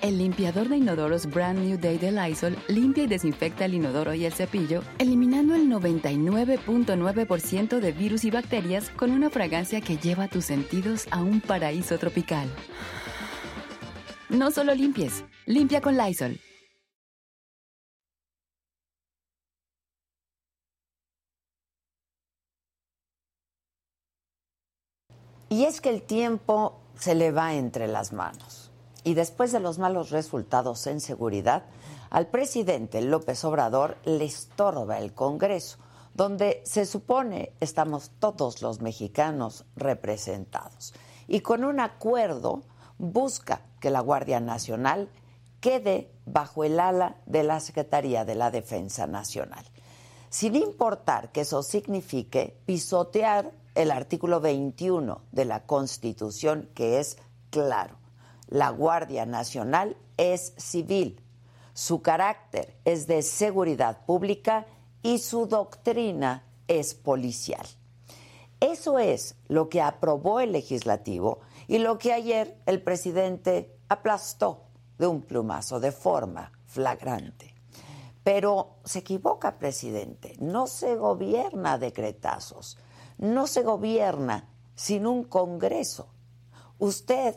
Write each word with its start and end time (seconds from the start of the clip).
El 0.00 0.18
limpiador 0.18 0.68
de 0.68 0.76
inodoros 0.76 1.26
Brand 1.26 1.58
New 1.58 1.76
Day 1.76 1.98
de 1.98 2.12
Lysol 2.12 2.56
limpia 2.68 3.02
y 3.02 3.08
desinfecta 3.08 3.64
el 3.64 3.74
inodoro 3.74 4.14
y 4.14 4.26
el 4.26 4.32
cepillo, 4.32 4.84
eliminando 4.98 5.56
el 5.56 5.68
99.9% 5.68 7.80
de 7.80 7.92
virus 7.92 8.24
y 8.24 8.30
bacterias 8.30 8.90
con 8.90 9.10
una 9.10 9.28
fragancia 9.28 9.80
que 9.80 9.96
lleva 9.96 10.28
tus 10.28 10.44
sentidos 10.44 11.08
a 11.10 11.20
un 11.20 11.40
paraíso 11.40 11.98
tropical. 11.98 12.48
No 14.28 14.52
solo 14.52 14.72
limpies, 14.72 15.24
limpia 15.46 15.80
con 15.80 15.96
Lysol. 15.96 16.38
Y 25.48 25.64
es 25.64 25.80
que 25.80 25.90
el 25.90 26.02
tiempo 26.02 26.78
se 26.94 27.16
le 27.16 27.32
va 27.32 27.54
entre 27.54 27.88
las 27.88 28.12
manos. 28.12 28.57
Y 29.08 29.14
después 29.14 29.52
de 29.52 29.60
los 29.60 29.78
malos 29.78 30.10
resultados 30.10 30.86
en 30.86 31.00
seguridad, 31.00 31.62
al 32.10 32.26
presidente 32.26 33.00
López 33.00 33.42
Obrador 33.42 33.96
le 34.04 34.26
estorba 34.26 34.98
el 34.98 35.14
Congreso, 35.14 35.78
donde 36.12 36.60
se 36.66 36.84
supone 36.84 37.54
estamos 37.58 38.10
todos 38.18 38.60
los 38.60 38.82
mexicanos 38.82 39.64
representados. 39.76 40.92
Y 41.26 41.40
con 41.40 41.64
un 41.64 41.80
acuerdo 41.80 42.64
busca 42.98 43.62
que 43.80 43.88
la 43.88 44.00
Guardia 44.00 44.40
Nacional 44.40 45.08
quede 45.60 46.12
bajo 46.26 46.64
el 46.64 46.78
ala 46.78 47.16
de 47.24 47.44
la 47.44 47.60
Secretaría 47.60 48.26
de 48.26 48.34
la 48.34 48.50
Defensa 48.50 49.06
Nacional, 49.06 49.64
sin 50.28 50.54
importar 50.54 51.32
que 51.32 51.40
eso 51.40 51.62
signifique 51.62 52.60
pisotear 52.66 53.52
el 53.74 53.90
artículo 53.90 54.42
21 54.42 55.22
de 55.32 55.46
la 55.46 55.64
Constitución, 55.64 56.68
que 56.74 57.00
es 57.00 57.16
claro. 57.48 57.96
La 58.48 58.70
Guardia 58.70 59.26
Nacional 59.26 59.96
es 60.16 60.54
civil, 60.56 61.22
su 61.74 62.02
carácter 62.02 62.76
es 62.84 63.06
de 63.06 63.22
seguridad 63.22 64.04
pública 64.04 64.66
y 65.02 65.18
su 65.18 65.46
doctrina 65.46 66.44
es 66.66 66.94
policial. 66.94 67.66
Eso 68.60 68.98
es 68.98 69.36
lo 69.46 69.68
que 69.68 69.80
aprobó 69.80 70.40
el 70.40 70.52
legislativo 70.52 71.40
y 71.68 71.78
lo 71.78 71.98
que 71.98 72.12
ayer 72.12 72.60
el 72.66 72.82
presidente 72.82 73.78
aplastó 73.88 74.64
de 74.98 75.06
un 75.06 75.22
plumazo 75.22 75.78
de 75.78 75.92
forma 75.92 76.50
flagrante. 76.66 77.54
Pero 78.24 78.78
se 78.84 78.98
equivoca, 78.98 79.58
presidente, 79.58 80.34
no 80.40 80.66
se 80.66 80.96
gobierna 80.96 81.78
decretazos 81.78 82.76
no 83.18 83.46
se 83.46 83.62
gobierna 83.62 84.48
sin 84.74 85.06
un 85.06 85.24
Congreso. 85.24 86.08
Usted, 86.78 87.34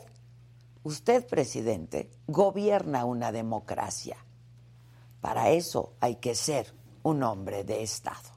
usted, 0.82 1.26
presidente, 1.26 2.10
gobierna 2.26 3.04
una 3.04 3.32
democracia. 3.32 4.16
Para 5.20 5.50
eso 5.50 5.92
hay 6.00 6.16
que 6.16 6.34
ser 6.34 6.72
un 7.02 7.22
hombre 7.22 7.64
de 7.64 7.82
Estado. 7.82 8.32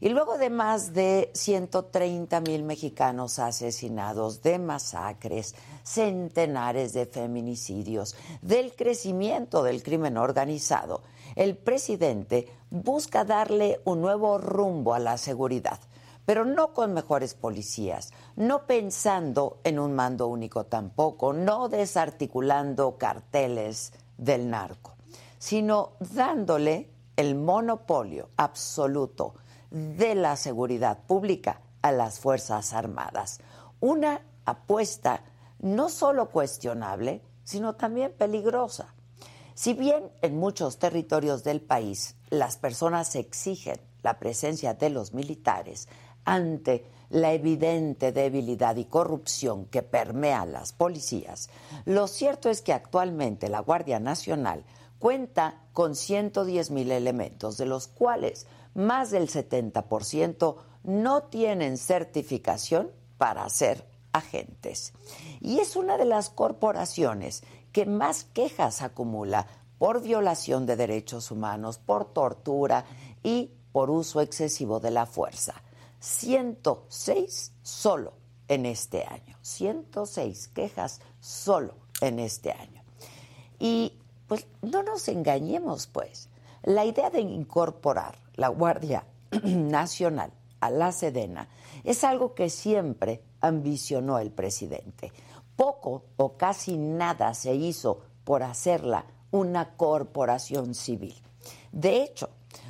Y 0.00 0.10
luego 0.10 0.36
de 0.36 0.50
más 0.50 0.92
de 0.92 1.30
130 1.34 2.40
mil 2.42 2.62
mexicanos 2.62 3.38
asesinados, 3.38 4.42
de 4.42 4.58
masacres, 4.58 5.54
centenares 5.82 6.92
de 6.92 7.06
feminicidios, 7.06 8.14
del 8.42 8.74
crecimiento 8.74 9.62
del 9.62 9.82
crimen 9.82 10.18
organizado, 10.18 11.02
el 11.36 11.56
presidente 11.56 12.48
busca 12.70 13.24
darle 13.24 13.80
un 13.84 14.02
nuevo 14.02 14.36
rumbo 14.38 14.94
a 14.94 14.98
la 14.98 15.16
seguridad 15.16 15.80
pero 16.24 16.44
no 16.44 16.72
con 16.72 16.94
mejores 16.94 17.34
policías, 17.34 18.12
no 18.36 18.66
pensando 18.66 19.60
en 19.64 19.78
un 19.78 19.94
mando 19.94 20.26
único 20.26 20.64
tampoco, 20.64 21.32
no 21.32 21.68
desarticulando 21.68 22.96
carteles 22.96 23.92
del 24.16 24.48
narco, 24.48 24.94
sino 25.38 25.92
dándole 26.00 26.90
el 27.16 27.34
monopolio 27.34 28.30
absoluto 28.36 29.34
de 29.70 30.14
la 30.14 30.36
seguridad 30.36 30.98
pública 31.06 31.60
a 31.82 31.92
las 31.92 32.18
Fuerzas 32.18 32.72
Armadas. 32.72 33.40
Una 33.80 34.22
apuesta 34.44 35.22
no 35.60 35.88
solo 35.88 36.30
cuestionable, 36.30 37.22
sino 37.44 37.74
también 37.74 38.12
peligrosa. 38.12 38.94
Si 39.54 39.72
bien 39.72 40.10
en 40.22 40.36
muchos 40.36 40.78
territorios 40.78 41.44
del 41.44 41.60
país 41.60 42.16
las 42.30 42.56
personas 42.56 43.14
exigen 43.14 43.80
la 44.02 44.18
presencia 44.18 44.74
de 44.74 44.90
los 44.90 45.14
militares, 45.14 45.88
ante 46.24 46.84
la 47.10 47.32
evidente 47.32 48.12
debilidad 48.12 48.76
y 48.76 48.86
corrupción 48.86 49.66
que 49.66 49.82
permea 49.82 50.46
las 50.46 50.72
policías, 50.72 51.50
lo 51.84 52.08
cierto 52.08 52.50
es 52.50 52.62
que 52.62 52.72
actualmente 52.72 53.48
la 53.48 53.60
Guardia 53.60 54.00
Nacional 54.00 54.64
cuenta 54.98 55.60
con 55.72 55.94
110 55.94 56.70
mil 56.70 56.90
elementos, 56.90 57.56
de 57.56 57.66
los 57.66 57.88
cuales 57.88 58.46
más 58.74 59.10
del 59.10 59.28
70% 59.28 60.56
no 60.84 61.22
tienen 61.24 61.78
certificación 61.78 62.90
para 63.18 63.48
ser 63.48 63.86
agentes. 64.12 64.92
Y 65.40 65.58
es 65.58 65.76
una 65.76 65.96
de 65.98 66.04
las 66.04 66.30
corporaciones 66.30 67.42
que 67.72 67.86
más 67.86 68.24
quejas 68.24 68.82
acumula 68.82 69.46
por 69.78 70.02
violación 70.02 70.66
de 70.66 70.76
derechos 70.76 71.30
humanos, 71.30 71.78
por 71.78 72.12
tortura 72.12 72.84
y 73.22 73.50
por 73.72 73.90
uso 73.90 74.20
excesivo 74.20 74.80
de 74.80 74.90
la 74.90 75.04
fuerza. 75.04 75.54
106 76.04 77.52
solo 77.62 78.12
en 78.48 78.66
este 78.66 79.04
año. 79.04 79.38
106 79.40 80.48
quejas 80.48 81.00
solo 81.18 81.76
en 82.02 82.18
este 82.18 82.52
año. 82.52 82.82
Y 83.58 83.98
pues 84.26 84.46
no 84.60 84.82
nos 84.82 85.08
engañemos, 85.08 85.86
pues. 85.86 86.28
La 86.62 86.84
idea 86.84 87.08
de 87.08 87.22
incorporar 87.22 88.18
la 88.34 88.48
Guardia 88.48 89.06
Nacional 89.44 90.30
a 90.60 90.68
la 90.70 90.92
Sedena 90.92 91.48
es 91.84 92.04
algo 92.04 92.34
que 92.34 92.50
siempre 92.50 93.22
ambicionó 93.40 94.18
el 94.18 94.30
presidente. 94.30 95.10
Poco 95.56 96.04
o 96.18 96.36
casi 96.36 96.76
nada 96.76 97.32
se 97.32 97.54
hizo 97.54 98.02
por 98.24 98.42
hacerla 98.42 99.06
una 99.30 99.76
corporación 99.76 100.74
civil. 100.74 101.14
De 101.72 102.02
hecho, 102.02 102.28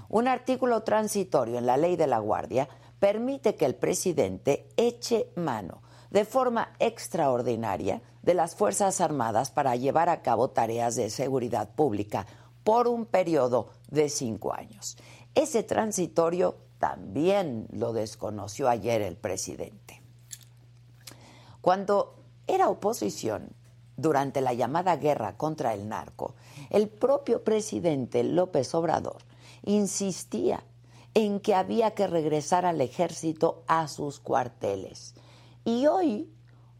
un 0.09 0.29
artículo 0.29 0.83
transitorio 0.85 1.59
en 1.59 1.67
la 1.67 1.77
ley 1.77 1.97
de 1.97 2.07
la 2.07 2.19
Guardia 2.21 2.69
permite 3.05 3.55
que 3.55 3.67
el 3.67 3.75
presidente 3.75 4.67
eche 4.79 5.31
mano 5.37 5.83
de 6.09 6.25
forma 6.25 6.73
extraordinaria 6.79 8.01
de 8.23 8.33
las 8.33 8.57
Fuerzas 8.57 9.03
Armadas 9.03 9.51
para 9.51 9.77
llevar 9.77 10.09
a 10.09 10.23
cabo 10.23 10.49
tareas 10.49 10.97
de 10.97 11.11
seguridad 11.11 11.69
pública 11.75 12.27
por 12.65 12.89
un 12.89 13.05
periodo 13.05 13.69
de 13.91 14.09
cinco 14.09 14.55
años. 14.55 14.97
Ese 15.35 15.63
transitorio 15.63 16.57
también 16.79 17.67
lo 17.73 17.93
desconoció 17.93 18.71
ayer 18.71 19.03
el 19.03 19.19
presidente. 19.19 20.01
Cuando 21.61 22.15
era 22.47 22.71
oposición, 22.71 23.51
durante 23.99 24.41
la 24.41 24.55
llamada 24.55 24.97
guerra 24.97 25.37
contra 25.37 25.75
el 25.75 25.91
narco, 25.91 26.37
el 26.71 26.89
propio 26.89 27.45
presidente 27.45 28.25
López 28.25 28.75
Obrador 28.75 29.19
insistía 29.63 30.65
en 31.15 31.41
que 31.41 31.55
había 31.55 31.93
que 31.93 32.07
regresar 32.07 32.67
al 32.67 32.81
ejército 32.81 33.63
a 33.67 33.89
sus 33.89 34.21
cuarteles. 34.21 35.15
Y 35.65 35.87
hoy, 35.87 36.29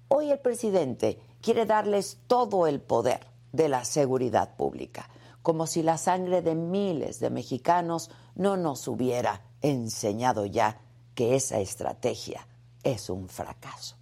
hoy 0.09 0.31
el 0.31 0.41
presidente 0.41 1.21
quiere 1.41 1.67
darles 1.67 2.19
todo 2.27 2.67
el 2.67 2.81
poder 2.81 3.27
de 3.53 3.69
la 3.69 3.85
seguridad 3.85 4.57
pública, 4.57 5.09
como 5.43 5.67
si 5.67 5.83
la 5.83 5.99
sangre 5.99 6.43
de 6.43 6.55
miles 6.55 7.21
de 7.21 7.31
mexicanos 7.31 8.11
no 8.35 8.57
nos 8.57 8.89
hubiera 8.89 9.43
enseñado 9.63 10.47
ya 10.47 10.81
que 11.15 11.37
esa 11.37 11.61
estrategia 11.61 12.47
es 12.83 13.09
un 13.09 13.29
fracaso. 13.29 13.97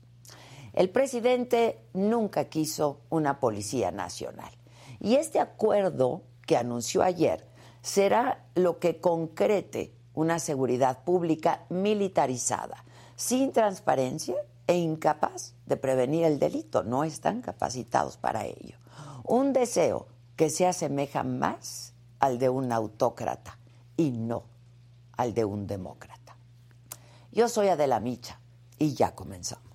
El 0.73 0.89
presidente 0.89 1.85
nunca 1.93 2.47
quiso 2.47 3.01
una 3.11 3.41
policía 3.41 3.91
nacional 3.91 4.51
Y 5.01 5.17
este 5.17 5.39
acuerdo 5.39 6.23
que 6.47 6.57
anunció 6.57 7.03
ayer 7.03 7.47
será 7.83 8.47
lo 8.55 8.79
que 8.79 9.01
concrete 9.01 9.93
una 10.15 10.39
seguridad 10.39 11.05
pública 11.05 11.63
militarizada, 11.69 12.85
sin 13.17 13.53
transparencia 13.53 14.37
e 14.67 14.77
incapaz 14.77 15.55
de 15.67 15.77
prevenir 15.77 16.25
el 16.25 16.39
delito. 16.39 16.83
No 16.83 17.05
están 17.05 17.43
capacitados 17.43 18.17
para 18.17 18.47
ello. 18.47 18.77
Un 19.25 19.53
deseo 19.53 20.07
que 20.37 20.51
se 20.51 20.67
asemeja 20.67 21.23
más 21.23 21.93
al 22.19 22.39
de 22.39 22.49
un 22.49 22.73
autócrata 22.73 23.59
y 23.97 24.11
no 24.11 24.45
al 25.17 25.35
de 25.35 25.45
un 25.45 25.67
demócrata. 25.67 26.37
Yo 27.33 27.49
soy 27.49 27.69
Adela 27.69 28.01
Micha 28.01 28.39
y 28.79 28.95
ya 28.95 29.15
comenzamos. 29.15 29.72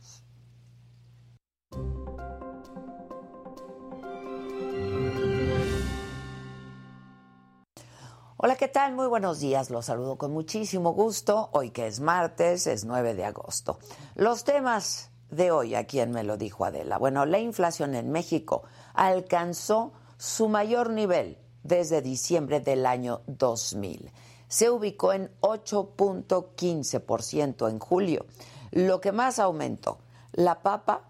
Hola, 8.40 8.56
¿qué 8.56 8.68
tal? 8.68 8.94
Muy 8.94 9.08
buenos 9.08 9.40
días. 9.40 9.72
Los 9.72 9.88
saludo 9.88 10.20
con 10.20 10.32
muchísimo 10.32 10.94
gusto. 10.94 11.50
Hoy 11.54 11.72
que 11.72 11.88
es 11.88 12.00
martes, 12.00 12.68
es 12.68 12.86
9 12.86 13.16
de 13.16 13.26
agosto. 13.26 13.80
Los 14.14 14.44
temas 14.44 15.10
de 15.32 15.50
hoy, 15.50 15.74
¿a 15.74 15.88
quién 15.88 16.12
me 16.12 16.24
lo 16.24 16.38
dijo 16.38 16.64
Adela? 16.64 17.00
Bueno, 17.00 17.26
la 17.26 17.40
inflación 17.40 17.96
en 17.96 18.12
México 18.12 18.62
alcanzó 18.94 19.92
su 20.20 20.50
mayor 20.50 20.92
nivel 20.92 21.40
desde 21.64 22.04
diciembre 22.04 22.60
del 22.60 22.86
año 22.86 23.22
2000. 23.26 24.12
Se 24.48 24.70
ubicó 24.70 25.14
en 25.14 25.32
8.15% 25.42 27.72
en 27.72 27.80
julio. 27.80 28.28
Lo 28.70 29.02
que 29.02 29.12
más 29.12 29.40
aumentó, 29.40 29.98
la 30.32 30.62
papa, 30.62 31.10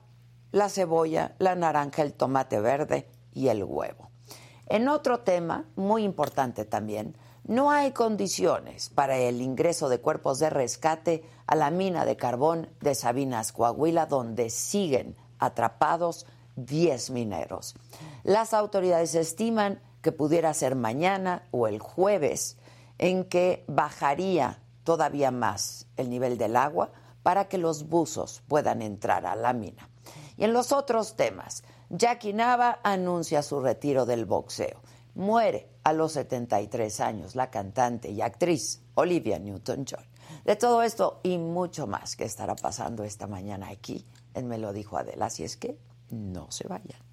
la 0.54 0.70
cebolla, 0.70 1.36
la 1.40 1.56
naranja, 1.56 2.04
el 2.04 2.14
tomate 2.14 2.62
verde 2.62 3.10
y 3.34 3.50
el 3.50 3.66
huevo. 3.66 4.08
En 4.68 4.88
otro 4.90 5.22
tema, 5.22 5.66
muy 5.76 6.04
importante 6.04 6.66
también, 6.66 7.16
no 7.46 7.72
hay 7.72 7.92
condiciones 7.92 8.90
para 8.90 9.18
el 9.18 9.42
ingreso 9.42 9.88
de 9.88 10.02
cuerpos 10.02 10.40
de 10.40 10.50
rescate 10.50 11.24
a 11.46 11.56
la 11.56 11.72
mina 11.72 12.04
de 12.04 12.18
carbón 12.18 12.68
de 12.82 12.94
Sabinas, 12.94 13.54
Coahuila, 13.54 14.06
donde 14.06 14.50
siguen 14.50 15.16
atrapados 15.40 16.26
10 16.58 17.12
mineros. 17.12 17.76
Las 18.24 18.54
autoridades 18.54 19.16
estiman 19.16 19.80
que 20.02 20.12
pudiera 20.12 20.54
ser 20.54 20.76
mañana 20.76 21.44
o 21.52 21.68
el 21.68 21.80
jueves 21.80 22.58
en 22.98 23.24
que 23.24 23.64
bajaría 23.68 24.60
todavía 24.84 25.32
más 25.32 25.88
el 25.96 26.10
nivel 26.10 26.38
del 26.38 26.58
agua 26.58 26.92
para 27.24 27.48
que 27.48 27.58
los 27.58 27.88
buzos 27.88 28.42
puedan 28.48 28.82
entrar 28.82 29.26
a 29.26 29.36
la 29.36 29.54
mina. 29.54 29.90
Y 30.38 30.44
en 30.44 30.54
los 30.54 30.72
otros 30.72 31.16
temas, 31.16 31.64
Jackie 31.90 32.34
Nava 32.34 32.80
anuncia 32.84 33.42
su 33.42 33.60
retiro 33.60 34.06
del 34.06 34.26
boxeo. 34.26 34.82
Muere 35.16 35.68
a 35.84 35.94
los 35.94 36.14
73 36.14 37.00
años 37.00 37.36
la 37.36 37.50
cantante 37.50 38.10
y 38.12 38.22
actriz 38.22 38.84
Olivia 38.94 39.40
Newton-John. 39.40 40.06
De 40.46 40.56
todo 40.56 40.84
esto 40.84 41.20
y 41.24 41.38
mucho 41.38 41.88
más 41.88 42.16
que 42.16 42.26
estará 42.26 42.56
pasando 42.56 43.04
esta 43.04 43.26
mañana 43.26 43.70
aquí 43.70 44.06
en 44.34 44.48
Me 44.48 44.58
lo 44.58 44.74
dijo 44.74 44.98
Adela, 44.98 45.26
así 45.26 45.44
es 45.44 45.58
que 45.58 45.80
no 46.10 46.52
se 46.52 46.68
vayan. 46.68 47.07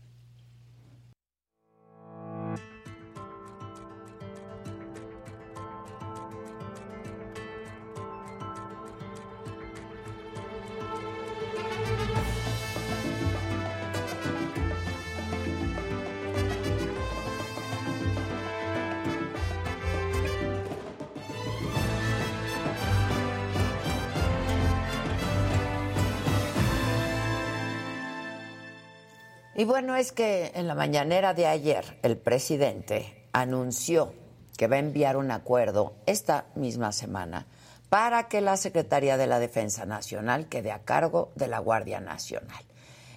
Y 29.65 29.67
bueno, 29.67 29.97
es 29.97 30.13
que 30.13 30.53
en 30.55 30.67
la 30.67 30.75
mañanera 30.75 31.33
de 31.33 31.47
ayer 31.47 31.99
el 32.03 32.19
presidente 32.19 33.27
anunció 33.33 34.13
que 34.59 34.67
va 34.67 34.77
a 34.77 34.81
enviar 34.81 35.17
un 35.17 35.31
acuerdo 35.31 35.95
esta 36.05 36.49
misma 36.55 36.93
semana 36.93 37.47
para 37.89 38.29
que 38.29 38.43
la 38.43 38.59
Secretaría 38.59 39.17
de 39.17 39.27
la 39.27 39.39
Defensa 39.39 39.87
Nacional 39.87 40.51
quede 40.51 40.71
a 40.71 40.81
cargo 40.81 41.33
de 41.35 41.49
la 41.49 41.61
Guardia 41.61 41.99
Nacional. 41.99 42.63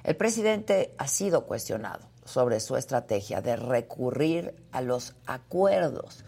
El 0.05 0.15
presidente 0.15 0.95
ha 0.97 1.09
sido 1.09 1.45
cuestionado 1.47 2.07
sobre 2.23 2.61
su 2.61 2.77
estrategia 2.77 3.41
de 3.41 3.57
recurrir 3.57 4.55
a 4.71 4.79
los 4.79 5.15
acuerdos, 5.25 6.23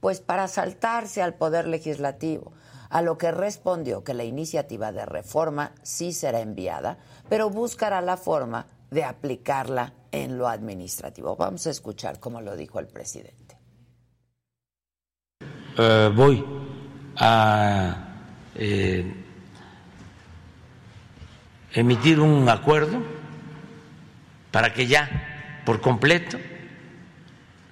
pues 0.00 0.20
para 0.20 0.48
saltarse 0.48 1.22
al 1.22 1.34
poder 1.34 1.68
legislativo, 1.68 2.50
a 2.88 3.02
lo 3.02 3.18
que 3.18 3.30
respondió 3.30 4.02
que 4.02 4.14
la 4.14 4.24
iniciativa 4.24 4.90
de 4.90 5.06
reforma 5.06 5.76
sí 5.84 6.12
será 6.12 6.40
enviada, 6.40 6.98
pero 7.28 7.50
buscará 7.50 8.00
la 8.00 8.16
forma 8.16 8.66
de 8.90 9.04
aplicarla 9.04 9.92
en 10.12 10.36
lo 10.36 10.48
administrativo. 10.48 11.36
Vamos 11.36 11.66
a 11.66 11.70
escuchar 11.70 12.18
cómo 12.18 12.40
lo 12.40 12.56
dijo 12.56 12.80
el 12.80 12.88
presidente. 12.88 13.56
Eh, 15.78 16.10
voy 16.14 16.44
a 17.16 17.96
eh, 18.54 19.14
emitir 21.72 22.20
un 22.20 22.48
acuerdo 22.48 23.02
para 24.50 24.72
que 24.74 24.86
ya 24.86 25.62
por 25.64 25.80
completo 25.80 26.38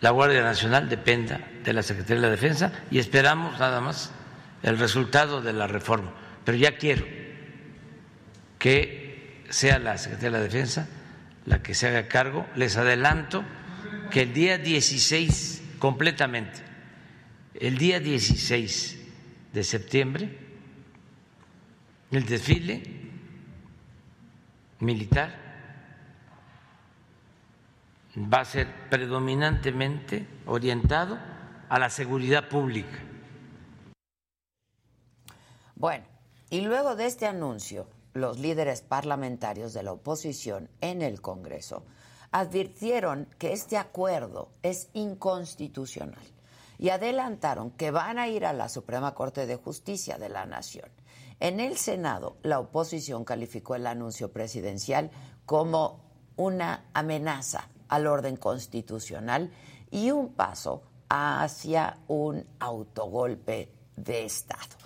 la 0.01 0.11
Guardia 0.11 0.43
Nacional 0.43 0.89
dependa 0.89 1.41
de 1.65 1.73
la 1.73 1.83
Secretaría 1.83 2.17
de 2.17 2.29
la 2.29 2.31
Defensa 2.31 2.73
y 2.91 2.99
esperamos 2.99 3.59
nada 3.59 3.81
más 3.81 4.13
el 4.63 4.79
resultado 4.79 5.41
de 5.43 5.53
la 5.53 5.67
reforma. 5.67 6.13
Pero 6.45 6.57
ya 6.57 6.77
quiero 6.77 7.05
que 8.59 9.45
sea 9.49 9.79
la 9.79 9.99
Secretaría 9.99 10.31
de 10.31 10.39
la 10.39 10.45
Defensa 10.45 10.89
la 11.47 11.63
que 11.63 11.75
se 11.75 11.89
haga 11.89 12.09
cargo. 12.09 12.47
Les 12.55 12.77
adelanto 12.77 13.45
que 14.11 14.23
el 14.23 14.33
día 14.33 14.59
16, 14.59 15.63
completamente, 15.79 16.61
el 17.55 17.79
día 17.79 18.01
16 18.01 18.99
de 19.53 19.65
septiembre, 19.65 20.39
el 22.11 22.25
desfile 22.25 22.83
militar 24.81 25.49
va 28.17 28.41
a 28.41 28.45
ser 28.45 28.67
predominantemente 28.89 30.27
orientado 30.47 31.19
a 31.69 31.79
la 31.79 31.91
seguridad 31.91 32.49
pública. 32.49 32.99
Bueno, 35.77 36.05
y 36.51 36.63
luego 36.63 36.97
de 36.97 37.07
este 37.07 37.27
anuncio, 37.27 37.87
los 38.19 38.39
líderes 38.39 38.83
parlamentarios 38.83 39.73
de 39.73 39.83
la 39.83 39.93
oposición 39.93 40.69
en 40.81 41.03
el 41.03 41.21
Congreso 41.21 41.85
advirtieron 42.31 43.29
que 43.39 43.53
este 43.53 43.77
acuerdo 43.77 44.51
es 44.63 44.91
inconstitucional 44.93 46.23
y 46.79 46.91
adelantaron 46.91 47.71
que 47.73 47.91
van 47.91 48.19
a 48.19 48.29
ir 48.29 48.45
a 48.47 48.53
la 48.53 48.69
Suprema 48.69 49.15
Corte 49.15 49.47
de 49.47 49.57
Justicia 49.57 50.19
de 50.19 50.29
la 50.29 50.47
Nación. 50.47 50.89
En 51.41 51.61
el 51.61 51.77
Senado, 51.77 52.37
la 52.43 52.61
oposición 52.61 53.25
calificó 53.25 53.75
el 53.75 53.87
anuncio 53.87 54.33
presidencial 54.33 55.11
como 55.47 56.01
una 56.37 56.85
amenaza 56.93 57.69
al 57.89 58.07
orden 58.07 58.37
constitucional 58.37 59.51
y 59.91 60.11
un 60.11 60.35
paso 60.35 60.83
hacia 61.09 61.99
un 62.07 62.45
autogolpe 62.61 63.73
de 63.97 64.25
Estado. 64.25 64.78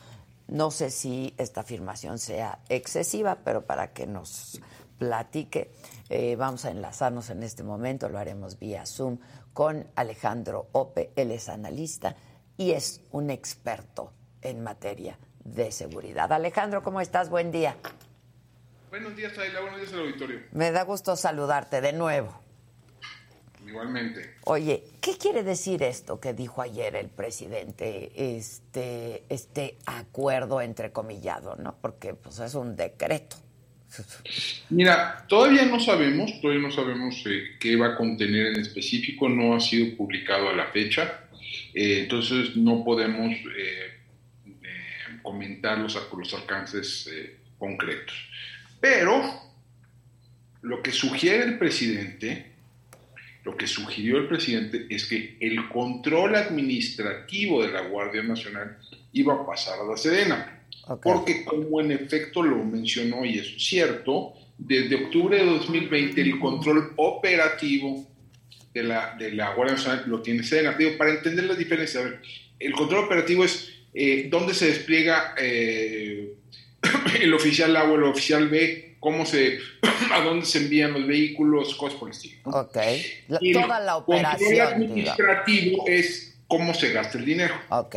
No 0.52 0.71
sé 0.71 0.90
si 0.90 1.32
esta 1.38 1.62
afirmación 1.62 2.18
sea 2.18 2.59
excesiva, 2.68 3.38
pero 3.42 3.64
para 3.64 3.94
que 3.94 4.06
nos 4.06 4.61
platique, 4.99 5.73
eh, 6.11 6.37
vamos 6.37 6.66
a 6.66 6.71
enlazarnos 6.71 7.30
en 7.30 7.42
este 7.42 7.62
momento, 7.62 8.11
lo 8.11 8.18
haremos 8.18 8.59
vía 8.59 8.85
Zoom 8.85 9.18
con 9.54 9.87
Alejandro 9.97 10.68
Ope, 10.73 11.11
él 11.16 11.30
es 11.30 11.49
analista 11.49 12.16
y 12.59 12.73
es 12.73 13.00
un 13.12 13.30
experto 13.30 14.12
en 14.42 14.62
materia 14.62 15.18
de 15.42 15.73
seguridad. 15.73 16.30
Alejandro, 16.30 16.82
¿cómo 16.82 17.00
estás? 17.00 17.30
Buen 17.30 17.50
día. 17.50 17.75
Buenos 18.90 19.16
días, 19.16 19.32
Ayla. 19.38 19.62
Buenos 19.62 19.80
días 19.80 19.92
al 19.94 20.00
auditorio. 20.00 20.40
Me 20.52 20.71
da 20.71 20.82
gusto 20.82 21.16
saludarte 21.16 21.80
de 21.80 21.94
nuevo. 21.94 22.41
Igualmente. 23.72 24.34
Oye, 24.44 24.84
¿qué 25.00 25.16
quiere 25.16 25.42
decir 25.42 25.82
esto 25.82 26.20
que 26.20 26.34
dijo 26.34 26.60
ayer 26.60 26.94
el 26.94 27.08
presidente, 27.08 28.12
este, 28.14 29.24
este 29.30 29.78
acuerdo 29.86 30.60
entrecomillado, 30.60 31.56
¿no? 31.56 31.74
Porque 31.80 32.12
pues 32.12 32.38
es 32.38 32.54
un 32.54 32.76
decreto. 32.76 33.36
Mira, 34.68 35.24
todavía 35.26 35.64
no 35.64 35.80
sabemos, 35.80 36.38
todavía 36.42 36.62
no 36.62 36.70
sabemos 36.70 37.24
eh, 37.26 37.56
qué 37.58 37.76
va 37.76 37.88
a 37.88 37.96
contener 37.96 38.48
en 38.48 38.60
específico, 38.60 39.26
no 39.26 39.54
ha 39.54 39.60
sido 39.60 39.96
publicado 39.96 40.50
a 40.50 40.52
la 40.52 40.66
fecha, 40.66 41.24
eh, 41.72 42.00
entonces 42.00 42.54
no 42.54 42.84
podemos 42.84 43.34
eh, 43.56 44.00
comentar 45.22 45.78
los, 45.78 45.98
los 46.14 46.34
alcances 46.34 47.08
concretos. 47.56 48.16
Pero 48.80 49.22
lo 50.60 50.82
que 50.82 50.92
sugiere 50.92 51.44
el 51.44 51.58
presidente 51.58 52.51
lo 53.44 53.56
que 53.56 53.66
sugirió 53.66 54.18
el 54.18 54.28
presidente 54.28 54.87
es 54.88 55.06
que 55.06 55.37
el 55.40 55.68
control 55.68 56.37
administrativo 56.37 57.62
de 57.62 57.72
la 57.72 57.82
Guardia 57.82 58.22
Nacional 58.22 58.78
iba 59.12 59.34
a 59.34 59.46
pasar 59.46 59.80
a 59.80 59.84
la 59.84 59.96
Sedena. 59.96 60.61
Porque 61.02 61.44
como 61.44 61.80
en 61.80 61.92
efecto 61.92 62.42
lo 62.42 62.64
mencionó 62.64 63.25
y 63.25 63.38
es 63.38 63.54
cierto, 63.58 64.34
desde 64.58 65.04
octubre 65.04 65.38
de 65.38 65.44
2020 65.44 66.20
el 66.20 66.38
control 66.38 66.92
operativo 66.96 68.08
de 68.72 68.82
la, 68.82 69.14
de 69.18 69.32
la 69.32 69.54
Guardia 69.54 69.76
Nacional 69.76 70.04
lo 70.06 70.22
tiene 70.22 70.42
Sedena. 70.42 70.72
Digo, 70.72 70.96
para 70.96 71.12
entender 71.12 71.44
la 71.44 71.54
diferencia, 71.54 72.00
el 72.58 72.72
control 72.72 73.04
operativo 73.04 73.44
es 73.44 73.72
eh, 73.94 74.28
dónde 74.30 74.54
se 74.54 74.66
despliega 74.66 75.34
eh, 75.38 76.34
el 77.20 77.34
oficial 77.34 77.76
A 77.76 77.84
o 77.84 77.96
el 77.96 78.04
oficial 78.04 78.49
B, 78.49 78.91
cómo 79.02 79.26
se, 79.26 79.59
a 80.12 80.21
dónde 80.23 80.47
se 80.47 80.59
envían 80.59 80.94
los 80.94 81.06
vehículos, 81.06 81.75
cosas 81.75 81.99
por 81.99 82.09
el 82.09 82.14
estilo. 82.14 82.40
Ok, 82.44 82.78
toda 83.52 83.80
la 83.80 83.97
operación. 83.97 84.52
El 84.52 84.59
control 84.59 84.75
administrativo 84.75 85.85
es 85.88 86.38
cómo 86.47 86.73
se 86.73 86.92
gasta 86.92 87.18
el 87.18 87.26
dinero. 87.26 87.54
Ok 87.68 87.97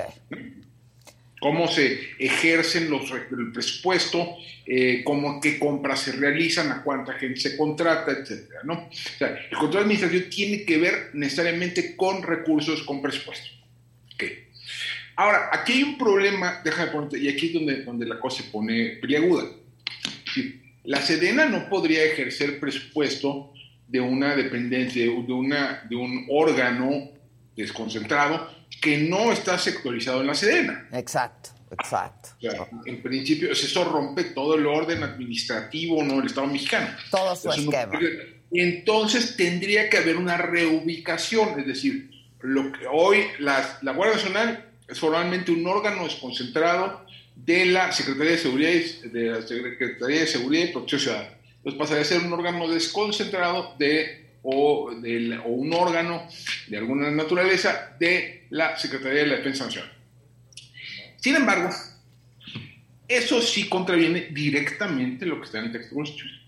cómo 1.46 1.68
se 1.68 2.00
ejercen 2.18 2.90
los, 2.90 3.04
el 3.12 3.52
presupuesto, 3.52 4.36
eh, 4.66 5.04
cómo, 5.04 5.40
qué 5.40 5.60
compras 5.60 6.00
se 6.00 6.14
realizan, 6.14 6.72
a 6.72 6.82
cuánta 6.82 7.14
gente 7.14 7.40
se 7.40 7.56
contrata, 7.56 8.14
etcétera, 8.14 8.62
¿no? 8.64 8.74
O 8.74 9.18
sea, 9.20 9.28
el 9.52 9.56
control 9.56 9.84
administrativo 9.84 10.26
tiene 10.28 10.66
que 10.66 10.80
ver 10.80 11.12
necesariamente 11.14 11.96
con 11.96 12.24
recursos, 12.24 12.82
con 12.82 13.00
presupuesto. 13.00 13.48
Okay. 14.16 14.48
Ahora, 15.18 15.52
aquí 15.54 15.74
hay 15.74 15.84
un 15.84 16.00
problema, 16.00 16.62
déjame 16.64 16.92
ponerte, 16.92 17.20
y 17.20 17.30
aquí 17.30 17.46
es 17.46 17.54
donde, 17.54 17.84
donde 17.84 18.08
la 18.08 18.20
cosa 18.20 18.42
se 18.42 18.50
pone 18.50 18.98
priaguda. 19.00 19.44
La 20.86 21.02
Sedena 21.02 21.46
no 21.46 21.68
podría 21.70 22.04
ejercer 22.04 22.60
presupuesto 22.60 23.54
de 23.88 24.00
una 24.00 24.36
dependencia, 24.36 25.04
de, 25.04 25.10
una, 25.10 25.86
de 25.90 25.96
un 25.96 26.26
órgano 26.30 27.10
desconcentrado 27.56 28.50
que 28.82 28.98
no 28.98 29.32
está 29.32 29.58
sectorizado 29.58 30.22
en 30.22 30.28
la 30.28 30.36
Sedena. 30.36 30.88
Exacto, 30.92 31.52
exacto. 31.72 32.30
en 32.86 33.02
principio, 33.02 33.52
eso 33.52 33.84
rompe 33.86 34.26
todo 34.26 34.56
el 34.56 34.66
orden 34.66 35.04
administrativo 35.04 36.04
¿no? 36.04 36.18
del 36.18 36.28
Estado 36.28 36.48
mexicano. 36.48 36.90
Todo 37.10 37.36
su 37.36 37.50
esquema. 37.50 38.00
entonces 38.52 39.36
tendría 39.36 39.90
que 39.90 39.98
haber 39.98 40.18
una 40.18 40.38
reubicación, 40.38 41.60
es 41.60 41.68
decir, 41.68 42.12
lo 42.42 42.72
que 42.72 42.86
hoy 42.92 43.24
la 43.40 43.80
Guardia 43.82 44.18
Nacional 44.18 44.72
es 44.88 45.00
formalmente 45.00 45.52
un 45.52 45.66
órgano 45.66 46.04
desconcentrado 46.04 47.05
de 47.36 47.66
la 47.66 47.92
Secretaría 47.92 48.32
de 48.32 48.38
Seguridad 48.38 48.72
y, 48.72 49.10
de 49.10 49.24
la 49.32 49.42
Secretaría 49.42 50.22
de 50.22 50.28
Seguridad 50.28 50.66
y 50.66 50.72
Protección 50.72 51.02
Ciudadana. 51.02 51.30
Entonces 51.58 51.80
pasaría 51.80 52.02
a 52.02 52.06
ser 52.06 52.22
un 52.22 52.34
órgano 52.34 52.68
desconcentrado 52.68 53.76
de 53.78 54.26
o, 54.44 54.92
o 54.92 55.50
un 55.50 55.74
órgano 55.74 56.28
de 56.68 56.78
alguna 56.78 57.10
naturaleza 57.12 57.96
de 58.00 58.46
la 58.52 58.78
Secretaría 58.78 59.24
de 59.24 59.28
la 59.28 59.36
Defensa 59.38 59.66
Nacional. 59.66 59.92
Sin 61.18 61.36
embargo, 61.36 61.70
eso 63.08 63.42
sí 63.42 63.68
contraviene 63.68 64.28
directamente 64.32 65.26
lo 65.26 65.40
que 65.40 65.46
está 65.46 65.60
en 65.60 65.66
el 65.66 65.72
texto 65.72 65.96
constitucional. 65.96 66.42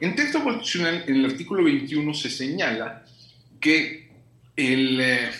En 0.00 0.16
texto 0.16 0.42
constitucional, 0.42 1.04
en 1.06 1.16
el 1.16 1.24
artículo 1.26 1.64
21, 1.64 2.14
se 2.14 2.30
señala 2.30 3.04
que 3.60 4.10
el, 4.56 5.00
eh, 5.00 5.30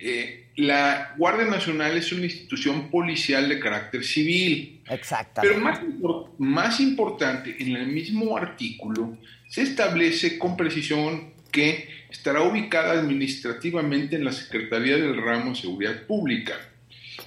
eh, 0.00 0.41
la 0.56 1.14
Guardia 1.16 1.46
Nacional 1.46 1.96
es 1.96 2.12
una 2.12 2.24
institución 2.24 2.90
policial 2.90 3.48
de 3.48 3.58
carácter 3.58 4.04
civil. 4.04 4.82
Exactamente. 4.88 5.54
Pero 5.54 5.64
más, 5.64 5.80
más 6.38 6.80
importante, 6.80 7.56
en 7.58 7.76
el 7.76 7.86
mismo 7.86 8.36
artículo 8.36 9.16
se 9.48 9.62
establece 9.62 10.38
con 10.38 10.56
precisión 10.56 11.32
que 11.50 11.88
estará 12.10 12.42
ubicada 12.42 12.92
administrativamente 12.92 14.16
en 14.16 14.24
la 14.24 14.32
Secretaría 14.32 14.96
del 14.96 15.16
Ramo 15.22 15.50
de 15.50 15.60
Seguridad 15.60 16.06
Pública. 16.06 16.54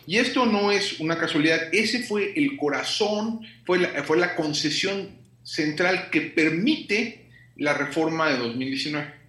Y 0.07 0.17
esto 0.17 0.45
no 0.45 0.71
es 0.71 0.99
una 0.99 1.17
casualidad, 1.17 1.73
ese 1.73 2.03
fue 2.03 2.33
el 2.35 2.57
corazón, 2.57 3.41
fue 3.65 3.79
la, 3.79 4.03
fue 4.03 4.17
la 4.17 4.35
concesión 4.35 5.09
central 5.43 6.09
que 6.09 6.21
permite 6.21 7.25
la 7.57 7.73
reforma 7.73 8.29
de 8.29 8.37
2019. 8.37 9.24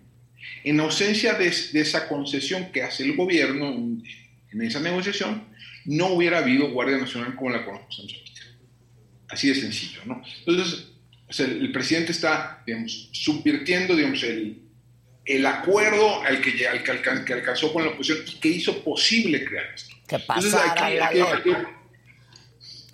En 0.64 0.80
ausencia 0.80 1.34
de, 1.34 1.46
esa 1.46 2.08
concesión 2.08 2.72
que 2.72 2.82
hace 2.82 3.04
el 3.04 3.16
gobierno 3.16 3.68
en, 3.68 4.02
esa 4.60 4.80
negociación, 4.80 5.44
no 5.84 6.06
hubiera 6.08 6.38
habido 6.38 6.70
Guardia 6.70 6.96
Nacional 6.96 7.36
como 7.36 7.50
la 7.50 7.64
conocemos 7.64 8.12
ahorita. 8.14 8.40
Así 9.28 9.48
de 9.48 9.54
sencillo, 9.54 10.00
¿no? 10.06 10.22
Entonces, 10.46 10.88
el 11.38 11.70
presidente 11.72 12.12
está, 12.12 12.62
digamos, 12.66 13.10
subvirtiendo, 13.12 13.94
digamos, 13.94 14.22
el, 14.22 14.62
el 15.26 15.44
acuerdo 15.44 16.22
al 16.22 16.40
que, 16.40 16.66
al 16.68 16.82
que, 17.24 17.32
alcanzó 17.34 17.72
con 17.72 17.84
la 17.84 17.90
oposición 17.90 18.24
y 18.26 18.40
que 18.40 18.48
hizo 18.48 18.82
posible 18.82 19.44
crear 19.44 19.66
esto. 19.74 19.94
Que 20.08 20.18
pasara 20.20 21.10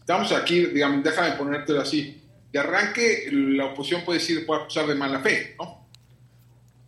Estamos 0.01 0.33
aquí, 0.33 0.67
digamos, 0.67 1.05
déjame 1.05 1.37
ponértelo 1.37 1.81
así. 1.81 2.21
De 2.51 2.59
arranque, 2.59 3.29
la 3.31 3.67
oposición 3.67 4.05
puede 4.05 4.19
decir, 4.19 4.45
puede 4.45 4.63
acusar 4.63 4.87
de 4.87 4.95
mala 4.95 5.21
fe, 5.21 5.55
¿no? 5.59 5.82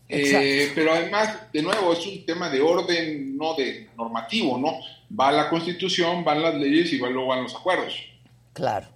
Eh, 0.08 0.70
pero 0.75 0.92
además, 0.92 1.50
de 1.52 1.62
nuevo, 1.62 1.92
es 1.92 2.06
un 2.06 2.26
tema 2.26 2.50
de 2.50 2.61
orden, 2.61 3.37
no 3.37 3.54
de 3.54 3.88
normativo, 3.96 4.58
¿no? 4.58 4.78
Va 5.18 5.32
la 5.32 5.49
constitución, 5.49 6.25
van 6.25 6.42
las 6.42 6.54
leyes 6.54 6.92
y 6.92 6.99
luego 6.99 7.26
van 7.26 7.44
los 7.44 7.54
acuerdos. 7.54 7.94
Claro, 8.52 8.87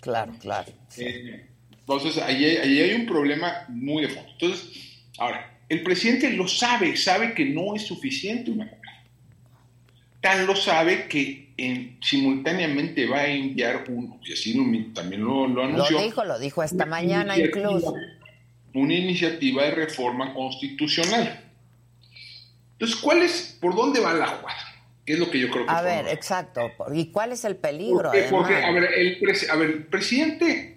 claro, 0.00 0.32
claro. 0.40 0.72
Eh, 0.96 1.46
entonces, 1.80 2.18
ahí, 2.18 2.44
hay 2.44 2.92
un 2.94 3.06
problema 3.06 3.64
muy 3.68 4.02
de 4.02 4.08
fondo. 4.08 4.30
Entonces, 4.30 5.02
ahora, 5.18 5.58
el 5.68 5.82
presidente 5.82 6.30
lo 6.30 6.46
sabe, 6.46 6.96
sabe 6.96 7.34
que 7.34 7.44
no 7.44 7.74
es 7.74 7.82
suficiente 7.82 8.50
una 8.50 8.70
cosa. 8.70 8.82
Tan 10.20 10.46
lo 10.46 10.54
sabe 10.54 11.08
que 11.08 11.52
en, 11.56 11.98
simultáneamente 12.00 13.06
va 13.06 13.20
a 13.20 13.26
enviar 13.26 13.84
un, 13.88 14.20
y 14.24 14.32
así 14.32 14.54
también 14.94 15.24
lo, 15.24 15.48
lo 15.48 15.64
anunció. 15.64 15.98
Lo 15.98 16.04
dijo, 16.04 16.24
lo 16.24 16.38
dijo 16.38 16.62
esta 16.62 16.86
mañana 16.86 17.36
incluso 17.36 17.94
una 17.94 18.21
iniciativa 18.74 19.64
de 19.64 19.70
reforma 19.72 20.32
constitucional. 20.34 21.44
Entonces, 22.72 22.96
¿cuál 23.00 23.22
es, 23.22 23.56
por 23.60 23.74
dónde 23.74 24.00
va 24.00 24.14
la 24.14 24.26
jugada? 24.26 24.72
¿Qué 25.04 25.14
es 25.14 25.18
lo 25.18 25.30
que 25.30 25.40
yo 25.40 25.50
creo 25.50 25.66
que 25.66 25.72
A 25.72 25.82
ver, 25.82 26.06
exacto. 26.08 26.70
¿Y 26.92 27.06
cuál 27.06 27.32
es 27.32 27.44
el 27.44 27.56
peligro? 27.56 28.10
Porque, 28.30 28.54
a, 28.56 28.70
ver, 28.70 28.92
el 28.94 29.84
presidente, 29.86 30.76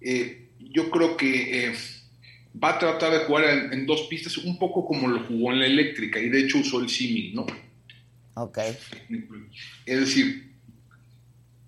eh, 0.00 0.48
yo 0.58 0.90
creo 0.90 1.16
que 1.16 1.66
eh, 1.66 1.74
va 2.62 2.70
a 2.70 2.78
tratar 2.78 3.12
de 3.12 3.18
jugar 3.20 3.44
en, 3.72 3.86
dos 3.86 4.02
pistas, 4.02 4.38
un 4.38 4.58
poco 4.58 4.84
como 4.84 5.08
lo 5.08 5.24
jugó 5.24 5.52
en 5.52 5.60
la 5.60 5.66
eléctrica, 5.66 6.18
y 6.18 6.28
de 6.28 6.40
hecho 6.40 6.58
usó 6.58 6.80
el 6.80 6.88
símil, 6.88 7.34
¿no? 7.34 7.46
Ok. 8.34 8.58
Es 9.86 10.00
decir, 10.00 10.55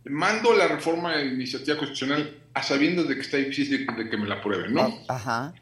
mando 0.09 0.55
la 0.55 0.69
reforma 0.69 1.17
de 1.17 1.27
iniciativa 1.27 1.77
constitucional 1.77 2.37
a 2.55 2.63
sabiendas 2.63 3.09
de 3.09 3.15
que 3.15 3.21
está 3.21 3.37
difícil 3.37 3.87
de, 3.87 4.11
que 4.11 4.17
me 4.17 4.27
la 4.27 4.37
aprueben, 4.37 4.75
¿no? 4.75 4.99
Ajá. 5.09 5.55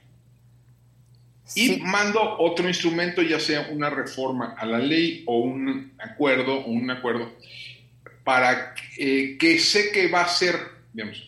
Y 1.54 1.76
mando 1.78 2.38
otro 2.38 2.66
instrumento, 2.66 3.22
ya 3.22 3.38
sea 3.38 3.68
una 3.70 3.88
reforma 3.88 4.54
a 4.58 4.66
la 4.66 4.78
ley 4.78 5.22
o 5.26 5.38
un 5.38 5.92
acuerdo 5.98 6.54
o 6.54 6.70
un 6.70 6.90
acuerdo, 6.90 7.32
para 8.24 8.74
eh, 8.98 9.36
que 9.38 9.58
sé 9.58 9.92
que 9.92 10.08
va 10.08 10.22
a 10.22 10.28
ser, 10.28 10.56
digamos, 10.92 11.22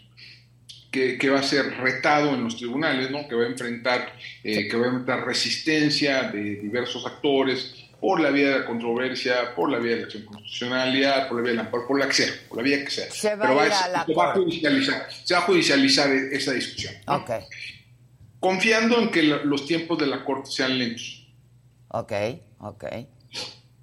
que, 0.91 1.19
que, 1.19 1.31
va 1.31 1.39
a 1.39 1.45
ser 1.45 1.77
retado 1.77 2.35
en 2.35 2.43
los 2.43 2.57
tribunales, 2.57 3.11
¿no? 3.11 3.29
Que 3.29 3.37
va 3.37 3.45
a 3.45 3.49
enfrentar, 3.49 4.13
eh, 4.43 4.67
que 4.69 4.77
va 4.77 4.87
a 4.87 4.89
enfrentar 4.89 5.25
resistencia 5.25 6.25
de 6.25 6.57
diversos 6.57 7.07
actores, 7.07 7.78
por 8.00 8.21
la 8.21 8.31
vía 8.31 8.50
de 8.50 8.59
la 8.61 8.67
controversia, 8.67 9.55
por 9.55 9.71
la 9.71 9.78
vía 9.78 9.93
de 9.93 9.97
la 9.99 10.05
acción 10.05 10.25
constitucionalidad, 10.25 11.28
por 11.28 11.38
la 11.38 11.43
vía 11.43 11.52
de 11.52 11.57
la, 11.64 11.71
por, 11.71 11.99
la 11.99 12.07
que 12.07 12.12
sea, 12.12 12.33
por 12.49 12.59
la 12.59 12.62
vía 12.62 12.85
que 12.85 12.90
sea. 12.90 13.11
Se 13.11 13.35
va 13.35 13.49
Pero 13.49 13.61
a, 13.61 14.07
va 14.14 14.33
a 14.33 14.35
judicializar, 14.35 15.09
se 15.11 15.35
va 15.35 15.40
a 15.40 15.43
judicializar 15.45 16.11
esa 16.12 16.52
discusión. 16.52 16.95
Ok. 17.07 17.31
Confiando 18.40 19.00
en 19.00 19.11
que 19.11 19.23
los 19.23 19.67
tiempos 19.67 19.99
de 19.99 20.07
la 20.07 20.25
Corte 20.25 20.50
sean 20.50 20.78
lentos. 20.78 21.26
Ok, 21.88 22.12
ok. 22.61 22.85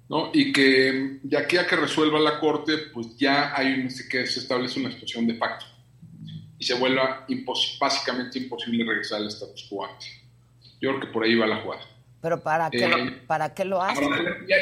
¿no? 0.08 0.30
Y 0.32 0.52
que 0.52 1.18
de 1.22 1.36
aquí 1.36 1.56
a 1.56 1.66
que 1.66 1.76
resuelva 1.76 2.18
la 2.20 2.38
Corte, 2.38 2.78
pues 2.92 3.16
ya 3.16 3.52
hay 3.54 3.74
un, 3.74 3.88
que 4.08 4.26
se 4.26 4.40
establece 4.40 4.80
una 4.80 4.90
situación 4.90 5.26
de 5.26 5.34
pacto 5.34 5.66
y 6.58 6.64
se 6.64 6.74
vuelva 6.74 7.26
básicamente 7.78 8.38
imposible 8.38 8.84
regresar 8.84 9.20
al 9.20 9.28
status 9.28 9.66
quo 9.68 9.84
antes. 9.84 10.08
Yo 10.80 10.90
creo 10.90 11.00
que 11.00 11.06
por 11.08 11.24
ahí 11.24 11.34
va 11.34 11.46
la 11.46 11.60
jugada. 11.60 11.82
Pero 12.26 12.42
¿para 12.42 12.68
qué, 12.70 12.84
eh, 12.84 13.22
¿para 13.28 13.54
qué 13.54 13.64
lo 13.64 13.80
hace? 13.80 14.02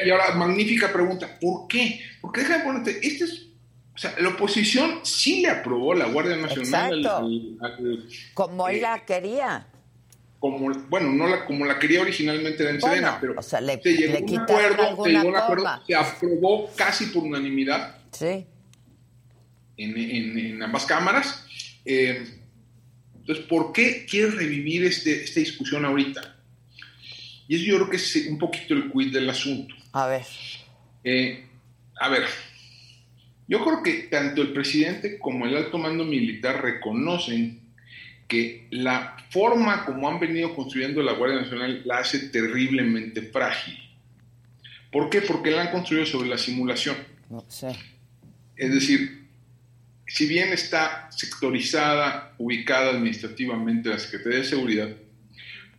y 0.04 0.10
ahora, 0.10 0.34
magnífica 0.34 0.92
pregunta, 0.92 1.38
¿por 1.40 1.66
qué? 1.66 1.98
Porque 2.20 2.42
déjame 2.42 2.62
ponerte, 2.62 2.98
este 3.00 3.24
es, 3.24 3.46
o 3.94 3.96
sea, 3.96 4.14
la 4.18 4.28
oposición 4.28 5.00
sí 5.02 5.40
le 5.40 5.48
aprobó 5.48 5.94
la 5.94 6.04
Guardia 6.08 6.36
Nacional. 6.36 7.06
Al, 7.62 8.06
como 8.34 8.68
él 8.68 8.82
la 8.82 9.02
quería. 9.06 9.66
Como, 10.38 10.74
bueno, 10.90 11.08
no 11.14 11.26
la, 11.26 11.46
como 11.46 11.64
la 11.64 11.78
quería 11.78 12.02
originalmente 12.02 12.68
en 12.68 12.82
Sedena, 12.82 13.16
pero 13.18 13.32
o 13.38 13.42
sea, 13.42 13.62
le, 13.62 13.80
se 13.80 13.96
llegó 13.96 14.18
un 14.18 14.40
acuerdo, 14.40 15.02
se 15.02 15.10
llegó 15.10 15.28
un 15.28 15.36
acuerdo, 15.36 15.82
se 15.86 15.94
aprobó 15.94 16.70
casi 16.76 17.06
por 17.06 17.22
unanimidad. 17.22 17.96
Sí. 18.10 18.44
En, 19.78 19.96
en, 19.96 20.38
en 20.38 20.62
ambas 20.62 20.84
cámaras. 20.84 21.46
Eh, 21.86 22.26
Entonces, 23.20 23.46
¿por 23.46 23.72
qué 23.72 24.04
quieres 24.04 24.34
revivir 24.34 24.84
este, 24.84 25.24
esta 25.24 25.40
discusión 25.40 25.86
ahorita? 25.86 26.33
Y 27.48 27.56
eso 27.56 27.64
yo 27.64 27.76
creo 27.76 27.90
que 27.90 27.96
es 27.96 28.16
un 28.28 28.38
poquito 28.38 28.74
el 28.74 28.90
quid 28.90 29.12
del 29.12 29.28
asunto. 29.28 29.74
A 29.92 30.06
ver. 30.06 30.24
Eh, 31.02 31.44
a 32.00 32.08
ver, 32.08 32.24
yo 33.46 33.62
creo 33.62 33.82
que 33.82 34.04
tanto 34.04 34.42
el 34.42 34.52
presidente 34.52 35.18
como 35.18 35.46
el 35.46 35.56
alto 35.56 35.78
mando 35.78 36.04
militar 36.04 36.62
reconocen 36.62 37.60
que 38.26 38.66
la 38.70 39.16
forma 39.30 39.84
como 39.84 40.08
han 40.08 40.18
venido 40.18 40.54
construyendo 40.54 41.02
la 41.02 41.12
Guardia 41.12 41.42
Nacional 41.42 41.82
la 41.84 41.98
hace 41.98 42.30
terriblemente 42.30 43.22
frágil. 43.22 43.78
¿Por 44.90 45.10
qué? 45.10 45.20
Porque 45.20 45.50
la 45.50 45.62
han 45.62 45.70
construido 45.72 46.06
sobre 46.06 46.28
la 46.28 46.38
simulación. 46.38 46.96
No 47.28 47.44
sé. 47.48 47.76
Es 48.56 48.72
decir, 48.72 49.26
si 50.06 50.26
bien 50.26 50.52
está 50.52 51.08
sectorizada, 51.10 52.34
ubicada 52.38 52.90
administrativamente 52.90 53.88
la 53.88 53.98
Secretaría 53.98 54.38
de 54.38 54.44
Seguridad, 54.44 54.88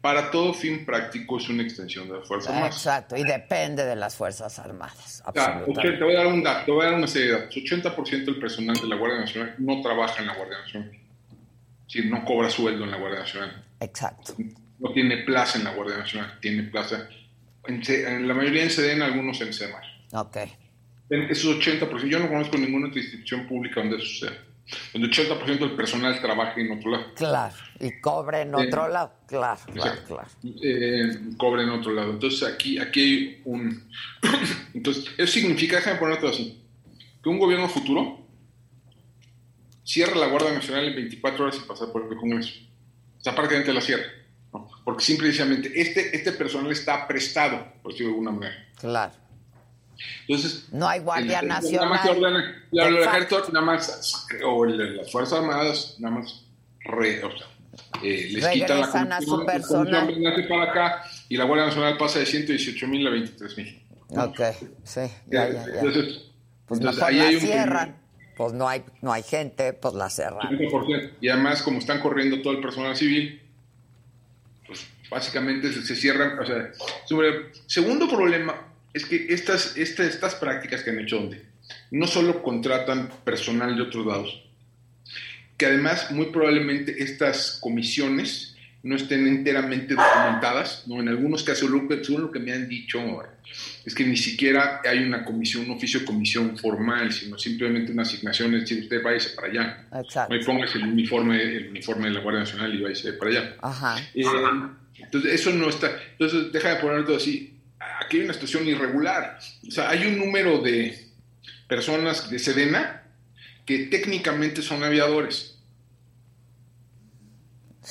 para 0.05 0.29
todo 0.29 0.53
fin 0.53 0.85
práctico 0.85 1.39
es 1.39 1.49
una 1.49 1.63
extensión 1.63 2.07
de 2.07 2.19
las 2.19 2.27
Fuerzas 2.27 2.53
Armadas. 2.53 2.75
Exacto, 2.75 3.17
y 3.17 3.23
depende 3.23 3.83
de 3.83 3.95
las 3.95 4.15
Fuerzas 4.15 4.59
Armadas. 4.59 5.23
Ah, 5.25 5.63
te 5.65 6.03
voy 6.03 6.13
a 6.13 6.17
dar 6.19 6.27
un 6.27 6.43
dato, 6.43 6.65
te 6.65 6.71
voy 6.71 6.85
a 6.85 6.89
dar 6.89 6.99
una 6.99 7.07
serie 7.07 7.29
de 7.29 7.39
datos. 7.39 7.55
80% 7.55 8.25
del 8.25 8.37
personal 8.37 8.75
de 8.75 8.87
la 8.87 8.97
Guardia 8.97 9.21
Nacional 9.21 9.55
no 9.57 9.81
trabaja 9.81 10.21
en 10.21 10.27
la 10.27 10.35
Guardia 10.35 10.59
Nacional. 10.59 10.91
Es 10.91 11.93
decir, 11.95 12.11
no 12.11 12.23
cobra 12.23 12.51
sueldo 12.51 12.83
en 12.83 12.91
la 12.91 12.97
Guardia 12.97 13.21
Nacional. 13.21 13.65
Exacto. 13.79 14.35
No 14.77 14.93
tiene 14.93 15.23
plaza 15.23 15.57
en 15.57 15.63
la 15.63 15.73
Guardia 15.73 15.97
Nacional, 15.97 16.37
tiene 16.39 16.63
plaza 16.65 17.09
en, 17.65 18.27
la 18.27 18.33
mayoría 18.35 18.61
en 18.61 18.69
Sedena, 18.69 19.05
algunos 19.05 19.41
en 19.41 19.53
SEMAR. 19.53 19.83
Ok. 20.13 20.37
En 21.09 21.21
esos 21.31 21.57
80%, 21.57 22.07
yo 22.07 22.19
no 22.19 22.29
conozco 22.29 22.59
ninguna 22.59 22.89
otra 22.89 23.01
institución 23.01 23.47
pública 23.47 23.81
donde 23.81 23.97
eso 23.97 24.05
suceda. 24.05 24.37
Donde 24.93 25.09
80% 25.09 25.59
del 25.59 25.75
personal 25.75 26.19
trabaje 26.21 26.61
en 26.61 26.71
otro 26.71 26.91
lado. 26.91 27.13
Claro, 27.15 27.55
y 27.79 27.99
cobre 27.99 28.41
en 28.41 28.55
otro 28.55 28.87
lado. 28.87 29.13
Claro, 29.27 29.59
claro, 29.71 30.01
claro. 30.07 30.27
Eh, 30.63 31.19
cobre 31.37 31.63
en 31.63 31.69
otro 31.69 31.91
lado. 31.93 32.11
Entonces 32.11 32.43
aquí, 32.43 32.79
aquí 32.79 33.01
hay 33.01 33.41
un... 33.45 33.87
Entonces, 34.73 35.05
eso 35.17 35.33
significa, 35.33 35.77
déjame 35.77 35.99
ponerlo 35.99 36.29
así, 36.29 36.63
que 37.21 37.29
un 37.29 37.37
gobierno 37.37 37.69
futuro 37.69 38.25
cierra 39.83 40.15
la 40.15 40.27
Guardia 40.27 40.51
Nacional 40.51 40.85
en 40.85 40.95
24 40.95 41.43
horas 41.43 41.55
sin 41.55 41.67
pasar 41.67 41.91
por 41.91 42.11
el 42.11 42.17
Congreso. 42.17 42.53
O 43.19 43.23
sea, 43.23 43.35
prácticamente 43.35 43.73
la 43.73 43.81
cierra. 43.81 44.05
Porque 44.83 45.03
simplemente 45.03 45.71
este, 45.79 46.15
este 46.15 46.31
personal 46.31 46.71
está 46.71 47.07
prestado, 47.07 47.73
por 47.81 47.91
decirlo 47.91 48.11
de 48.11 48.13
alguna 48.13 48.31
manera. 48.31 48.67
Claro. 48.79 49.13
Entonces, 50.27 50.67
no 50.71 50.87
hay 50.87 50.99
Guardia 50.99 51.41
Nacional. 51.41 51.89
Nada 51.89 51.89
más 51.89 52.09
ordena, 52.09 52.63
el 52.71 52.97
ejército, 52.97 53.43
nada 53.51 53.65
más, 53.65 54.27
o 54.45 54.65
las 54.65 55.11
Fuerzas 55.11 55.39
Armadas, 55.39 55.95
nada 55.99 56.15
más 56.15 56.45
re, 56.81 57.23
o 57.23 57.31
sea, 57.31 57.47
eh, 58.03 58.29
les 58.31 58.47
quitan 58.49 58.79
la 58.79 59.15
a 59.17 59.21
su 59.21 59.45
personal. 59.45 60.47
para 60.47 60.63
acá 60.63 61.03
y 61.29 61.37
la 61.37 61.45
Guardia 61.45 61.67
Nacional 61.67 61.97
pasa 61.97 62.19
de 62.19 62.25
118 62.25 62.87
mil 62.87 63.07
a 63.07 63.09
23 63.09 63.57
mil. 63.57 63.81
Ok, 64.09 64.39
sí, 64.83 65.01
ya, 65.27 65.49
ya, 65.49 65.65
ya. 65.65 65.79
Entonces, 65.79 66.31
pues 66.67 66.79
entonces, 66.79 67.03
ahí 67.03 67.17
la 67.17 67.23
hay 67.23 67.35
un 67.35 67.41
cierran. 67.41 67.95
Pues 68.37 68.53
no 68.53 68.67
hay, 68.67 68.83
no 69.01 69.13
hay 69.13 69.23
gente, 69.23 69.73
pues 69.73 69.93
la 69.93 70.09
cerran. 70.09 70.59
Y 71.21 71.29
además, 71.29 71.61
como 71.61 71.79
están 71.79 72.01
corriendo 72.01 72.41
todo 72.41 72.53
el 72.53 72.61
personal 72.61 72.95
civil, 72.95 73.41
pues 74.67 74.85
básicamente 75.09 75.71
se, 75.71 75.95
cierran. 75.95 76.37
O 76.39 76.45
sea, 76.45 76.71
segundo 77.65 78.09
problema 78.09 78.74
es 78.95 79.05
que 79.05 79.27
estas, 79.29 79.75
estas, 79.75 80.07
estas 80.07 80.35
prácticas 80.35 80.81
que 80.81 80.89
han 80.89 80.99
hecho, 80.99 81.17
donde 81.17 81.41
no 81.91 82.07
solo 82.07 82.41
contratan 82.41 83.09
personal 83.25 83.75
de 83.75 83.81
otros 83.81 84.05
lados, 84.05 84.41
que 85.57 85.65
además 85.65 86.11
muy 86.11 86.27
probablemente 86.27 87.03
estas 87.03 87.59
comisiones 87.61 88.55
no 88.83 88.95
estén 88.95 89.27
enteramente 89.27 89.95
documentadas, 89.95 90.83
¿no? 90.87 91.01
En 91.01 91.09
algunos 91.09 91.43
casos, 91.43 91.69
según 92.03 92.21
lo 92.21 92.31
que 92.31 92.39
me 92.39 92.53
han 92.53 92.69
dicho, 92.69 92.99
es 93.83 93.93
que 93.93 94.05
ni 94.05 94.15
siquiera 94.15 94.81
hay 94.87 94.99
una 94.99 95.25
comisión, 95.25 95.65
un 95.65 95.71
oficio 95.71 95.99
de 95.99 96.05
comisión 96.05 96.57
formal, 96.57 97.11
sino 97.11 97.37
simplemente 97.37 97.91
una 97.91 98.03
asignación, 98.03 98.53
es 98.53 98.61
decir, 98.61 98.83
usted 98.83 99.03
váyase 99.03 99.31
para 99.31 99.47
allá. 99.47 99.87
Exacto. 99.93 100.33
No 100.33 100.45
póngase 100.45 100.77
el 100.77 100.85
uniforme, 100.85 101.41
el 101.41 101.69
uniforme 101.69 102.07
de 102.07 102.13
la 102.13 102.19
Guardia 102.21 102.41
Nacional 102.41 102.73
y 102.73 102.81
váyase 102.81 103.13
para 103.13 103.31
allá. 103.31 103.55
Ajá. 103.61 103.97
Eh, 104.13 104.23
entonces, 104.99 105.33
eso 105.33 105.51
no 105.51 105.67
está. 105.67 105.91
Entonces, 106.11 106.53
deja 106.53 106.75
de 106.75 106.81
poner 106.81 107.03
todo 107.05 107.17
así. 107.17 107.54
Aquí 108.05 108.17
hay 108.17 108.23
una 108.25 108.33
situación 108.33 108.67
irregular. 108.67 109.39
O 109.67 109.71
sea, 109.71 109.89
hay 109.89 110.05
un 110.05 110.17
número 110.17 110.59
de 110.59 111.09
personas 111.67 112.29
de 112.29 112.39
Sedena 112.39 113.03
que 113.65 113.87
técnicamente 113.87 114.61
son 114.61 114.83
aviadores 114.83 115.55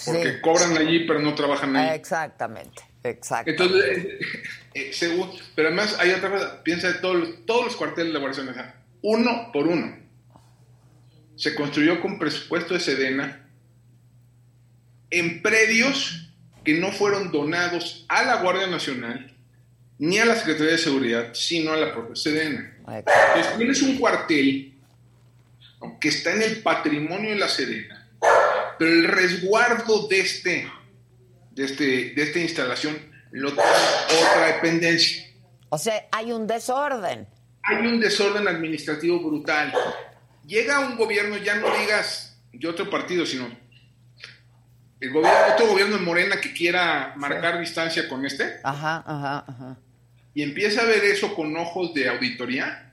porque 0.05 0.41
cobran 0.41 0.77
allí 0.77 1.07
pero 1.07 1.21
no 1.21 1.35
trabajan 1.35 1.77
ahí. 1.77 1.95
Exactamente, 1.95 2.83
exacto. 3.03 3.51
Entonces, 3.51 4.07
eh, 4.75 4.91
según, 4.93 5.31
pero 5.55 5.69
además 5.69 5.97
hay 5.99 6.11
otra 6.11 6.31
cosa, 6.31 6.63
piensa 6.63 6.89
de 6.89 6.95
todos 6.95 7.47
todos 7.47 7.65
los 7.67 7.77
cuarteles 7.77 8.09
de 8.09 8.15
la 8.15 8.21
Guardia 8.21 8.45
Nacional, 8.45 8.75
uno 9.03 9.51
por 9.53 9.67
uno. 9.67 9.97
Se 11.37 11.55
construyó 11.55 12.01
con 12.01 12.19
presupuesto 12.19 12.75
de 12.75 12.81
Sedena 12.81 13.49
en 15.11 15.43
predios 15.43 16.33
que 16.65 16.75
no 16.75 16.93
fueron 16.93 17.31
donados 17.31 18.07
a 18.09 18.25
la 18.25 18.37
Guardia 18.37 18.67
Nacional 18.67 19.34
ni 19.99 20.19
a 20.19 20.25
la 20.25 20.37
Secretaría 20.37 20.73
de 20.73 20.79
Seguridad, 20.79 21.35
sino 21.35 21.73
a 21.73 21.77
la 21.77 21.93
propia 21.93 22.17
Sedena. 22.17 22.77
Entonces 22.89 23.57
tienes 23.57 23.83
un 23.83 23.97
cuartel 23.97 24.75
que 26.01 26.09
está 26.09 26.33
en 26.33 26.43
el 26.43 26.63
patrimonio 26.63 27.31
de 27.31 27.37
la 27.37 27.49
Sedena 27.49 28.05
pero 28.79 28.91
el 28.91 29.05
resguardo 29.09 30.09
de, 30.09 30.21
este, 30.21 30.71
de, 31.53 31.65
este, 31.65 31.85
de 32.15 32.23
esta 32.23 32.39
instalación 32.39 32.97
lo 33.31 33.51
toma 33.51 33.63
otra 34.21 34.47
dependencia. 34.47 35.25
O 35.69 35.79
sea, 35.79 36.07
hay 36.13 36.33
un 36.33 36.47
desorden. 36.47 37.27
Hay 37.63 37.87
un 37.87 38.01
desorden 38.01 38.47
administrativo 38.47 39.21
brutal. 39.21 39.73
Llega 40.47 40.81
un 40.81 40.97
gobierno, 40.97 41.37
ya 41.39 41.57
no 41.57 41.67
digas 41.79 42.39
de 42.53 42.69
otro 42.69 42.91
partido, 42.91 43.25
sino 43.25 43.49
el 45.01 45.11
gobierno, 45.11 45.55
otro 45.55 45.67
gobierno 45.67 45.97
de 45.97 46.03
Morena 46.03 46.41
que 46.41 46.53
quiera 46.53 47.15
marcar 47.17 47.59
distancia 47.59 48.09
con 48.09 48.25
este. 48.25 48.61
Ajá, 48.63 49.03
ajá, 49.07 49.45
ajá. 49.49 49.79
Y 50.35 50.43
empieza 50.43 50.83
a 50.83 50.87
ver 50.87 51.05
eso 51.05 51.35
con 51.35 51.57
ojos 51.57 51.95
de 51.95 52.09
auditoría 52.09 52.85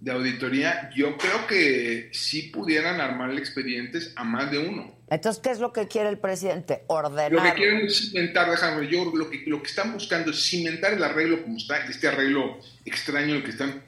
de 0.00 0.12
auditoría, 0.12 0.90
yo 0.94 1.16
creo 1.16 1.46
que 1.46 2.10
sí 2.12 2.42
pudieran 2.42 3.00
armarle 3.00 3.40
expedientes 3.40 4.12
a 4.16 4.24
más 4.24 4.50
de 4.50 4.58
uno. 4.58 4.94
Entonces, 5.08 5.42
¿qué 5.42 5.50
es 5.50 5.58
lo 5.58 5.72
que 5.72 5.88
quiere 5.88 6.08
el 6.08 6.18
presidente? 6.18 6.82
Ordenar. 6.88 7.32
Lo 7.32 7.42
que 7.42 7.54
quieren 7.54 7.86
es 7.86 8.10
cimentar, 8.10 8.50
déjame, 8.50 8.86
yo 8.88 9.04
lo 9.12 9.30
que, 9.30 9.42
lo 9.46 9.62
que 9.62 9.68
están 9.68 9.92
buscando 9.92 10.30
es 10.30 10.48
cimentar 10.48 10.92
el 10.92 11.02
arreglo 11.02 11.42
como 11.42 11.56
está, 11.56 11.78
este 11.86 12.08
arreglo 12.08 12.60
extraño 12.84 13.42
que 13.42 13.50
están, 13.50 13.82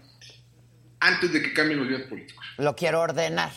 antes 1.00 1.32
de 1.32 1.42
que 1.42 1.52
cambien 1.52 1.80
los 1.80 1.88
días 1.88 2.02
políticos. 2.02 2.44
Lo 2.56 2.74
quiero 2.74 3.00
ordenar. 3.00 3.52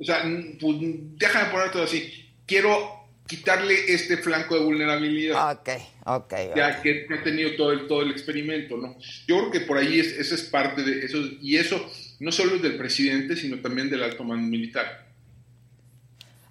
O 0.00 0.04
sea, 0.04 0.22
pues, 0.60 0.76
déjame 1.16 1.50
poner 1.50 1.70
todo 1.70 1.84
así. 1.84 2.32
Quiero 2.46 2.97
quitarle 3.28 3.92
este 3.92 4.16
flanco 4.16 4.54
de 4.54 4.64
vulnerabilidad. 4.64 5.52
Ok, 5.52 5.68
ok. 6.06 6.34
Ya 6.56 6.80
que 6.82 7.06
ha 7.10 7.22
tenido 7.22 7.54
todo 7.56 7.72
el, 7.72 7.86
todo 7.86 8.02
el 8.02 8.10
experimento, 8.10 8.76
¿no? 8.76 8.96
Yo 9.28 9.38
creo 9.38 9.50
que 9.50 9.60
por 9.60 9.76
ahí 9.76 10.00
es, 10.00 10.06
eso 10.06 10.34
es 10.34 10.42
parte 10.44 10.82
de 10.82 11.04
eso, 11.04 11.18
y 11.40 11.56
eso 11.56 11.78
no 12.18 12.32
solo 12.32 12.56
es 12.56 12.62
del 12.62 12.76
presidente, 12.76 13.36
sino 13.36 13.60
también 13.60 13.90
del 13.90 14.02
alto 14.02 14.24
mando 14.24 14.48
militar. 14.48 15.06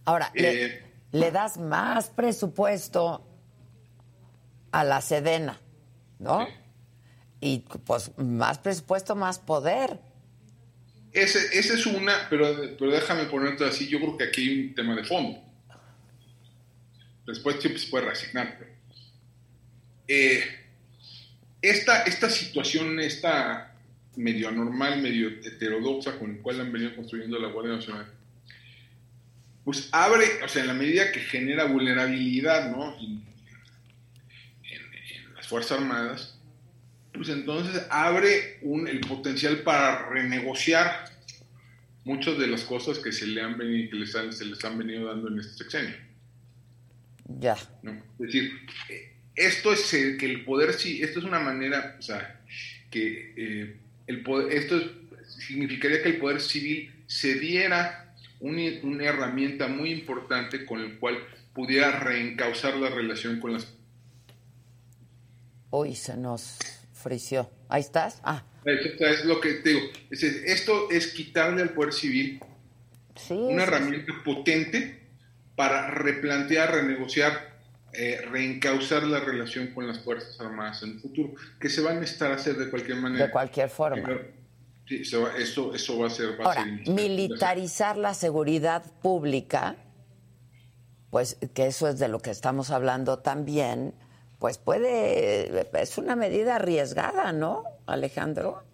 Ahora, 0.06 0.32
le, 0.36 0.66
eh, 1.12 1.32
das 1.32 1.58
más 1.58 2.10
presupuesto 2.10 3.28
a 4.72 4.84
la 4.84 5.02
Sedena, 5.02 5.60
¿no? 6.20 6.48
Y 7.42 7.60
pues 7.86 8.12
más 8.18 8.60
presupuesto, 8.60 9.16
más 9.16 9.40
poder. 9.40 10.00
Ese, 11.12 11.40
esa 11.58 11.74
es 11.74 11.86
una, 11.88 12.28
pero, 12.30 12.56
pero 12.78 12.92
déjame 12.92 13.24
ponerte 13.26 13.66
así, 13.66 13.88
yo 13.88 14.00
creo 14.00 14.18
que 14.18 14.24
aquí 14.26 14.42
hay 14.42 14.68
un 14.68 14.76
tema 14.76 14.96
de 14.96 15.04
fondo 15.04 15.47
después 17.28 17.58
siempre 17.60 17.80
se 17.82 17.90
puede 17.90 18.06
reasignar. 18.06 18.58
Eh, 20.08 20.44
esta, 21.62 22.04
esta 22.04 22.30
situación, 22.30 23.00
esta 23.00 23.74
medio 24.16 24.48
anormal, 24.48 25.02
medio 25.02 25.28
heterodoxa 25.28 26.18
con 26.18 26.38
la 26.38 26.42
cual 26.42 26.62
han 26.62 26.72
venido 26.72 26.96
construyendo 26.96 27.38
la 27.38 27.50
Guardia 27.50 27.76
Nacional, 27.76 28.12
pues 29.64 29.90
abre, 29.92 30.26
o 30.44 30.48
sea, 30.48 30.62
en 30.62 30.70
la 30.70 30.74
medida 30.74 31.12
que 31.12 31.20
genera 31.20 31.66
vulnerabilidad, 31.66 32.72
¿no? 32.72 32.98
En, 33.00 33.28
las 35.36 35.48
Fuerzas 35.48 35.80
Armadas, 35.80 36.40
pues 37.14 37.30
entonces 37.30 37.86
abre 37.90 38.58
un, 38.62 38.88
el 38.88 39.02
potencial 39.02 39.60
para 39.60 40.10
renegociar 40.10 41.06
muchas 42.06 42.40
de 42.40 42.48
las 42.48 42.64
cosas 42.64 43.00
que 43.00 43.12
se 43.12 43.28
le 43.28 43.42
han 43.42 43.58
venido, 43.58 43.92
que 43.92 43.96
les 43.98 44.12
se 44.12 44.46
les 44.46 44.66
han 44.66 44.78
venido 44.78 45.08
dando 45.08 45.28
en 45.28 45.40
este 45.40 45.64
sexenio. 45.64 46.07
Ya. 47.28 47.54
Es 47.84 48.18
decir, 48.18 48.52
esto 49.36 49.74
es 49.74 49.92
que 49.92 50.26
el 50.26 50.46
poder 50.46 50.74
sí, 50.74 51.02
esto 51.04 51.20
es 51.20 51.26
una 51.26 51.40
manera, 51.40 51.96
o 52.00 52.02
sea, 52.02 52.42
que 52.90 53.34
eh, 53.36 53.76
el 54.08 54.24
poder, 54.24 54.58
esto 54.58 54.82
significaría 55.28 56.02
que 56.02 56.10
el 56.10 56.18
poder 56.18 56.42
civil 56.42 56.92
cediera 57.08 58.16
una 58.40 59.04
herramienta 59.04 59.68
muy 59.68 59.92
importante 59.92 60.66
con 60.66 60.80
el 60.82 61.00
cual 61.00 61.18
pudiera 61.54 62.00
reencauzar 62.00 62.78
la 62.78 62.90
relación 62.90 63.40
con 63.40 63.54
las... 63.54 63.68
Hoy 65.70 65.96
se 65.96 66.16
nos 66.16 66.60
frició. 66.94 67.50
Ahí 67.68 67.82
estás. 67.82 68.22
Ah. 68.24 68.44
Es 68.64 69.26
lo 69.26 69.40
que 69.40 69.54
te 69.54 69.70
digo. 69.70 69.82
esto 70.12 70.92
es 70.92 71.08
quitarle 71.14 71.62
al 71.62 71.70
Poder 71.70 71.94
Civil 71.94 72.40
una 73.30 73.64
herramienta 73.64 74.14
potente 74.24 75.07
para 75.58 75.90
replantear, 75.90 76.72
renegociar, 76.72 77.34
eh, 77.92 78.22
reencauzar 78.30 79.02
la 79.04 79.20
relación 79.20 79.74
con 79.74 79.88
las 79.88 80.00
Fuerzas 80.00 80.40
Armadas 80.40 80.84
en 80.84 80.92
el 80.92 81.00
futuro, 81.00 81.34
que 81.60 81.68
se 81.68 81.82
van 81.82 81.98
a 81.98 82.04
estar 82.04 82.32
a 82.32 82.36
hacer 82.36 82.56
de 82.58 82.70
cualquier 82.70 82.98
manera. 82.98 83.26
De 83.26 83.32
cualquier 83.32 83.68
forma. 83.68 84.08
sí, 84.88 85.02
eso, 85.02 85.74
eso 85.74 85.98
va 85.98 86.06
a 86.06 86.10
ser... 86.12 86.38
Ahora, 86.44 86.64
militarizar 86.86 87.98
la 87.98 88.14
seguridad 88.14 88.84
pública, 89.02 89.78
pues 91.10 91.40
que 91.56 91.66
eso 91.66 91.88
es 91.88 91.98
de 91.98 92.08
lo 92.08 92.20
que 92.20 92.30
estamos 92.30 92.70
hablando 92.70 93.18
también, 93.18 93.96
pues 94.38 94.60
puede, 94.60 95.68
es 95.74 95.98
una 95.98 96.16
medida 96.16 96.58
arriesgada, 96.58 97.32
¿no, 97.32 97.64
Alejandro? 97.88 98.67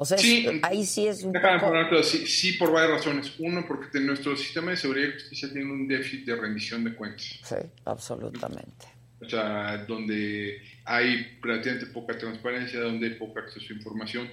O 0.00 0.04
sea, 0.06 0.16
ahí 0.62 0.86
sí 0.86 1.06
es 1.06 1.24
un 1.24 1.34
poco... 1.34 2.02
sí, 2.02 2.26
sí, 2.26 2.52
por 2.54 2.72
varias 2.72 2.92
razones. 2.92 3.34
Uno, 3.38 3.66
porque 3.68 4.00
nuestro 4.00 4.34
sistema 4.34 4.70
de 4.70 4.78
seguridad 4.78 5.10
y 5.10 5.12
justicia 5.12 5.52
tiene 5.52 5.70
un 5.70 5.86
déficit 5.86 6.24
de 6.24 6.36
rendición 6.36 6.84
de 6.84 6.94
cuentas. 6.94 7.38
Sí, 7.44 7.56
absolutamente. 7.84 8.86
O 9.20 9.28
sea, 9.28 9.84
donde 9.86 10.62
hay 10.86 11.38
relativamente 11.42 11.92
poca 11.92 12.16
transparencia, 12.16 12.80
donde 12.80 13.08
hay 13.08 13.14
poco 13.16 13.40
acceso 13.40 13.66
a 13.68 13.76
información, 13.76 14.30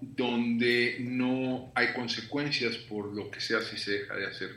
donde 0.00 0.98
no 1.00 1.72
hay 1.74 1.92
consecuencias 1.92 2.76
por 2.76 3.12
lo 3.12 3.32
que 3.32 3.40
se 3.40 3.56
hace 3.56 3.74
y 3.74 3.78
se 3.80 3.90
deja 3.90 4.14
de 4.14 4.26
hacer. 4.26 4.50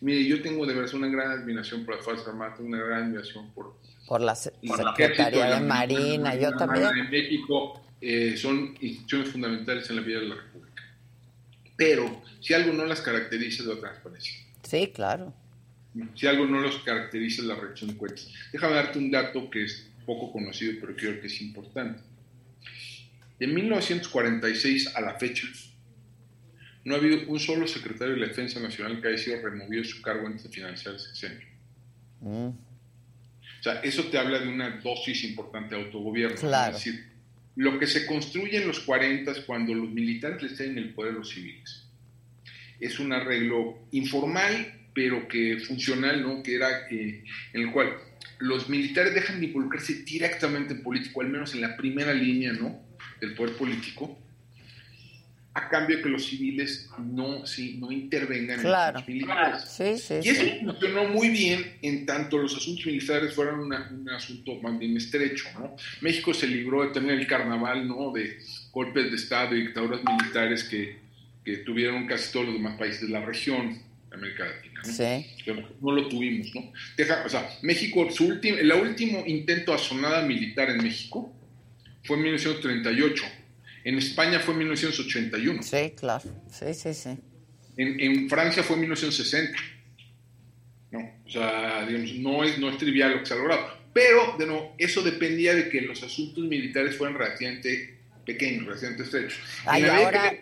Mire, 0.00 0.24
yo 0.24 0.42
tengo 0.42 0.66
de 0.66 0.74
verdad 0.74 0.92
una 0.94 1.06
gran 1.06 1.30
admiración 1.30 1.84
por 1.84 1.94
las 1.94 2.04
Fuerzas 2.04 2.26
Armadas, 2.26 2.58
una 2.58 2.78
gran 2.78 3.04
admiración 3.04 3.52
por 3.52 3.80
por 4.08 4.20
la 4.20 4.34
Secretaría 4.34 5.54
de 5.54 5.60
Marina, 5.60 6.34
yo 6.34 6.52
también. 6.56 6.88
En 6.88 7.08
México 7.08 7.81
eh, 8.02 8.36
son 8.36 8.76
instituciones 8.80 9.30
fundamentales 9.30 9.88
en 9.88 9.96
la 9.96 10.02
vida 10.02 10.18
de 10.18 10.26
la 10.26 10.34
República. 10.34 10.82
Pero 11.76 12.22
si 12.40 12.52
algo 12.52 12.72
no 12.72 12.84
las 12.84 13.00
caracteriza 13.00 13.62
es 13.62 13.68
la 13.68 13.78
transparencia. 13.78 14.34
Sí, 14.64 14.90
claro. 14.92 15.32
Si 16.16 16.26
algo 16.26 16.46
no 16.46 16.60
los 16.60 16.78
caracteriza 16.80 17.42
es 17.42 17.48
la 17.48 17.54
reacción 17.54 17.90
de 17.90 17.96
cuentas. 17.96 18.28
Déjame 18.52 18.74
darte 18.74 18.98
un 18.98 19.10
dato 19.10 19.48
que 19.48 19.64
es 19.64 19.88
poco 20.04 20.32
conocido, 20.32 20.74
pero 20.80 20.96
creo 20.96 21.20
que 21.20 21.28
es 21.28 21.40
importante. 21.42 22.02
De 23.38 23.46
1946 23.46 24.96
a 24.96 25.00
la 25.00 25.14
fecha, 25.14 25.46
no 26.84 26.94
ha 26.94 26.98
habido 26.98 27.28
un 27.28 27.38
solo 27.38 27.68
secretario 27.68 28.14
de 28.14 28.20
la 28.20 28.26
Defensa 28.26 28.58
Nacional 28.58 29.00
que 29.00 29.08
haya 29.08 29.18
sido 29.18 29.40
removido 29.40 29.82
de 29.82 29.88
su 29.88 30.02
cargo 30.02 30.26
antes 30.26 30.42
de 30.42 30.48
financiar 30.48 30.94
el 30.94 31.00
sexenio. 31.00 31.46
Mm. 32.20 32.48
O 32.48 33.62
sea, 33.62 33.74
eso 33.82 34.04
te 34.06 34.18
habla 34.18 34.40
de 34.40 34.48
una 34.48 34.80
dosis 34.80 35.22
importante 35.22 35.76
de 35.76 35.82
autogobierno. 35.82 36.36
Claro. 36.36 36.76
Es 36.76 36.84
decir, 36.84 37.11
lo 37.56 37.78
que 37.78 37.86
se 37.86 38.06
construye 38.06 38.58
en 38.58 38.66
los 38.66 38.80
40 38.80 39.44
cuando 39.44 39.74
los 39.74 39.90
militares 39.90 40.58
le 40.58 40.66
en 40.66 40.78
el 40.78 40.94
poder 40.94 41.12
a 41.12 41.18
los 41.18 41.30
civiles. 41.30 41.88
Es 42.80 42.98
un 42.98 43.12
arreglo 43.12 43.86
informal, 43.92 44.80
pero 44.94 45.28
que 45.28 45.58
funcional, 45.58 46.22
¿no? 46.22 46.42
Que 46.42 46.56
era 46.56 46.88
eh, 46.90 47.24
en 47.52 47.62
el 47.62 47.70
cual 47.70 47.96
los 48.38 48.68
militares 48.68 49.14
dejan 49.14 49.40
de 49.40 49.46
involucrarse 49.46 50.02
directamente 50.02 50.74
en 50.74 50.82
político, 50.82 51.20
al 51.20 51.28
menos 51.28 51.54
en 51.54 51.60
la 51.60 51.76
primera 51.76 52.12
línea, 52.12 52.52
¿no? 52.52 52.82
Del 53.20 53.34
poder 53.34 53.56
político, 53.56 54.18
a 55.54 55.68
cambio 55.68 55.98
de 55.98 56.02
que 56.02 56.08
los 56.08 56.24
civiles 56.24 56.88
no, 56.98 57.46
sí, 57.46 57.76
no 57.78 57.92
intervengan 57.92 58.60
en 58.60 58.94
los 58.94 59.08
militares. 59.08 59.64
Sí, 59.68 59.98
sí, 59.98 60.14
y 60.22 60.28
eso 60.30 60.44
funcionó 60.64 61.08
muy 61.08 61.28
bien 61.28 61.76
en 61.82 62.06
tanto 62.06 62.38
los 62.38 62.56
asuntos 62.56 62.86
militares 62.86 63.34
fueron 63.34 63.60
un 63.60 64.10
asunto 64.10 64.54
más 64.62 64.78
bien 64.78 64.96
estrecho. 64.96 65.48
¿no? 65.58 65.76
México 66.00 66.32
se 66.32 66.46
libró 66.46 66.84
de 66.84 66.92
tener 66.92 67.18
el 67.18 67.26
carnaval 67.26 67.86
¿no? 67.86 68.12
de 68.12 68.38
golpes 68.70 69.10
de 69.10 69.16
Estado 69.16 69.54
y 69.54 69.66
dictaduras 69.66 70.00
militares 70.02 70.64
que, 70.64 70.96
que 71.44 71.58
tuvieron 71.58 72.06
casi 72.06 72.32
todos 72.32 72.46
los 72.46 72.54
demás 72.54 72.78
países 72.78 73.02
de 73.02 73.08
la 73.08 73.20
región 73.20 73.78
de 74.08 74.16
América 74.16 74.46
Latina. 74.46 74.80
¿no? 74.86 74.90
Sí. 74.90 75.26
no 75.82 75.92
lo 75.92 76.08
tuvimos. 76.08 76.54
¿no? 76.54 76.72
Deja, 76.96 77.24
o 77.26 77.28
sea, 77.28 77.46
México, 77.60 78.10
su 78.10 78.26
último, 78.26 78.56
el 78.56 78.72
último 78.72 79.22
intento 79.26 79.74
asonada 79.74 80.22
militar 80.22 80.70
en 80.70 80.78
México 80.78 81.30
fue 82.04 82.16
en 82.16 82.22
1938 82.22 83.41
en 83.84 83.98
España 83.98 84.40
fue 84.40 84.54
en 84.54 84.58
1981. 84.58 85.62
Sí, 85.62 85.92
claro. 85.96 86.22
Sí, 86.50 86.74
sí, 86.74 86.94
sí. 86.94 87.18
En, 87.76 88.28
Francia 88.28 88.62
fue 88.62 88.76
en 88.76 88.80
1960. 88.82 89.58
No, 90.90 90.98
o 91.26 91.30
sea, 91.30 91.86
digamos, 91.86 92.14
no 92.16 92.44
es, 92.44 92.58
no 92.58 92.68
es 92.68 92.78
trivial 92.78 93.12
lo 93.12 93.20
que 93.20 93.26
se 93.26 93.34
ha 93.34 93.38
logrado. 93.38 93.66
Pero, 93.92 94.36
de 94.38 94.46
nuevo, 94.46 94.74
eso 94.78 95.02
dependía 95.02 95.54
de 95.54 95.68
que 95.68 95.80
los 95.80 96.02
asuntos 96.02 96.44
militares 96.44 96.96
fueran 96.96 97.16
relativamente 97.16 97.98
pequeños, 98.24 98.66
relativamente 98.66 99.02
estrechos. 99.02 99.40
y 99.78 99.84
ahora... 99.84 100.32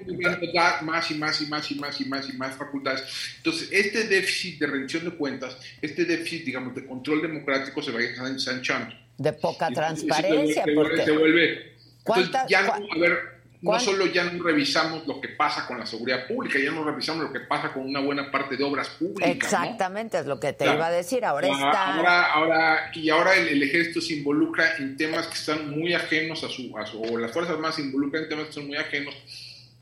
más 0.83 1.11
y 1.11 1.15
más 1.15 1.41
y 1.41 1.47
más 1.47 1.71
y 1.71 1.75
más 1.77 2.01
y 2.01 2.05
más 2.05 2.29
y 2.29 2.33
más 2.37 2.57
facultades. 2.57 3.03
Entonces, 3.39 3.69
este 3.73 4.05
déficit 4.05 4.61
de 4.61 4.67
rendición 4.67 5.05
de 5.05 5.11
cuentas, 5.13 5.57
este 5.81 6.05
déficit, 6.05 6.45
digamos, 6.45 6.75
de 6.75 6.85
control 6.85 7.23
democrático 7.23 7.83
se 7.83 7.91
va 7.91 8.01
ensanchando. 8.29 8.95
De 9.19 9.33
poca 9.33 9.71
transparencia, 9.71 10.65
porque... 10.75 11.05
Se 11.05 11.13
vuelve 11.13 11.70
entonces, 12.17 12.49
ya 12.49 12.63
no, 12.63 12.73
a 12.73 12.99
ver, 12.99 13.41
no 13.63 13.79
solo 13.79 14.07
ya 14.07 14.25
no 14.25 14.43
revisamos 14.43 15.07
lo 15.07 15.21
que 15.21 15.29
pasa 15.29 15.67
con 15.67 15.79
la 15.79 15.87
seguridad 15.87 16.27
pública, 16.27 16.59
ya 16.59 16.71
no 16.71 16.83
revisamos 16.83 17.25
lo 17.25 17.33
que 17.33 17.41
pasa 17.41 17.73
con 17.73 17.85
una 17.85 18.01
buena 18.01 18.31
parte 18.31 18.57
de 18.57 18.65
obras 18.65 18.89
públicas. 18.91 19.29
Exactamente, 19.31 20.19
es 20.19 20.27
lo 20.27 20.41
que 20.41 20.53
te 20.53 20.65
iba 20.65 20.87
a 20.87 20.91
decir. 20.91 21.25
Ahora 21.25 21.49
está. 21.49 21.95
Ahora, 21.95 22.33
ahora, 22.33 22.91
y 22.95 23.11
ahora 23.11 23.35
el, 23.35 23.63
ejército 23.63 24.01
se 24.01 24.15
involucra 24.15 24.77
en 24.79 24.97
temas 24.97 25.27
que 25.27 25.35
están 25.35 25.71
muy 25.71 25.93
ajenos 25.93 26.43
a 26.43 26.49
su, 26.49 26.77
a 26.77 26.87
su, 26.87 27.03
o 27.03 27.19
las 27.19 27.33
fuerzas 27.33 27.59
más 27.59 27.75
se 27.75 27.83
involucran 27.83 28.25
en 28.25 28.29
temas 28.31 28.47
que 28.47 28.53
son 28.53 28.67
muy 28.67 28.77
ajenos 28.77 29.15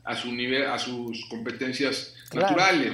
a 0.03 0.15
su 0.15 0.31
nivel, 0.33 0.65
a 0.65 0.77
sus 0.77 1.25
competencias 1.29 2.15
naturales. 2.33 2.93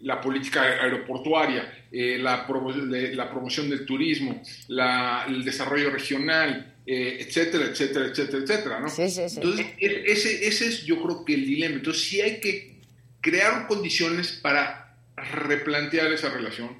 La 0.00 0.20
política 0.20 0.62
aeroportuaria, 0.62 1.84
eh, 1.92 2.18
la, 2.18 2.44
la, 2.48 3.30
promoción 3.30 3.70
del 3.70 3.86
turismo, 3.86 4.42
la, 4.66 5.24
el 5.28 5.44
desarrollo 5.44 5.90
regional, 5.90 6.71
eh, 6.84 7.18
etcétera, 7.20 7.66
etcétera, 7.66 8.06
etcétera, 8.06 8.42
etcétera, 8.42 8.80
¿no? 8.80 8.88
Sí, 8.88 9.08
sí, 9.08 9.28
sí. 9.28 9.36
Entonces, 9.36 9.66
ese, 9.78 10.48
ese 10.48 10.66
es 10.66 10.84
yo 10.84 11.00
creo 11.00 11.24
que 11.24 11.34
el 11.34 11.46
dilema. 11.46 11.76
Entonces, 11.76 12.02
sí 12.02 12.20
hay 12.20 12.40
que 12.40 12.80
crear 13.20 13.68
condiciones 13.68 14.32
para 14.32 14.96
replantear 15.16 16.12
esa 16.12 16.28
relación. 16.30 16.76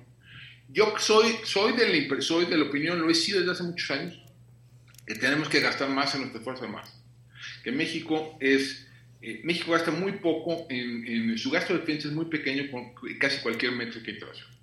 Yo 0.68 0.94
soy, 0.98 1.36
soy, 1.44 1.74
de 1.74 1.88
la, 1.88 2.20
soy 2.20 2.46
de 2.46 2.56
la 2.56 2.64
opinión, 2.64 3.00
lo 3.00 3.10
he 3.10 3.14
sido 3.14 3.38
desde 3.38 3.52
hace 3.52 3.62
muchos 3.62 3.90
años, 3.90 4.18
que 5.06 5.14
tenemos 5.14 5.48
que 5.48 5.60
gastar 5.60 5.88
más 5.88 6.14
en 6.14 6.22
nuestras 6.22 6.42
fuerzas 6.42 6.64
armadas. 6.64 7.00
Que 7.62 7.72
México 7.72 8.36
es... 8.40 8.88
Eh, 9.20 9.40
México 9.44 9.70
gasta 9.70 9.92
muy 9.92 10.12
poco, 10.12 10.66
en, 10.68 11.38
su 11.38 11.50
gasto 11.50 11.74
de 11.74 11.80
defensa 11.80 12.08
es 12.08 12.14
muy 12.14 12.24
pequeño 12.24 12.68
con 12.72 12.92
casi 13.20 13.40
cualquier 13.40 13.70
métrica 13.70 14.10
internacional. 14.10 14.56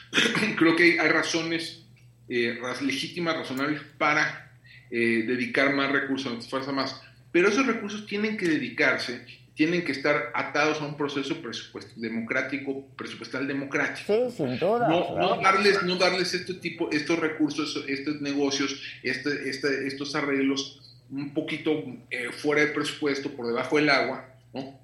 Creo 0.56 0.74
que 0.74 0.98
hay 0.98 1.08
razones 1.08 1.82
eh, 2.30 2.58
legítimas, 2.80 3.36
razonables 3.36 3.82
para 3.98 4.45
eh, 4.90 5.24
dedicar 5.26 5.74
más 5.74 5.90
recursos 5.90 6.26
a 6.26 6.30
nuestras 6.30 6.50
fuerzas 6.50 6.74
más. 6.74 7.02
Pero 7.32 7.48
esos 7.48 7.66
recursos 7.66 8.06
tienen 8.06 8.36
que 8.36 8.46
dedicarse, 8.46 9.24
tienen 9.54 9.84
que 9.84 9.92
estar 9.92 10.30
atados 10.34 10.80
a 10.80 10.86
un 10.86 10.96
proceso 10.96 11.40
presupuesto, 11.40 11.92
democrático, 11.96 12.86
presupuestal 12.96 13.46
democrático. 13.46 14.30
Sí, 14.30 14.36
sin 14.36 14.58
duda. 14.58 14.88
No, 14.88 15.40
darles, 15.42 15.82
no 15.82 15.96
darles 15.96 16.34
este 16.34 16.54
tipo, 16.54 16.90
estos 16.92 17.18
recursos, 17.18 17.84
estos 17.88 18.20
negocios, 18.20 18.82
este, 19.02 19.48
este, 19.48 19.86
estos 19.86 20.14
arreglos 20.14 20.80
un 21.10 21.32
poquito 21.32 21.70
eh, 22.10 22.30
fuera 22.32 22.62
del 22.62 22.72
presupuesto, 22.72 23.30
por 23.30 23.46
debajo 23.46 23.76
del 23.76 23.88
agua, 23.88 24.28
¿no? 24.52 24.78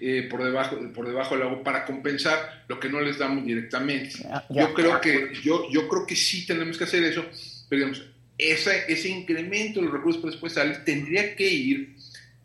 Eh, 0.00 0.28
por, 0.30 0.44
debajo, 0.44 0.76
por 0.94 1.06
debajo 1.06 1.34
del 1.34 1.48
agua 1.48 1.64
para 1.64 1.84
compensar 1.84 2.64
lo 2.68 2.78
que 2.78 2.88
no 2.88 3.00
les 3.00 3.18
damos 3.18 3.44
directamente. 3.44 4.18
Yo, 4.50 4.72
creo 4.72 5.00
que, 5.00 5.32
yo, 5.42 5.68
yo 5.70 5.88
creo 5.88 6.06
que 6.06 6.14
sí 6.14 6.46
tenemos 6.46 6.78
que 6.78 6.84
hacer 6.84 7.02
eso, 7.02 7.24
pero 7.68 7.86
digamos, 7.86 8.07
ese 8.38 9.08
incremento 9.08 9.80
de 9.80 9.86
los 9.86 9.94
recursos 9.94 10.22
presupuestales 10.22 10.84
tendría 10.84 11.34
que 11.34 11.48
ir 11.48 11.96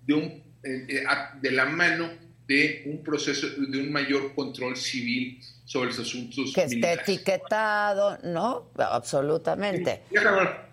de, 0.06 0.14
un, 0.14 0.24
eh, 0.64 0.88
eh, 0.90 1.04
de 1.40 1.52
la 1.52 1.66
mano 1.66 2.10
de 2.48 2.84
un 2.88 3.04
proceso, 3.04 3.48
de 3.48 3.80
un 3.80 3.92
mayor 3.92 4.34
control 4.34 4.76
civil 4.76 5.40
sobre 5.66 5.90
los 5.90 6.00
asuntos 6.00 6.52
que 6.54 6.64
esté 6.64 6.94
etiquetado, 6.94 8.18
¿no? 8.24 8.72
Absolutamente. 8.78 10.02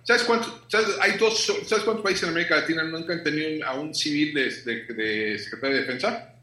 ¿Sabes, 0.03 0.25
cuántos, 0.25 0.53
hay 1.01 1.13
dos, 1.17 1.47
¿Sabes 1.67 1.85
cuántos 1.85 2.03
países 2.03 2.25
en 2.25 2.31
América 2.31 2.57
Latina 2.57 2.83
nunca 2.83 3.13
han 3.13 3.23
tenido 3.23 3.65
a 3.67 3.75
un 3.75 3.95
civil 3.95 4.35
de, 4.35 4.51
de, 4.95 5.39
secretario 5.39 5.77
de 5.77 5.83
defensa? 5.83 6.35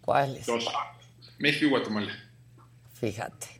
¿Cuáles? 0.00 0.46
Dos. 0.46 0.66
México 1.38 1.66
y 1.66 1.68
Guatemala. 1.68 2.16
Fíjate. 2.94 3.55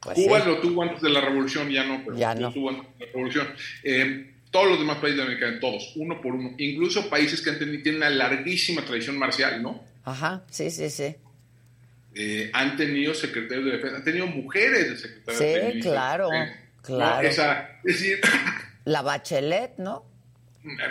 Pues 0.00 0.16
Cuba 0.16 0.38
lo 0.40 0.58
tuvo 0.58 0.82
antes 0.82 1.02
de 1.02 1.10
la 1.10 1.20
revolución, 1.20 1.68
ya 1.70 1.84
no, 1.84 2.02
pero 2.04 2.16
ya 2.16 2.34
no. 2.34 2.42
lo 2.42 2.52
tuvo 2.52 2.70
antes 2.70 2.98
de 2.98 3.06
la 3.06 3.12
revolución. 3.12 3.48
Eh, 3.82 4.34
todos 4.50 4.68
los 4.68 4.78
demás 4.78 4.98
países 4.98 5.16
de 5.18 5.22
América, 5.24 5.60
todos, 5.60 5.92
uno 5.96 6.20
por 6.20 6.34
uno, 6.34 6.54
incluso 6.58 7.08
países 7.10 7.42
que 7.42 7.50
han 7.50 7.58
tenido, 7.58 7.82
tienen 7.82 8.02
una 8.02 8.10
larguísima 8.10 8.82
tradición 8.82 9.18
marcial, 9.18 9.62
¿no? 9.62 9.84
Ajá, 10.04 10.42
sí, 10.50 10.70
sí, 10.70 10.88
sí. 10.88 11.14
eh, 12.14 12.50
han 12.54 12.76
tenido 12.76 13.12
secretarios 13.14 13.66
de 13.66 13.72
defensa, 13.72 13.96
han 13.96 14.04
tenido 14.04 14.26
mujeres 14.26 14.90
de 14.90 14.96
secretarios 14.96 15.40
de 15.40 15.46
defensa. 15.46 15.72
Sí, 15.74 15.80
claro, 15.80 16.28
claro. 16.82 17.28
Esa, 17.28 17.80
es 17.84 18.00
decir, 18.00 18.20
la 18.84 19.02
Bachelet, 19.02 19.76
¿no? 19.78 20.04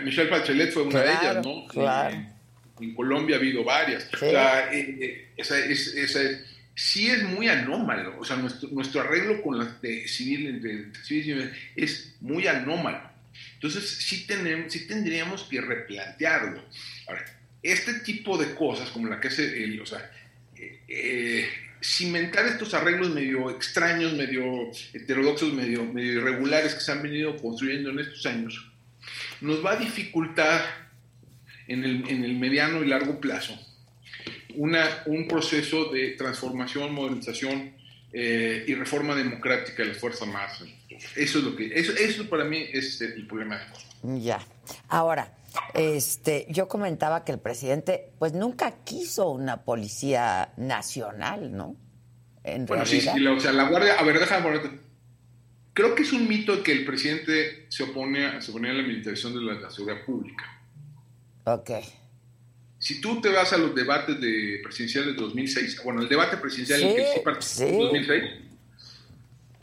Michelle 0.03 0.29
Bachelet 0.29 0.71
fue 0.71 0.83
una 0.83 1.01
de 1.01 1.09
ellas, 1.09 1.45
¿no? 1.45 1.67
Claro. 1.67 2.15
En, 2.79 2.93
Colombia 2.93 3.37
ha 3.37 3.39
habido 3.39 3.63
varias. 3.63 4.03
Sí. 4.03 4.25
O 4.27 4.29
sea, 4.29 4.71
eh, 4.71 5.29
esa, 5.35 5.57
es, 5.57 5.95
esa 5.95 6.21
es, 6.21 6.56
sí 6.77 7.09
es 7.09 7.23
muy 7.23 7.49
anómalo. 7.49 8.19
O 8.19 8.23
sea, 8.23 8.37
nuestro, 8.37 8.69
nuestro 8.69 9.01
arreglo 9.01 9.41
con 9.41 9.57
las 9.57 9.81
de 9.81 10.07
civil, 10.07 10.61
de, 10.61 10.83
de 10.85 11.03
civil 11.03 11.51
es 11.75 12.15
muy 12.21 12.45
anómalo. 12.47 13.01
Entonces, 13.55 13.89
sí, 13.89 14.27
tenemos, 14.27 14.71
sí 14.71 14.87
tendríamos 14.87 15.43
que 15.43 15.59
replantearlo. 15.59 16.63
Ahora, 17.07 17.25
este 17.63 17.95
tipo 18.01 18.37
de 18.37 18.53
cosas, 18.53 18.91
como 18.91 19.07
la 19.07 19.19
que 19.19 19.29
hace 19.29 19.63
el, 19.63 19.81
o 19.81 19.85
sea, 19.87 20.11
eh, 20.55 20.79
eh, 20.87 21.49
cimentar 21.81 22.45
estos 22.45 22.75
arreglos 22.75 23.09
medio 23.09 23.49
extraños, 23.49 24.13
medio 24.13 24.71
heterodoxos, 24.93 25.53
medio, 25.53 25.83
medio 25.83 26.13
irregulares 26.13 26.75
que 26.75 26.81
se 26.81 26.91
han 26.91 27.01
venido 27.01 27.35
construyendo 27.37 27.89
en 27.89 27.99
estos 27.99 28.23
años, 28.27 28.71
nos 29.41 29.65
va 29.65 29.71
a 29.71 29.77
dificultar 29.77 30.61
en 31.67 31.83
el, 31.83 32.07
en 32.07 32.23
el 32.23 32.35
mediano 32.35 32.83
y 32.83 32.87
largo 32.87 33.19
plazo 33.19 33.66
una, 34.57 35.03
un 35.05 35.27
proceso 35.27 35.85
de 35.85 36.11
transformación, 36.11 36.93
modernización 36.93 37.73
eh, 38.11 38.65
y 38.67 38.73
reforma 38.75 39.15
democrática 39.15 39.83
de 39.83 39.89
las 39.89 39.97
Fuerzas 39.97 40.23
Armadas. 40.27 40.63
Eso 41.15 41.39
es 41.39 41.43
lo 41.43 41.55
que, 41.55 41.71
eso, 41.73 41.93
eso 41.93 42.29
para 42.29 42.43
mí 42.43 42.65
es 42.71 43.01
el 43.01 43.27
problema. 43.27 43.61
Ya. 44.03 44.39
Ahora, 44.89 45.33
este, 45.73 46.47
yo 46.49 46.67
comentaba 46.67 47.23
que 47.23 47.31
el 47.31 47.39
presidente, 47.39 48.11
pues 48.19 48.33
nunca 48.33 48.71
quiso 48.83 49.29
una 49.29 49.63
policía 49.63 50.53
nacional, 50.57 51.55
¿no? 51.55 51.75
En 52.43 52.65
bueno, 52.65 52.83
realidad. 52.83 53.13
sí, 53.13 53.19
sí, 53.19 53.27
o 53.27 53.39
sea, 53.39 53.51
la 53.51 53.69
Guardia, 53.69 53.95
a 53.99 54.03
ver, 54.03 54.19
déjame 54.19 54.43
ponerte. 54.43 54.79
Creo 55.73 55.93
que 55.93 56.03
es 56.03 56.13
un 56.13 56.27
mito 56.27 56.63
que 56.63 56.71
el 56.71 56.85
presidente 56.85 57.67
se 57.69 57.83
opone 57.83 58.25
a, 58.25 58.41
se 58.41 58.51
opone 58.51 58.69
a 58.69 58.73
la 58.73 58.83
militarización 58.83 59.35
de 59.35 59.41
la, 59.41 59.59
la 59.59 59.69
seguridad 59.69 60.03
pública. 60.05 60.61
Ok. 61.43 61.69
Si 62.87 63.01
tú 63.01 63.19
te 63.19 63.29
vas 63.29 63.51
a 63.51 63.57
los 63.57 63.75
debates 63.75 64.17
de 64.21 64.61
presidenciales 64.63 65.13
de 65.13 65.21
2006, 65.21 65.81
bueno, 65.83 66.01
el 66.01 66.07
debate 66.07 66.37
presidencial 66.37 66.81
en 66.83 66.87
el 66.87 66.95
que 66.95 67.03
Sí, 67.03 67.11
sí 67.15 67.19
participó 67.21 67.67
sí. 67.67 67.73
en 67.73 67.79
2006, 67.81 68.23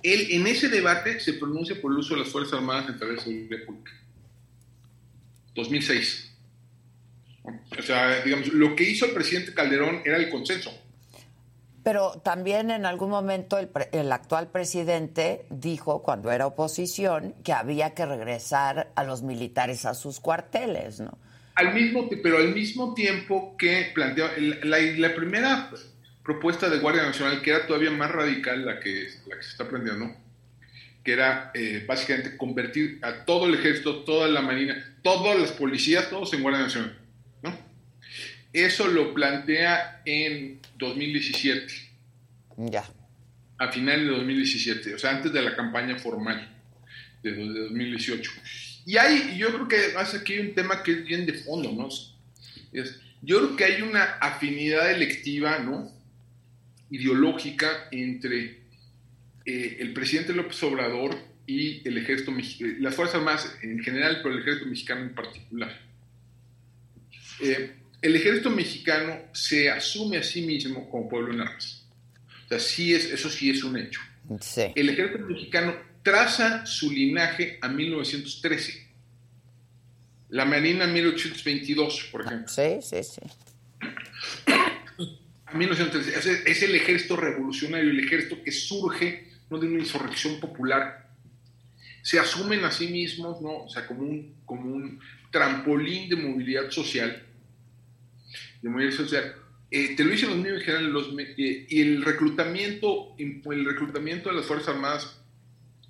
él 0.02 0.26
en 0.32 0.46
ese 0.46 0.68
debate 0.68 1.18
se 1.20 1.32
pronuncia 1.32 1.80
por 1.80 1.92
el 1.92 1.98
uso 2.00 2.12
de 2.14 2.20
las 2.20 2.28
Fuerzas 2.28 2.52
Armadas 2.58 2.86
en 2.90 2.98
través 2.98 3.16
de 3.16 3.22
seguridad 3.22 3.64
pública. 3.64 3.92
2006. 5.54 6.30
O 7.78 7.82
sea, 7.82 8.22
digamos, 8.22 8.48
lo 8.48 8.76
que 8.76 8.84
hizo 8.90 9.06
el 9.06 9.12
presidente 9.12 9.54
Calderón 9.54 10.02
era 10.04 10.18
el 10.18 10.28
consenso. 10.28 10.70
Pero 11.82 12.20
también 12.22 12.70
en 12.70 12.84
algún 12.84 13.08
momento 13.08 13.56
el, 13.58 13.68
pre- 13.68 13.88
el 13.92 14.12
actual 14.12 14.48
presidente 14.50 15.46
dijo, 15.48 16.02
cuando 16.02 16.30
era 16.30 16.46
oposición, 16.46 17.34
que 17.42 17.54
había 17.54 17.94
que 17.94 18.04
regresar 18.04 18.90
a 18.94 19.04
los 19.04 19.22
militares 19.22 19.86
a 19.86 19.94
sus 19.94 20.20
cuarteles, 20.20 21.00
¿no? 21.00 21.16
Al 21.54 21.72
mismo, 21.74 22.08
pero 22.22 22.38
al 22.38 22.52
mismo 22.52 22.94
tiempo 22.94 23.56
que 23.56 23.90
planteó 23.94 24.28
la, 24.64 24.78
la- 24.78 25.14
primera 25.14 25.70
propuesta 26.24 26.68
de 26.68 26.78
Guardia 26.78 27.02
Nacional, 27.04 27.42
que 27.42 27.50
era 27.50 27.66
todavía 27.66 27.90
más 27.90 28.10
radical 28.10 28.64
la 28.66 28.80
que, 28.80 29.08
la 29.28 29.36
que 29.36 29.42
se 29.42 29.50
está 29.50 29.68
planteando, 29.68 30.16
que 31.04 31.12
era 31.12 31.52
eh, 31.54 31.84
básicamente 31.86 32.36
convertir 32.36 32.98
a 33.02 33.24
todo 33.24 33.46
el 33.46 33.54
ejército, 33.54 34.02
toda 34.04 34.26
la 34.28 34.40
marina, 34.40 34.96
todas 35.02 35.38
las 35.38 35.52
policías, 35.52 36.08
todos 36.10 36.32
en 36.32 36.42
Guardia 36.42 36.62
Nacional. 36.62 36.98
¿no? 37.42 37.56
Eso 38.52 38.88
lo 38.88 39.12
plantea 39.14 40.00
en 40.06 40.60
2017, 40.78 41.66
Ya. 42.56 42.84
a 43.58 43.70
finales 43.70 44.06
de 44.06 44.10
2017, 44.12 44.94
o 44.94 44.98
sea, 44.98 45.10
antes 45.10 45.32
de 45.32 45.42
la 45.42 45.54
campaña 45.54 45.96
formal 45.98 46.48
de 47.22 47.32
2018. 47.32 48.32
Y 48.86 48.96
hay, 48.96 49.38
yo 49.38 49.48
creo 49.48 49.68
que 49.68 49.76
además 49.76 50.14
aquí 50.14 50.34
hay 50.34 50.40
un 50.40 50.54
tema 50.54 50.82
que 50.82 50.92
es 50.92 51.04
bien 51.04 51.26
de 51.26 51.34
fondo, 51.34 51.72
¿no? 51.72 51.88
Es, 52.72 53.00
yo 53.22 53.38
creo 53.38 53.56
que 53.56 53.64
hay 53.64 53.82
una 53.82 54.04
afinidad 54.20 54.90
electiva, 54.90 55.58
¿no? 55.58 55.90
Ideológica 56.90 57.88
entre 57.90 58.64
eh, 59.46 59.76
el 59.80 59.92
presidente 59.94 60.34
López 60.34 60.62
Obrador 60.62 61.16
y 61.46 61.86
el 61.86 61.98
ejército 61.98 62.30
mexicano, 62.30 62.74
las 62.80 62.94
Fuerzas 62.94 63.16
Armadas 63.16 63.58
en 63.62 63.78
general, 63.82 64.20
pero 64.22 64.34
el 64.34 64.40
ejército 64.42 64.66
mexicano 64.66 65.02
en 65.02 65.14
particular. 65.14 65.80
Eh, 67.40 67.74
el 68.02 68.16
ejército 68.16 68.50
mexicano 68.50 69.18
se 69.32 69.70
asume 69.70 70.18
a 70.18 70.22
sí 70.22 70.42
mismo 70.42 70.88
como 70.90 71.08
pueblo 71.08 71.32
en 71.32 71.40
armas. 71.40 71.86
O 72.44 72.48
sea, 72.48 72.58
sí 72.58 72.92
es, 72.92 73.06
eso 73.06 73.30
sí 73.30 73.48
es 73.48 73.64
un 73.64 73.78
hecho. 73.78 74.00
Sí. 74.40 74.62
El 74.74 74.90
ejército 74.90 75.24
mexicano 75.24 75.74
traza 76.04 76.66
su 76.66 76.92
linaje 76.92 77.58
a 77.60 77.68
1913. 77.68 78.86
La 80.28 80.44
Marina 80.44 80.86
1822, 80.86 82.08
por 82.12 82.26
ejemplo. 82.26 82.48
Sí, 82.48 82.78
sí, 82.82 83.02
sí. 83.02 83.20
A 85.46 85.54
1913. 85.54 86.50
Es, 86.50 86.62
el 86.62 86.74
ejército 86.74 87.16
revolucionario, 87.16 87.90
el 87.90 88.00
ejército 88.00 88.42
que 88.42 88.52
surge 88.52 89.30
¿no? 89.50 89.58
de 89.58 89.66
una 89.66 89.80
insurrección 89.80 90.38
popular. 90.38 91.08
Se 92.02 92.18
asumen 92.18 92.64
a 92.64 92.70
sí 92.70 92.88
mismos, 92.88 93.40
¿no? 93.40 93.64
O 93.64 93.68
sea, 93.68 93.86
como 93.86 94.02
un, 94.02 94.34
como 94.44 94.74
un 94.74 95.00
trampolín 95.30 96.08
de 96.10 96.16
movilidad 96.16 96.70
social. 96.70 97.24
De 98.60 98.68
movilidad 98.68 98.96
social. 98.96 99.36
Eh, 99.70 99.96
te 99.96 100.04
lo 100.04 100.10
dicen 100.10 100.28
los 100.28 100.38
mismos 100.38 100.60
en 100.60 100.66
general, 100.66 100.90
los, 100.90 101.08
eh, 101.18 101.66
y 101.68 101.80
el 101.80 102.04
reclutamiento, 102.04 103.14
el 103.18 103.64
reclutamiento 103.64 104.28
de 104.28 104.36
las 104.36 104.46
Fuerzas 104.46 104.74
Armadas 104.74 105.23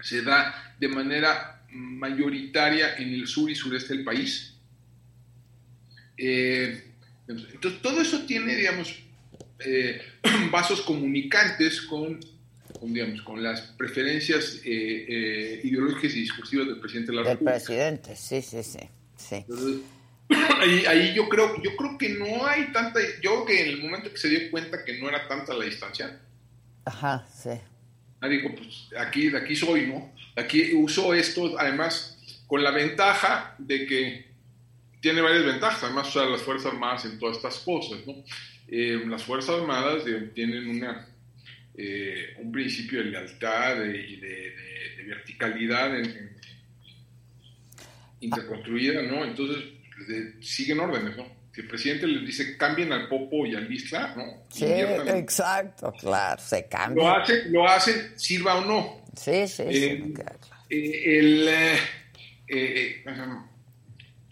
se 0.04 0.22
da 0.22 0.74
de 0.78 0.88
manera 0.88 1.62
mayoritaria 1.70 2.96
en 2.96 3.14
el 3.14 3.26
sur 3.26 3.50
y 3.50 3.54
sureste 3.54 3.94
del 3.94 4.04
país. 4.04 4.54
Eh, 6.16 6.84
entonces, 7.26 7.80
todo 7.80 8.00
eso 8.00 8.26
tiene, 8.26 8.54
digamos, 8.54 8.94
eh, 9.60 10.00
vasos 10.52 10.82
comunicantes 10.82 11.80
con, 11.82 12.20
con, 12.78 12.92
digamos, 12.92 13.22
con 13.22 13.42
las 13.42 13.62
preferencias 13.62 14.60
eh, 14.64 15.06
eh, 15.08 15.60
ideológicas 15.64 16.14
y 16.16 16.20
discursivas 16.20 16.66
del 16.66 16.80
presidente 16.80 17.10
de 17.10 17.16
la 17.16 17.22
Del 17.22 17.32
República. 17.32 17.56
presidente, 17.56 18.14
sí, 18.14 18.42
sí, 18.42 18.62
sí. 18.62 18.80
sí. 19.16 19.36
Entonces, 19.36 19.80
ahí, 20.60 20.84
ahí 20.86 21.14
yo 21.14 21.28
creo 21.28 21.62
yo 21.62 21.76
creo 21.76 21.98
que 21.98 22.10
no 22.10 22.46
hay 22.46 22.72
tanta 22.72 23.00
yo 23.22 23.44
creo 23.44 23.44
que 23.44 23.62
en 23.62 23.68
el 23.70 23.82
momento 23.82 24.10
que 24.10 24.16
se 24.16 24.28
dio 24.28 24.50
cuenta 24.50 24.82
que 24.84 24.98
no 24.98 25.08
era 25.08 25.28
tanta 25.28 25.52
la 25.52 25.66
distancia 25.66 26.18
Ajá, 26.86 27.26
sí. 27.30 27.50
Ah, 28.24 28.28
dijo 28.28 28.48
pues 28.54 28.88
aquí 28.98 29.28
de 29.30 29.38
aquí 29.38 29.54
soy 29.54 29.86
no 29.86 30.12
aquí 30.36 30.72
uso 30.74 31.12
esto 31.14 31.58
además 31.58 31.92
con 32.46 32.62
la 32.62 32.70
ventaja 32.70 33.54
de 33.58 33.86
que 33.86 34.24
tiene 35.00 35.20
varias 35.20 35.44
ventajas 35.44 35.82
además 35.84 36.08
usar 36.08 36.28
las 36.28 36.42
fuerzas 36.42 36.72
armadas 36.72 37.04
en 37.04 37.18
todas 37.18 37.36
estas 37.36 37.58
cosas 37.60 37.98
no 38.06 38.14
Eh, 38.66 38.96
las 39.06 39.22
fuerzas 39.22 39.56
armadas 39.60 40.06
eh, 40.06 40.30
tienen 40.34 40.64
una 40.76 41.06
eh, 41.76 42.34
un 42.42 42.50
principio 42.50 42.98
de 43.00 43.10
lealtad 43.10 43.76
y 43.84 44.16
de, 44.16 44.28
de- 44.58 44.96
de 44.96 45.02
verticalidad 45.14 45.88
en- 45.98 46.06
en- 46.20 46.36
interconstruida, 48.20 49.02
¿no? 49.02 49.24
Entonces 49.24 49.64
de- 50.08 50.42
siguen 50.42 50.80
órdenes, 50.80 51.16
¿no? 51.16 51.26
Si 51.54 51.60
el 51.60 51.68
presidente 51.68 52.06
les 52.08 52.26
dice 52.26 52.56
cambien 52.56 52.92
al 52.92 53.06
Popo 53.08 53.46
y 53.46 53.54
al 53.54 53.72
Isla, 53.72 54.12
¿no? 54.16 54.44
Sí, 54.48 54.64
Inviertan 54.64 55.16
exacto, 55.16 55.92
claro, 55.92 56.42
se 56.42 56.62
Lo 56.62 56.68
cambia. 56.68 57.12
hacen, 57.12 57.52
lo 57.52 57.68
hacen, 57.68 58.12
sirva 58.18 58.56
o 58.56 58.64
no. 58.64 59.04
Sí, 59.16 59.46
sí, 59.46 59.62
sí. 59.70 59.84
Eh, 59.84 60.12
claro. 60.14 60.38
Eh, 60.68 61.18
el, 61.18 61.48
eh, 62.48 63.04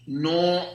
no, 0.07 0.67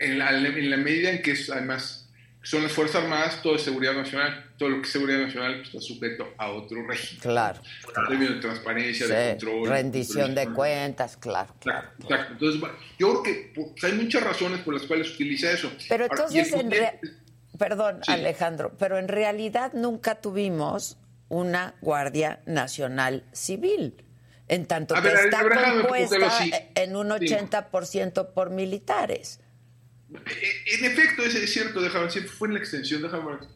en, 0.00 0.18
la, 0.18 0.30
en 0.36 0.70
la 0.70 0.76
medida 0.76 1.10
en 1.10 1.22
que 1.22 1.30
es, 1.30 1.48
además 1.48 2.10
son 2.42 2.64
las 2.64 2.72
Fuerzas 2.72 3.04
Armadas, 3.04 3.40
todo 3.40 3.54
es 3.54 3.62
seguridad 3.62 3.94
nacional, 3.94 4.43
todo 4.58 4.68
lo 4.68 4.76
que 4.80 4.86
es 4.86 4.92
seguridad 4.92 5.18
nacional 5.20 5.54
pues, 5.56 5.68
está 5.68 5.80
sujeto 5.80 6.32
a 6.38 6.50
otro 6.50 6.86
régimen. 6.86 7.20
Claro. 7.20 7.60
Términos 8.08 8.34
de 8.36 8.40
transparencia, 8.40 9.06
de 9.08 9.30
control. 9.30 9.68
rendición 9.68 10.34
de 10.34 10.48
cuentas, 10.52 11.16
claro, 11.16 11.54
claro. 11.60 11.88
Exacto, 11.88 12.04
exacto. 12.04 12.32
Entonces, 12.34 12.60
bueno, 12.60 12.76
yo 12.98 13.10
creo 13.10 13.22
que 13.22 13.52
pues, 13.54 13.84
hay 13.84 13.92
muchas 13.92 14.22
razones 14.22 14.60
por 14.60 14.74
las 14.74 14.84
cuales 14.84 15.10
utiliza 15.14 15.50
eso. 15.50 15.72
Pero 15.88 16.04
Ahora, 16.04 16.14
entonces, 16.16 16.52
en 16.52 16.70
rea- 16.70 16.98
perdón, 17.58 18.00
Sí. 18.04 18.12
Alejandro, 18.12 18.72
pero 18.78 18.98
en 18.98 19.08
realidad 19.08 19.72
nunca 19.74 20.20
tuvimos 20.20 20.98
una 21.28 21.74
Guardia 21.80 22.40
Nacional 22.46 23.24
Civil, 23.32 24.04
en 24.46 24.66
tanto 24.66 24.94
A 24.94 25.00
que 25.02 25.08
ver, 25.08 25.16
ver, 25.16 25.24
está 25.26 25.42
déjame 25.42 25.80
compuesta 25.80 26.16
en 26.76 26.96
un 26.96 27.08
Sí. 27.18 27.26
80% 27.26 28.32
por 28.34 28.50
militares. 28.50 29.40
Eh, 30.14 30.74
En 30.78 30.84
efecto, 30.84 31.22
es, 31.22 31.34
es 31.34 31.52
cierto, 31.52 31.80
déjame 31.80 32.04
decir, 32.04 32.28
fue 32.28 32.48
en 32.48 32.54
la 32.54 32.60
extensión, 32.60 33.02
déjame 33.02 33.32
ver. 33.36 33.48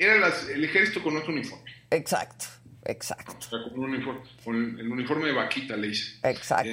Era 0.00 0.18
las- 0.18 0.48
el 0.48 0.64
ejército 0.64 1.02
con 1.02 1.14
otro 1.14 1.30
uniforme. 1.30 1.70
Exacto, 1.90 2.46
exacto, 2.86 3.36
O 3.38 3.42
sea, 3.42 3.58
con 3.68 3.80
un 3.84 3.90
uniforme, 3.94 4.20
con 4.42 4.80
el 4.80 4.90
uniforme 4.90 5.26
de 5.26 5.32
vaquita 5.32 5.76
le 5.76 5.88
hice. 5.88 6.18
exacto. 6.22 6.70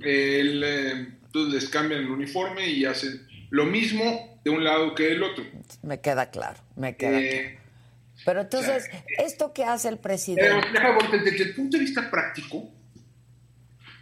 Eh, 0.00 0.40
el, 0.40 0.62
eh, 0.64 0.90
entonces 1.26 1.62
les 1.62 1.70
cambian 1.70 2.00
el 2.00 2.10
uniforme 2.10 2.66
y 2.68 2.84
hacen 2.84 3.24
lo 3.50 3.66
mismo 3.66 4.40
de 4.42 4.50
un 4.50 4.64
lado 4.64 4.96
que 4.96 5.04
del 5.04 5.22
otro. 5.22 5.44
Me 5.82 6.00
queda 6.00 6.28
claro, 6.30 6.58
me 6.74 6.96
queda 6.96 7.20
claro. 7.20 7.24
Eh, 7.24 7.58
Pero 8.24 8.40
entonces, 8.40 8.90
¿esto 9.18 9.52
qué 9.52 9.62
hace 9.64 9.88
el 9.88 9.98
presidente? 9.98 10.50
desde 11.22 11.42
el 11.44 11.54
punto 11.54 11.76
de 11.76 11.84
vista 11.84 12.10
práctico, 12.10 12.68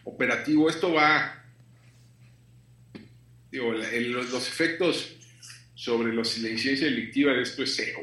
operativo, 0.05 0.71
esto 0.71 0.95
va, 0.95 1.45
digo, 3.51 3.73
los, 3.73 4.49
efectos 4.49 5.17
sobre 5.75 6.15
la 6.15 6.23
incidencia 6.23 6.87
delictiva 6.87 7.33
de 7.35 7.43
esto 7.43 7.63
es 7.63 7.77
cero. 7.77 8.01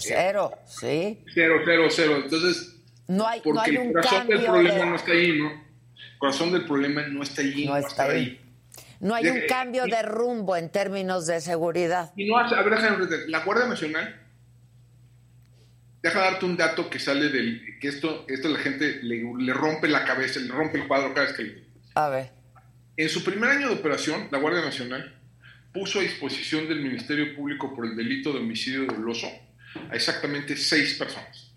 Cero, 0.00 0.52
sí. 0.66 1.22
Cero, 1.34 1.56
cero, 1.64 1.86
cero. 1.90 2.16
Entonces, 2.24 2.76
no 3.08 3.26
hay, 3.26 3.40
porque 3.40 3.54
no 3.54 3.60
hay 3.62 3.76
un 3.76 3.86
el 3.88 3.92
corazón 3.92 4.18
cambio 4.18 4.36
del 4.38 4.46
problema 4.46 4.74
de... 4.78 4.86
no 4.86 4.96
está 4.96 5.12
ahí, 5.12 5.38
¿no? 5.38 5.50
El 5.50 6.18
corazón 6.18 6.52
del 6.52 6.64
problema 6.66 7.02
no 7.08 7.22
está 7.22 7.42
allí, 7.42 7.66
No 7.66 7.76
está 7.76 8.04
ahí. 8.04 8.40
No 9.00 9.14
hay 9.14 9.26
un 9.28 9.40
cambio 9.48 9.86
y- 9.86 9.90
de 9.90 10.02
rumbo 10.02 10.56
en 10.56 10.70
términos 10.70 11.26
de 11.26 11.40
seguridad. 11.40 12.12
Y 12.16 12.26
no 12.28 12.38
hace, 12.38 12.54
a 12.54 12.62
ver, 12.62 12.74
déjame 12.80 13.04
ver, 13.06 13.28
la 13.28 13.40
Guardia 13.44 13.66
Nacional, 13.66 14.20
deja 16.02 16.20
darte 16.20 16.44
un 16.46 16.56
dato 16.56 16.88
que 16.90 16.98
sale 16.98 17.28
del, 17.28 17.78
que 17.80 17.88
esto, 17.88 18.24
esto 18.28 18.48
la 18.48 18.58
gente 18.58 19.00
le, 19.02 19.22
le 19.38 19.52
rompe 19.52 19.88
la 19.88 20.04
cabeza, 20.04 20.40
le 20.40 20.48
rompe 20.52 20.78
el 20.78 20.86
cuadro 20.88 21.12
cada 21.14 21.26
vez 21.26 21.36
que 21.36 21.42
le- 21.44 21.64
A 21.94 22.08
ver, 22.08 22.30
En 22.96 23.08
su 23.08 23.24
primer 23.24 23.50
año 23.50 23.68
de 23.68 23.74
operación, 23.74 24.28
la 24.30 24.38
Guardia 24.38 24.62
Nacional 24.62 25.14
puso 25.72 25.98
a 25.98 26.02
disposición 26.02 26.68
del 26.68 26.80
Ministerio 26.80 27.34
Público 27.34 27.74
por 27.74 27.84
el 27.86 27.96
delito 27.96 28.32
de 28.32 28.38
homicidio 28.38 28.86
doloso 28.86 29.28
a 29.90 29.94
exactamente 29.96 30.56
seis 30.56 30.94
personas. 30.94 31.52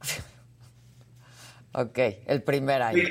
ok, 1.72 1.98
el 2.26 2.42
primer 2.42 2.82
año. 2.82 3.02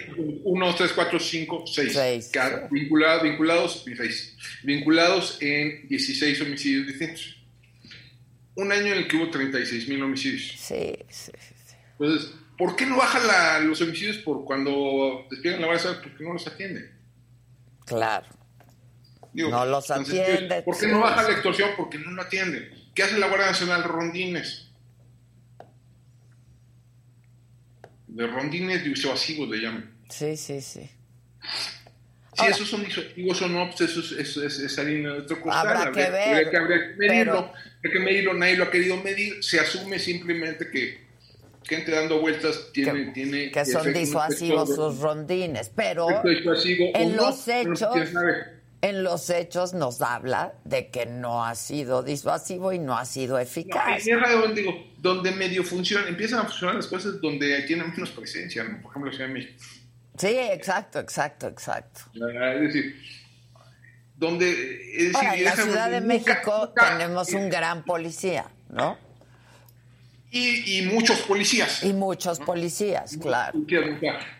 Uno, 0.44 0.68
dos, 0.68 0.76
tres, 0.78 0.92
cuatro, 0.94 1.20
cinco, 1.20 1.66
seis. 1.68 1.94
Seis. 1.94 2.30
Cada- 2.32 2.68
vinculados, 2.70 3.24
vinculados, 3.24 3.84
seis. 3.98 4.38
vinculados 4.64 5.38
en 5.42 5.88
16 5.88 6.42
homicidios 6.42 6.88
distintos. 6.88 7.38
Un 8.56 8.72
año 8.72 8.88
en 8.94 9.00
el 9.00 9.08
que 9.08 9.18
hubo 9.18 9.30
36 9.32 9.88
mil 9.90 10.04
homicidios. 10.04 10.44
Sí, 10.60 10.96
sí, 11.10 11.32
sí. 11.40 11.76
Entonces, 12.00 12.32
¿por 12.58 12.76
qué 12.76 12.86
no 12.86 12.98
bajan 12.98 13.26
la- 13.26 13.60
los 13.62 13.82
homicidios 13.82 14.18
por 14.20 14.46
cuando 14.46 15.26
despiertan 15.32 15.62
la 15.64 15.74
Nacional? 15.74 16.02
Porque 16.04 16.24
no 16.24 16.34
los 16.34 16.46
atienden. 16.48 16.92
Claro. 17.86 18.28
Digo, 19.34 19.50
No 19.50 19.66
los 19.66 19.90
atiende, 19.90 20.62
¿Por 20.62 20.78
qué 20.80 20.88
no 20.88 21.00
baja 21.00 21.24
la 21.24 21.32
extorsión? 21.32 21.72
Porque 21.76 21.98
no 21.98 22.12
lo 22.12 22.22
atienden. 22.22 22.70
¿Qué 22.94 23.04
hace 23.04 23.18
la 23.18 23.28
Guardia 23.28 23.48
Nacional? 23.48 23.84
Rondines. 23.84 24.70
De 28.08 28.28
rondines 28.28 28.84
disuasivos 28.84 29.50
le 29.50 29.58
llaman. 29.58 29.92
Sí, 30.10 30.38
sí, 30.38 30.62
sí. 30.62 30.90
Ahora- 32.38 32.52
esos 32.52 32.68
son 32.70 32.84
disuasivos 32.84 33.42
o 33.42 33.48
no, 33.48 33.70
pues 33.70 33.82
eso 33.90 34.00
es, 34.20 34.38
es- 34.38 34.60
es 34.60 34.78
otro 35.20 35.42
costal. 35.42 35.68
Habrá 35.68 35.92
que 35.92 36.10
ver, 36.12 36.50
que, 36.50 36.58
habría 36.58 36.78
que 36.90 36.96
medirlo. 36.98 37.52
pero- 37.52 37.54
Hay 37.86 37.92
que 37.92 38.00
medirlo, 38.00 38.34
nadie 38.36 38.56
lo 38.58 38.64
ha 38.66 38.72
querido 38.72 38.98
medir. 38.98 39.44
Se 39.44 39.60
asume 39.60 40.00
simplemente 40.00 40.70
que 40.70 41.04
gente 41.64 41.92
dando 41.92 42.22
vueltas 42.22 42.72
tiene... 42.72 43.06
Que, 43.08 43.12
tiene 43.12 43.52
que 43.52 43.66
son 43.66 43.92
disuasivos 43.94 44.74
sus 44.76 45.00
rondines, 45.00 45.70
pero 45.76 46.08
en 46.24 47.16
los 47.16 47.48
hechos. 47.48 47.82
En 48.84 49.02
los 49.02 49.30
hechos 49.30 49.74
nos 49.74 50.02
habla 50.02 50.56
de 50.66 50.90
que 50.90 51.06
no 51.06 51.46
ha 51.46 51.56
sido 51.56 52.04
disuasivo 52.04 52.74
y 52.74 52.80
no 52.80 52.98
ha 52.98 53.06
sido 53.06 53.36
No, 53.36 53.40
eficaz. 53.40 54.06
y 54.06 54.12
es 54.12 54.20
raro, 54.20 54.48
digo, 54.50 54.74
donde 54.98 55.32
medio 55.32 55.64
funciona, 55.64 56.06
empiezan 56.08 56.40
a 56.40 56.44
funcionar 56.44 56.76
las 56.76 56.88
cosas 56.88 57.20
donde 57.22 57.62
tienen 57.64 57.90
menos 57.92 58.12
presencia, 58.12 58.64
¿no? 58.66 58.82
Por 58.82 58.92
ejemplo, 58.92 59.10
la 59.12 59.16
Ciudad 59.16 59.30
de 59.30 59.34
México. 59.36 59.64
Sí, 60.18 60.28
exacto, 60.38 61.00
exacto, 61.00 61.48
exacto. 61.48 62.02
Es 62.14 62.62
decir, 62.62 63.02
donde... 64.18 64.52
Es 64.52 64.98
decir, 65.14 65.16
Ahora, 65.16 65.36
en 65.38 65.44
la 65.46 65.56
Ciudad 65.56 65.90
de 65.90 66.02
nunca- 66.02 66.14
México 66.14 66.66
nunca- 66.68 66.90
tenemos 66.98 67.30
un 67.34 67.50
gran 67.50 67.86
policía, 67.86 68.46
¿no? 68.70 68.98
Y, 70.30 70.80
y 70.80 70.82
muchos 70.88 71.20
policías. 71.22 71.84
Y 71.84 71.94
muchos 71.94 72.40
policías, 72.40 73.16
claro. 73.18 73.58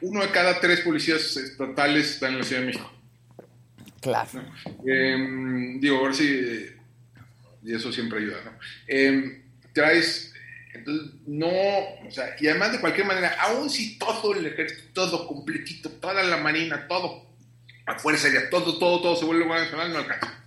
Uno 0.02 0.22
de 0.22 0.30
cada 0.32 0.60
tres 0.60 0.82
policías 0.82 1.38
estatales 1.38 2.12
está 2.16 2.28
en 2.28 2.40
la 2.40 2.44
Ciudad 2.44 2.62
de 2.62 2.68
México. 2.68 2.92
Claro. 4.04 4.30
Eh, 4.86 5.78
digo, 5.80 6.00
a 6.00 6.04
ver 6.04 6.14
si... 6.14 6.28
eh, 6.28 6.78
y 7.64 7.74
eso 7.74 7.92
siempre 7.92 8.20
ayuda, 8.20 8.38
¿no? 8.46 8.52
Eh, 8.88 9.42
traes... 9.74 10.34
Entonces, 10.74 11.12
no... 11.26 11.48
O 11.48 12.12
sea, 12.12 12.36
y 12.40 12.48
además 12.48 12.74
de 12.74 12.80
cualquier 12.80 13.08
manera, 13.08 13.36
aún 13.40 13.70
si 13.70 13.98
todo 13.98 14.36
el 14.36 14.46
ejército, 14.46 14.84
todo 14.94 15.28
completito, 15.28 15.90
toda 15.90 16.22
la 16.24 16.38
marina, 16.38 16.88
todo, 16.88 17.26
a 17.86 17.98
fuerza 17.98 18.28
ya, 18.34 18.50
todo, 18.50 18.78
todo, 18.78 19.02
todo 19.02 19.16
se 19.16 19.26
vuelve 19.26 19.46
Guardia 19.46 19.66
Nacional, 19.66 19.94
no 19.94 20.00
alcanza. 20.00 20.44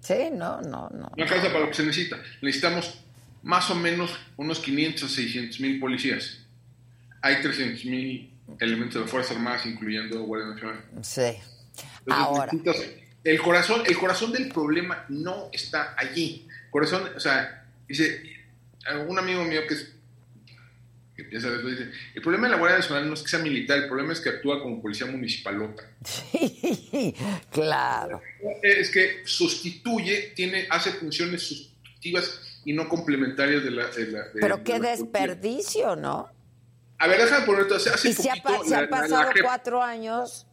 Sí, 0.00 0.14
no, 0.32 0.60
no, 0.62 0.88
no. 0.90 1.12
No 1.16 1.22
alcanza 1.22 1.48
para 1.48 1.60
lo 1.60 1.68
que 1.68 1.74
se 1.74 1.84
necesita. 1.84 2.20
Necesitamos 2.40 3.04
más 3.42 3.70
o 3.70 3.74
menos 3.74 4.18
unos 4.36 4.58
500 4.60 5.04
a 5.04 5.08
600 5.14 5.60
mil 5.60 5.78
policías. 5.78 6.38
Hay 7.22 7.42
300 7.42 7.84
mil 7.84 8.32
elementos 8.58 9.02
de 9.02 9.08
Fuerzas 9.08 9.36
Armadas, 9.36 9.66
incluyendo 9.66 10.22
Guardia 10.22 10.54
Nacional. 10.54 10.84
Sí. 11.02 11.38
Entonces, 12.00 12.26
Ahora, 12.26 12.52
necesitas- 12.52 12.86
el 13.24 13.40
corazón, 13.42 13.82
el 13.86 13.98
corazón 13.98 14.32
del 14.32 14.48
problema 14.48 15.04
no 15.08 15.48
está 15.52 15.94
allí. 15.98 16.48
Corazón, 16.70 17.10
o 17.14 17.20
sea, 17.20 17.66
dice, 17.86 18.22
un 19.06 19.18
amigo 19.18 19.44
mío 19.44 19.60
que 19.68 19.74
es 19.74 19.92
que 21.16 21.24
piensa 21.24 21.48
eso, 21.48 21.58
dice, 21.66 21.90
el 22.14 22.22
problema 22.22 22.46
de 22.46 22.52
la 22.52 22.56
Guardia 22.58 22.78
Nacional 22.78 23.06
no 23.06 23.12
es 23.14 23.20
que 23.22 23.28
sea 23.28 23.40
militar, 23.40 23.76
el 23.78 23.88
problema 23.88 24.14
es 24.14 24.20
que 24.20 24.30
actúa 24.30 24.62
como 24.62 24.80
policía 24.80 25.06
municipalota. 25.06 25.82
sí, 26.02 27.14
claro. 27.52 28.22
Es 28.62 28.90
que 28.90 29.20
sustituye, 29.26 30.32
tiene, 30.34 30.66
hace 30.70 30.92
funciones 30.92 31.42
sustitutivas 31.46 32.40
y 32.64 32.72
no 32.72 32.88
complementarias 32.88 33.62
de 33.64 33.70
la... 33.70 33.86
de 33.88 34.06
la- 34.06 34.24
de- 34.28 34.40
Pero 34.40 34.56
de 34.58 34.62
qué 34.64 34.72
la 34.72 34.78
policía. 34.78 34.96
desperdicio, 35.04 35.96
¿no? 35.96 36.30
A 36.98 37.06
ver, 37.06 37.20
déjame 37.20 37.44
poner 37.46 37.62
esto. 37.62 37.74
Hace, 37.76 37.90
hace 37.90 38.08
Y 38.10 38.12
se, 38.14 38.30
ha, 38.30 38.36
poquito 38.42 38.64
se 38.64 38.70
la- 38.70 38.76
han 38.78 38.84
la- 38.84 38.90
pasado 38.90 39.30
cuatro 39.42 39.82
años 39.82 40.46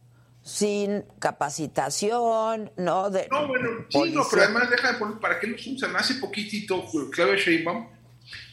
sin 0.48 1.04
capacitación, 1.18 2.70
¿no? 2.78 3.10
De 3.10 3.28
No, 3.30 3.46
bueno, 3.48 3.68
sí, 3.90 3.98
policía. 3.98 4.18
no, 4.18 4.26
pero 4.30 4.42
además 4.44 4.70
déjame 4.70 4.98
poner, 4.98 5.18
¿para 5.18 5.38
qué 5.38 5.46
los 5.48 5.66
usan? 5.66 5.94
Hace 5.94 6.14
poquitito, 6.14 6.84
Claudia 7.12 7.36
Sheinbaum 7.36 7.86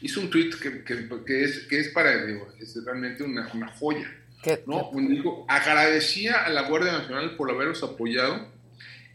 hizo 0.02 0.20
un 0.20 0.28
tweet 0.30 0.50
que, 0.62 0.84
que, 0.84 1.08
que 1.24 1.44
es, 1.44 1.60
que 1.68 1.80
es 1.80 1.88
para, 1.88 2.24
digo, 2.24 2.48
es 2.60 2.76
realmente 2.84 3.22
una, 3.22 3.50
una 3.54 3.68
joya. 3.68 4.06
Que- 4.42 4.62
¿no? 4.66 4.90
Donde 4.92 5.14
dijo, 5.14 5.46
agradecía 5.48 6.44
a 6.44 6.50
la 6.50 6.68
Guardia 6.68 6.92
Nacional 6.92 7.34
por 7.36 7.50
haberlos 7.50 7.82
apoyado 7.82 8.46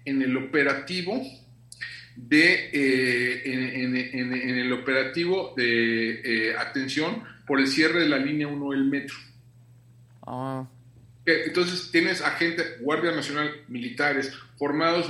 en 0.06 0.22
el 0.24 0.36
operativo 0.36 1.22
de 2.15 2.70
eh, 2.74 3.41
en, 3.46 3.96
en- 3.96 3.96
en- 3.96 4.34
en 4.34 4.58
el 4.58 4.74
operativo 4.74 5.54
de 5.56 6.50
eh, 6.50 6.56
atención 6.58 7.24
por 7.46 7.60
el 7.60 7.67
cierre 7.67 8.00
de 8.02 8.10
la 8.10 8.17
línea 8.17 8.48
1 8.48 8.72
del 8.72 8.86
metro. 8.86 9.15
Ah, 10.26 10.65
Que 10.67 10.81
Entonces 11.26 11.92
tienes 11.92 12.22
a 12.22 12.32
gente, 12.32 12.78
Guardia 12.82 13.12
Nacional, 13.12 13.64
militares, 13.68 14.32
formados, 14.58 15.08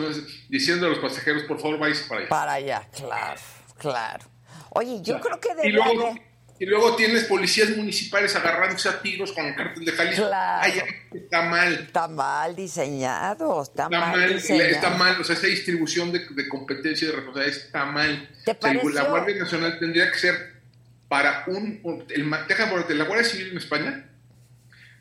diciendo 0.50 0.88
a 0.88 0.90
los 0.90 1.00
pasajeros, 1.00 1.44
por 1.44 1.60
favor, 1.60 1.80
váyanse 1.80 2.04
para 2.08 2.20
allá. 2.22 2.30
para 2.30 2.54
allá, 2.54 2.90
claro, 2.96 3.42
claro. 3.78 4.26
Oye, 4.72 5.00
yo 5.02 5.20
creo 5.22 5.40
que 5.40 5.50
y 5.52 5.56
debe 5.56 5.70
luego, 5.72 6.08
haber... 6.08 6.22
y 6.60 6.66
luego 6.66 6.96
tienes 6.98 7.26
policías 7.26 7.70
municipales 7.78 8.36
agarrándose 8.36 8.90
a 8.90 9.02
tiros 9.02 9.32
con 9.32 9.46
el 9.46 9.56
cartel 9.56 9.86
de 9.86 9.92
Jalisco. 9.94 10.28
Claro. 10.28 10.62
Ay, 10.64 10.82
está 11.14 11.42
mal. 11.44 11.74
Está 11.74 12.08
mal 12.10 12.56
diseñado, 12.56 13.64
está, 13.64 13.84
Está 13.84 14.00
mal, 14.00 14.34
diseñado. 14.34 14.70
está 14.70 14.90
mal, 14.92 15.22
o 15.22 15.24
sea, 15.24 15.36
esa 15.36 15.48
distribución 15.48 16.12
de, 16.12 16.28
de 16.30 16.50
competencia 16.50 17.06
y 17.06 17.12
de 17.12 17.16
responsabilidad 17.18 17.58
está 17.58 17.86
mal. 17.86 18.30
¿Te 18.46 18.52
O 18.52 18.92
sea, 18.92 19.04
la? 19.04 19.10
Guardia 19.10 19.36
Nacional 19.38 19.80
tendría 19.80 20.12
que 20.12 20.20
ser 20.20 20.62
para 21.08 21.46
un... 21.48 22.06
el, 22.10 22.30
la 22.30 23.04
Guardia 23.06 23.24
Civil 23.24 23.52
en 23.52 23.58
España 23.58 24.11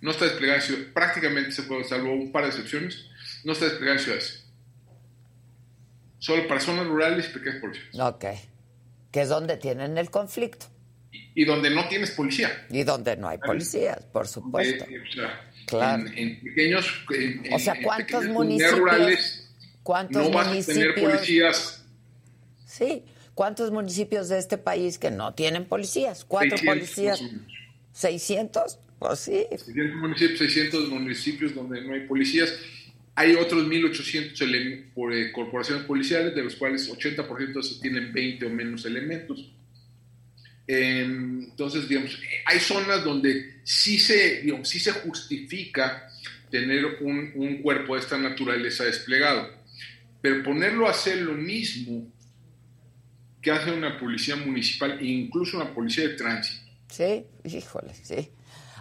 no 0.01 0.11
está 0.11 0.25
desplegada 0.25 0.59
en 0.61 0.65
ciudades, 0.67 0.89
prácticamente 0.93 1.53
se 1.53 1.63
puede, 1.65 1.85
salvo 1.85 2.13
un 2.13 2.33
par 2.33 2.45
de 2.45 2.51
excepciones, 2.51 3.07
no 3.45 3.53
está 3.53 3.67
desplegada 3.67 3.99
en 3.99 4.05
ciudades. 4.05 4.47
Solo 6.19 6.47
para 6.49 6.61
zonas 6.61 6.87
rurales 6.87 7.29
y 7.31 7.33
pequeñas 7.39 7.61
poblaciones. 7.61 7.99
Ok, 8.01 8.25
que 9.11 9.23
es 9.23 9.29
donde 9.29 9.57
tienen 9.57 9.97
el 9.97 10.11
conflicto 10.11 10.67
Y, 11.13 11.43
y 11.43 11.45
donde 11.45 11.71
no 11.71 11.89
tienes 11.89 12.11
policía. 12.11 12.67
y 12.71 12.83
donde 12.85 13.17
no 13.17 13.29
hay 13.29 13.39
policías, 13.39 14.05
por 14.13 14.29
supuesto. 14.29 14.85
Eh, 14.85 15.01
o 15.09 15.13
sea, 15.13 15.47
Claro. 15.67 16.05
en, 16.07 16.19
en 16.19 16.41
pequeños... 16.43 16.87
en- 17.15 17.53
O 17.55 17.59
sea, 17.59 17.77
¿cuántos 17.83 18.25
municipios- 18.27 18.79
rurales 18.79 19.47
¿Cuántos 19.83 20.23
no 20.25 20.31
vas 20.31 20.49
a 20.49 20.51
tener 20.51 20.89
municipios? 20.89 21.13
policías 21.13 21.85
Sí, 22.67 23.05
¿cuántos 23.35 23.71
municipios 23.71 24.29
de 24.29 24.39
este 24.39 24.59
país 24.59 24.99
que 24.99 25.11
no 25.11 25.33
tienen 25.35 25.65
policías? 25.65 26.25
Cuatro 26.25 26.57
600 26.59 26.75
policías. 26.75 27.23
más 27.23 27.31
o 27.31 27.35
menos. 27.35 27.53
¿600? 27.95 28.79
Pues 29.01 29.19
sí. 29.19 29.45
600 29.51 29.97
municipios, 29.97 30.39
600 30.39 30.89
municipios 30.91 31.55
donde 31.55 31.81
no 31.81 31.95
hay 31.95 32.01
policías. 32.07 32.55
Hay 33.17 33.35
otros 33.35 33.67
1.800 33.67 34.41
ele- 34.43 34.85
por, 34.95 35.13
eh, 35.13 35.33
corporaciones 35.33 35.85
policiales, 35.85 36.35
de 36.35 36.45
los 36.45 36.55
cuales 36.55 36.89
80% 36.89 37.55
de 37.55 37.67
esos 37.67 37.81
tienen 37.81 38.13
20 38.13 38.47
o 38.47 38.51
menos 38.51 38.85
elementos. 38.85 39.51
Eh, 40.67 41.01
entonces, 41.03 41.89
digamos, 41.89 42.17
hay 42.47 42.61
zonas 42.61 43.03
donde 43.03 43.61
sí 43.65 43.99
se, 43.99 44.43
digamos, 44.43 44.69
sí 44.69 44.79
se 44.79 44.93
justifica 44.93 46.07
tener 46.51 46.85
un, 47.01 47.33
un 47.35 47.63
cuerpo 47.63 47.95
de 47.95 48.01
esta 48.03 48.19
naturaleza 48.19 48.85
desplegado. 48.85 49.49
Pero 50.23 50.43
ponerlo 50.43 50.87
a 50.87 50.91
hacer 50.91 51.19
lo 51.23 51.33
mismo 51.33 52.07
que 53.41 53.51
hace 53.51 53.73
una 53.73 53.99
policía 53.99 54.37
municipal 54.37 54.99
e 55.01 55.07
incluso 55.07 55.57
una 55.57 55.73
policía 55.73 56.07
de 56.07 56.15
tránsito. 56.15 56.61
Sí, 56.89 57.25
híjole, 57.45 57.95
sí. 57.95 58.29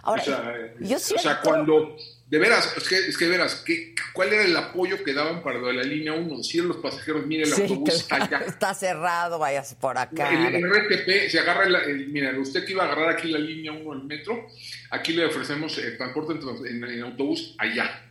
Ahora, 0.02 0.22
o 0.22 0.24
sea, 0.24 0.54
yo 0.80 0.96
o 0.96 0.98
siento... 0.98 1.22
sea, 1.22 1.40
cuando, 1.40 1.96
de 2.26 2.38
veras, 2.38 2.72
es 2.76 2.88
que, 2.88 2.96
es 2.96 3.18
que 3.18 3.24
de 3.26 3.30
veras, 3.32 3.62
¿qué, 3.66 3.94
¿cuál 4.12 4.32
era 4.32 4.44
el 4.44 4.56
apoyo 4.56 5.02
que 5.04 5.12
daban 5.12 5.42
para 5.42 5.58
la 5.60 5.82
línea 5.82 6.12
1? 6.12 6.38
Decían 6.38 6.68
los 6.68 6.78
pasajeros, 6.78 7.26
mire, 7.26 7.42
el 7.42 7.52
Sí, 7.52 7.62
autobús 7.62 8.04
que 8.04 8.14
allá. 8.14 8.38
está 8.46 8.72
cerrado, 8.74 9.38
váyase 9.38 9.76
por 9.76 9.98
acá. 9.98 10.30
El, 10.32 10.54
el 10.54 10.70
RTP 10.70 11.30
se 11.30 11.38
agarra, 11.40 11.64
el, 11.66 11.74
el- 11.74 12.08
mira, 12.08 12.38
usted 12.38 12.64
que 12.64 12.72
iba 12.72 12.84
a 12.84 12.86
agarrar 12.86 13.10
aquí 13.10 13.28
la 13.28 13.38
línea 13.38 13.72
1 13.72 13.90
del 13.94 14.04
metro, 14.04 14.46
aquí 14.90 15.12
le 15.12 15.26
ofrecemos 15.26 15.76
eh, 15.78 15.92
transporte 15.92 16.32
en, 16.34 16.40
trans- 16.40 16.64
en- 16.66 16.84
en 16.84 17.02
autobús 17.02 17.54
allá. 17.58 18.06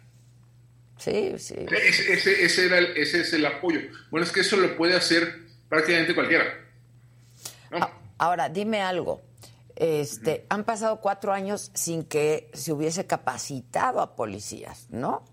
Sí, 0.97 1.33
sí. 1.37 1.55
Ese, 1.71 2.13
ese, 2.13 2.43
ese 2.43 2.65
era 2.65 2.77
el- 2.77 2.97
ese 2.97 3.21
es 3.21 3.31
el 3.33 3.45
apoyo. 3.45 3.79
Bueno, 4.11 4.25
es 4.25 4.31
que 4.33 4.41
eso 4.41 4.57
lo 4.57 4.75
puede 4.75 4.95
hacer 4.95 5.33
prácticamente 5.69 6.13
cualquiera. 6.13 6.45
¿no? 7.71 7.77
A- 7.77 7.93
Ahora, 8.17 8.49
dime 8.49 8.81
algo. 8.81 9.21
Este, 9.79 10.45
han 10.49 10.65
pasado 10.65 10.99
cuatro 10.99 11.31
años 11.31 11.71
sin 11.73 12.03
que 12.03 12.49
se 12.53 12.73
hubiese 12.73 13.07
capacitado 13.07 14.01
a 14.01 14.15
policías, 14.15 14.87
¿no? 14.89 15.23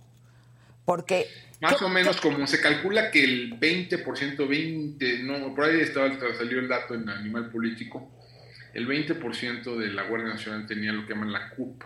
Porque 0.85 1.27
Más 1.61 1.77
¿qué- 1.77 1.85
o 1.85 1.89
menos 1.89 2.21
como 2.21 2.47
se 2.47 2.61
calcula 2.61 3.11
que 3.11 3.25
el 3.25 3.59
20%, 3.59 4.47
20, 4.47 5.19
no, 5.25 5.53
por 5.55 5.65
ahí 5.65 5.81
estaba, 5.81 6.09
salió 6.39 6.61
el 6.61 6.69
dato 6.69 6.95
en 6.95 7.09
Animal 7.09 7.51
Político, 7.51 8.09
el 8.73 8.87
20% 8.87 9.77
de 9.77 9.89
la 9.89 10.05
Guardia 10.05 10.29
Nacional 10.29 10.65
tenía 10.67 10.93
lo 10.93 11.05
que 11.07 11.15
llaman 11.15 11.33
la 11.33 11.51
CUP. 11.51 11.83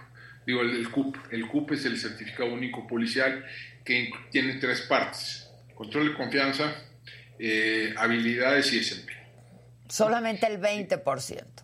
Digo, 0.47 0.61
el, 0.63 0.71
el 0.77 0.91
CUP. 0.91 1.17
El 1.31 1.47
CUP 1.49 1.73
es 1.73 1.85
el 1.87 1.99
Certificado 1.99 2.53
Único 2.53 2.87
Policial 2.87 3.45
que 3.85 4.11
tiene 4.31 4.55
tres 4.55 4.83
partes. 4.83 5.49
Control 5.75 6.09
de 6.11 6.15
confianza, 6.15 6.75
eh, 7.39 7.95
habilidades 7.97 8.71
y 8.73 8.79
desempeño. 8.81 9.19
solamente 9.89 10.47
el 10.47 10.59
20%. 10.61 11.60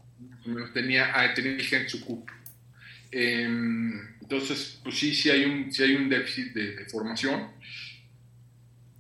Menos 0.47 0.73
tenía, 0.73 1.11
ah, 1.15 1.33
tenía 1.35 1.53
vigente 1.53 1.89
su 1.91 2.05
CUP. 2.05 2.29
Eh, 3.13 3.45
entonces, 4.21 4.81
pues 4.83 4.99
sí, 4.99 5.15
sí 5.15 5.31
hay 5.31 5.45
un, 5.45 5.73
sí 5.73 5.83
hay 5.83 5.95
un 5.95 6.09
déficit 6.09 6.53
de, 6.55 6.77
de 6.77 6.85
formación. 6.87 7.51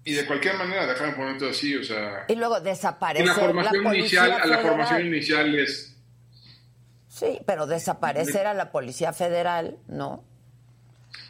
Y 0.04 0.12
de 0.12 0.24
cualquier 0.24 0.56
manera, 0.56 0.86
déjame 0.86 1.14
ponerte 1.14 1.48
así, 1.48 1.74
o 1.74 1.82
sea, 1.82 2.24
Y 2.28 2.36
luego 2.36 2.60
desaparece 2.60 3.26
la 3.26 3.34
formación 3.34 3.82
policía 3.82 4.28
inicial, 4.28 4.32
a 4.32 4.46
la 4.46 4.58
federal. 4.58 4.62
formación 4.62 5.06
inicial 5.06 5.54
es 5.58 5.96
Sí, 7.08 7.40
pero 7.46 7.66
desaparecer 7.66 8.46
a 8.46 8.54
la 8.54 8.70
policía 8.70 9.12
federal, 9.12 9.78
¿no? 9.88 10.24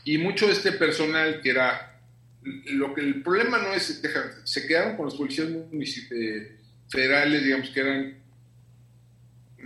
y 0.05 0.19
mucho 0.19 0.47
de 0.47 0.53
este 0.53 0.73
personal 0.73 1.41
que 1.43 1.51
era 1.51 2.01
lo 2.43 2.95
que 2.95 3.01
el 3.01 3.23
problema 3.23 3.59
no 3.59 3.73
es 3.73 4.01
deja, 4.03 4.21
se 4.45 4.67
quedaron 4.67 4.97
con 4.97 5.07
los 5.07 5.17
policías 5.17 5.49
eh, 6.13 6.57
federales 6.89 7.43
digamos 7.43 7.71
que 7.71 7.81
eran 7.81 8.19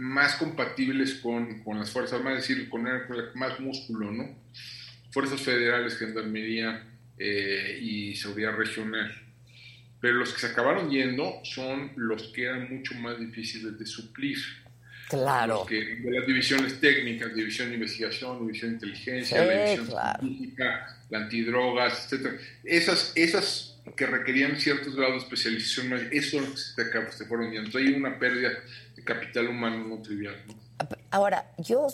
más 0.01 0.35
compatibles 0.37 1.15
con, 1.17 1.63
con 1.63 1.79
las 1.79 1.91
fuerzas 1.91 2.19
armadas 2.19 2.43
es 2.43 2.49
decir 2.49 2.69
con, 2.69 2.85
con 3.07 3.17
más 3.35 3.61
músculo 3.61 4.11
no 4.11 4.37
fuerzas 5.11 5.41
federales 5.41 5.97
gendarmería 5.99 6.85
eh, 7.19 7.79
y 7.83 8.15
seguridad 8.17 8.57
regional 8.57 9.13
pero 10.01 10.15
los 10.15 10.33
que 10.33 10.41
se 10.41 10.47
acabaron 10.47 10.91
yendo 10.91 11.41
son 11.45 11.93
los 11.97 12.29
que 12.29 12.45
eran 12.45 12.75
mucho 12.75 12.95
más 12.95 13.19
difíciles 13.21 13.79
de 13.79 13.87
suplir 13.87 14.39
Claro. 15.11 15.55
los 15.59 15.67
que- 15.67 15.97
de 15.97 16.11
las 16.13 16.25
divisiones 16.25 16.81
técnicas, 16.81 17.35
división 17.35 17.69
de 17.69 17.75
investigación, 17.75 18.47
división 18.47 18.71
de 18.71 18.75
inteligencia, 18.77 19.41
Sí, 19.43 19.45
la 19.49 19.53
división 19.65 19.87
claro. 19.89 20.21
científica, 20.21 20.97
la 21.11 21.19
antidrogas, 21.19 22.05
etcétera. 22.05 22.37
Esas, 22.63 23.13
esas 23.17 23.77
que 23.97 24.07
requerían 24.07 24.55
ciertos 24.61 24.95
grados 24.95 25.15
de 25.15 25.19
especialización, 25.25 26.09
eso 26.13 26.57
se, 26.57 26.81
acab- 26.83 27.11
se 27.11 27.25
fueron 27.27 27.47
yendo. 27.51 27.67
Entonces, 27.67 27.89
hay 27.91 27.95
una 27.99 28.21
pérdida 28.21 28.53
de 29.01 29.05
capital 29.05 29.49
humano 29.49 29.87
no 29.87 30.03
trivial. 30.03 30.37
¿no? 30.47 30.55
Ahora, 31.11 31.53
yo 31.59 31.89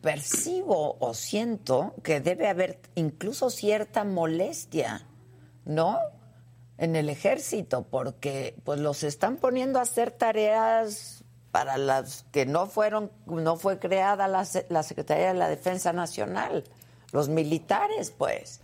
percibo 0.00 0.96
o 0.98 1.14
siento 1.14 1.94
que 2.02 2.20
debe 2.20 2.48
haber 2.48 2.80
incluso 2.94 3.50
cierta 3.50 4.04
molestia, 4.04 5.06
¿no? 5.64 5.98
En 6.78 6.96
el 6.96 7.08
ejército, 7.08 7.86
porque 7.88 8.54
pues 8.64 8.80
los 8.80 9.02
están 9.02 9.36
poniendo 9.36 9.78
a 9.78 9.82
hacer 9.82 10.10
tareas 10.10 11.24
para 11.50 11.76
las 11.78 12.24
que 12.32 12.46
no 12.46 12.66
fueron, 12.66 13.10
no 13.26 13.56
fue 13.56 13.78
creada 13.78 14.28
la, 14.28 14.46
la 14.68 14.82
Secretaría 14.82 15.28
de 15.28 15.38
la 15.38 15.48
Defensa 15.48 15.92
Nacional, 15.92 16.64
los 17.12 17.28
militares, 17.28 18.12
pues. 18.16 18.60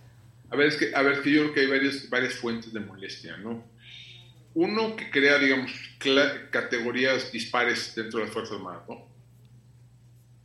A 0.50 0.56
ver, 0.56 0.68
es 0.68 0.76
que, 0.76 0.94
a 0.94 1.02
ver, 1.02 1.22
que 1.22 1.32
yo 1.32 1.42
creo 1.42 1.54
que 1.54 1.60
hay 1.60 1.66
varias, 1.66 2.10
varias 2.10 2.34
fuentes 2.34 2.72
de 2.72 2.80
molestia, 2.80 3.36
¿no? 3.38 3.64
Uno 4.54 4.94
que 4.94 5.10
crea, 5.10 5.38
digamos, 5.38 5.72
categorías 6.50 7.32
dispares 7.32 7.94
dentro 7.94 8.18
de 8.20 8.26
las 8.26 8.34
Fuerzas 8.34 8.56
Armadas, 8.56 8.82
¿no? 8.88 9.06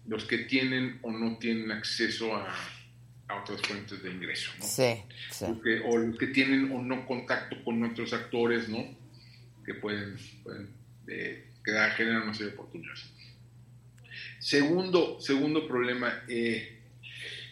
Los 0.07 0.25
que 0.25 0.39
tienen 0.39 0.99
o 1.03 1.11
no 1.11 1.37
tienen 1.37 1.71
acceso 1.71 2.35
a, 2.35 2.53
a 3.27 3.35
otras 3.41 3.61
fuentes 3.61 4.01
de 4.01 4.09
ingreso, 4.11 4.51
¿no? 4.57 4.65
Sí, 4.65 5.01
sí. 5.31 5.45
O 5.85 5.97
los 5.97 6.17
que 6.17 6.27
tienen 6.27 6.71
o 6.71 6.81
no 6.81 7.05
contacto 7.05 7.63
con 7.63 7.83
otros 7.83 8.11
actores, 8.13 8.67
¿no? 8.69 8.83
Que 9.65 9.75
pueden, 9.75 10.17
pueden 10.43 10.69
eh, 11.07 11.45
que 11.63 11.71
da- 11.71 11.91
generan 11.91 12.23
una 12.23 12.33
serie 12.33 12.51
de 12.51 12.57
oportunidades. 12.57 13.05
Segundo, 14.39 15.19
segundo 15.19 15.67
problema, 15.67 16.23
eh, 16.27 16.79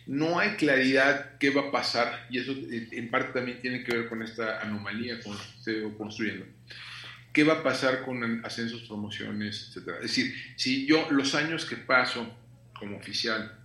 no 0.07 0.39
hay 0.39 0.51
claridad 0.55 1.37
qué 1.37 1.49
va 1.49 1.63
a 1.67 1.71
pasar, 1.71 2.25
y 2.29 2.39
eso 2.39 2.53
eh, 2.53 2.87
en 2.93 3.09
parte 3.09 3.33
también 3.33 3.59
tiene 3.61 3.83
que 3.83 3.95
ver 3.95 4.09
con 4.09 4.23
esta 4.23 4.61
anomalía 4.61 5.19
con 5.21 5.35
la 5.35 5.41
que 5.43 5.61
se 5.63 5.81
va 5.81 5.93
construyendo. 5.97 6.45
¿Qué 7.37 7.43
va 7.43 7.53
a 7.53 7.61
pasar 7.61 8.01
con 8.03 8.43
ascensos, 8.43 8.81
promociones, 8.87 9.67
etcétera? 9.69 9.97
Es 9.97 10.05
decir, 10.05 10.33
si 10.55 10.87
yo 10.87 11.07
los 11.11 11.35
años 11.35 11.67
que 11.67 11.75
paso 11.75 12.35
como 12.73 12.97
oficial 12.97 13.59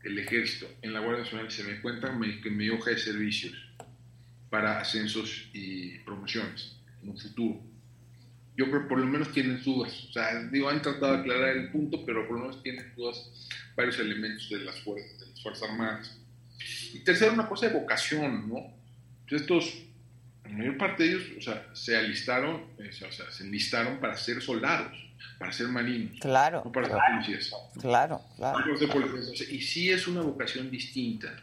del 0.00 0.16
ejército 0.20 0.68
en 0.80 0.92
la 0.92 1.00
Guardia 1.00 1.24
Nacional 1.24 1.50
se 1.50 1.64
me 1.64 1.80
cuentan 1.80 2.20
me- 2.20 2.40
que 2.40 2.50
mi 2.50 2.68
hoja 2.70 2.90
de 2.90 2.98
servicios 2.98 3.52
para 4.48 4.78
ascensos 4.78 5.48
y 5.52 5.98
promociones 6.04 6.76
en 7.02 7.08
un 7.08 7.18
futuro. 7.18 7.60
Yo 8.56 8.70
creo 8.70 8.86
por 8.86 9.00
lo 9.00 9.06
menos 9.06 9.32
tienen 9.32 9.60
dudas. 9.64 10.04
O 10.08 10.12
sea, 10.12 10.44
digo, 10.44 10.68
han 10.68 10.80
tratado 10.80 11.14
de 11.14 11.18
aclarar 11.18 11.56
el 11.56 11.72
punto, 11.72 12.06
pero 12.06 12.28
por 12.28 12.36
lo 12.38 12.42
menos 12.46 12.62
tienen 12.62 12.94
dudas 12.94 13.28
varios 13.74 13.98
elementos 13.98 14.48
de 14.50 14.60
las 14.60 14.78
fuerzas, 14.82 15.18
de 15.18 15.26
las 15.26 15.42
fuerzas 15.42 15.68
Armadas. 15.68 16.16
Y 16.94 17.00
tercero, 17.00 17.32
una 17.32 17.48
cosa 17.48 17.66
de 17.66 17.74
vocación, 17.74 18.48
¿no? 18.48 18.72
Pues 19.28 19.40
estos, 19.42 19.82
la 20.50 20.58
mayor 20.58 20.76
parte 20.76 21.04
de 21.04 21.08
ellos, 21.10 21.22
o 21.38 21.40
sea, 21.40 21.66
se 21.74 21.96
alistaron, 21.96 22.62
eh, 22.78 22.90
o 22.90 23.12
sea, 23.12 23.30
se 23.30 23.44
enlistaron 23.44 23.98
para 24.00 24.16
ser 24.16 24.40
soldados, 24.42 24.96
para 25.38 25.52
ser 25.52 25.68
marinos, 25.68 26.18
Claro, 26.20 26.62
no 26.64 26.72
para 26.72 26.86
ser 26.88 26.96
claro, 26.96 27.14
policías. 27.14 27.50
claro, 27.80 28.20
claro. 28.36 28.78
Ser 28.78 28.88
policías. 28.88 29.28
O 29.28 29.36
sea, 29.36 29.50
y 29.50 29.60
sí 29.60 29.90
es 29.90 30.06
una 30.08 30.20
vocación 30.22 30.70
distinta, 30.70 31.34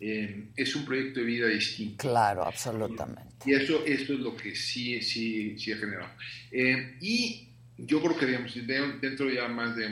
eh, 0.00 0.44
es 0.56 0.74
un 0.76 0.84
proyecto 0.84 1.20
de 1.20 1.26
vida 1.26 1.46
distinto. 1.48 1.96
Claro, 2.08 2.44
absolutamente. 2.44 3.22
Y 3.46 3.52
eso, 3.54 3.84
eso 3.86 4.12
es 4.14 4.18
lo 4.20 4.36
que 4.36 4.54
sí, 4.54 5.00
sí, 5.02 5.58
sí 5.58 5.72
ha 5.72 5.76
generado. 5.76 6.08
Eh, 6.50 6.96
y 7.00 7.48
yo 7.76 8.00
creo 8.02 8.16
que, 8.18 8.26
digamos, 8.26 8.54
de- 8.54 8.92
dentro 9.00 9.30
ya 9.30 9.46
más 9.48 9.76
de, 9.76 9.88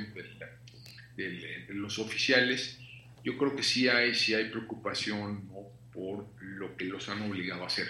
de 1.16 1.66
los 1.70 1.98
oficiales, 1.98 2.78
yo 3.24 3.36
creo 3.38 3.54
que 3.56 3.62
sí 3.62 3.88
hay, 3.88 4.14
sí 4.14 4.34
hay 4.34 4.50
preocupación 4.50 5.46
¿no? 5.48 5.68
por 5.92 6.26
lo 6.40 6.76
que 6.76 6.84
los 6.84 7.08
han 7.08 7.22
obligado 7.22 7.64
a 7.64 7.66
hacer, 7.66 7.88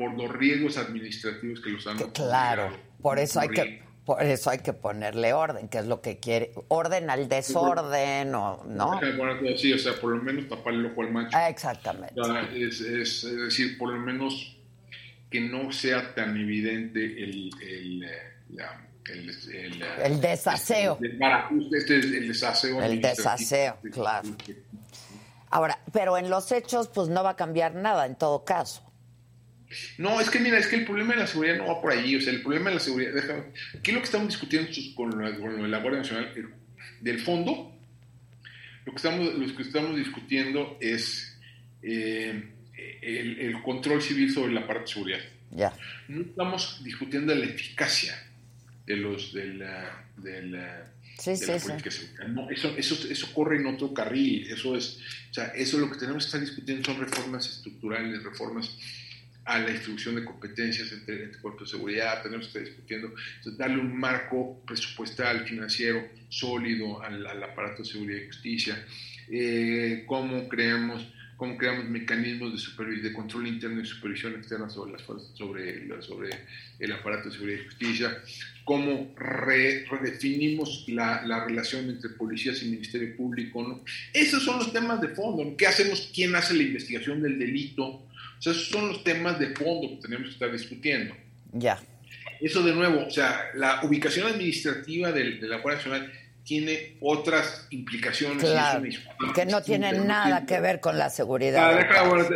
por 0.00 0.14
los 0.16 0.32
riesgos 0.32 0.78
administrativos 0.78 1.60
que 1.60 1.68
los 1.70 1.86
han 1.86 1.98
Claro, 1.98 2.70
por 3.02 3.18
eso 3.18 3.38
hay 3.38 3.48
que 3.48 3.82
por 4.06 4.22
eso 4.22 4.48
hay 4.50 4.58
que 4.60 4.72
ponerle 4.72 5.34
orden, 5.34 5.68
que 5.68 5.78
es 5.78 5.84
lo 5.86 6.00
que 6.00 6.18
quiere, 6.18 6.52
orden 6.68 7.10
al 7.10 7.28
desorden 7.28 8.34
o 8.34 8.64
no. 8.66 8.98
Ponerte 8.98 9.54
así, 9.54 9.72
o 9.74 9.78
sea, 9.78 9.92
por 10.00 10.16
lo 10.16 10.22
menos 10.22 10.48
taparle 10.48 10.80
el 10.80 10.86
ojo 10.86 11.02
al 11.02 11.12
macho. 11.12 11.36
Ah, 11.36 11.48
exactamente. 11.50 12.18
O 12.18 12.24
sea, 12.24 12.40
es, 12.52 12.80
es- 12.80 13.24
es 13.24 13.36
decir, 13.36 13.76
por 13.78 13.92
lo 13.92 14.00
menos 14.00 14.56
que 15.30 15.40
no 15.42 15.70
sea 15.70 16.14
tan 16.14 16.34
evidente 16.36 17.04
el, 17.22 17.50
el, 17.62 18.02
eh, 18.02 18.22
la- 18.54 18.86
el, 19.12 19.28
el, 19.30 19.82
eh, 19.82 19.86
El 20.04 20.20
desaseo. 20.20 20.98
este 21.72 21.98
es 21.98 22.04
el 22.06 22.26
desaseo. 22.28 22.82
El 22.82 23.00
desaseo, 23.02 23.76
claro. 23.92 24.28
Ahora, 25.50 25.78
pero 25.92 26.16
en 26.16 26.30
los 26.30 26.50
hechos 26.52 26.88
pues 26.88 27.08
no 27.08 27.22
va 27.22 27.30
a 27.30 27.36
cambiar 27.36 27.74
nada 27.74 28.06
en 28.06 28.16
todo 28.16 28.44
caso. 28.44 28.82
No, 29.98 30.20
es 30.20 30.30
que 30.30 30.40
mira, 30.40 30.58
es 30.58 30.66
que 30.66 30.76
el 30.76 30.84
problema 30.84 31.14
de 31.14 31.20
la 31.20 31.26
seguridad 31.26 31.56
no 31.58 31.66
va 31.68 31.80
por 31.80 31.92
ahí. 31.92 32.16
O 32.16 32.20
sea, 32.20 32.32
el 32.32 32.42
problema 32.42 32.70
de 32.70 32.74
la 32.76 32.80
seguridad, 32.80 33.12
déjame, 33.14 33.42
aquí 33.78 33.92
lo 33.92 33.98
que 34.00 34.04
estamos 34.04 34.28
discutiendo 34.28 34.68
con, 34.96 35.22
la- 35.22 35.36
con 35.38 35.70
la 35.70 35.78
Guardia 35.78 36.00
Nacional, 36.00 36.32
el- 36.36 36.48
del 37.00 37.20
fondo, 37.20 37.72
lo 38.84 38.92
que 38.92 38.96
estamos, 38.96 39.34
lo 39.34 39.56
que 39.56 39.62
estamos 39.62 39.96
discutiendo 39.96 40.76
es 40.80 41.36
eh, 41.82 42.42
el, 43.02 43.38
el 43.40 43.62
control 43.62 44.02
civil 44.02 44.32
sobre 44.32 44.52
la 44.52 44.66
parte 44.66 44.82
de 44.82 44.88
seguridad. 44.88 45.20
Ya. 45.52 45.72
no 46.08 46.22
estamos 46.22 46.80
discutiendo 46.84 47.34
la 47.34 47.44
eficacia 47.44 48.16
de 48.86 48.96
los 48.96 49.32
de 49.32 49.46
la, 49.54 50.04
de 50.16 50.42
la, 50.42 50.86
Sí, 51.18 51.30
de 51.30 51.36
sí, 51.36 51.46
la 51.46 51.58
sí. 51.58 51.66
política 51.68 51.90
seguridad. 51.90 52.28
No, 52.28 52.50
eso, 52.50 52.74
eso, 52.76 52.94
eso 53.10 53.32
corre 53.34 53.56
en 53.56 53.66
otro 53.66 53.92
carril. 53.92 54.46
Eso 54.50 54.76
es, 54.76 54.98
o 55.30 55.34
sea, 55.34 55.46
eso 55.48 55.78
lo 55.78 55.90
que 55.90 55.98
tenemos 55.98 56.24
que 56.24 56.28
estar 56.28 56.40
discutiendo 56.40 56.84
son 56.84 57.00
reformas 57.00 57.46
estructurales, 57.48 58.22
reformas 58.22 58.76
a 59.50 59.58
la 59.58 59.70
distribución 59.70 60.14
de 60.14 60.24
competencias 60.24 60.92
entre, 60.92 61.24
el 61.24 61.38
cuerpos 61.38 61.70
de 61.70 61.76
seguridad, 61.76 62.22
tenemos 62.22 62.46
que 62.46 62.58
estar 62.58 62.64
discutiendo, 62.64 63.12
darle 63.58 63.80
un 63.80 63.98
marco 63.98 64.62
presupuestal, 64.64 65.44
financiero, 65.44 66.06
sólido 66.28 67.02
al, 67.02 67.26
aparato 67.42 67.82
de 67.82 67.88
seguridad 67.88 68.20
y 68.22 68.26
justicia, 68.26 68.86
eh, 69.28 70.04
cómo 70.06 70.48
creamos 70.48 71.04
cómo 71.36 71.56
creamos 71.56 71.86
mecanismos 71.86 72.76
de, 72.76 72.96
de 72.96 73.12
control 73.14 73.46
interno 73.46 73.80
y 73.80 73.86
supervisión 73.86 74.34
externa 74.34 74.68
sobre, 74.68 74.92
las, 74.92 75.02
sobre, 75.32 76.02
sobre 76.02 76.28
el 76.78 76.92
aparato 76.92 77.30
de 77.30 77.34
seguridad 77.34 77.60
y 77.62 77.64
justicia, 77.64 78.18
cómo 78.62 79.14
redefinimos 79.16 80.84
la, 80.88 81.22
la, 81.26 81.46
relación 81.46 81.88
entre 81.88 82.10
policías 82.10 82.62
y 82.62 82.66
Ministerio 82.66 83.16
Público. 83.16 83.82
Esos 84.12 84.42
son 84.42 84.58
los 84.58 84.70
temas 84.70 85.00
de 85.00 85.08
fondo. 85.08 85.56
¿Qué 85.56 85.66
hacemos? 85.66 86.10
¿Quién 86.14 86.36
hace 86.36 86.52
la 86.52 86.62
investigación 86.62 87.22
del 87.22 87.38
delito? 87.38 88.06
O 88.40 88.42
sea, 88.42 88.52
esos 88.52 88.68
son 88.68 88.88
los 88.88 89.04
temas 89.04 89.38
de 89.38 89.54
fondo 89.54 89.86
que 89.88 89.96
tenemos 89.96 90.28
que 90.28 90.32
estar 90.32 90.50
discutiendo. 90.50 91.14
Ya. 91.52 91.78
Eso 92.40 92.62
de 92.62 92.72
nuevo, 92.72 93.06
o 93.06 93.10
sea, 93.10 93.50
la 93.54 93.80
ubicación 93.82 94.26
administrativa 94.26 95.12
de 95.12 95.38
la 95.42 95.58
Guardia 95.58 95.76
Nacional 95.76 96.12
tiene 96.42 96.96
otras 97.02 97.66
implicaciones. 97.68 98.42
que 99.34 99.44
no 99.44 99.62
tienen 99.62 100.06
nada 100.06 100.46
que 100.46 100.58
ver 100.58 100.80
con 100.80 100.96
la 100.98 101.10
seguridad. 101.10 101.78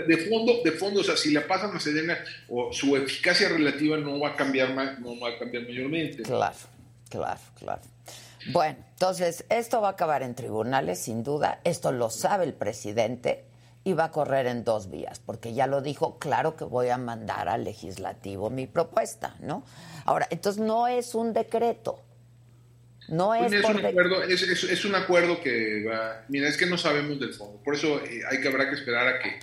de, 0.07 0.19
fondo, 0.29 0.61
de 0.63 0.73
fondo, 0.73 1.01
o 1.01 1.05
sea, 1.05 1.17
si 1.17 1.33
la 1.33 1.47
pasan 1.47 1.75
a 1.75 1.81
Sedena, 1.81 2.19
o 2.49 2.73
su 2.73 2.97
eficacia 2.97 3.49
relativa 3.49 3.97
no 3.97 4.21
va 4.21 4.29
a 4.29 4.37
cambiar 4.37 4.75
más, 4.75 4.99
no 5.01 5.19
va 5.19 5.31
a 5.31 5.39
cambiar 5.39 5.65
mayormente. 5.65 6.23
Claro, 6.23 6.55
claro, 7.09 7.41
claro. 7.59 7.83
Bueno, 8.53 8.77
entonces, 8.93 9.47
esto 9.49 9.81
va 9.81 9.89
a 9.89 9.93
acabar 9.93 10.23
en 10.23 10.35
tribunales, 10.35 10.99
sin 10.99 11.25
duda. 11.25 11.61
Esto 11.65 11.91
lo 11.91 12.11
sabe 12.11 12.45
el 12.45 12.53
presidente 12.53 13.45
y 13.85 13.93
va 13.93 14.05
a 14.05 14.11
correr 14.11 14.47
en 14.47 14.65
dos 14.65 14.91
vías, 14.91 15.21
porque 15.21 15.53
ya 15.53 15.67
lo 15.67 15.83
dijo, 15.83 16.19
claro 16.19 16.57
que 16.57 16.65
voy 16.65 16.89
a 16.89 16.97
mandar 16.97 17.49
al 17.49 17.65
legislativo 17.65 18.49
mi 18.49 18.67
propuesta, 18.67 19.37
¿no? 19.41 19.65
Ahora, 20.07 20.27
entonces 20.31 20.63
no 20.63 20.89
es 20.89 21.15
un 21.15 21.35
decreto, 21.35 22.03
no 23.09 23.35
pues 23.39 23.53
es, 23.53 23.65
un 23.65 23.85
acuerdo, 23.85 24.23
es, 24.23 24.85
un 24.87 24.95
acuerdo 24.95 25.43
que 25.43 25.85
va. 25.85 26.25
Mira, 26.29 26.49
es 26.49 26.57
que 26.57 26.65
no 26.65 26.79
sabemos 26.79 27.21
del 27.21 27.35
fondo. 27.35 27.61
Por 27.63 27.75
eso 27.75 28.03
eh, 28.03 28.23
hay 28.31 28.41
que 28.41 28.49
habrá 28.49 28.69
que 28.71 28.77
esperar 28.77 29.07
a 29.07 29.19
que 29.19 29.41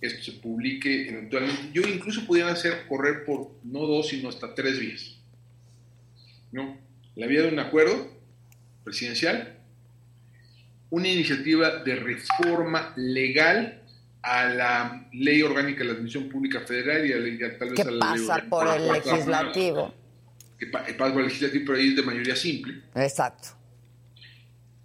esto 0.00 0.22
se 0.22 0.32
publique 0.38 1.10
eventualmente. 1.10 1.68
Yo 1.72 1.82
incluso 1.82 2.26
pudiera 2.26 2.50
hacer 2.50 2.86
correr 2.88 3.24
por 3.26 3.50
no 3.64 3.80
dos, 3.80 4.08
sino 4.08 4.30
hasta 4.30 4.54
tres 4.54 4.78
vías. 4.78 5.18
¿No? 6.52 6.78
La 7.14 7.26
vía 7.26 7.42
de 7.42 7.48
un 7.48 7.58
acuerdo 7.58 8.10
presidencial, 8.82 9.58
una 10.88 11.08
iniciativa 11.08 11.82
de 11.82 11.96
reforma 11.96 12.94
legal 12.96 13.81
a 14.22 14.44
la 14.46 15.08
ley 15.12 15.42
orgánica 15.42 15.80
de 15.80 15.84
la 15.86 15.92
Administración 15.92 16.30
Pública 16.30 16.60
Federal 16.60 17.04
y 17.06 17.42
a, 17.42 17.58
tal 17.58 17.70
vez 17.70 17.80
a 17.80 17.90
la 17.90 17.98
pasa 17.98 18.44
por 18.48 18.68
el 18.68 18.88
legislativo 18.88 19.94
que 20.62 20.94
pasa 20.94 21.12
por 21.12 21.24
legislativo, 21.24 21.64
pero 21.66 21.78
ahí 21.78 21.88
es 21.88 21.96
de 21.96 22.02
mayoría 22.02 22.36
simple. 22.36 22.82
Exacto. 22.94 23.48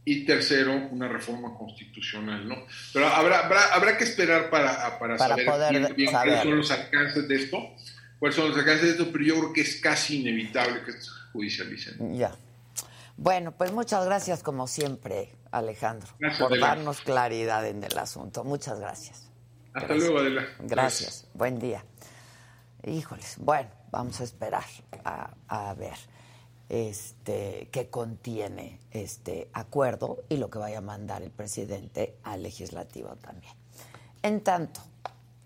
Y 0.06 0.26
tercero, 0.26 0.74
una 0.92 1.08
reforma 1.08 1.54
constitucional, 1.56 2.48
¿no? 2.48 2.56
Pero 2.94 3.08
habrá, 3.08 3.46
habrá, 3.46 3.66
habrá 3.74 3.98
que 3.98 4.06
esperar 4.06 4.50
para, 4.50 4.98
para, 4.98 5.18
saber 5.18 5.46
bien, 5.96 6.12
cuáles 6.12 6.44
son 6.44 6.58
los 6.58 6.72
alcances 6.72 7.28
de 7.28 7.36
esto, 7.36 7.58
cuáles 8.18 8.36
son 8.36 8.50
los 8.50 8.58
alcances 8.58 8.84
de 8.84 8.90
esto, 8.92 9.12
pero 9.12 9.24
yo 9.24 9.36
creo 9.40 9.54
que 9.54 9.62
es 9.62 9.76
casi 9.82 10.22
inevitable 10.22 10.82
que 10.84 10.94
se 10.94 11.10
judicialicen. 11.34 12.18
Ya. 12.18 12.32
Bueno, 13.18 13.52
pues 13.52 13.74
muchas 13.74 14.06
gracias 14.06 14.44
como 14.44 14.68
siempre, 14.68 15.34
Alejandro, 15.52 16.08
por 16.40 16.58
darnos 16.58 17.02
claridad 17.02 17.68
en 17.68 17.84
el 17.84 17.98
asunto. 17.98 18.44
Muchas 18.44 18.80
gracias. 18.80 19.27
Hasta 19.78 19.94
luego, 19.94 20.18
Adela. 20.18 20.48
Gracias. 20.60 21.28
Buen 21.36 21.60
día. 21.60 21.86
Híjoles, 22.84 23.36
bueno, 23.38 23.70
vamos 23.92 24.20
a 24.22 24.24
esperar 24.24 24.66
a, 25.04 25.74
ver 25.76 25.98
este, 26.68 27.70
qué 27.72 27.88
contiene 27.90 28.80
este 28.90 29.50
acuerdo 29.54 30.24
y 30.30 30.38
lo 30.38 30.50
que 30.50 30.58
vaya 30.58 30.80
a 30.80 30.82
mandar 30.82 31.22
el 31.22 31.30
presidente 31.30 32.18
al 32.24 32.42
legislativo 32.42 33.16
también. 33.18 33.54
En 34.24 34.42
tanto, 34.42 34.82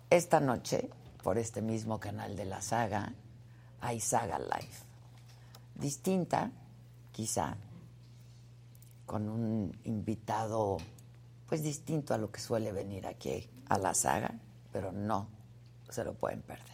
esta 0.09 0.39
noche, 0.39 0.89
por 1.23 1.37
este 1.37 1.61
mismo 1.61 1.99
canal 1.99 2.37
de 2.37 2.45
la 2.45 2.61
saga, 2.61 3.13
hay 3.81 3.99
Saga 3.99 4.39
Live. 4.39 4.77
Distinta, 5.75 6.51
quizá, 7.11 7.57
con 9.05 9.27
un 9.27 9.77
invitado 9.83 10.77
pues 11.47 11.63
distinto 11.63 12.13
a 12.13 12.17
lo 12.17 12.31
que 12.31 12.39
suele 12.39 12.71
venir 12.71 13.05
aquí 13.05 13.49
a 13.71 13.77
la 13.77 13.93
saga, 13.93 14.31
pero 14.73 14.91
no 14.91 15.27
se 15.89 16.03
lo 16.03 16.13
pueden 16.13 16.41
perder. 16.41 16.65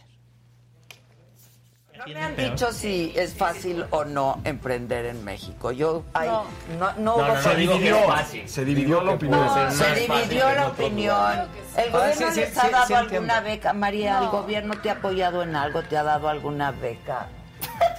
No 1.96 2.04
me 2.06 2.22
han 2.22 2.36
dicho 2.36 2.72
si 2.72 3.12
es 3.16 3.34
fácil 3.34 3.84
o 3.90 4.04
no 4.04 4.40
emprender 4.44 5.06
en 5.06 5.24
México. 5.24 5.72
Yo 5.72 6.04
no, 6.14 6.44
no, 6.78 6.92
no, 6.96 7.42
se 7.42 7.56
dividió, 7.56 7.98
se 8.46 8.64
dividió 8.64 9.00
la 9.02 9.12
opinión. 9.12 9.72
se 9.72 9.94
dividió 9.94 10.52
la 10.54 10.68
opinión. 10.68 11.48
El 11.76 11.90
gobierno 11.90 12.30
les 12.30 12.58
ha 12.58 12.70
dado 12.70 12.96
alguna 12.96 13.40
beca. 13.40 13.72
María, 13.72 14.18
¿el 14.20 14.28
gobierno 14.28 14.80
te 14.80 14.90
ha 14.90 14.94
apoyado 14.94 15.42
en 15.42 15.54
algo? 15.56 15.82
¿Te 15.82 15.96
ha 15.96 16.02
dado 16.02 16.28
alguna 16.28 16.72
beca? 16.72 17.28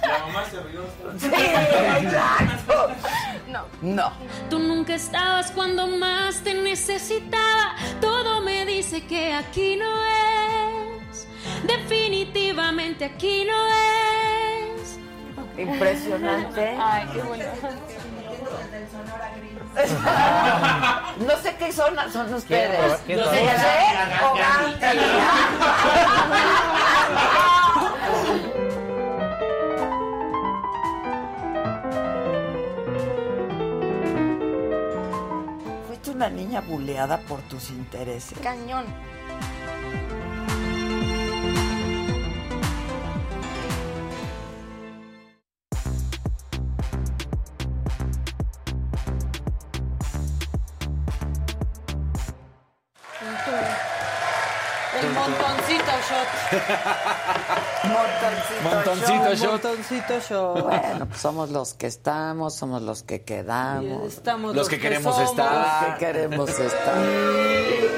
La 0.02 0.18
mamá 0.26 0.44
se 0.50 0.60
rió. 0.62 0.82
Sí, 1.18 1.26
exacto. 1.26 2.88
No. 3.48 3.64
No. 3.82 4.12
Tú 4.48 4.58
nunca 4.58 4.94
estabas 4.94 5.50
cuando 5.50 5.86
más 5.86 6.40
te 6.42 6.54
necesitaba. 6.54 7.74
Todo 8.00 8.40
me 8.42 8.59
dice 8.82 9.04
que 9.04 9.34
aquí 9.34 9.76
no 9.76 9.92
es. 10.06 11.28
Definitivamente 11.66 13.04
aquí 13.04 13.44
no 13.44 13.66
es. 13.68 14.98
Impresionante. 15.58 16.78
Ay, 16.80 17.06
qué 17.12 17.20
bueno. 17.20 17.44
no 21.26 21.36
sé 21.42 21.56
qué 21.58 21.70
son, 21.72 21.94
son 22.10 22.32
ustedes. 22.32 23.00
¿Qué, 23.06 23.16
no 23.16 23.24
sé 23.24 23.50
una 36.20 36.28
niña 36.28 36.60
buleada 36.60 37.18
por 37.20 37.40
tus 37.40 37.70
intereses. 37.70 38.38
Cañón. 38.40 38.84
Montoncito, 58.64 59.34
shot. 59.34 59.50
Montoncito 59.50 60.20
shot. 60.20 60.62
Bueno, 60.62 61.06
pues 61.06 61.20
somos 61.20 61.50
los 61.50 61.74
que 61.74 61.86
estamos, 61.86 62.54
somos 62.54 62.82
los 62.82 63.02
que 63.02 63.22
quedamos. 63.22 64.14
Estamos 64.14 64.54
los, 64.54 64.68
que, 64.68 64.78
queremos 64.78 65.18
estar. 65.18 65.88
Los 65.88 65.94
que 65.94 66.06
queremos 66.06 66.50
estar. 66.50 66.98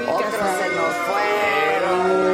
Otros 0.08 0.32
se 0.60 0.68
nos 0.76 0.94
fueron. 1.08 2.32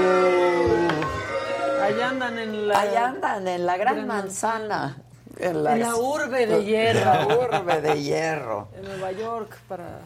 Allá 1.82 2.08
andan 2.08 2.38
en 2.38 2.68
la... 2.68 2.80
Allá 2.80 3.08
andan 3.08 3.48
en 3.48 3.66
la 3.66 3.76
gran, 3.76 4.06
manzana. 4.06 5.02
En 5.38 5.62
la, 5.62 5.94
urbe 5.94 6.46
de 6.46 6.64
hierro. 6.64 6.98
En 6.98 7.04
la 7.04 7.26
urbe 7.36 7.80
de 7.80 8.02
hierro. 8.02 8.68
En 8.76 8.84
Nueva 8.84 9.12
York 9.12 9.56
para... 9.68 10.00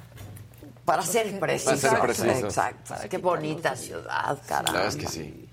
Para 0.84 1.02
ser 1.02 1.38
preciso. 1.38 1.88
Para 1.96 2.12
ser. 2.12 2.44
Exacto. 2.44 2.94
Qué 3.08 3.18
bonita 3.18 3.76
ciudad, 3.76 4.36
verdad 4.48 4.86
es 4.88 4.96
que 4.96 5.06
sí. 5.06 5.48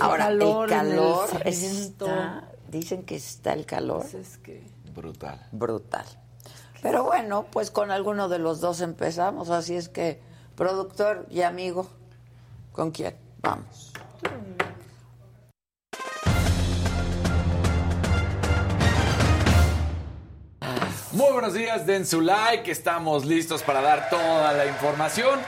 Ahora, 0.00 0.24
calor 0.24 0.70
el 0.70 0.76
calor 0.76 1.28
está, 1.44 2.48
dicen 2.68 3.04
que 3.04 3.16
está 3.16 3.52
el 3.52 3.64
calor. 3.66 4.00
Pues 4.00 4.14
es 4.14 4.38
que... 4.38 4.66
Brutal. 4.94 5.46
Brutal. 5.52 6.06
Pero 6.82 7.04
bueno, 7.04 7.46
pues 7.50 7.70
con 7.70 7.90
alguno 7.90 8.28
de 8.28 8.38
los 8.38 8.60
dos 8.60 8.80
empezamos, 8.80 9.50
así 9.50 9.76
es 9.76 9.88
que, 9.88 10.20
productor 10.56 11.26
y 11.30 11.42
amigo, 11.42 11.88
¿con 12.72 12.90
quién? 12.90 13.16
Vamos. 13.40 13.92
Muy 21.12 21.32
buenos 21.32 21.54
días, 21.54 21.84
den 21.84 22.06
su 22.06 22.20
like, 22.20 22.70
estamos 22.70 23.24
listos 23.24 23.62
para 23.64 23.80
dar 23.80 24.08
toda 24.08 24.52
la 24.52 24.66
información. 24.66 25.40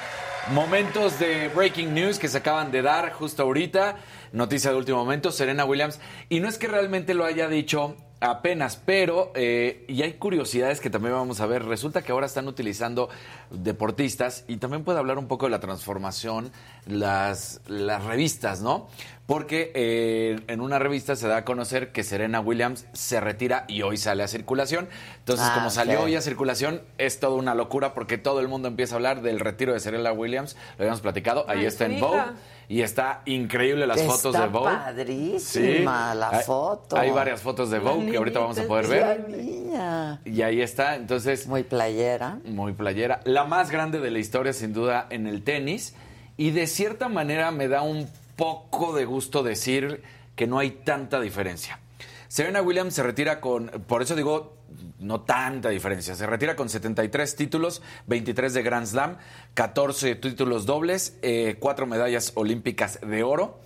Momentos 0.53 1.21
de 1.21 1.49
breaking 1.49 1.95
news 1.95 2.19
que 2.19 2.27
se 2.27 2.39
acaban 2.39 2.73
de 2.73 2.83
dar 2.83 3.13
justo 3.13 3.45
ahorita. 3.45 3.99
Noticia 4.33 4.73
de 4.73 4.77
último 4.77 4.99
momento, 4.99 5.31
Serena 5.31 5.65
Williams. 5.65 6.01
Y 6.29 6.41
no 6.41 6.49
es 6.49 6.59
que 6.59 6.67
realmente 6.67 7.15
lo 7.15 7.25
haya 7.25 7.49
dicho 7.49 7.95
apenas, 8.21 8.77
pero 8.77 9.33
eh, 9.35 9.85
y 9.89 10.03
hay 10.03 10.15
curiosidades 10.15 10.81
que 10.81 10.91
también 10.91 11.15
vamos 11.15 11.41
a 11.41 11.47
ver. 11.47 11.65
Resulta 11.65 12.03
que 12.03 12.13
ahora 12.13 12.27
están 12.27 12.47
utilizando 12.49 13.09
deportistas 13.51 14.45
y 14.49 14.57
también 14.59 14.85
puede 14.85 14.99
hablar 14.99 15.19
un 15.19 15.27
poco 15.27 15.47
de 15.47 15.51
la 15.51 15.61
transformación, 15.61 16.53
las, 16.87 17.61
las 17.67 18.05
revistas, 18.05 18.61
¿no? 18.63 18.89
porque 19.27 19.71
eh, 19.77 20.41
en 20.49 20.61
una 20.61 20.81
revista 20.81 21.15
se 21.15 21.29
da 21.29 21.37
a 21.37 21.45
conocer 21.45 21.93
que 21.93 22.03
Serena 22.03 22.41
Williams 22.41 22.87
se 22.93 23.21
retira 23.21 23.65
y 23.69 23.83
hoy 23.83 23.97
sale 23.97 24.25
a 24.25 24.29
circulación. 24.29 24.89
Entonces, 25.21 25.47
Ah, 25.49 25.55
como 25.55 25.71
salió 25.71 25.99
sí. 25.99 26.05
hoy 26.07 26.17
a 26.17 26.21
circulación, 26.21 26.83
es 26.99 27.21
toda 27.21 27.37
una 27.37 27.55
locura 27.55 27.95
porque 27.95 28.19
todo 28.19 28.41
el 28.41 28.49
mundo 28.49 28.67
empieza 28.67 28.95
a 28.95 28.97
hablar 28.97 29.23
del 29.23 29.39
retiro 29.39 29.73
de 29.73 29.79
Serena 29.79 30.11
Williams. 30.11 30.57
Lo 30.79 30.83
habíamos 30.83 31.01
platicado, 31.01 31.45
ahí 31.49 31.61
Ay, 31.61 31.67
está 31.67 31.87
en. 31.87 32.01
Vogue. 32.01 32.23
Y 32.71 32.83
está 32.83 33.23
increíble 33.27 33.85
las 33.85 33.99
Está 33.99 34.13
fotos 34.13 34.33
de 34.41 34.47
Vogue. 34.47 34.71
padrísima 34.73 36.15
la 36.15 36.31
Hay- 36.31 36.45
foto. 36.45 36.97
Hay 36.97 37.11
varias 37.11 37.41
fotos 37.43 37.69
de 37.69 37.81
Vogue 37.81 38.13
que 38.13 38.17
ahorita 38.17 38.39
vamos 38.39 38.59
a 38.61 38.63
poder 38.63 38.87
ver. 38.87 39.29
niña. 39.29 40.21
Y 40.25 40.41
ahí 40.43 40.61
está, 40.63 40.95
entonces... 40.95 41.49
Muy 41.49 41.65
playera. 41.65 42.39
Muy 42.45 42.73
playera. 42.73 43.23
La 43.25 43.43
más 43.43 43.73
grande 43.73 43.99
de 43.99 44.13
la 44.13 44.21
historia, 44.21 44.53
sin 44.53 44.73
duda, 44.73 45.09
en 45.11 45.27
el 45.27 45.43
tenis. 45.43 45.97
Y 46.37 46.53
de 46.53 46.69
cierta 46.69 47.09
manera 47.09 47.51
me 47.51 47.67
da 47.67 47.83
un 47.83 48.09
poco 48.37 48.95
de 48.95 49.05
gusto 49.05 49.43
decir 49.43 50.05
que 50.37 50.47
no 50.47 50.61
hay 50.61 50.71
tanta 50.71 51.21
diferencia. 51.21 51.81
Serena 52.29 52.63
Williams 52.63 52.95
se 52.95 53.03
retira 53.03 53.41
con, 53.41 53.67
por 53.89 54.01
eso 54.03 54.15
digo, 54.15 54.55
no 54.99 55.23
tanta 55.23 55.71
diferencia, 55.71 56.15
se 56.15 56.27
retira 56.27 56.57
con 56.57 56.69
73 56.69 57.37
títulos, 57.37 57.83
23 58.07 58.55
de 58.55 58.63
Grand 58.63 58.87
Slam, 58.87 59.17
14 59.55 60.15
títulos 60.17 60.67
dobles, 60.67 61.19
4 61.59 61.87
medallas 61.87 62.33
olímpicas 62.35 63.01
de 63.01 63.23
oro 63.23 63.61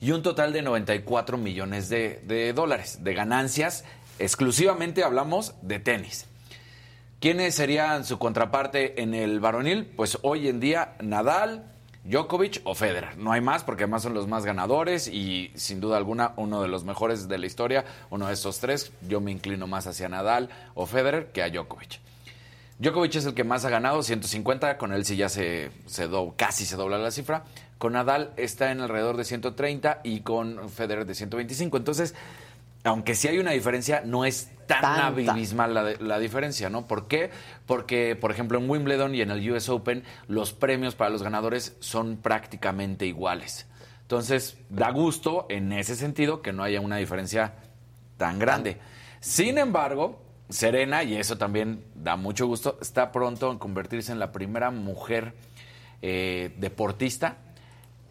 y 0.00 0.12
un 0.12 0.22
total 0.22 0.52
de 0.52 0.62
94 0.62 1.36
millones 1.38 1.88
de, 1.88 2.22
de 2.26 2.52
dólares 2.52 3.04
de 3.04 3.14
ganancias. 3.14 3.84
Exclusivamente 4.18 5.04
hablamos 5.04 5.54
de 5.62 5.78
tenis. 5.78 6.26
¿Quiénes 7.20 7.54
serían 7.54 8.06
su 8.06 8.18
contraparte 8.18 9.02
en 9.02 9.12
el 9.12 9.40
varonil? 9.40 9.84
Pues 9.84 10.18
hoy 10.22 10.48
en 10.48 10.58
día 10.58 10.94
Nadal, 11.02 11.69
Djokovic 12.04 12.62
o 12.64 12.74
Federer. 12.74 13.18
No 13.18 13.32
hay 13.32 13.40
más 13.40 13.62
porque 13.62 13.84
además 13.84 14.02
son 14.02 14.14
los 14.14 14.26
más 14.26 14.44
ganadores 14.44 15.06
y 15.08 15.52
sin 15.54 15.80
duda 15.80 15.96
alguna 15.98 16.32
uno 16.36 16.62
de 16.62 16.68
los 16.68 16.84
mejores 16.84 17.28
de 17.28 17.38
la 17.38 17.46
historia, 17.46 17.84
uno 18.08 18.26
de 18.28 18.32
estos 18.34 18.58
tres. 18.58 18.92
Yo 19.08 19.20
me 19.20 19.30
inclino 19.30 19.66
más 19.66 19.86
hacia 19.86 20.08
Nadal 20.08 20.48
o 20.74 20.86
Federer 20.86 21.26
que 21.32 21.42
a 21.42 21.50
Djokovic. 21.50 22.00
Djokovic 22.78 23.14
es 23.16 23.26
el 23.26 23.34
que 23.34 23.44
más 23.44 23.66
ha 23.66 23.70
ganado, 23.70 24.02
150, 24.02 24.78
con 24.78 24.92
él 24.94 25.04
sí 25.04 25.16
ya 25.16 25.28
se, 25.28 25.70
se 25.84 26.08
do- 26.08 26.32
casi 26.36 26.64
se 26.64 26.76
dobla 26.76 26.96
la 26.96 27.10
cifra. 27.10 27.44
Con 27.76 27.92
Nadal 27.92 28.32
está 28.38 28.70
en 28.72 28.80
alrededor 28.80 29.18
de 29.18 29.24
130 29.24 30.00
y 30.02 30.20
con 30.20 30.70
Federer 30.70 31.04
de 31.04 31.14
125. 31.14 31.76
Entonces, 31.76 32.14
aunque 32.84 33.14
sí 33.14 33.28
hay 33.28 33.38
una 33.38 33.50
diferencia, 33.52 34.02
no 34.04 34.24
es 34.24 34.50
tan 34.66 34.80
Tanta. 34.80 35.06
abismal 35.32 35.96
la 36.00 36.18
diferencia, 36.18 36.70
¿no? 36.70 36.86
¿Por 36.86 37.08
qué? 37.08 37.30
Porque, 37.66 38.16
por 38.16 38.30
ejemplo, 38.30 38.58
en 38.58 38.70
Wimbledon 38.70 39.14
y 39.14 39.20
en 39.20 39.30
el 39.30 39.50
US 39.50 39.68
Open, 39.68 40.04
los 40.28 40.52
premios 40.52 40.94
para 40.94 41.10
los 41.10 41.22
ganadores 41.22 41.76
son 41.80 42.16
prácticamente 42.18 43.06
iguales. 43.06 43.66
Entonces, 44.02 44.58
da 44.68 44.90
gusto 44.90 45.46
en 45.48 45.72
ese 45.72 45.96
sentido 45.96 46.40
que 46.40 46.52
no 46.52 46.62
haya 46.62 46.80
una 46.80 46.96
diferencia 46.96 47.54
tan 48.16 48.38
grande. 48.38 48.78
Sin 49.20 49.58
embargo, 49.58 50.20
Serena, 50.48 51.02
y 51.02 51.16
eso 51.16 51.36
también 51.38 51.84
da 51.94 52.16
mucho 52.16 52.46
gusto, 52.46 52.78
está 52.80 53.12
pronto 53.12 53.52
en 53.52 53.58
convertirse 53.58 54.12
en 54.12 54.18
la 54.18 54.32
primera 54.32 54.70
mujer 54.70 55.34
eh, 56.02 56.54
deportista 56.58 57.36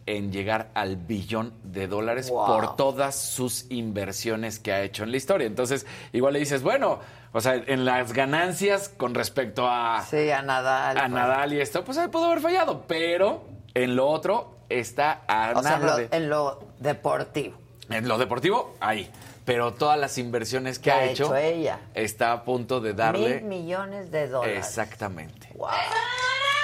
en 0.06 0.32
llegar 0.32 0.70
al 0.74 0.96
billón 0.96 1.52
de 1.62 1.86
dólares 1.86 2.30
Wow. 2.30 2.46
por 2.46 2.76
todas 2.76 3.16
sus 3.16 3.66
inversiones 3.70 4.58
que 4.58 4.72
ha 4.72 4.82
hecho 4.82 5.04
en 5.04 5.10
la 5.10 5.16
historia. 5.16 5.46
Entonces, 5.46 5.86
igual 6.12 6.32
le 6.34 6.38
dices, 6.40 6.62
bueno, 6.62 6.98
o 7.32 7.40
sea, 7.40 7.54
en 7.54 7.84
las 7.84 8.12
ganancias 8.12 8.88
con 8.88 9.14
respecto 9.14 9.68
a, 9.68 10.04
Sí, 10.08 10.30
a 10.30 10.42
Nadal. 10.42 10.96
a 10.98 11.00
pues. 11.02 11.10
Nadal 11.12 11.52
y 11.52 11.60
esto, 11.60 11.84
pues 11.84 11.96
ahí 11.98 12.08
pudo 12.08 12.26
haber 12.26 12.40
fallado, 12.40 12.84
pero 12.88 13.44
en 13.74 13.94
lo 13.96 14.08
otro 14.08 14.56
está 14.68 15.22
a 15.28 15.52
O 15.54 15.62
sea, 15.62 15.76
en 15.76 15.86
lo, 15.86 15.96
de... 15.96 16.08
en 16.10 16.28
lo 16.28 16.60
deportivo. 16.78 17.56
En 17.88 18.08
lo 18.08 18.18
deportivo, 18.18 18.74
ahí. 18.80 19.10
Pero 19.44 19.72
todas 19.74 19.98
las 19.98 20.16
inversiones 20.18 20.78
que 20.78 20.84
¿Qué 20.84 20.90
ha, 20.92 20.96
ha 20.98 21.04
hecho, 21.06 21.24
hecho 21.24 21.36
ella? 21.36 21.80
está 21.94 22.32
a 22.32 22.44
punto 22.44 22.80
de 22.80 22.94
darle. 22.94 23.40
Mil 23.40 23.44
millones 23.44 24.10
de 24.12 24.28
dólares. 24.28 24.58
Exactamente. 24.66 25.48
Wow. 25.54 25.68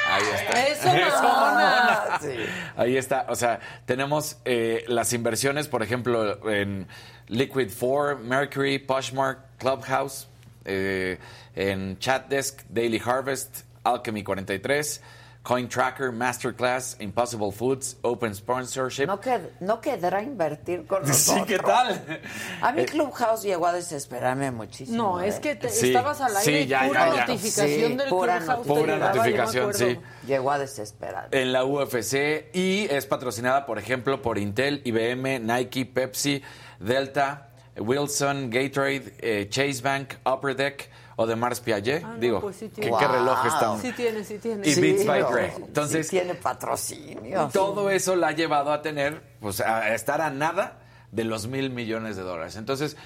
Ahí 0.09 0.25
está. 0.35 0.67
¡Eso, 0.99 1.23
mamona! 1.23 2.19
Sí. 2.21 2.37
Ahí 2.77 2.97
está. 2.97 3.27
O 3.29 3.37
sea, 3.37 3.61
tenemos 3.85 4.39
eh, 4.45 4.85
las 4.89 5.13
inversiones, 5.13 5.69
por 5.69 5.83
ejemplo, 5.83 6.51
en 6.51 6.87
Liquid 7.29 7.71
4, 7.79 8.19
Mercury, 8.19 8.79
Poshmark, 8.79 9.41
Clubhouse, 9.59 10.29
eh, 10.65 11.19
en 11.55 11.99
Chatdesk, 11.99 12.63
Daily 12.69 13.01
Harvest, 13.05 13.63
Alchemy 13.85 14.23
43, 14.23 15.01
Coin 15.47 15.68
Tracker, 15.68 16.11
Masterclass, 16.11 16.97
Impossible 16.99 17.53
Foods, 17.53 17.99
Open 18.03 18.34
Sponsorship. 18.34 19.07
No, 19.07 19.20
qued- 19.20 19.49
no 19.61 19.80
quedará 19.80 20.20
invertir 20.20 20.84
con 20.88 21.03
nosotros. 21.07 21.47
Sí, 21.47 21.55
¿qué 21.55 21.59
tal? 21.61 22.20
A 22.61 22.72
mí 22.72 22.80
Eh, 22.82 22.86
Clubhouse 22.86 23.44
llegó 23.44 23.68
a 23.68 23.72
desesperarme 23.72 24.51
muchísimo. 24.51 24.97
No, 24.97 25.20
¿eh? 25.20 25.28
es 25.28 25.38
que 25.38 25.55
te- 25.55 25.68
Sí, 25.68 25.88
estabas 25.88 26.20
al 26.20 26.36
aire 26.36 26.42
sí, 26.59 26.64
y 26.64 26.66
ya, 26.66 26.82
pura 26.88 27.07
ya, 27.11 27.14
ya. 27.14 27.26
notificación 27.26 27.90
Sí, 27.92 27.97
del 27.97 28.09
pura 28.09 28.38
Clubhouse 28.38 28.66
Pura 28.66 28.80
llegaba, 28.94 29.14
notificación, 29.14 29.74
sí. 29.74 30.01
Llegó 30.26 30.51
a 30.51 30.59
desesperar. 30.59 31.28
en 31.30 31.53
la 31.53 31.64
UFC 31.64 32.51
y 32.53 32.88
es 32.90 33.07
patrocinada, 33.07 33.66
por 33.66 33.78
ejemplo, 33.78 34.20
por 34.22 34.38
Intel, 34.38 34.82
IBM, 34.84 35.38
Nike, 35.38 35.86
Pepsi, 35.86 36.42
Delta, 36.80 37.51
Wilson, 37.78 38.51
Gatorade, 38.51 39.14
eh, 39.20 39.47
Chase 39.49 39.80
Bank, 39.80 40.14
Upper 40.24 40.57
Deck 40.57 40.90
o 41.17 41.27
de 41.27 41.35
Mars 41.35 41.61
Piaget. 41.61 42.05
Ah, 42.05 42.12
no, 42.12 42.19
Digo, 42.19 42.41
pues 42.41 42.57
sí 42.57 42.71
¿qué, 42.75 42.83
reloj 42.91 43.47
están? 43.47 43.81
Sí 43.81 43.93
tiene, 43.93 44.23
sí 44.23 44.39
tiene. 44.39 44.69
Y 44.69 44.75
Beats 44.81 45.07
by 45.07 45.23
Dre. 45.23 45.53
sí 45.57 45.62
Entonces, 45.67 46.09
tiene 46.09 46.35
patrocinio. 46.35 47.49
todo 47.53 47.91
eso 47.91 48.14
la 48.17 48.29
ha 48.29 48.33
llevado 48.33 48.73
a 48.73 48.83
tener, 48.83 49.23
pues 49.41 49.61
a 49.61 49.95
estar 49.95 50.21
a 50.21 50.31
nada 50.31 50.81
de 51.12 51.25
los 51.25 51.47
mil 51.47 51.71
millones 51.71 52.17
de 52.17 52.23
dólares. 52.23 52.57
Entonces, 52.57 52.97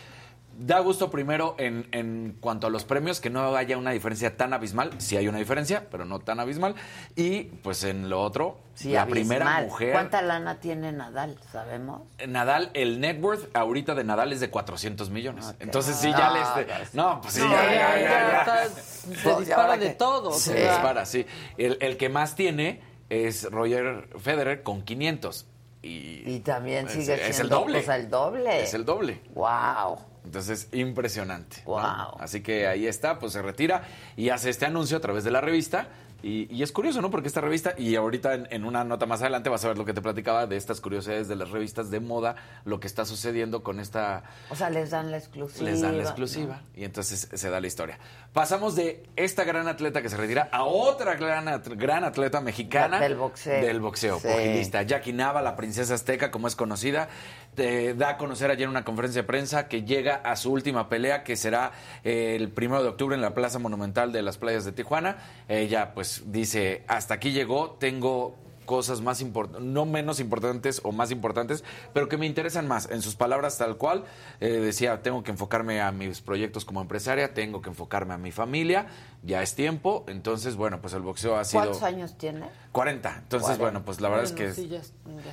da 0.63 0.79
gusto 0.81 1.11
primero 1.11 1.55
en, 1.59 1.89
en 1.93 2.37
cuanto 2.39 2.67
a 2.67 2.71
los 2.71 2.85
premios, 2.85 3.19
que 3.21 3.31
no 3.31 3.57
haya 3.57 3.79
una 3.79 3.93
diferencia 3.93 4.37
tan 4.37 4.53
abismal. 4.53 4.91
Sí 4.99 5.17
hay 5.17 5.27
una 5.27 5.39
diferencia, 5.39 5.87
pero 5.91 6.05
no 6.05 6.19
tan 6.21 6.39
abismal. 6.39 6.75
Y 7.17 7.45
pues 7.63 7.83
en 7.85 8.11
lo 8.11 8.21
otro, 8.21 8.59
Sí, 8.75 8.91
la 8.93 9.03
abismal. 9.03 9.39
primera 9.39 9.61
mujer. 9.63 9.93
¿Cuánta 9.93 10.21
lana 10.23 10.61
tiene 10.61 10.93
Nadal? 10.93 11.39
¿Sabemos? 11.51 12.03
Nadal, 12.29 12.71
el 12.75 13.01
net 13.01 13.19
worth 13.23 13.49
ahorita 13.57 13.95
de 13.95 14.05
Nadal 14.05 14.33
es 14.35 14.41
de 14.41 14.51
400 14.51 15.09
millones. 15.11 15.55
Entonces 15.61 15.97
sí, 15.97 16.11
No, 16.11 16.19
ya 16.19 16.31
les... 16.33 16.49
pues- 16.49 16.95
No, 16.95 17.21
pues 17.23 17.35
sí, 17.35 17.41
No, 17.41 17.51
ya, 17.53 17.65
ya, 17.65 17.71
ya, 17.73 17.75
ya, 17.75 18.01
ya, 18.01 18.11
ya. 18.11 18.39
está- 18.41 18.63
Pues, 19.07 19.19
se 19.19 19.33
¿y 19.33 19.37
dispara 19.45 19.77
de 19.79 19.87
qué? 19.89 19.93
todo. 19.95 20.33
Se 20.33 20.55
dispara, 20.55 21.07
sí. 21.07 21.25
El, 21.57 21.79
el 21.81 21.97
que 21.97 22.09
más 22.11 22.35
tiene 22.35 22.83
es 23.09 23.51
Roger 23.51 24.09
Federer 24.19 24.63
con 24.63 24.83
500. 24.83 25.47
Y, 25.83 26.23
Y 26.31 26.41
también 26.41 26.87
es- 26.87 26.93
sigue 26.93 27.15
es 27.15 27.29
el 27.29 27.35
siendo 27.35 27.61
doble. 27.61 27.79
o 27.79 27.83
sea, 27.83 27.97
el 27.97 28.11
doble. 28.11 28.63
Es 28.63 28.75
el 28.75 28.85
doble. 28.85 29.23
Wow. 29.35 29.99
Entonces, 30.25 30.69
impresionante. 30.73 31.63
¿no? 31.67 31.73
Wow. 31.73 32.17
Así 32.19 32.43
que 32.43 32.67
ahí 32.67 32.87
está, 32.87 33.19
pues 33.19 33.33
se 33.33 33.43
retira 33.43 33.83
y 34.17 34.29
hace 34.29 34.51
este 34.51 34.67
anuncio 34.67 34.97
a 34.97 35.01
través 35.01 35.25
de 35.25 35.31
la 35.31 35.41
revista. 35.41 35.89
Y, 36.23 36.55
y 36.55 36.63
es 36.63 36.73
curioso, 36.73 37.01
¿no? 37.01 37.11
Porque 37.11 37.29
esta 37.29 37.41
revista, 37.41 37.75
y 37.79 37.95
ahorita 37.97 38.35
en, 38.35 38.47
en 38.51 38.65
una 38.65 38.85
nota 38.85 39.07
más 39.07 39.21
adelante 39.23 39.49
vas 39.49 39.65
a 39.65 39.69
ver 39.69 39.79
lo 39.79 39.85
que 39.85 39.95
te 39.95 40.03
platicaba 40.03 40.47
de 40.47 40.57
estas 40.57 40.81
curiosidades 40.81 41.29
de 41.29 41.37
las 41.37 41.51
revistas 41.51 41.91
de 41.91 42.01
moda, 42.01 42.37
lo 42.65 42.79
que 42.81 42.87
está 42.87 43.05
sucediendo 43.05 43.63
con 43.63 43.81
esta 43.81 44.23
O 44.51 44.55
sea, 44.57 44.71
les 44.71 44.91
dan 44.91 45.11
la 45.11 45.19
exclusiva. 45.19 45.71
les 45.71 45.81
dan 45.81 45.97
la 45.97 46.03
exclusiva 46.05 46.61
y 46.77 46.85
entonces 46.85 47.29
se 47.33 47.51
da 47.51 47.61
la 47.61 47.67
historia. 47.67 47.99
Pasamos 48.33 48.77
de 48.77 49.03
esta 49.17 49.45
gran 49.45 49.67
atleta 49.69 50.03
que 50.03 50.09
se 50.09 50.17
retira 50.17 50.49
a 50.53 50.65
otra 50.65 51.15
gran, 51.17 51.47
gran 51.77 52.05
atleta 52.05 52.41
mexicana 52.41 53.01
Del 53.01 53.17
boxeo. 53.17 53.65
Del 53.65 53.81
boxeo, 53.81 54.19
Sí. 54.21 54.29
pugilista. 54.29 54.83
Jackie 54.83 55.13
Nava, 55.13 55.43
la 55.43 55.57
princesa 55.57 55.95
azteca, 55.95 56.31
como 56.31 56.47
es 56.49 56.55
conocida, 56.57 57.09
te 57.55 57.95
da 57.95 58.11
a 58.11 58.17
conocer 58.19 58.51
ayer 58.51 58.65
en 58.65 58.71
una 58.71 58.85
conferencia 58.85 59.23
de 59.23 59.27
prensa 59.27 59.67
que 59.69 59.83
llega 59.85 60.17
a 60.17 60.37
su 60.37 60.53
última 60.53 60.89
pelea, 60.89 61.25
que 61.25 61.37
será 61.37 61.73
el 62.05 62.49
primero 62.51 62.83
de 62.83 62.89
octubre 62.91 63.15
en 63.17 63.23
la 63.23 63.35
Plaza 63.35 63.59
Monumental 63.59 64.13
de 64.13 64.23
las 64.23 64.39
Playas 64.39 64.65
de 64.65 64.73
Tijuana. 64.73 65.17
Ella, 65.49 65.93
pues, 65.95 66.10
dice: 66.27 66.83
Hasta 66.89 67.15
aquí 67.15 67.33
llegó, 67.33 67.73
tengo 67.79 68.35
cosas 68.67 69.01
más 69.01 69.21
importantes, 69.21 69.67
no 69.69 69.85
menos 69.85 70.21
importantes 70.21 70.81
o 70.85 70.93
más 70.93 71.11
importantes, 71.11 71.65
pero 71.93 72.09
que 72.09 72.17
me 72.17 72.25
interesan 72.27 72.69
más. 72.69 72.89
En 72.89 73.03
sus 73.03 73.17
palabras, 73.17 73.59
tal 73.59 73.77
cual, 73.77 74.05
eh, 74.39 74.47
decía, 74.49 75.03
tengo 75.03 75.25
que 75.25 75.33
enfocarme 75.33 75.81
a 75.81 75.91
mis 75.91 76.21
proyectos 76.21 76.65
como 76.65 76.81
empresaria, 76.81 77.35
tengo 77.35 77.63
que 77.63 77.71
enfocarme 77.71 78.15
a 78.15 78.19
mi 78.19 78.31
familia, 78.31 78.87
ya 79.25 79.43
es 79.43 79.57
tiempo. 79.57 80.05
Entonces, 80.07 80.55
bueno, 80.55 80.81
pues 80.81 80.95
el 80.95 81.01
boxeo 81.03 81.37
ha 81.37 81.45
sido... 81.45 81.63
¿Cuántos 81.65 81.83
años 81.83 82.17
tiene? 82.17 82.47
40. 82.71 83.09
Entonces, 83.23 83.57
40. 83.59 83.63
bueno, 83.65 83.85
pues 83.85 84.01
la 84.01 84.09
verdad 84.09 84.25
es 84.27 84.33
que... 84.33 84.53
sí, 84.53 84.69
ya 84.69 84.79
ya 84.83 84.85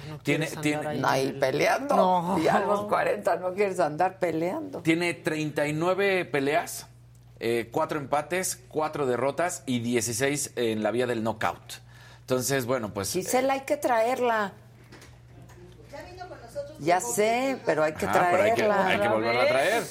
no 0.10 0.18
Tiene- 0.24 0.48
quieres 0.48 0.58
andar 0.58 0.62
tiene- 0.64 0.88
ahí 0.88 1.00
No, 1.00 1.08
ahí 1.08 1.22
en 1.22 1.28
el- 1.36 1.40
peleando. 1.40 1.96
No. 1.96 2.40
Y 2.40 2.48
a 2.48 2.60
los 2.62 2.86
40 2.86 3.36
no 3.36 3.54
quieres 3.54 3.80
andar 3.80 4.18
peleando. 4.18 4.80
Tiene 4.82 5.14
39 5.14 6.26
peleas, 6.26 6.87
eh, 7.40 7.70
4 7.72 8.00
empates, 8.00 8.60
4 8.70 9.06
derrotas 9.06 9.64
y 9.66 9.80
16 9.80 10.54
en 10.56 10.84
la 10.84 10.92
vía 10.92 11.08
del 11.08 11.24
knockout. 11.24 11.74
Entonces, 12.22 12.66
bueno, 12.66 12.94
pues... 12.94 13.12
Gisela, 13.14 13.54
hay 13.54 13.62
que 13.62 13.78
traerla. 13.78 14.54
Ya 16.80 17.00
sé, 17.02 17.58
pero 17.66 17.84
hay 17.84 17.94
que 17.94 18.06
Ajá, 18.06 18.28
pero 18.32 18.44
hay 18.44 18.52
que, 18.54 18.64
traerla. 18.64 18.88
hay 18.88 19.00
que 19.00 19.08
volverla 19.08 19.44
a 19.44 19.48
traer. 19.48 19.84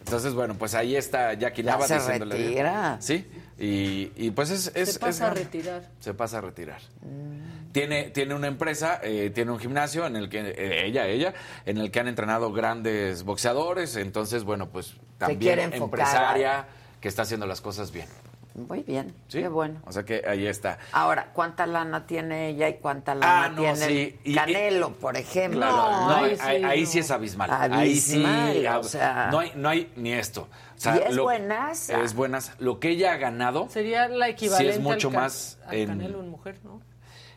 Entonces, 0.00 0.34
bueno, 0.34 0.54
pues 0.54 0.74
ahí 0.74 0.96
está 0.96 1.32
Jackie 1.34 1.62
Ya 1.62 1.72
Nava 1.72 1.86
se 1.86 1.94
diciéndole- 1.94 2.36
retira. 2.36 2.96
Sí, 3.00 3.26
Y, 3.58 4.12
y, 4.16 4.30
pues 4.32 4.50
es... 4.50 4.72
es 4.74 4.94
Se 4.94 4.98
pasa 4.98 5.26
es 5.26 5.30
a 5.30 5.34
retirar. 5.34 5.82
Se 6.00 6.12
pasa 6.12 6.38
a 6.38 6.40
retirar. 6.40 6.80
Mm. 7.02 7.70
Tiene, 7.72 8.10
tiene 8.10 8.34
una 8.34 8.48
empresa, 8.48 9.00
eh, 9.02 9.30
tiene 9.34 9.52
un 9.52 9.58
gimnasio 9.60 10.06
en 10.06 10.16
el 10.16 10.28
que, 10.28 10.40
eh, 10.40 10.86
ella, 10.86 11.06
ella, 11.06 11.34
en 11.64 11.78
el 11.78 11.90
que 11.90 12.00
han 12.00 12.08
entrenado 12.08 12.52
grandes 12.52 13.22
boxeadores. 13.22 13.94
Entonces, 13.96 14.42
bueno, 14.44 14.68
pues 14.70 14.94
también 15.18 15.72
empresaria 15.72 16.66
que 17.04 17.08
está 17.08 17.20
haciendo 17.20 17.46
las 17.46 17.60
cosas 17.60 17.92
bien. 17.92 18.08
Muy 18.54 18.82
bien, 18.82 19.14
¿sí? 19.28 19.40
qué 19.40 19.48
bueno. 19.48 19.78
O 19.84 19.92
sea 19.92 20.04
que 20.04 20.22
ahí 20.26 20.46
está. 20.46 20.78
Ahora, 20.90 21.32
¿cuánta 21.34 21.66
lana 21.66 22.06
tiene 22.06 22.48
ella 22.48 22.66
y 22.70 22.78
cuánta 22.78 23.14
lana 23.14 23.44
Ah, 23.44 23.48
no, 23.50 23.56
tiene 23.60 23.76
sí. 23.76 24.18
Y- 24.24 24.34
Canelo, 24.34 24.94
por 24.94 25.14
ejemplo? 25.14 25.60
Claro, 25.60 25.76
No, 25.76 26.08
no, 26.08 26.14
ahí 26.24 26.36
sí, 26.36 26.42
ahí 26.64 26.80
no. 26.80 26.86
sí 26.90 26.98
es 27.00 27.10
abismal. 27.10 27.50
ahí 27.50 27.96
sí, 27.96 28.24
Abismal, 28.24 28.76
o 28.78 28.84
sea. 28.84 29.28
no 29.30 29.40
hay, 29.40 29.52
no 29.54 29.68
hay 29.68 29.92
ni 29.96 30.12
esto. 30.14 30.48
O 30.76 30.80
sea, 30.80 30.96
Y 30.96 31.10
es 31.10 31.14
lo- 31.14 31.24
buenaza. 31.24 32.00
Es 32.02 32.14
buenas. 32.14 32.52
Lo 32.58 32.80
que 32.80 32.88
ella 32.88 33.12
ha 33.12 33.16
ganado 33.18 33.68
Sería 33.68 34.08
la 34.08 34.30
equivalente 34.30 34.72
Sí, 34.72 34.78
es 34.78 34.82
mucho 34.82 35.08
al, 35.08 35.14
más 35.14 35.58
al 35.66 35.74
en- 35.74 35.88
Canelo 35.88 36.20
en 36.20 36.30
mujer, 36.30 36.56
¿no? 36.64 36.80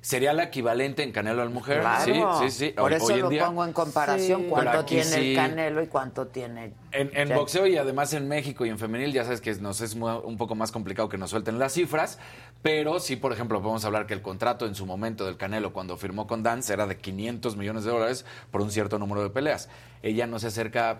Sería 0.07 0.31
la 0.31 0.43
equivalente 0.43 1.03
en 1.03 1.11
Canelo 1.11 1.41
al 1.41 1.49
mujer. 1.49 1.81
Claro. 1.81 2.05
Sí, 2.39 2.49
sí, 2.49 2.67
sí. 2.67 2.71
Por 2.71 2.91
Hoy- 2.91 2.95
eso 2.97 3.05
hoy 3.07 3.13
en 3.15 3.19
lo 3.19 3.29
día, 3.29 3.45
pongo 3.45 3.65
en 3.65 3.73
comparación 3.73 4.43
Sí. 4.43 4.47
cuánto 4.49 4.85
tiene 4.85 5.03
sí. 5.03 5.29
el 5.31 5.35
Canelo 5.35 5.83
y 5.83 5.87
cuánto 5.87 6.27
tiene 6.27 6.73
En, 6.93 7.11
en 7.13 7.27
Sí. 7.27 7.33
boxeo 7.33 7.67
y 7.67 7.75
además 7.77 8.13
en 8.13 8.25
México 8.29 8.65
y 8.65 8.69
en 8.69 8.79
femenil, 8.79 9.11
ya 9.11 9.25
sabes 9.25 9.41
que 9.41 9.53
nos 9.55 9.81
es 9.81 9.95
un 9.95 10.37
poco 10.37 10.55
más 10.55 10.71
complicado 10.71 11.09
que 11.09 11.17
nos 11.17 11.29
suelten 11.31 11.59
las 11.59 11.73
cifras, 11.73 12.19
pero 12.61 13.01
sí, 13.01 13.17
por 13.17 13.33
ejemplo, 13.33 13.59
podemos 13.61 13.83
hablar 13.83 14.07
que 14.07 14.13
el 14.13 14.21
contrato 14.21 14.65
en 14.65 14.75
su 14.75 14.85
momento 14.85 15.25
del 15.25 15.35
Canelo 15.35 15.73
cuando 15.73 15.97
firmó 15.97 16.25
con 16.25 16.41
Dance 16.41 16.71
era 16.71 16.87
de 16.87 16.95
500 16.97 17.57
millones 17.57 17.83
de 17.83 17.91
dólares 17.91 18.25
por 18.49 18.61
un 18.61 18.71
cierto 18.71 18.99
número 18.99 19.21
de 19.23 19.29
peleas. 19.29 19.67
Ella 20.03 20.25
no 20.25 20.39
se 20.39 20.47
acerca 20.47 20.99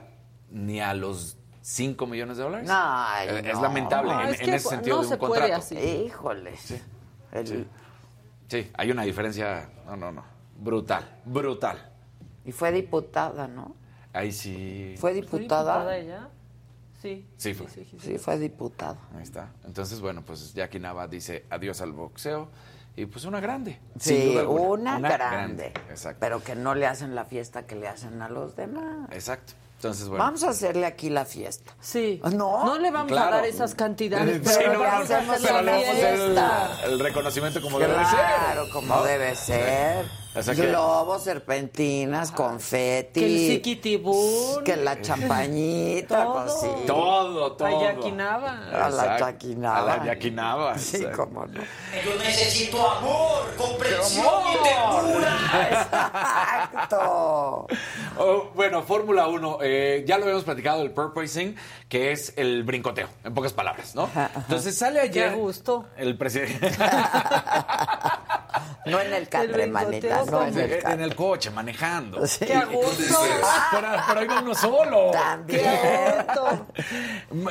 ni 0.52 0.82
a 0.82 0.94
los 0.94 1.38
5 1.62 2.08
millones 2.08 2.36
de 2.36 2.44
dólares. 2.44 2.70
Ay, 2.70 3.30
es 3.46 3.54
no. 3.56 3.62
lamentable 3.62 4.14
No, 4.14 4.22
en, 4.24 4.28
es 4.34 4.40
en 4.42 4.46
que 4.50 4.56
ese 4.56 4.68
sentido 4.68 4.98
no 4.98 5.02
de 5.04 5.08
un 5.08 5.14
se 5.14 5.18
puede 5.18 5.42
contrato. 5.50 5.64
así. 5.64 5.78
Híjoles. 5.78 6.74
El- 7.32 7.68
Sí. 8.48 8.72
Hay 8.76 8.92
una 8.92 9.04
diferencia, 9.04 9.70
no, 9.86 9.96
no, 9.96 10.12
no, 10.12 10.24
brutal, 10.60 11.20
brutal. 11.26 11.92
Y 12.46 12.52
fue 12.52 12.72
diputada, 12.72 13.48
¿no? 13.48 13.76
Ahí 14.14 14.32
sí. 14.32 14.96
¿Fue 14.98 15.12
¿Fue 15.12 15.14
diputada? 15.14 15.80
diputada 15.80 15.98
ella? 15.98 16.30
Sí. 17.02 17.28
Sí, 17.38 17.54
fue. 17.54 17.70
sí, 17.70 17.86
sí. 17.86 17.98
Sí, 18.00 18.18
fue 18.18 18.40
diputada. 18.40 18.98
Ahí 19.16 19.24
está. 19.24 19.52
Entonces, 19.66 20.00
bueno, 20.00 20.24
pues 20.24 20.54
Jackie 20.54 20.80
Nava 20.80 21.08
dice 21.08 21.46
adiós 21.50 21.82
al 21.82 21.92
boxeo 21.92 22.50
y 22.96 23.06
pues 23.06 23.26
una 23.26 23.40
grande. 23.40 23.80
Sí, 24.00 24.16
sin 24.16 24.30
duda 24.32 24.42
alguna. 24.42 24.98
una, 24.98 25.10
grande. 25.10 25.68
Exacto. 25.90 26.18
Pero 26.20 26.44
que 26.44 26.56
no 26.56 26.74
le 26.74 26.88
hacen 26.88 27.14
la 27.14 27.26
fiesta 27.26 27.68
que 27.68 27.76
le 27.76 27.88
hacen 27.88 28.22
a 28.22 28.30
los 28.30 28.56
demás. 28.56 29.10
Exacto. 29.12 29.54
Entonces, 29.78 30.08
bueno. 30.10 30.24
Vamos 30.24 30.44
a 30.44 30.50
hacerle 30.50 30.88
aquí 30.88 31.10
la 31.10 31.24
fiesta. 31.24 31.72
Sí. 31.80 32.20
¿No? 32.34 32.66
No 32.66 32.80
le 32.80 32.90
vamos 32.90 33.12
Claro. 33.12 33.28
a 33.34 33.38
dar 33.38 33.46
esas 33.46 33.76
cantidades, 33.76 34.38
Sí, 34.38 34.56
pero 34.58 34.74
no, 34.74 34.74
le 34.74 34.78
no, 34.78 34.84
vamos 34.84 35.12
a 35.12 35.18
hacemos 35.18 35.42
le 35.42 35.48
la 35.48 35.54
vamos 35.62 35.88
a 35.88 35.92
hacer 35.92 36.14
el, 36.16 36.22
fiesta. 36.22 36.70
el 36.86 37.00
reconocimiento 37.00 37.62
como 37.62 37.78
debe 37.80 37.94
ser. 37.94 38.04
Claro, 38.10 38.66
como 38.74 38.96
¿no? 38.96 39.04
debe 39.04 39.36
ser. 39.36 40.06
O 40.38 40.44
sea 40.44 40.54
que- 40.56 40.68
Globos, 40.68 41.24
serpentinas, 41.24 42.32
confeti. 42.32 43.20
Que 43.20 43.26
el 43.26 43.52
ziquitibún. 43.56 44.64
Que 44.64 44.76
la 44.78 45.02
champañita, 45.02 46.24
Todo. 46.24 46.34
pues 46.44 46.54
sí. 46.62 46.68
Todo, 46.86 47.52
todo. 47.54 47.68
A 47.68 47.82
Jackie 47.82 48.12
Nava. 48.12 48.52
A 48.68 48.90
la 48.90 49.04
Nava. 49.56 49.78
A 49.78 49.82
la 49.98 50.06
Jackie 50.06 50.32
Nava. 50.32 50.78
Sí, 50.88 50.98
exacto. 50.98 51.18
cómo 51.26 51.46
no. 51.48 51.62
Yo 51.62 52.16
necesito 52.24 52.90
amor, 52.90 53.56
comprensión 53.58 54.26
y 54.54 54.58
ternura. 54.64 55.38
Exacto. 55.70 57.68
Oh, 58.20 58.50
bueno, 58.56 58.82
Fórmula 58.82 59.28
1, 59.28 59.60
eh, 59.62 60.04
ya 60.08 60.18
lo 60.18 60.24
habíamos 60.24 60.44
platicado, 60.44 60.82
el 60.82 60.90
purposing, 60.90 61.56
que 61.88 62.12
es 62.12 62.34
el 62.36 62.64
brincoteo, 62.64 63.08
en 63.24 63.32
pocas 63.36 63.54
palabras, 63.54 63.94
¿no? 63.94 64.10
Entonces 64.36 64.76
sale 64.76 65.00
ayer. 65.02 65.30
Qué 65.30 65.36
gusto. 65.36 65.86
El 65.98 66.18
presidente. 66.18 66.72
No 68.86 69.02
en 69.02 69.14
el 69.14 69.28
catre, 69.28 69.68
manita, 69.68 70.24
no 70.32 70.46
en 70.46 70.58
el 70.58 70.72
en 70.72 70.80
catre. 70.82 71.04
el 71.04 71.16
coche, 71.16 71.50
manejando. 71.52 72.26
Sí. 72.28 72.46
Qué 72.46 72.54
a 72.54 72.66
gusto. 72.66 73.04
Pero 73.72 74.20
ahí 74.20 74.28
va 74.28 74.42
uno 74.42 74.56
solo. 74.56 75.12
También. 75.12 75.66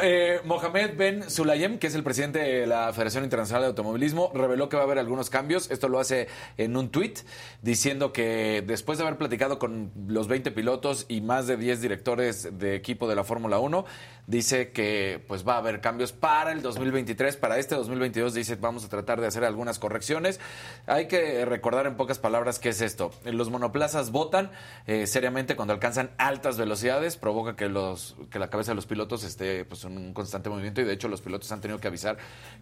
Eh, 0.03 0.41
Mohamed 0.45 0.97
Ben 0.97 1.31
Sulayem, 1.31 1.79
que 1.79 1.87
es 1.87 1.95
el 1.95 2.03
presidente 2.03 2.39
de 2.39 2.67
la 2.67 2.93
Federación 2.93 3.25
Internacional 3.25 3.63
de 3.63 3.69
Automovilismo, 3.69 4.31
reveló 4.35 4.69
que 4.69 4.77
va 4.77 4.83
a 4.83 4.87
haber 4.87 4.99
algunos 4.99 5.31
cambios. 5.31 5.71
Esto 5.71 5.89
lo 5.89 5.99
hace 6.01 6.29
en 6.57 6.77
un 6.77 6.91
tuit, 6.91 7.21
diciendo 7.63 8.13
que 8.13 8.63
después 8.67 8.99
de 8.99 9.05
haber 9.05 9.19
platicado 9.19 9.59
con 9.59 9.93
los 10.07 10.29
20 10.29 10.51
pilotos 10.53 11.07
y 11.09 11.21
más 11.21 11.47
de 11.47 11.57
10 11.57 11.81
directores 11.81 12.59
de 12.59 12.75
equipo 12.75 13.09
de 13.09 13.15
la 13.15 13.25
Fórmula 13.25 13.59
1, 13.59 13.85
dice 14.27 14.73
que 14.73 15.25
pues 15.29 15.47
va 15.47 15.55
a 15.55 15.59
haber 15.59 15.81
cambios 15.81 16.13
para 16.13 16.53
el 16.53 16.63
2023. 16.63 17.37
Para 17.37 17.59
este 17.59 17.75
2022 17.75 18.35
dice 18.35 18.57
vamos 18.57 18.85
a 18.85 18.89
tratar 18.89 19.21
de 19.21 19.27
hacer 19.27 19.45
algunas 19.45 19.79
correcciones. 19.79 20.41
Hay 20.87 21.09
que 21.09 21.45
recordar 21.45 21.87
en 21.87 21.97
pocas 21.97 22.19
palabras 22.19 22.59
qué 22.59 22.71
es 22.71 22.81
esto. 22.81 23.13
Los 23.25 23.51
monoplazas 23.51 24.11
botan 24.11 24.51
eh, 24.87 25.07
seriamente 25.07 25.57
cuando 25.57 25.75
alcanzan 25.75 26.11
altas 26.19 26.59
velocidades, 26.59 27.17
provoca 27.17 27.57
que 27.57 27.69
los 27.69 28.17
que 28.31 28.39
la 28.39 28.51
cabeza 28.51 28.73
de 28.73 28.77
los 28.77 28.87
pilotos 28.87 29.25
esté 29.25 29.65
pues 29.65 29.85
en 29.85 29.97
un 29.97 30.13
constante 30.13 30.51
movimiento 30.51 30.81
y 30.81 30.85
de 30.85 30.93
hecho 30.93 31.09
los 31.09 31.21
pilotos 31.21 31.51
han 31.53 31.61
tenido 31.61 31.79
que 31.79 31.89
avisar 31.89 32.17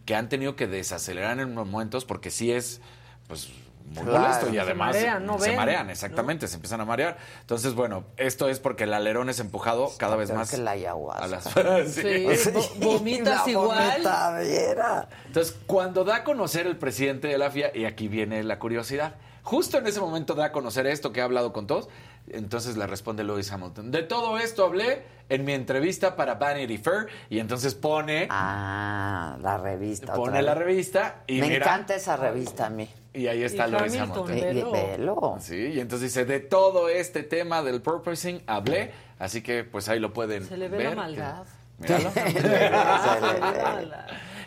que 0.05 0.15
han 0.15 0.29
tenido 0.29 0.57
que 0.57 0.67
desacelerar 0.67 1.39
en 1.41 1.51
unos 1.51 1.67
momentos 1.67 2.05
porque 2.05 2.31
sí 2.31 2.53
es 2.53 2.81
pues 3.27 3.49
muy 3.85 4.03
Claro. 4.03 4.21
molesto 4.21 4.49
y 4.49 4.53
Se 4.55 4.61
además 4.61 4.95
marean, 4.97 5.27
no 5.27 5.39
se 5.39 5.49
ven, 5.49 5.57
marean 5.57 5.91
exactamente, 5.91 6.49
se 6.49 6.55
empiezan 6.57 6.81
a 6.81 6.85
marear. 6.85 7.17
Entonces, 7.43 7.75
bueno, 7.75 8.05
esto 8.17 8.49
es 8.49 8.59
porque 8.59 8.85
el 8.85 8.95
alerón 8.95 9.29
es 9.29 9.41
empujado 9.41 9.93
cada 9.99 10.17
vez 10.17 10.33
más 10.33 10.51
que 10.51 10.57
la 10.57 10.71
ayahuasca. 10.73 11.25
a 11.25 11.29
las 11.29 11.45
Sí, 11.93 12.03
Sí. 12.37 12.51
vo- 12.51 12.75
vomitas 12.79 13.45
La 13.47 13.51
igual. 13.53 13.91
vomitadera. 13.93 15.09
Entonces, 15.27 15.57
cuando 15.67 16.05
da 16.05 16.17
a 16.17 16.25
conocer 16.25 16.67
el 16.67 16.77
presidente 16.77 17.29
de 17.29 17.39
la 17.39 17.51
FIA, 17.51 17.71
y 17.77 17.85
aquí 17.85 18.09
viene 18.09 18.43
la 18.43 18.59
curiosidad, 18.59 19.15
justo 19.43 19.79
en 19.79 19.87
ese 19.87 20.01
momento 20.01 20.35
da 20.35 20.47
a 20.47 20.53
conocer 20.53 20.87
esto 20.87 21.13
que 21.13 21.21
ha 21.21 21.25
hablado 21.25 21.53
con 21.53 21.67
todos, 21.67 21.89
entonces 22.29 22.77
le 22.79 22.87
responde 22.87 23.23
Lewis 23.23 23.53
Hamilton. 23.53 23.91
De 23.91 24.03
todo 24.03 24.39
esto 24.39 24.65
hablé 24.65 25.03
en 25.29 25.45
mi 25.45 25.53
entrevista 25.53 26.17
para 26.17 26.35
Vanity 26.37 26.79
Fair, 26.79 27.07
y 27.29 27.39
entonces 27.39 27.75
pone, 27.75 28.29
Ah, 28.31 29.37
la 29.43 29.59
revista. 29.59 30.15
pone 30.15 30.41
la 30.43 30.55
revista 30.55 31.23
y 31.27 31.41
Me 31.41 31.49
mira, 31.49 31.67
encanta 31.67 31.95
esa 31.95 32.17
revista 32.17 32.67
a 32.67 32.71
mí. 32.71 32.89
Y 33.15 33.27
ahí 33.29 33.43
está 33.45 33.69
Y 33.69 33.71
Lewis 33.71 33.97
Hamilton. 33.97 34.31
Hamilton. 34.31 34.73
Velo. 34.73 34.73
velo. 34.73 35.37
Sí, 35.41 35.57
y 35.75 35.81
entonces 35.81 36.13
dice, 36.13 36.25
de 36.25 36.41
todo 36.41 36.89
este 36.89 37.23
tema 37.23 37.63
del 37.63 37.81
purposing 37.81 38.43
hablé, 38.47 38.93
así 39.19 39.41
que 39.43 39.65
pues 39.65 39.89
ahí 39.89 40.01
lo 40.01 40.13
pueden 40.13 40.45
Se 40.45 40.57
le 40.57 40.69
ve 40.69 40.79
ver. 40.79 40.91
la 40.91 40.97
maldad. 40.97 41.45
Míralo. 41.79 42.11
Se 42.13 42.31
le 42.31 42.49
ve. 42.49 42.71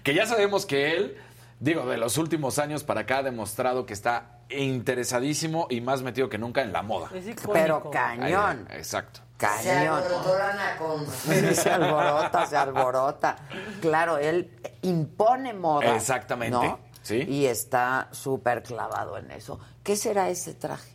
Que 0.03 0.13
ya 0.13 0.25
sabemos 0.25 0.65
que 0.65 0.95
él, 0.95 1.17
digo, 1.59 1.85
de 1.85 1.97
los 1.97 2.17
últimos 2.17 2.59
años 2.59 2.83
para 2.83 3.01
acá 3.01 3.19
ha 3.19 3.23
demostrado 3.23 3.85
que 3.85 3.93
está 3.93 4.39
interesadísimo 4.49 5.67
y 5.69 5.81
más 5.81 6.01
metido 6.01 6.29
que 6.29 6.37
nunca 6.37 6.61
en 6.61 6.71
la 6.73 6.81
moda. 6.81 7.09
Pero 7.53 7.89
cañón. 7.89 8.67
Ahí, 8.69 8.77
exacto. 8.77 9.21
Cañón. 9.37 10.01
Se 11.53 11.69
alborota, 11.69 12.45
se 12.47 12.57
alborota. 12.57 13.35
Claro, 13.81 14.17
él 14.17 14.49
impone 14.81 15.53
moda. 15.53 15.95
Exactamente, 15.95 16.57
¿no? 16.57 16.79
Sí. 17.07 17.25
Y 17.27 17.45
está 17.45 18.09
súper 18.11 18.63
clavado 18.63 19.17
en 19.17 19.31
eso. 19.31 19.59
¿Qué 19.83 19.95
será 19.95 20.29
ese 20.29 20.53
traje? 20.53 20.91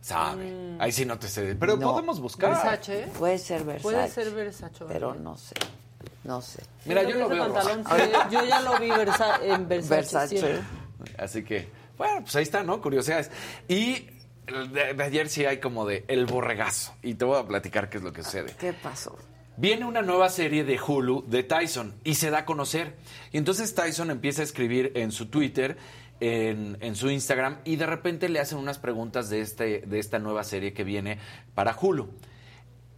Sabe. 0.00 0.76
Ahí 0.80 0.92
sí 0.92 1.04
no 1.06 1.18
te 1.18 1.28
sé. 1.28 1.54
Pero 1.54 1.76
No. 1.76 1.92
podemos 1.92 2.20
buscar. 2.20 2.50
Versace. 2.50 3.08
Puede 3.18 3.38
ser 3.38 3.64
Versace. 3.64 3.82
Puede 3.82 4.08
ser 4.10 4.30
Versace. 4.32 4.84
Pero 4.86 5.14
no 5.14 5.36
sé. 5.38 5.54
No 6.24 6.42
sé. 6.42 6.62
Mira, 6.84 7.02
yo 7.04 7.16
lo 7.16 7.28
veo. 7.28 7.52
pantalón, 7.52 7.84
rojo. 7.84 7.96
sí, 7.96 8.10
yo 8.30 8.44
ya 8.44 8.60
lo 8.60 8.78
vi 8.78 8.88
Versa- 8.90 9.40
en 9.42 9.68
Versace. 9.68 9.94
Versace. 9.94 10.38
siempre. 10.38 10.62
Así 11.18 11.42
que, 11.44 11.68
bueno, 11.96 12.20
pues 12.22 12.36
ahí 12.36 12.42
está, 12.42 12.62
¿no? 12.62 12.80
Curiosidades. 12.82 13.30
Y 13.68 14.08
de, 14.72 14.92
de 14.94 15.02
ayer 15.04 15.28
sí 15.30 15.46
hay 15.46 15.58
como 15.58 15.86
de 15.86 16.04
el 16.08 16.26
borregazo. 16.26 16.94
Y 17.02 17.14
te 17.14 17.24
voy 17.24 17.38
a 17.38 17.46
platicar 17.46 17.88
qué 17.88 17.96
es 17.98 18.02
lo 18.04 18.12
que 18.12 18.22
sucede. 18.22 18.54
¿Qué 18.58 18.72
pasó? 18.74 19.16
Viene 19.56 19.84
una 19.84 20.02
nueva 20.02 20.28
serie 20.30 20.64
de 20.64 20.80
Hulu 20.80 21.24
de 21.28 21.44
Tyson 21.44 21.94
y 22.02 22.16
se 22.16 22.30
da 22.30 22.38
a 22.38 22.44
conocer. 22.44 22.96
Y 23.30 23.38
entonces 23.38 23.74
Tyson 23.74 24.10
empieza 24.10 24.42
a 24.42 24.44
escribir 24.44 24.92
en 24.96 25.12
su 25.12 25.26
Twitter, 25.26 25.76
en, 26.20 26.76
en 26.80 26.96
su 26.96 27.08
Instagram, 27.10 27.58
y 27.64 27.76
de 27.76 27.86
repente 27.86 28.28
le 28.28 28.40
hacen 28.40 28.58
unas 28.58 28.78
preguntas 28.78 29.30
de, 29.30 29.40
este, 29.40 29.80
de 29.86 29.98
esta 30.00 30.18
nueva 30.18 30.42
serie 30.42 30.72
que 30.72 30.82
viene 30.82 31.18
para 31.54 31.76
Hulu. 31.80 32.10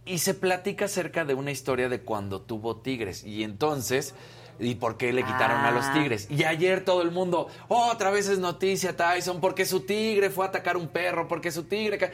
Y 0.05 0.17
se 0.19 0.33
platica 0.33 0.85
acerca 0.85 1.25
de 1.25 1.33
una 1.35 1.51
historia 1.51 1.89
de 1.89 2.01
cuando 2.01 2.41
tuvo 2.41 2.77
tigres. 2.77 3.23
Y 3.23 3.43
entonces, 3.43 4.15
¿y 4.59 4.75
por 4.75 4.97
qué 4.97 5.11
le 5.13 5.23
quitaron 5.23 5.59
a 5.65 5.71
los 5.71 5.85
Ah. 5.85 5.93
tigres? 5.93 6.27
Y 6.31 6.43
ayer 6.45 6.83
todo 6.85 7.01
el 7.03 7.11
mundo, 7.11 7.49
"Oh, 7.67 7.89
otra 7.91 8.09
vez 8.09 8.29
es 8.29 8.39
noticia 8.39 8.95
Tyson, 8.95 9.41
porque 9.41 9.65
su 9.65 9.81
tigre 9.81 10.29
fue 10.31 10.45
a 10.45 10.47
atacar 10.49 10.75
un 10.77 10.87
perro, 10.87 11.27
porque 11.27 11.51
su 11.51 11.65
tigre... 11.65 12.11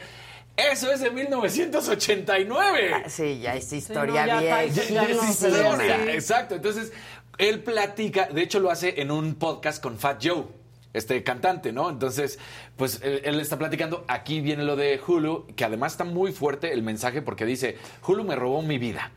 ca-". 0.56 0.72
Eso 0.72 0.90
es 0.92 1.00
de 1.00 1.10
1989. 1.10 2.90
Ah, 2.94 3.08
Sí, 3.08 3.40
ya 3.40 3.54
es 3.54 3.72
historia 3.72 4.26
no, 4.26 4.26
ya 4.26 4.40
vieja. 4.40 4.60
Tyson 4.62 4.94
Ya 4.94 5.02
Ya 5.02 5.10
es 5.10 5.16
no 5.16 5.30
historia. 5.30 6.14
Exacto. 6.14 6.54
Entonces, 6.54 6.92
él 7.38 7.60
platica, 7.62 8.28
de 8.32 8.42
hecho 8.42 8.60
lo 8.60 8.70
hace 8.70 9.00
en 9.00 9.10
un 9.10 9.34
podcast 9.34 9.82
con 9.82 9.98
Fat 9.98 10.24
Joe, 10.24 10.44
este 10.92 11.22
cantante, 11.24 11.72
¿no? 11.72 11.90
Entonces, 11.90 12.38
pues 12.76 13.00
él, 13.02 13.20
él 13.24 13.40
está 13.40 13.58
platicando, 13.58 14.04
aquí 14.06 14.40
viene 14.40 14.62
lo 14.64 14.76
de 14.76 15.00
Hulu, 15.04 15.46
que 15.56 15.64
además 15.64 15.92
está 15.92 16.04
muy 16.04 16.32
fuerte 16.32 16.72
el 16.72 16.82
mensaje 16.82 17.22
porque 17.22 17.44
dice, 17.44 17.76
Hulu 18.06 18.24
me 18.24 18.36
robó 18.36 18.62
mi 18.62 18.78
vida. 18.78 19.10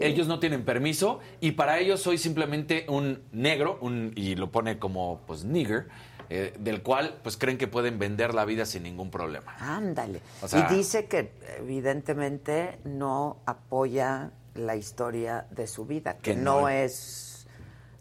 Ellos 0.00 0.28
no 0.28 0.38
tienen 0.38 0.64
permiso 0.64 1.18
y 1.40 1.52
para 1.52 1.80
ellos 1.80 2.00
soy 2.00 2.16
simplemente 2.16 2.86
un 2.88 3.24
negro, 3.32 3.76
un, 3.80 4.12
y 4.14 4.36
lo 4.36 4.52
pone 4.52 4.78
como 4.78 5.20
pues 5.26 5.44
nigger, 5.44 5.88
eh, 6.30 6.54
del 6.58 6.82
cual 6.82 7.18
pues 7.22 7.36
creen 7.36 7.58
que 7.58 7.68
pueden 7.68 7.98
vender 7.98 8.34
la 8.34 8.44
vida 8.44 8.66
sin 8.66 8.82
ningún 8.84 9.10
problema. 9.10 9.54
Ándale. 9.58 10.20
O 10.42 10.48
sea- 10.48 10.68
y 10.70 10.74
dice 10.74 11.06
que 11.06 11.32
evidentemente 11.58 12.78
no 12.84 13.38
apoya 13.46 14.30
la 14.54 14.76
historia 14.76 15.46
de 15.50 15.66
su 15.66 15.84
vida, 15.84 16.14
que, 16.14 16.32
Que 16.32 16.36
no, 16.36 16.62
no- 16.62 16.68
es, 16.68 17.46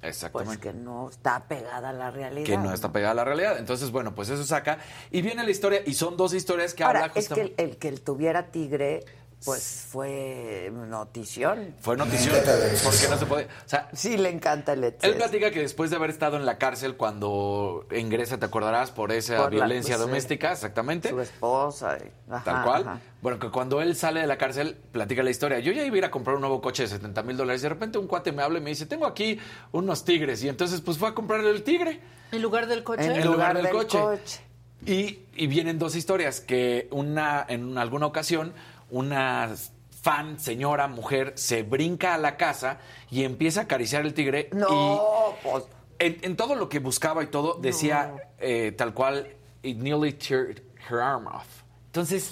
pues 0.02 0.16
Exactamente. 0.16 0.60
que 0.70 0.74
no 0.74 1.10
está 1.10 1.46
pegada 1.48 1.90
a 1.90 1.94
la 1.94 2.12
realidad. 2.12 2.46
que 2.46 2.58
no 2.58 2.74
está 2.74 2.92
pegada 2.92 3.12
a 3.12 3.16
la 3.16 3.24
realidad. 3.24 3.58
Entonces, 3.58 3.90
bueno, 3.92 4.14
pues 4.14 4.30
eso 4.30 4.44
saca. 4.44 4.80
Y 5.12 5.22
viene 5.22 5.44
la 5.44 5.52
historia, 5.52 5.82
y 5.86 5.94
son 5.94 6.18
dos 6.18 6.34
historias 6.34 6.74
que 6.74 6.84
Ahora, 6.84 7.06
habla 7.06 7.14
es 7.20 7.30
que 7.30 7.54
el 7.58 7.78
que 7.78 7.88
él 7.88 8.02
tuviera 8.02 8.48
tigre, 8.52 9.06
pues 9.46 9.86
fue 9.90 10.72
notición. 10.74 11.76
Fue 11.80 11.98
notición, 11.98 12.36
porque 12.84 13.08
no 13.10 13.18
se 13.18 13.26
puede. 13.26 13.44
O 13.46 13.50
sea, 13.68 13.90
Sí, 13.94 14.18
le 14.18 14.30
encanta 14.30 14.74
el 14.74 14.84
él 14.84 14.94
exceso. 14.94 15.16
platica 15.18 15.52
que 15.52 15.60
después 15.62 15.90
de 15.90 15.96
haber 15.98 16.10
estado 16.10 16.38
en 16.38 16.46
la 16.46 16.58
cárcel 16.58 16.96
cuando 16.96 17.86
ingresa, 17.96 18.38
te 18.40 18.46
acordarás, 18.46 18.92
por 18.92 19.12
esa 19.12 19.38
Por 19.38 19.54
la- 19.54 19.66
violencia 19.66 19.96
sí. 19.96 20.02
doméstica, 20.02 20.52
exactamente. 20.54 21.10
Su 21.10 21.20
esposa. 21.20 21.98
y- 21.98 22.32
ajá, 22.32 22.44
Tal 22.44 22.64
cual. 22.64 22.82
ajá. 22.88 23.00
Bueno, 23.22 23.40
que 23.40 23.50
cuando 23.50 23.82
él 23.82 23.96
sale 23.96 24.22
de 24.22 24.28
la 24.28 24.38
cárcel, 24.38 24.78
platica 24.92 25.24
la 25.24 25.30
historia. 25.30 25.60
Yo 25.60 25.72
ya 25.72 25.84
iba 25.86 25.96
a 25.96 25.98
ir 25.98 26.06
a 26.06 26.12
comprar 26.12 26.36
un 26.36 26.42
nuevo 26.42 26.62
coche 26.62 26.84
de 26.84 26.90
70 26.90 27.24
mil 27.24 27.38
dólares. 27.38 27.62
Y 27.62 27.64
de 27.64 27.70
repente 27.70 27.98
un 27.98 28.08
cuate 28.08 28.32
me 28.32 28.44
habla 28.44 28.60
y 28.60 28.62
me 28.62 28.70
dice, 28.70 28.86
tengo 28.86 29.06
aquí 29.06 29.40
unos 29.72 30.04
tigres. 30.06 30.44
Y 30.44 30.50
entonces, 30.50 30.82
pues 30.82 30.98
fue 30.98 31.10
a 31.10 31.14
comprarle 31.14 31.50
el 31.50 31.64
tigre. 31.64 32.00
En 32.32 32.42
lugar 32.42 32.68
del 32.68 32.84
coche. 32.84 33.06
En 33.06 33.12
En 33.14 33.26
lugar 33.26 33.56
del, 33.56 33.70
coche. 33.70 34.00
coche. 34.00 34.40
Y, 34.86 35.20
y 35.36 35.48
vienen 35.48 35.80
dos 35.80 35.96
historias, 35.96 36.42
que 36.42 36.90
una 36.92 37.46
en 37.48 37.78
alguna 37.78 38.06
ocasión 38.06 38.54
una 38.94 39.56
fan, 40.02 40.40
señora, 40.40 40.88
mujer, 40.88 41.34
se 41.36 41.64
brinca 41.64 42.14
a 42.14 42.18
la 42.18 42.38
casa 42.38 42.80
y 43.10 43.24
empieza 43.24 43.62
a 43.62 43.64
acariciar 43.64 44.06
el 44.06 44.14
tigre. 44.14 44.50
No, 44.54 45.36
pues. 45.42 45.66
Y 46.00 46.06
en, 46.06 46.18
en 46.22 46.36
todo 46.36 46.56
lo 46.56 46.70
que 46.70 46.80
buscaba 46.80 47.24
y 47.24 47.28
todo, 47.28 47.56
decía 47.60 48.14
eh, 48.38 48.72
tal 48.74 48.94
cual, 48.94 49.36
it 49.64 49.78
nearly 49.78 50.14
teared 50.14 50.62
her 50.90 51.00
arm 51.00 51.28
off. 51.28 51.64
Entonces, 51.88 52.30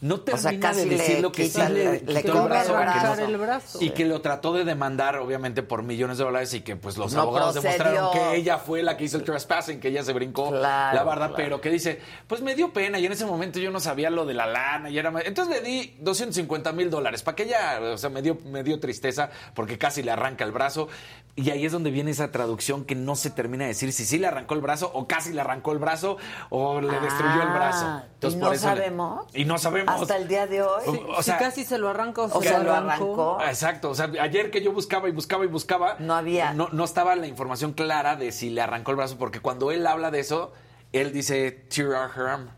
no 0.00 0.20
termina 0.20 0.50
sea, 0.50 0.60
casi 0.60 0.88
de 0.88 0.96
decir 0.96 1.14
le 1.16 1.22
lo 1.22 1.32
que 1.32 1.48
sí 1.48 1.60
le, 1.60 2.00
le- 2.02 2.22
quitó 2.22 2.42
el 2.42 2.48
brazo, 2.48 2.72
brazo. 2.74 3.14
el 3.24 3.36
brazo. 3.36 3.78
y 3.82 3.90
que 3.90 4.04
lo 4.04 4.20
trató 4.20 4.52
de 4.52 4.64
demandar, 4.64 5.16
obviamente, 5.16 5.62
por 5.64 5.82
millones 5.82 6.18
de 6.18 6.24
dólares 6.24 6.54
y 6.54 6.60
que 6.60 6.76
pues 6.76 6.96
los 6.96 7.12
No 7.14 7.22
abogados 7.22 7.54
procedió. 7.58 7.84
demostraron 7.84 8.12
que 8.12 8.36
ella 8.36 8.58
fue 8.58 8.82
la 8.84 8.96
que 8.96 9.04
hizo 9.04 9.16
el 9.16 9.24
trespassing, 9.24 9.80
que 9.80 9.88
ella 9.88 10.04
se 10.04 10.12
brincó 10.12 10.50
Claro, 10.50 10.94
la 10.96 11.02
barda, 11.02 11.26
claro. 11.28 11.34
pero 11.36 11.60
que 11.60 11.70
dice, 11.70 12.00
pues 12.26 12.42
me 12.42 12.54
dio 12.54 12.72
pena 12.72 12.98
y 12.98 13.06
en 13.06 13.12
ese 13.12 13.26
momento 13.26 13.58
yo 13.58 13.70
no 13.72 13.80
sabía 13.80 14.08
lo 14.10 14.24
de 14.24 14.34
la 14.34 14.46
lana 14.46 14.88
y 14.90 14.98
era... 14.98 15.10
más- 15.10 15.24
Entonces 15.26 15.54
le 15.62 15.68
di 15.68 15.96
250 16.00 16.70
mil 16.72 16.90
dólares 16.90 17.22
para 17.22 17.34
que 17.34 17.42
ella, 17.44 17.80
o 17.82 17.98
sea, 17.98 18.10
me 18.10 18.22
dio, 18.22 18.38
me 18.44 18.62
dio 18.62 18.78
tristeza 18.78 19.30
porque 19.54 19.78
casi 19.78 20.02
le 20.04 20.10
arranca 20.12 20.44
el 20.44 20.52
brazo 20.52 20.88
y 21.34 21.50
ahí 21.50 21.64
es 21.66 21.72
donde 21.72 21.90
viene 21.90 22.10
esa 22.12 22.30
traducción 22.30 22.84
que 22.84 22.94
no 22.94 23.16
se 23.16 23.30
termina 23.30 23.64
de 23.64 23.68
decir 23.68 23.92
si 23.92 24.04
sí 24.04 24.18
le 24.18 24.26
arrancó 24.26 24.54
el 24.54 24.60
brazo 24.60 24.90
o 24.94 25.06
casi 25.06 25.32
le 25.32 25.40
arrancó 25.40 25.72
el 25.72 25.78
brazo 25.78 26.16
o 26.50 26.80
le 26.80 27.00
destruyó 27.00 27.42
el 27.42 27.48
brazo. 27.48 27.84
Ah, 27.86 28.04
Entonces, 28.14 28.38
y 28.38 28.40
por 28.40 28.48
no 28.48 28.52
le- 28.54 28.58
sabemos. 28.58 29.26
y 29.34 29.44
no 29.44 29.58
sabemos. 29.58 29.87
Hasta 29.94 30.16
el 30.16 30.28
día 30.28 30.46
de 30.46 30.62
hoy. 30.62 30.82
O- 30.86 31.12
o 31.12 31.16
si 31.18 31.24
sea, 31.24 31.38
casi 31.38 31.64
se 31.64 31.78
lo 31.78 31.88
arranca 31.88 32.22
o, 32.22 32.24
o 32.26 32.42
se 32.42 32.48
sea, 32.48 32.58
lo 32.58 32.64
lo 32.64 32.74
arrancó. 32.74 33.34
arrancó. 33.36 33.50
Exacto, 33.50 33.90
o 33.90 33.94
sea, 33.94 34.10
ayer 34.20 34.50
que 34.50 34.62
yo 34.62 34.72
buscaba 34.72 35.08
y 35.08 35.12
buscaba 35.12 35.44
y 35.44 35.48
buscaba, 35.48 35.96
No 35.98 36.14
había. 36.14 36.52
no, 36.52 36.68
no 36.72 36.84
estaba 36.84 37.14
la 37.16 37.26
información 37.26 37.72
clara 37.72 38.16
de 38.16 38.32
si 38.32 38.50
le 38.50 38.60
arrancó 38.60 38.90
el 38.92 38.96
brazo, 38.96 39.16
porque 39.18 39.40
cuando 39.40 39.70
él 39.72 39.86
habla 39.86 40.10
de 40.10 40.20
eso, 40.20 40.52
él 40.92 41.12
dice 41.12 41.50
tear 41.50 42.10
her 42.16 42.22
arm. 42.26 42.48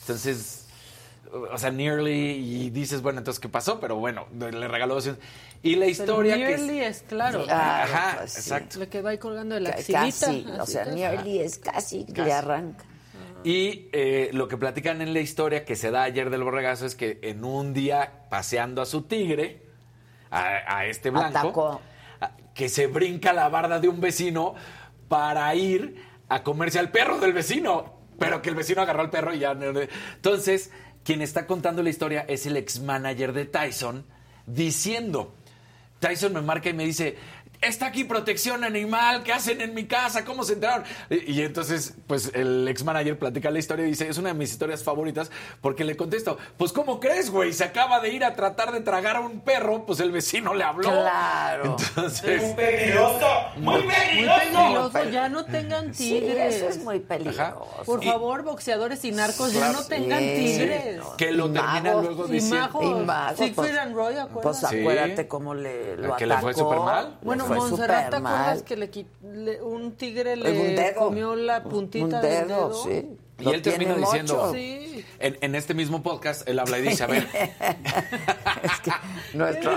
Entonces, 0.00 0.66
o 1.52 1.58
sea, 1.58 1.70
nearly, 1.70 2.12
y 2.12 2.70
dices, 2.70 3.02
bueno, 3.02 3.18
entonces, 3.18 3.38
¿qué 3.40 3.48
pasó? 3.48 3.80
Pero 3.80 3.96
bueno, 3.96 4.26
le 4.38 4.66
regaló 4.68 4.94
200. 4.94 5.22
Y 5.62 5.74
la 5.74 5.80
Pero 5.80 5.90
historia 5.90 6.36
que 6.36 6.54
es- 6.54 6.60
nearly 6.60 6.80
es, 6.80 7.02
claro. 7.02 7.44
Claro, 7.44 7.92
Ajá, 7.92 8.14
pues, 8.18 8.32
sí. 8.32 8.38
exacto. 8.40 8.78
Le 8.78 8.88
quedó 8.88 9.08
ahí 9.08 9.18
colgando 9.18 9.54
de 9.56 9.60
la 9.62 9.70
axilita. 9.70 10.00
Casi, 10.04 10.46
o 10.60 10.66
sea, 10.66 10.84
nearly 10.86 11.40
es 11.40 11.58
casi, 11.58 12.06
le 12.06 12.32
arranca. 12.32 12.84
Y 13.44 13.88
eh, 13.92 14.30
lo 14.32 14.48
que 14.48 14.56
platican 14.56 15.00
en 15.00 15.14
la 15.14 15.20
historia 15.20 15.64
que 15.64 15.76
se 15.76 15.90
da 15.90 16.02
ayer 16.02 16.30
del 16.30 16.42
borregazo 16.42 16.86
es 16.86 16.94
que 16.94 17.18
en 17.22 17.44
un 17.44 17.72
día 17.72 18.24
paseando 18.30 18.82
a 18.82 18.86
su 18.86 19.02
tigre, 19.02 19.62
a, 20.30 20.76
a 20.76 20.86
este 20.86 21.10
blanco, 21.10 21.38
Atacó. 21.38 21.80
que 22.54 22.68
se 22.68 22.88
brinca 22.88 23.32
la 23.32 23.48
barda 23.48 23.80
de 23.80 23.88
un 23.88 24.00
vecino 24.00 24.54
para 25.08 25.54
ir 25.54 26.04
a 26.28 26.42
comerse 26.42 26.78
al 26.78 26.90
perro 26.90 27.18
del 27.18 27.32
vecino, 27.32 27.94
pero 28.18 28.42
que 28.42 28.50
el 28.50 28.54
vecino 28.54 28.82
agarró 28.82 29.00
al 29.02 29.10
perro 29.10 29.34
y 29.34 29.38
ya... 29.38 29.52
Entonces, 29.52 30.70
quien 31.04 31.22
está 31.22 31.46
contando 31.46 31.82
la 31.82 31.90
historia 31.90 32.24
es 32.28 32.44
el 32.46 32.56
ex 32.56 32.80
manager 32.80 33.32
de 33.32 33.46
Tyson 33.46 34.04
diciendo, 34.46 35.34
Tyson 36.00 36.32
me 36.32 36.42
marca 36.42 36.68
y 36.68 36.74
me 36.74 36.84
dice, 36.84 37.16
está 37.60 37.86
aquí 37.86 38.04
protección 38.04 38.64
animal, 38.64 39.22
¿qué 39.22 39.32
hacen 39.32 39.60
en 39.60 39.74
mi 39.74 39.86
casa? 39.86 40.24
¿Cómo 40.24 40.44
se 40.44 40.54
enteraron? 40.54 40.84
Y, 41.10 41.32
y 41.32 41.42
entonces, 41.42 41.94
pues 42.06 42.30
el 42.34 42.66
ex 42.68 42.84
manager 42.84 43.18
platica 43.18 43.50
la 43.50 43.58
historia 43.58 43.84
y 43.86 43.88
dice, 43.90 44.08
es 44.08 44.18
una 44.18 44.28
de 44.28 44.34
mis 44.34 44.50
historias 44.50 44.82
favoritas 44.84 45.30
porque 45.60 45.84
le 45.84 45.96
contesto, 45.96 46.38
pues 46.56 46.72
¿cómo 46.72 47.00
crees, 47.00 47.30
güey? 47.30 47.52
Se 47.52 47.64
acaba 47.64 48.00
de 48.00 48.10
ir 48.12 48.24
a 48.24 48.34
tratar 48.34 48.72
de 48.72 48.80
tragar 48.80 49.16
a 49.16 49.20
un 49.20 49.40
perro, 49.40 49.84
pues 49.86 50.00
el 50.00 50.12
vecino 50.12 50.54
le 50.54 50.64
habló. 50.64 50.88
Claro. 50.88 51.76
Entonces, 51.78 52.42
peligroso, 52.54 53.26
muy 53.56 53.82
Muy 53.82 53.92
peligroso. 53.94 54.40
peligroso, 54.92 55.04
ya 55.10 55.28
no 55.28 55.44
tengan 55.44 55.94
Sí, 55.94 56.20
tigres. 56.20 56.54
eso 56.56 56.68
es 56.68 56.78
muy 56.84 57.00
peligroso. 57.00 57.66
Por 57.84 58.02
Y- 58.04 58.06
favor, 58.08 58.42
boxeadores 58.42 59.04
y 59.04 59.10
narcos, 59.12 59.52
ya 59.52 59.72
no 59.72 59.82
tengan 59.84 60.20
Sí, 60.20 60.34
tigres. 60.36 60.96
no. 60.98 61.16
que 61.16 61.32
lo 61.32 61.46
Y 61.48 61.52
termina 61.52 61.80
magos, 61.82 62.04
luego 62.04 62.26
Y 62.28 62.30
diciendo... 62.32 62.68
Y 62.82 63.04
mago, 63.04 63.36
Siegfried 63.36 63.54
pues- 63.54 63.78
and 63.78 63.94
Roy, 63.94 64.14
Pues 64.14 64.24
¿acuerdas? 64.30 64.70
Sí. 64.70 64.80
acuérdate 64.80 65.28
cómo 65.28 65.54
le 65.54 65.96
lo 65.96 66.16
Que 66.16 66.26
le 66.26 66.36
fue 66.38 66.50
atacó. 66.52 66.70
supermal. 66.70 67.16
Le 67.20 67.26
Bueno, 67.26 67.47
fue 67.48 67.56
Montserrat, 67.56 68.10
¿te 68.10 68.16
acuerdas 68.16 68.62
que 68.62 68.76
le, 68.76 68.90
le- 69.34 69.62
un 69.62 69.92
tigre 69.92 70.36
le 70.36 70.50
Un 70.50 70.76
dedo. 70.76 70.94
comió 71.00 71.34
la 71.36 71.62
puntita 71.64 72.04
Un 72.04 72.10
del 72.10 72.22
dedo, 72.22 72.68
dedo? 72.68 72.84
sí. 72.84 73.06
Y 73.40 73.44
Lo 73.44 73.52
él 73.52 73.62
termina 73.62 73.94
diciendo. 73.94 74.50
Sí. 74.52 75.04
en, 75.20 75.38
en 75.40 75.54
este 75.54 75.72
mismo 75.72 76.02
podcast, 76.02 76.48
él 76.48 76.58
habla 76.58 76.80
y 76.80 76.82
dice, 76.82 77.04
a 77.04 77.06
ver, 77.06 77.28
es 78.64 78.80
que 78.80 78.90
nuestro, 79.34 79.72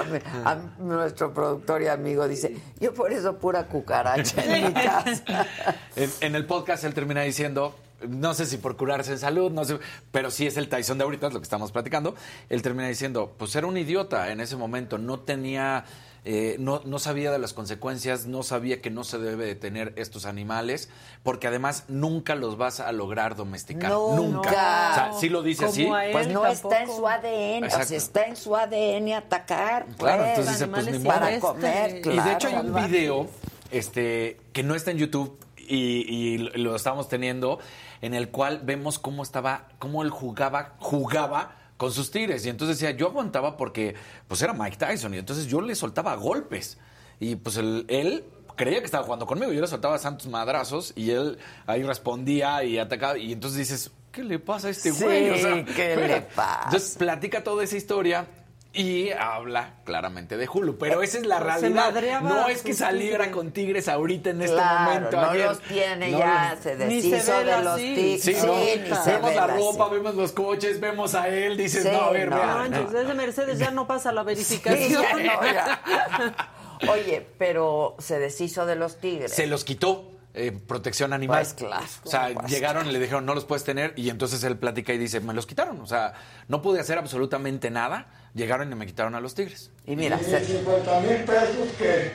nuestro 0.79 1.33
productor 1.33 1.81
y 1.83 1.87
amigo 1.87 2.27
dice, 2.27 2.55
yo 2.79 2.91
por 2.93 3.11
eso 3.13 3.37
pura 3.37 3.67
cucaracha 3.67 4.43
en 4.43 4.65
mi 4.65 4.73
casa. 4.73 5.45
En, 5.95 6.09
en 6.21 6.35
el 6.35 6.45
podcast 6.47 6.83
él 6.85 6.93
termina 6.95 7.21
diciendo, 7.21 7.75
no 8.07 8.33
sé 8.33 8.47
si 8.47 8.57
por 8.57 8.77
curarse 8.77 9.11
en 9.11 9.19
salud, 9.19 9.51
no 9.51 9.63
sé, 9.63 9.77
pero 10.11 10.31
sí 10.31 10.47
es 10.47 10.57
el 10.57 10.67
Tyson 10.67 10.97
de 10.97 11.03
ahorita, 11.03 11.27
es 11.27 11.33
lo 11.33 11.39
que 11.39 11.43
estamos 11.43 11.71
platicando. 11.71 12.15
Él 12.49 12.63
termina 12.63 12.87
diciendo, 12.87 13.31
pues 13.37 13.55
era 13.55 13.67
un 13.67 13.77
idiota 13.77 14.31
en 14.31 14.39
ese 14.41 14.55
momento, 14.55 14.97
no 14.97 15.19
tenía, 15.19 15.85
eh, 16.23 16.55
no, 16.59 16.81
no 16.85 16.99
sabía 16.99 17.31
de 17.31 17.39
las 17.39 17.53
consecuencias, 17.53 18.27
no 18.27 18.43
sabía 18.43 18.79
que 18.81 18.89
no 18.91 19.03
se 19.03 19.17
debe 19.17 19.45
de 19.45 19.55
tener 19.55 19.93
estos 19.95 20.25
animales, 20.25 20.89
porque 21.23 21.47
además 21.47 21.85
nunca 21.87 22.35
los 22.35 22.57
vas 22.57 22.79
a 22.79 22.91
lograr 22.91 23.35
domesticar, 23.35 23.91
Nunca. 23.91 24.15
nunca. 24.21 24.49
O 24.51 24.93
sea, 24.93 25.11
sí 25.19 25.29
lo 25.29 25.41
dice 25.41 25.65
así. 25.65 25.87
Pues 26.11 26.27
no 26.27 26.41
tampoco. 26.41 26.47
está 26.73 26.83
en 26.83 26.87
su 26.95 27.07
ADN, 27.07 27.63
o 27.65 27.69
sea, 27.83 27.97
está 27.97 28.25
en 28.25 28.35
su 28.35 28.55
ADN 28.55 29.13
atacar. 29.15 29.85
Claro, 29.97 30.23
pues, 30.23 30.29
entonces 30.37 30.53
dice, 30.59 30.67
pues, 30.67 30.91
ni 30.99 31.07
para 31.07 31.39
comer, 31.39 32.01
Y 32.05 32.19
de 32.19 32.33
hecho 32.33 32.47
hay 32.49 32.55
un 32.55 32.73
video 32.75 33.27
este, 33.71 34.39
que 34.53 34.63
no 34.63 34.75
está 34.75 34.91
en 34.91 34.97
YouTube 34.97 35.39
y, 35.57 35.75
y 36.07 36.37
lo- 36.37 36.51
lo 36.57 36.75
estamos 36.75 37.07
teniendo, 37.07 37.59
en 38.01 38.13
el 38.13 38.29
cual 38.29 38.61
vemos 38.63 38.99
cómo 38.99 39.23
estaba, 39.23 39.69
cómo 39.79 40.03
él 40.03 40.09
jugaba, 40.09 40.73
jugaba 40.79 41.55
con 41.81 41.91
sus 41.91 42.11
tigres. 42.11 42.45
Y 42.45 42.49
entonces 42.49 42.77
decía, 42.79 42.95
yo 42.95 43.07
aguantaba 43.07 43.57
porque 43.57 43.95
pues 44.27 44.39
era 44.43 44.53
Mike 44.53 44.77
Tyson 44.77 45.15
y 45.15 45.17
entonces 45.17 45.47
yo 45.47 45.61
le 45.61 45.73
soltaba 45.73 46.13
golpes. 46.15 46.77
Y 47.19 47.37
pues 47.37 47.57
el- 47.57 47.85
él 47.87 48.23
creía 48.55 48.77
que 48.81 48.85
estaba 48.85 49.03
jugando 49.03 49.25
conmigo, 49.25 49.51
yo 49.51 49.61
le 49.61 49.65
soltaba 49.67 49.97
santos 49.97 50.27
madrazos 50.27 50.93
y 50.95 51.09
él 51.09 51.39
ahí 51.65 51.81
respondía 51.81 52.63
y 52.63 52.77
atacaba. 52.77 53.17
Y 53.17 53.31
entonces 53.31 53.57
dices, 53.57 53.89
¿qué 54.11 54.23
le 54.23 54.37
pasa 54.37 54.67
a 54.67 54.69
este 54.69 54.91
Sí, 54.91 55.03
güey? 55.03 55.31
O 55.31 55.37
sea, 55.37 55.65
¿qué 55.65 55.95
le 55.95 56.21
pasa? 56.21 56.61
Entonces 56.65 56.97
platica 56.99 57.43
toda 57.43 57.63
esa 57.63 57.77
historia 57.77 58.27
y 58.73 59.11
habla 59.11 59.73
claramente 59.83 60.37
de 60.37 60.47
Hulu. 60.47 60.77
Pero 60.77 61.03
esa 61.03 61.17
es 61.17 61.25
la 61.25 61.39
Se 61.39 61.43
realidad. 61.43 61.69
madreaba 61.91 62.29
No 62.29 62.47
es 62.47 62.61
que 62.61 62.73
saliera 62.73 63.25
tigres. 63.25 63.35
con 63.35 63.51
tigres 63.51 63.87
ahorita 63.89 64.29
en 64.29 64.41
este 64.41 64.55
Claro, 64.55 64.93
momento. 64.93 65.21
no 65.21 65.29
ayer. 65.29 65.45
los 65.47 65.59
tiene 65.61 66.11
No 66.11 66.19
ya, 66.19 66.51
los- 66.55 66.63
se 66.63 66.75
Ni 66.87 67.01
se 67.01 67.09
deshizo 67.09 67.37
ve 67.37 67.43
de 67.43 67.57
los 67.63 67.73
así. 67.73 67.95
tics. 67.95 68.23
Sí, 68.23 68.33
Sí, 68.33 68.47
no. 68.47 68.55
ni 68.55 68.95
se 68.95 69.11
vemos 69.11 69.29
ve 69.29 69.35
la 69.35 69.47
ropa, 69.47 69.83
así. 69.85 69.93
vemos 69.95 70.15
los 70.15 70.31
coches, 70.31 70.79
vemos 70.79 71.15
a 71.15 71.27
él, 71.27 71.57
dices, 71.57 71.83
Sí, 71.83 71.89
no, 71.91 72.01
a 72.03 72.11
ver, 72.11 72.29
no, 72.29 72.35
vean. 72.37 72.47
No 72.49 72.57
manches, 72.57 72.93
ese 72.93 73.13
Mercedes 73.13 73.59
ya 73.59 73.71
no 73.71 73.87
pasa 73.87 74.11
la 74.13 74.21
Sí, 74.21 74.25
verificación. 74.27 75.03
ya 75.03 75.13
no, 75.15 75.43
ya. 75.43 76.91
Oye, 76.91 77.27
pero 77.37 77.95
se 77.99 78.19
deshizo 78.19 78.65
de 78.65 78.75
los 78.75 78.99
tigres. 78.99 79.33
Se 79.33 79.47
los 79.47 79.63
quitó. 79.65 80.05
Eh, 80.33 80.51
protección 80.51 81.13
animal. 81.13 81.39
Pues 81.39 81.53
claro, 81.53 81.85
O 82.03 82.09
sea, 82.09 82.29
pues 82.33 82.51
llegaron 82.51 82.87
y 82.87 82.91
le 82.91 82.99
dijeron, 82.99 83.25
no 83.25 83.33
los 83.35 83.45
puedes 83.45 83.63
tener. 83.63 83.93
Y 83.97 84.09
entonces 84.09 84.43
él 84.43 84.57
platica 84.57 84.93
y 84.93 84.97
dice, 84.97 85.19
me 85.19 85.33
los 85.33 85.45
quitaron. 85.45 85.79
O 85.81 85.85
sea, 85.85 86.13
no 86.47 86.61
pude 86.61 86.79
hacer 86.79 86.97
absolutamente 86.97 87.69
nada. 87.69 88.07
Llegaron 88.33 88.71
y 88.71 88.75
me 88.75 88.85
quitaron 88.85 89.15
a 89.15 89.19
los 89.19 89.35
tigres. 89.35 89.71
Y 89.85 89.95
mira, 89.95 90.17
se- 90.19 90.39
50 90.43 90.99
mil 91.01 91.17
pesos 91.25 91.67
que 91.77 92.13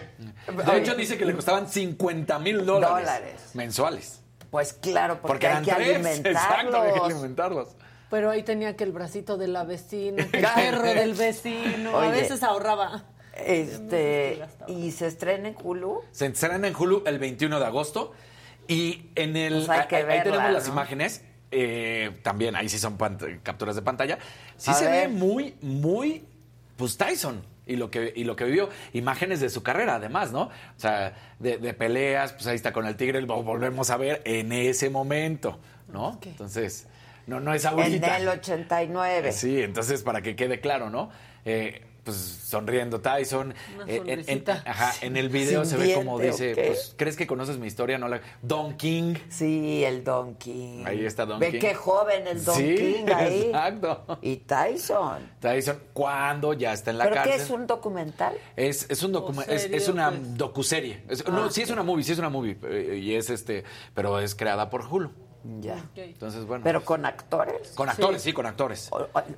De 0.52 0.78
hecho, 0.78 0.94
dice 0.94 1.18
que 1.18 1.24
le 1.26 1.34
costaban 1.34 1.68
50 1.68 2.38
mil 2.38 2.64
dólares, 2.64 2.96
Dólares. 3.06 3.34
mensuales. 3.54 4.22
pues 4.50 4.72
claro, 4.72 5.20
porque, 5.20 5.28
Porque 5.28 5.46
hay 5.48 5.52
eran 5.52 5.64
que 5.64 6.00
tres. 6.02 6.18
Exacto, 6.24 6.80
hay 6.80 6.92
que 6.92 6.98
alimentarlos. 7.00 7.12
alimentarlos. 7.12 7.68
Pero 8.08 8.30
ahí 8.30 8.44
tenía 8.44 8.76
que 8.76 8.84
el 8.84 8.92
bracito 8.92 9.36
de 9.36 9.48
la 9.48 9.64
vecina, 9.64 10.22
el 10.22 10.28
perro 10.30 10.82
del 10.82 11.12
vecino. 11.14 11.92
Oye. 11.96 12.08
A 12.08 12.10
veces 12.12 12.42
ahorraba. 12.44 13.04
Este, 13.44 14.40
y 14.68 14.90
se 14.92 15.06
estrena 15.06 15.48
en 15.48 15.56
Hulu. 15.62 16.02
Se 16.12 16.26
estrena 16.26 16.66
en 16.68 16.74
Hulu 16.74 17.02
el 17.06 17.18
21 17.18 17.58
de 17.60 17.66
agosto 17.66 18.12
y 18.68 19.10
en 19.14 19.36
el 19.36 19.54
Pues 19.64 19.68
hay 19.68 19.86
que 19.88 19.96
ahí- 19.96 20.22
tenemos 20.22 20.50
las 20.52 20.66
¿no? 20.66 20.72
imágenes. 20.72 21.22
eh, 21.52 22.10
también 22.22 22.56
ahí 22.56 22.68
sí 22.68 22.78
son 22.78 22.98
capturas 23.44 23.76
de 23.76 23.82
pantalla. 23.82 24.18
Sí 24.56 24.70
A 24.72 24.74
se 24.74 24.84
ver. 24.86 25.08
ve 25.08 25.14
muy, 25.14 25.54
muy, 25.62 26.24
pues 26.76 26.96
Tyson 26.98 27.40
y 27.66 27.76
lo 27.76 27.88
que 27.90 28.12
y 28.16 28.24
lo 28.24 28.34
que 28.34 28.44
vivió. 28.44 28.68
Imágenes 28.92 29.40
de 29.40 29.48
su 29.48 29.62
carrera, 29.62 29.94
además, 29.94 30.32
¿no? 30.32 30.42
O 30.42 30.50
sea, 30.78 31.14
de, 31.38 31.58
de 31.58 31.72
peleas, 31.72 32.32
pues 32.32 32.46
ahí 32.48 32.56
está 32.56 32.72
con 32.72 32.84
el 32.86 32.96
tigre, 32.96 33.20
lo 33.22 33.42
volvemos 33.44 33.90
a 33.90 33.96
ver 33.96 34.22
en 34.24 34.50
ese 34.52 34.90
momento, 34.90 35.60
¿no? 35.92 36.18
Entonces, 36.24 36.88
no, 37.28 37.38
no 37.40 37.54
es 37.54 37.64
En 37.64 37.70
ahorita. 37.78 38.16
el 38.18 38.28
89. 38.28 39.30
Sí, 39.32 39.62
entonces 39.62 40.02
para 40.02 40.22
que 40.22 40.34
quede 40.34 40.60
claro, 40.60 40.90
¿no? 40.90 41.10
Eh, 41.44 41.82
pues 42.06 42.16
sonriendo 42.16 43.00
Tyson. 43.00 43.52
Una 43.74 43.84
Eh, 43.92 44.24
en- 44.26 44.44
ajá, 44.64 44.94
en 45.02 45.16
el 45.16 45.28
video 45.28 45.64
Sin 45.64 45.78
se 45.78 45.86
ve 45.86 45.94
como 45.94 46.18
dice, 46.18 46.54
pues, 46.54 46.94
¿crees 46.96 47.16
que 47.16 47.26
conoces 47.26 47.58
mi 47.58 47.66
historia? 47.66 47.98
No 47.98 48.08
la... 48.08 48.20
Don 48.40 48.76
King. 48.76 49.16
Sí, 49.28 49.84
el 49.84 50.04
Don 50.04 50.36
King. 50.36 50.84
Ahí 50.86 51.04
está 51.04 51.26
Don 51.26 51.40
Ve 51.40 51.50
King. 51.50 51.58
qué 51.60 51.74
joven 51.74 52.26
el 52.28 52.42
Don 52.44 52.54
Sí, 52.56 52.74
King 52.76 53.12
ahí. 53.14 53.42
exacto. 53.46 54.18
Y 54.22 54.36
Tyson. 54.36 55.18
Tyson, 55.40 55.78
cuando 55.92 56.52
ya 56.54 56.72
está 56.72 56.92
en 56.92 56.98
la 56.98 57.04
¿Pero 57.04 57.16
cárcel. 57.16 57.34
qué 57.36 57.42
es 57.42 57.50
un 57.50 57.66
documental? 57.66 58.34
Es, 58.54 58.86
es 58.88 59.02
un 59.02 59.10
es, 59.48 59.88
una 59.88 60.10
pues? 60.10 60.36
docuserie. 60.38 61.02
Es- 61.08 61.24
Ah, 61.26 61.30
no, 61.32 61.50
sí 61.50 61.62
es 61.62 61.70
una 61.70 61.82
movie, 61.82 62.04
sí 62.04 62.12
es 62.12 62.18
una 62.20 62.28
movie. 62.30 62.56
eh, 62.62 63.00
y 63.02 63.14
es 63.16 63.28
este, 63.30 63.64
pero 63.94 64.20
es 64.20 64.34
creada 64.36 64.70
por 64.70 64.82
Hulu. 64.86 65.10
Ya. 65.60 65.76
Entonces, 65.94 66.44
bueno. 66.44 66.64
Pero 66.64 66.84
con 66.84 67.06
actores. 67.06 67.70
con 67.76 67.88
actores, 67.88 68.20
sí, 68.22 68.32
con 68.32 68.46
actores. 68.46 68.90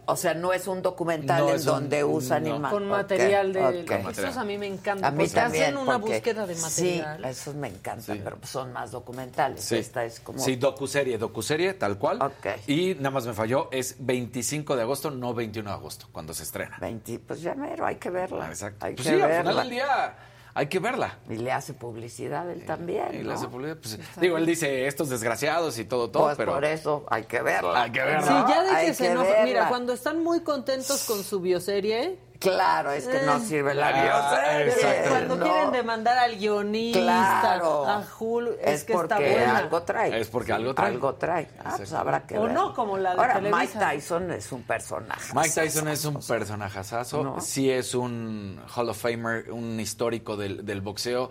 O, 0.06 0.16
sea, 0.16 0.32
no 0.34 0.52
es 0.52 0.66
un 0.66 0.80
documental 0.80 1.40
No 1.40 1.48
en 1.50 1.56
es 1.56 1.60
un- 1.62 1.66
donde 1.66 2.02
usan 2.04 2.44
no. 2.44 2.70
Con 2.70 2.88
material 2.88 3.52
de... 3.52 3.82
Ok. 3.82 3.90
Esos 4.10 4.36
a 4.36 4.44
mí 4.44 4.56
me 4.56 4.66
A 4.66 4.68
encantan. 4.70 5.16
mí 5.16 5.24
porque 5.24 5.34
también. 5.34 5.64
hacen 5.64 5.76
una 5.76 5.98
porque- 5.98 6.14
búsqueda 6.14 6.46
de 6.46 6.54
material. 6.54 7.20
Sí, 7.22 7.28
esos 7.28 7.54
me 7.54 7.68
encantan, 7.68 8.16
Sí. 8.16 8.20
pero 8.24 8.38
son 8.44 8.72
más 8.72 8.90
documentales. 8.90 9.62
Sí. 9.62 9.76
Esta 9.76 10.04
es 10.04 10.20
como... 10.20 10.38
Sí, 10.38 10.56
docuserie, 10.56 11.18
docuserie, 11.18 11.74
tal 11.74 11.98
cual. 11.98 12.22
Ok. 12.22 12.46
Y 12.66 12.94
nada 12.94 13.10
más 13.10 13.26
me 13.26 13.34
falló, 13.34 13.68
es 13.70 13.96
25 13.98 14.76
de 14.76 14.82
agosto, 14.82 15.10
no 15.10 15.34
21 15.34 15.68
de 15.70 15.76
agosto, 15.76 16.06
cuando 16.12 16.32
se 16.32 16.42
estrena. 16.44 16.78
20, 16.80 17.18
pues 17.18 17.42
ya 17.42 17.54
mero, 17.54 17.84
hay 17.84 17.96
que 17.96 18.10
verla. 18.10 18.46
Ah, 18.46 18.48
exacto. 18.48 18.86
Hay 18.86 18.94
Pues 18.94 19.06
que 19.08 19.14
sí, 19.14 19.20
al 19.20 19.28
verla. 19.28 19.50
final 19.52 19.56
del 19.64 19.70
día 19.70 20.16
hay 20.58 20.66
que 20.66 20.80
verla. 20.80 21.18
Y 21.30 21.36
le 21.36 21.52
hace 21.52 21.72
publicidad 21.72 22.50
él 22.50 22.66
también, 22.66 23.14
Y 23.14 23.18
¿no? 23.18 23.28
la 23.28 23.34
hace 23.34 23.46
publicidad, 23.46 23.76
pues, 23.80 24.00
digo, 24.20 24.36
él 24.36 24.44
dice 24.44 24.88
estos 24.88 25.08
desgraciados 25.08 25.78
y 25.78 25.84
todo, 25.84 26.10
todo, 26.10 26.24
Pues 26.24 26.36
pero 26.36 26.54
por 26.54 26.64
eso 26.64 27.06
hay 27.08 27.22
que 27.24 27.40
verla. 27.42 27.82
Hay 27.82 27.92
que 27.92 28.00
verla. 28.00 28.26
Sí, 28.26 28.52
ya 28.52 28.62
de 28.64 28.86
que 28.86 28.94
se 28.94 29.04
que 29.04 29.10
enoja. 29.12 29.44
Mira, 29.44 29.68
cuando 29.68 29.92
están 29.92 30.24
muy 30.24 30.40
contentos 30.40 31.04
con 31.04 31.22
su 31.22 31.38
bioserie, 31.38 32.18
Claro, 32.38 32.92
es 32.92 33.06
que 33.08 33.20
no 33.22 33.36
Eh, 33.36 33.40
sirve 33.40 33.74
la 33.74 33.88
Ah, 33.88 34.62
exacto. 34.62 35.08
cuando 35.10 35.36
¿no? 35.36 35.44
quieren 35.44 35.72
demandar 35.72 36.18
al 36.18 36.36
guionista, 36.36 37.00
Claro. 37.00 37.84
a 37.88 38.04
Hulu, 38.18 38.52
es, 38.60 38.74
es 38.74 38.84
que 38.84 38.92
porque 38.92 39.14
está 39.14 39.36
buena. 39.44 39.58
algo 39.58 39.82
trae. 39.82 40.20
Es 40.20 40.28
porque 40.28 40.52
algo 40.52 40.72
trae. 40.74 40.86
Algo 40.88 41.14
trae. 41.16 41.48
Ah, 41.64 41.74
pues 41.76 41.92
habrá 41.92 42.26
que 42.26 42.38
O 42.38 42.42
ver. 42.44 42.52
no, 42.52 42.74
como 42.74 42.96
la 42.96 43.14
de 43.14 43.20
Ahora, 43.20 43.34
Televisa. 43.34 43.58
Mike 43.58 43.78
Tyson 43.78 44.30
es 44.32 44.52
un 44.52 44.62
personaje. 44.62 45.32
Mike 45.34 45.50
Tyson 45.50 45.88
es 45.88 46.04
un 46.04 46.20
personajazazo, 46.24 47.22
¿No? 47.24 47.40
sí 47.40 47.70
es 47.70 47.94
un 47.96 48.60
Hall 48.74 48.88
of 48.90 48.98
Famer, 49.00 49.50
un 49.50 49.80
histórico 49.80 50.36
del, 50.36 50.64
del 50.64 50.80
boxeo. 50.80 51.30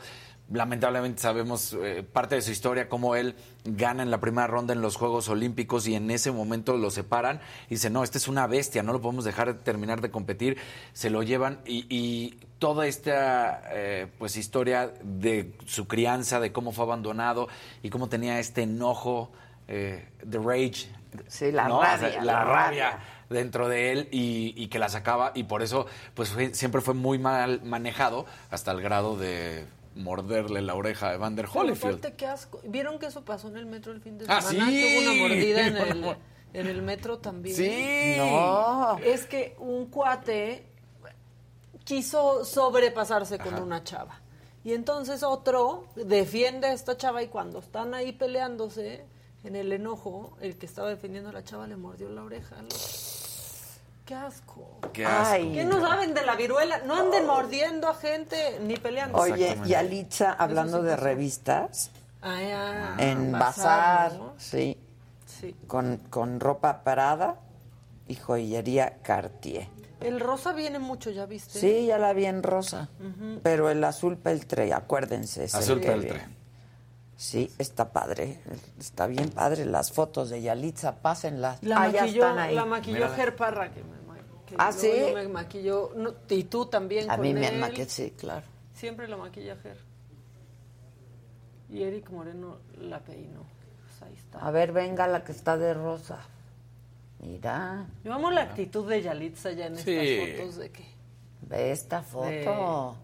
Lamentablemente 0.51 1.21
sabemos 1.21 1.73
eh, 1.81 2.03
parte 2.03 2.35
de 2.35 2.41
su 2.41 2.51
historia, 2.51 2.87
cómo 2.87 3.15
él 3.15 3.35
gana 3.65 4.01
en 4.01 4.09
la 4.11 4.21
primera 4.21 4.47
ronda 4.47 4.73
en 4.73 4.81
los 4.81 4.95
Juegos 4.95 5.27
Olímpicos 5.27 5.87
y 5.89 5.95
en 5.95 6.09
ese 6.09 6.31
momento 6.31 6.77
lo 6.77 6.89
separan 6.89 7.41
y 7.67 7.71
dice, 7.71 7.89
no, 7.89 8.01
este 8.03 8.17
es 8.17 8.29
una 8.29 8.47
bestia, 8.47 8.81
no 8.81 8.93
lo 8.93 9.01
podemos 9.01 9.25
dejar 9.25 9.53
de 9.53 9.61
terminar 9.61 9.99
de 9.99 10.09
competir. 10.09 10.57
Se 10.93 11.09
lo 11.09 11.21
llevan 11.21 11.59
y, 11.65 11.85
y 11.89 12.39
toda 12.59 12.87
esta 12.87 13.61
eh, 13.73 14.07
pues 14.17 14.37
historia 14.37 14.93
de 15.03 15.53
su 15.65 15.85
crianza, 15.85 16.39
de 16.39 16.53
cómo 16.53 16.71
fue 16.71 16.85
abandonado 16.85 17.49
y 17.83 17.89
cómo 17.89 18.07
tenía 18.07 18.39
este 18.39 18.61
enojo, 18.63 19.31
eh, 19.67 20.07
the 20.29 20.37
rage. 20.39 20.87
Sí, 21.27 21.51
la 21.51 21.67
¿no? 21.67 21.79
O 21.79 21.83
sea, 21.83 21.97
rabia, 21.97 22.17
la 22.21 22.23
la 22.23 22.43
rabia 22.45 22.89
rabia. 22.91 22.99
dentro 23.29 23.67
de 23.67 23.91
él 23.91 24.07
y, 24.11 24.53
y 24.55 24.67
que 24.67 24.79
la 24.79 24.87
sacaba 24.87 25.31
y 25.35 25.43
por 25.43 25.61
eso 25.61 25.87
pues 26.13 26.29
fue- 26.29 26.53
siempre 26.53 26.79
fue 26.79 26.93
muy 26.93 27.17
mal 27.19 27.61
manejado 27.63 28.25
hasta 28.49 28.71
el 28.71 28.81
grado 28.81 29.17
de 29.17 29.65
morderle 29.97 30.61
la 30.61 30.75
oreja 30.75 31.09
a 31.09 31.13
Evander 31.15 31.45
Pero 31.51 31.59
Holyfield. 31.61 31.95
aparte, 31.97 32.15
qué 32.17 32.25
asco. 32.27 32.59
¿Vieron 32.63 32.97
que 32.99 33.07
eso 33.07 33.23
pasó 33.25 33.47
en 33.49 33.57
el 33.57 33.65
metro 33.65 33.91
el 33.91 34.01
fin 34.01 34.17
de 34.17 34.25
Ah, 34.27 34.41
semana? 34.41 34.69
sí. 34.71 34.77
Que 34.81 34.97
hubo 34.99 35.11
una 35.11 35.21
mordida 35.21 35.67
en 35.67 35.77
el, 35.77 36.15
en 36.53 36.67
el 36.67 36.81
metro 36.81 37.19
también. 37.19 37.55
Sí. 37.55 38.15
No. 38.17 38.97
Es 38.99 39.25
que 39.25 39.55
un 39.59 39.87
cuate 39.87 40.65
quiso 41.83 42.43
sobrepasarse 42.45 43.37
con 43.39 43.53
Ajá. 43.55 43.63
una 43.63 43.83
chava. 43.83 44.21
Y 44.63 44.73
entonces 44.73 45.23
otro 45.23 45.85
defiende 45.95 46.67
a 46.67 46.73
esta 46.73 46.97
chava 46.97 47.23
y 47.23 47.27
cuando 47.27 47.59
están 47.59 47.93
ahí 47.93 48.11
peleándose, 48.11 49.05
en 49.43 49.55
el 49.55 49.71
enojo, 49.71 50.35
el 50.41 50.57
que 50.57 50.65
estaba 50.65 50.89
defendiendo 50.89 51.29
a 51.29 51.33
la 51.33 51.43
chava 51.43 51.67
le 51.67 51.77
mordió 51.77 52.09
la 52.09 52.23
oreja. 52.23 52.55
al 52.59 52.65
otro. 52.65 52.77
¡Qué 54.07 54.15
asco! 54.15 54.79
Qué 54.93 55.05
asco. 55.05 55.33
Ay. 55.33 55.51
¿Qué 55.53 55.65
no 55.65 55.81
saben 55.81 56.13
de 56.13 56.25
la 56.25 56.35
viruela? 56.37 56.79
No 56.85 56.95
anden 56.95 57.27
mordiendo 57.27 57.89
a 57.89 57.93
gente 57.93 58.57
ni 58.61 58.77
peleando. 58.77 59.17
Oye, 59.17 59.57
y 59.65 59.73
Alitza, 59.73 60.31
hablando 60.31 60.79
sí 60.79 60.85
de 60.85 60.91
pasó. 60.93 61.03
revistas, 61.03 61.91
Ah, 62.21 62.41
ya. 62.41 62.95
en 62.99 63.31
Bazar, 63.33 64.13
sí, 64.37 64.77
Sí. 65.25 65.53
con, 65.67 65.97
con 66.09 66.39
ropa 66.39 66.83
parada 66.83 67.35
y 68.07 68.15
joyería 68.15 68.97
Cartier. 69.03 69.67
El 69.99 70.19
rosa 70.21 70.53
viene 70.53 70.79
mucho, 70.79 71.09
¿ya 71.09 71.25
viste? 71.25 71.59
Sí, 71.59 71.87
ya 71.87 71.97
la 71.97 72.13
vi 72.13 72.25
en 72.27 72.43
rosa, 72.43 72.87
pero 73.43 73.69
el 73.69 73.83
azul 73.83 74.15
peltre, 74.17 74.71
acuérdense. 74.73 75.43
Azul 75.45 75.81
peltre. 75.81 76.13
viene. 76.19 76.37
Sí, 77.17 77.51
está 77.57 77.91
padre, 77.91 78.39
está 78.79 79.07
bien 79.07 79.29
padre. 79.31 79.65
Las 79.65 79.91
fotos 79.91 80.29
de 80.29 80.41
Yalitza, 80.41 80.95
pásenlas. 81.01 81.61
La 81.63 81.81
ah, 81.81 81.89
ya 81.89 82.01
maquilló, 82.01 82.23
están 82.23 82.39
ahí. 82.39 82.55
la 82.55 82.65
maquilló 82.65 82.93
Mírala. 82.95 83.15
Ger 83.15 83.35
Parra, 83.35 83.71
que 83.71 83.83
me, 83.83 83.97
que 84.45 84.55
Ah, 84.59 84.71
¿sí? 84.71 84.91
me 85.15 85.27
maquilló, 85.27 85.91
no, 85.95 86.13
y 86.29 86.43
tú 86.43 86.67
también 86.67 87.09
A 87.09 87.15
con 87.15 87.23
mí 87.23 87.33
me 87.33 87.47
él. 87.47 87.57
maquilló, 87.59 87.85
sí, 87.89 88.13
claro. 88.15 88.45
Siempre 88.73 89.07
la 89.07 89.17
maquilla 89.17 89.55
Ger. 89.57 89.77
Y 91.69 91.81
Eric 91.83 92.09
Moreno 92.11 92.57
la 92.79 92.99
peinó. 92.99 93.41
Pues 93.87 94.01
ahí 94.03 94.15
está. 94.15 94.39
A 94.39 94.51
ver, 94.51 94.71
venga 94.71 95.07
la 95.07 95.23
que 95.23 95.31
está 95.31 95.57
de 95.57 95.73
rosa. 95.73 96.19
Mira, 97.19 97.87
Yo 98.03 98.13
amo 98.13 98.29
la 98.29 98.43
actitud 98.43 98.87
de 98.87 99.01
Yalitza 99.01 99.51
ya 99.51 99.65
en 99.65 99.75
Sí. 99.77 99.91
estas 99.97 100.37
fotos 100.37 100.55
de 100.57 100.71
que... 100.71 100.85
ve 101.41 101.71
esta 101.71 102.03
foto. 102.03 102.95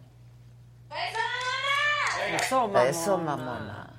Eso, 2.36 2.68
mamona. 2.68 2.90
Eso, 2.90 3.18
mamona. 3.18 3.90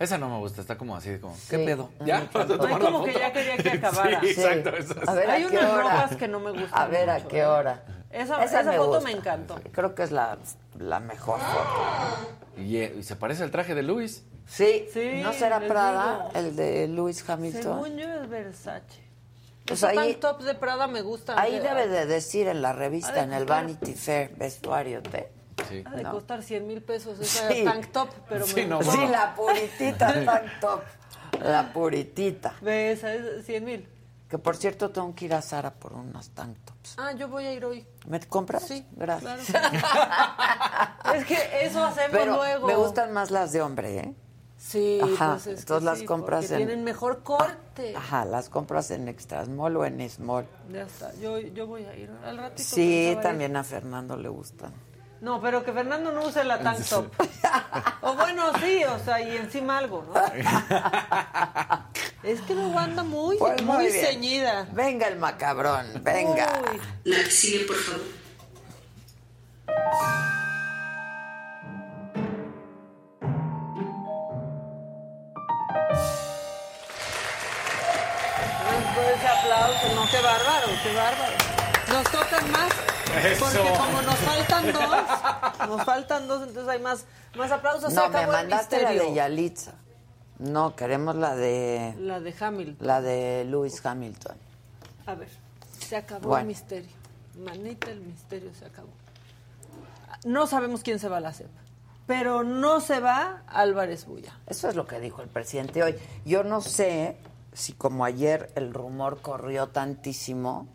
Esa 0.00 0.16
no 0.16 0.30
me 0.30 0.38
gusta, 0.38 0.62
está 0.62 0.78
como 0.78 0.96
así, 0.96 1.18
como, 1.18 1.34
¿qué 1.50 1.58
Sí, 1.58 1.64
pedo? 1.66 1.90
a 2.00 2.04
¿Ya? 2.06 2.28
¿Vas 2.32 2.44
a 2.44 2.48
tomar 2.48 2.66
Ay, 2.66 2.72
la 2.72 2.78
como 2.90 3.04
que 3.04 3.12
ya 3.12 3.32
quería 3.34 3.56
que 3.58 3.68
acabara. 3.78 4.20
Sí, 4.22 4.26
Sí. 4.34 4.40
exacto. 4.40 4.70
eso 4.76 4.94
es. 5.02 5.08
A 5.08 5.12
ver, 5.14 5.30
Hay 5.30 5.42
¿a 5.44 5.48
qué 5.50 5.58
unas 5.58 5.70
hora? 5.72 5.82
ropas 5.82 6.16
que 6.16 6.26
no 6.28 6.40
me 6.40 6.50
gustan 6.52 6.68
A 6.72 6.86
ver, 6.86 7.10
¿a 7.10 7.20
qué 7.28 7.38
¿eh? 7.40 7.44
hora? 7.46 7.82
Esa- 8.10 8.42
esa 8.42 8.72
foto 8.72 9.02
me 9.02 9.10
encantó. 9.12 9.60
Creo 9.72 9.94
que 9.94 10.02
es 10.02 10.10
la, 10.10 10.38
la 10.78 11.00
mejor 11.00 11.38
foto. 11.38 12.60
Y, 12.60 12.78
eh, 12.78 12.94
y 12.98 13.02
se 13.02 13.14
parece 13.14 13.42
al 13.42 13.50
traje 13.50 13.74
de 13.74 13.82
Luis. 13.82 14.24
Sí, 14.46 14.86
Sí, 14.92 15.20
¿no 15.22 15.34
será 15.34 15.60
Prada 15.60 16.28
digo. 16.32 16.46
el 16.48 16.56
de 16.56 16.88
Lewis 16.88 17.28
Hamilton? 17.28 17.62
Según 17.62 17.96
yo 17.98 18.08
es 18.08 18.28
Versace. 18.28 19.10
Pues 19.66 19.78
Esos 19.80 19.90
ahí- 19.90 19.96
tank 20.14 20.20
tops 20.20 20.44
de 20.46 20.54
Prada 20.54 20.86
me 20.88 21.02
gustan. 21.02 21.38
Ahí 21.38 21.52
que- 21.52 21.60
debe 21.60 21.86
de 21.88 22.06
decir 22.06 22.48
en 22.48 22.62
la 22.62 22.72
revista, 22.72 23.12
de 23.12 23.20
en 23.20 23.32
el 23.34 23.44
Vanity 23.44 23.92
Fair, 23.92 24.34
vestuario 24.34 25.02
de... 25.02 25.30
Sí. 25.68 25.82
Ha 25.86 25.90
de 25.96 26.02
No. 26.02 26.12
costar 26.12 26.42
100 26.42 26.66
mil 26.66 26.82
pesos 26.82 27.18
esa 27.20 27.48
Sí. 27.48 27.64
tank 27.64 27.92
top, 27.92 28.08
pero 28.28 28.46
Sí, 28.46 28.54
me 28.56 28.66
no. 28.66 28.82
Sí, 28.82 29.06
la 29.10 29.34
puritita 29.34 30.24
tank 30.24 30.46
top. 30.60 30.80
La 31.42 31.72
puritita. 31.72 32.54
Ve, 32.60 32.92
esa 32.92 33.12
es 33.14 33.44
100 33.46 33.64
mil. 33.64 33.88
Que 34.28 34.38
por 34.38 34.56
cierto 34.56 34.90
tengo 34.90 35.12
que 35.14 35.24
ir 35.24 35.34
a 35.34 35.42
Sara 35.42 35.72
por 35.74 35.92
unas 35.92 36.30
tank 36.30 36.56
tops. 36.64 36.94
Ah, 36.98 37.12
yo 37.12 37.28
voy 37.28 37.46
a 37.46 37.52
ir 37.52 37.64
hoy. 37.64 37.84
¿Me 38.06 38.20
compras? 38.20 38.64
Sí, 38.68 38.86
Gracias. 38.92 39.40
claro. 39.46 39.76
es 41.14 41.24
que 41.24 41.36
eso 41.66 41.84
hacemos 41.84 42.10
Pero 42.12 42.36
luego. 42.36 42.66
me 42.66 42.76
gustan 42.76 43.12
más 43.12 43.30
las 43.30 43.52
de 43.52 43.60
hombre, 43.62 43.98
¿eh? 43.98 44.14
Sí, 44.56 45.00
Ajá, 45.02 45.30
pues 45.32 45.46
es 45.46 45.54
que 45.54 45.60
entonces 45.60 45.84
las 45.84 45.98
sí, 46.00 46.04
compras 46.04 46.50
en- 46.50 46.58
tienen 46.58 46.84
mejor 46.84 47.22
corte. 47.22 47.96
Ajá, 47.96 48.24
las 48.26 48.48
compras 48.50 48.90
en 48.90 49.08
Extra 49.08 49.44
Small 49.46 49.76
o 49.78 49.84
en 49.86 50.08
Small. 50.08 50.46
Ya 50.70 50.82
está, 50.82 51.12
yo, 51.14 51.38
yo 51.38 51.66
voy 51.66 51.84
a 51.86 51.96
ir 51.96 52.10
al 52.24 52.36
ratito. 52.36 52.62
Sí, 52.68 53.16
también 53.22 53.56
a 53.56 53.64
Fernando 53.64 54.16
le 54.16 54.28
gustan. 54.28 54.72
No, 55.20 55.40
pero 55.40 55.62
que 55.62 55.72
Fernando 55.72 56.12
no 56.12 56.24
use 56.24 56.42
la 56.44 56.58
tank 56.60 56.82
top. 56.88 57.12
o 58.00 58.14
bueno, 58.14 58.52
sí, 58.58 58.82
o 58.84 58.98
sea, 59.04 59.20
y 59.20 59.36
encima 59.36 59.76
algo, 59.78 60.02
¿no? 60.08 60.14
es 62.22 62.40
que 62.40 62.54
luego 62.54 62.78
anda 62.78 63.02
muy, 63.02 63.36
Pues 63.36 63.62
muy, 63.62 63.76
muy 63.76 63.90
ceñida. 63.90 64.66
Venga 64.72 65.08
el 65.08 65.18
macabrón, 65.18 65.86
venga. 66.02 66.48
Uy. 66.72 66.80
La 67.04 67.18
que 67.18 67.30
sigue, 67.30 67.66
por 67.66 67.76
favor. 67.76 68.00
De 78.96 79.14
ese 79.14 79.28
aplauso, 79.28 79.94
no, 79.94 80.10
qué 80.10 80.20
bárbaro, 80.20 80.66
qué 80.82 80.94
bárbaro. 80.94 81.36
Nos 81.92 82.04
tocan 82.10 82.50
más. 82.52 82.89
Eso. 83.24 83.44
Porque 83.44 83.78
como 83.78 84.02
nos 84.02 84.16
faltan 84.16 84.72
dos, 84.72 85.68
nos 85.68 85.84
faltan 85.84 86.28
dos, 86.28 86.42
entonces 86.48 86.68
hay 86.68 86.80
más, 86.80 87.04
más 87.36 87.50
aplausos. 87.50 87.92
No, 87.92 88.08
me 88.08 88.26
mandaste 88.26 88.82
la 88.82 88.92
de 88.92 89.14
Yalitza. 89.14 89.72
No, 90.38 90.74
queremos 90.74 91.16
la 91.16 91.34
de 91.36 91.94
La 91.98 92.18
de 92.20 92.34
Hamilton. 92.38 92.86
la 92.86 93.00
de 93.02 93.44
Lewis 93.46 93.84
Hamilton. 93.84 94.36
A 95.06 95.14
ver, 95.14 95.28
se 95.78 95.96
acabó 95.96 96.28
Bueno. 96.30 96.42
el 96.42 96.46
misterio. 96.46 96.90
Manita, 97.44 97.90
el 97.90 98.00
misterio 98.00 98.50
se 98.58 98.64
acabó. 98.64 98.88
No 100.24 100.46
sabemos 100.46 100.82
quién 100.82 100.98
se 100.98 101.08
va 101.08 101.18
a 101.18 101.20
la 101.20 101.32
cepa, 101.32 101.60
pero 102.06 102.42
no 102.42 102.80
se 102.80 103.00
va 103.00 103.42
Álvarez 103.48 104.06
Bulla. 104.06 104.38
Eso 104.46 104.68
es 104.68 104.74
lo 104.76 104.86
que 104.86 104.98
dijo 105.00 105.22
el 105.22 105.28
presidente 105.28 105.82
hoy. 105.82 105.94
Yo 106.24 106.42
no 106.44 106.60
sé 106.60 107.16
si 107.52 107.72
como 107.72 108.04
ayer 108.04 108.50
el 108.54 108.72
rumor 108.72 109.20
corrió 109.20 109.68
tantísimo. 109.68 110.66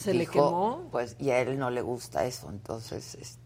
¿Se 0.00 0.14
le 0.14 0.26
quemó? 0.26 0.88
Pues 0.90 1.16
y 1.18 1.30
a 1.30 1.38
él 1.40 1.58
no 1.58 1.70
le 1.70 1.82
gusta 1.82 2.24
eso, 2.24 2.48
entonces 2.50 3.14
este 3.16 3.38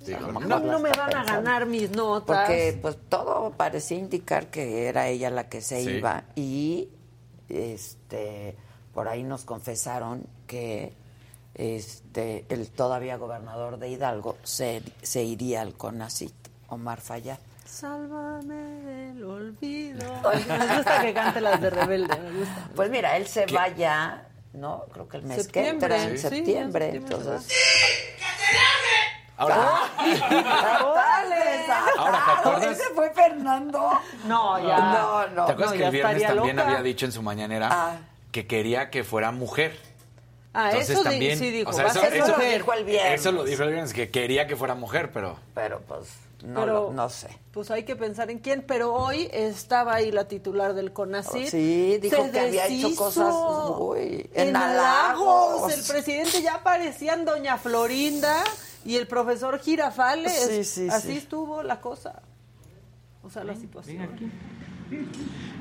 Dijo, 0.00 0.18
a 0.18 0.28
lo 0.28 0.32
No, 0.34 0.40
mejor 0.40 0.62
no 0.62 0.78
me 0.78 0.90
van 0.92 1.16
a 1.16 1.24
ganar 1.24 1.66
mis 1.66 1.90
notas. 1.90 2.36
Porque 2.46 2.78
pues 2.80 2.96
todo 3.08 3.50
parecía 3.56 3.98
indicar 3.98 4.46
que 4.50 4.86
era 4.86 5.08
ella 5.08 5.30
la 5.30 5.48
que 5.48 5.60
se 5.60 5.82
Sí. 5.82 5.90
iba 5.96 6.22
y 6.36 6.88
este 7.48 8.56
por 8.94 9.08
ahí 9.08 9.22
nos 9.24 9.44
confesaron 9.44 10.26
que 10.46 10.92
este 11.54 12.44
el 12.50 12.70
todavía 12.70 13.16
gobernador 13.16 13.78
de 13.78 13.88
Hidalgo 13.90 14.36
se, 14.44 14.82
se 15.02 15.24
iría 15.24 15.62
al 15.62 15.74
CONACIT, 15.74 16.34
Omar 16.68 17.00
Fayad. 17.00 17.38
Sálvame 17.64 18.54
del 18.54 19.24
olvido. 19.24 20.06
Me 20.48 20.76
gusta 20.76 21.02
que 21.02 21.12
cante 21.14 21.40
las 21.40 21.60
de 21.60 21.68
Rebelde, 21.70 22.16
me 22.20 22.38
gusta. 22.38 22.70
Pues 22.76 22.90
mira, 22.90 23.16
él 23.16 23.26
se 23.26 23.44
va 23.46 23.68
ya, 23.68 24.28
¿no? 24.56 24.84
Creo 24.92 25.08
que 25.08 25.18
el 25.18 25.22
mes 25.24 25.46
que 25.48 25.68
entra, 25.68 25.96
en 26.02 26.18
Septiembre, 26.18 26.18
sí, 26.18 26.18
septiembre, 26.18 26.88
va. 26.88 26.94
entonces... 26.96 27.48
Ahora, 29.38 29.56
¡Dale! 29.98 31.66
Ahora, 31.98 32.22
¿te 32.24 32.32
acuerdas? 32.32 32.70
¿Ese 32.80 32.94
fue 32.94 33.10
Fernando? 33.10 33.90
No, 34.26 34.58
ya. 34.66 34.78
No, 34.78 35.26
no. 35.28 35.44
¿te 35.46 35.52
acuerdas 35.52 35.72
no, 35.74 35.78
que 35.78 35.84
el 35.84 35.90
viernes 35.92 36.22
también 36.22 36.56
loca. 36.56 36.68
había 36.70 36.82
dicho 36.82 37.04
en 37.04 37.12
su 37.12 37.22
mañanera 37.22 37.68
Ah. 37.70 37.96
que 38.32 38.46
quería 38.46 38.88
que 38.90 39.04
fuera 39.04 39.32
mujer? 39.32 39.78
Ah, 40.54 40.70
Entonces 40.70 40.90
eso 40.90 41.02
también, 41.02 41.38
sí 41.38 41.50
dijo. 41.50 41.68
o 41.68 41.72
sea, 41.74 41.86
eso- 41.88 42.00
lo 42.38 42.42
dijo 42.42 42.72
el 42.72 42.84
viernes. 42.86 43.20
Eso 43.20 43.30
lo 43.32 43.44
dijo 43.44 43.62
el 43.64 43.68
viernes, 43.72 43.92
que 43.92 44.10
quería 44.10 44.46
que 44.46 44.56
fuera 44.56 44.74
mujer, 44.74 45.10
pero... 45.12 45.38
Pero 45.54 45.80
pues 45.82 46.08
no, 46.44 46.60
Pero- 46.60 46.72
lo- 46.88 46.92
no 46.92 47.08
sé. 47.08 47.28
Pues 47.52 47.70
hay 47.70 47.84
que 47.84 47.96
pensar 47.96 48.30
en 48.30 48.38
quién, 48.40 48.62
pero 48.66 48.92
hoy 48.94 49.28
estaba 49.32 49.94
ahí 49.94 50.10
la 50.12 50.28
titular 50.28 50.74
del 50.74 50.92
CONACYT. 50.92 51.48
Sí, 51.48 51.98
dijo 52.02 52.24
Se 52.24 52.30
que 52.30 52.38
había 52.40 52.66
hecho 52.66 52.94
cosas 52.94 53.34
en 53.96 54.48
en 54.48 54.56
halagos. 54.56 55.62
halagos. 55.64 55.72
El 55.72 55.82
presidente 55.94 56.42
ya 56.42 56.62
parecían 56.62 57.24
doña 57.24 57.56
Florinda 57.56 58.44
y 58.84 58.96
el 58.96 59.06
profesor 59.06 59.58
Girafales. 59.58 60.32
Sí, 60.50 60.64
sí, 60.64 60.88
Así 60.90 61.12
sí. 61.12 61.16
estuvo 61.16 61.62
la 61.62 61.80
cosa. 61.80 62.20
O 63.22 63.30
sea, 63.30 63.42
la 63.42 63.54
situación. 63.56 64.08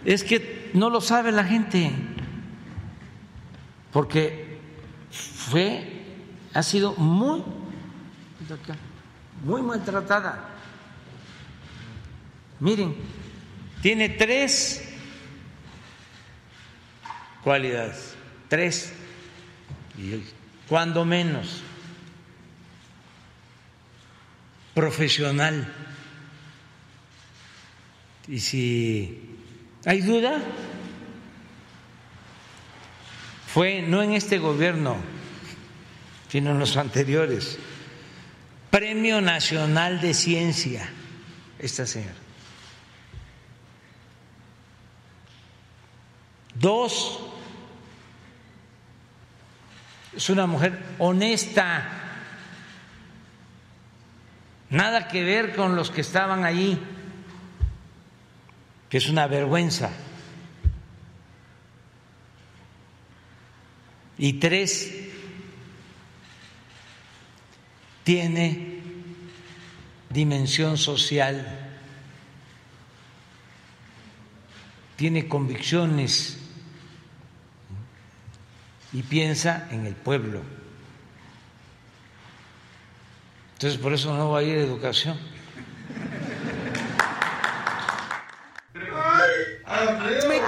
Es 0.03 0.23
que 0.26 0.69
no 0.73 0.89
lo 0.89 0.99
sabe 1.01 1.32
la 1.32 1.45
gente, 1.45 1.91
porque 3.91 4.59
fue, 5.11 6.03
ha 6.53 6.61
sido 6.63 6.93
muy, 6.95 7.43
muy 9.43 9.61
maltratada. 9.61 10.49
Miren, 12.60 12.95
tiene 13.82 14.10
tres 14.10 14.82
cualidades, 17.43 18.16
tres, 18.49 18.91
y 19.97 20.24
cuando 20.68 21.06
menos, 21.06 21.62
profesional. 24.74 25.72
Y 28.28 28.39
si 28.39 29.38
hay 29.86 30.01
duda, 30.01 30.41
fue 33.47 33.84
no 33.84 34.01
en 34.01 34.14
este 34.14 34.39
gobierno, 34.39 34.97
sino 36.30 36.51
en 36.51 36.60
los 36.60 36.76
anteriores. 36.78 37.60
Premio 38.72 39.22
Nacional 39.22 40.01
de 40.01 40.14
Ciencia, 40.14 40.89
esta 41.60 41.86
señora. 41.86 42.24
Dos, 46.56 47.20
es 50.16 50.30
una 50.30 50.47
mujer 50.47 50.82
honesta, 50.99 51.89
nada 54.70 55.10
que 55.10 55.24
ver 55.24 55.53
con 55.53 55.76
los 55.76 55.91
que 55.91 55.99
estaban 55.99 56.45
allí, 56.45 56.80
que 58.89 58.97
es 58.97 59.10
una 59.10 59.28
vergüenza. 59.28 59.91
Y 64.18 64.34
tres, 64.34 64.93
tiene 68.06 68.80
dimensión 70.10 70.78
social, 70.78 71.74
tiene 74.95 75.28
convicciones 75.28 76.45
y 78.96 79.04
piensa 79.04 79.68
en 79.72 79.86
el 79.86 79.93
pueblo. 79.93 80.39
Entonces, 83.56 83.78
por 83.78 83.91
eso 83.91 84.16
no 84.16 84.32
va 84.32 84.39
a 84.39 84.43
ir 84.43 84.58
a 84.58 84.62
educación. 84.62 85.20
Me 90.30 90.39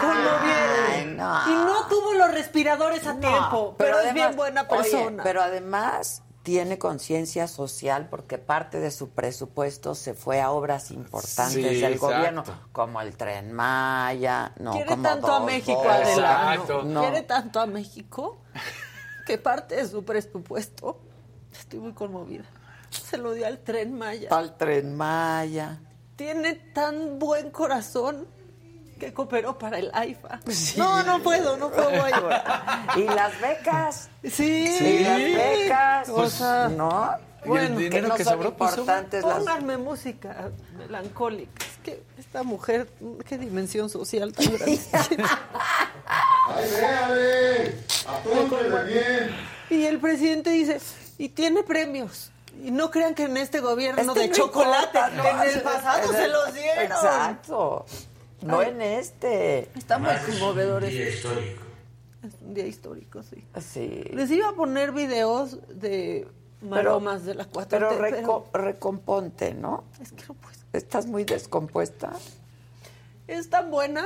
no. 1.06 1.42
Y 1.50 1.54
no 1.66 1.88
tuvo 1.90 2.14
los 2.14 2.32
respiradores 2.34 3.06
a 3.06 3.20
tiempo, 3.20 3.76
pero, 3.78 3.92
es 4.00 4.06
además- 4.06 4.14
bien 4.14 4.36
buena 4.38 4.62
oye, 4.70 4.82
persona. 4.82 5.24
pero 5.24 5.42
además 5.42 6.22
tiene 6.48 6.78
conciencia 6.78 7.46
social 7.46 8.08
porque 8.10 8.38
parte 8.38 8.80
de 8.80 8.90
su 8.90 9.10
presupuesto 9.10 9.96
se 9.96 10.14
fue 10.14 10.40
a 10.40 10.50
obras 10.52 10.92
importantes 10.92 11.54
Sí, 11.56 11.62
del 11.62 11.84
exacto. 11.84 12.06
gobierno, 12.06 12.44
como 12.72 13.02
el 13.02 13.18
Tren 13.18 13.52
Maya, 13.52 14.54
no, 14.58 14.72
Quiere 14.72 14.92
como 14.92 15.04
tanto 15.04 15.28
a 15.28 15.40
dos 15.40 15.46
México. 15.46 15.84
Adela. 15.90 16.56
No. 16.70 16.84
No. 16.84 17.02
Quiere 17.02 17.24
tanto 17.24 17.60
a 17.60 17.66
México 17.66 18.38
que 19.26 19.38
parte 19.38 19.76
de 19.76 19.90
su 19.90 20.06
presupuesto. 20.06 21.02
Estoy 21.52 21.82
muy 21.82 21.92
conmovida. 21.92 22.46
Se 22.92 23.18
lo 23.18 23.34
dio 23.34 23.46
al 23.46 23.58
tren 23.60 23.98
Maya. 23.98 24.30
Al 24.32 24.56
Tren 24.56 24.96
Maya. 24.96 25.82
Tiene 26.16 26.56
tan 26.56 27.20
buen 27.20 27.52
corazón 27.52 28.26
que 28.98 29.14
cooperó 29.14 29.58
para 29.58 29.80
el 29.80 29.90
AIFA. 29.94 30.40
No, 30.78 31.04
no 31.04 31.22
puedo, 31.24 31.58
no 31.58 31.70
puedo 31.70 32.04
ayudar. 32.04 32.88
Y 32.98 33.04
las 33.04 33.40
becas. 33.40 34.10
Sí. 34.24 34.68
Y 34.80 35.00
las 35.04 35.18
becas. 35.18 36.10
O 36.10 36.30
sea, 36.30 36.68
¿no? 36.70 37.12
bueno, 37.46 37.78
que 37.78 37.84
dinero 37.84 38.08
no 38.10 38.16
que 38.16 38.24
son 38.24 38.34
sobró, 38.34 38.56
pues, 38.56 38.72
importantes 38.72 39.24
las 39.24 39.38
Pónganme 39.38 39.78
música 39.78 40.52
melancólica. 40.78 41.66
Es 41.66 41.78
que 41.84 42.04
esta 42.18 42.44
mujer, 42.44 42.90
qué 43.28 43.38
dimensión 43.38 43.90
social 43.90 44.34
tan 44.34 44.46
grande. 44.54 44.80
¡Ay, 46.48 46.70
véale! 46.72 47.76
Apúntele 48.08 48.84
bien. 48.84 49.36
Y 49.70 49.86
el 49.86 50.00
presidente 50.00 50.50
dice, 50.52 50.80
y 51.18 51.30
tiene 51.30 51.64
premios. 51.64 52.32
Y 52.64 52.72
no 52.72 52.90
crean 52.90 53.14
que 53.14 53.24
en 53.24 53.38
este 53.38 53.60
gobierno 53.60 54.02
Este 54.02 54.20
de 54.20 54.28
no 54.30 54.34
chocolate, 54.34 54.98
importa, 54.98 55.10
¿no? 55.12 55.44
en 55.44 55.50
el 55.50 55.62
pasado 55.62 56.12
En 56.12 56.18
se 56.18 56.28
los 56.28 56.54
dieron. 56.54 56.86
Exacto. 56.86 57.86
No 58.42 58.60
Ay. 58.60 58.70
en 58.70 58.82
este. 58.82 59.70
Está 59.78 59.98
muy 59.98 60.14
conmovedor 60.26 60.86
Día 60.86 61.04
este. 61.08 61.16
histórico. 61.18 61.62
Es 62.24 62.34
un 62.42 62.54
día 62.54 62.66
histórico, 62.68 63.24
sí. 63.24 63.44
Sí. 63.62 64.04
Les 64.14 64.30
iba 64.32 64.50
a 64.50 64.54
poner 64.54 64.92
videos 64.92 65.58
de 65.80 66.28
maromas 66.62 67.24
de 67.26 67.36
la 67.36 67.46
4 67.46 67.70
Pero 67.70 67.92
reco- 68.00 68.46
recomponte, 68.54 69.54
¿no? 69.54 69.84
es 70.02 70.12
que 70.12 70.26
no 70.28 70.34
puedo. 70.34 70.56
Estás 70.74 71.06
muy 71.06 71.24
descompuesta. 71.24 72.12
Es 73.28 73.50
tan 73.50 73.72
buena, 73.72 74.06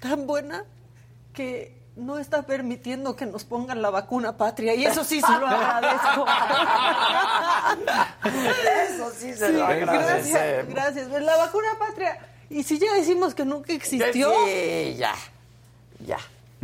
tan 0.00 0.26
buena, 0.26 0.64
que 1.32 1.80
no 1.96 2.18
está 2.18 2.42
permitiendo 2.42 3.14
que 3.16 3.26
nos 3.26 3.44
pongan 3.44 3.80
la 3.82 3.90
vacuna 3.90 4.36
patria. 4.36 4.74
Y 4.74 4.84
eso 4.84 5.04
sí 5.04 5.20
se 5.20 5.32
lo 5.38 5.46
agradezco. 5.48 6.26
Eso 8.24 9.10
sí 9.16 9.32
se 9.34 9.46
Sí, 9.48 9.52
lo 9.52 9.66
gracias, 9.66 9.88
agradecemos. 9.88 10.74
gracias. 10.74 11.08
Pues 11.08 11.22
La 11.22 11.36
vacuna 11.36 11.68
patria. 11.78 12.18
Y 12.52 12.62
si 12.64 12.78
ya 12.78 12.92
decimos 12.94 13.34
que 13.34 13.44
nunca 13.44 13.72
existió, 13.72 14.30
Sí, 14.46 14.94
ya. 14.98 15.14
Ya. 16.06 16.18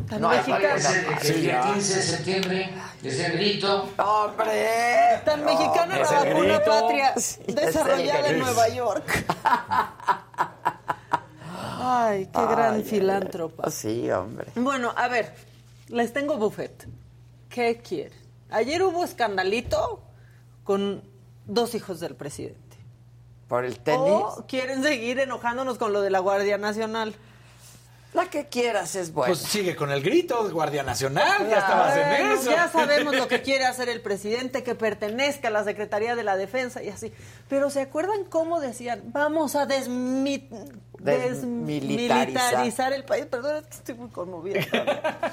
Tan 0.09 0.21
No 0.21 0.29
mexicana. 0.29 0.75
vacuna. 0.75 1.19
El 1.25 1.41
día 1.43 1.63
15 1.73 1.95
de 1.97 2.03
septiembre, 2.03 2.71
es 3.03 3.19
el 3.21 3.33
grito. 3.33 3.89
¡Hombre! 3.99 4.69
tan 5.25 5.45
mexicana 5.45 5.99
la 5.99 6.11
vacuna 6.11 6.57
grito. 6.59 6.71
patria 6.71 7.15
Sí, 7.19 7.41
desarrollada 7.49 8.29
en. 8.29 8.39
Nueva 8.39 8.69
York. 8.69 9.25
Ay, 11.81 12.27
qué 12.27 12.41
gran 12.47 12.85
filántropa. 12.85 13.71
Sí, 13.71 14.11
hombre. 14.11 14.47
Bueno, 14.57 14.93
a 14.97 15.09
ver, 15.09 15.35
les 15.89 16.13
tengo 16.13 16.37
buffet. 16.37 16.87
¿Qué 17.49 17.79
quieren? 17.79 18.13
Ayer 18.51 18.83
hubo 18.83 19.05
escandalito 19.05 20.03
con 20.65 21.03
dos 21.47 21.75
hijos 21.75 22.01
del 22.01 22.15
presidente. 22.15 22.68
Por 23.49 23.65
el 23.65 23.79
tenis. 23.79 24.01
O 24.13 24.45
quieren 24.47 24.83
seguir 24.83 25.19
enojándonos 25.21 25.79
con 25.79 25.93
lo 25.93 26.01
de 26.03 26.11
la 26.11 26.19
Guardia 26.19 26.59
Nacional. 26.59 27.15
La 28.15 28.25
que 28.31 28.47
quieras 28.47 28.95
es 28.95 29.13
buena. 29.13 29.29
Pues 29.35 29.41
sigue 29.41 29.77
con 29.77 29.91
el 29.91 30.03
grito 30.03 30.43
de 30.45 30.51
Guardia 30.53 30.83
Nacional, 30.83 31.47
ya 31.49 31.59
estabas 31.59 31.95
en 31.97 32.09
Bueno, 32.09 32.35
eso. 32.41 32.51
Ya 32.51 32.69
sabemos 32.69 33.15
lo 33.15 33.29
que 33.29 33.43
quiere 33.43 33.67
hacer 33.67 33.91
el 33.91 34.01
presidente, 34.01 34.63
que 34.63 34.75
pertenezca 34.75 35.49
a 35.49 35.51
la 35.51 35.63
Secretaría 35.63 36.17
de 36.17 36.25
la 36.25 36.37
Defensa 36.39 36.83
y 36.83 36.89
así. 36.89 37.13
Pero 37.51 37.69
¿se 37.69 37.83
acuerdan 37.83 38.25
cómo 38.25 38.61
decían? 38.61 39.03
Vamos 39.13 39.55
a 39.57 39.67
desmi- 39.69 40.49
Desmilitarizar. 40.99 42.27
desmilitarizar 42.27 42.93
el 42.95 43.05
país. 43.05 43.27
Perdón, 43.27 43.57
es 43.57 43.65
que 43.67 43.75
estoy 43.77 43.95
muy 43.95 44.09
conmovida. 44.11 44.61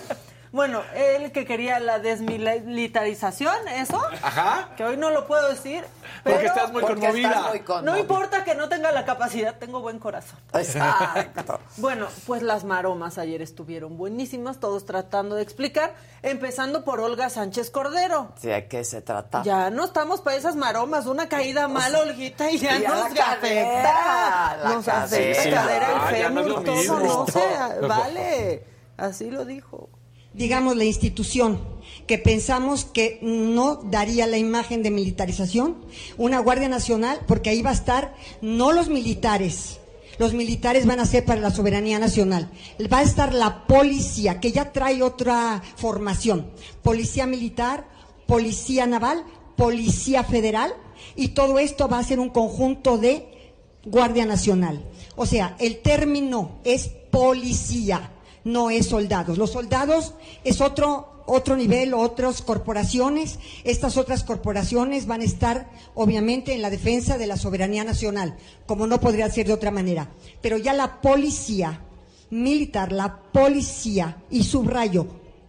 bueno, 0.56 0.82
él 0.96 1.34
que 1.34 1.46
quería 1.46 1.80
la 1.82 2.00
desmilitarización, 2.00 3.68
¿eso? 3.68 4.02
Ajá. 4.22 4.70
Que 4.78 4.86
hoy 4.86 4.96
no 4.96 5.10
lo 5.10 5.28
puedo 5.28 5.50
decir. 5.50 5.84
Porque 6.24 6.38
pero- 6.40 6.48
estás 6.48 6.72
muy 6.72 6.82
Porque 6.82 7.02
conmovida. 7.02 7.28
estás 7.30 7.50
muy 7.50 7.60
No 7.60 7.66
conmovida. 7.66 8.00
importa 8.00 8.44
que 8.46 8.56
no 8.56 8.70
tenga 8.70 8.92
la 8.94 9.04
capacidad, 9.06 9.56
tengo 9.60 9.82
buen 9.82 10.00
corazón. 10.00 10.40
Exacto. 10.54 11.60
Bueno, 11.78 12.08
pues 12.26 12.42
las 12.42 12.64
maromas 12.64 13.18
ayer 13.18 13.42
estuvieron 13.42 13.98
buenísimas, 13.98 14.60
todos 14.62 14.86
tratando 14.86 15.36
de 15.36 15.42
explicar, 15.44 15.94
empezando 16.24 16.84
por 16.86 17.02
Olga 17.02 17.30
Sánchez 17.30 17.70
Cordero. 17.70 18.32
Sí, 18.40 18.48
¿de 18.48 18.68
qué 18.68 18.84
se 18.86 19.02
trata? 19.02 19.44
Ya 19.44 19.70
no 19.70 19.84
estamos 19.84 20.22
para 20.22 20.38
esas 20.38 20.56
maromas, 20.56 21.06
una 21.06 21.28
caída 21.28 21.68
mal, 21.68 21.94
Olguita, 21.96 22.50
y 22.50 22.60
ya 22.60 22.78
Ya 22.80 22.90
nos 22.90 23.14
la 23.14 23.32
afecta. 23.34 24.58
la 24.64 24.70
Nos 24.74 24.86
cadera. 24.86 25.04
afecta 25.04 25.44
Sí, 25.44 25.50
cadera, 25.52 25.88
ah, 25.90 26.18
el 26.18 26.34
no 26.34 26.44
fémur, 26.44 26.64
todo, 26.64 27.00
no 27.02 27.28
sé, 27.28 27.44
vale. 27.88 28.64
Así 28.98 29.30
lo 29.30 29.44
dijo. 29.44 29.90
Digamos, 30.36 30.76
la 30.76 30.84
institución, 30.84 31.60
que 32.08 32.18
pensamos 32.18 32.86
que 32.86 33.20
no 33.22 33.76
daría 33.76 34.28
la 34.28 34.38
imagen 34.38 34.84
de 34.84 34.92
militarización, 34.92 35.78
una 36.18 36.40
Guardia 36.40 36.70
Nacional, 36.70 37.22
porque 37.28 37.50
ahí 37.50 37.62
va 37.62 37.72
a 37.72 37.74
estar 37.74 38.16
no 38.42 38.72
los 38.72 38.90
militares, 38.90 39.80
los 40.18 40.34
militares 40.34 40.86
van 40.86 41.00
a 41.00 41.06
ser 41.06 41.26
para 41.26 41.42
la 41.42 41.52
soberanía 41.52 42.00
nacional, 42.00 42.50
va 42.92 43.00
a 43.00 43.04
estar 43.04 43.34
la 43.34 43.66
policía, 43.66 44.40
que 44.40 44.52
ya 44.52 44.72
trae 44.72 45.02
otra 45.02 45.62
formación, 45.78 46.52
policía 46.84 47.26
militar, 47.26 47.88
policía 48.28 48.86
naval, 48.86 49.24
policía 49.56 50.24
federal, 50.24 50.74
y 51.16 51.30
todo 51.30 51.60
esto 51.60 51.88
va 51.88 52.00
a 52.00 52.04
ser 52.04 52.20
un 52.20 52.30
conjunto 52.30 52.98
de 52.98 53.52
Guardia 53.86 54.26
Nacional. 54.26 54.84
O 55.16 55.26
sea, 55.26 55.56
el 55.60 55.80
término 55.80 56.60
es 56.64 56.90
policía, 57.12 58.12
no 58.46 58.70
es 58.70 58.88
soldados. 58.88 59.38
Los 59.38 59.52
soldados 59.52 60.14
es 60.46 60.62
otro, 60.62 61.24
otro 61.26 61.58
nivel, 61.58 61.94
otras 61.94 62.42
corporaciones. 62.42 63.40
Estas 63.66 63.98
otras 63.98 64.24
corporaciones 64.24 65.08
van 65.08 65.20
a 65.22 65.26
estar, 65.26 65.70
obviamente, 65.96 66.54
en 66.54 66.62
la 66.62 66.70
defensa 66.70 67.18
de 67.18 67.28
la 67.28 67.36
soberanía 67.36 67.84
nacional, 67.84 68.38
como 68.66 68.88
no 68.88 69.02
podría 69.02 69.30
ser 69.30 69.48
de 69.48 69.54
otra 69.54 69.72
manera. 69.72 70.10
Pero 70.42 70.58
ya 70.58 70.72
la 70.74 71.02
policía 71.02 71.82
militar, 72.30 72.92
la 72.92 73.18
policía, 73.20 74.18
y 74.30 74.44
subrayo, 74.44 75.06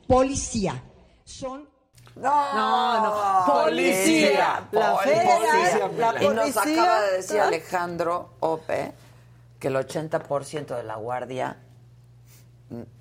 policía, 0.07 0.83
son 1.25 1.69
No, 2.17 2.55
No, 2.55 3.03
no. 3.47 3.53
Policía. 3.65 4.67
La 4.73 4.97
federal, 4.97 5.93
la 5.99 6.23
Y 6.23 6.29
nos 6.29 6.51
policía. 6.51 6.83
acaba 6.83 7.01
de 7.03 7.17
decir 7.19 7.41
Alejandro 7.41 8.31
Ope 8.41 8.93
que 9.61 9.69
el 9.69 9.77
80% 9.77 10.77
de 10.77 10.83
la 10.83 10.97
Guardia 10.97 11.59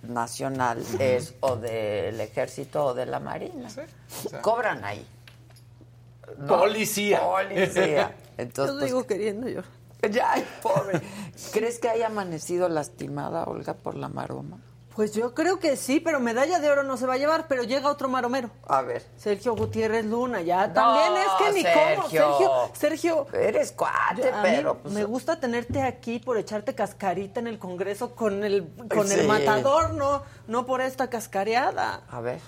Nacional 0.03 0.83
es 0.99 1.33
o 1.39 1.55
del 1.55 2.21
Ejército 2.21 2.85
o 2.85 2.93
de 2.93 3.05
la 3.05 3.19
Marina. 3.19 3.67
Cobran 4.41 4.83
ahí. 4.85 5.05
¿no? 6.37 6.47
Policía. 6.47 7.21
Policía. 7.21 8.15
Yo 8.37 8.43
Entonces, 8.43 8.75
pues, 8.75 8.85
digo 8.85 9.07
queriendo 9.07 9.47
yo. 9.47 9.61
ya, 10.11 10.35
pobre. 10.61 11.01
¿Crees 11.53 11.79
que 11.79 11.89
haya 11.89 12.07
amanecido 12.07 12.69
lastimada, 12.69 13.45
Olga, 13.45 13.73
por 13.73 13.95
la 13.95 14.09
maroma? 14.09 14.59
Pues 14.95 15.11
yo 15.13 15.33
creo 15.33 15.59
que 15.59 15.75
sí, 15.75 15.99
pero 15.99 16.21
medalla 16.21 16.59
de 16.59 16.69
oro 16.69 16.83
no 16.83 16.95
se 16.95 17.05
va 17.05 17.15
a 17.15 17.17
llevar, 17.17 17.47
pero 17.49 17.63
llega 17.63 17.89
otro 17.89 18.07
maromero. 18.07 18.49
A 18.65 18.81
ver. 18.81 19.03
Sergio 19.17 19.53
Gutiérrez 19.55 20.05
Luna, 20.05 20.41
ya 20.41 20.71
también 20.71 21.13
es 21.21 21.27
que 21.37 21.51
ni 21.53 21.63
cómo. 21.63 22.09
Sergio, 22.09 22.51
Sergio. 22.73 23.27
Eres 23.33 23.73
cuate, 23.73 24.21
yo- 24.23 24.33
a 24.33 24.41
mí 24.41 24.49
pero. 24.55 24.77
pues, 24.77 24.93
me 24.93 25.03
gusta 25.03 25.37
tenerte 25.39 25.81
aquí 25.81 26.19
por 26.19 26.37
echarte 26.37 26.73
cascarita 26.75 27.41
en 27.41 27.47
el 27.47 27.59
Congreso 27.59 28.15
con 28.15 28.43
el 28.45 28.69
con 28.89 29.05
Sí. 29.07 29.19
el 29.19 29.27
matador, 29.27 29.93
no, 29.95 30.23
no 30.47 30.65
por 30.65 30.79
esta 30.79 31.09
cascareada. 31.09 32.03
A 32.09 32.21
ver. 32.21 32.39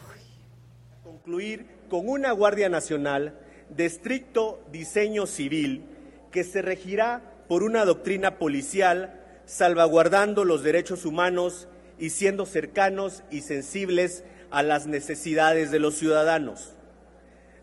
concluir 1.04 1.68
con 1.90 2.08
una 2.08 2.32
Guardia 2.32 2.70
Nacional 2.70 3.38
de 3.70 3.86
estricto 3.86 4.62
diseño 4.72 5.26
civil 5.26 5.86
que 6.32 6.44
se 6.46 6.62
regirá 6.62 7.22
por 7.50 7.64
una 7.64 7.84
doctrina 7.84 8.38
policial, 8.38 9.22
salvaguardando 9.46 10.46
los 10.46 10.64
derechos 10.64 11.06
humanos 11.06 11.68
y 12.00 12.10
siendo 12.12 12.46
cercanos 12.46 13.24
y 13.32 13.42
sensibles 13.42 14.24
a 14.52 14.64
las 14.64 14.88
necesidades 14.88 15.72
de 15.72 15.80
los 15.80 15.96
ciudadanos. 15.96 16.76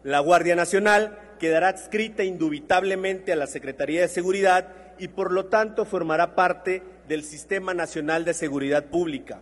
La 0.03 0.21
Guardia 0.21 0.57
Nacional 0.57 1.19
quedará 1.39 1.69
adscrita 1.69 2.25
indubitablemente 2.25 3.33
a 3.33 3.37
la 3.37 3.47
Secretaría 3.47 4.03
de 4.03 4.09
Seguridad 4.09 4.69
y 4.99 5.09
por 5.09 5.33
lo 5.33 5.47
tanto 5.47 5.85
formará 5.85 6.35
parte 6.35 6.83
del 7.09 7.25
Sistema 7.25 7.75
Nacional 7.75 8.25
de 8.25 8.35
Seguridad 8.35 8.85
Pública. 8.85 9.41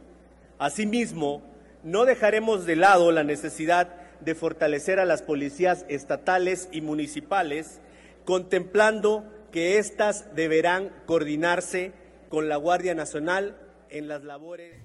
Asimismo, 0.59 1.43
no 1.83 2.05
dejaremos 2.05 2.65
de 2.65 2.77
lado 2.77 3.11
la 3.13 3.25
necesidad 3.25 3.89
de 4.21 4.35
fortalecer 4.35 5.01
a 5.01 5.05
las 5.05 5.23
policías 5.23 5.85
estatales 5.89 6.69
y 6.71 6.81
municipales, 6.81 7.81
contemplando 8.25 9.25
que 9.51 9.79
éstas 9.79 10.35
deberán 10.35 10.93
coordinarse 11.07 11.93
con 12.29 12.49
la 12.49 12.57
Guardia 12.57 12.95
Nacional 12.95 13.57
en 13.91 14.09
las 14.09 14.25
labores. 14.25 14.82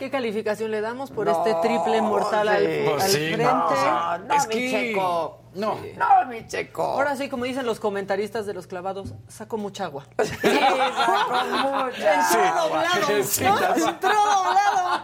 ¿Qué 0.00 0.10
calificación 0.10 0.70
le 0.70 0.80
damos 0.80 1.10
por 1.10 1.26
No, 1.26 1.32
este 1.46 1.54
triple 1.60 2.00
mortal 2.00 2.48
al, 2.48 2.64
sí. 2.64 2.78
al 2.86 2.90
Pues 2.90 3.02
sí, 3.04 3.10
frente? 3.34 3.44
No, 3.44 4.18
no, 4.18 4.34
Es 4.34 4.48
mi 4.48 4.54
que- 4.54 4.70
checo. 4.70 5.38
No. 5.52 5.78
No, 5.98 6.26
mi 6.26 6.46
checo. 6.46 6.82
Ahora 6.82 7.16
sí, 7.16 7.28
como 7.28 7.44
dicen 7.44 7.66
los 7.66 7.78
comentaristas 7.80 8.46
de 8.46 8.54
los 8.54 8.66
clavados, 8.66 9.12
saco 9.28 9.58
mucha 9.58 9.84
agua. 9.84 10.06
Sí, 10.18 10.36
sacó 10.48 11.84
mucha 11.84 12.22
Sí. 12.28 12.38
Entró 12.38 12.62
doblado, 12.62 13.22
Sí, 13.24 13.44
¿no? 13.44 13.88
Entró 13.88 14.08
doblado. 14.10 15.02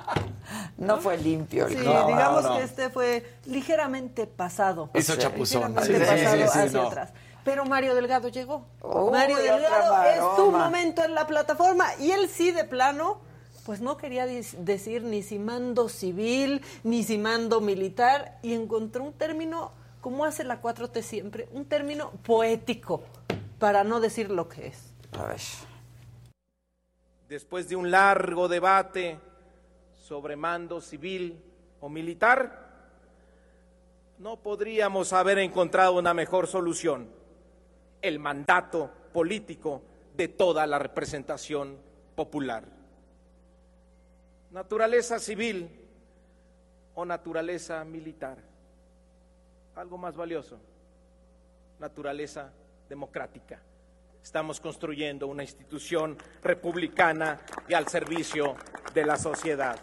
No 0.78 0.96
fue 0.98 1.18
limpio 1.18 1.66
el 1.66 1.76
Sí, 1.76 1.82
clavo. 1.82 2.08
digamos 2.08 2.44
no. 2.44 2.56
que 2.56 2.62
este 2.62 2.88
fue 2.90 3.38
ligeramente 3.44 4.26
pasado. 4.26 4.88
Hizo 4.94 5.12
Sí. 5.14 5.18
chapuzón. 5.18 5.74
Ligeramente 5.74 5.98
Sí, 5.98 6.16
sí, 6.16 6.24
pasado 6.24 6.36
sí, 6.36 6.48
sí, 6.52 6.58
hacia 6.66 6.80
no. 6.80 6.86
atrás. 6.88 7.10
Pero 7.44 7.64
Mario 7.66 7.94
Delgado 7.94 8.28
llegó. 8.28 8.64
Uy, 8.82 9.10
Mario 9.12 9.36
Delgado 9.36 10.02
es 10.04 10.36
tu 10.36 10.50
momento 10.50 11.04
en 11.04 11.14
la 11.14 11.26
plataforma. 11.26 11.86
Y 12.00 12.12
él 12.12 12.28
sí, 12.30 12.50
de 12.50 12.64
plano, 12.64 13.20
pues 13.66 13.80
no 13.80 13.96
quería 13.96 14.26
decir 14.26 15.02
ni 15.02 15.24
si 15.24 15.40
mando 15.40 15.88
civil, 15.88 16.62
ni 16.84 17.02
si 17.02 17.18
mando 17.18 17.60
militar. 17.60 18.38
Y 18.44 18.54
encontró 18.54 19.02
un 19.02 19.12
término, 19.12 19.72
como 20.00 20.24
hace 20.24 20.44
la 20.44 20.62
4T 20.62 21.02
siempre, 21.02 21.48
un 21.50 21.64
término 21.64 22.12
poético, 22.22 23.02
para 23.58 23.82
no 23.82 23.98
decir 23.98 24.30
lo 24.30 24.48
que 24.48 24.68
es. 24.68 24.94
A 25.18 25.24
ver. 25.26 25.40
Después 27.28 27.68
de 27.68 27.74
un 27.74 27.90
largo 27.90 28.46
debate 28.46 29.18
sobre 29.98 30.36
mando 30.36 30.80
civil 30.80 31.42
o 31.80 31.88
militar, 31.88 32.68
no 34.18 34.36
podríamos 34.36 35.12
haber 35.12 35.40
encontrado 35.40 35.94
una 35.98 36.14
mejor 36.14 36.46
solución, 36.46 37.10
el 38.00 38.20
mandato 38.20 38.92
político 39.12 39.82
de 40.16 40.28
toda 40.28 40.68
la 40.68 40.78
representación 40.78 41.78
popular. 42.14 42.75
Naturaleza 44.50 45.18
civil 45.18 45.68
o 46.94 47.04
naturaleza 47.04 47.84
militar. 47.84 48.38
Algo 49.74 49.98
más 49.98 50.16
valioso, 50.16 50.58
naturaleza 51.78 52.50
democrática. 52.88 53.60
Estamos 54.22 54.58
construyendo 54.60 55.26
una 55.26 55.42
institución 55.42 56.16
republicana 56.42 57.40
y 57.68 57.74
al 57.74 57.86
servicio 57.88 58.56
de 58.94 59.04
la 59.04 59.16
sociedad. 59.16 59.78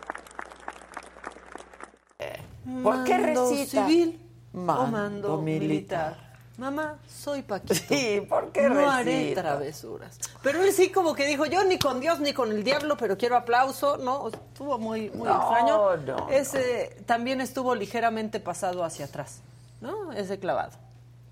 ¿Por 2.82 3.04
qué 3.04 3.18
recita? 3.18 3.86
civil 3.88 4.20
o 4.54 4.58
Mando 4.58 4.92
mando 4.92 5.42
militar. 5.42 6.12
militar. 6.16 6.23
Mamá, 6.58 6.98
soy 7.10 7.42
Paquito. 7.42 7.74
Sí, 7.88 8.22
¿por 8.30 8.52
qué 8.52 8.70
No 8.70 8.90
haré 8.90 9.34
travesuras. 9.34 10.20
Pero 10.44 10.62
él 10.62 10.72
sí 10.72 10.92
como 10.92 11.16
que 11.16 11.26
dijo, 11.26 11.46
yo 11.46 11.64
ni 11.64 11.80
con 11.80 12.00
Dios 12.00 12.20
ni 12.20 12.34
con 12.34 12.52
el 12.52 12.64
diablo, 12.64 12.96
pero 12.98 13.18
quiero 13.18 13.36
aplauso. 13.36 13.98
No, 13.98 14.28
estuvo 14.28 14.78
muy, 14.78 15.10
muy 15.12 15.28
No, 15.28 15.36
extraño. 15.42 15.96
no, 15.98 16.30
Ese 16.30 16.96
también 17.08 17.42
estuvo 17.42 17.74
ligeramente 17.74 18.40
pasado 18.40 18.84
hacia 18.84 19.06
atrás, 19.06 19.40
¿no? 19.82 20.12
Ese 20.14 20.38
clavado. 20.40 20.72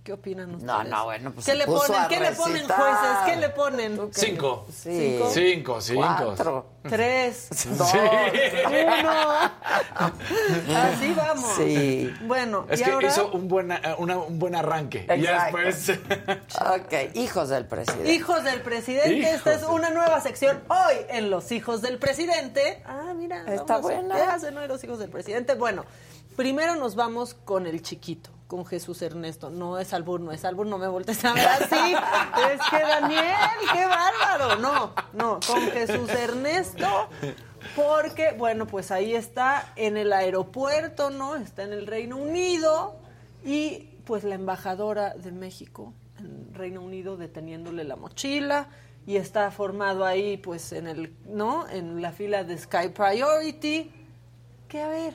¿Qué 0.04 0.14
opinan 0.14 0.50
ustedes? 0.56 0.66
No, 0.66 0.84
no, 0.84 1.04
bueno, 1.06 1.32
pues 1.32 1.46
¿Qué 1.46 1.52
se 1.52 1.58
le 1.60 1.66
puso 1.68 1.86
ponen? 1.88 2.02
a 2.02 2.08
¿Qué 2.08 2.20
le 2.20 2.32
ponen, 2.32 2.66
jueces? 2.68 3.18
¿Qué 3.28 3.36
le 3.36 3.50
ponen? 3.50 4.10
Cinco. 4.12 4.66
Sí. 4.76 5.20
Cinco, 5.32 5.80
cinco. 5.80 6.02
Cuatro. 6.02 6.66
Tres, 6.90 7.50
dos, 7.78 7.92
Sí. 7.92 7.98
uno. 8.00 9.52
Así 10.76 11.14
vamos. 11.14 11.56
Sí. 11.56 12.12
Bueno, 12.24 12.66
Es 12.70 12.82
y 12.82 12.84
que 12.84 12.92
ahora 12.92 13.08
hizo 13.10 13.30
un 13.32 13.48
buen, 13.48 13.72
eh, 13.72 13.80
una- 14.00 14.18
un 14.18 14.40
buen 14.40 14.56
arranque. 14.56 15.06
Y 15.16 15.22
ya 15.22 15.48
Exacto. 15.50 15.58
después. 15.60 16.00
Ok, 16.82 17.16
hijos 17.16 17.50
del 17.50 17.66
presidente. 17.68 18.12
Hijos 18.12 18.44
del 18.44 18.62
presidente, 18.62 19.14
Hijos 19.16 19.32
esta 19.36 19.54
es 19.54 19.64
una 19.64 19.92
nueva 19.92 20.20
sección 20.22 20.62
hoy 20.68 20.96
en 21.10 21.30
Los 21.30 21.52
Hijos 21.52 21.82
del 21.84 22.00
Presidente. 22.00 22.82
Ah, 22.86 23.14
mira, 23.16 23.42
Está 23.54 23.76
vamos, 23.76 23.82
buena. 23.84 24.16
¿Qué 24.16 24.22
hacen 24.24 24.58
hoy 24.58 24.68
los 24.68 24.84
Hijos 24.84 24.98
del 25.00 25.10
Presidente? 25.10 25.54
Bueno, 25.56 25.86
primero 26.36 26.76
nos 26.76 26.96
vamos 26.96 27.34
con 27.36 27.68
el 27.68 27.82
chiquito, 27.82 28.32
con 28.52 28.66
Jesús 28.66 29.02
Ernesto. 29.02 29.50
No 29.50 29.80
es 29.80 29.94
albur, 29.94 30.20
no 30.20 30.34
es 30.34 30.44
albur, 30.44 30.68
no 30.68 30.78
me 30.78 30.90
voltees 30.90 31.24
a 31.24 31.32
ver 31.32 31.48
así. 31.48 31.96
es 32.52 32.60
que 32.70 32.80
Daniel, 32.82 33.24
qué 33.72 33.86
bárbaro. 33.86 34.58
No, 34.58 34.94
no, 35.14 35.40
con 35.48 35.62
Jesús 35.72 36.10
Ernesto. 36.10 37.08
Porque, 37.78 38.36
bueno, 38.38 38.68
pues 38.68 38.92
ahí 38.92 39.16
está 39.16 39.72
en 39.78 39.96
el 39.96 40.12
aeropuerto, 40.12 41.12
¿no? 41.12 41.38
Está 41.38 41.64
en 41.64 41.72
el 41.72 41.88
Reino 41.88 42.18
Unido 42.18 43.00
y 43.46 43.88
pues 44.04 44.26
la 44.26 44.36
embajadora 44.36 45.14
de 45.14 45.32
México 45.32 45.94
en 46.20 46.54
Reino 46.54 46.82
Unido 46.82 47.16
deteniéndole 47.16 47.86
la 47.86 47.96
mochila 47.96 48.68
y 49.08 49.16
está 49.16 49.50
formado 49.52 50.04
ahí 50.04 50.36
pues 50.36 50.74
en 50.74 50.88
el, 50.88 51.16
¿no? 51.26 51.70
En 51.70 52.02
la 52.02 52.12
fila 52.12 52.44
de 52.44 52.58
Sky 52.58 52.90
Priority. 52.94 53.94
Que 54.68 54.82
a 54.82 54.90
ver, 54.90 55.14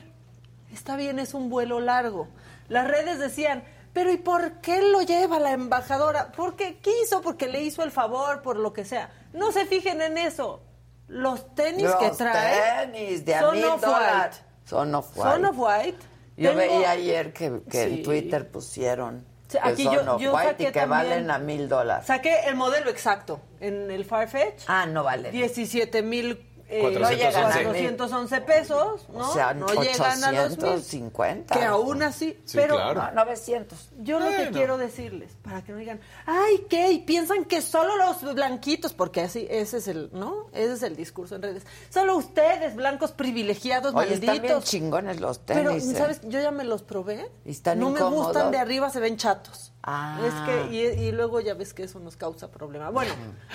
está 0.73 0.97
bien, 0.97 1.19
es 1.19 1.35
un 1.35 1.51
vuelo 1.51 1.79
largo. 1.79 2.29
Las 2.69 2.87
redes 2.87 3.19
decían, 3.19 3.63
pero 3.93 4.11
¿y 4.11 4.17
por 4.17 4.61
qué 4.61 4.81
lo 4.81 5.01
lleva 5.01 5.39
la 5.39 5.51
embajadora? 5.51 6.31
Porque 6.35 6.77
quiso, 6.77 7.21
porque 7.21 7.47
le 7.47 7.61
hizo 7.61 7.83
el 7.83 7.91
favor, 7.91 8.41
por 8.41 8.57
lo 8.57 8.73
que 8.73 8.85
sea. 8.85 9.09
No 9.33 9.51
se 9.51 9.65
fijen 9.65 10.01
en 10.01 10.17
eso. 10.17 10.61
Los 11.07 11.55
tenis 11.55 11.83
Los 11.83 11.95
que 11.95 12.09
trae 12.11 12.85
tenis 12.87 13.23
de 13.25 13.39
son 13.39 13.63
off-white. 13.63 14.37
Son 14.65 14.95
off-white. 14.95 15.29
Son 15.29 15.45
off-white. 15.45 15.97
Yo 16.35 16.49
Tengo- 16.49 16.59
veía 16.59 16.91
ayer 16.91 17.33
que, 17.33 17.61
que 17.69 17.85
Sí. 17.85 17.93
en 17.95 18.03
Twitter 18.03 18.51
pusieron 18.51 19.25
que 19.49 19.57
aquí 19.61 19.85
son 19.85 20.19
yo- 20.19 20.33
saqué 20.33 20.63
y 20.63 20.65
que 20.67 20.71
también- 20.73 20.89
valen 20.89 21.31
a 21.31 21.39
mil 21.39 21.69
dólares. 21.69 22.05
Saqué 22.05 22.41
el 22.47 22.55
modelo 22.55 22.89
exacto 22.89 23.39
en 23.61 23.89
el 23.89 24.03
Farfetch. 24.03 24.63
Ah, 24.67 24.85
no 24.85 25.03
vale. 25.03 25.31
17 25.31 26.01
mil 26.01 26.46
eh, 26.69 26.81
411. 26.81 27.63
411 27.63 28.41
pesos, 28.41 29.07
¿no? 29.09 29.29
O 29.29 29.33
sea, 29.33 29.53
no 29.53 29.67
llegan 29.81 30.23
a 30.23 30.31
los 30.31 30.57
mil. 30.57 30.65
850. 30.65 31.53
Que 31.57 31.63
aún 31.65 32.03
así, 32.03 32.39
Sí, 32.45 32.57
pero 32.57 32.75
claro. 32.75 33.03
No, 33.13 33.25
900. 33.25 33.89
yo 33.99 34.19
lo 34.19 34.29
que 34.29 34.49
quiero 34.51 34.77
decirles, 34.77 35.31
para 35.43 35.63
que 35.63 35.71
no 35.71 35.77
digan, 35.77 35.99
ay, 36.25 36.65
¿qué? 36.69 36.91
Y 36.91 36.99
piensan 36.99 37.45
que 37.45 37.61
solo 37.61 37.95
los 37.97 38.21
blanquitos, 38.35 38.93
porque 38.93 39.21
así, 39.21 39.47
ese 39.49 39.77
es 39.77 39.87
el, 39.87 40.09
¿no? 40.13 40.47
Ese 40.53 40.73
es 40.73 40.83
el 40.83 40.95
discurso 40.95 41.35
en 41.35 41.41
redes. 41.43 41.63
Solo 41.89 42.17
ustedes, 42.17 42.75
blancos 42.75 43.11
privilegiados, 43.11 43.93
Oye, 43.95 44.13
están 44.15 44.19
bien 44.19 44.41
malditos. 44.43 44.65
chingones 44.65 45.19
los 45.21 45.39
Pero, 45.39 45.69
tenis. 45.69 45.85
¿eh? 45.89 45.95
¿sabes? 45.95 46.21
Yo 46.23 46.39
ya 46.41 46.51
me 46.51 46.63
los 46.63 46.83
probé. 46.83 47.31
¿Y 47.45 47.51
están 47.51 47.79
no 47.79 47.89
me 47.91 48.01
gustan 48.01 48.51
de 48.51 48.57
arriba, 48.57 48.89
se 48.89 48.99
ven 48.99 49.17
chatos. 49.17 49.71
Ah. 49.89 50.19
Es 50.21 50.33
que, 50.69 50.75
y, 50.75 51.05
y 51.07 51.11
luego 51.13 51.39
ya 51.39 51.53
ves 51.53 51.73
que 51.73 51.83
eso 51.83 51.97
nos 52.01 52.17
causa 52.17 52.51
problema. 52.51 52.89
Bueno, 52.89 53.13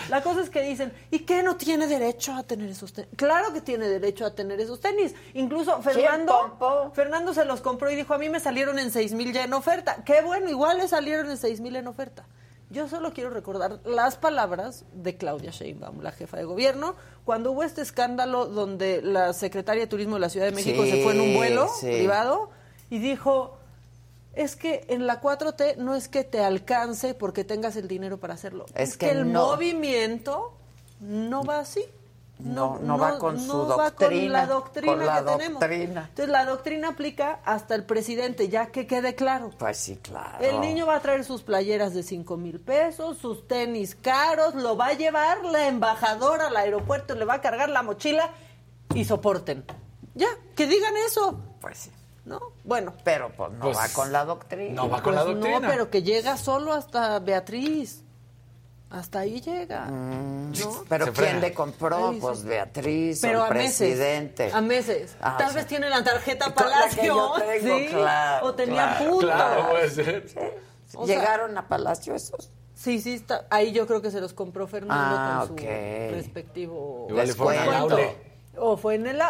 la 0.09 0.23
cosa 0.23 0.41
es 0.41 0.49
que 0.49 0.63
dicen, 0.63 0.91
¿y 1.11 1.21
qué 1.21 1.43
no 1.43 1.57
tiene 1.57 1.87
derecho 1.87 2.33
a 2.33 2.43
tener 2.43 2.71
esos 2.71 2.95
tenis? 2.95 3.11
Claro 3.17 3.53
que 3.53 3.61
tiene 3.61 3.87
derecho 3.87 4.25
a 4.25 4.35
tener 4.35 4.59
esos 4.59 4.81
tenis. 4.81 5.15
Incluso 5.35 5.83
Fernando? 5.83 6.91
Fernando 6.95 7.35
se 7.35 7.45
los 7.45 7.61
compró 7.61 7.91
y 7.91 7.97
dijo, 7.97 8.15
a 8.15 8.19
mí 8.19 8.31
me 8.31 8.41
salieron 8.41 8.79
en 8.79 8.91
seis 8.91 9.13
mil 9.13 9.31
ya 9.35 9.45
en 9.45 9.53
oferta. 9.53 10.03
Qué 10.07 10.23
bueno, 10.23 10.49
igual 10.49 10.79
le 10.79 10.89
salieron 10.89 11.31
en 11.31 11.37
seis 11.37 11.61
mil 11.61 11.77
en 11.77 11.87
oferta. 11.87 12.25
Yo 12.71 12.89
solo 12.89 13.13
quiero 13.13 13.29
recordar 13.29 13.81
las 13.85 14.17
palabras 14.17 14.87
de 14.95 15.19
Claudia 15.19 15.51
Sheinbaum, 15.51 16.01
la 16.01 16.13
jefa 16.13 16.39
de 16.39 16.45
gobierno, 16.45 16.97
cuando 17.27 17.53
hubo 17.53 17.63
este 17.63 17.83
escándalo 17.83 18.47
donde 18.47 19.03
la 19.03 19.35
secretaria 19.35 19.83
de 19.83 19.87
Turismo 19.87 20.15
de 20.15 20.21
la 20.21 20.31
Ciudad 20.31 20.47
de 20.47 20.53
México 20.53 20.83
Sí, 20.83 20.93
se 20.93 21.03
fue 21.03 21.13
en 21.13 21.21
un 21.21 21.35
vuelo 21.35 21.69
sí. 21.79 21.89
privado 21.89 22.49
y 22.89 22.99
dijo, 22.99 23.59
es 24.35 24.57
que 24.57 24.85
en 24.89 25.07
la 25.07 25.21
4T 25.21 25.77
no 25.77 25.95
es 25.95 26.09
que 26.09 26.25
te 26.25 26.41
alcance 26.43 27.15
porque 27.15 27.45
tengas 27.45 27.77
el 27.77 27.89
dinero 27.89 28.19
para 28.19 28.35
hacerlo. 28.35 28.67
Es 28.75 28.91
Es, 28.91 28.97
que 28.97 29.07
que, 29.07 29.13
el 29.13 29.33
no. 29.33 29.47
movimiento 29.53 30.55
no 31.01 31.45
va 31.45 31.59
así. 31.61 31.85
No, 32.39 32.79
no 32.81 32.99
va 32.99 33.19
con 33.19 33.39
su 33.39 33.47
no 33.47 33.69
va 33.69 33.93
con 33.93 34.09
doctrina, 34.09 34.33
la 34.33 34.47
doctrina 34.47 34.93
con 34.97 35.07
la 35.07 35.19
que 35.19 35.31
tenemos. 35.31 35.61
doctrina. 35.61 36.01
Entonces 36.09 36.29
la 36.29 36.45
doctrina 36.45 36.89
aplica 36.89 37.39
hasta 37.45 37.77
el 37.77 37.85
presidente, 37.85 38.49
ya 38.49 38.67
que 38.67 38.87
quede 38.89 39.15
claro. 39.15 39.51
Pues 39.59 39.77
sí, 39.77 39.97
claro. 40.03 40.39
El 40.45 40.61
niño 40.61 40.87
va 40.87 40.97
a 40.97 41.01
traer 41.01 41.25
sus 41.25 41.43
playeras 41.43 41.95
de 41.95 42.03
5 42.03 42.37
mil 42.39 42.59
pesos, 42.59 43.19
sus 43.19 43.47
tenis 43.47 43.95
caros, 43.95 44.57
lo 44.57 44.77
va 44.77 44.89
a 44.89 44.93
llevar 44.95 45.45
la 45.45 45.69
embajadora 45.69 46.49
al 46.49 46.57
aeropuerto, 46.57 47.15
le 47.15 47.25
va 47.25 47.35
a 47.35 47.41
cargar 47.41 47.69
la 47.69 47.83
mochila 47.83 48.31
y 48.93 49.05
soporten. 49.05 49.65
Ya, 50.15 50.29
que 50.57 50.67
digan 50.67 50.95
eso. 51.07 51.39
Pues 51.61 51.79
sí. 51.79 51.91
¿No? 52.25 52.41
Bueno. 52.65 52.93
Pero 53.05 53.31
pues 53.37 53.51
no 53.53 53.61
Pues, 53.61 53.77
va 53.79 53.89
con 53.89 54.13
la 54.13 54.25
doctrina. 54.25 54.75
no 54.75 54.89
va 54.89 55.03
con 55.03 55.15
la 55.15 55.23
Pues 55.25 55.35
doctrina. 55.35 55.61
No, 55.61 55.69
pero 55.69 55.91
que 55.91 56.03
llega 56.03 56.37
solo 56.37 56.73
hasta 56.73 57.19
Beatriz. 57.19 58.05
Hasta 58.91 59.21
ahí 59.21 59.41
llega. 59.41 59.87
Mm. 59.87 60.53
¿no? 60.53 60.85
Pero 60.89 61.07
Se 61.07 61.13
¿quién 61.13 61.25
frena. 61.27 61.41
le 61.41 61.55
compró? 61.55 62.15
Pues. 62.21 62.45
Beatriz, 62.45 63.21
Pero 63.23 63.41
o 63.41 63.45
a 63.45 63.49
el 63.49 63.55
meses. 63.55 63.77
presidente. 63.79 64.51
A 64.53 64.61
meses. 64.61 65.17
Ah, 65.21 65.37
Tal 65.39 65.55
vez 65.55 65.67
tiene 65.67 65.89
la 65.89 66.05
tarjeta 66.05 66.49
la 66.49 66.55
Palacio. 66.55 67.03
yo 67.03 67.33
tengo, 67.39 67.79
¿sí? 67.79 67.87
claro, 67.89 68.47
o 68.47 68.55
tenía 68.55 68.97
claro, 68.99 69.11
puntos. 69.11 69.31
Claro, 69.31 69.71
puede 69.71 69.91
ser. 69.91 70.27
O 70.95 71.07
sea- 71.07 71.17
¿Llegaron 71.17 71.57
a 71.57 71.69
Palacio 71.69 72.15
esos? 72.15 72.51
Sí, 72.75 73.01
sí, 73.01 73.15
está. 73.15 73.47
ahí 73.49 73.73
yo 73.73 73.87
creo 73.87 74.03
que 74.03 74.11
se 74.11 74.21
los 74.21 74.35
compró 74.35 74.67
Fernando 74.67 74.95
Ah, 74.99 75.45
con 75.47 75.53
ok. 75.53 75.61
su 75.61 76.15
respectivo 76.15 77.07
Igual 77.09 77.27
le 77.29 77.35
O 78.57 78.77
fue 78.77 78.97
en 78.97 79.07
el. 79.07 79.21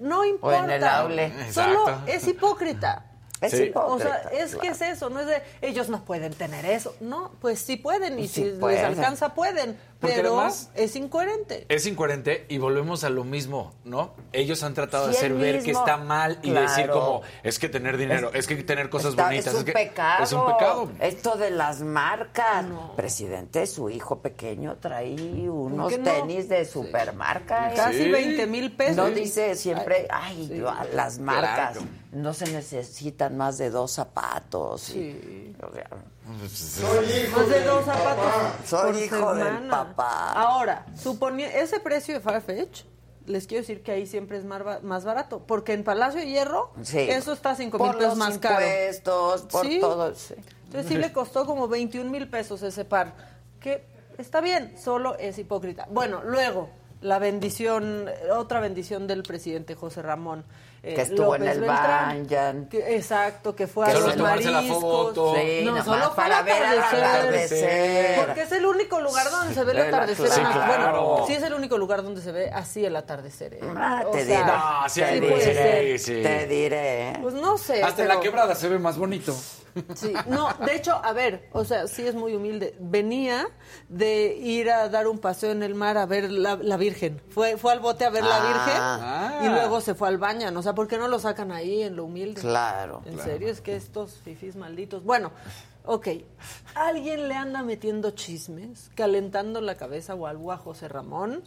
No 0.00 0.24
importa. 0.24 0.64
en 0.64 0.70
el 0.70 0.84
aule. 0.84 1.32
Solo 1.52 1.80
Exacto. 1.88 2.10
es 2.12 2.26
hipócrita. 2.28 3.04
Es 3.40 3.52
Sí. 3.52 3.62
hipócrita, 3.62 3.94
O 3.94 3.98
sea, 3.98 4.16
es 4.32 4.54
que 4.54 4.68
es 4.68 4.82
eso, 4.82 5.08
no 5.08 5.20
es 5.20 5.26
de 5.26 5.42
ellos 5.62 5.88
no 5.88 6.04
pueden 6.04 6.34
tener 6.34 6.66
eso. 6.66 6.94
No, 7.00 7.32
pues 7.40 7.58
sí 7.60 7.76
pueden 7.78 8.18
y 8.18 8.28
Sí 8.28 8.44
si 8.44 8.50
pueden. 8.50 8.76
les 8.90 8.98
alcanza 8.98 9.30
pueden, 9.34 9.78
Porque 10.00 10.16
pero 10.16 10.30
además- 10.38 10.70
es 10.74 10.96
incoherente. 10.96 11.66
Es 11.68 11.84
incoherente 11.86 12.46
y 12.48 12.56
volvemos 12.56 13.04
a 13.04 13.10
lo 13.10 13.22
mismo, 13.22 13.74
¿no? 13.84 14.14
Ellos 14.32 14.62
han 14.62 14.72
tratado 14.72 15.06
de 15.08 15.12
hacer 15.12 15.34
ver 15.34 15.62
que 15.62 15.72
está 15.72 15.98
mal 15.98 16.38
y 16.42 16.50
Claro. 16.52 16.68
decir 16.68 16.88
como, 16.90 17.20
es 17.42 17.58
que 17.58 17.68
tener 17.68 17.98
dinero, 17.98 18.30
es, 18.32 18.46
que 18.46 18.56
tener 18.62 18.88
cosas 18.88 19.10
Está- 19.10 19.24
bonitas. 19.26 19.48
Es 19.52 19.54
un 19.60 19.64
que- 19.66 19.72
pecado. 19.72 20.24
Es 20.24 20.32
un 20.32 20.46
pecado. 20.46 20.90
Esto 21.00 21.36
de 21.36 21.50
las 21.50 21.82
marcas. 21.82 22.64
Presidente, 22.96 23.66
su 23.66 23.90
hijo 23.90 24.20
pequeño 24.20 24.76
trae 24.76 25.14
unos 25.50 25.92
no? 25.98 26.02
tenis 26.04 26.48
de 26.48 26.64
supermarca. 26.64 27.72
¿eh? 27.72 27.76
Casi 27.76 28.04
Sí. 28.04 28.10
20 28.10 28.46
mil 28.46 28.72
pesos. 28.72 28.96
No 28.96 29.10
dice 29.10 29.54
siempre, 29.54 30.06
ay, 30.10 30.48
yo- 30.48 30.72
las 30.94 31.18
marcas 31.18 31.72
Claro. 31.76 31.82
no 32.12 32.32
se 32.32 32.50
necesitan 32.50 33.36
más 33.36 33.58
de 33.58 33.68
dos 33.70 33.90
zapatos. 33.92 34.90
y- 34.94 35.54
o 35.62 35.72
sea, 35.74 35.88
Soy 36.48 37.06
hijo 37.24 37.38
Más 37.40 37.48
de 37.48 37.64
dos 37.64 37.84
zapatos 37.84 38.24
papá. 38.24 38.54
Soy 38.66 38.92
por 38.92 39.02
hijo 39.02 39.34
del 39.34 39.46
semana. 39.46 39.70
papá. 39.94 40.32
Ahora, 40.32 40.86
suponiendo 41.00 41.56
ese 41.56 41.80
precio 41.80 42.14
de 42.14 42.20
Farfetch, 42.20 42.84
les 43.26 43.46
quiero 43.46 43.62
decir 43.62 43.82
que 43.82 43.92
ahí 43.92 44.06
siempre 44.06 44.38
es 44.38 44.44
mar- 44.44 44.82
más 44.82 45.04
barato, 45.04 45.40
porque 45.46 45.72
en 45.72 45.84
Palacio 45.84 46.20
de 46.20 46.26
Hierro 46.26 46.72
sí. 46.82 46.98
eso 46.98 47.32
está 47.32 47.54
5 47.54 47.78
mil 47.78 47.86
por 47.86 47.96
pesos 47.98 48.10
los 48.10 48.18
más 48.18 48.38
caro. 48.38 48.54
impuestos, 48.64 49.42
por 49.42 49.66
Sí. 49.66 49.78
todo. 49.80 50.14
sí. 50.14 50.34
Entonces 50.66 50.88
sí 50.90 50.98
le 50.98 51.12
costó 51.12 51.44
como 51.46 51.68
21 51.68 52.10
mil 52.10 52.28
pesos 52.28 52.62
ese 52.62 52.84
par, 52.84 53.14
que 53.60 53.84
está 54.18 54.40
bien, 54.40 54.76
solo 54.82 55.16
es 55.18 55.38
hipócrita. 55.38 55.86
Bueno, 55.90 56.22
luego, 56.24 56.70
la 57.02 57.18
bendición, 57.18 58.08
otra 58.32 58.60
bendición 58.60 59.06
del 59.06 59.22
presidente 59.22 59.74
José 59.74 60.02
Ramón. 60.02 60.44
Eh, 60.82 60.94
Que 60.94 61.02
estuvo 61.02 61.34
en 61.36 61.46
el 61.46 61.60
Beltrán. 61.60 62.08
Banyan. 62.08 62.66
Que- 62.66 62.96
exacto, 62.96 63.54
que 63.54 63.66
fue 63.66 63.84
Que 63.86 63.92
a 63.92 63.94
los 63.94 64.16
la 64.16 64.22
mariscos. 64.22 64.80
foto. 64.80 65.34
Sí, 65.36 65.60
no, 65.64 65.84
solo 65.84 66.14
para 66.14 66.42
ver 66.42 66.62
al 66.62 66.78
atardecer. 66.78 68.24
Porque 68.26 68.42
es 68.42 68.52
el 68.52 68.64
único 68.66 69.00
lugar 69.00 69.30
donde 69.30 69.54
se 69.54 69.64
ve 69.64 69.72
el 69.72 69.78
El 69.78 69.88
atardecer. 69.88 70.28
Sí, 70.30 70.40
claro. 70.40 70.66
Bueno, 70.66 71.24
sí 71.26 71.34
es 71.34 71.42
el 71.42 71.52
único 71.54 71.76
lugar 71.78 72.02
donde 72.02 72.20
se 72.22 72.32
ve 72.32 72.50
así 72.50 72.84
el 72.84 72.96
atardecer. 72.96 73.54
¿eh? 73.54 73.60
Ah, 73.76 74.04
O 74.06 74.10
te 74.10 74.24
sea, 74.24 74.38
diré. 74.38 74.52
No, 74.52 74.88
sí 74.88 75.00
te 75.00 75.20
diré, 75.20 75.40
ser. 75.54 75.98
Sí, 75.98 75.98
sí. 76.14 76.22
Te 76.22 76.46
diré. 76.46 77.12
Pues 77.20 77.34
no 77.34 77.58
sé. 77.58 77.82
Hasta 77.82 78.02
en 78.02 78.08
la 78.08 78.20
quebrada 78.20 78.54
se 78.54 78.68
ve 78.68 78.78
más 78.78 78.96
bonito. 78.96 79.34
Sí, 79.94 80.12
no, 80.26 80.48
de 80.66 80.76
hecho, 80.76 80.92
a 81.04 81.12
ver, 81.12 81.48
o 81.52 81.64
sea, 81.64 81.86
sí 81.86 82.06
es 82.06 82.14
muy 82.14 82.34
humilde. 82.34 82.74
Venía 82.80 83.46
de 83.88 84.34
ir 84.36 84.70
a 84.70 84.88
dar 84.88 85.06
un 85.08 85.18
paseo 85.18 85.52
en 85.52 85.62
el 85.62 85.74
mar 85.74 85.96
a 85.98 86.06
ver 86.06 86.30
la, 86.30 86.56
la 86.56 86.76
Virgen. 86.76 87.20
Fue, 87.30 87.56
fue 87.56 87.72
al 87.72 87.80
bote 87.80 88.04
a 88.04 88.10
ver 88.10 88.24
la 88.24 88.36
Ah. 88.40 89.28
Virgen 89.38 89.50
y 89.50 89.54
luego 89.54 89.80
se 89.80 89.94
fue 89.94 90.08
al 90.08 90.18
baño. 90.18 90.48
O 90.58 90.62
sea, 90.62 90.74
¿por 90.74 90.88
qué 90.88 90.98
no 90.98 91.08
lo 91.08 91.18
sacan 91.18 91.52
ahí 91.52 91.82
en 91.82 91.96
lo 91.96 92.04
humilde? 92.04 92.40
Claro. 92.40 93.02
En 93.06 93.18
serio, 93.18 93.48
es 93.48 93.60
que 93.60 93.76
estos 93.76 94.14
fifís 94.24 94.56
malditos. 94.56 95.04
Bueno, 95.04 95.32
ok. 95.84 96.08
¿Alguien 96.74 97.28
le 97.28 97.34
anda 97.34 97.62
metiendo 97.62 98.10
chismes, 98.12 98.90
calentando 98.94 99.60
la 99.60 99.74
cabeza 99.76 100.14
o 100.14 100.26
algo 100.26 100.52
a 100.52 100.56
José 100.56 100.88
Ramón? 100.88 101.42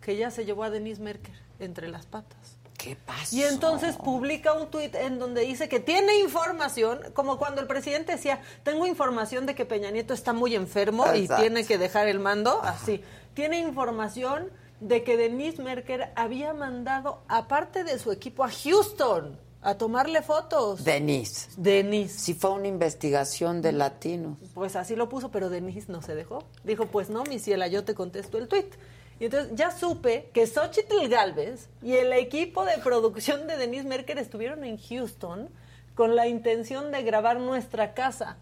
Que 0.00 0.16
ya 0.16 0.30
se 0.30 0.44
llevó 0.44 0.62
a 0.64 0.70
Denise 0.70 1.02
Merker 1.02 1.34
entre 1.58 1.88
las 1.88 2.06
patas. 2.06 2.57
¿Qué 2.78 2.96
pasa? 2.96 3.34
Y 3.34 3.42
entonces 3.42 3.96
publica 3.96 4.52
un 4.52 4.70
tuit 4.70 4.94
en 4.94 5.18
donde 5.18 5.40
dice 5.42 5.68
que 5.68 5.80
tiene 5.80 6.20
información, 6.20 7.00
como 7.12 7.36
cuando 7.36 7.60
el 7.60 7.66
presidente 7.66 8.12
decía, 8.12 8.40
tengo 8.62 8.86
información 8.86 9.46
de 9.46 9.56
que 9.56 9.66
Peña 9.66 9.90
Nieto 9.90 10.14
está 10.14 10.32
muy 10.32 10.54
enfermo 10.54 11.04
y 11.12 11.26
tiene 11.26 11.66
que 11.66 11.76
dejar 11.76 12.06
el 12.06 12.20
mando, 12.20 12.62
así. 12.62 13.02
Tiene 13.34 13.58
información 13.58 14.48
de 14.78 15.02
que 15.02 15.16
Denise 15.16 15.60
Merker 15.60 16.12
había 16.14 16.54
mandado, 16.54 17.20
aparte 17.26 17.82
de 17.82 17.98
su 17.98 18.12
equipo, 18.12 18.44
a 18.44 18.50
Houston 18.50 19.36
a 19.60 19.74
tomarle 19.74 20.22
fotos. 20.22 20.84
Denise. 20.84 21.48
Denise. 21.56 22.16
Si 22.16 22.34
fue 22.34 22.50
una 22.50 22.68
investigación 22.68 23.60
de 23.60 23.72
latinos. 23.72 24.38
Pues 24.54 24.76
así 24.76 24.94
lo 24.94 25.08
puso, 25.08 25.30
pero 25.30 25.50
Denise 25.50 25.90
no 25.90 26.00
se 26.00 26.14
dejó. 26.14 26.44
Dijo, 26.62 26.86
pues 26.86 27.10
no, 27.10 27.24
mi 27.24 27.40
ciela, 27.40 27.66
yo 27.66 27.84
te 27.84 27.94
contesto 27.94 28.38
el 28.38 28.46
tuit. 28.46 28.72
Y 29.20 29.24
entonces 29.26 29.52
ya 29.54 29.70
supe 29.70 30.30
que 30.32 30.46
Xochitl 30.46 31.08
Galvez 31.08 31.68
y 31.82 31.94
el 31.96 32.12
equipo 32.12 32.64
de 32.64 32.78
producción 32.78 33.46
de 33.46 33.56
Denise 33.56 33.86
Merker 33.86 34.18
estuvieron 34.18 34.64
en 34.64 34.78
Houston 34.78 35.48
con 35.94 36.14
la 36.14 36.28
intención 36.28 36.92
de 36.92 37.02
grabar 37.02 37.40
nuestra 37.40 37.94
casa. 37.94 38.36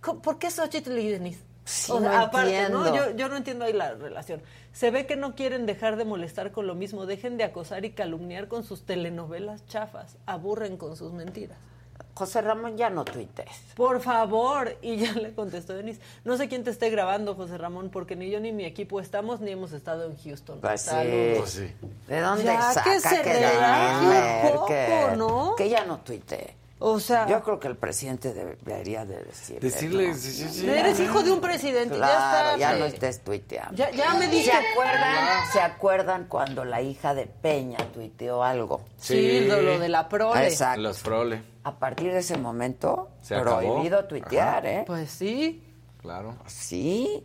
¿Por 0.00 0.38
qué 0.38 0.50
Xochitl 0.50 0.96
y 0.98 1.10
Denise? 1.10 1.40
Sí, 1.64 1.90
O 1.92 1.98
sea, 1.98 2.10
no 2.10 2.18
aparte, 2.18 2.68
¿no? 2.68 2.94
Yo, 2.94 3.16
yo 3.16 3.28
no 3.28 3.36
entiendo 3.36 3.64
ahí 3.64 3.72
la 3.72 3.94
relación. 3.94 4.42
Se 4.72 4.90
ve 4.90 5.06
que 5.06 5.16
no 5.16 5.34
quieren 5.34 5.66
dejar 5.66 5.96
de 5.96 6.04
molestar 6.04 6.52
con 6.52 6.66
lo 6.66 6.74
mismo. 6.74 7.06
Dejen 7.06 7.36
de 7.38 7.44
acosar 7.44 7.84
y 7.84 7.92
calumniar 7.92 8.48
con 8.48 8.64
sus 8.64 8.84
telenovelas 8.84 9.66
chafas. 9.66 10.18
Aburren 10.26 10.76
con 10.76 10.96
sus 10.96 11.12
mentiras. 11.12 11.58
José 12.14 12.42
Ramón, 12.42 12.76
ya 12.76 12.90
no 12.90 13.04
tuites. 13.04 13.48
Por 13.74 14.00
favor. 14.00 14.76
Y 14.82 14.96
ya 14.98 15.12
le 15.14 15.32
contestó 15.34 15.74
Denise. 15.74 16.00
No 16.24 16.36
sé 16.36 16.48
quién 16.48 16.62
te 16.62 16.70
esté 16.70 16.88
grabando, 16.90 17.34
José 17.34 17.58
Ramón, 17.58 17.90
porque 17.90 18.14
ni 18.14 18.30
yo 18.30 18.38
ni 18.38 18.52
mi 18.52 18.64
equipo 18.64 19.00
estamos 19.00 19.40
ni 19.40 19.50
hemos 19.50 19.72
estado 19.72 20.04
en 20.04 20.16
Houston. 20.22 20.60
Pues 20.60 20.82
sí. 20.82 21.34
Pues 21.38 21.50
sí. 21.50 21.72
¿De 22.06 22.20
dónde 22.20 22.44
Ya 22.44 22.72
saca 22.72 22.84
que 22.92 23.00
se 23.00 23.16
un 24.46 24.52
poco? 24.52 25.16
¿no? 25.16 25.54
Que 25.56 25.68
ya 25.68 25.84
no 25.84 25.98
tuite. 26.00 26.54
O 26.80 27.00
sea, 27.00 27.26
Yo 27.26 27.42
creo 27.42 27.58
que 27.58 27.68
el 27.68 27.76
presidente 27.76 28.34
debería 28.34 29.04
de 29.06 29.24
decirle. 29.24 29.60
Decirle, 29.60 30.08
¿no? 30.08 30.14
sí, 30.16 30.30
sí, 30.32 30.48
sí. 30.50 30.68
eres 30.68 31.00
hijo 31.00 31.22
de 31.22 31.32
un 31.32 31.40
presidente. 31.40 31.96
Claro, 31.96 32.12
ya 32.12 32.52
está. 32.54 32.58
ya 32.58 32.78
no 32.78 32.84
estés 32.84 33.20
tuiteando. 33.24 33.74
Ya- 33.74 33.90
ya 33.90 34.12
me 34.14 34.26
¿Se 34.26 34.30
dije- 34.32 34.52
acuerdan, 34.52 35.52
¿Se 35.52 35.60
acuerdan 35.60 36.26
cuando 36.28 36.64
la 36.64 36.82
hija 36.82 37.14
de 37.14 37.26
Peña 37.26 37.78
tuiteó 37.94 38.42
algo? 38.44 38.82
Sí, 38.98 39.46
lo, 39.48 39.62
lo 39.62 39.78
de 39.78 39.88
la 39.88 40.08
prole. 40.08 40.46
Exacto. 40.46 40.82
Los 40.82 41.00
prole. 41.00 41.42
A 41.64 41.78
partir 41.78 42.12
de 42.12 42.18
ese 42.18 42.36
momento, 42.36 43.08
Se 43.22 43.34
acabó. 43.34 43.58
prohibido 43.58 44.04
tuitear, 44.04 44.66
¿eh? 44.66 44.84
Pues 44.86 45.10
sí. 45.10 45.62
Claro. 46.00 46.34
Sí. 46.46 47.24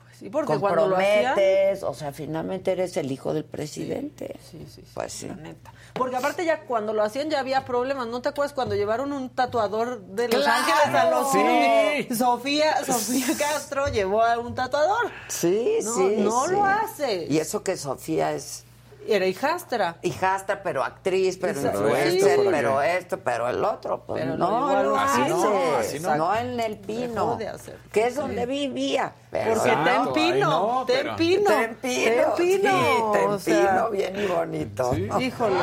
Pues 0.00 0.16
sí, 0.18 0.30
porque 0.30 0.56
cuando 0.58 0.86
lo 0.86 0.96
hacían... 0.96 1.24
Comprometes, 1.34 1.82
o 1.82 1.92
sea, 1.94 2.12
finalmente 2.12 2.70
eres 2.70 2.96
el 2.96 3.10
hijo 3.10 3.34
del 3.34 3.44
presidente. 3.44 4.36
Sí, 4.48 4.64
sí, 4.70 4.82
sí. 4.82 4.90
Pues 4.94 5.12
sí. 5.12 5.26
La 5.26 5.34
neta. 5.34 5.72
Porque 5.94 6.14
aparte 6.16 6.44
ya 6.44 6.60
cuando 6.60 6.92
lo 6.92 7.02
hacían 7.02 7.28
ya 7.28 7.40
había 7.40 7.64
problemas. 7.64 8.06
¿No 8.06 8.22
te 8.22 8.28
acuerdas 8.28 8.52
cuando 8.52 8.76
llevaron 8.76 9.12
un 9.12 9.28
tatuador 9.30 10.00
de 10.02 10.28
Los 10.28 10.42
¡Claro! 10.44 10.62
Ángeles 10.62 11.00
a 11.00 11.10
los 11.10 11.32
Sí. 11.32 12.14
Sofía, 12.14 12.84
Sofía 12.84 13.26
Castro 13.38 13.88
llevó 13.88 14.22
a 14.22 14.38
un 14.38 14.54
tatuador. 14.54 15.10
Sí, 15.28 15.78
No, 15.82 15.94
sí. 15.94 16.14
no 16.18 16.44
sí. 16.46 16.52
lo 16.52 16.64
hace. 16.64 17.26
Y 17.28 17.38
eso 17.38 17.64
que 17.64 17.76
Sofía 17.76 18.32
es 18.32 18.64
Era 19.08 19.26
hijastra. 19.26 19.96
hijastra, 20.02 20.62
pero 20.62 20.82
actriz, 20.84 21.38
pero 21.40 21.52
Exacto. 21.52 21.80
influencer, 21.88 22.40
Sí. 22.40 22.46
pero 22.50 22.82
esto, 22.82 23.18
pero 23.20 23.48
el 23.48 23.64
otro. 23.64 24.04
Pues 24.06 24.22
Pero 24.22 24.36
no, 24.36 24.68
igual 24.70 24.84
lo 24.86 24.96
hace. 24.98 25.28
No, 25.28 25.76
así 25.78 26.00
no. 26.00 26.34
en 26.36 26.60
el 26.60 26.78
Pino, 26.78 27.36
de 27.36 27.48
hacer. 27.48 27.78
que 27.92 28.06
es 28.06 28.14
donde 28.16 28.46
vivía. 28.46 29.12
Pero 29.30 29.54
Porque 29.54 29.68
Exacto, 29.70 30.12
Tempino, 30.12 30.34
ahí 30.34 30.40
no, 30.40 30.84
pero- 30.86 31.16
Tempino, 31.16 31.50
Tempino, 31.50 32.12
Tempino, 32.12 32.36
sí, 32.36 32.58
Tempino, 32.60 33.28
o 33.28 33.38
sea, 33.38 33.88
bien 33.88 34.16
y 34.20 34.26
bonito. 34.26 34.94
híjole. 35.20 35.56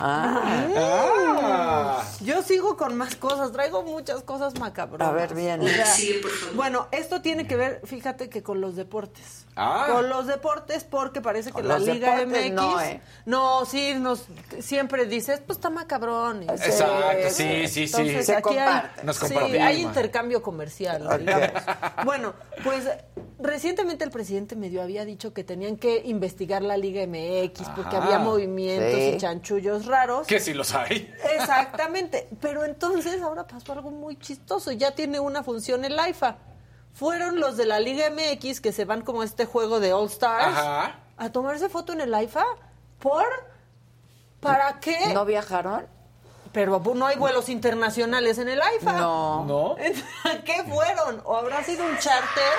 Ah, 0.00 0.42
Ah. 0.76 2.02
Yo 2.20 2.42
sigo 2.42 2.76
con 2.76 2.96
más 2.96 3.14
cosas, 3.16 3.52
traigo 3.52 3.82
muchas 3.82 4.22
cosas 4.22 4.58
macabronas. 4.58 5.08
A 5.08 5.12
ver, 5.12 5.34
bien. 5.34 5.60
O 5.60 5.66
sea, 5.68 5.84
Bueno, 6.54 6.88
esto 6.92 7.20
tiene 7.22 7.46
que 7.46 7.56
ver, 7.56 7.80
fíjate 7.84 8.28
que 8.28 8.42
con 8.42 8.60
los 8.60 8.76
deportes. 8.76 9.46
Ah. 9.56 9.86
Con 9.90 10.08
los 10.08 10.26
deportes 10.26 10.84
porque 10.84 11.20
parece 11.20 11.48
que 11.50 11.54
Con 11.54 11.68
la 11.68 11.78
Liga 11.78 12.16
deportes, 12.16 12.28
No, 12.54 12.80
¿eh? 12.80 13.00
no, 13.26 13.64
sí, 13.64 13.94
nos 13.94 14.26
siempre 14.60 15.06
dices, 15.06 15.40
pues 15.46 15.58
está 15.58 15.70
macabrón. 15.70 16.42
Y- 16.42 16.46
Exacto, 16.50 17.28
sí, 17.30 17.68
sí, 17.68 17.86
sí. 17.88 17.94
Entonces, 17.96 18.26
Se 18.26 18.36
aquí 18.36 18.56
hay, 18.58 18.82
Nos 19.04 19.16
sí, 19.18 19.34
hay 19.36 19.82
intercambio 19.82 20.42
comercial, 20.42 21.06
digamos. 21.18 21.50
Bueno, 22.04 22.34
pues 22.64 22.84
recientemente 23.38 24.04
el 24.04 24.10
presidente 24.10 24.56
medio 24.56 24.82
había 24.82 25.04
dicho 25.04 25.32
que 25.32 25.44
tenían 25.44 25.76
que 25.76 26.02
investigar 26.04 26.62
la 26.62 26.76
Liga 26.76 27.02
MX 27.06 27.68
porque 27.76 27.96
había 27.96 28.18
movimientos 28.18 28.98
Sí. 28.98 29.12
y 29.14 29.18
chanchullos 29.18 29.86
raros. 29.86 30.26
Que 30.26 30.40
si 30.40 30.54
los 30.54 30.74
hay. 30.74 31.12
Exactamente. 31.36 32.28
Pero 32.40 32.64
entonces 32.64 33.20
ahora 33.22 33.46
pasó 33.46 33.72
algo 33.72 33.90
muy 33.90 34.16
chistoso. 34.16 34.72
Ya 34.72 34.92
tiene 34.92 35.20
una 35.20 35.42
función 35.42 35.84
el 35.84 35.98
AIFA. 35.98 36.36
Fueron 36.94 37.38
los 37.38 37.56
de 37.56 37.66
la 37.66 37.78
Liga 37.78 38.06
MX 38.10 38.60
que 38.60 38.72
se 38.72 38.84
van 38.84 39.02
como 39.02 39.22
a 39.22 39.24
este 39.24 39.44
juego 39.44 39.78
de 39.78 39.92
All 39.92 40.06
Stars 40.08 40.56
Ajá. 40.56 40.98
A 41.18 41.30
tomarse 41.30 41.68
foto 41.68 41.92
en 41.92 42.00
el 42.00 42.14
AIFA. 42.14 42.44
¿Por? 42.98 43.24
¿Para 44.40 44.80
qué? 44.80 45.12
¿No 45.12 45.24
viajaron? 45.24 45.86
Pero 46.52 46.80
no 46.94 47.06
hay 47.06 47.16
vuelos 47.16 47.48
internacionales 47.48 48.38
en 48.38 48.48
el 48.48 48.60
AIFA. 48.62 48.92
No. 48.92 49.44
¿No? 49.44 49.72
¿A 50.30 50.42
qué 50.44 50.64
fueron? 50.64 51.20
¿O 51.24 51.36
habrá 51.36 51.62
sido 51.62 51.84
un 51.84 51.96
charter? 51.98 52.52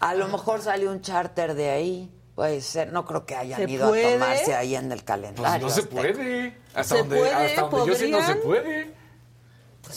A 0.00 0.14
lo 0.14 0.28
mejor 0.28 0.60
salió 0.60 0.90
un 0.90 1.00
charter 1.00 1.54
de 1.54 1.70
ahí. 1.70 2.10
Puede 2.34 2.60
ser, 2.60 2.92
no 2.92 3.04
creo 3.06 3.24
que 3.24 3.36
hayan 3.36 3.60
¿Se 3.64 3.70
ido 3.70 3.88
puede? 3.88 4.06
a 4.08 4.12
tomarse 4.18 4.54
ahí 4.54 4.74
en 4.74 4.84
el 4.86 4.98
Pues 4.98 5.04
calendario. 5.04 5.66
no 5.68 5.72
se 5.72 5.82
puede. 5.84 6.58
Hasta 6.74 6.84
¿Se 6.84 6.98
donde, 6.98 7.16
puede? 7.18 7.32
hasta 7.34 7.60
donde 7.62 7.86
yo 7.86 7.94
sé 7.94 8.08
no 8.08 8.18
se 8.26 8.34
¿Podrían? 8.34 8.40
puede. 8.44 8.94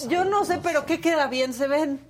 Yo 0.07 0.23
no 0.25 0.45
sé, 0.45 0.59
pero 0.61 0.85
¿qué 0.85 1.01
queda 1.01 1.27
bien? 1.27 1.53
¿Se 1.53 1.67
ven? 1.67 2.06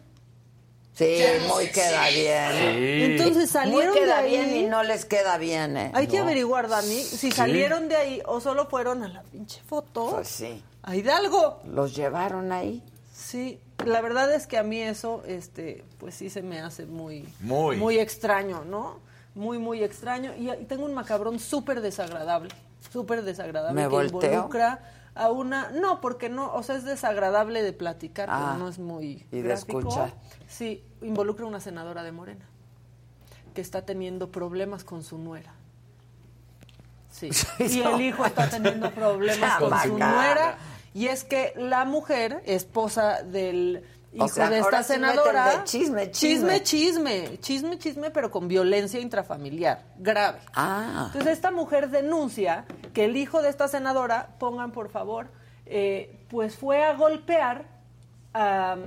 Sí, 0.97 1.15
muy 1.47 1.67
queda 1.67 2.09
bien. 2.09 2.51
Sí. 2.51 3.03
Entonces 3.03 3.49
salieron 3.51 3.89
muy 3.93 3.99
queda 3.99 4.21
de 4.21 4.27
ahí. 4.27 4.31
bien 4.31 4.55
y 4.55 4.63
no 4.67 4.81
les 4.83 5.05
queda 5.05 5.37
bien, 5.37 5.77
¿eh? 5.77 5.91
Hay 5.93 6.07
que 6.07 6.17
averiguar, 6.17 6.67
Dani, 6.67 7.01
si 7.03 7.31
salieron 7.31 7.87
de 7.87 7.95
ahí 7.95 8.21
o 8.25 8.39
solo 8.41 8.65
fueron 8.65 9.03
a 9.03 9.07
la 9.07 9.21
pinche 9.23 9.61
foto. 9.67 10.09
Pues 10.15 10.27
sí. 10.27 10.63
A 10.81 10.95
Hidalgo. 10.95 11.59
Los 11.65 11.95
llevaron 11.95 12.51
ahí. 12.51 12.81
Sí, 13.13 13.59
la 13.85 14.01
verdad 14.01 14.33
es 14.33 14.47
que 14.47 14.57
a 14.57 14.63
mí 14.63 14.81
eso, 14.81 15.21
este, 15.27 15.83
pues 15.99 16.15
sí 16.15 16.29
se 16.29 16.41
me 16.41 16.61
hace 16.61 16.85
muy, 16.85 17.27
Muy. 17.41 17.99
extraño, 17.99 18.63
¿no? 18.65 18.99
Muy, 19.35 19.59
muy 19.59 19.83
extraño. 19.83 20.33
Y, 20.35 20.49
y 20.49 20.65
tengo 20.65 20.85
un 20.85 20.93
macabrón 20.95 21.37
súper 21.39 21.81
desagradable, 21.81 22.49
súper 22.91 23.21
desagradable 23.23 23.75
¿Me 23.83 23.87
que 23.87 23.95
volteo? 23.95 24.31
involucra 24.31 24.79
a 25.18 25.31
una, 25.31 25.69
no, 25.72 26.02
porque 26.02 26.30
no, 26.30 26.53
o 26.53 26.64
sea, 26.64 26.76
es 26.76 26.84
desagradable 26.84 27.61
de 27.64 27.73
platicar, 27.73 28.30
Ah, 28.31 28.45
pero 28.45 28.60
no 28.60 28.69
es 28.69 28.80
muy 28.80 29.26
y 29.31 29.41
de 29.41 29.53
escuchar. 29.53 30.14
Sí, 30.48 30.84
involucra 31.02 31.45
a 31.45 31.48
una 31.48 31.60
senadora 31.60 32.03
de 32.03 32.11
Morena 32.11 32.45
que 33.53 33.61
está 33.61 33.85
teniendo 33.85 34.31
problemas 34.31 34.84
con 34.84 35.03
su 35.03 35.18
nuera. 35.18 35.53
Sí. 37.11 37.30
Y 37.60 37.81
el 37.81 38.02
hijo 38.02 38.26
está 38.26 38.49
teniendo 38.49 38.91
problemas 38.91 39.56
con 39.60 39.80
su 39.81 39.98
nuera. 39.98 40.57
Y 40.94 41.07
es 41.07 41.23
que 41.23 41.53
la 41.57 41.85
mujer, 41.85 42.41
esposa 42.45 43.23
del 43.23 43.84
hijo 44.13 44.25
O 44.25 44.27
sea, 44.27 44.49
de 44.49 44.59
esta 44.59 44.84
sí 44.84 44.93
senadora. 44.93 45.57
de 45.57 45.63
chisme, 45.63 46.11
chisme, 46.11 46.61
chisme. 46.61 46.63
chisme, 46.63 47.39
chisme, 47.39 47.77
chisme, 47.77 48.11
pero 48.11 48.31
con 48.31 48.47
violencia 48.47 48.99
intrafamiliar, 48.99 49.84
grave. 49.97 50.39
Ah. 50.55 51.05
Entonces 51.07 51.34
esta 51.34 51.51
mujer 51.51 51.89
denuncia 51.89 52.65
que 52.93 53.05
el 53.05 53.17
hijo 53.17 53.41
de 53.41 53.49
esta 53.49 53.67
senadora, 53.67 54.35
pongan 54.39 54.71
por 54.71 54.89
favor, 54.89 55.27
eh, 55.65 56.25
pues 56.29 56.55
fue 56.55 56.84
a 56.84 56.93
golpear 56.93 57.65
a 58.34 58.77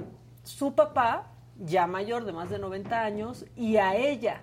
su 0.45 0.75
papá, 0.75 1.27
ya 1.59 1.87
mayor 1.87 2.25
de 2.25 2.33
más 2.33 2.49
de 2.51 2.59
90 2.59 3.01
años, 3.03 3.45
y 3.57 3.77
a 3.77 3.95
ella 3.95 4.41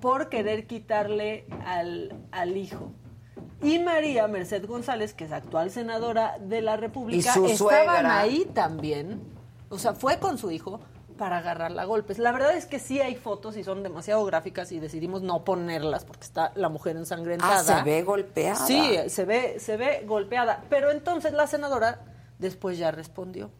por 0.00 0.28
querer 0.28 0.66
quitarle 0.66 1.46
al, 1.64 2.14
al 2.30 2.56
hijo. 2.56 2.92
Y 3.62 3.78
María 3.78 4.28
Merced 4.28 4.66
González, 4.66 5.14
que 5.14 5.24
es 5.24 5.32
actual 5.32 5.70
senadora 5.70 6.36
de 6.38 6.60
la 6.60 6.76
República, 6.76 7.30
estaban 7.30 7.56
suegra. 7.56 8.20
ahí 8.20 8.44
también. 8.52 9.22
O 9.74 9.78
sea, 9.78 9.92
fue 9.94 10.18
con 10.18 10.38
su 10.38 10.50
hijo 10.50 10.80
para 11.18 11.38
agarrarla 11.38 11.82
a 11.82 11.84
golpes. 11.84 12.18
La 12.18 12.32
verdad 12.32 12.56
es 12.56 12.66
que 12.66 12.78
sí 12.78 13.00
hay 13.00 13.14
fotos 13.14 13.56
y 13.56 13.62
son 13.64 13.82
demasiado 13.82 14.24
gráficas 14.24 14.72
y 14.72 14.80
decidimos 14.80 15.22
no 15.22 15.44
ponerlas 15.44 16.04
porque 16.04 16.24
está 16.24 16.52
la 16.56 16.68
mujer 16.68 16.96
ensangrentada. 16.96 17.58
Ah, 17.60 17.62
se 17.78 17.82
ve 17.82 18.02
golpeada. 18.02 18.56
Sí, 18.66 18.96
se 19.08 19.24
ve, 19.24 19.60
se 19.60 19.76
ve 19.76 20.02
golpeada. 20.06 20.64
Pero 20.68 20.90
entonces 20.90 21.32
la 21.32 21.46
senadora 21.46 22.00
después 22.38 22.78
ya 22.78 22.90
respondió. 22.90 23.50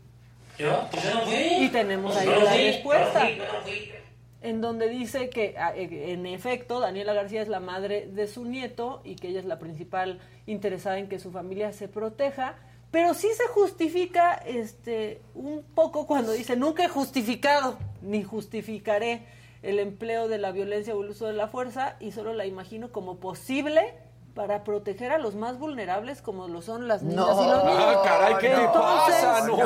Yo, 0.58 0.86
pues 0.90 1.02
yo 1.04 1.14
no 1.14 1.20
fui. 1.22 1.34
Y 1.64 1.68
tenemos 1.68 2.16
ahí 2.16 2.26
no 2.28 2.40
la 2.40 2.50
fui, 2.52 2.64
respuesta. 2.64 3.24
no 3.24 3.62
fui. 3.62 3.90
En 4.42 4.60
donde 4.60 4.88
dice 4.88 5.30
que, 5.30 5.56
a- 5.56 5.74
eh, 5.74 6.12
en 6.12 6.26
efecto, 6.26 6.78
Daniela 6.80 7.12
García 7.14 7.40
es 7.40 7.48
la 7.48 7.60
madre 7.60 8.06
de 8.12 8.26
su 8.26 8.44
nieto 8.44 9.00
y 9.04 9.16
que 9.16 9.28
ella 9.28 9.40
es 9.40 9.46
la 9.46 9.58
principal 9.58 10.20
interesada 10.46 10.98
en 10.98 11.08
que 11.08 11.18
su 11.18 11.30
familia 11.30 11.72
se 11.72 11.88
proteja. 11.88 12.56
Pero 12.94 13.12
sí 13.12 13.28
se 13.36 13.48
justifica 13.48 14.34
este, 14.46 15.20
un 15.34 15.64
poco 15.74 16.06
cuando 16.06 16.30
dice, 16.30 16.54
nunca 16.54 16.84
he 16.84 16.88
justificado 16.88 17.76
ni 18.02 18.22
justificaré 18.22 19.26
el 19.62 19.80
empleo 19.80 20.28
de 20.28 20.38
la 20.38 20.52
violencia 20.52 20.94
o 20.94 21.02
el 21.02 21.10
uso 21.10 21.26
de 21.26 21.32
la 21.32 21.48
fuerza 21.48 21.96
y 21.98 22.12
solo 22.12 22.32
la 22.34 22.46
imagino 22.46 22.92
como 22.92 23.16
posible 23.16 23.94
para 24.34 24.62
proteger 24.62 25.10
a 25.10 25.18
los 25.18 25.34
más 25.34 25.58
vulnerables 25.58 26.22
como 26.22 26.46
lo 26.46 26.62
son 26.62 26.86
las 26.86 27.02
niñas 27.02 27.26
No. 27.36 27.44
y 27.44 27.48
los 27.50 27.64
niños. 27.64 27.84
Ah, 27.96 28.02
caray, 28.04 28.34
¿qué 28.40 28.48
te 28.48 28.62
Entonces, 28.62 29.14
pasa? 29.24 29.46
No. 29.48 29.56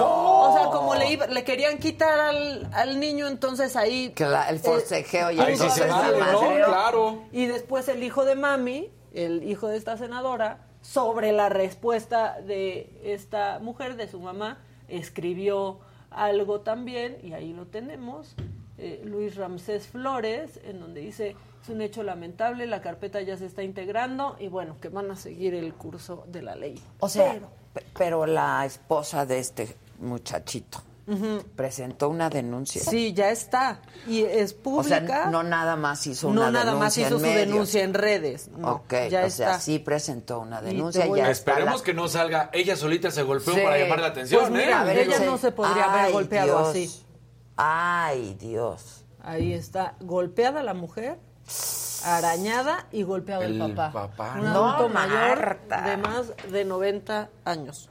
O 0.51 0.57
sea, 0.57 0.67
como 0.71 0.95
le, 0.95 1.13
iba- 1.13 1.27
le 1.27 1.45
querían 1.45 1.77
quitar 1.79 2.19
al, 2.19 2.67
al 2.73 2.99
niño, 2.99 3.27
entonces 3.27 3.77
ahí... 3.77 4.11
Que 4.15 4.25
la- 4.25 4.49
el 4.49 4.59
forcejeo 4.59 5.31
ya 5.33 5.43
pudo 5.43 5.47
Ahí 5.49 5.57
sí 5.57 5.71
se 5.71 5.83
haber 5.85 5.93
vale, 5.93 6.39
sido 6.39 6.43
¿no? 6.61 6.67
Claro. 6.67 7.23
Y 7.33 7.45
después 7.45 7.89
el 7.89 8.03
hijo 8.03 8.25
de 8.25 8.37
mami, 8.37 8.91
el 9.13 9.43
hijo 9.43 9.69
de 9.69 9.77
esta 9.77 9.99
senadora, 9.99 10.61
sobre 10.93 11.33
la 11.33 11.51
respuesta 11.51 12.41
de 12.41 12.91
esta 13.05 13.59
mujer, 13.59 13.97
de 13.97 14.09
su 14.09 14.21
mamá, 14.21 14.57
escribió 14.89 15.81
algo 16.11 16.61
también, 16.61 17.19
y 17.23 17.35
ahí 17.35 17.53
lo 17.53 17.67
tenemos, 17.67 18.35
eh, 18.79 19.03
Luis 19.05 19.37
Ramsés 19.37 19.87
Flores, 19.87 20.59
en 20.65 20.81
donde 20.81 21.03
dice, 21.03 21.37
es 21.63 21.69
un 21.69 21.83
hecho 21.83 22.03
lamentable, 22.03 22.67
la 22.67 22.81
carpeta 22.81 23.21
ya 23.21 23.37
se 23.37 23.45
está 23.45 23.63
integrando, 23.63 24.37
y 24.41 24.49
bueno, 24.49 24.77
que 24.81 24.89
van 24.89 25.11
a 25.11 25.17
seguir 25.17 25.55
el 25.55 25.75
curso 25.75 26.25
de 26.29 26.41
la 26.41 26.57
ley. 26.57 26.81
O 27.01 27.09
sea, 27.11 27.33
Pero- 27.35 27.49
pe- 27.75 27.85
pero 27.99 28.25
la 28.27 28.65
esposa 28.65 29.27
de 29.27 29.41
este 29.41 29.77
muchachito 29.99 30.79
presentó 31.57 32.09
una 32.11 32.29
denuncia. 32.29 32.83
Sí, 32.83 33.13
ya 33.15 33.31
está. 33.31 33.81
Y 34.07 34.23
es 34.25 34.53
O 34.65 34.83
sea, 34.83 35.01
pública. 35.01 35.27
no 35.31 35.43
nada 35.43 35.75
más 35.77 36.07
hizo 36.07 36.27
no 36.33 36.43
una 36.43 36.51
nada 36.51 36.75
más 36.75 36.95
denuncia 36.95 37.07
hizo 37.07 37.15
en 37.15 37.21
su 37.21 37.27
medios. 37.27 37.49
denuncia 37.49 37.83
en 37.85 37.95
redes. 37.95 38.49
No, 38.49 38.73
ok, 38.73 38.93
ya 39.11 39.23
o 39.23 39.27
está. 39.27 39.31
sea, 39.31 39.61
sí 39.61 39.79
presentó 39.79 40.41
una 40.41 40.61
denuncia. 40.61 41.03
te 41.03 41.09
voy 41.09 41.19
ya 41.21 41.27
a- 41.27 41.31
está 41.31 41.53
Esperemos 41.53 41.81
la- 41.81 41.85
que 41.85 41.95
no 41.95 42.09
salga. 42.09 42.51
Ella 42.53 42.77
solita 42.77 43.11
se 43.11 43.23
golpeó 43.23 43.55
Sí. 43.55 43.61
para 43.61 43.79
llamar 43.79 44.01
la 44.01 44.07
atención, 44.09 44.49
Pues 44.51 44.63
¿eh? 44.63 44.65
mira, 44.67 44.85
ver, 44.85 44.99
ella 44.99 45.19
no 45.21 45.39
se 45.39 45.51
podría 45.53 45.85
haber 45.91 46.05
Ay, 46.07 46.13
golpeado 46.13 46.59
Dios. 46.59 46.69
así. 46.69 47.05
Ay, 47.57 48.37
Dios. 48.39 49.05
Ahí 49.23 49.53
está, 49.53 49.95
golpeada 50.01 50.63
la 50.63 50.75
mujer, 50.75 51.19
arañada 52.05 52.87
y 52.93 53.03
golpeado 53.03 53.43
el, 53.43 53.61
El 53.61 53.75
papá. 53.75 54.09
papá, 54.11 54.35
Un 54.39 54.45
no. 54.45 54.65
adulto 54.67 54.89
No, 54.89 54.95
mayor 54.95 55.39
Marta. 55.39 55.81
de 55.83 55.97
más 55.97 56.33
de 56.51 56.65
90 56.65 57.31
años. 57.45 57.89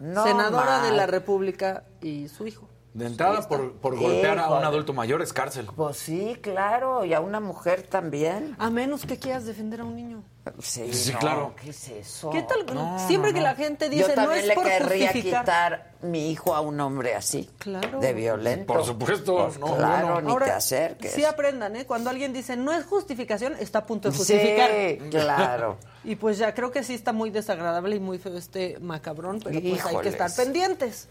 No, 0.00 0.24
Senadora 0.24 0.82
de 0.82 0.92
la. 0.92 1.06
República 1.06 1.84
y 2.00 2.28
su 2.28 2.46
hijo. 2.46 2.68
De 2.94 3.06
entrada, 3.06 3.46
por, 3.48 3.74
por 3.74 3.96
golpear 3.96 4.38
a 4.38 4.50
un 4.50 4.64
adulto 4.64 4.92
mayor 4.92 5.22
es 5.22 5.32
cárcel. 5.32 5.68
Pues 5.76 5.96
sí, 5.96 6.36
claro, 6.40 7.04
y 7.04 7.14
a 7.14 7.20
una 7.20 7.38
mujer 7.38 7.82
también. 7.82 8.56
A 8.58 8.70
menos 8.70 9.06
que 9.06 9.18
quieras 9.18 9.44
defender 9.44 9.80
a 9.80 9.84
un 9.84 9.94
niño. 9.94 10.22
Sí, 10.60 10.92
Sí, 10.92 11.12
no, 11.12 11.18
claro. 11.18 11.54
¿Qué 11.62 11.70
es 11.70 11.88
eso? 11.88 12.30
¿Qué 12.30 12.42
tal? 12.42 12.66
No, 12.74 12.98
Siempre 13.06 13.30
no, 13.30 13.34
que 13.34 13.40
no. 13.40 13.46
la 13.46 13.54
gente 13.54 13.84
Yo 13.86 13.90
dice 13.90 14.08
no 14.08 14.14
también 14.14 14.40
es 14.40 14.46
le 14.46 14.54
por 14.54 14.64
querría 14.64 15.06
justificar. 15.08 15.40
quitar 15.42 15.90
mi 16.02 16.30
hijo 16.30 16.54
a 16.54 16.60
un 16.60 16.80
hombre 16.80 17.14
así. 17.14 17.48
Claro. 17.58 18.00
De 18.00 18.12
violento. 18.12 18.66
Por 18.72 18.84
supuesto, 18.84 19.46
Pues 19.46 19.58
no, 19.58 19.76
claro, 19.76 20.20
ni 20.20 20.30
Ahora, 20.30 20.46
te 20.46 20.52
acerques. 20.52 21.12
Sí 21.12 21.24
aprendan, 21.24 21.76
¿eh? 21.76 21.86
Cuando 21.86 22.10
alguien 22.10 22.32
dice 22.32 22.56
no 22.56 22.72
es 22.72 22.84
justificación, 22.84 23.54
está 23.58 23.80
a 23.80 23.86
punto 23.86 24.08
de 24.10 24.14
Sí, 24.16 24.18
justificar. 24.18 24.70
claro. 25.10 25.76
Y 26.04 26.14
pues 26.16 26.38
ya 26.38 26.54
creo 26.54 26.70
que 26.70 26.82
sí 26.84 26.94
está 26.94 27.12
muy 27.12 27.28
desagradable 27.30 27.96
y 27.96 28.00
muy 28.00 28.18
feo 28.18 28.36
este 28.38 28.78
macabrón, 28.80 29.40
pero 29.44 29.60
pues 29.60 29.84
hay 29.84 29.96
que 29.98 30.08
estar 30.08 30.30
pendientes 30.34 31.08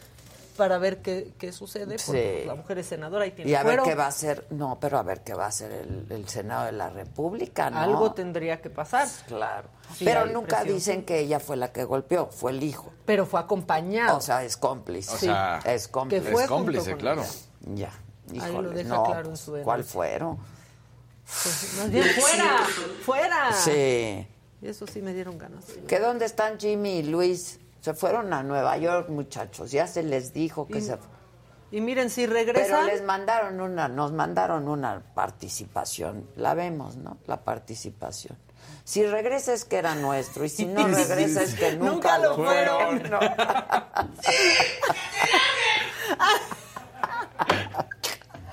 para 0.58 0.78
ver 0.78 1.02
qué, 1.02 1.34
qué 1.38 1.54
sucede, 1.54 1.98
porque 2.06 2.42
Sí. 2.42 2.48
la 2.48 2.56
mujer 2.56 2.80
es 2.80 2.88
senadora 2.88 3.26
y 3.26 3.32
tiene 3.32 3.52
Y 3.52 3.56
a 3.56 3.64
ver 3.64 3.80
qué 3.84 3.96
va 3.96 4.06
a 4.06 4.10
hacer, 4.10 4.46
no, 4.50 4.78
pero 4.82 4.98
a 4.98 5.04
ver 5.04 5.24
qué 5.24 5.34
va 5.34 5.46
a 5.46 5.48
hacer 5.48 5.72
el, 5.72 6.08
el 6.10 6.28
Senado 6.28 6.66
de 6.66 6.74
la 6.74 6.90
República, 6.90 7.70
¿no? 7.70 7.80
Algo 7.80 8.12
tendría 8.14 8.60
que 8.62 8.70
pasar. 8.70 9.08
Claro. 9.28 9.70
Sí, 9.96 10.04
pero 10.04 10.26
nunca 10.26 10.58
presión. 10.58 10.76
dicen 10.76 11.06
que 11.06 11.20
ella 11.20 11.40
fue 11.40 11.56
la 11.56 11.72
que 11.72 11.86
golpeó, 11.86 12.28
fue 12.28 12.52
el 12.52 12.62
hijo. 12.64 12.92
Pero 13.06 13.26
fue 13.26 13.40
acompañado. 13.40 14.18
O 14.18 14.22
sea, 14.22 14.44
es 14.44 14.58
cómplice. 14.58 15.16
O 15.16 15.18
sea, 15.18 15.60
es 15.66 15.88
cómplice. 15.88 16.26
que 16.26 16.32
fue 16.32 16.44
es 16.44 16.50
cómplice, 16.50 16.98
claro. 16.98 17.22
ella. 17.22 17.92
Ya. 18.32 18.44
Ahí 18.44 18.52
lo 18.54 18.70
deja 18.72 18.90
no, 18.90 19.04
claro 19.06 19.30
en 19.30 19.38
su 19.38 19.52
pues, 19.52 19.64
¿cuál 19.64 19.78
denuncia. 19.80 19.94
fueron? 19.94 20.38
Pues, 20.38 21.74
más 21.78 21.92
bien 21.92 22.06
fuera, 22.06 22.58
fuera. 23.06 23.54
Sí. 23.54 24.28
Y 24.62 24.68
eso 24.68 24.88
sí 24.88 25.02
me 25.02 25.14
dieron 25.14 25.38
ganas. 25.38 25.66
¿Que 25.88 26.00
dónde 26.00 26.26
están 26.26 26.60
Jimmy 26.60 27.00
y 27.00 27.04
Luis? 27.04 27.60
Se 27.82 27.94
fueron 27.94 28.34
a 28.34 28.44
Nueva 28.44 28.78
York, 28.78 29.10
muchachos. 29.10 29.72
Ya 29.72 29.88
se 29.88 30.04
les 30.04 30.34
dijo 30.34 30.68
que 30.68 30.80
Y- 30.80 30.82
se 30.82 30.98
Y 31.72 31.82
miren, 31.82 32.10
si 32.10 32.22
Pero 32.22 32.34
regresan, 32.34 32.86
les 32.88 33.04
mandaron 33.04 33.60
una, 33.62 33.88
nos 33.90 34.12
mandaron 34.14 34.68
una 34.68 35.02
participación. 35.14 36.28
La 36.36 36.54
vemos, 36.54 36.96
¿no? 36.96 37.18
La 37.28 37.42
participación. 37.44 38.38
Si 38.84 39.06
regresa 39.06 39.54
es 39.54 39.66
que 39.66 39.78
era 39.78 39.94
nuestro 39.96 40.46
y 40.46 40.50
si 40.50 40.66
no 40.66 40.88
regresa 40.88 41.44
es 41.44 41.56
que 41.56 41.74
nunca, 41.76 42.18
Nunca 42.18 42.20
lo 42.20 42.36
fueron. 42.36 43.04
No. 43.10 43.20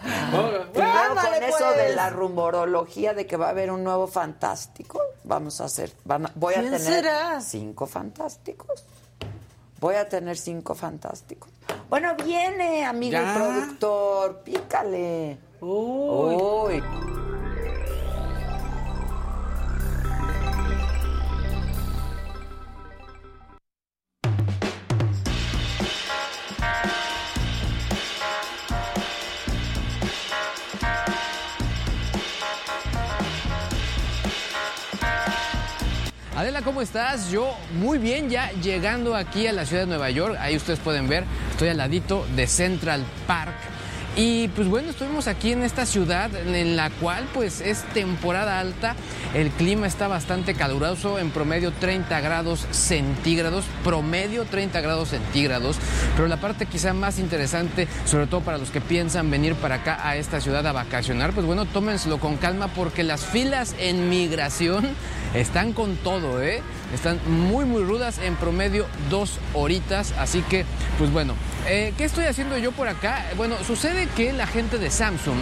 Y 0.04 0.78
luego 0.78 1.10
Ándale, 1.10 1.36
con 1.38 1.42
eso 1.48 1.56
pues. 1.58 1.76
de 1.76 1.94
la 1.94 2.10
rumorología 2.10 3.14
de 3.14 3.26
que 3.26 3.36
va 3.36 3.46
a 3.46 3.50
haber 3.50 3.70
un 3.70 3.84
nuevo 3.84 4.06
fantástico, 4.06 5.00
vamos 5.24 5.60
a 5.60 5.64
hacer, 5.64 5.92
van 6.04 6.26
a- 6.26 6.32
voy 6.34 6.54
a 6.54 6.60
¿Quién 6.60 6.72
tener 6.72 6.86
será? 6.86 7.40
cinco 7.40 7.86
fantásticos. 7.86 8.84
Voy 9.84 9.96
a 9.96 10.08
tener 10.08 10.38
cinco 10.38 10.74
fantásticos. 10.74 11.50
Bueno, 11.90 12.14
viene, 12.24 12.86
amigo 12.86 13.18
Ya. 13.20 13.34
productor, 13.34 14.40
pícale. 14.42 15.36
Uy. 15.60 16.36
Uy. 16.36 16.82
Adela, 36.44 36.60
¿cómo 36.60 36.82
estás? 36.82 37.30
Yo 37.30 37.56
muy 37.80 37.96
bien, 37.96 38.28
ya 38.28 38.50
llegando 38.52 39.16
aquí 39.16 39.46
a 39.46 39.52
la 39.54 39.64
ciudad 39.64 39.84
de 39.84 39.88
Nueva 39.88 40.10
York. 40.10 40.36
Ahí 40.38 40.54
ustedes 40.54 40.78
pueden 40.78 41.08
ver, 41.08 41.24
estoy 41.50 41.70
al 41.70 41.78
ladito 41.78 42.26
de 42.36 42.46
Central 42.46 43.02
Park. 43.26 43.54
Y 44.16 44.46
pues 44.48 44.68
bueno, 44.68 44.90
estuvimos 44.90 45.26
aquí 45.26 45.50
en 45.50 45.64
esta 45.64 45.86
ciudad 45.86 46.30
en 46.36 46.76
la 46.76 46.90
cual 46.90 47.26
pues 47.34 47.60
es 47.60 47.82
temporada 47.94 48.60
alta, 48.60 48.94
el 49.34 49.50
clima 49.50 49.88
está 49.88 50.06
bastante 50.06 50.54
caluroso, 50.54 51.18
en 51.18 51.30
promedio 51.30 51.72
30 51.72 52.20
grados 52.20 52.64
centígrados, 52.70 53.64
promedio 53.82 54.44
30 54.44 54.80
grados 54.80 55.08
centígrados, 55.08 55.78
pero 56.14 56.28
la 56.28 56.36
parte 56.36 56.66
quizá 56.66 56.92
más 56.92 57.18
interesante, 57.18 57.88
sobre 58.04 58.28
todo 58.28 58.40
para 58.42 58.58
los 58.58 58.70
que 58.70 58.80
piensan 58.80 59.32
venir 59.32 59.56
para 59.56 59.76
acá 59.76 59.98
a 60.06 60.16
esta 60.16 60.40
ciudad 60.40 60.64
a 60.64 60.72
vacacionar, 60.72 61.32
pues 61.32 61.44
bueno, 61.44 61.64
tómenselo 61.64 62.18
con 62.18 62.36
calma 62.36 62.68
porque 62.68 63.02
las 63.02 63.24
filas 63.24 63.74
en 63.80 64.08
migración 64.10 64.90
están 65.34 65.72
con 65.72 65.96
todo, 65.96 66.40
¿eh? 66.40 66.62
Están 66.94 67.18
muy, 67.26 67.64
muy 67.64 67.82
rudas, 67.82 68.18
en 68.18 68.36
promedio 68.36 68.86
dos 69.10 69.38
horitas, 69.52 70.14
así 70.16 70.42
que, 70.42 70.64
pues 70.96 71.12
bueno, 71.12 71.34
eh, 71.66 71.92
¿qué 71.98 72.04
estoy 72.04 72.26
haciendo 72.26 72.56
yo 72.56 72.70
por 72.70 72.86
acá? 72.86 73.26
Bueno, 73.36 73.56
sucede 73.66 74.06
que 74.14 74.32
la 74.32 74.46
gente 74.46 74.78
de 74.78 74.90
Samsung 74.90 75.36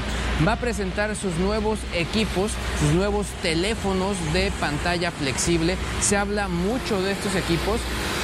va 0.47 0.53
a 0.53 0.57
presentar 0.57 1.15
sus 1.15 1.37
nuevos 1.37 1.79
equipos, 1.95 2.53
sus 2.81 2.95
nuevos 2.95 3.27
teléfonos 3.43 4.16
de 4.33 4.51
pantalla 4.61 5.11
flexible. 5.11 5.77
Se 6.01 6.16
habla 6.16 6.49
mucho 6.49 7.03
de 7.03 7.12
estos 7.12 7.35
equipos. 7.35 7.81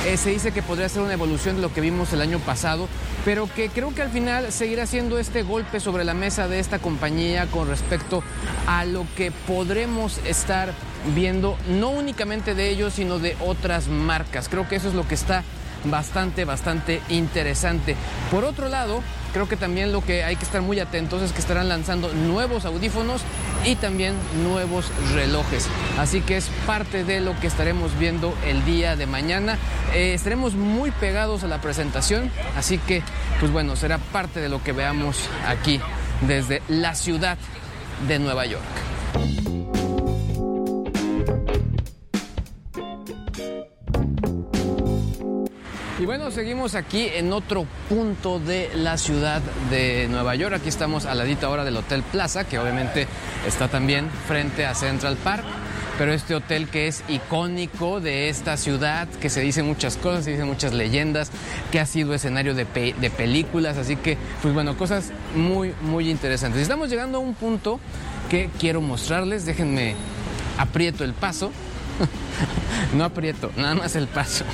Eh, 0.06 0.16
se 0.16 0.30
dice 0.30 0.52
que 0.52 0.62
podría 0.62 0.88
ser 0.88 1.02
una 1.02 1.12
evolución 1.12 1.56
de 1.56 1.62
lo 1.62 1.74
que 1.74 1.80
vimos 1.80 2.12
el 2.12 2.22
año 2.22 2.38
pasado, 2.38 2.88
pero 3.24 3.48
que 3.52 3.68
creo 3.68 3.92
que 3.94 4.02
al 4.02 4.10
final 4.10 4.52
seguirá 4.52 4.86
siendo 4.86 5.18
este 5.18 5.42
golpe 5.42 5.80
sobre 5.80 6.04
la 6.04 6.14
mesa 6.14 6.48
de 6.48 6.60
esta 6.60 6.78
compañía 6.78 7.46
con 7.46 7.68
respecto 7.68 8.22
a 8.66 8.84
lo 8.84 9.06
que 9.16 9.32
podremos 9.32 10.18
estar 10.24 10.72
viendo, 11.14 11.56
no 11.68 11.90
únicamente 11.90 12.54
de 12.54 12.70
ellos, 12.70 12.94
sino 12.94 13.18
de 13.18 13.36
otras 13.40 13.88
marcas. 13.88 14.48
Creo 14.48 14.68
que 14.68 14.76
eso 14.76 14.88
es 14.88 14.94
lo 14.94 15.06
que 15.06 15.14
está 15.14 15.44
bastante, 15.84 16.44
bastante 16.44 17.00
interesante. 17.08 17.96
Por 18.30 18.44
otro 18.44 18.68
lado, 18.68 19.02
creo 19.32 19.48
que 19.48 19.56
también 19.56 19.92
lo 19.92 20.00
que 20.00 20.24
hay 20.24 20.36
que 20.36 20.44
estar 20.44 20.62
muy 20.62 20.80
atentos 20.80 21.22
es 21.22 21.32
que 21.32 21.38
estarán 21.38 21.68
lanzando 21.68 22.12
nuevos 22.12 22.64
audífonos 22.64 23.22
y 23.64 23.76
también 23.76 24.14
nuevos 24.42 24.90
relojes. 25.14 25.66
Así 25.98 26.20
que 26.20 26.36
es 26.36 26.48
parte 26.66 27.04
de 27.04 27.20
lo 27.20 27.38
que 27.40 27.46
estaremos 27.46 27.96
viendo 27.98 28.36
el 28.46 28.64
día 28.64 28.96
de 28.96 29.06
mañana. 29.06 29.58
Eh, 29.94 30.14
estaremos 30.14 30.54
muy 30.54 30.90
pegados 30.90 31.44
a 31.44 31.48
la 31.48 31.60
presentación, 31.60 32.30
así 32.56 32.78
que, 32.78 33.02
pues 33.40 33.52
bueno, 33.52 33.76
será 33.76 33.98
parte 33.98 34.40
de 34.40 34.48
lo 34.48 34.62
que 34.62 34.72
veamos 34.72 35.28
aquí 35.46 35.80
desde 36.22 36.62
la 36.68 36.94
ciudad 36.94 37.38
de 38.06 38.18
Nueva 38.18 38.46
York. 38.46 39.57
Bueno, 46.08 46.30
seguimos 46.30 46.74
aquí 46.74 47.06
en 47.12 47.34
otro 47.34 47.66
punto 47.90 48.40
de 48.40 48.70
la 48.74 48.96
ciudad 48.96 49.42
de 49.68 50.08
Nueva 50.08 50.34
York. 50.36 50.54
Aquí 50.54 50.70
estamos 50.70 51.04
a 51.04 51.14
ladito 51.14 51.46
ahora 51.46 51.64
del 51.64 51.76
Hotel 51.76 52.02
Plaza, 52.02 52.44
que 52.44 52.58
obviamente 52.58 53.06
está 53.46 53.68
también 53.68 54.08
frente 54.26 54.64
a 54.64 54.74
Central 54.74 55.18
Park. 55.18 55.44
Pero 55.98 56.14
este 56.14 56.34
hotel 56.34 56.68
que 56.68 56.86
es 56.86 57.04
icónico 57.08 58.00
de 58.00 58.30
esta 58.30 58.56
ciudad, 58.56 59.06
que 59.20 59.28
se 59.28 59.42
dicen 59.42 59.66
muchas 59.66 59.98
cosas, 59.98 60.24
se 60.24 60.30
dicen 60.30 60.46
muchas 60.46 60.72
leyendas, 60.72 61.30
que 61.70 61.78
ha 61.78 61.84
sido 61.84 62.14
escenario 62.14 62.54
de, 62.54 62.64
de 62.64 63.10
películas. 63.10 63.76
Así 63.76 63.96
que, 63.96 64.16
pues 64.40 64.54
bueno, 64.54 64.78
cosas 64.78 65.12
muy, 65.36 65.74
muy 65.82 66.08
interesantes. 66.08 66.62
Estamos 66.62 66.88
llegando 66.88 67.18
a 67.18 67.20
un 67.20 67.34
punto 67.34 67.80
que 68.30 68.48
quiero 68.58 68.80
mostrarles. 68.80 69.44
Déjenme 69.44 69.94
aprieto 70.56 71.04
el 71.04 71.12
paso 71.12 71.52
no 72.94 73.04
aprieto, 73.04 73.50
nada 73.56 73.74
más 73.74 73.96
el 73.96 74.06
paso. 74.06 74.44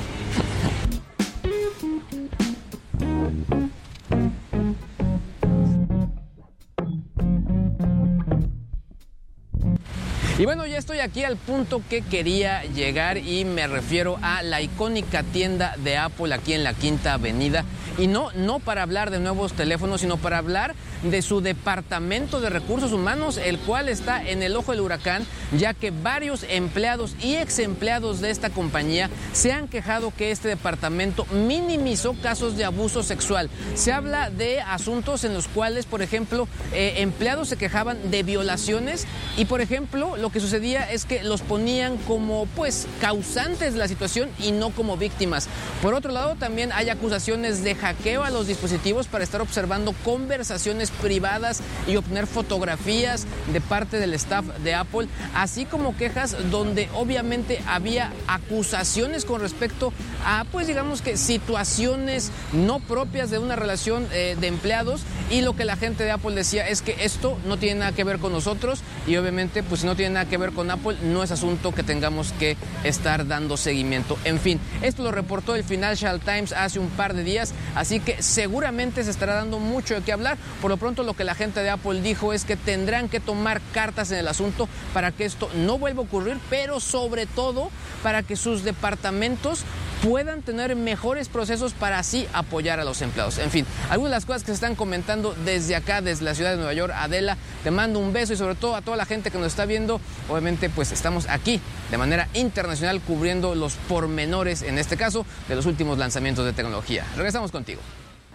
Y 10.36 10.46
bueno, 10.46 10.66
ya 10.66 10.78
estoy 10.78 10.98
aquí 10.98 11.22
al 11.22 11.36
punto 11.36 11.80
que 11.88 12.02
quería 12.02 12.64
llegar 12.64 13.18
y 13.18 13.44
me 13.44 13.68
refiero 13.68 14.18
a 14.20 14.42
la 14.42 14.60
icónica 14.60 15.22
tienda 15.22 15.76
de 15.76 15.96
Apple 15.96 16.34
aquí 16.34 16.54
en 16.54 16.64
la 16.64 16.74
Quinta 16.74 17.14
Avenida. 17.14 17.64
Y 17.98 18.08
no, 18.08 18.32
no 18.32 18.58
para 18.58 18.82
hablar 18.82 19.12
de 19.12 19.20
nuevos 19.20 19.52
teléfonos, 19.52 20.00
sino 20.00 20.16
para 20.16 20.38
hablar 20.38 20.74
de 21.04 21.22
su 21.22 21.40
departamento 21.40 22.40
de 22.40 22.50
recursos 22.50 22.92
humanos, 22.92 23.36
el 23.36 23.58
cual 23.58 23.88
está 23.88 24.28
en 24.28 24.42
el 24.42 24.56
ojo 24.56 24.72
del 24.72 24.80
huracán, 24.80 25.24
ya 25.56 25.74
que 25.74 25.92
varios 25.92 26.44
empleados 26.48 27.14
y 27.22 27.36
ex 27.36 27.60
empleados 27.60 28.20
de 28.20 28.30
esta 28.30 28.50
compañía 28.50 29.10
se 29.32 29.52
han 29.52 29.68
quejado 29.68 30.12
que 30.16 30.32
este 30.32 30.48
departamento 30.48 31.26
minimizó 31.26 32.14
casos 32.14 32.56
de 32.56 32.64
abuso 32.64 33.04
sexual. 33.04 33.48
Se 33.74 33.92
habla 33.92 34.30
de 34.30 34.60
asuntos 34.60 35.22
en 35.22 35.34
los 35.34 35.46
cuales, 35.46 35.86
por 35.86 36.02
ejemplo, 36.02 36.48
eh, 36.72 36.94
empleados 36.96 37.48
se 37.48 37.56
quejaban 37.56 38.10
de 38.10 38.24
violaciones 38.24 39.06
y, 39.36 39.44
por 39.44 39.60
ejemplo, 39.60 40.16
lo 40.24 40.30
que 40.30 40.40
sucedía 40.40 40.90
es 40.90 41.04
que 41.04 41.22
los 41.22 41.42
ponían 41.42 41.98
como, 41.98 42.46
pues, 42.56 42.86
causantes 42.98 43.74
de 43.74 43.78
la 43.78 43.88
situación 43.88 44.30
y 44.38 44.52
no 44.52 44.70
como 44.70 44.96
víctimas. 44.96 45.48
Por 45.82 45.92
otro 45.92 46.12
lado, 46.12 46.34
también 46.34 46.72
hay 46.72 46.88
acusaciones 46.88 47.62
de 47.62 47.74
hackeo 47.74 48.24
a 48.24 48.30
los 48.30 48.46
dispositivos 48.46 49.06
para 49.06 49.22
estar 49.22 49.42
observando 49.42 49.94
conversaciones 50.02 50.90
privadas 50.90 51.60
y 51.86 51.96
obtener 51.96 52.26
fotografías 52.26 53.26
de 53.52 53.60
parte 53.60 53.98
del 53.98 54.14
staff 54.14 54.46
de 54.64 54.72
Apple, 54.72 55.08
así 55.34 55.66
como 55.66 55.94
quejas 55.94 56.34
donde 56.50 56.88
obviamente 56.94 57.60
había 57.66 58.10
acusaciones 58.26 59.26
con 59.26 59.42
respecto 59.42 59.92
a, 60.24 60.46
pues 60.50 60.66
digamos 60.66 61.02
que 61.02 61.18
situaciones 61.18 62.30
no 62.54 62.80
propias 62.80 63.28
de 63.28 63.38
una 63.38 63.56
relación 63.56 64.08
eh, 64.10 64.38
de 64.40 64.46
empleados 64.46 65.02
y 65.30 65.42
lo 65.42 65.54
que 65.54 65.66
la 65.66 65.76
gente 65.76 66.02
de 66.02 66.12
Apple 66.12 66.34
decía 66.34 66.66
es 66.66 66.80
que 66.80 66.96
esto 67.04 67.36
no 67.46 67.58
tiene 67.58 67.80
nada 67.80 67.92
que 67.92 68.04
ver 68.04 68.18
con 68.20 68.32
nosotros 68.32 68.80
y 69.06 69.18
obviamente 69.18 69.62
pues 69.62 69.82
si 69.82 69.86
no 69.86 69.96
tiene 69.96 70.13
nada 70.14 70.28
que 70.28 70.38
ver 70.38 70.52
con 70.52 70.70
Apple 70.70 70.96
no 71.02 71.22
es 71.22 71.30
asunto 71.30 71.72
que 71.72 71.82
tengamos 71.82 72.32
que 72.38 72.56
estar 72.84 73.26
dando 73.26 73.56
seguimiento. 73.56 74.16
En 74.24 74.40
fin, 74.40 74.60
esto 74.82 75.02
lo 75.02 75.10
reportó 75.10 75.54
el 75.54 75.64
Financial 75.64 76.20
Times 76.20 76.52
hace 76.52 76.78
un 76.78 76.88
par 76.88 77.14
de 77.14 77.24
días, 77.24 77.52
así 77.74 78.00
que 78.00 78.22
seguramente 78.22 79.04
se 79.04 79.10
estará 79.10 79.34
dando 79.34 79.58
mucho 79.58 79.94
de 79.94 80.02
qué 80.02 80.12
hablar. 80.12 80.38
Por 80.62 80.70
lo 80.70 80.76
pronto 80.76 81.02
lo 81.02 81.14
que 81.14 81.24
la 81.24 81.34
gente 81.34 81.60
de 81.60 81.70
Apple 81.70 82.00
dijo 82.00 82.32
es 82.32 82.44
que 82.44 82.56
tendrán 82.56 83.08
que 83.08 83.20
tomar 83.20 83.60
cartas 83.72 84.10
en 84.10 84.18
el 84.18 84.28
asunto 84.28 84.68
para 84.94 85.12
que 85.12 85.24
esto 85.24 85.50
no 85.54 85.78
vuelva 85.78 86.00
a 86.02 86.04
ocurrir, 86.04 86.38
pero 86.48 86.80
sobre 86.80 87.26
todo 87.26 87.70
para 88.02 88.22
que 88.22 88.36
sus 88.36 88.64
departamentos 88.64 89.64
puedan 90.02 90.42
tener 90.42 90.76
mejores 90.76 91.28
procesos 91.28 91.72
para 91.72 91.98
así 91.98 92.28
apoyar 92.32 92.80
a 92.80 92.84
los 92.84 93.02
empleados. 93.02 93.38
En 93.38 93.50
fin, 93.50 93.66
algunas 93.90 94.10
de 94.10 94.16
las 94.16 94.26
cosas 94.26 94.42
que 94.42 94.48
se 94.48 94.54
están 94.54 94.74
comentando 94.74 95.34
desde 95.44 95.76
acá, 95.76 96.00
desde 96.00 96.24
la 96.24 96.34
ciudad 96.34 96.50
de 96.50 96.56
Nueva 96.56 96.72
York. 96.72 96.92
Adela, 96.96 97.36
te 97.62 97.70
mando 97.70 97.98
un 97.98 98.12
beso 98.12 98.32
y 98.32 98.36
sobre 98.36 98.54
todo 98.54 98.76
a 98.76 98.82
toda 98.82 98.96
la 98.96 99.06
gente 99.06 99.30
que 99.30 99.38
nos 99.38 99.48
está 99.48 99.66
viendo. 99.66 100.00
Obviamente, 100.28 100.70
pues 100.70 100.92
estamos 100.92 101.28
aquí 101.28 101.60
de 101.90 101.98
manera 101.98 102.28
internacional 102.34 103.00
cubriendo 103.00 103.54
los 103.54 103.74
pormenores, 103.88 104.62
en 104.62 104.78
este 104.78 104.96
caso, 104.96 105.26
de 105.48 105.56
los 105.56 105.66
últimos 105.66 105.98
lanzamientos 105.98 106.44
de 106.44 106.52
tecnología. 106.52 107.04
Regresamos 107.16 107.50
contigo. 107.50 107.80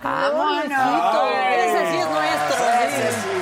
¡Vámonos! 0.04 0.64
Ese 0.64 1.92
sí 1.92 1.98
es 1.98 2.10
nuestro. 2.10 2.66
Ese 2.88 3.22
sí. 3.22 3.30
Es 3.36 3.39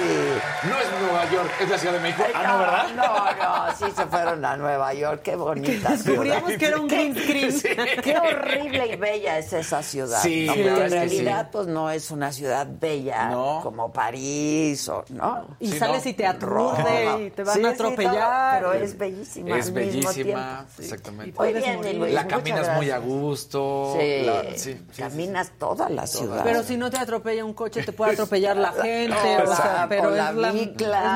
Nueva 1.29 1.43
York, 1.43 1.51
es 1.61 1.69
la 1.69 1.77
Ciudad 1.77 1.93
de 1.95 1.99
México. 1.99 2.23
Ah, 2.33 2.43
no, 2.47 2.59
¿verdad? 2.59 2.87
No, 2.95 3.65
no, 3.67 3.75
sí 3.77 3.93
se 3.95 4.05
fueron 4.07 4.45
a 4.45 4.57
Nueva 4.57 4.93
York. 4.93 5.21
Qué 5.23 5.35
bonita 5.35 5.97
ciudad. 5.97 5.97
Descubrimos 5.97 6.51
que 6.57 6.65
era 6.65 6.79
un 6.79 6.87
green 6.87 7.15
screen. 7.59 8.01
Qué 8.01 8.17
horrible 8.17 8.87
y 8.87 8.95
bella 8.95 9.37
es 9.37 9.53
esa 9.53 9.81
ciudad. 9.83 10.19
Sí, 10.21 10.45
¿no? 10.47 10.55
verdad 10.55 10.81
en 10.83 10.89
sí. 10.89 10.95
realidad, 11.17 11.49
pues 11.51 11.67
no 11.67 11.89
es 11.91 12.11
una 12.11 12.31
ciudad 12.31 12.67
bella 12.79 13.29
No. 13.29 13.59
como 13.63 13.91
París 13.91 14.87
o, 14.89 15.03
¿no? 15.09 15.45
Y 15.59 15.71
Sí, 15.71 15.79
sales 15.79 16.03
no. 16.05 16.09
y 16.09 16.13
te 16.13 16.25
aturde 16.25 17.25
y 17.25 17.29
te 17.31 17.43
van 17.43 17.55
Sí, 17.57 17.65
a 17.65 17.69
atropellar. 17.69 18.59
pero 18.59 18.73
es 18.73 18.97
bellísima. 18.97 19.57
Es 19.57 19.67
al 19.67 19.73
mismo 19.73 19.91
bellísima, 19.91 20.13
tiempo. 20.13 20.71
exactamente. 20.79 21.33
Puedes 21.33 21.63
bien. 21.63 21.99
Luis, 21.99 22.13
La 22.13 22.27
caminas 22.27 22.75
muy 22.75 22.89
a 22.91 22.97
gusto. 22.99 23.95
Sí, 23.99 24.21
la- 24.25 24.41
sí, 24.43 24.57
sí, 24.57 24.81
sí. 24.91 25.01
caminas 25.01 25.51
toda 25.57 25.89
la 25.89 26.07
ciudad. 26.07 26.41
Pero 26.43 26.63
si 26.63 26.77
no 26.77 26.89
te 26.89 26.97
atropella 26.97 27.43
un 27.45 27.53
coche, 27.53 27.83
te 27.83 27.91
puede 27.91 28.13
atropellar 28.13 28.55
la 28.57 28.71
gente. 28.81 29.15
O 29.39 29.43
o 29.43 29.47
sea, 29.47 29.55
sea, 29.55 29.85
pero 29.89 30.09
o 30.09 30.11
es, 30.11 30.17
la 30.17 30.29
es 30.29 30.53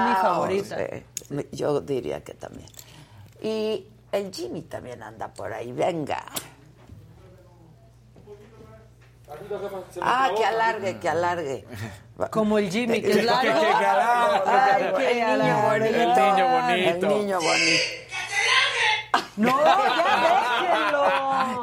mi 0.10 0.16
favorita. 0.16 0.78
yo 1.52 1.82
diría 1.82 2.24
que 2.24 2.34
también. 2.34 2.68
Y 3.42 3.88
el 4.12 4.32
Jimmy 4.34 4.62
también 4.64 5.02
anda 5.04 5.28
por 5.30 5.52
ahí, 5.54 5.72
venga. 5.72 6.24
Ah, 10.02 10.30
que 10.36 10.46
alargue, 10.46 11.00
que 11.00 11.10
alargue. 11.10 11.66
Como 12.32 12.58
el 12.58 12.70
Jimmy, 12.70 13.02
que 13.02 13.12
es 13.20 13.24
largo. 13.26 13.42
que- 13.62 13.68
que 13.68 13.86
alargue. 13.86 14.42
Ay, 14.52 14.84
el 14.84 14.94
que 14.94 15.14
niño 15.14 15.28
alargue. 15.30 15.64
bonito. 15.70 15.98
El 16.02 16.08
niño 16.36 16.48
bonito. 16.52 17.08
El 17.08 17.20
niño 17.20 17.40
bonito. 17.40 17.84
No, 19.38 19.64
ya 19.64 19.76
déjenlo. 20.62 21.01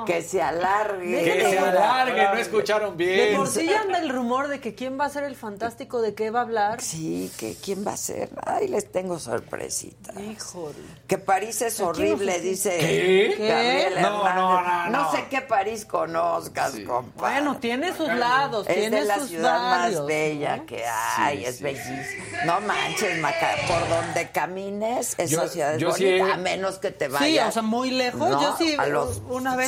Que 0.07 0.23
se 0.23 0.41
alargue. 0.43 1.25
Que 1.25 1.41
se 1.51 1.59
alargue, 1.59 2.23
no 2.25 2.35
escucharon 2.35 2.97
De 2.97 3.05
bien. 3.07 3.37
por 3.37 3.47
sí 3.49 3.67
ya 3.67 3.81
anda 3.83 3.99
el 3.99 4.09
rumor 4.09 4.49
de 4.49 4.61
que 4.61 4.75
quién 4.75 4.99
va 4.99 5.05
a 5.07 5.09
ser 5.09 5.25
el 5.25 5.37
fantástico, 5.37 6.01
de 6.01 6.15
qué 6.15 6.31
va 6.31 6.41
a 6.41 6.43
hablar. 6.43 6.81
Sí, 6.81 7.31
que 7.39 7.55
quién 7.63 7.87
va 7.87 7.93
a 7.93 7.97
ser. 7.97 8.31
Ay, 8.47 8.69
les 8.69 8.91
tengo 8.91 9.19
sorpresitas. 9.19 10.17
Híjole. 10.19 10.75
Que 11.07 11.19
París 11.19 11.61
es 11.63 11.81
horrible, 11.81 12.41
dice 12.41 12.77
¿Qué? 12.79 13.35
Gabriel 13.39 14.03
No, 14.03 14.35
no, 14.35 14.63
no, 14.63 14.89
no. 14.91 15.11
sé 15.13 15.27
qué 15.31 15.41
París 15.43 15.85
conozcas, 15.85 16.73
compadre. 16.87 17.41
Bueno, 17.41 17.57
tiene 17.59 17.95
sus 17.97 18.09
lados, 18.09 18.67
es 18.69 18.75
tiene 18.77 19.01
de 19.01 19.05
la 19.07 19.19
sus 19.19 19.29
ciudad 19.29 19.59
varios, 19.71 19.99
más 20.01 20.07
bella 20.07 20.57
¿no? 20.59 20.67
que 20.67 20.85
hay, 20.87 21.39
Sí, 21.39 21.45
es 21.47 21.57
sí, 21.57 21.65
bellísima. 21.65 22.45
No 22.47 22.61
manches, 22.61 23.19
Maca, 23.21 23.51
por 23.67 23.89
donde 23.89 24.31
camines, 24.31 25.15
esa 25.19 25.25
Yo- 25.45 25.49
ciudad 25.49 25.75
es 25.75 25.85
bonita, 25.85 26.35
a 26.35 26.37
menos 26.37 26.79
que 26.79 26.91
te 26.91 27.09
vayas. 27.09 27.29
Sí, 27.29 27.39
o 27.39 27.53
sea, 27.53 27.63
muy 27.63 27.91
lejos. 27.91 28.29
¿no? 28.31 28.41
Yo 28.41 28.57
sí, 28.59 28.75
a 28.79 28.87
los 28.87 29.21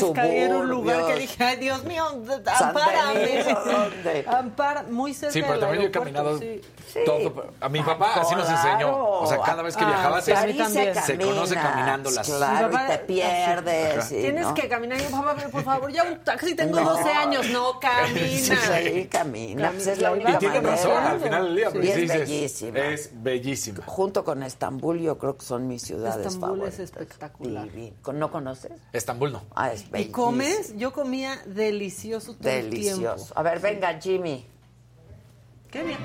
vez 0.07 0.13
caí 0.15 0.37
en 0.39 0.55
un 0.55 0.69
lugar 0.69 1.07
que 1.07 1.15
dije, 1.17 1.45
ay, 1.45 1.57
Dios 1.57 1.85
mío, 1.85 2.05
ampárame. 2.61 3.45
Ampara, 4.27 4.83
muy 4.91 5.15
cerca 5.15 5.33
Sí, 5.33 5.41
pero 5.41 5.53
del 5.53 5.61
también 5.61 5.83
yo 5.83 5.89
he 5.89 6.03
aeropuerto, 6.03 6.15
caminado 6.25 6.39
sí. 6.39 6.61
Todo. 7.07 7.45
A 7.61 7.69
mi 7.69 7.81
papá 7.83 8.15
así 8.21 8.35
nos 8.35 8.49
enseñó. 8.49 8.97
O 9.21 9.27
sea, 9.27 9.39
cada 9.41 9.63
vez 9.63 9.77
que 9.77 9.85
Ah, 9.85 9.89
viajaba 9.89 10.21
se, 10.21 10.35
a 10.35 10.45
mí 10.45 10.55
también. 10.55 10.93
se 10.95 11.17
conoce 11.19 11.55
caminas, 11.55 11.71
caminando 11.73 12.11
las 12.11 12.27
Claro, 12.27 12.71
papá- 12.71 12.85
y 12.85 12.89
te 12.91 12.99
pierdes. 12.99 14.05
Sí, 14.07 14.17
Tienes 14.17 14.43
¿no? 14.47 14.55
que 14.55 14.69
caminar. 14.69 14.99
Y 15.01 15.05
yo, 15.05 15.11
papá, 15.11 15.35
pero 15.37 15.51
por 15.51 15.63
favor, 15.63 15.93
ya 15.93 16.03
un 16.05 16.19
taxi, 16.25 16.55
tengo 16.57 16.81
No. 16.81 16.91
12 16.91 17.09
años. 17.13 17.49
No, 17.51 17.79
camina. 17.79 18.57
Sí, 18.83 19.07
camina. 19.11 19.71
Pues 19.71 19.87
es 19.87 20.01
la 20.01 20.11
única 20.13 20.33
Y 20.33 20.37
tiene 20.39 20.61
manera. 20.61 20.77
razón 20.77 21.05
al 21.05 21.21
final 21.21 21.45
del 21.45 21.57
día. 21.57 21.69
Y 21.69 21.73
porque 21.73 21.89
es 22.05 22.09
bellísima. 22.09 22.79
Es 22.81 23.11
bellísima. 23.13 23.85
Junto 23.87 24.25
con 24.25 24.43
Estambul, 24.43 24.99
yo 25.01 25.17
creo 25.19 25.37
que 25.37 25.45
son 25.45 25.69
mis 25.69 25.83
ciudades 25.83 26.27
Estambul 26.27 26.41
favoritas. 26.59 26.75
es 26.75 26.81
espectacular. 26.81 27.65
Divino. 27.71 27.95
¿No 28.15 28.31
conoces? 28.33 28.73
Estambul 28.93 29.33
no. 29.33 29.43
Ah, 29.55 29.73
es 29.73 29.90
¿Y 29.95 30.07
comes? 30.07 30.77
Yo 30.77 30.93
comía 30.93 31.43
delicioso 31.47 32.35
todo 32.35 32.49
el 32.49 32.71
tiempo. 32.71 33.01
Delicioso. 33.01 33.33
A 33.37 33.43
ver, 33.43 33.59
venga, 33.61 33.99
Jimmy. 34.01 34.47
Qué 35.71 35.83
bien. 35.83 35.99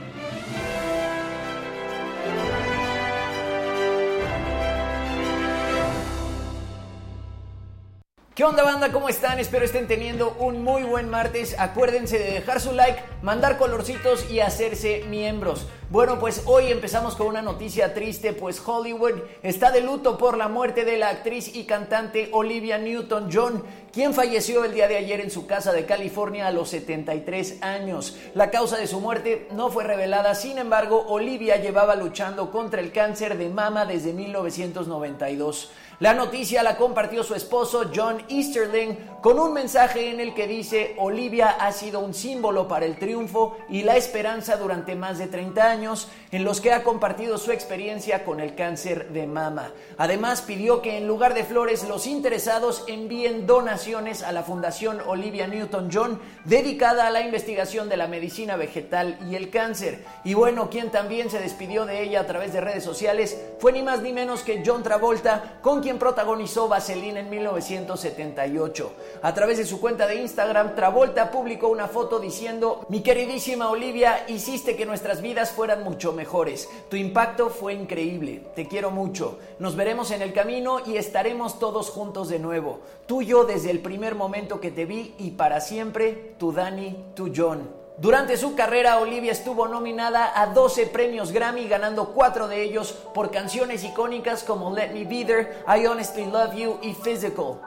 ¿Qué 8.36 8.44
onda 8.44 8.64
banda? 8.64 8.92
¿Cómo 8.92 9.08
están? 9.08 9.40
Espero 9.40 9.64
estén 9.64 9.88
teniendo 9.88 10.36
un 10.40 10.62
muy 10.62 10.84
buen 10.84 11.08
martes. 11.08 11.56
Acuérdense 11.58 12.20
de 12.20 12.34
dejar 12.34 12.60
su 12.60 12.74
like, 12.74 13.02
mandar 13.22 13.58
colorcitos 13.58 14.30
y 14.30 14.42
hacerse 14.42 15.06
miembros. 15.08 15.68
Bueno, 15.90 16.20
pues 16.20 16.42
hoy 16.46 16.70
empezamos 16.70 17.16
con 17.16 17.28
una 17.28 17.42
noticia 17.42 17.94
triste, 17.94 18.34
pues 18.34 18.60
Hollywood 18.60 19.22
está 19.42 19.72
de 19.72 19.80
luto 19.80 20.18
por 20.18 20.36
la 20.36 20.50
muerte 20.50 20.84
de 20.84 20.98
la 20.98 21.08
actriz 21.08 21.56
y 21.56 21.64
cantante 21.64 22.28
Olivia 22.34 22.78
Newton-John, 22.78 23.64
quien 23.94 24.14
falleció 24.14 24.66
el 24.66 24.74
día 24.74 24.90
de 24.90 24.98
ayer 24.98 25.22
en 25.22 25.32
su 25.32 25.48
casa 25.48 25.72
de 25.72 25.86
California 25.86 26.48
a 26.48 26.52
los 26.52 26.68
73 26.72 27.62
años. 27.62 28.18
La 28.34 28.52
causa 28.52 28.76
de 28.76 28.88
su 28.88 29.00
muerte 29.00 29.48
no 29.54 29.70
fue 29.70 29.86
revelada, 29.86 30.36
sin 30.36 30.58
embargo, 30.58 31.06
Olivia 31.08 31.56
llevaba 31.56 31.96
luchando 31.96 32.52
contra 32.52 32.82
el 32.82 32.92
cáncer 32.92 33.38
de 33.38 33.48
mama 33.48 33.86
desde 33.86 34.12
1992. 34.12 35.72
La 36.00 36.14
noticia 36.14 36.62
la 36.62 36.76
compartió 36.76 37.24
su 37.24 37.36
esposo 37.36 37.90
John 37.96 38.22
Easterling 38.28 38.96
con 39.22 39.40
un 39.40 39.54
mensaje 39.54 40.10
en 40.10 40.20
el 40.20 40.34
que 40.34 40.46
dice 40.46 40.94
Olivia 40.98 41.52
ha 41.52 41.72
sido 41.72 42.02
un 42.02 42.14
símbolo 42.14 42.68
para 42.68 42.86
el 42.86 42.98
triunfo 42.98 43.58
y 43.70 43.84
la 43.84 43.96
esperanza 43.96 44.58
durante 44.58 44.94
más 44.94 45.18
de 45.18 45.28
30 45.28 45.72
años 45.72 46.10
en 46.32 46.44
los 46.44 46.60
que 46.60 46.74
ha 46.74 46.84
compartido 46.84 47.38
su 47.38 47.54
experiencia 47.54 48.26
con 48.26 48.42
el 48.42 48.56
cáncer 48.56 49.10
de 49.14 49.26
mama. 49.26 49.72
Además 49.98 50.42
pidió 50.42 50.82
que 50.82 50.98
en 50.98 51.08
lugar 51.08 51.34
de 51.34 51.46
flores 51.46 51.88
los 51.88 52.08
interesados 52.08 52.84
envíen 52.88 53.48
donaciones 53.48 54.22
a 54.22 54.34
la 54.34 54.44
Fundación 54.44 55.00
Olivia 55.08 55.48
Newton-John 55.48 56.20
dedicada 56.44 57.08
a 57.08 57.12
la 57.12 57.22
investigación 57.22 57.88
de 57.88 57.98
la 57.98 58.08
medicina 58.08 58.58
vegetal 58.58 59.18
y 59.30 59.36
el 59.36 59.50
cáncer. 59.50 60.04
Y 60.26 60.34
bueno, 60.34 60.70
quien 60.70 60.92
también 60.92 61.30
se 61.30 61.40
despidió 61.40 61.86
de 61.86 62.04
ella 62.04 62.20
a 62.20 62.28
través 62.28 62.52
de 62.52 62.60
redes 62.60 62.84
sociales 62.84 63.42
fue 63.60 63.72
ni 63.72 63.82
más 63.82 64.02
ni 64.02 64.12
menos 64.12 64.44
que 64.44 64.62
John 64.66 64.84
Travolta, 64.84 65.60
con 65.62 65.85
quien 65.86 66.00
protagonizó 66.00 66.68
Vaseline 66.68 67.20
en 67.20 67.30
1978. 67.30 68.92
A 69.22 69.36
través 69.36 69.60
de 69.60 69.68
su 69.68 69.80
cuenta 69.80 70.08
de 70.08 70.16
Instagram, 70.16 70.74
Travolta 70.74 71.30
publicó 71.30 71.68
una 71.68 71.88
foto 71.88 72.18
diciendo, 72.18 72.84
mi 72.90 73.02
queridísima 73.02 73.70
Olivia, 73.70 74.26
hiciste 74.28 74.76
que 74.76 74.88
nuestras 74.88 75.22
vidas 75.22 75.52
fueran 75.52 75.84
mucho 75.84 76.12
mejores. 76.12 76.68
Tu 76.90 76.96
impacto 76.96 77.52
fue 77.52 77.76
increíble. 77.76 78.42
Te 78.56 78.68
quiero 78.68 78.90
mucho. 78.90 79.38
Nos 79.60 79.76
veremos 79.76 80.10
en 80.10 80.24
el 80.24 80.34
camino 80.34 80.80
y 80.84 80.98
estaremos 80.98 81.60
todos 81.60 81.92
juntos 81.92 82.30
de 82.30 82.40
nuevo. 82.40 82.80
Tuyo 83.06 83.44
desde 83.44 83.70
el 83.70 83.78
primer 83.78 84.16
momento 84.16 84.60
que 84.60 84.72
te 84.72 84.86
vi 84.86 85.14
y 85.20 85.32
para 85.32 85.62
siempre, 85.62 86.34
tu 86.40 86.52
Dani, 86.52 86.96
tu 87.14 87.32
John. 87.32 87.85
Durante 87.98 88.36
su 88.36 88.56
carrera, 88.56 89.00
Olivia 89.00 89.32
estuvo 89.32 89.70
nominada 89.70 90.34
a 90.36 90.48
12 90.48 90.88
premios 90.88 91.32
Grammy, 91.32 91.70
ganando 91.70 92.10
4 92.10 92.50
de 92.50 92.62
ellos 92.62 92.92
por 93.14 93.32
canciones 93.32 93.86
icónicas 93.86 94.44
como 94.44 94.76
Let 94.76 94.92
Me 94.92 95.06
Be 95.06 95.24
There, 95.24 95.64
I 95.66 95.86
Honestly 95.86 96.26
Love 96.26 96.56
You 96.56 96.80
y 96.82 96.94
Physical. 96.94 97.62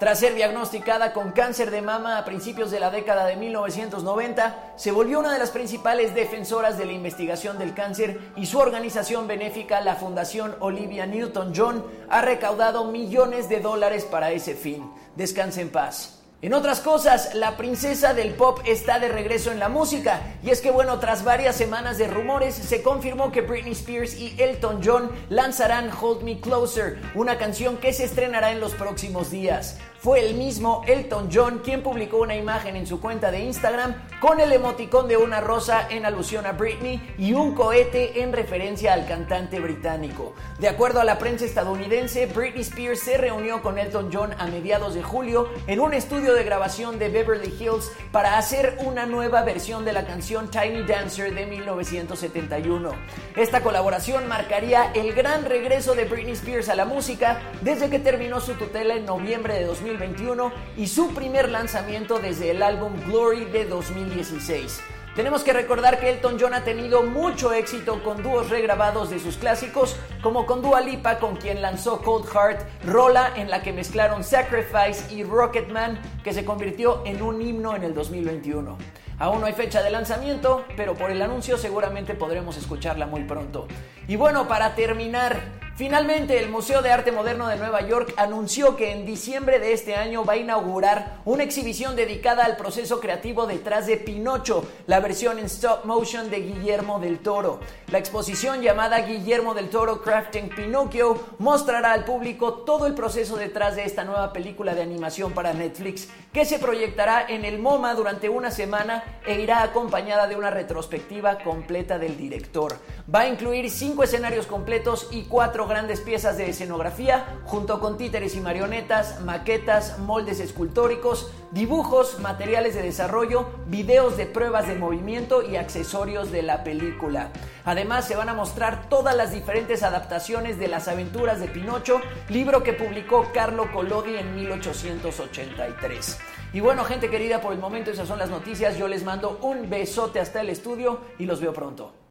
Tras 0.00 0.18
ser 0.18 0.34
diagnosticada 0.34 1.12
con 1.12 1.30
cáncer 1.30 1.70
de 1.70 1.82
mama 1.82 2.18
a 2.18 2.24
principios 2.24 2.72
de 2.72 2.80
la 2.80 2.90
década 2.90 3.24
de 3.26 3.36
1990, 3.36 4.72
se 4.74 4.90
volvió 4.90 5.20
una 5.20 5.32
de 5.32 5.38
las 5.38 5.50
principales 5.50 6.12
defensoras 6.12 6.76
de 6.76 6.86
la 6.86 6.92
investigación 6.92 7.56
del 7.56 7.72
cáncer 7.72 8.32
y 8.34 8.46
su 8.46 8.58
organización 8.58 9.28
benéfica, 9.28 9.80
la 9.80 9.94
Fundación 9.94 10.56
Olivia 10.58 11.06
Newton-John, 11.06 11.84
ha 12.10 12.20
recaudado 12.20 12.84
millones 12.86 13.48
de 13.48 13.60
dólares 13.60 14.04
para 14.04 14.32
ese 14.32 14.54
fin. 14.54 14.92
Descanse 15.14 15.60
en 15.60 15.70
paz. 15.70 16.17
En 16.40 16.54
otras 16.54 16.78
cosas, 16.78 17.34
la 17.34 17.56
princesa 17.56 18.14
del 18.14 18.32
pop 18.32 18.60
está 18.64 19.00
de 19.00 19.08
regreso 19.08 19.50
en 19.50 19.58
la 19.58 19.68
música. 19.68 20.22
Y 20.44 20.50
es 20.50 20.60
que 20.60 20.70
bueno, 20.70 21.00
tras 21.00 21.24
varias 21.24 21.56
semanas 21.56 21.98
de 21.98 22.06
rumores, 22.06 22.54
se 22.54 22.80
confirmó 22.80 23.32
que 23.32 23.40
Britney 23.40 23.72
Spears 23.72 24.14
y 24.14 24.36
Elton 24.38 24.80
John 24.84 25.10
lanzarán 25.30 25.90
Hold 26.00 26.22
Me 26.22 26.38
Closer, 26.38 27.00
una 27.16 27.38
canción 27.38 27.76
que 27.78 27.92
se 27.92 28.04
estrenará 28.04 28.52
en 28.52 28.60
los 28.60 28.72
próximos 28.74 29.32
días. 29.32 29.78
Fue 30.00 30.24
el 30.24 30.36
mismo 30.36 30.84
Elton 30.86 31.28
John 31.32 31.60
quien 31.64 31.82
publicó 31.82 32.18
una 32.18 32.36
imagen 32.36 32.76
en 32.76 32.86
su 32.86 33.00
cuenta 33.00 33.32
de 33.32 33.40
Instagram 33.40 33.96
con 34.20 34.38
el 34.38 34.52
emoticón 34.52 35.08
de 35.08 35.16
una 35.16 35.40
rosa 35.40 35.88
en 35.90 36.06
alusión 36.06 36.46
a 36.46 36.52
Britney 36.52 37.14
y 37.18 37.32
un 37.32 37.52
cohete 37.52 38.22
en 38.22 38.32
referencia 38.32 38.92
al 38.92 39.08
cantante 39.08 39.58
británico. 39.58 40.34
De 40.60 40.68
acuerdo 40.68 41.00
a 41.00 41.04
la 41.04 41.18
prensa 41.18 41.46
estadounidense, 41.46 42.26
Britney 42.26 42.60
Spears 42.60 43.00
se 43.00 43.18
reunió 43.18 43.60
con 43.60 43.76
Elton 43.76 44.10
John 44.12 44.34
a 44.38 44.46
mediados 44.46 44.94
de 44.94 45.02
julio 45.02 45.48
en 45.66 45.80
un 45.80 45.92
estudio 45.92 46.32
de 46.32 46.44
grabación 46.44 47.00
de 47.00 47.08
Beverly 47.08 47.52
Hills 47.58 47.90
para 48.12 48.38
hacer 48.38 48.78
una 48.84 49.04
nueva 49.04 49.42
versión 49.42 49.84
de 49.84 49.94
la 49.94 50.06
canción 50.06 50.48
Tiny 50.48 50.84
Dancer 50.84 51.34
de 51.34 51.46
1971. 51.46 52.92
Esta 53.34 53.62
colaboración 53.62 54.28
marcaría 54.28 54.92
el 54.94 55.12
gran 55.12 55.44
regreso 55.44 55.96
de 55.96 56.04
Britney 56.04 56.34
Spears 56.34 56.68
a 56.68 56.76
la 56.76 56.84
música 56.84 57.40
desde 57.62 57.90
que 57.90 57.98
terminó 57.98 58.40
su 58.40 58.54
tutela 58.54 58.94
en 58.94 59.04
noviembre 59.04 59.54
de 59.54 59.64
2000 59.64 59.87
2021 59.88 60.52
y 60.76 60.86
su 60.86 61.14
primer 61.14 61.48
lanzamiento 61.48 62.18
desde 62.18 62.50
el 62.50 62.62
álbum 62.62 62.92
Glory 63.06 63.46
de 63.46 63.64
2016. 63.64 64.80
Tenemos 65.16 65.42
que 65.42 65.52
recordar 65.52 65.98
que 65.98 66.10
Elton 66.10 66.36
John 66.38 66.54
ha 66.54 66.62
tenido 66.62 67.02
mucho 67.02 67.52
éxito 67.52 68.02
con 68.04 68.22
dúos 68.22 68.50
regrabados 68.50 69.10
de 69.10 69.18
sus 69.18 69.36
clásicos, 69.36 69.96
como 70.22 70.46
con 70.46 70.62
Dua 70.62 70.80
Lipa, 70.80 71.18
con 71.18 71.36
quien 71.36 71.60
lanzó 71.60 72.02
Cold 72.02 72.26
Heart, 72.26 72.84
rola 72.84 73.32
en 73.34 73.50
la 73.50 73.62
que 73.62 73.72
mezclaron 73.72 74.22
Sacrifice 74.22 75.12
y 75.12 75.24
Rocketman, 75.24 75.98
que 76.22 76.32
se 76.32 76.44
convirtió 76.44 77.02
en 77.04 77.20
un 77.22 77.42
himno 77.42 77.74
en 77.74 77.82
el 77.82 77.94
2021. 77.94 78.78
Aún 79.18 79.40
no 79.40 79.46
hay 79.46 79.54
fecha 79.54 79.82
de 79.82 79.90
lanzamiento, 79.90 80.64
pero 80.76 80.94
por 80.94 81.10
el 81.10 81.20
anuncio 81.20 81.58
seguramente 81.58 82.14
podremos 82.14 82.56
escucharla 82.56 83.06
muy 83.06 83.24
pronto. 83.24 83.66
Y 84.06 84.14
bueno, 84.14 84.46
para 84.46 84.76
terminar, 84.76 85.40
Finalmente, 85.78 86.40
el 86.40 86.50
Museo 86.50 86.82
de 86.82 86.90
Arte 86.90 87.12
Moderno 87.12 87.46
de 87.46 87.54
Nueva 87.54 87.82
York 87.82 88.12
anunció 88.16 88.74
que 88.74 88.90
en 88.90 89.06
diciembre 89.06 89.60
de 89.60 89.72
este 89.72 89.94
año 89.94 90.24
va 90.24 90.32
a 90.32 90.36
inaugurar 90.36 91.20
una 91.24 91.44
exhibición 91.44 91.94
dedicada 91.94 92.44
al 92.44 92.56
proceso 92.56 92.98
creativo 92.98 93.46
detrás 93.46 93.86
de 93.86 93.96
Pinocho, 93.96 94.64
la 94.88 94.98
versión 94.98 95.38
en 95.38 95.44
stop 95.44 95.84
motion 95.84 96.30
de 96.30 96.40
Guillermo 96.40 96.98
del 96.98 97.20
Toro. 97.20 97.60
La 97.92 97.98
exposición 97.98 98.60
llamada 98.60 99.02
Guillermo 99.02 99.54
del 99.54 99.70
Toro 99.70 100.02
Crafting 100.02 100.48
Pinocchio 100.48 101.16
mostrará 101.38 101.92
al 101.92 102.04
público 102.04 102.54
todo 102.54 102.88
el 102.88 102.94
proceso 102.94 103.36
detrás 103.36 103.76
de 103.76 103.84
esta 103.84 104.02
nueva 104.02 104.32
película 104.32 104.74
de 104.74 104.82
animación 104.82 105.30
para 105.30 105.52
Netflix, 105.52 106.08
que 106.32 106.44
se 106.44 106.58
proyectará 106.58 107.24
en 107.28 107.44
el 107.44 107.60
MoMA 107.60 107.94
durante 107.94 108.28
una 108.28 108.50
semana 108.50 109.04
e 109.24 109.40
irá 109.40 109.62
acompañada 109.62 110.26
de 110.26 110.34
una 110.34 110.50
retrospectiva 110.50 111.38
completa 111.38 112.00
del 112.00 112.16
director. 112.16 112.78
Va 113.14 113.20
a 113.20 113.28
incluir 113.28 113.70
cinco 113.70 114.02
escenarios 114.02 114.48
completos 114.48 115.06
y 115.12 115.22
cuatro 115.22 115.67
grandes 115.68 116.00
piezas 116.00 116.36
de 116.36 116.50
escenografía, 116.50 117.38
junto 117.44 117.80
con 117.80 117.96
títeres 117.96 118.34
y 118.34 118.40
marionetas, 118.40 119.20
maquetas, 119.20 119.98
moldes 119.98 120.40
escultóricos, 120.40 121.30
dibujos, 121.50 122.18
materiales 122.18 122.74
de 122.74 122.82
desarrollo, 122.82 123.46
videos 123.66 124.16
de 124.16 124.26
pruebas 124.26 124.66
de 124.66 124.74
movimiento 124.74 125.42
y 125.42 125.56
accesorios 125.56 126.30
de 126.30 126.42
la 126.42 126.64
película. 126.64 127.30
Además, 127.64 128.06
se 128.06 128.16
van 128.16 128.28
a 128.28 128.34
mostrar 128.34 128.88
todas 128.88 129.14
las 129.14 129.32
diferentes 129.32 129.82
adaptaciones 129.82 130.58
de 130.58 130.68
las 130.68 130.88
aventuras 130.88 131.40
de 131.40 131.48
Pinocho, 131.48 132.00
libro 132.28 132.62
que 132.62 132.72
publicó 132.72 133.28
Carlo 133.32 133.70
Collodi 133.72 134.16
en 134.16 134.34
1883. 134.34 136.18
Y 136.52 136.60
bueno, 136.60 136.84
gente 136.84 137.10
querida, 137.10 137.40
por 137.40 137.52
el 137.52 137.58
momento 137.58 137.90
esas 137.90 138.08
son 138.08 138.18
las 138.18 138.30
noticias. 138.30 138.78
Yo 138.78 138.88
les 138.88 139.04
mando 139.04 139.38
un 139.42 139.68
besote 139.68 140.18
hasta 140.18 140.40
el 140.40 140.48
estudio 140.48 141.00
y 141.18 141.26
los 141.26 141.40
veo 141.40 141.52
pronto. 141.52 142.07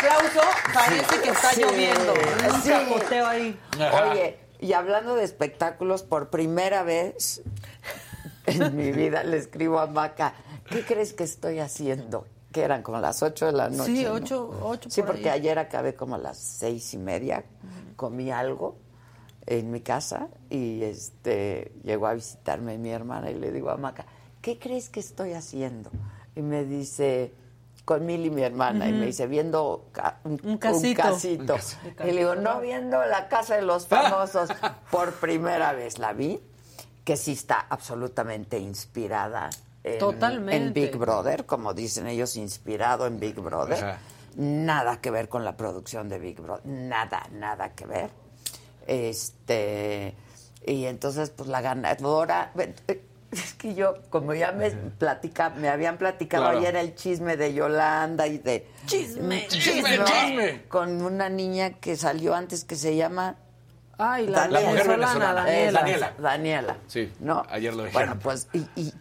Aplauso 0.00 0.40
parece 0.72 1.20
que 1.22 1.28
está 1.30 1.50
Sí, 1.52 1.62
lloviendo. 1.62 2.14
Un 2.14 2.62
chapoteo 2.62 3.26
ahí. 3.26 3.58
Oye, 4.10 4.36
y 4.60 4.72
hablando 4.72 5.14
de 5.14 5.24
espectáculos, 5.24 6.02
por 6.02 6.30
primera 6.30 6.82
vez 6.82 7.42
en 8.46 8.76
mi 8.76 8.92
vida 8.92 9.22
le 9.24 9.36
escribo 9.36 9.78
a 9.78 9.86
Maca, 9.86 10.34
¿qué 10.70 10.84
crees 10.84 11.12
que 11.12 11.24
estoy 11.24 11.58
haciendo? 11.58 12.26
Que 12.52 12.62
eran 12.62 12.82
como 12.82 12.98
las 12.98 13.22
8 13.22 13.46
de 13.46 13.52
la 13.52 13.68
noche. 13.68 13.84
Sí, 13.94 14.04
¿no? 14.04 14.14
ocho, 14.14 14.60
ocho 14.62 14.90
Sí, 14.90 15.02
por 15.02 15.12
porque 15.12 15.30
ahí. 15.30 15.40
ayer 15.40 15.58
acabé 15.58 15.94
como 15.94 16.16
a 16.16 16.18
las 16.18 16.38
seis 16.38 16.92
y 16.94 16.98
media, 16.98 17.44
comí 17.96 18.30
algo 18.30 18.76
en 19.46 19.70
mi 19.70 19.80
casa 19.80 20.28
y 20.48 20.82
este 20.82 21.72
llegó 21.84 22.06
a 22.06 22.14
visitarme 22.14 22.76
mi 22.78 22.90
hermana 22.90 23.30
y 23.30 23.34
le 23.34 23.52
digo 23.52 23.70
a 23.70 23.76
Maca, 23.76 24.04
¿qué 24.42 24.58
crees 24.58 24.88
que 24.88 25.00
estoy 25.00 25.32
haciendo? 25.34 25.90
Y 26.34 26.42
me 26.42 26.64
dice, 26.64 27.32
con 27.84 28.04
Mili, 28.06 28.30
mi 28.30 28.42
hermana, 28.42 28.88
y 28.88 28.92
me 28.92 29.06
dice, 29.06 29.26
viendo 29.26 29.86
ca- 29.92 30.18
un, 30.24 30.40
Un 30.44 30.58
casito. 30.58 31.02
casito. 31.02 31.54
Un 31.54 31.58
casito. 31.58 32.06
Y 32.06 32.12
le 32.12 32.18
digo, 32.20 32.34
no 32.36 32.60
viendo 32.60 33.04
la 33.06 33.28
casa 33.28 33.56
de 33.56 33.62
los 33.62 33.86
famosos. 33.86 34.50
Por 34.90 35.12
primera 35.14 35.72
vez 35.72 35.98
la 35.98 36.12
vi, 36.12 36.40
que 37.04 37.16
sí 37.16 37.32
está 37.32 37.66
absolutamente 37.68 38.58
inspirada 38.58 39.50
en, 39.82 39.98
Totalmente. 39.98 40.56
en 40.56 40.72
Big 40.72 40.96
Brother, 40.96 41.46
como 41.46 41.74
dicen 41.74 42.06
ellos, 42.06 42.36
inspirado 42.36 43.06
en 43.06 43.18
Big 43.18 43.34
Brother. 43.40 43.96
Nada 44.36 45.00
que 45.00 45.10
ver 45.10 45.28
con 45.28 45.44
la 45.44 45.56
producción 45.56 46.08
de 46.08 46.18
Big 46.20 46.40
Brother. 46.40 46.64
Nada, 46.66 47.26
nada 47.32 47.70
que 47.70 47.86
ver. 47.86 48.10
Este. 48.86 50.14
Y 50.66 50.84
entonces, 50.84 51.30
pues 51.30 51.48
la 51.48 51.60
ganadora. 51.60 52.52
Es 53.32 53.54
que 53.54 53.74
yo, 53.74 53.94
como 54.10 54.34
ya 54.34 54.50
me 54.52 54.70
platica, 54.70 55.50
me 55.50 55.68
habían 55.68 55.98
platicado 55.98 56.44
Claro. 56.44 56.58
ayer 56.58 56.76
el 56.76 56.94
chisme 56.94 57.36
de 57.36 57.54
Yolanda 57.54 58.26
y 58.26 58.38
de. 58.38 58.66
Chisme, 58.86 59.46
chisme, 59.48 59.98
chisme. 60.04 60.62
Con 60.68 61.00
una 61.02 61.28
niña 61.28 61.74
que 61.74 61.96
salió 61.96 62.34
antes 62.34 62.64
que 62.64 62.74
se 62.76 62.96
llama. 62.96 63.36
Ay, 63.98 64.26
la, 64.26 64.48
Daniela. 64.48 64.60
mujer 64.70 64.88
venezolana, 64.88 65.44
venezolana. 65.44 65.44
Daniela. 65.44 65.80
Daniela. 65.80 66.12
Daniela. 66.18 66.76
Sí, 66.86 67.12
¿No? 67.20 67.42
ayer 67.50 67.74
lo 67.74 67.84
dijeron. 67.84 68.06
Bueno, 68.08 68.20
pues, 68.22 68.48
y, 68.52 68.66
y 68.80 68.92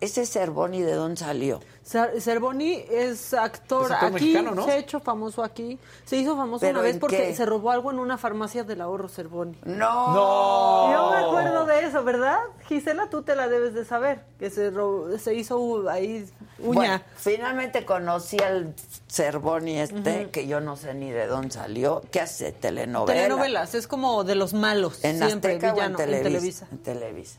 ese 0.00 0.24
Cervoni, 0.26 0.80
¿de 0.80 0.92
dónde 0.94 1.16
salió? 1.18 1.60
Cer- 1.90 2.20
Cervoni 2.20 2.84
es 2.90 3.32
actor, 3.32 3.86
Es 3.86 3.92
actor 3.92 4.06
aquí, 4.16 4.24
mexicano, 4.32 4.54
¿no? 4.54 4.64
se 4.66 4.72
ha 4.72 4.76
hecho 4.76 5.00
famoso 5.00 5.42
aquí. 5.42 5.78
Se 6.04 6.16
hizo 6.18 6.36
famoso 6.36 6.60
¿Pero 6.60 6.80
una 6.80 6.82
vez 6.88 6.98
porque 6.98 7.16
qué? 7.16 7.34
se 7.34 7.46
robó 7.46 7.70
algo 7.70 7.90
en 7.90 7.98
una 7.98 8.18
farmacia 8.18 8.62
del 8.64 8.82
ahorro 8.82 9.08
Cervoni. 9.08 9.56
No. 9.64 10.12
No. 10.14 10.92
Yo 10.92 11.10
me 11.10 11.16
acuerdo 11.16 11.64
de 11.64 11.86
eso, 11.86 12.04
¿verdad? 12.04 12.38
Gisela, 12.66 13.08
tú 13.08 13.22
te 13.22 13.34
la 13.34 13.48
debes 13.48 13.72
de 13.72 13.86
saber, 13.86 14.20
que 14.38 14.50
se, 14.50 14.70
ro- 14.70 15.06
se 15.18 15.34
hizo 15.34 15.88
ahí 15.88 16.28
uña. 16.58 16.74
Bueno, 16.74 17.00
finalmente 17.16 17.86
conocí 17.86 18.36
al 18.38 18.74
Cervoni 19.10 19.78
este, 19.78 20.28
que 20.30 20.46
yo 20.46 20.60
no 20.60 20.76
sé 20.76 20.92
ni 20.92 21.10
de 21.10 21.26
dónde 21.26 21.52
salió, 21.52 22.02
que 22.10 22.20
hace 22.20 22.52
telenovela. 22.52 23.14
Telenovelas, 23.18 23.74
es 23.74 23.86
como 23.88 24.24
de 24.24 24.34
los 24.34 24.52
malos, 24.52 25.02
¿En 25.04 25.16
siempre 25.24 25.54
Azteca 25.54 25.72
villano, 25.72 25.96
o 25.98 26.02
en? 26.02 26.22
Televisa. 26.22 26.66
En 26.70 26.78
Televisa. 26.78 27.38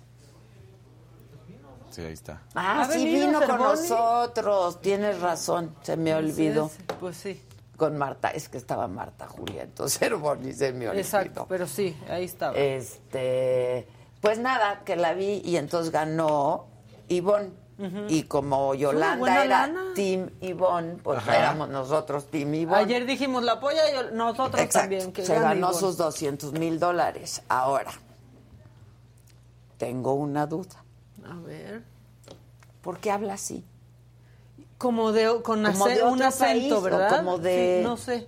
Sí, 2.00 2.06
ahí 2.06 2.14
está. 2.14 2.42
Ah, 2.56 2.82
¿Ha 2.82 2.86
sí 2.92 3.04
venido 3.06 3.28
vino 3.28 3.40
con 3.46 3.58
nosotros, 3.60 4.80
tienes 4.82 5.20
razón, 5.20 5.76
se 5.82 5.98
me 5.98 6.14
olvidó. 6.16 6.70
Sí, 6.70 6.76
sí, 6.78 6.84
Pues 7.00 7.18
sí, 7.18 7.44
Con 7.76 7.98
Marta, 7.98 8.30
es 8.30 8.48
que 8.50 8.58
estaba 8.58 8.88
Marta 8.88 9.28
Julia, 9.28 9.64
entonces 9.64 10.00
Cervoni 10.00 10.54
se 10.54 10.72
me 10.74 10.88
olvidó. 10.88 11.02
exacto, 11.02 11.46
pero 11.50 11.68
sí, 11.68 11.98
ahí 12.10 12.24
estaba. 12.26 12.56
Este, 12.58 13.88
pues 14.22 14.40
nada, 14.40 14.82
que 14.86 14.96
la 14.96 15.14
vi 15.14 15.42
y 15.44 15.58
entonces 15.58 15.92
ganó 15.92 16.68
Ivonne. 17.10 17.52
Y 18.10 18.24
como 18.24 18.76
Yolanda 18.76 19.46
era 19.46 19.68
lana. 19.68 19.94
Team 19.96 20.30
Ivonne, 20.42 20.96
pues 21.02 21.20
Ajá. 21.20 21.38
éramos 21.38 21.70
nosotros 21.70 22.26
Team 22.26 22.54
Ivonne. 22.54 22.82
Ayer 22.82 23.06
dijimos 23.06 23.42
la 23.44 23.58
polla 23.62 23.82
y 23.90 24.14
nosotros 24.16 24.62
Exacto. 24.62 24.80
también. 24.90 25.14
Que 25.14 25.26
Se 25.26 25.36
ganó 25.40 25.68
Ivonne. 25.70 25.80
sus 25.80 25.96
200 25.96 26.52
mil 26.52 26.78
dólares. 26.78 27.42
Ahora, 27.48 27.92
tengo 29.78 30.14
una 30.16 30.46
duda. 30.46 30.84
A 31.32 31.36
ver. 31.46 31.84
¿Por 32.82 33.00
qué 33.00 33.12
habla 33.12 33.34
así? 33.34 33.64
Como 34.78 35.12
de 35.12 35.26
con 35.44 35.64
Como 35.64 35.86
ace- 35.86 35.96
de 35.96 36.04
un 36.04 36.22
acento, 36.22 36.76
país, 36.82 36.84
¿verdad? 36.84 37.18
como 37.18 37.38
de- 37.38 37.80
Sí, 37.82 37.84
no 37.88 37.98
sé. 37.98 38.28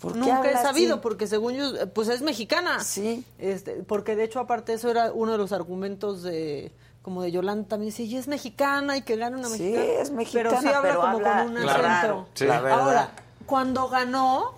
¿Por 0.00 0.14
qué 0.14 0.18
Nunca 0.18 0.50
he 0.50 0.56
sabido, 0.60 0.94
así? 0.94 1.00
porque 1.02 1.28
según 1.28 1.54
yo, 1.54 1.88
pues 1.94 2.08
es 2.08 2.22
mexicana. 2.22 2.80
Sí. 2.82 3.24
Este, 3.38 3.74
porque 3.84 4.16
de 4.16 4.24
hecho, 4.24 4.40
aparte, 4.40 4.72
eso 4.72 4.90
era 4.90 5.12
uno 5.12 5.30
de 5.32 5.38
los 5.38 5.52
argumentos 5.52 6.22
de 6.24 6.72
como 7.02 7.22
de 7.22 7.30
Yolanda 7.30 7.68
también. 7.68 7.90
Dice, 7.90 8.02
y 8.02 8.16
es 8.16 8.26
mexicana 8.26 8.96
y 8.96 9.02
que 9.02 9.16
gane 9.16 9.36
una 9.36 9.46
Sí, 9.48 9.62
mexicana. 9.62 9.84
es 10.00 10.10
mexicana, 10.10 10.50
Pero 10.50 10.60
sí 10.60 10.68
habla 10.68 10.82
pero 10.82 11.00
como 11.00 11.16
habla 11.18 11.44
con 11.44 11.56
un 11.56 11.62
Claro. 11.62 11.86
acento. 11.86 12.28
Sí. 12.34 12.44
la 12.46 12.60
verdad. 12.60 12.80
Ahora, 12.80 13.10
cuando 13.46 13.88
ganó, 13.88 14.54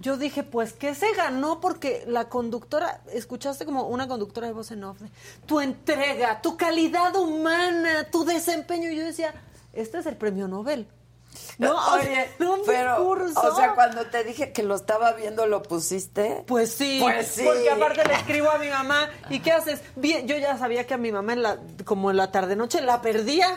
yo 0.00 0.16
dije, 0.16 0.42
pues, 0.42 0.72
¿qué 0.72 0.94
se 0.94 1.12
ganó? 1.14 1.60
Porque 1.60 2.04
la 2.06 2.28
conductora, 2.28 3.00
escuchaste 3.12 3.64
como 3.64 3.84
una 3.88 4.06
conductora 4.08 4.46
de 4.46 4.52
voz 4.52 4.70
en 4.70 4.84
off, 4.84 4.98
tu 5.46 5.60
entrega, 5.60 6.40
tu 6.42 6.56
calidad 6.56 7.14
humana, 7.16 8.04
tu 8.10 8.24
desempeño. 8.24 8.90
Y 8.90 8.96
yo 8.96 9.04
decía, 9.04 9.34
este 9.72 9.98
es 9.98 10.06
el 10.06 10.16
premio 10.16 10.48
Nobel. 10.48 10.86
No, 11.58 11.74
Oye, 11.94 12.30
un 12.40 12.60
pero, 12.66 13.10
o 13.10 13.56
sea, 13.56 13.74
cuando 13.74 14.06
te 14.06 14.24
dije 14.24 14.52
que 14.52 14.62
lo 14.62 14.74
estaba 14.74 15.12
viendo, 15.12 15.46
¿lo 15.46 15.62
pusiste? 15.62 16.44
Pues 16.46 16.70
sí, 16.72 16.98
Pues 17.02 17.26
sí. 17.28 17.44
porque 17.44 17.70
aparte 17.70 18.04
le 18.06 18.14
escribo 18.14 18.50
a 18.50 18.58
mi 18.58 18.68
mamá, 18.68 19.08
¿y 19.28 19.40
qué 19.40 19.52
haces? 19.52 19.80
Bien, 19.96 20.26
yo 20.26 20.36
ya 20.38 20.56
sabía 20.58 20.86
que 20.86 20.94
a 20.94 20.98
mi 20.98 21.12
mamá 21.12 21.34
en 21.34 21.42
la, 21.42 21.58
como 21.84 22.10
en 22.10 22.16
la 22.16 22.30
tarde-noche 22.30 22.80
la 22.80 23.02
perdía, 23.02 23.48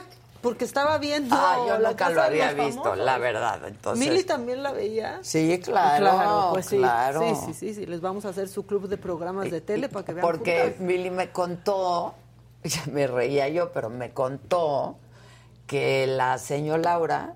porque 0.41 0.65
estaba 0.65 0.97
viendo 0.97 1.35
Ah, 1.37 1.57
yo 1.67 1.77
la 1.79 1.89
nunca 1.89 2.05
Casa 2.05 2.15
lo 2.15 2.21
había 2.23 2.53
visto, 2.53 2.81
Famosos. 2.83 3.05
la 3.05 3.17
verdad. 3.17 3.67
Entonces, 3.67 4.07
¿Mili 4.09 4.23
también 4.23 4.63
la 4.63 4.71
veía? 4.71 5.19
Sí, 5.21 5.59
claro, 5.63 6.49
pues 6.53 6.65
sí, 6.67 6.77
claro. 6.77 7.21
Sí, 7.21 7.35
sí, 7.47 7.53
sí, 7.53 7.73
sí, 7.73 7.85
les 7.85 8.01
vamos 8.01 8.25
a 8.25 8.29
hacer 8.29 8.47
su 8.47 8.65
club 8.65 8.87
de 8.87 8.97
programas 8.97 9.51
de 9.51 9.61
tele 9.61 9.89
para 9.89 10.05
que 10.05 10.13
vean 10.13 10.25
Porque 10.25 10.61
juntas. 10.75 10.87
Billy 10.87 11.09
me 11.11 11.31
contó, 11.31 12.15
ya 12.63 12.83
me 12.91 13.07
reía 13.07 13.47
yo, 13.49 13.71
pero 13.71 13.89
me 13.89 14.11
contó 14.11 14.97
que 15.67 16.07
la 16.07 16.37
señora 16.37 16.81
Laura 16.81 17.33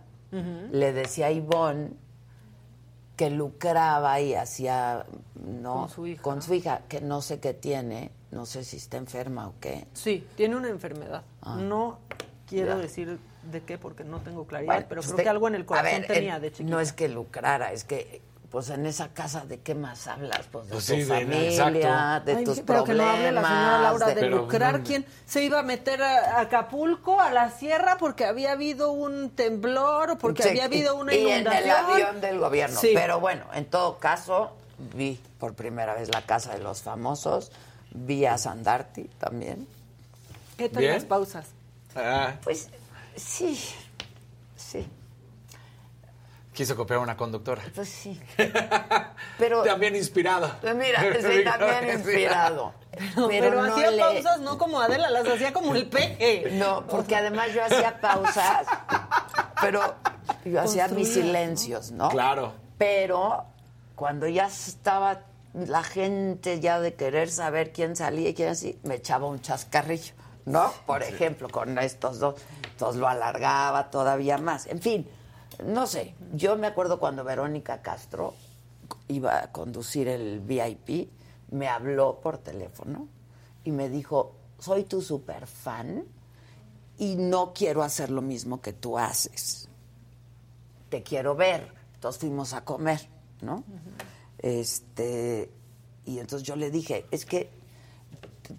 le 0.72 0.94
decía 0.94 1.28
a 1.28 1.32
Ivonne 1.32 1.92
que 3.16 3.30
lucraba 3.30 4.20
y 4.20 4.34
hacía, 4.34 5.06
no, 5.36 5.82
Con 5.82 5.90
su 5.90 6.08
hija. 6.08 6.22
con 6.24 6.42
su 6.42 6.54
hija, 6.56 6.82
que 6.90 7.00
no 7.02 7.22
sé 7.22 7.40
qué 7.40 7.54
tiene, 7.54 8.10
no 8.32 8.48
sé 8.48 8.64
si 8.64 8.78
está 8.78 8.98
enferma 8.98 9.48
o 9.48 9.54
qué. 9.60 9.86
Sí, 9.94 10.28
tiene 10.36 10.56
una 10.56 10.70
enfermedad. 10.70 11.22
Ah. 11.44 11.58
No 11.60 12.00
quiero 12.54 12.76
Ya. 12.76 12.82
decir 12.82 13.20
de 13.52 13.62
qué 13.62 13.78
porque 13.78 14.04
no 14.04 14.20
tengo 14.20 14.46
claridad, 14.46 14.74
Bueno, 14.74 14.86
pero 14.90 15.02
pues 15.02 15.14
creo 15.14 15.24
que 15.24 15.30
algo 15.30 15.48
en 15.48 15.56
el 15.56 15.62
a 15.64 15.66
corazón 15.66 16.02
ver, 16.02 16.08
tenía 16.08 16.38
eh, 16.38 16.40
de 16.40 16.52
chiquita. 16.52 16.70
No 16.70 16.80
es 16.80 16.94
que 16.94 17.10
lucrara, 17.10 17.72
es 17.72 17.84
que 17.84 18.22
pues 18.52 18.70
en 18.70 18.86
esa 18.86 19.08
casa 19.10 19.46
de 19.48 19.62
qué 19.62 19.74
más 19.74 20.06
hablas, 20.06 20.42
pues 20.52 20.68
de 20.68 20.74
Pues 20.74 20.86
tu 20.86 20.94
sí, 20.94 21.00
de- 21.00 21.06
familia, 21.08 21.50
exacto. 21.50 22.26
de 22.26 22.36
Ay, 22.38 22.44
tus 22.44 22.60
pero 22.60 22.84
problemas. 22.84 22.86
que 22.86 22.94
no 22.94 23.10
hable 23.10 23.32
la 23.32 23.42
señora 23.42 23.82
Laura 23.82 24.08
de, 24.08 24.16
de- 24.16 24.30
lucrar. 24.30 24.84
¿Quién 24.84 25.06
se 25.26 25.44
iba 25.44 25.58
a 25.58 25.64
meter 25.64 26.04
a 26.04 26.40
Acapulco, 26.42 27.20
a 27.20 27.32
la 27.32 27.50
sierra, 27.50 27.98
porque 27.98 28.26
había 28.26 28.52
habido 28.52 28.92
un 28.92 29.32
temblor 29.32 30.12
o 30.12 30.18
porque 30.20 30.44
Sí, 30.44 30.50
había 30.50 30.66
habido 30.66 30.96
una 30.96 31.16
y 31.16 31.28
inundación? 31.28 31.64
en 31.64 31.64
el 31.64 31.72
avión 31.72 32.22
del 32.22 32.38
gobierno. 32.40 32.80
Sí. 32.80 32.92
Pero 32.94 33.20
bueno, 33.20 33.44
en 33.56 33.66
todo 33.66 33.98
caso, 33.98 34.52
vi 34.96 35.20
por 35.40 35.56
primera 35.56 35.96
vez 35.96 36.10
la 36.14 36.22
casa 36.22 36.54
de 36.54 36.60
los 36.62 36.84
famosos, 36.84 37.52
vi 37.90 38.28
a 38.28 38.38
Sandarti 38.38 39.06
también. 39.20 39.68
¿Qué 40.58 40.70
tal 40.70 40.86
las 40.86 41.06
pausas? 41.06 41.48
Ah, 41.96 42.34
Pues 42.44 42.70
sí, 43.16 43.60
sí, 44.56 44.88
quiso 46.54 46.76
copiar 46.76 47.00
a 47.00 47.04
una 47.04 47.18
conductora. 47.18 47.62
pues 47.74 47.90
sí. 47.90 48.20
Pero 49.38 49.64
También 49.64 49.96
inspirado. 49.96 50.52
Pues 50.62 50.76
mira, 50.76 51.00
sí, 51.02 51.44
también 51.44 51.98
inspirado. 52.00 52.74
Pero, 53.16 53.28
Pero 53.28 53.64
no 53.66 53.74
hacía 53.74 53.92
le- 53.92 54.00
pausas 54.00 54.40
no 54.42 54.58
como 54.60 54.80
Adela, 54.80 55.10
las 55.10 55.28
hacía 55.28 55.52
como 55.52 55.76
el 55.76 55.88
peje. 55.88 56.52
No, 56.54 56.86
porque 56.86 57.16
además 57.16 57.52
yo 57.54 57.64
hacía 57.64 58.00
pausas, 58.00 58.68
pero 59.62 59.96
yo 60.46 60.62
hacía 60.62 60.88
mis 60.90 61.12
silencios, 61.14 61.92
¿no? 61.92 62.10
Claro. 62.10 62.54
Pero 62.78 63.46
cuando 63.96 64.28
ya 64.28 64.46
estaba 64.46 65.22
la 65.56 65.84
gente 65.84 66.60
ya 66.60 66.80
de 66.80 66.94
querer 66.94 67.30
saber 67.32 67.72
quién 67.72 67.96
salía 67.96 68.30
y 68.30 68.34
quién 68.36 68.50
así, 68.50 68.78
me 68.84 68.96
echaba 68.96 69.28
un 69.28 69.42
chascarrillo, 69.42 70.14
¿no? 70.46 70.72
Por 70.86 71.04
ejemplo, 71.04 71.50
con 71.50 71.78
estos 71.78 72.20
dos, 72.20 72.36
entonces 72.72 73.00
lo 73.00 73.08
alargaba 73.08 73.90
todavía 73.90 74.38
más. 74.38 74.68
En 74.68 74.82
fin, 74.82 75.08
no 75.66 75.88
sé, 75.88 76.16
yo 76.34 76.56
me 76.58 76.68
acuerdo 76.68 77.00
cuando 77.00 77.24
Verónica 77.24 77.82
Castro 77.82 78.34
iba 79.08 79.40
a 79.40 79.52
conducir 79.52 80.08
el 80.08 80.40
VIP, 80.40 81.10
me 81.52 81.68
habló 81.68 82.20
por 82.20 82.38
teléfono 82.40 83.08
y 83.64 83.72
me 83.72 83.90
dijo, 83.90 84.36
soy 84.60 84.84
tu 84.84 85.02
super 85.02 85.48
fan 85.48 86.06
y 86.98 87.16
no 87.16 87.54
quiero 87.54 87.84
hacer 87.84 88.10
lo 88.10 88.22
mismo 88.22 88.62
que 88.62 88.74
tú 88.74 88.98
haces. 88.98 89.70
Te 90.90 91.04
quiero 91.04 91.36
ver. 91.36 91.74
Entonces 91.96 92.20
fuimos 92.20 92.54
a 92.54 92.66
comer, 92.66 93.08
¿no? 93.42 93.64
Este, 94.38 95.50
y 96.06 96.20
entonces 96.20 96.46
yo 96.46 96.56
le 96.56 96.70
dije, 96.70 97.06
es 97.12 97.26
que 97.26 97.50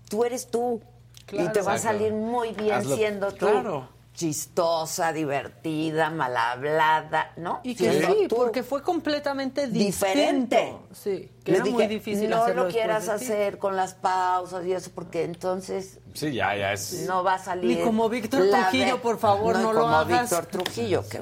tú 0.09 0.25
eres 0.25 0.49
tú 0.49 0.81
Claro. 1.27 1.49
y 1.49 1.53
te 1.53 1.63
va 1.63 1.75
a 1.75 1.79
salir 1.79 2.13
muy 2.13 2.53
bien 2.53 2.75
Hazlo- 2.83 2.97
siendo 2.97 3.33
tú. 3.33 3.47
claro. 3.47 3.89
Chistosa, 4.15 5.13
divertida, 5.13 6.09
mal 6.09 6.37
hablada, 6.37 7.33
¿no? 7.37 7.59
Y 7.65 7.75
que 7.75 8.01
sí, 8.01 8.29
porque 8.29 8.63
fue 8.63 8.81
completamente 8.81 9.67
Diferente. 9.67 10.57
distinto. 10.57 10.87
Sí, 10.93 11.33
que 11.43 11.51
Le 11.51 11.57
era 11.59 11.67
muy 11.67 11.87
difícil 11.89 12.31
no 12.31 12.43
hacerlo 12.45 12.67
lo 12.67 12.71
quieras 12.71 13.09
hacer 13.09 13.59
con 13.59 13.75
las 13.75 13.95
pausas 13.95 14.65
y 14.67 14.73
eso, 14.73 14.93
porque 14.95 15.25
entonces 15.25 15.99
Sí, 16.13 16.33
ya, 16.33 16.55
ya 16.57 16.73
es. 16.75 17.07
no 17.09 17.25
va 17.25 17.35
a 17.35 17.39
salir. 17.41 17.79
Ni 17.79 17.83
como 17.85 18.09
Víctor 18.09 18.49
Trujillo, 18.49 19.03
por 19.03 19.19
favor, 19.19 19.59
no 19.59 19.73
lo 19.73 19.81
como 19.81 19.97
hagas. 19.97 20.31
Víctor 20.31 20.47
Trujillo, 20.47 21.09
que, 21.09 21.21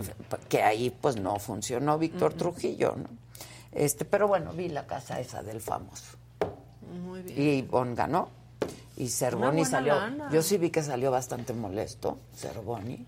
que 0.50 0.62
ahí 0.62 0.90
pues 1.00 1.16
no 1.16 1.38
funcionó 1.38 1.96
Víctor 1.98 2.34
Trujillo, 2.34 2.94
¿no? 2.98 3.08
Este, 3.72 4.04
pero 4.04 4.28
bueno, 4.28 4.52
vi 4.52 4.68
la 4.68 4.86
casa 4.86 5.18
esa 5.18 5.42
del 5.42 5.62
famoso. 5.62 6.18
Muy 7.06 7.22
bien. 7.22 7.40
Y 7.40 7.62
Bon 7.62 7.94
ganó. 7.94 8.28
Y 9.02 9.08
Cervoni 9.08 9.64
salió. 9.64 9.96
lana. 9.96 10.28
Yo 10.30 10.42
sí 10.42 10.58
vi 10.58 10.70
que 10.70 10.82
salió 10.82 11.10
bastante 11.10 11.52
molesto, 11.52 12.18
Cervoni. 12.36 13.04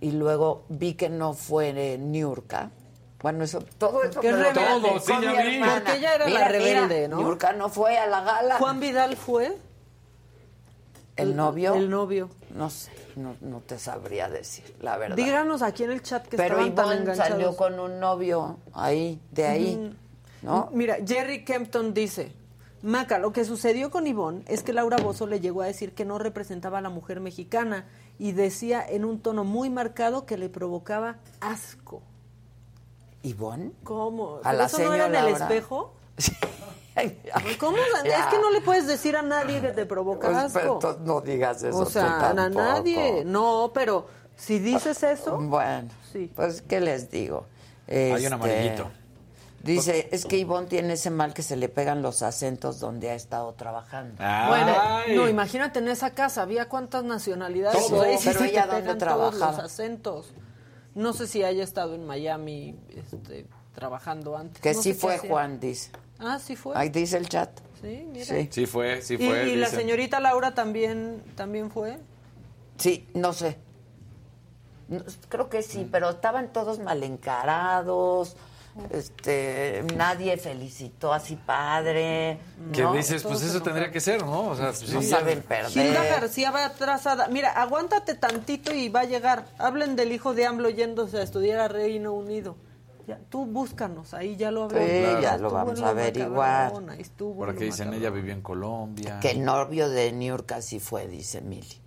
Y 0.00 0.12
luego 0.12 0.62
vi 0.68 0.94
que 0.94 1.08
no 1.08 1.34
fue 1.34 1.70
eh, 1.70 1.98
Niurka. 1.98 2.70
Bueno, 3.20 3.42
eso, 3.42 3.58
todo 3.78 4.04
eso 4.04 4.20
Qué 4.20 4.30
Sí, 4.32 5.12
ya 5.20 5.42
vi. 5.42 5.58
Porque 5.60 5.96
ella 5.96 6.14
era 6.14 6.28
la 6.28 6.46
rebelde, 6.46 6.94
mira, 6.96 7.08
¿no? 7.08 7.16
Niurka 7.16 7.52
no 7.52 7.68
fue 7.68 7.98
a 7.98 8.06
la 8.06 8.20
gala. 8.22 8.58
Juan 8.58 8.78
Vidal 8.78 9.16
fue 9.16 9.56
¿El 11.16 11.34
novio? 11.34 11.74
el 11.74 11.90
novio. 11.90 12.30
No 12.54 12.70
sé, 12.70 12.92
no, 13.16 13.34
no 13.40 13.58
te 13.58 13.76
sabría 13.80 14.28
decir, 14.28 14.76
la 14.80 14.96
verdad. 14.98 15.16
Díganos 15.16 15.62
aquí 15.62 15.82
en 15.82 15.90
el 15.90 16.02
chat 16.02 16.28
que 16.28 16.36
Pero 16.36 16.60
estaban 16.60 16.74
tan 16.76 16.84
Ivonne 16.86 17.00
enganchados. 17.00 17.30
salió 17.32 17.56
con 17.56 17.80
un 17.80 17.98
novio 17.98 18.58
ahí, 18.72 19.20
de 19.32 19.46
ahí, 19.46 19.96
¿no? 20.42 20.68
Mira, 20.72 20.98
Jerry 21.04 21.44
Kempton 21.44 21.92
dice, 21.92 22.30
Maca, 22.82 23.18
lo 23.18 23.32
que 23.32 23.44
sucedió 23.44 23.90
con 23.90 24.06
Ivonne 24.06 24.42
es 24.46 24.62
que 24.62 24.72
Laura 24.72 24.96
Bozo 24.98 25.26
le 25.26 25.40
llegó 25.40 25.62
a 25.62 25.66
decir 25.66 25.94
que 25.94 26.04
no 26.04 26.18
representaba 26.18 26.78
a 26.78 26.80
la 26.80 26.90
mujer 26.90 27.20
mexicana 27.20 27.86
y 28.18 28.32
decía 28.32 28.84
en 28.88 29.04
un 29.04 29.20
tono 29.20 29.42
muy 29.44 29.68
marcado 29.70 30.26
que 30.26 30.36
le 30.38 30.48
provocaba 30.48 31.16
asco. 31.40 32.02
¿Ivonne? 33.22 33.72
¿Cómo? 33.82 34.36
A 34.36 34.40
¿Pero 34.42 34.58
la 34.58 34.66
eso 34.66 34.78
no 34.78 34.94
era 34.94 35.06
en 35.06 35.14
el 35.16 35.28
espejo? 35.28 35.94
¿Cómo? 37.60 37.76
Es 37.76 38.26
que 38.26 38.38
no 38.38 38.50
le 38.50 38.60
puedes 38.60 38.86
decir 38.86 39.16
a 39.16 39.22
nadie 39.22 39.60
que 39.60 39.68
te 39.68 39.86
provoca 39.86 40.28
Pues, 40.28 40.36
asco. 40.38 40.58
pero 40.58 40.72
entonces 40.74 41.02
no 41.02 41.20
digas 41.20 41.62
eso 41.62 41.78
o 41.78 41.84
tú 41.84 41.90
sea, 41.90 42.30
a 42.30 42.34
nadie. 42.48 43.24
No, 43.24 43.70
pero 43.74 44.06
si 44.36 44.58
dices 44.58 45.02
eso, 45.02 45.36
Bueno, 45.38 45.88
Sí. 46.12 46.30
pues, 46.34 46.62
¿qué 46.62 46.80
les 46.80 47.10
digo? 47.10 47.46
Hay 47.88 48.26
un 48.26 48.32
amarillito. 48.34 48.90
Dice, 49.62 50.08
es 50.12 50.24
que 50.24 50.38
Ivonne 50.38 50.68
tiene 50.68 50.92
ese 50.94 51.10
mal 51.10 51.34
que 51.34 51.42
se 51.42 51.56
le 51.56 51.68
pegan 51.68 52.00
los 52.00 52.22
acentos 52.22 52.78
donde 52.78 53.10
ha 53.10 53.14
estado 53.14 53.52
trabajando. 53.54 54.14
Bueno, 54.16 54.74
Ay. 54.80 55.16
no, 55.16 55.28
imagínate 55.28 55.80
en 55.80 55.88
esa 55.88 56.10
casa, 56.10 56.42
había 56.42 56.68
cuántas 56.68 57.04
nacionalidades. 57.04 57.86
Todo. 57.88 58.04
Sí 58.18 58.30
Pero 58.32 58.44
ella 58.44 58.66
¿dónde 58.66 58.82
todos 58.82 58.86
los 58.86 58.98
trabajaba? 59.38 59.64
acentos. 59.64 60.32
No 60.94 61.12
sé 61.12 61.26
si 61.26 61.42
haya 61.42 61.64
estado 61.64 61.94
en 61.94 62.06
Miami 62.06 62.78
este, 62.90 63.46
trabajando 63.74 64.36
antes. 64.36 64.60
Que 64.62 64.74
No 64.74 64.82
sí 64.82 64.94
fue. 64.94 65.18
Juan, 65.18 65.58
dice. 65.60 65.90
Ah, 66.18 66.38
sí 66.38 66.56
fue. 66.56 66.76
Ahí 66.76 66.88
dice 66.88 67.16
el 67.16 67.28
chat. 67.28 67.50
Sí, 67.80 68.06
mira. 68.10 68.24
Sí. 68.24 68.48
Sí 68.50 68.66
fue, 68.66 69.02
sí 69.02 69.16
fue. 69.16 69.48
y 69.50 69.56
la 69.56 69.68
señorita 69.68 70.18
Laura 70.20 70.54
también, 70.54 71.22
también 71.36 71.70
fue. 71.70 71.98
Sí, 72.78 73.08
no 73.14 73.32
sé. 73.32 73.58
No, 74.88 75.02
creo 75.28 75.48
que 75.48 75.62
sí, 75.62 75.86
pero 75.90 76.10
estaban 76.10 76.52
todos 76.52 76.78
mal 76.78 77.02
encarados. 77.02 78.36
Este, 78.90 79.84
nadie 79.96 80.36
felicitó 80.36 81.12
a 81.12 81.20
su 81.20 81.36
padre. 81.36 82.38
Que 82.72 82.82
¿no? 82.82 82.92
dices, 82.94 83.22
pues 83.22 83.42
eso 83.42 83.62
tendría 83.62 83.90
que 83.90 84.00
ser, 84.00 84.24
¿no? 84.24 84.48
O 84.48 84.56
sea, 84.56 84.66
pues, 84.68 84.92
No 84.92 85.02
sí, 85.02 85.08
saben 85.08 85.42
perder. 85.42 85.70
Gilda 85.70 86.04
García 86.04 86.50
va 86.50 86.66
atrasada. 86.66 87.28
Mira, 87.28 87.50
aguántate 87.50 88.14
tantito 88.14 88.72
y 88.74 88.88
va 88.88 89.00
a 89.00 89.04
llegar. 89.04 89.46
Hablen 89.58 89.96
del 89.96 90.12
hijo 90.12 90.34
de 90.34 90.46
AMLO 90.46 90.70
yéndose 90.70 91.18
a 91.18 91.22
estudiar 91.22 91.60
a 91.60 91.68
Reino 91.68 92.12
Unido. 92.12 92.56
Ya, 93.06 93.18
tú 93.30 93.46
búscanos, 93.46 94.12
ahí 94.12 94.36
ya 94.36 94.50
lo 94.50 94.64
hablamos. 94.64 94.86
Sí, 94.86 95.02
ya 95.22 95.38
lo 95.38 95.46
Estuvo 95.46 95.50
vamos 95.50 95.78
en 95.78 95.84
a 95.84 95.88
averiguar. 95.88 96.72
Por 96.72 97.48
aquí 97.50 97.64
dicen, 97.64 97.86
macabrón. 97.88 97.94
ella 97.94 98.10
vivió 98.10 98.32
en 98.34 98.42
Colombia. 98.42 99.18
Que 99.20 99.30
el 99.30 99.44
novio 99.44 99.88
de 99.88 100.12
Niurka 100.12 100.60
sí 100.60 100.78
fue, 100.78 101.08
dice 101.08 101.40
Mili. 101.40 101.80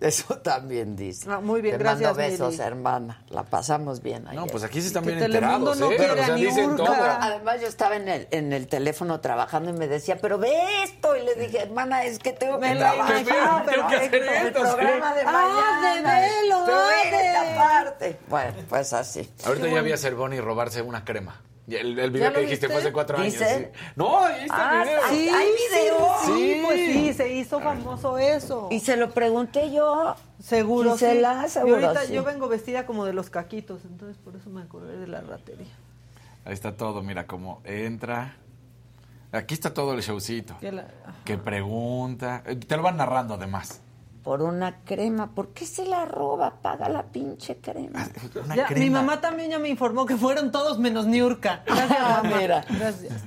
Eso 0.00 0.36
también 0.38 0.94
dice. 0.94 1.28
Ah, 1.30 1.40
muy 1.40 1.60
bien, 1.60 1.76
Te 1.76 1.82
gracias, 1.82 2.16
mando 2.16 2.30
besos, 2.30 2.58
hermana. 2.60 3.24
La 3.28 3.42
pasamos 3.42 4.00
bien 4.00 4.26
ayer. 4.28 4.38
No, 4.40 4.46
pues 4.46 4.62
aquí 4.62 4.80
sí 4.80 4.86
están 4.86 5.04
bien 5.04 5.20
enterados, 5.22 5.78
no 5.78 5.90
¿eh? 5.90 5.96
quiere 5.96 6.12
o 6.12 6.86
sea. 6.86 7.18
Además, 7.22 7.60
yo 7.60 7.66
estaba 7.66 7.96
en 7.96 8.08
el, 8.08 8.28
en 8.30 8.52
el 8.52 8.68
teléfono 8.68 9.20
trabajando 9.20 9.70
y 9.70 9.72
me 9.72 9.88
decía, 9.88 10.18
pero 10.20 10.38
ve 10.38 10.52
esto. 10.84 11.16
Y 11.16 11.22
le 11.24 11.34
dije, 11.34 11.62
hermana, 11.62 12.04
es 12.04 12.18
que 12.20 12.32
tengo 12.32 12.60
que 12.60 12.68
Me 12.68 12.74
la 12.76 12.92
trabajar. 12.92 13.62
pero 13.66 13.86
que 13.88 13.96
hacer 13.96 14.14
el 14.14 14.28
esto, 14.28 14.60
programa 14.60 15.14
de 15.14 15.22
Ah, 15.26 15.32
mañana. 15.32 16.20
de 16.20 16.28
velo, 16.28 16.64
Tú 16.64 16.70
ah, 16.72 17.10
de- 17.10 17.26
esta 17.28 17.56
parte. 17.56 18.18
Bueno, 18.28 18.52
pues 18.68 18.92
así. 18.92 19.28
Ahorita 19.44 19.66
ya 19.68 19.80
vi 19.82 19.92
a 19.92 19.96
Cervoni 19.96 20.38
robarse 20.40 20.82
una 20.82 21.04
crema. 21.04 21.40
Y 21.68 21.76
El, 21.76 21.96
el 21.98 22.10
video 22.10 22.24
¿Ya 22.26 22.30
lo 22.30 22.34
que 22.36 22.40
dijiste 22.42 22.66
fue 22.68 22.76
hace 22.78 22.92
cuatro 22.92 23.18
años. 23.18 23.32
¿Dice? 23.34 23.70
sí. 23.72 23.80
No, 23.94 24.24
ahí 24.24 24.44
está 24.44 24.80
Ah, 24.80 24.82
el 24.82 24.88
video. 24.88 25.00
sí. 25.08 25.16
Sí, 25.16 25.28
¿Hay 25.28 25.46
video? 25.46 26.14
Sí, 26.24 26.32
Sí. 26.54 26.60
pues 26.64 26.76
sí, 26.92 27.12
se 27.14 27.32
hizo 27.34 27.60
famoso 27.60 28.18
eso. 28.18 28.68
Y 28.72 28.80
se 28.80 28.96
lo 28.96 29.10
pregunté 29.10 29.70
yo. 29.70 30.16
Seguro 30.42 30.92
Gisela, 30.94 31.44
sí. 31.44 31.50
seguro 31.50 31.80
y 31.80 31.84
ahorita 31.84 32.06
sí. 32.06 32.12
yo 32.14 32.24
vengo 32.24 32.48
vestida 32.48 32.84
como 32.84 33.04
de 33.04 33.12
los 33.12 33.30
caquitos, 33.30 33.84
entonces 33.84 34.16
por 34.18 34.34
eso 34.34 34.50
me 34.50 34.60
acordé 34.62 34.96
de 34.98 35.06
la 35.06 35.20
ratería. 35.20 35.66
Ahí 36.44 36.52
está 36.54 36.76
todo, 36.76 37.00
mira 37.04 37.28
cómo 37.28 37.60
entra. 37.64 38.34
Aquí 39.30 39.54
está 39.54 39.72
todo 39.72 39.94
el 39.94 40.00
showcito. 40.00 40.58
Que 40.58 40.72
la- 40.72 40.88
Que 41.24 41.38
pregunta. 41.38 42.42
Eh, 42.44 42.56
Te 42.56 42.76
lo 42.76 42.82
van 42.82 42.96
narrando 42.96 43.34
además. 43.34 43.81
Por 44.22 44.42
una 44.42 44.84
crema. 44.84 45.34
¿Por 45.34 45.48
qué 45.48 45.66
se 45.66 45.84
la 45.84 46.04
roba? 46.04 46.60
Paga 46.62 46.88
la 46.88 47.04
pinche 47.04 47.56
crema. 47.56 48.08
Una 48.44 48.54
Ya, 48.54 48.66
crema. 48.66 48.80
mi 48.84 48.90
mamá 48.90 49.20
también 49.20 49.50
ya 49.50 49.58
me 49.58 49.68
informó 49.68 50.06
que 50.06 50.16
fueron 50.16 50.52
todos 50.52 50.78
menos 50.78 51.06
Niurka. 51.06 51.62
Gracias, 51.66 52.00
mamá. 52.00 52.36
Mira. 52.38 52.64
Gracias. 52.70 53.24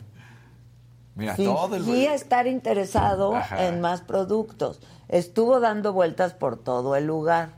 Mira, 1.15 1.35
todo 1.35 1.75
el 1.75 1.83
Fingía 1.83 2.13
estar 2.13 2.47
interesado 2.47 3.35
Ajá. 3.35 3.67
en 3.67 3.81
más 3.81 4.01
productos. 4.01 4.79
Estuvo 5.07 5.59
dando 5.59 5.93
vueltas 5.93 6.33
por 6.33 6.57
todo 6.57 6.95
el 6.95 7.05
lugar. 7.05 7.53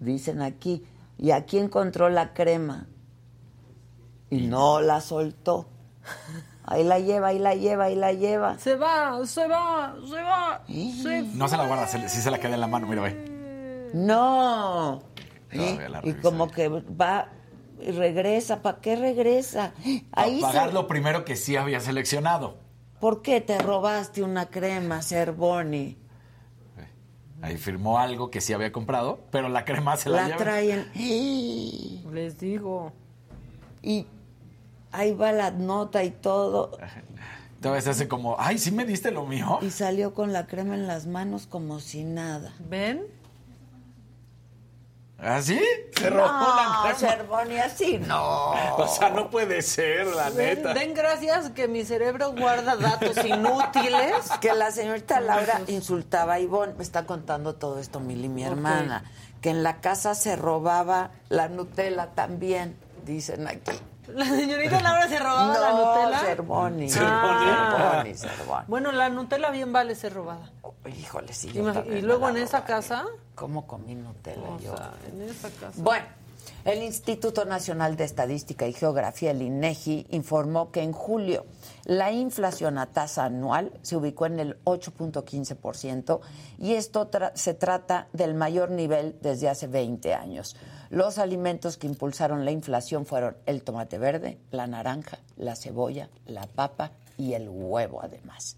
Dicen 0.00 0.42
aquí. 0.42 0.84
Y 1.16 1.30
aquí 1.30 1.58
encontró 1.58 2.08
la 2.08 2.32
crema. 2.34 2.86
Y 4.30 4.46
no 4.48 4.80
la 4.80 5.00
soltó. 5.00 5.68
Ahí 6.66 6.82
la 6.82 6.98
lleva, 6.98 7.28
ahí 7.28 7.38
la 7.38 7.54
lleva, 7.54 7.84
ahí 7.84 7.94
la 7.94 8.12
lleva. 8.12 8.58
Se 8.58 8.74
va, 8.76 9.24
se 9.26 9.46
va, 9.46 9.94
se 10.08 10.22
va. 10.22 10.62
Se 10.66 11.22
No 11.34 11.46
se 11.48 11.56
la 11.58 11.66
guarda, 11.66 11.86
se 11.86 12.08
sí 12.08 12.20
se 12.22 12.30
la 12.30 12.38
queda 12.38 12.54
en 12.54 12.60
la 12.60 12.66
mano. 12.66 12.86
Mira, 12.86 13.02
ve. 13.02 13.90
No. 13.94 15.02
La 15.52 16.00
Y 16.02 16.14
como 16.14 16.50
que 16.50 16.68
va 16.68 17.28
y 17.80 17.90
regresa. 17.92 18.62
¿Para 18.62 18.78
qué 18.80 18.96
regresa? 18.96 19.72
Ahí 20.12 20.40
Para 20.40 20.52
pagar 20.52 20.68
se- 20.68 20.74
lo 20.74 20.86
primero 20.88 21.24
que 21.24 21.36
sí 21.36 21.54
había 21.56 21.80
seleccionado. 21.80 22.56
¿Por 22.98 23.20
qué 23.22 23.40
te 23.42 23.58
robaste 23.58 24.22
una 24.22 24.46
crema, 24.46 25.02
Cervoni? 25.02 25.98
Ahí 27.42 27.58
firmó 27.58 27.98
algo 27.98 28.30
que 28.30 28.40
sí 28.40 28.54
había 28.54 28.72
comprado, 28.72 29.18
pero 29.30 29.50
la 29.50 29.66
crema 29.66 29.98
se 29.98 30.08
la, 30.08 30.22
La 30.22 30.26
lleva. 30.28 30.38
traen. 30.38 30.86
Les 32.10 32.38
digo. 32.38 32.90
Y 33.82 34.06
ahí 34.94 35.12
va 35.12 35.32
la 35.32 35.50
nota 35.50 36.02
y 36.04 36.10
todo. 36.10 36.78
Entonces 37.56 37.88
hace 37.88 38.08
como, 38.08 38.36
ay, 38.38 38.58
¿sí 38.58 38.72
me 38.72 38.84
diste 38.84 39.10
lo 39.10 39.24
mío? 39.24 39.58
Y 39.62 39.70
salió 39.70 40.12
con 40.12 40.32
la 40.32 40.46
crema 40.46 40.74
en 40.74 40.86
las 40.86 41.06
manos 41.06 41.46
como 41.46 41.80
si 41.80 42.04
nada. 42.04 42.52
¿Ven? 42.68 43.06
¿Así? 45.18 45.58
Se 45.96 46.10
robó 46.10 46.26
la 46.26 46.64
No, 46.64 46.82
crema. 46.82 46.94
Cervoni, 46.98 47.56
así 47.58 47.98
no. 47.98 48.50
O 48.76 48.86
sea, 48.88 49.08
no 49.08 49.30
puede 49.30 49.62
ser, 49.62 50.06
la 50.08 50.28
neta. 50.28 50.74
den 50.74 50.92
gracias 50.92 51.50
que 51.50 51.66
mi 51.66 51.84
cerebro 51.84 52.32
guarda 52.32 52.76
datos 52.76 53.24
inútiles. 53.24 54.28
Que 54.42 54.52
la 54.52 54.70
señorita 54.70 55.20
Laura 55.20 55.62
insultaba 55.68 56.34
a 56.34 56.40
Ivonne. 56.40 56.74
Me 56.74 56.82
está 56.82 57.06
contando 57.06 57.54
todo 57.54 57.78
esto, 57.78 58.00
Mili, 58.00 58.28
mi 58.28 58.44
hermana. 58.44 59.04
Que 59.40 59.48
en 59.48 59.62
la 59.62 59.80
casa 59.80 60.14
se 60.14 60.36
robaba 60.36 61.12
la 61.30 61.48
Nutella 61.48 62.08
también, 62.14 62.76
dicen 63.06 63.48
aquí. 63.48 63.72
La 64.08 64.24
señorita 64.26 64.80
Laura 64.80 65.08
se 65.08 65.18
robaba 65.18 65.58
la 65.58 65.70
No, 65.70 65.96
Nutella. 66.02 66.18
Cervoni. 66.20 66.88
Ah. 66.98 68.02
Cervoni, 68.02 68.14
Cervoni. 68.14 68.64
Bueno, 68.68 68.92
la 68.92 69.08
Nutella 69.08 69.50
bien 69.50 69.72
vale 69.72 69.94
ser 69.94 70.12
robada. 70.14 70.50
Híjole, 70.98 71.32
sí. 71.32 71.48
y 71.50 72.00
luego 72.02 72.26
la 72.26 72.30
en 72.30 72.36
esa 72.44 72.64
casa, 72.64 73.04
¿Cómo 73.34 73.66
comí 73.66 73.94
Nutella 73.94 74.42
o 74.48 74.58
yo? 74.58 74.76
sea, 74.76 74.92
en 75.10 75.22
esa 75.22 75.48
casa. 75.50 75.72
Bueno, 75.82 76.04
el 76.66 76.82
Instituto 76.82 77.44
Nacional 77.46 77.96
de 77.96 78.04
Estadística 78.04 78.66
y 78.66 78.72
Geografía, 78.74 79.30
el 79.30 79.40
INEGI, 79.42 80.06
informó 80.10 80.70
que 80.70 80.82
en 80.82 80.92
julio 80.92 81.46
la 81.84 82.12
inflación 82.12 82.78
a 82.78 82.86
tasa 82.86 83.24
anual 83.24 83.72
se 83.82 83.96
ubicó 83.96 84.26
en 84.26 84.40
el 84.40 84.62
8.15% 84.64 86.20
y 86.58 86.74
esto 86.74 87.10
se 87.34 87.54
trata 87.54 88.08
del 88.12 88.34
mayor 88.34 88.70
nivel 88.70 89.18
desde 89.20 89.48
hace 89.48 89.66
20 89.66 90.14
años. 90.14 90.56
Los 90.90 91.18
alimentos 91.18 91.76
que 91.76 91.86
impulsaron 91.86 92.44
la 92.44 92.52
inflación 92.52 93.04
fueron 93.04 93.36
el 93.46 93.62
tomate 93.62 93.98
verde, 93.98 94.38
la 94.50 94.66
naranja, 94.66 95.18
la 95.36 95.56
cebolla, 95.56 96.08
la 96.26 96.46
papa 96.46 96.92
y 97.18 97.34
el 97.34 97.48
huevo 97.48 98.00
además. 98.02 98.56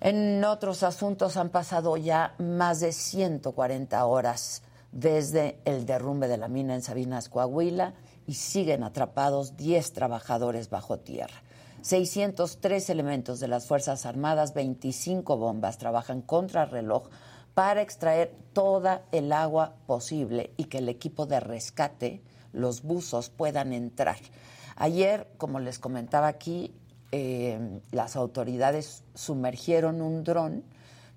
En 0.00 0.42
otros 0.44 0.82
asuntos 0.82 1.36
han 1.36 1.50
pasado 1.50 1.96
ya 1.96 2.34
más 2.38 2.80
de 2.80 2.92
140 2.92 4.04
horas 4.06 4.62
desde 4.92 5.60
el 5.64 5.86
derrumbe 5.86 6.26
de 6.26 6.38
la 6.38 6.48
mina 6.48 6.74
en 6.74 6.82
Sabinas, 6.82 7.28
Coahuila, 7.28 7.94
y 8.26 8.34
siguen 8.34 8.82
atrapados 8.82 9.56
10 9.56 9.92
trabajadores 9.92 10.70
bajo 10.70 10.98
tierra. 10.98 11.42
603 11.82 12.90
elementos 12.90 13.40
de 13.40 13.48
las 13.48 13.66
Fuerzas 13.66 14.06
Armadas, 14.06 14.54
25 14.54 15.36
bombas 15.36 15.78
trabajan 15.78 16.20
contra 16.22 16.66
reloj 16.66 17.08
para 17.54 17.82
extraer 17.82 18.34
toda 18.52 19.02
el 19.12 19.32
agua 19.32 19.74
posible 19.86 20.52
y 20.56 20.64
que 20.64 20.78
el 20.78 20.88
equipo 20.88 21.26
de 21.26 21.40
rescate, 21.40 22.22
los 22.52 22.82
buzos, 22.82 23.30
puedan 23.30 23.72
entrar. 23.72 24.18
Ayer, 24.76 25.26
como 25.36 25.60
les 25.60 25.78
comentaba 25.78 26.28
aquí, 26.28 26.74
eh, 27.12 27.80
las 27.90 28.16
autoridades 28.16 29.02
sumergieron 29.14 30.00
un 30.00 30.22
dron, 30.22 30.64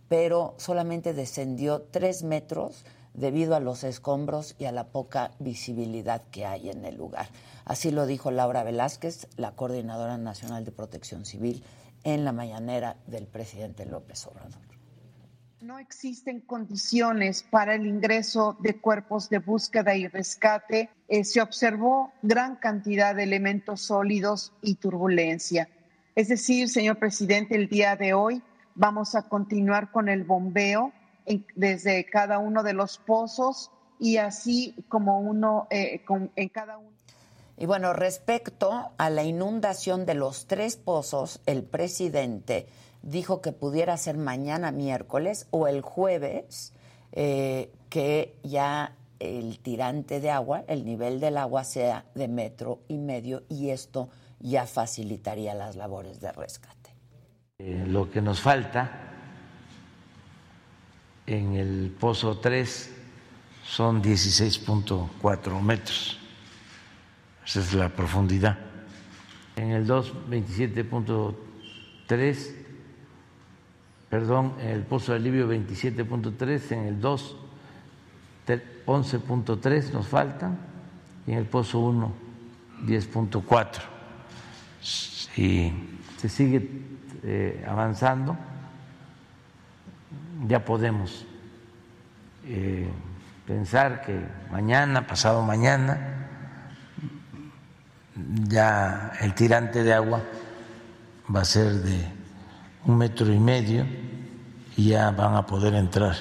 pero 0.08 0.56
solamente 0.58 1.14
descendió 1.14 1.82
tres 1.82 2.24
metros 2.24 2.86
debido 3.14 3.56
a 3.56 3.60
los 3.60 3.84
escombros 3.84 4.56
y 4.58 4.66
a 4.66 4.72
la 4.72 4.88
poca 4.88 5.32
visibilidad 5.40 6.24
que 6.32 6.46
hay 6.46 6.70
en 6.70 6.86
el 6.86 6.96
lugar. 6.96 7.28
Así 7.66 7.92
lo 7.92 8.06
dijo 8.06 8.32
Laura 8.32 8.64
Velázquez, 8.64 9.28
la 9.38 9.52
coordinadora 9.52 10.18
nacional 10.18 10.66
de 10.66 10.72
protección 10.72 11.26
civil, 11.26 11.64
en 12.04 12.26
la 12.26 12.34
mañanera 12.34 12.98
del 13.08 13.28
presidente 13.28 13.86
López 13.86 14.26
Obrador. 14.28 14.62
No 15.62 15.80
existen 15.80 16.42
condiciones 16.42 17.44
para 17.44 17.76
el 17.76 17.88
ingreso 17.88 18.58
de 18.60 18.82
cuerpos 18.82 19.30
de 19.30 19.40
búsqueda 19.40 19.96
y 19.96 20.08
rescate. 20.08 20.90
Eh, 21.08 21.24
se 21.24 21.42
observó 21.42 22.12
gran 22.22 22.58
cantidad 22.58 23.16
de 23.16 23.24
elementos 23.24 23.82
sólidos 23.82 24.52
y 24.62 24.76
turbulencia. 24.76 25.70
Es 26.16 26.28
decir, 26.28 26.68
señor 26.68 26.98
presidente, 26.98 27.56
el 27.56 27.70
día 27.70 27.96
de 27.96 28.14
hoy 28.14 28.44
vamos 28.76 29.16
a 29.16 29.30
continuar 29.30 29.90
con 29.92 30.10
el 30.10 30.26
bombeo 30.26 30.92
desde 31.56 32.06
cada 32.06 32.40
uno 32.40 32.62
de 32.62 32.74
los 32.74 32.98
pozos 32.98 33.72
y 34.00 34.18
así 34.18 34.76
como 34.90 35.22
uno 35.22 35.68
eh, 35.70 36.04
en 36.36 36.50
cada 36.50 36.78
uno. 36.78 36.93
Y 37.58 37.66
bueno, 37.66 37.94
respecto 37.94 38.92
a 38.98 39.10
la 39.10 39.24
inundación 39.24 40.06
de 40.06 40.16
los 40.16 40.48
tres 40.48 40.76
pozos, 40.78 41.40
el 41.46 41.64
presidente 41.64 42.68
dijo 43.04 43.42
que 43.42 43.52
pudiera 43.52 43.96
ser 43.98 44.18
mañana 44.18 44.72
miércoles 44.72 45.48
o 45.52 45.68
el 45.68 45.82
jueves, 45.82 46.74
eh, 47.12 47.72
que 47.90 48.36
ya 48.44 48.96
el 49.20 49.60
tirante 49.60 50.20
de 50.20 50.32
agua, 50.32 50.64
el 50.68 50.84
nivel 50.84 51.20
del 51.20 51.38
agua 51.38 51.64
sea 51.64 52.06
de 52.16 52.28
metro 52.28 52.80
y 52.88 52.98
medio 52.98 53.44
y 53.50 53.70
esto 53.70 54.10
ya 54.40 54.66
facilitaría 54.66 55.54
las 55.54 55.76
labores 55.76 56.20
de 56.20 56.32
rescate. 56.32 56.96
Eh, 57.60 57.86
lo 57.88 58.10
que 58.10 58.22
nos 58.22 58.42
falta 58.42 58.92
en 61.26 61.54
el 61.54 61.96
pozo 62.00 62.40
3 62.40 62.92
son 63.64 64.04
16.4 64.04 65.62
metros. 65.62 66.20
Esa 67.46 67.60
es 67.60 67.74
la 67.74 67.90
profundidad. 67.90 68.58
En 69.56 69.72
el 69.72 69.86
2, 69.86 70.14
27.3, 70.30 72.56
perdón, 74.10 74.54
en 74.60 74.70
el 74.70 74.82
pozo 74.84 75.12
de 75.12 75.18
alivio 75.20 75.48
27.3, 75.52 76.72
en 76.72 76.80
el 76.86 77.02
2, 77.02 77.36
te- 78.46 78.84
11.3 78.86 79.92
nos 79.92 80.08
faltan, 80.08 80.58
y 81.28 81.34
en 81.34 81.38
el 81.40 81.46
pozo 81.46 81.80
1, 81.80 82.14
10.4. 82.86 83.82
Si 84.82 85.74
se 86.18 86.30
sigue 86.30 86.70
eh, 87.24 87.64
avanzando, 87.68 88.38
ya 90.48 90.64
podemos 90.66 91.26
eh, 92.46 92.88
pensar 93.48 94.02
que 94.06 94.20
mañana, 94.52 95.08
pasado 95.08 95.42
mañana, 95.44 96.23
ya 98.48 99.14
el 99.22 99.34
tirante 99.34 99.84
de 99.84 99.94
agua 99.94 100.24
va 101.34 101.42
a 101.42 101.46
ser 101.46 101.74
de 101.82 102.08
un 102.86 102.98
metro 102.98 103.32
y 103.32 103.40
medio 103.40 103.86
y 104.76 104.90
ya 104.90 105.12
van 105.12 105.36
a 105.36 105.46
poder 105.46 105.74
entrar. 105.74 106.16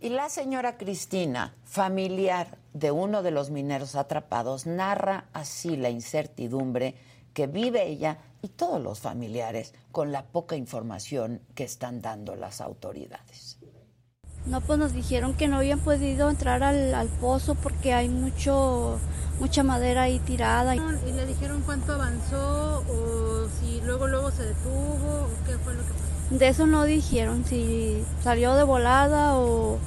Y 0.00 0.10
la 0.10 0.28
señora 0.28 0.76
Cristina, 0.76 1.54
familiar 1.64 2.58
de 2.72 2.90
uno 2.90 3.22
de 3.22 3.30
los 3.30 3.50
mineros 3.50 3.96
atrapados, 3.96 4.66
narra 4.66 5.24
así 5.32 5.76
la 5.76 5.90
incertidumbre 5.90 6.94
que 7.34 7.46
vive 7.46 7.86
ella 7.86 8.18
y 8.42 8.48
todos 8.48 8.80
los 8.80 9.00
familiares 9.00 9.74
con 9.90 10.12
la 10.12 10.24
poca 10.24 10.56
información 10.56 11.40
que 11.54 11.64
están 11.64 12.00
dando 12.00 12.36
las 12.36 12.60
autoridades. 12.60 13.57
No, 14.46 14.60
pues 14.60 14.78
nos 14.78 14.92
dijeron 14.92 15.34
que 15.34 15.48
no 15.48 15.56
habían 15.56 15.78
podido 15.78 16.30
entrar 16.30 16.62
al, 16.62 16.94
al 16.94 17.08
pozo 17.08 17.54
porque 17.54 17.92
hay 17.92 18.08
mucho, 18.08 18.98
mucha 19.40 19.62
madera 19.62 20.02
ahí 20.02 20.18
tirada. 20.20 20.74
¿Y 20.74 20.80
le 21.12 21.26
dijeron 21.26 21.62
cuánto 21.66 21.92
avanzó 21.92 22.82
o 22.88 23.46
si 23.60 23.80
luego 23.82 24.06
luego 24.06 24.30
se 24.30 24.44
detuvo 24.44 25.26
o 25.26 25.46
qué 25.46 25.58
fue 25.58 25.74
lo 25.74 25.82
que 25.82 25.88
pasó? 25.92 26.38
De 26.38 26.48
eso 26.48 26.66
no 26.66 26.84
dijeron, 26.84 27.44
si 27.46 28.02
salió 28.22 28.54
de 28.54 28.62
volada 28.62 29.36
o, 29.36 29.78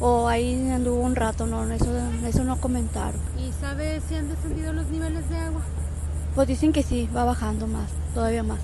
o 0.00 0.28
ahí 0.28 0.70
anduvo 0.70 1.00
un 1.00 1.16
rato, 1.16 1.46
no, 1.46 1.68
eso, 1.72 1.86
eso 2.24 2.44
no 2.44 2.60
comentaron. 2.60 3.20
¿Y 3.38 3.52
sabe 3.60 4.00
si 4.08 4.14
han 4.16 4.28
descendido 4.28 4.72
los 4.72 4.86
niveles 4.88 5.28
de 5.28 5.36
agua? 5.38 5.62
Pues 6.34 6.48
dicen 6.48 6.72
que 6.72 6.82
sí, 6.82 7.08
va 7.16 7.24
bajando 7.24 7.66
más, 7.66 7.90
todavía 8.14 8.42
más. 8.42 8.58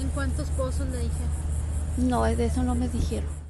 ¿En 0.00 0.08
cuántos 0.08 0.48
pozos 0.50 0.88
le 0.88 0.98
dijeron? 0.98 1.30
No, 1.96 2.24
de 2.24 2.44
eso 2.44 2.62
no 2.62 2.74
me 2.74 2.88
dijeron. 2.88 3.41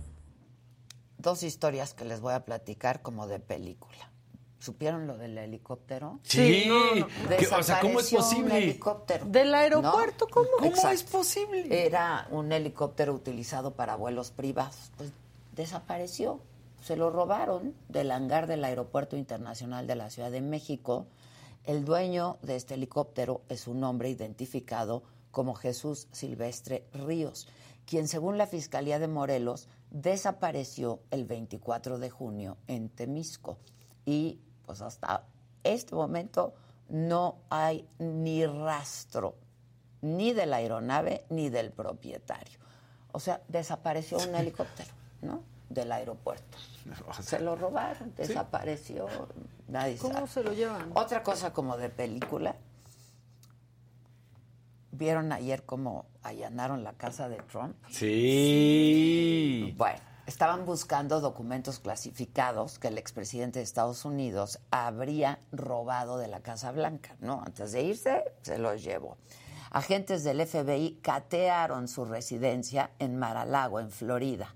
Dos 1.22 1.42
historias 1.44 1.94
que 1.94 2.04
les 2.04 2.20
voy 2.20 2.34
a 2.34 2.44
platicar 2.44 3.00
como 3.00 3.26
de 3.28 3.38
película. 3.38 4.10
¿Supieron 4.58 5.06
lo 5.06 5.16
del 5.16 5.36
helicóptero? 5.38 6.20
Sí, 6.22 6.68
¿Qué- 7.38 7.46
o 7.48 7.62
sea, 7.62 7.80
¿cómo 7.80 8.00
es 8.00 8.10
Desapareció 8.10 8.18
posible? 8.18 8.44
Un 8.44 8.62
helicóptero. 8.62 9.24
Del 9.26 9.54
aeropuerto, 9.54 10.26
¿cómo? 10.28 10.48
¿Cómo 10.58 10.66
Exacto. 10.66 10.90
es 10.94 11.02
posible? 11.02 11.86
Era 11.86 12.28
un 12.30 12.52
helicóptero 12.52 13.12
utilizado 13.14 13.74
para 13.74 13.96
vuelos 13.96 14.30
privados. 14.30 14.92
Pues 14.96 15.10
desapareció. 15.56 16.40
Se 16.82 16.96
lo 16.96 17.10
robaron 17.10 17.74
del 17.88 18.10
hangar 18.10 18.46
del 18.48 18.64
Aeropuerto 18.64 19.16
Internacional 19.16 19.86
de 19.86 19.94
la 19.96 20.10
Ciudad 20.10 20.30
de 20.32 20.40
México. 20.40 21.06
El 21.64 21.84
dueño 21.84 22.38
de 22.42 22.56
este 22.56 22.74
helicóptero 22.74 23.42
es 23.48 23.68
un 23.68 23.84
hombre 23.84 24.10
identificado 24.10 25.04
como 25.30 25.54
Jesús 25.54 26.08
Silvestre 26.12 26.84
Ríos, 26.92 27.46
quien 27.86 28.08
según 28.08 28.36
la 28.38 28.46
Fiscalía 28.48 28.98
de 28.98 29.06
Morelos 29.08 29.68
desapareció 29.92 31.00
el 31.10 31.26
24 31.26 31.98
de 31.98 32.10
junio 32.10 32.56
en 32.66 32.88
Temisco. 32.88 33.58
Y 34.04 34.40
pues 34.66 34.80
hasta 34.80 35.26
este 35.62 35.94
momento 35.94 36.54
no 36.88 37.36
hay 37.50 37.86
ni 37.98 38.44
rastro 38.46 39.36
ni 40.00 40.32
de 40.32 40.46
la 40.46 40.56
aeronave 40.56 41.24
ni 41.28 41.50
del 41.50 41.70
propietario. 41.70 42.58
O 43.12 43.20
sea, 43.20 43.42
desapareció 43.48 44.18
un 44.18 44.34
helicóptero, 44.34 44.90
¿no? 45.20 45.42
Del 45.68 45.92
aeropuerto. 45.92 46.58
Se 47.22 47.38
lo 47.38 47.54
robaron, 47.54 48.12
desapareció, 48.16 49.06
nadie 49.68 49.96
¿Cómo 49.98 50.14
sabe. 50.14 50.26
se 50.28 50.42
lo 50.42 50.52
llevan? 50.52 50.90
Otra 50.94 51.22
cosa 51.22 51.52
como 51.52 51.76
de 51.76 51.88
película. 51.88 52.56
¿Vieron 54.92 55.32
ayer 55.32 55.64
cómo 55.64 56.04
allanaron 56.22 56.84
la 56.84 56.92
casa 56.92 57.30
de 57.30 57.38
Trump? 57.38 57.74
Sí. 57.88 59.74
Bueno, 59.78 59.98
estaban 60.26 60.66
buscando 60.66 61.22
documentos 61.22 61.78
clasificados 61.78 62.78
que 62.78 62.88
el 62.88 62.98
expresidente 62.98 63.58
de 63.58 63.64
Estados 63.64 64.04
Unidos 64.04 64.60
habría 64.70 65.38
robado 65.50 66.18
de 66.18 66.28
la 66.28 66.40
Casa 66.40 66.72
Blanca, 66.72 67.16
¿no? 67.20 67.42
Antes 67.42 67.72
de 67.72 67.82
irse, 67.84 68.22
se 68.42 68.58
los 68.58 68.84
llevó. 68.84 69.16
Agentes 69.70 70.24
del 70.24 70.46
FBI 70.46 70.98
catearon 71.00 71.88
su 71.88 72.04
residencia 72.04 72.90
en 72.98 73.18
Mar-a-Lago, 73.18 73.80
en 73.80 73.90
Florida. 73.90 74.54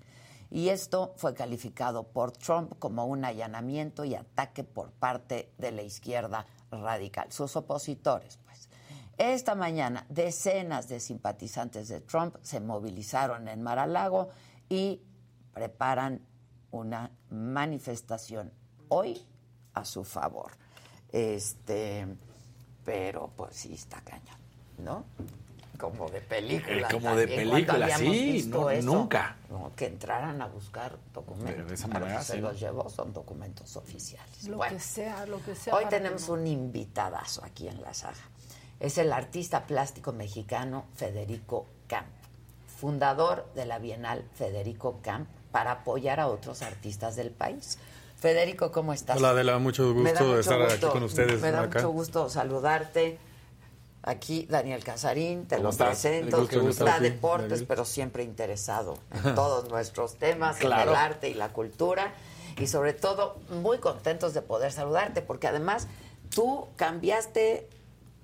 Y 0.50 0.68
esto 0.68 1.14
fue 1.16 1.32
calificado 1.32 2.02
por 2.04 2.32
Trump 2.32 2.74
como 2.78 3.06
un 3.06 3.24
allanamiento 3.24 4.04
y 4.04 4.14
ataque 4.14 4.64
por 4.64 4.90
parte 4.92 5.50
de 5.56 5.72
la 5.72 5.82
izquierda 5.82 6.46
radical, 6.70 7.32
sus 7.32 7.56
opositores. 7.56 8.38
Esta 9.18 9.54
mañana, 9.54 10.04
decenas 10.10 10.88
de 10.88 11.00
simpatizantes 11.00 11.88
de 11.88 12.00
Trump 12.00 12.36
se 12.42 12.60
movilizaron 12.60 13.48
en 13.48 13.62
Mar-a-Lago 13.62 14.28
y 14.68 15.00
preparan 15.54 16.20
una 16.70 17.10
manifestación 17.30 18.52
hoy 18.88 19.24
a 19.72 19.84
su 19.86 20.04
favor. 20.04 20.52
Este, 21.12 22.06
pero 22.84 23.30
pues 23.34 23.56
sí 23.56 23.72
está 23.74 24.02
cañón, 24.02 24.36
¿no? 24.78 25.04
Como 25.78 26.08
de 26.10 26.20
película. 26.22 26.88
Eh, 26.88 26.92
como 26.92 27.14
de 27.16 27.26
película, 27.28 27.64
¿Cuándo 27.66 27.84
habíamos 27.84 28.16
sí, 28.16 28.32
visto 28.32 28.60
no, 28.62 28.70
eso? 28.70 28.86
nunca. 28.94 29.36
No, 29.50 29.72
que 29.76 29.86
entraran 29.86 30.40
a 30.40 30.46
buscar 30.46 30.96
documentos. 31.12 31.54
Pero 31.54 31.66
de 31.66 31.74
esa 31.74 31.86
manera, 31.88 32.22
se 32.22 32.34
sí. 32.34 32.40
los 32.40 32.58
llevó, 32.58 32.88
son 32.88 33.12
documentos 33.12 33.76
oficiales. 33.76 34.44
Lo 34.48 34.56
Bueno. 34.58 34.74
que 34.76 34.80
sea, 34.82 35.26
lo 35.26 35.42
que 35.42 35.54
sea. 35.54 35.74
Hoy 35.74 35.84
tenemos 35.86 36.22
que 36.22 36.28
no- 36.28 36.34
un 36.34 36.46
invitadazo 36.46 37.44
aquí 37.44 37.68
en 37.68 37.80
la 37.82 37.92
saga. 37.92 38.16
Es 38.80 38.98
el 38.98 39.12
artista 39.12 39.66
plástico 39.66 40.12
mexicano 40.12 40.84
Federico 40.96 41.66
Camp, 41.86 42.06
fundador 42.78 43.46
de 43.54 43.64
la 43.64 43.78
Bienal 43.78 44.24
Federico 44.34 45.00
Camp 45.02 45.28
para 45.50 45.70
apoyar 45.72 46.20
a 46.20 46.26
otros 46.26 46.62
artistas 46.62 47.16
del 47.16 47.30
país. 47.30 47.78
Federico, 48.18 48.72
¿cómo 48.72 48.92
estás? 48.92 49.16
Hola 49.16 49.30
Adela, 49.30 49.58
mucho 49.58 49.94
Me 49.94 50.12
da 50.12 50.20
gusto 50.20 50.34
de 50.34 50.40
estar 50.40 50.60
gusto, 50.60 50.86
aquí 50.86 50.92
con 50.92 51.02
ustedes. 51.04 51.40
Me 51.40 51.50
da 51.50 51.62
acá. 51.62 51.78
mucho 51.78 51.90
gusto 51.90 52.28
saludarte. 52.28 53.18
Aquí 54.02 54.46
Daniel 54.48 54.84
Casarín, 54.84 55.46
te 55.46 55.56
¿Cómo 55.56 55.64
lo 55.64 55.70
estás? 55.70 55.88
presento. 55.88 56.46
De 56.46 56.70
Está 56.70 56.94
aquí, 56.96 57.02
deportes, 57.04 57.48
Daniel. 57.50 57.66
pero 57.66 57.84
siempre 57.84 58.22
interesado 58.22 58.98
en 59.24 59.34
todos 59.34 59.68
nuestros 59.68 60.14
temas, 60.16 60.60
en 60.60 60.66
el 60.66 60.94
arte 60.94 61.28
y 61.28 61.34
la 61.34 61.48
cultura. 61.48 62.12
Y 62.58 62.68
sobre 62.68 62.92
todo, 62.92 63.36
muy 63.50 63.78
contentos 63.78 64.32
de 64.32 64.42
poder 64.42 64.70
saludarte, 64.70 65.22
porque 65.22 65.46
además 65.48 65.88
tú 66.30 66.68
cambiaste 66.76 67.68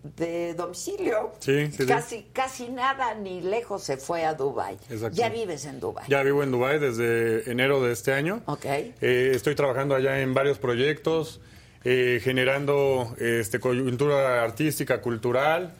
de 0.03 0.55
domicilio. 0.55 1.33
Sí, 1.39 1.67
sí, 1.67 1.79
sí. 1.79 1.87
Casi, 1.87 2.27
casi 2.33 2.69
nada 2.69 3.15
ni 3.15 3.41
lejos 3.41 3.85
se 3.85 3.97
fue 3.97 4.25
a 4.25 4.35
Dubai. 4.35 4.75
Exacto. 4.91 5.17
Ya 5.17 5.29
vives 5.29 5.65
en 5.65 5.81
Dubai. 5.81 6.05
Ya 6.09 6.23
vivo 6.23 6.43
en 6.43 6.51
Dubái 6.51 6.79
desde 6.79 7.51
enero 7.51 7.83
de 7.83 7.93
este 7.93 8.13
año. 8.13 8.43
Ok. 8.47 8.65
Eh, 8.65 9.33
estoy 9.35 9.55
trabajando 9.55 9.95
allá 9.95 10.21
en 10.21 10.35
varios 10.35 10.59
proyectos, 10.59 11.41
eh, 11.85 12.21
generando 12.23 13.15
este, 13.19 13.61
coyuntura 13.61 14.43
artística, 14.43 15.01
cultural. 15.01 15.75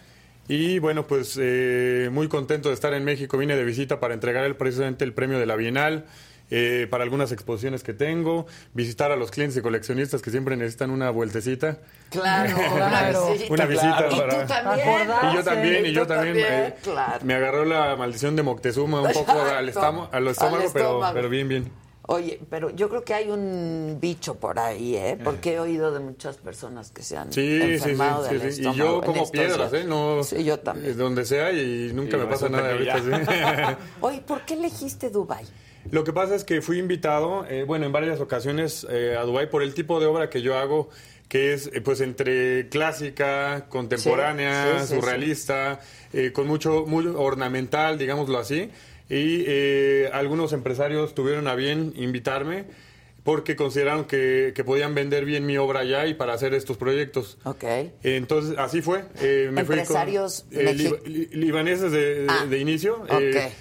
Y 0.49 0.79
bueno, 0.79 1.07
pues 1.07 1.39
eh, 1.41 2.09
muy 2.13 2.29
contento 2.29 2.69
de 2.69 2.75
estar 2.75 2.95
en 2.95 3.05
México. 3.05 3.39
Vine 3.39 3.57
de 3.57 3.65
visita 3.65 4.01
para 4.01 4.15
entregar 4.15 4.45
el, 4.45 4.57
precisamente 4.57 5.05
el 5.05 5.15
premio 5.15 5.39
de 5.39 5.47
la 5.47 5.57
Bienal. 5.57 6.05
Eh, 6.55 6.87
para 6.91 7.03
algunas 7.03 7.33
exposiciones 7.33 7.83
que 7.83 7.95
tengo, 7.95 8.47
visitar 8.75 9.11
a 9.11 9.17
los 9.17 9.31
clientes 9.31 9.57
y 9.57 9.63
coleccionistas 9.63 10.21
que 10.21 10.31
siempre 10.31 10.55
necesitan 10.55 10.91
una 10.91 11.09
vueltecita. 11.11 11.79
Claro, 12.11 12.55
claro. 12.77 13.35
Una 13.49 13.65
visita 13.65 14.07
claro. 14.09 14.17
para... 14.17 14.37
Y 14.37 14.41
tú 14.43 14.49
también. 14.49 15.27
Y 15.27 15.35
yo 15.35 15.43
también, 15.43 15.87
y 15.87 15.93
yo 15.93 16.07
también. 16.07 16.37
eh, 16.39 16.75
claro. 16.83 17.25
Me 17.25 17.35
agarró 17.35 17.65
la 17.65 17.97
maldición 17.97 18.37
de 18.37 18.43
Moctezuma 18.43 19.01
un 19.01 19.13
poco 19.13 19.33
al, 19.33 19.67
estamo- 19.69 20.09
al 20.13 20.29
estómago, 20.29 20.57
Al 20.57 20.73
pero, 20.73 20.87
estómago. 20.89 21.15
pero 21.15 21.29
bien, 21.31 21.49
bien. 21.49 21.73
Oye, 22.09 22.41
pero 22.51 22.69
yo 22.71 22.89
creo 22.89 23.05
que 23.05 23.15
hay 23.15 23.31
un 23.31 23.99
bicho 24.01 24.35
por 24.35 24.59
ahí, 24.59 24.97
¿eh? 24.97 25.17
Porque 25.23 25.55
he 25.55 25.61
oído 25.61 25.93
de 25.93 26.01
muchas 26.01 26.37
personas 26.37 26.91
que 26.91 27.01
se 27.03 27.17
han 27.17 27.33
Sí, 27.33 27.61
enfermado 27.63 28.29
sí, 28.29 28.35
del 28.37 28.41
sí. 28.53 28.63
Y 28.63 28.67
estómago 28.67 29.01
yo 29.01 29.07
como 29.07 29.31
piedras. 29.31 29.73
¿eh? 29.73 29.85
No, 29.87 30.23
Sí, 30.25 30.43
yo 30.43 30.59
también. 30.59 30.99
Donde 30.99 31.25
sea 31.25 31.53
y 31.53 31.93
nunca 31.95 32.17
Y 32.17 32.21
me 32.21 32.27
pasa 32.27 32.49
nada 32.49 32.73
ahorita. 32.73 32.99
sí. 32.99 33.05
Oye, 34.01 34.21
¿por 34.21 34.43
qué 34.45 34.55
elegiste 34.55 35.11
Dubai? 35.11 35.47
Lo 35.91 36.05
que 36.05 36.13
pasa 36.13 36.35
es 36.35 36.45
que 36.45 36.63
fui 36.63 36.79
invitado, 36.79 37.45
eh, 37.49 37.65
bueno, 37.65 37.87
en 37.87 37.93
varias 37.93 38.21
ocasiones 38.21 38.87
eh, 38.91 39.17
a 39.19 39.23
Dubái 39.23 39.49
por 39.49 39.63
el 39.63 39.75
tipo 39.75 39.99
de 40.01 40.07
obra 40.07 40.31
que 40.31 40.41
yo 40.43 40.57
hago, 40.57 40.89
que 41.29 41.53
es 41.55 41.69
eh, 41.73 41.81
pues 41.81 42.01
entre 42.01 42.69
clásica, 42.69 43.67
contemporánea, 43.69 44.79
Sí, 44.79 44.87
sí, 44.87 44.95
sí, 44.95 45.01
surrealista, 45.01 45.81
eh, 46.13 46.31
con 46.33 46.47
mucho, 46.47 46.85
muy 46.87 47.07
ornamental, 47.07 47.99
digámoslo 47.99 48.39
así. 48.39 48.71
Y 49.11 49.45
eh, 49.47 50.09
algunos 50.13 50.53
empresarios 50.53 51.15
tuvieron 51.15 51.47
a 51.49 51.55
bien 51.55 51.93
invitarme 51.97 52.65
porque 53.25 53.55
consideraron 53.57 54.05
que, 54.07 54.53
que 54.55 54.65
podían 54.65 54.95
vender 54.95 55.25
bien 55.25 55.47
mi 55.47 55.57
obra 55.57 55.81
allá 55.81 56.07
y 56.07 56.15
para 56.15 56.33
hacer 56.33 56.55
estos 56.55 56.77
proyectos. 56.77 57.39
Ok. 57.45 57.65
Entonces, 58.03 58.57
así 58.59 58.83
fue. 58.83 59.05
Eh, 59.21 59.49
me 59.53 59.65
fui 59.65 59.75
con, 59.77 59.81
Empresarios 59.81 60.45
eh, 60.51 60.65
mexi- 60.65 61.03
li- 61.05 61.27
li- 61.27 61.29
libaneses 61.45 61.93
de, 61.93 62.27
Ah, 62.29 62.47
de 62.49 62.59
inicio. 62.59 62.97
ok. 63.03 63.11
eh, 63.21 63.53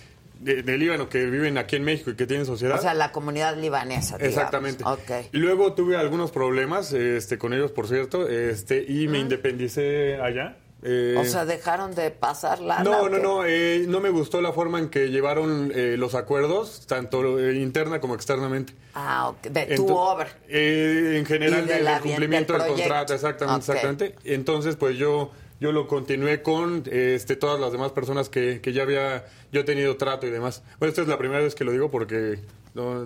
de, 0.41 0.63
de 0.63 0.77
Líbano 0.77 1.07
que 1.09 1.25
viven 1.25 1.57
aquí 1.57 1.75
en 1.75 1.83
México 1.83 2.11
y 2.11 2.15
que 2.15 2.25
tienen 2.27 2.45
sociedad. 2.45 2.77
O 2.77 2.81
sea, 2.81 2.93
la 2.93 3.11
comunidad 3.11 3.57
libanesa. 3.57 4.17
digamos. 4.17 4.35
Exactamente. 4.37 4.83
Luego 5.31 5.73
tuve 5.73 5.95
algunos 5.97 6.31
problemas 6.31 6.91
este, 6.93 7.37
con 7.37 7.53
ellos, 7.53 7.71
por 7.71 7.87
cierto, 7.87 8.27
este, 8.27 8.83
y 8.87 9.07
me 9.07 9.19
independicé 9.19 10.15
allá. 10.21 10.57
Eh, 10.83 11.15
O 11.15 11.23
sea, 11.25 11.45
dejaron 11.45 11.93
de 11.93 12.09
pasar 12.09 12.59
la. 12.59 12.83
no, 12.83 13.07
no, 13.07 13.19
no, 13.19 13.45
eh, 13.45 13.85
no 13.87 13.99
me 13.99 14.09
gustó 14.09 14.41
la 14.41 14.51
forma 14.51 14.79
en 14.79 14.89
que 14.89 15.09
llevaron 15.11 15.71
eh, 15.75 15.95
los 15.95 16.15
acuerdos, 16.15 16.87
tanto 16.87 17.39
eh, 17.39 17.53
interna 17.57 17.99
como 18.01 18.15
externamente. 18.15 18.73
Ah, 18.95 19.29
ok, 19.29 19.41
de 19.51 19.75
tu 19.75 19.87
obra. 19.95 20.27
Eh, 20.49 21.17
en 21.19 21.25
general 21.27 21.67
del 21.67 21.87
cumplimiento 22.01 22.53
del 22.53 22.65
contrato, 22.65 23.13
exactamente, 23.13 23.59
exactamente. 23.59 24.15
Entonces, 24.23 24.75
pues 24.75 24.97
yo 24.97 25.31
yo 25.61 25.71
lo 25.71 25.87
continué 25.87 26.41
con 26.41 26.83
este 26.91 27.35
todas 27.35 27.59
las 27.59 27.71
demás 27.71 27.91
personas 27.91 28.29
que, 28.29 28.61
que 28.61 28.73
ya 28.73 28.81
había 28.81 29.25
yo 29.51 29.63
tenido 29.63 29.95
trato 29.95 30.25
y 30.25 30.31
demás. 30.31 30.63
Bueno, 30.79 30.89
esta 30.89 31.03
es 31.03 31.07
la 31.07 31.19
primera 31.19 31.39
vez 31.39 31.53
que 31.53 31.63
lo 31.63 31.71
digo 31.71 31.91
porque 31.91 32.39
no, 32.73 33.01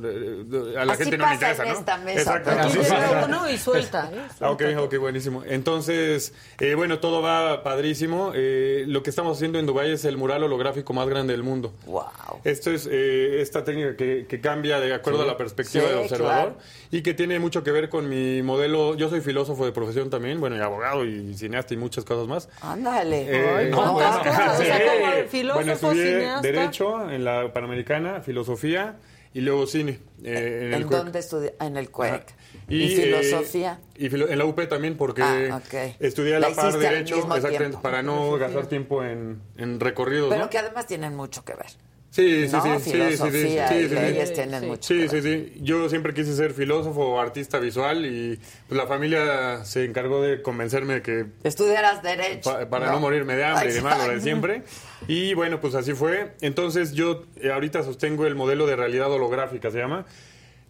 a 0.80 0.86
la 0.86 0.94
Así 0.94 1.04
gente 1.04 1.18
no 1.18 1.28
le 1.28 1.34
interesa, 1.34 1.64
en 1.64 1.70
¿no? 1.74 1.80
esta 1.80 1.98
mesa, 1.98 2.20
Exacto. 2.20 2.52
Aquí 2.52 2.78
pasa. 2.78 3.08
llega 3.08 3.26
uno 3.26 3.50
y 3.50 3.58
suelta. 3.58 4.10
¿eh? 4.14 4.22
Ah, 4.42 4.52
ok, 4.52 4.62
ok, 4.78 4.98
buenísimo. 4.98 5.44
Entonces, 5.46 6.34
eh, 6.60 6.76
bueno, 6.76 7.00
todo 7.00 7.22
va 7.22 7.64
padrísimo. 7.64 8.32
Eh, 8.36 8.84
lo 8.88 9.02
que 9.02 9.10
estamos 9.10 9.38
haciendo 9.38 9.58
en 9.58 9.66
Dubái 9.66 9.92
es 9.92 10.06
el 10.06 10.18
mural 10.18 10.44
holográfico 10.44 10.94
más 10.94 11.08
grande 11.08 11.34
del 11.34 11.42
mundo. 11.44 11.74
Wow. 11.88 12.04
Esto 12.44 12.70
es 12.72 12.88
eh, 12.92 13.42
esta 13.42 13.64
técnica 13.64 13.96
que, 13.96 14.26
que 14.30 14.40
cambia 14.42 14.80
de 14.80 14.94
acuerdo 14.94 15.20
Sí. 15.20 15.24
a 15.26 15.28
la 15.32 15.38
perspectiva 15.38 15.84
Sí, 15.86 15.90
del 15.90 15.98
observador 16.00 16.54
claro. 16.54 16.58
y 16.92 17.02
que 17.02 17.14
tiene 17.14 17.40
mucho 17.40 17.64
que 17.64 17.72
ver 17.72 17.90
con 17.90 18.08
mi 18.08 18.44
modelo. 18.44 18.96
Yo 18.96 19.10
soy 19.10 19.22
filósofo 19.22 19.66
de 19.66 19.72
profesión 19.72 20.10
también, 20.10 20.40
bueno, 20.40 20.56
y 20.58 20.60
abogado 20.60 21.06
y 21.06 21.34
cineasta 21.36 21.74
y 21.74 21.78
muchas 21.78 22.04
cosas 22.06 22.28
más. 22.28 22.50
Ándale. 22.62 23.26
Eh, 23.66 23.70
no, 23.72 23.94
¿cuántas 23.94 24.18
bueno. 24.18 24.32
cosas? 24.32 24.60
O 24.60 24.64
sea, 24.64 24.78
Sí. 24.78 24.84
como 25.02 25.28
filósofo, 25.30 25.56
bueno, 25.56 25.74
estudié 25.74 26.06
cineasta. 26.20 26.42
Derecho 26.42 27.10
en 27.10 27.24
la 27.26 27.52
Panamericana, 27.54 28.22
Filosofía 28.22 28.96
y 29.36 29.42
luego 29.42 29.68
Cine. 29.68 30.00
eh, 30.24 30.62
en 30.62 30.68
¿En, 30.68 30.74
el 30.76 30.86
CUEC. 30.88 30.98
dónde 31.04 31.20
estudié? 31.20 31.56
En 31.60 31.76
el 31.76 31.92
CUEC. 31.92 32.14
Ajá. 32.14 32.26
¿Y, 32.70 32.84
eh, 32.86 32.88
filosofía? 33.04 33.80
y 33.98 34.10
filo- 34.10 34.30
en 34.30 34.38
la 34.40 34.46
UP 34.46 34.66
también, 34.68 34.96
porque 34.96 35.22
Ah, 35.22 35.62
ok. 35.64 35.96
estudié 36.00 36.38
a 36.38 36.40
La 36.40 36.50
la 36.50 36.56
par 36.56 36.72
Derecho, 36.78 37.18
exactamente, 37.36 37.78
para 37.82 38.02
no 38.02 38.38
gastar 38.38 38.68
tiempo 38.68 39.04
en, 39.04 39.42
en 39.58 39.80
recorridos. 39.82 40.30
Pero 40.30 40.46
¿no? 40.46 40.50
que 40.50 40.58
además 40.58 40.88
tienen 40.88 41.16
mucho 41.16 41.44
que 41.44 41.54
ver. 41.54 41.68
Sí, 42.16 42.48
sí, 42.48 42.54
¿no? 42.56 42.62
sí, 42.64 42.70
sí, 42.70 42.80
sí, 42.80 42.86
sí, 42.86 42.92
Filosofía 42.94 43.68
sí, 43.68 43.90
sí, 43.90 44.26
sí. 44.28 44.34
tienen 44.34 44.68
mucho 44.68 44.84
Sí, 44.84 45.10
sí, 45.10 45.22
sí. 45.22 45.54
Yo 45.62 45.90
siempre 45.90 46.14
quise 46.14 46.34
ser 46.34 46.54
filósofo 46.54 47.02
o 47.02 47.20
artista 47.20 47.60
visual 47.60 48.06
y 48.06 48.40
pues, 48.70 48.78
la 48.78 48.88
familia 48.88 49.66
se 49.66 49.84
encargó 49.84 50.22
de 50.22 50.42
convencerme 50.42 50.94
de 50.94 51.02
que 51.02 51.26
Estudiaras 51.44 52.02
Derecho. 52.02 52.50
pa- 52.54 52.70
para 52.70 52.90
no. 52.94 53.02
morirme 53.02 53.36
de 53.36 53.44
hambre 53.44 53.70
y 53.70 53.74
demás, 53.74 53.98
lo 54.08 54.14
de 54.14 54.22
siempre. 54.22 54.64
Y 55.10 55.34
bueno, 55.34 55.60
pues 55.60 55.76
así 55.76 55.92
fue. 55.94 56.32
Entonces 56.40 56.94
yo 56.94 57.26
eh, 57.42 57.52
ahorita 57.52 57.84
sostengo 57.84 58.26
el 58.26 58.36
modelo 58.36 58.66
de 58.66 58.78
realidad 58.78 59.12
holográfica, 59.12 59.70
se 59.70 59.80
llama, 59.80 60.06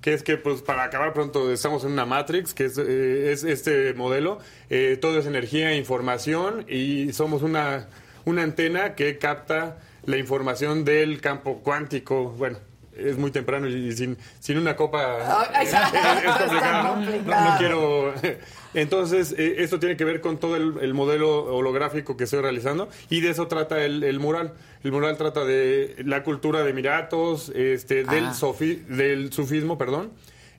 que 0.01 0.13
es 0.15 0.23
que 0.23 0.37
pues 0.37 0.63
para 0.63 0.83
acabar 0.83 1.13
pronto 1.13 1.51
estamos 1.51 1.83
en 1.83 1.91
una 1.91 2.07
Matrix, 2.07 2.55
que 2.55 2.65
es, 2.65 2.77
eh, 2.79 3.31
es 3.31 3.43
este 3.43 3.93
modelo. 3.93 4.39
Eh, 4.71 4.97
todo 4.99 5.19
es 5.19 5.27
energía, 5.27 5.75
información 5.75 6.65
y 6.67 7.13
somos 7.13 7.43
una, 7.43 7.87
una 8.25 8.41
antena 8.41 8.95
que 8.95 9.19
capta 9.19 9.77
la 10.05 10.17
información 10.17 10.83
del 10.85 11.21
campo 11.21 11.59
cuántico. 11.63 12.29
Bueno. 12.37 12.57
Es 12.97 13.17
muy 13.17 13.29
temprano 13.29 13.67
y 13.67 13.91
sin, 13.91 14.17
sin 14.39 14.57
una 14.57 14.77
copa 14.77 15.49
es, 15.61 15.67
está 15.67 16.17
es 16.17 16.23
complicado, 16.39 16.95
¿no? 16.95 17.57
Quiero 17.57 18.13
entonces, 18.73 19.35
eh, 19.37 19.55
esto 19.59 19.79
tiene 19.79 19.97
que 19.97 20.05
ver 20.05 20.21
con 20.21 20.37
todo 20.37 20.55
el, 20.55 20.75
el 20.81 20.93
modelo 20.93 21.43
holográfico 21.53 22.15
que 22.15 22.23
estoy 22.23 22.39
realizando 22.39 22.87
y 23.09 23.19
de 23.19 23.31
eso 23.31 23.47
trata 23.47 23.83
el, 23.83 24.01
el 24.05 24.19
mural. 24.21 24.53
El 24.85 24.93
mural 24.93 25.17
trata 25.17 25.43
de 25.43 25.95
la 26.05 26.23
cultura 26.23 26.63
de 26.63 26.69
Emiratos, 26.69 27.49
este, 27.53 28.05
del, 28.05 28.27
Ah. 28.27 28.33
sofi- 28.33 28.85
del 28.85 29.33
sufismo, 29.33 29.77
perdón, 29.77 30.11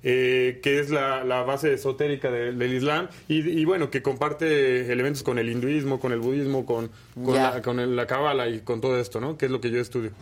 eh, 0.09 0.61
que 0.63 0.79
es 0.79 0.91
la, 0.91 1.25
la 1.25 1.43
base 1.43 1.73
esotérica 1.75 2.31
de- 2.31 2.53
del 2.53 2.73
Islam 2.75 3.09
y, 3.27 3.41
y, 3.41 3.65
bueno, 3.65 3.91
que 3.91 4.03
comparte 4.03 4.93
elementos 4.93 5.25
con 5.25 5.37
el 5.41 5.49
hinduismo, 5.49 5.99
con 5.99 6.13
el 6.13 6.21
budismo, 6.21 6.65
con, 6.65 6.91
con 7.25 7.35
Ya. 7.35 7.51
la, 7.55 7.63
con 7.63 7.81
el- 7.81 7.97
la 7.97 8.07
cábala 8.07 8.47
y 8.49 8.61
con 8.61 8.81
todo 8.81 9.01
esto, 9.01 9.21
¿no? 9.21 9.37
Que 9.37 9.47
es 9.47 9.51
lo 9.51 9.61
que 9.61 9.71
yo 9.71 9.81
estudio. 9.81 10.13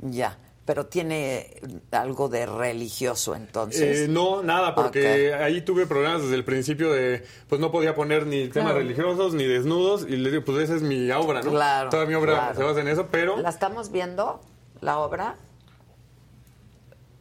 Ya. 0.00 0.38
Pero 0.64 0.86
tiene 0.86 1.60
algo 1.90 2.30
de 2.30 2.46
religioso 2.46 3.36
entonces. 3.36 3.98
Eh, 3.98 4.08
no, 4.08 4.42
nada, 4.42 4.74
porque 4.74 5.34
ahí 5.34 5.60
tuve 5.60 5.84
problemas 5.86 6.22
desde 6.22 6.36
el 6.36 6.44
principio 6.44 6.90
de, 6.90 7.22
pues 7.50 7.60
no 7.60 7.70
podía 7.70 7.94
poner 7.94 8.26
ni 8.26 8.48
temas 8.48 8.70
Claro. 8.72 8.78
religiosos 8.78 9.34
ni 9.34 9.44
desnudos 9.44 10.06
y 10.08 10.16
le 10.16 10.30
digo, 10.30 10.42
pues 10.42 10.62
esa 10.64 10.74
es 10.76 10.80
mi 10.80 11.10
obra, 11.10 11.42
¿no? 11.42 11.50
Claro, 11.50 11.90
Toda 11.90 12.06
mi 12.06 12.14
obra 12.14 12.32
claro. 12.32 12.56
se 12.56 12.62
basa 12.62 12.80
en 12.80 12.88
eso, 12.88 13.08
pero 13.10 13.36
¿La 13.42 13.50
estamos 13.50 13.92
viendo, 13.92 14.40
la 14.80 15.00
obra? 15.00 15.36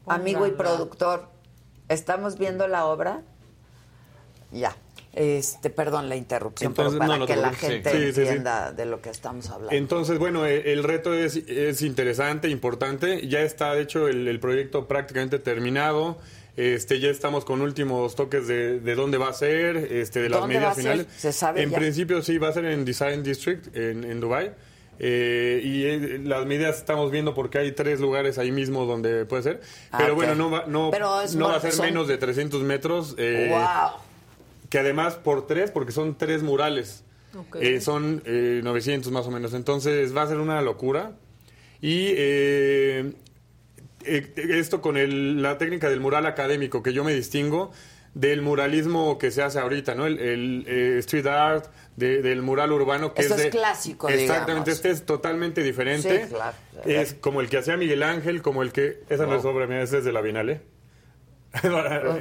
Amigo 0.08 0.48
y 0.48 0.52
productor, 0.52 1.28
¿estamos 1.94 2.38
viendo 2.38 2.68
la 2.68 2.86
obra? 2.86 3.22
Ya. 4.52 4.76
Este, 5.14 5.70
perdón 5.70 6.10
la 6.10 6.16
interrupción, 6.16 6.72
Entonces, 6.72 6.98
pero 6.98 7.08
para 7.08 7.14
no, 7.14 7.20
no 7.20 7.26
te 7.28 7.34
que 7.36 7.40
la 7.40 7.54
gente 7.54 7.92
Sí, 7.92 7.98
sí, 7.98 8.14
sí. 8.14 8.22
entienda 8.22 8.72
de 8.72 8.86
lo 8.88 9.00
que 9.00 9.12
estamos 9.12 9.48
hablando. 9.52 9.76
entonces, 9.76 10.18
bueno, 10.18 10.46
eh, 10.48 10.74
el 10.74 10.84
reto 10.84 11.14
es, 11.14 11.36
es 11.36 11.84
interesante, 11.84 12.48
importante. 12.50 13.28
Ya 13.28 13.42
está, 13.42 13.76
de 13.76 13.84
hecho, 13.84 14.08
el, 14.08 14.28
el 14.28 14.40
proyecto 14.40 14.88
prácticamente 14.88 15.38
terminado. 15.38 16.18
Este, 16.58 17.00
ya 17.00 17.10
estamos 17.10 17.46
con 17.46 17.62
últimos 17.62 18.16
toques 18.16 18.48
de, 18.48 18.80
de 18.80 18.96
dónde 18.96 19.18
va 19.20 19.30
a 19.30 19.34
ser, 19.34 19.76
este, 19.78 20.20
de 20.22 20.30
las 20.30 20.40
¿Dónde 20.40 20.56
va 20.56 20.60
medidas 20.62 20.78
finales. 20.78 21.08
¿Se 21.16 21.32
sabe 21.32 21.62
En 21.64 21.70
ya? 21.72 21.78
principio 21.78 22.22
sí 22.24 22.38
va 22.40 22.50
a 22.50 22.54
ser 22.54 22.66
en 22.66 22.84
Design 22.86 23.24
District, 23.24 23.76
en, 23.76 24.04
en 24.04 24.20
Dubai. 24.20 24.52
Eh, 25.00 25.62
y 25.64 25.84
eh, 25.86 26.22
las 26.24 26.46
medidas 26.46 26.78
estamos 26.78 27.12
viendo 27.12 27.34
porque 27.34 27.58
hay 27.58 27.72
tres 27.72 28.00
lugares 28.00 28.38
ahí 28.38 28.52
mismo 28.52 28.86
donde 28.86 29.26
puede 29.26 29.44
ser. 29.44 29.62
Ah, 29.92 29.98
Pero 30.00 30.16
bueno, 30.16 30.36
no 30.36 30.50
va, 30.52 30.66
no, 30.68 30.92
Pero 30.92 31.22
es 31.22 31.36
no 31.36 31.48
va 31.48 31.56
a 31.56 31.60
ser 31.60 31.72
son- 31.72 31.86
menos 31.88 32.08
de 32.08 32.18
300 32.18 32.62
metros. 32.64 33.16
eh, 33.18 33.48
¡Wow! 33.52 34.00
Que 34.70 34.80
además 34.80 35.16
por 35.16 35.48
tres, 35.48 35.72
porque 35.72 35.92
son 35.92 36.18
tres 36.18 36.44
murales. 36.44 37.04
Eh, 37.60 37.82
son 37.82 38.22
eh, 38.26 38.62
900 38.64 39.12
más 39.12 39.26
o 39.26 39.32
menos. 39.32 39.54
Entonces 39.54 40.16
va 40.16 40.22
a 40.24 40.28
ser 40.28 40.38
una 40.38 40.62
locura. 40.62 41.14
Y 41.82 42.08
eh, 42.16 43.14
eh, 44.06 44.34
esto 44.36 44.82
con 44.82 44.98
el- 44.98 45.42
la 45.42 45.58
técnica 45.58 45.90
del 45.90 46.00
mural 46.00 46.26
académico, 46.26 46.84
que 46.84 46.94
yo 46.94 47.04
me 47.04 47.14
distingo 47.14 47.72
del 48.14 48.42
muralismo 48.42 49.18
que 49.18 49.32
se 49.32 49.42
hace 49.42 49.60
ahorita, 49.60 49.96
¿no? 49.96 50.06
El, 50.06 50.20
el, 50.20 50.66
eh, 50.68 50.98
street 51.00 51.26
art, 51.26 51.66
de- 51.96 52.22
del 52.22 52.42
mural 52.44 52.72
urbano, 52.72 53.14
que 53.14 53.22
Eso 53.24 53.34
es 53.36 53.40
es 53.40 53.46
de... 53.46 53.50
clásico, 53.52 54.08
Exactamente, 54.10 54.52
digamos. 54.52 54.68
este 54.70 54.90
es 54.92 55.06
totalmente 55.06 55.64
diferente. 55.64 56.26
Sí, 56.28 56.30
claro. 56.34 56.56
Es 56.86 57.14
como 57.16 57.42
el 57.42 57.50
que 57.50 57.58
hacía 57.58 57.76
Miguel 57.78 58.04
Ángel, 58.04 58.42
como 58.42 58.62
el 58.64 58.72
que... 58.72 59.02
Esa 59.10 59.26
no 59.26 59.36
es 59.36 59.46
obra 59.46 59.66
mía, 59.68 59.82
ese 59.82 59.98
es 60.00 60.04
de 60.04 60.12
la 60.12 60.22
Bienal, 60.22 60.50
¿eh? 60.52 60.62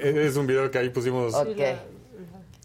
es 0.02 0.36
un 0.36 0.46
video 0.46 0.70
que 0.70 0.78
ahí 0.78 0.88
pusimos... 0.90 1.34
Ok. 1.34 1.60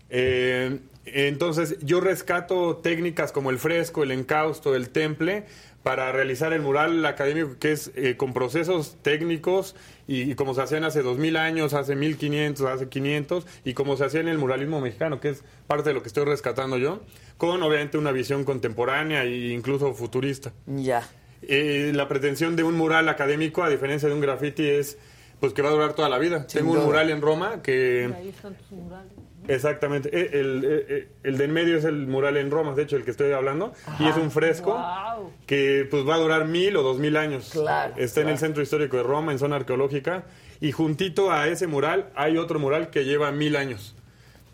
Eh, 0.10 0.80
entonces, 1.06 1.78
yo 1.82 2.02
rescato 2.02 2.78
técnicas 2.78 3.32
como 3.32 3.50
el 3.50 3.60
fresco, 3.60 4.04
el 4.04 4.12
encausto, 4.12 4.76
el 4.76 4.90
temple, 4.90 5.46
para 5.88 6.12
realizar 6.12 6.52
el 6.52 6.62
mural 6.62 7.06
académico, 7.06 7.56
que 7.60 7.72
es 7.72 7.94
eh, 7.96 8.18
con 8.18 8.34
procesos 8.34 8.98
técnicos 9.04 9.74
y, 10.06 10.30
y 10.30 10.36
como 10.36 10.54
se 10.54 10.62
hacían 10.62 10.84
hace 10.84 11.02
2000 11.02 11.38
años, 11.38 11.74
hace 11.74 11.96
1500, 11.96 12.66
hace 12.66 12.90
500, 12.90 13.46
y 13.64 13.74
como 13.74 13.96
se 13.96 14.04
hacía 14.04 14.20
en 14.20 14.28
el 14.28 14.38
muralismo 14.38 14.82
mexicano, 14.82 15.22
que 15.22 15.30
es 15.30 15.46
parte 15.66 15.92
de 15.92 15.94
lo 15.94 16.02
que 16.02 16.10
estoy 16.10 16.26
rescatando 16.26 16.78
yo, 16.78 17.00
con 17.38 17.64
obviamente 17.64 17.98
una 17.98 18.12
visión 18.12 18.44
contemporánea 18.44 19.24
e 19.24 19.54
incluso 19.54 19.94
futurista. 19.94 20.52
Ya. 20.66 21.08
Eh, 21.42 21.94
la 21.96 22.10
pretensión 22.10 22.58
de 22.58 22.64
un 22.64 22.76
mural 22.76 23.08
académico, 23.08 23.64
a 23.64 23.70
diferencia 23.70 24.10
de 24.10 24.16
un 24.16 24.20
graffiti, 24.20 24.68
es 24.68 24.98
pues 25.40 25.54
que 25.54 25.62
va 25.62 25.70
a 25.70 25.72
durar 25.72 25.94
toda 25.94 26.10
la 26.10 26.18
vida. 26.18 26.50
Sin 26.50 26.64
Tengo 26.64 26.74
un 26.74 26.84
mural 26.84 27.10
en 27.12 27.22
Roma 27.22 27.62
que... 27.62 28.14
Ahí 28.14 28.28
están 28.28 28.56
tus 28.56 28.72
murales. 28.72 29.14
Exactamente. 29.48 30.10
Eh, 30.12 30.30
El, 30.40 30.64
eh, 30.66 30.86
eh, 30.90 31.08
el 31.24 31.38
de 31.38 31.46
en 31.46 31.52
medio 31.54 31.78
es 31.78 31.86
el 31.86 32.08
mural 32.08 32.38
en 32.38 32.52
Roma, 32.52 32.74
de 32.76 32.84
hecho, 32.84 32.96
el 32.96 33.04
que 33.04 33.12
estoy 33.12 33.32
hablando. 33.32 33.74
Y 34.00 34.08
es 34.08 34.16
un 34.18 34.32
fresco 34.32 34.74
Wow. 34.74 35.32
que 35.46 35.88
pues 35.90 36.08
va 36.08 36.16
a 36.16 36.18
durar 36.20 36.46
mil 36.46 36.76
o 36.78 36.84
dos 36.84 36.98
mil 37.00 37.16
años. 37.18 37.50
Claro, 37.52 37.94
Está 37.98 38.22
en 38.22 38.30
el 38.30 38.38
centro 38.38 38.62
histórico 38.64 38.98
de 38.98 39.04
Roma, 39.04 39.32
en 39.32 39.40
zona 39.40 39.56
arqueológica. 39.58 40.24
Y 40.60 40.72
juntito 40.72 41.32
a 41.32 41.48
ese 41.48 41.68
mural 41.68 42.10
hay 42.16 42.38
otro 42.38 42.60
mural 42.60 42.90
que 42.90 43.06
lleva 43.06 43.32
mil 43.32 43.56
años. 43.56 43.94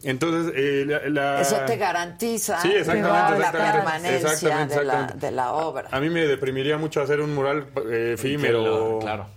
Entonces, 0.05 0.51
eh, 0.57 0.83
la, 0.85 1.07
la- 1.09 1.41
Eso 1.41 1.55
te 1.65 1.77
garantiza 1.77 2.59
Sí, 2.61 2.67
exactamente, 2.73 3.09
la 3.09 3.35
exactamente. 3.37 3.71
permanencia 3.77 4.17
Exactamente, 4.33 4.79
de, 4.79 4.83
la, 4.85 5.03
de 5.07 5.31
la 5.31 5.53
obra. 5.53 5.87
A 5.91 5.99
mí 6.01 6.09
me 6.09 6.25
deprimiría 6.27 6.77
mucho 6.77 7.01
hacer 7.01 7.21
un 7.21 7.33
mural 7.33 7.67
eh, 7.89 8.11
efímero. 8.15 8.99
claro. 9.01 9.27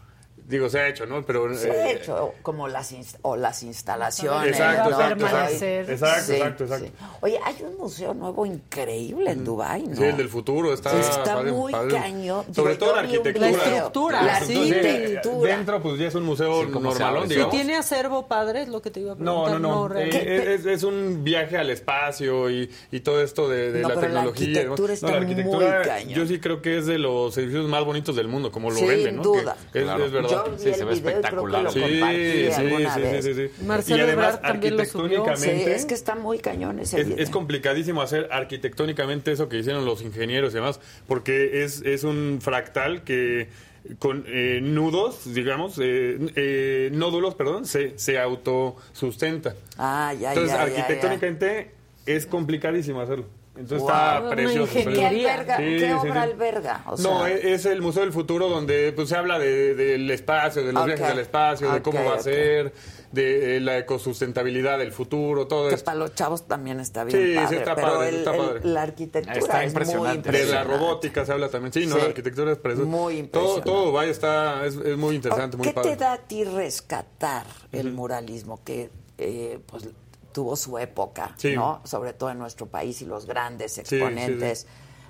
Digo, 0.48 0.68
se 0.68 0.78
ha 0.80 0.88
hecho, 0.88 1.06
¿no? 1.06 1.24
Pero 1.24 1.52
Se 1.54 1.68
eh, 1.68 1.72
ha 1.72 1.90
hecho 1.92 2.34
como 2.42 2.68
las, 2.68 2.94
o 3.22 3.36
las 3.36 3.62
instalaciones. 3.62 4.48
Exacto, 4.52 4.90
¿no? 4.90 5.00
exacto, 5.10 5.92
exacto. 5.92 6.64
Exacto. 6.64 6.86
Oye, 7.20 7.38
hay 7.44 7.56
un 7.62 7.76
museo 7.78 8.14
nuevo 8.14 8.46
increíble 8.46 9.30
en 9.30 9.44
Dubái, 9.44 9.82
¿no? 9.86 9.96
Sí, 9.96 10.04
el 10.04 10.16
del 10.16 10.28
futuro 10.28 10.72
está, 10.72 10.90
Sí, 10.90 10.96
está 11.00 11.34
padre- 11.36 11.52
muy 11.52 11.72
padre. 11.72 11.94
cañón. 11.94 12.44
Sobre 12.54 12.74
Yo- 12.74 12.78
todo 12.78 12.94
la 12.96 13.00
arquitectura. 13.02 13.50
La 13.50 13.56
estructura, 13.56 14.22
La 14.22 14.40
sí. 14.40 14.56
arquitectura. 14.72 15.56
Dentro, 15.56 15.82
pues 15.82 15.98
ya 15.98 16.08
es 16.08 16.14
un 16.14 16.24
museo 16.24 16.64
normalón, 16.64 17.28
digamos. 17.28 17.50
tiene 17.52 17.76
acervo 17.76 18.26
padre, 18.26 18.62
es 18.62 18.68
lo 18.68 18.80
que 18.82 18.90
te 18.90 19.00
iba 19.00 19.12
a 19.12 19.14
No, 19.16 19.44
preguntar. 19.44 19.60
no, 19.60 19.68
no. 19.82 19.88
realmente. 19.88 20.36
Eh, 20.36 20.54
es, 20.54 20.66
es 20.66 20.82
un 20.82 21.24
viaje 21.24 21.56
al 21.58 21.70
espacio 21.70 22.50
y, 22.50 22.70
y 22.90 23.00
todo 23.00 23.20
esto 23.22 23.48
de, 23.48 23.72
de 23.72 23.82
No, 23.82 23.88
la 23.88 23.94
pero 23.94 24.00
la 24.08 24.20
tecnología. 24.22 24.46
arquitectura 24.60 24.88
No, 24.88 24.94
está 24.94 25.10
la 25.10 25.16
arquitectura, 25.16 25.76
muy 25.78 25.86
cañón. 25.88 26.14
Yo 26.14 26.26
sí 26.26 26.40
creo 26.40 26.62
que 26.62 26.78
es 26.78 26.86
de 26.86 26.98
los 26.98 27.36
edificios 27.38 27.68
más 27.68 27.84
bonitos 27.84 28.16
del 28.16 28.28
mundo, 28.28 28.50
como 28.52 28.70
lo 28.70 28.80
venden, 28.86 29.16
¿no? 29.16 29.22
duda. 29.22 29.56
Que 29.72 29.80
es, 29.80 29.84
Claro. 29.84 30.04
es 30.04 30.12
verdad. 30.12 30.35
Yo 30.44 30.56
vi 30.56 30.70
el 30.70 31.00
video 31.00 31.18
y 31.18 31.22
creo 31.22 31.44
que 31.46 31.62
lo 31.62 31.70
Sí, 31.70 31.80
compartí 31.80 32.46
sí, 32.46 32.52
alguna 32.56 32.94
sí, 32.94 33.00
vez. 33.00 33.24
sí, 33.24 33.34
sí, 33.34 33.48
sí. 33.56 33.64
Marcelo 33.64 33.96
y 33.96 34.00
además, 34.00 34.26
Ebrard 34.34 34.42
también 34.42 34.76
lo 34.76 34.84
subió. 34.84 35.08
Sí, 35.08 35.14
arquitectónicamente... 35.30 35.74
es 35.74 35.84
que 35.86 35.94
está 35.94 36.14
muy 36.14 36.38
cañón 36.38 36.78
ese 36.78 37.00
Es, 37.00 37.06
video. 37.08 37.22
es 37.22 37.30
complicadísimo 37.30 38.02
hacer 38.02 38.28
arquitectónicamente 38.30 39.32
eso 39.32 39.48
que 39.48 39.58
hicieron 39.58 39.84
los 39.84 40.02
ingenieros 40.02 40.52
y 40.52 40.56
demás, 40.56 40.80
porque 41.06 41.64
es, 41.64 41.82
es 41.82 42.04
un 42.04 42.38
fractal 42.42 43.02
que 43.04 43.48
con 44.00 44.24
eh, 44.26 44.58
nudos, 44.62 45.32
digamos, 45.32 45.78
eh, 45.80 46.18
eh, 46.34 46.90
nódulos, 46.92 47.36
perdón, 47.36 47.66
se, 47.66 47.96
se 47.98 48.18
autosustenta. 48.18 49.54
Ah, 49.78 50.12
ya, 50.18 50.30
Entonces, 50.32 50.52
ya, 50.52 50.66
ya, 50.66 50.72
ya. 50.72 50.80
arquitectónicamente 50.80 51.70
es 52.04 52.26
complicadísimo 52.26 53.00
hacerlo. 53.00 53.26
Entonces 53.58 53.80
Wow. 53.80 53.88
está 53.90 54.30
precioso. 54.30 54.72
¿Qué 54.72 54.82
precioso. 54.84 55.06
alberga? 55.08 55.56
Sí, 55.56 55.62
¿Qué 55.64 55.80
sí, 55.86 55.92
obra 55.92 56.12
sí. 56.24 56.30
alberga? 56.30 56.82
O 56.86 56.90
no, 56.90 56.96
sea, 57.24 57.28
es, 57.30 57.44
es 57.44 57.66
el 57.66 57.82
Museo 57.82 58.02
del 58.02 58.12
Futuro 58.12 58.48
donde 58.48 58.92
pues, 58.92 59.08
se 59.08 59.16
habla 59.16 59.38
de- 59.38 59.74
del 59.74 60.10
espacio, 60.10 60.62
de 60.64 60.72
los 60.72 60.84
viajes 60.84 61.04
al 61.06 61.18
espacio, 61.18 61.72
de 61.72 61.82
cómo 61.82 62.04
va 62.04 62.16
a 62.16 62.20
ser, 62.20 62.72
de 63.12 63.56
eh, 63.56 63.60
la 63.60 63.78
ecosustentabilidad 63.78 64.78
del 64.78 64.92
futuro, 64.92 65.46
todo 65.46 65.68
que 65.68 65.74
esto. 65.76 65.84
para 65.86 65.98
los 65.98 66.14
chavos 66.14 66.46
también 66.46 66.80
está 66.80 67.04
bien 67.04 67.18
Sí, 67.18 67.30
sí, 67.32 67.36
padre, 67.36 67.56
está 67.58 67.74
pero 67.74 67.86
padre, 67.88 68.08
el- 68.10 68.14
está 68.16 68.30
el- 68.32 68.36
padre. 68.38 68.60
la 68.64 68.82
arquitectura 68.82 69.36
Está 69.38 69.62
es 69.64 69.68
impresionante. 69.72 70.08
muy 70.08 70.16
De 70.16 70.32
la 70.44 70.44
impresionante. 70.50 70.72
robótica 70.76 71.24
se 71.24 71.32
habla 71.32 71.48
también. 71.48 71.72
Sí, 71.72 71.86
no, 71.86 71.94
Sí. 71.94 72.00
la 72.02 72.06
arquitectura 72.08 72.52
es 72.52 72.58
preciosa. 72.58 72.88
Muy 72.90 73.14
Todo, 73.14 73.20
impresionante. 73.20 73.70
todo 73.70 73.92
vaya, 73.92 74.10
está, 74.10 74.66
es, 74.66 74.74
es 74.76 74.96
muy 74.98 75.14
interesante, 75.16 75.56
muy 75.56 75.66
¿Qué 75.68 75.72
padre. 75.72 75.90
te 75.90 75.96
da 75.96 76.12
a 76.12 76.18
ti 76.18 76.44
rescatar 76.44 77.46
el 77.72 77.92
muralismo 77.92 78.60
que 78.64 78.90
eh, 79.18 79.60
pues 79.66 79.88
tuvo 80.36 80.54
su 80.54 80.76
época, 80.78 81.32
Sí. 81.38 81.54
¿no? 81.54 81.80
Sobre 81.84 82.12
todo 82.12 82.28
en 82.30 82.38
nuestro 82.38 82.66
país 82.66 83.00
y 83.00 83.06
los 83.06 83.24
grandes 83.24 83.72
sí, 83.72 83.80
exponentes 83.80 84.66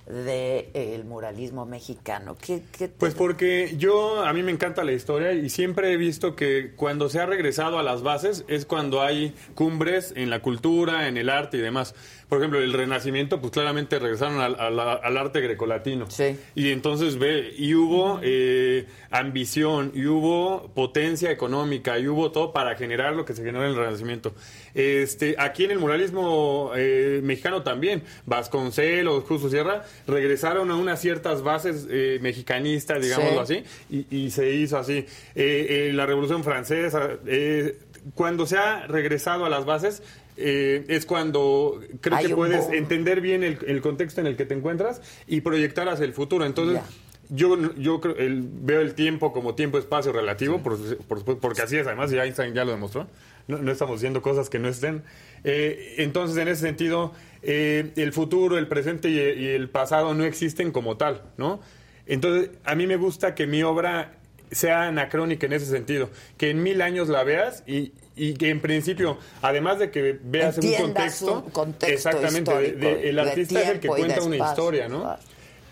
del 0.07 1.05
muralismo 1.05 1.67
mexicano. 1.67 2.37
¿Qué, 2.41 2.63
qué 2.71 2.87
te- 2.87 2.95
Pues 2.97 3.15
porque 3.15 3.75
yo, 3.77 4.25
a 4.25 4.33
mí 4.33 4.45
me 4.45 4.53
encanta 4.53 4.85
la 4.85 4.93
historia 4.93 5.33
y 5.33 5.51
siempre 5.51 5.93
he 5.93 5.97
visto 5.97 6.37
que 6.37 6.75
cuando 6.77 7.09
se 7.09 7.19
ha 7.19 7.27
regresado 7.27 7.77
a 7.81 7.83
las 7.83 8.03
bases 8.05 8.45
es 8.47 8.67
cuando 8.67 9.03
hay 9.03 9.35
cumbres 9.57 10.13
en 10.15 10.31
la 10.31 10.41
cultura, 10.43 11.09
en 11.09 11.17
el 11.17 11.29
arte 11.29 11.57
y 11.57 11.61
demás. 11.61 11.93
Por 12.29 12.39
ejemplo, 12.39 12.61
el 12.61 12.73
Renacimiento, 12.73 13.41
pues 13.41 13.53
claramente 13.53 13.99
regresaron 13.99 14.41
al, 14.41 14.55
al- 14.61 14.79
al 14.79 15.17
arte 15.17 15.41
grecolatino. 15.41 16.07
Y 16.55 16.71
entonces 16.71 17.19
ve, 17.19 17.53
y 17.57 17.75
hubo 17.75 18.21
eh, 18.23 18.87
ambición, 19.11 19.91
y 19.95 20.07
hubo 20.07 20.69
potencia 20.75 21.31
económica, 21.33 21.99
y 21.99 22.07
hubo 22.09 22.31
todo 22.33 22.53
para 22.53 22.77
generar 22.77 23.15
lo 23.15 23.25
que 23.25 23.33
se 23.35 23.43
generó 23.45 23.65
en 23.65 23.71
el 23.71 23.77
Renacimiento. 23.77 24.35
Este, 24.77 25.37
aquí 25.39 25.65
en 25.65 25.71
el 25.71 25.79
muralismo 25.79 26.71
eh, 26.77 27.21
mexicano 27.23 27.63
también, 27.63 28.03
Vasconcelos, 28.27 29.25
Justo 29.25 29.49
Sierra, 29.49 29.85
regresaron 30.07 30.71
a 30.71 30.77
unas 30.77 31.01
ciertas 31.01 31.43
bases 31.43 31.87
eh, 31.91 32.19
mexicanistas, 32.21 33.03
digámoslo 33.03 33.47
Sí. 33.47 33.65
así, 33.91 34.05
y, 34.11 34.17
y 34.27 34.31
se 34.31 34.51
hizo 34.53 34.77
así. 34.77 34.99
Eh, 35.35 35.89
eh, 35.89 35.91
la 35.95 36.05
Revolución 36.05 36.45
Francesa, 36.45 37.09
eh, 37.27 37.79
cuando 38.15 38.47
se 38.47 38.59
ha 38.59 38.87
regresado 38.87 39.47
a 39.47 39.49
las 39.49 39.65
bases, 39.65 40.03
eh, 40.37 40.85
es 40.89 41.07
cuando 41.07 41.81
creo 42.03 42.17
Hay 42.17 42.27
que 42.27 42.35
puedes 42.37 42.69
entender 42.69 43.23
bien 43.23 43.43
el, 43.43 43.59
el 43.67 43.81
contexto 43.81 44.21
en 44.21 44.27
el 44.27 44.37
que 44.37 44.45
te 44.45 44.53
encuentras 44.55 45.01
y 45.27 45.41
proyectar 45.41 45.89
hacia 45.89 46.05
el 46.05 46.13
futuro. 46.13 46.45
Entonces, 46.45 46.83
yo, 47.31 47.57
yo 47.77 48.01
creo- 48.03 48.17
el- 48.19 48.43
veo 48.47 48.83
el 48.83 48.95
tiempo 48.95 49.33
como 49.33 49.55
tiempo-espacio 49.55 50.13
relativo, 50.13 50.63
por, 50.63 50.77
por 51.09 51.19
supuesto, 51.21 51.41
porque 51.41 51.63
así 51.63 51.79
es, 51.79 51.87
además, 51.87 52.13
y 52.13 52.19
Einstein 52.19 52.53
ya 52.55 52.65
lo 52.67 52.73
demostró. 52.73 53.09
No, 53.49 53.59
no 53.59 53.71
estamos 53.71 54.01
diciendo 54.01 54.23
cosas 54.23 54.49
que 54.51 54.59
no 54.59 54.69
estén. 54.69 55.03
Eh, 55.45 55.95
entonces, 55.99 56.37
en 56.39 56.49
ese 56.49 56.63
sentido, 56.63 57.13
eh, 57.43 57.93
el 57.97 58.13
futuro, 58.13 58.59
el 58.59 58.67
presente 58.67 59.09
y, 59.09 59.19
y 59.19 59.47
el 59.49 59.69
pasado 59.69 60.15
no 60.15 60.25
existen 60.25 60.73
como 60.73 60.97
tal, 60.97 61.23
¿no? 61.37 61.61
Entonces, 62.07 62.51
a 62.65 62.75
mí 62.75 62.87
me 62.87 62.97
gusta 62.97 63.35
que 63.35 63.47
mi 63.47 63.63
obra 63.63 64.13
sea 64.51 64.85
anacrónica 64.89 65.47
en 65.47 65.53
ese 65.53 65.67
sentido, 65.67 66.09
que 66.37 66.51
en 66.51 66.63
mil 66.63 66.81
años 66.83 67.09
la 67.09 67.25
veas 67.25 67.65
y, 67.67 67.93
y 68.15 68.35
que 68.35 68.49
en 68.51 68.61
principio, 68.61 69.19
además 69.43 69.79
de 69.81 69.91
que 69.91 70.19
veas 70.23 70.57
un 70.59 70.65
Entiendas 70.65 70.95
contexto, 70.95 71.33
un 71.45 71.51
contexto 71.51 71.95
exactamente, 72.11 72.51
de- 72.73 73.09
el 73.09 73.19
artista 73.19 73.55
es 73.63 73.69
el 73.69 73.81
que 73.81 73.89
cuenta 73.89 74.23
una 74.27 74.37
historia, 74.51 74.89
¿no? 74.89 75.17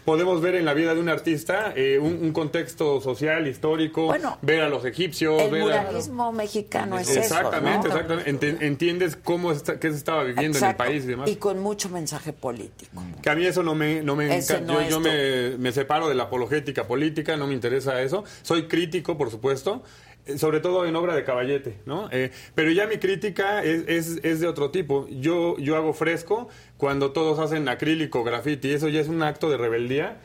Podemos 0.05 0.43
ver 0.43 0.55
en 0.57 0.67
la 0.67 0.75
vida 0.75 0.95
de 0.95 1.01
un 1.01 1.09
artista 1.09 1.73
eh, 1.75 1.99
un, 1.99 2.19
un 2.23 2.33
contexto 2.33 3.01
social, 3.01 3.47
histórico, 3.47 4.05
Bueno, 4.07 4.37
ver 4.43 4.61
a 4.61 4.69
los 4.69 4.85
egipcios, 4.85 5.41
el 5.41 5.51
ver 5.51 5.63
a- 5.63 5.65
muralismo 5.65 6.31
mexicano 6.33 6.99
es 6.99 7.17
exactamente, 7.17 7.89
eso, 7.89 7.97
¿no? 7.97 8.01
exactamente. 8.03 8.33
Enti- 8.57 8.63
entiendes 8.63 9.17
cómo 9.17 9.51
está, 9.51 9.81
qué 9.81 9.91
se 9.91 9.97
estaba 9.97 10.23
viviendo 10.25 10.59
en 10.59 10.65
el 10.65 10.77
país 10.77 11.05
y 11.05 11.07
demás. 11.07 11.31
Y 11.31 11.37
con 11.37 11.59
mucho 11.61 11.89
mensaje 11.89 12.33
político. 12.35 13.03
Que 13.23 13.31
a 13.31 13.35
mí 13.35 13.47
eso 13.47 13.63
no 13.63 13.75
me, 13.75 14.03
no 14.03 14.15
me 14.15 14.27
encanta. 14.27 14.61
no 14.61 14.83
yo 14.83 14.89
yo 14.91 15.01
me, 15.01 15.57
me 15.59 15.73
separo 15.73 16.09
de 16.09 16.15
la 16.15 16.25
apologética 16.25 16.87
política, 16.87 17.37
no 17.39 17.47
me 17.47 17.55
interesa 17.55 18.03
eso. 18.03 18.25
Soy 18.43 18.69
crítico, 18.69 19.17
por 19.17 19.31
supuesto, 19.31 19.83
sobre 20.37 20.61
todo 20.61 20.87
en 20.87 20.97
obra 20.97 21.15
de 21.15 21.25
caballete, 21.25 21.79
¿no? 21.87 22.09
Eh, 22.11 22.31
pero 22.55 22.71
ya 22.71 22.87
mi 22.87 22.99
crítica 22.99 23.63
es, 23.63 23.85
es, 23.87 24.21
es 24.23 24.41
de 24.41 24.47
otro 24.47 24.71
tipo. 24.71 25.07
Yo, 25.09 25.57
yo 25.59 25.77
hago 25.77 25.93
fresco 25.93 26.49
cuando 26.77 27.13
todos 27.13 27.39
hacen 27.39 27.69
acrílico, 27.69 28.25
grafiti, 28.25 28.71
eso 28.73 28.89
ya 28.89 29.01
es 29.01 29.09
un 29.09 29.23
acto 29.23 29.51
de 29.51 29.57
rebeldía 29.57 30.19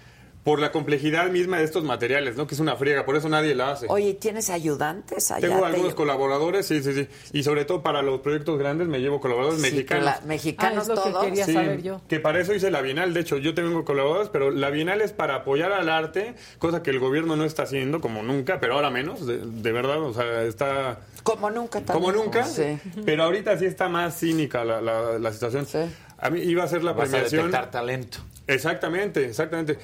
por 0.44 0.60
la 0.60 0.72
complejidad 0.72 1.30
misma 1.30 1.58
de 1.58 1.66
estos 1.66 1.84
materiales, 1.84 2.36
¿no? 2.38 2.48
Que 2.48 2.56
es 2.56 2.62
una 2.62 2.76
friega, 2.78 3.06
por 3.06 3.16
eso 3.16 3.28
nadie 3.30 3.54
la 3.56 3.72
hace. 3.72 3.86
Oye, 3.90 4.14
¿tienes 4.14 4.50
ayudantes 4.50 5.30
allá? 5.32 5.48
Tengo 5.48 5.60
Te- 5.60 5.66
algunos 5.68 5.94
colaboradores, 5.96 6.66
sí, 6.66 6.82
sí, 6.82 6.94
sí. 6.94 7.08
Y 7.34 7.44
sobre 7.44 7.66
todo 7.66 7.84
para 7.84 8.02
los 8.02 8.22
proyectos 8.22 8.58
grandes 8.58 8.88
me 8.88 9.00
llevo 9.00 9.20
colaboradores 9.20 9.62
Sí, 9.62 9.70
mexicanos. 9.72 10.24
mexicanos 10.26 10.78
Ah, 10.78 10.82
es 10.82 10.88
lo 10.98 11.04
que 11.04 11.10
todos. 11.12 11.26
quería 11.26 11.46
Sí, 11.46 11.54
saber 11.54 11.82
yo. 11.84 12.02
Que 12.08 12.20
para 12.22 12.40
eso 12.40 12.54
hice 12.54 12.72
la 12.72 12.82
Bienal. 12.82 13.14
De 13.14 13.20
hecho, 13.20 13.38
yo 13.38 13.54
tengo 13.54 13.84
colaboradores, 13.84 14.30
pero 14.30 14.50
la 14.50 14.70
Bienal 14.70 15.02
es 15.02 15.12
para 15.12 15.36
apoyar 15.36 15.72
al 15.74 15.90
arte, 15.90 16.36
cosa 16.58 16.82
que 16.82 16.92
el 16.92 17.00
gobierno 17.00 17.36
no 17.36 17.44
está 17.44 17.64
haciendo, 17.64 18.00
como 18.02 18.24
nunca, 18.24 18.60
pero 18.62 18.76
ahora 18.76 18.90
menos, 18.90 19.28
de, 19.28 19.40
de 19.40 19.72
verdad. 19.74 20.02
O 20.02 20.14
sea, 20.14 20.44
está. 20.44 21.00
Como 21.22 21.52
nunca 21.52 21.82
también. 21.82 22.12
Como 22.12 22.24
nunca, 22.24 22.46
Sí. 22.46 22.80
pero 23.06 23.24
ahorita 23.24 23.58
sí 23.60 23.66
está 23.66 23.90
más 23.90 24.18
cínica 24.18 24.64
la, 24.64 24.80
la- 24.82 25.20
la 25.20 25.34
situación. 25.34 25.68
A 26.18 26.30
mí 26.30 26.40
iba 26.42 26.64
a 26.64 26.68
ser 26.68 26.84
la 26.84 26.94
Vas 26.94 27.10
a 27.10 27.12
premiación. 27.12 27.46
detectar 27.48 27.72
talento. 27.72 28.20
Exactamente, 28.48 29.26
exactamente. 29.26 29.78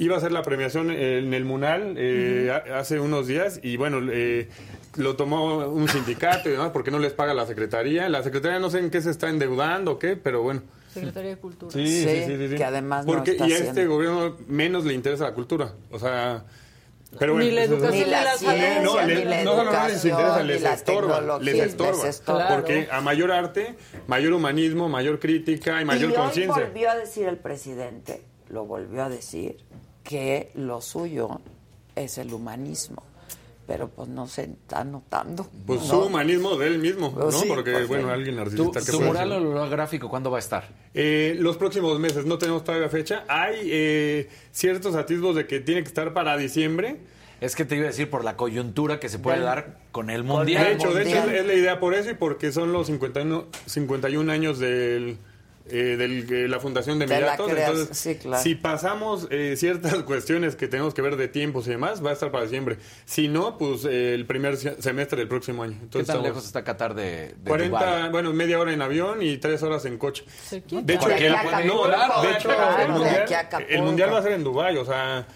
Iba 0.00 0.16
a 0.16 0.20
ser 0.20 0.32
la 0.32 0.42
premiación 0.42 0.90
en 0.90 1.34
el 1.34 1.44
Munal 1.44 1.94
eh, 1.98 2.50
a- 2.50 2.78
hace 2.78 2.98
unos 3.00 3.26
días 3.26 3.60
y 3.62 3.76
bueno, 3.76 4.00
eh, 4.10 4.48
lo 4.96 5.14
tomó 5.14 5.58
un 5.68 5.88
sindicato 5.88 6.48
y 6.48 6.52
demás 6.52 6.70
porque 6.72 6.90
no 6.90 6.98
les 6.98 7.12
paga 7.12 7.34
la 7.34 7.46
secretaría. 7.46 8.08
La 8.08 8.22
secretaría 8.22 8.58
no 8.58 8.70
sé 8.70 8.78
en 8.78 8.90
qué 8.90 9.02
se 9.02 9.10
está 9.10 9.28
endeudando 9.28 9.92
o 9.92 9.98
qué, 9.98 10.16
pero 10.16 10.42
bueno. 10.42 10.62
Secretaría 10.92 11.30
de 11.30 11.36
Cultura. 11.36 11.70
Sí, 11.72 11.86
sí, 11.86 12.08
sí, 12.26 12.36
sí, 12.36 12.48
sí. 12.48 12.54
que 12.56 12.64
además 12.64 13.04
no 13.04 13.12
Porque 13.12 13.32
está 13.32 13.46
y 13.46 13.52
a 13.52 13.56
este 13.58 13.70
haciendo. 13.70 13.94
gobierno 13.94 14.36
menos 14.48 14.84
le 14.86 14.94
interesa 14.94 15.24
la 15.24 15.34
cultura. 15.34 15.74
O 15.90 15.98
sea, 15.98 16.44
pero 17.18 17.34
bueno, 17.34 17.46
Ni 17.48 17.54
la 17.54 17.62
educación, 17.64 18.04
Ni 18.04 18.10
la 18.10 18.22
ni 18.32 18.38
ciencia, 18.38 18.82
no, 18.82 19.02
ni 19.06 19.14
le- 19.14 19.24
la 19.26 19.44
no 19.44 19.56
solo 19.56 19.70
no 19.72 19.86
les 19.88 20.04
interesa, 20.04 20.42
les 20.42 20.62
ni 20.62 20.68
estorba, 20.68 21.38
les 21.40 21.54
estorba, 21.56 21.92
les 21.92 22.04
estorba. 22.06 22.48
porque 22.48 22.88
a 22.90 23.00
mayor 23.02 23.32
arte, 23.32 23.74
mayor 24.06 24.32
humanismo, 24.32 24.88
mayor 24.88 25.18
crítica 25.20 25.80
y 25.82 25.84
mayor 25.84 26.10
y 26.10 26.12
hoy 26.14 26.18
conciencia. 26.18 26.64
volvió 26.64 26.90
a 26.90 26.96
decir 26.96 27.26
el 27.28 27.36
presidente, 27.36 28.22
lo 28.48 28.64
volvió 28.64 29.04
a 29.04 29.08
decir, 29.08 29.58
que 30.04 30.50
lo 30.54 30.80
suyo 30.80 31.40
es 31.96 32.18
el 32.18 32.32
humanismo. 32.32 33.02
Pero 33.66 33.86
pues 33.88 34.08
no 34.08 34.26
se 34.26 34.44
está 34.44 34.82
notando. 34.82 35.46
Pues 35.64 35.82
¿no? 35.82 35.86
su 35.86 35.98
humanismo 36.06 36.56
de 36.56 36.66
él 36.66 36.80
mismo, 36.80 37.12
¿no? 37.16 37.20
Pues 37.22 37.36
sí, 37.36 37.46
porque, 37.46 37.70
porque- 37.70 37.86
bueno, 37.86 38.10
alguien 38.10 38.34
¿Tu, 38.34 38.40
narcisista. 38.42 38.80
¿qué 38.80 38.86
tu 38.90 38.96
puede 38.98 39.06
mural 39.10 39.32
hacer? 39.32 39.46
holográfico 39.46 40.08
cuándo 40.10 40.28
va 40.28 40.38
a 40.38 40.40
estar? 40.40 40.68
Eh, 40.92 41.36
los 41.38 41.56
próximos 41.56 42.00
meses, 42.00 42.26
no 42.26 42.36
tenemos 42.36 42.64
todavía 42.64 42.88
fecha. 42.88 43.24
Hay 43.28 43.60
eh, 43.66 44.28
ciertos 44.50 44.96
atisbos 44.96 45.36
de 45.36 45.46
que 45.46 45.60
tiene 45.60 45.82
que 45.82 45.88
estar 45.88 46.12
para 46.12 46.36
diciembre. 46.36 46.96
Es 47.40 47.54
que 47.54 47.64
te 47.64 47.76
iba 47.76 47.84
a 47.84 47.88
decir 47.88 48.10
por 48.10 48.24
la 48.24 48.36
coyuntura 48.36 48.98
que 48.98 49.08
se 49.08 49.20
puede 49.20 49.38
dar 49.38 49.78
con 49.92 50.10
el 50.10 50.24
mundial. 50.24 50.64
De 50.64 50.72
hecho, 50.72 50.92
de 50.92 51.02
hecho 51.08 51.18
es, 51.30 51.32
es 51.40 51.46
la 51.46 51.54
idea 51.54 51.78
por 51.78 51.94
eso 51.94 52.10
y 52.10 52.14
porque 52.14 52.50
son 52.50 52.72
los 52.72 52.88
51, 52.88 53.46
51 53.66 54.32
años 54.32 54.58
del, 54.58 55.16
eh, 55.68 55.96
de 56.26 56.48
la 56.48 56.58
Fundación 56.60 56.98
de 56.98 57.04
Emiratos. 57.04 57.48
creas- 57.50 57.70
Entonces, 57.70 57.96
sí, 57.98 58.14
claro. 58.16 58.42
si 58.42 58.54
pasamos 58.54 59.28
eh, 59.30 59.54
ciertas 59.56 59.94
cuestiones 60.04 60.56
que 60.56 60.66
tenemos 60.68 60.94
que 60.94 61.02
ver 61.02 61.16
de 61.16 61.28
tiempos 61.28 61.66
y 61.66 61.70
demás, 61.70 62.04
va 62.04 62.10
a 62.10 62.12
estar 62.12 62.30
para 62.30 62.48
siempre. 62.48 62.78
Si 63.04 63.28
no, 63.28 63.56
pues 63.58 63.84
eh, 63.84 64.14
el 64.14 64.26
primer 64.26 64.56
se- 64.56 64.80
semestre 64.82 65.18
del 65.18 65.28
próximo 65.28 65.62
año. 65.62 65.74
¿Qué 65.78 65.84
Entonces, 65.84 66.06
tan 66.06 66.16
estamos- 66.16 66.28
lejos 66.28 66.46
está 66.46 66.64
Qatar 66.64 66.94
de, 66.94 67.34
de 67.36 67.48
40, 67.48 67.78
Dubái? 67.78 68.10
bueno, 68.10 68.32
media 68.32 68.58
hora 68.58 68.72
en 68.72 68.82
avión 68.82 69.22
y 69.22 69.36
tres 69.38 69.62
horas 69.62 69.84
en 69.84 69.98
coche. 69.98 70.24
De 70.50 70.58
hecho, 70.94 71.08
el, 71.10 71.30
mundial, 72.92 73.22
aquí 73.22 73.34
a 73.34 73.40
Acapulco. 73.40 73.70
el 73.72 73.82
mundial 73.82 74.12
va 74.12 74.18
a 74.18 74.22
ser 74.22 74.32
en 74.32 74.44
Dubái, 74.44 74.76
o 74.76 74.84
sea, 74.84 75.26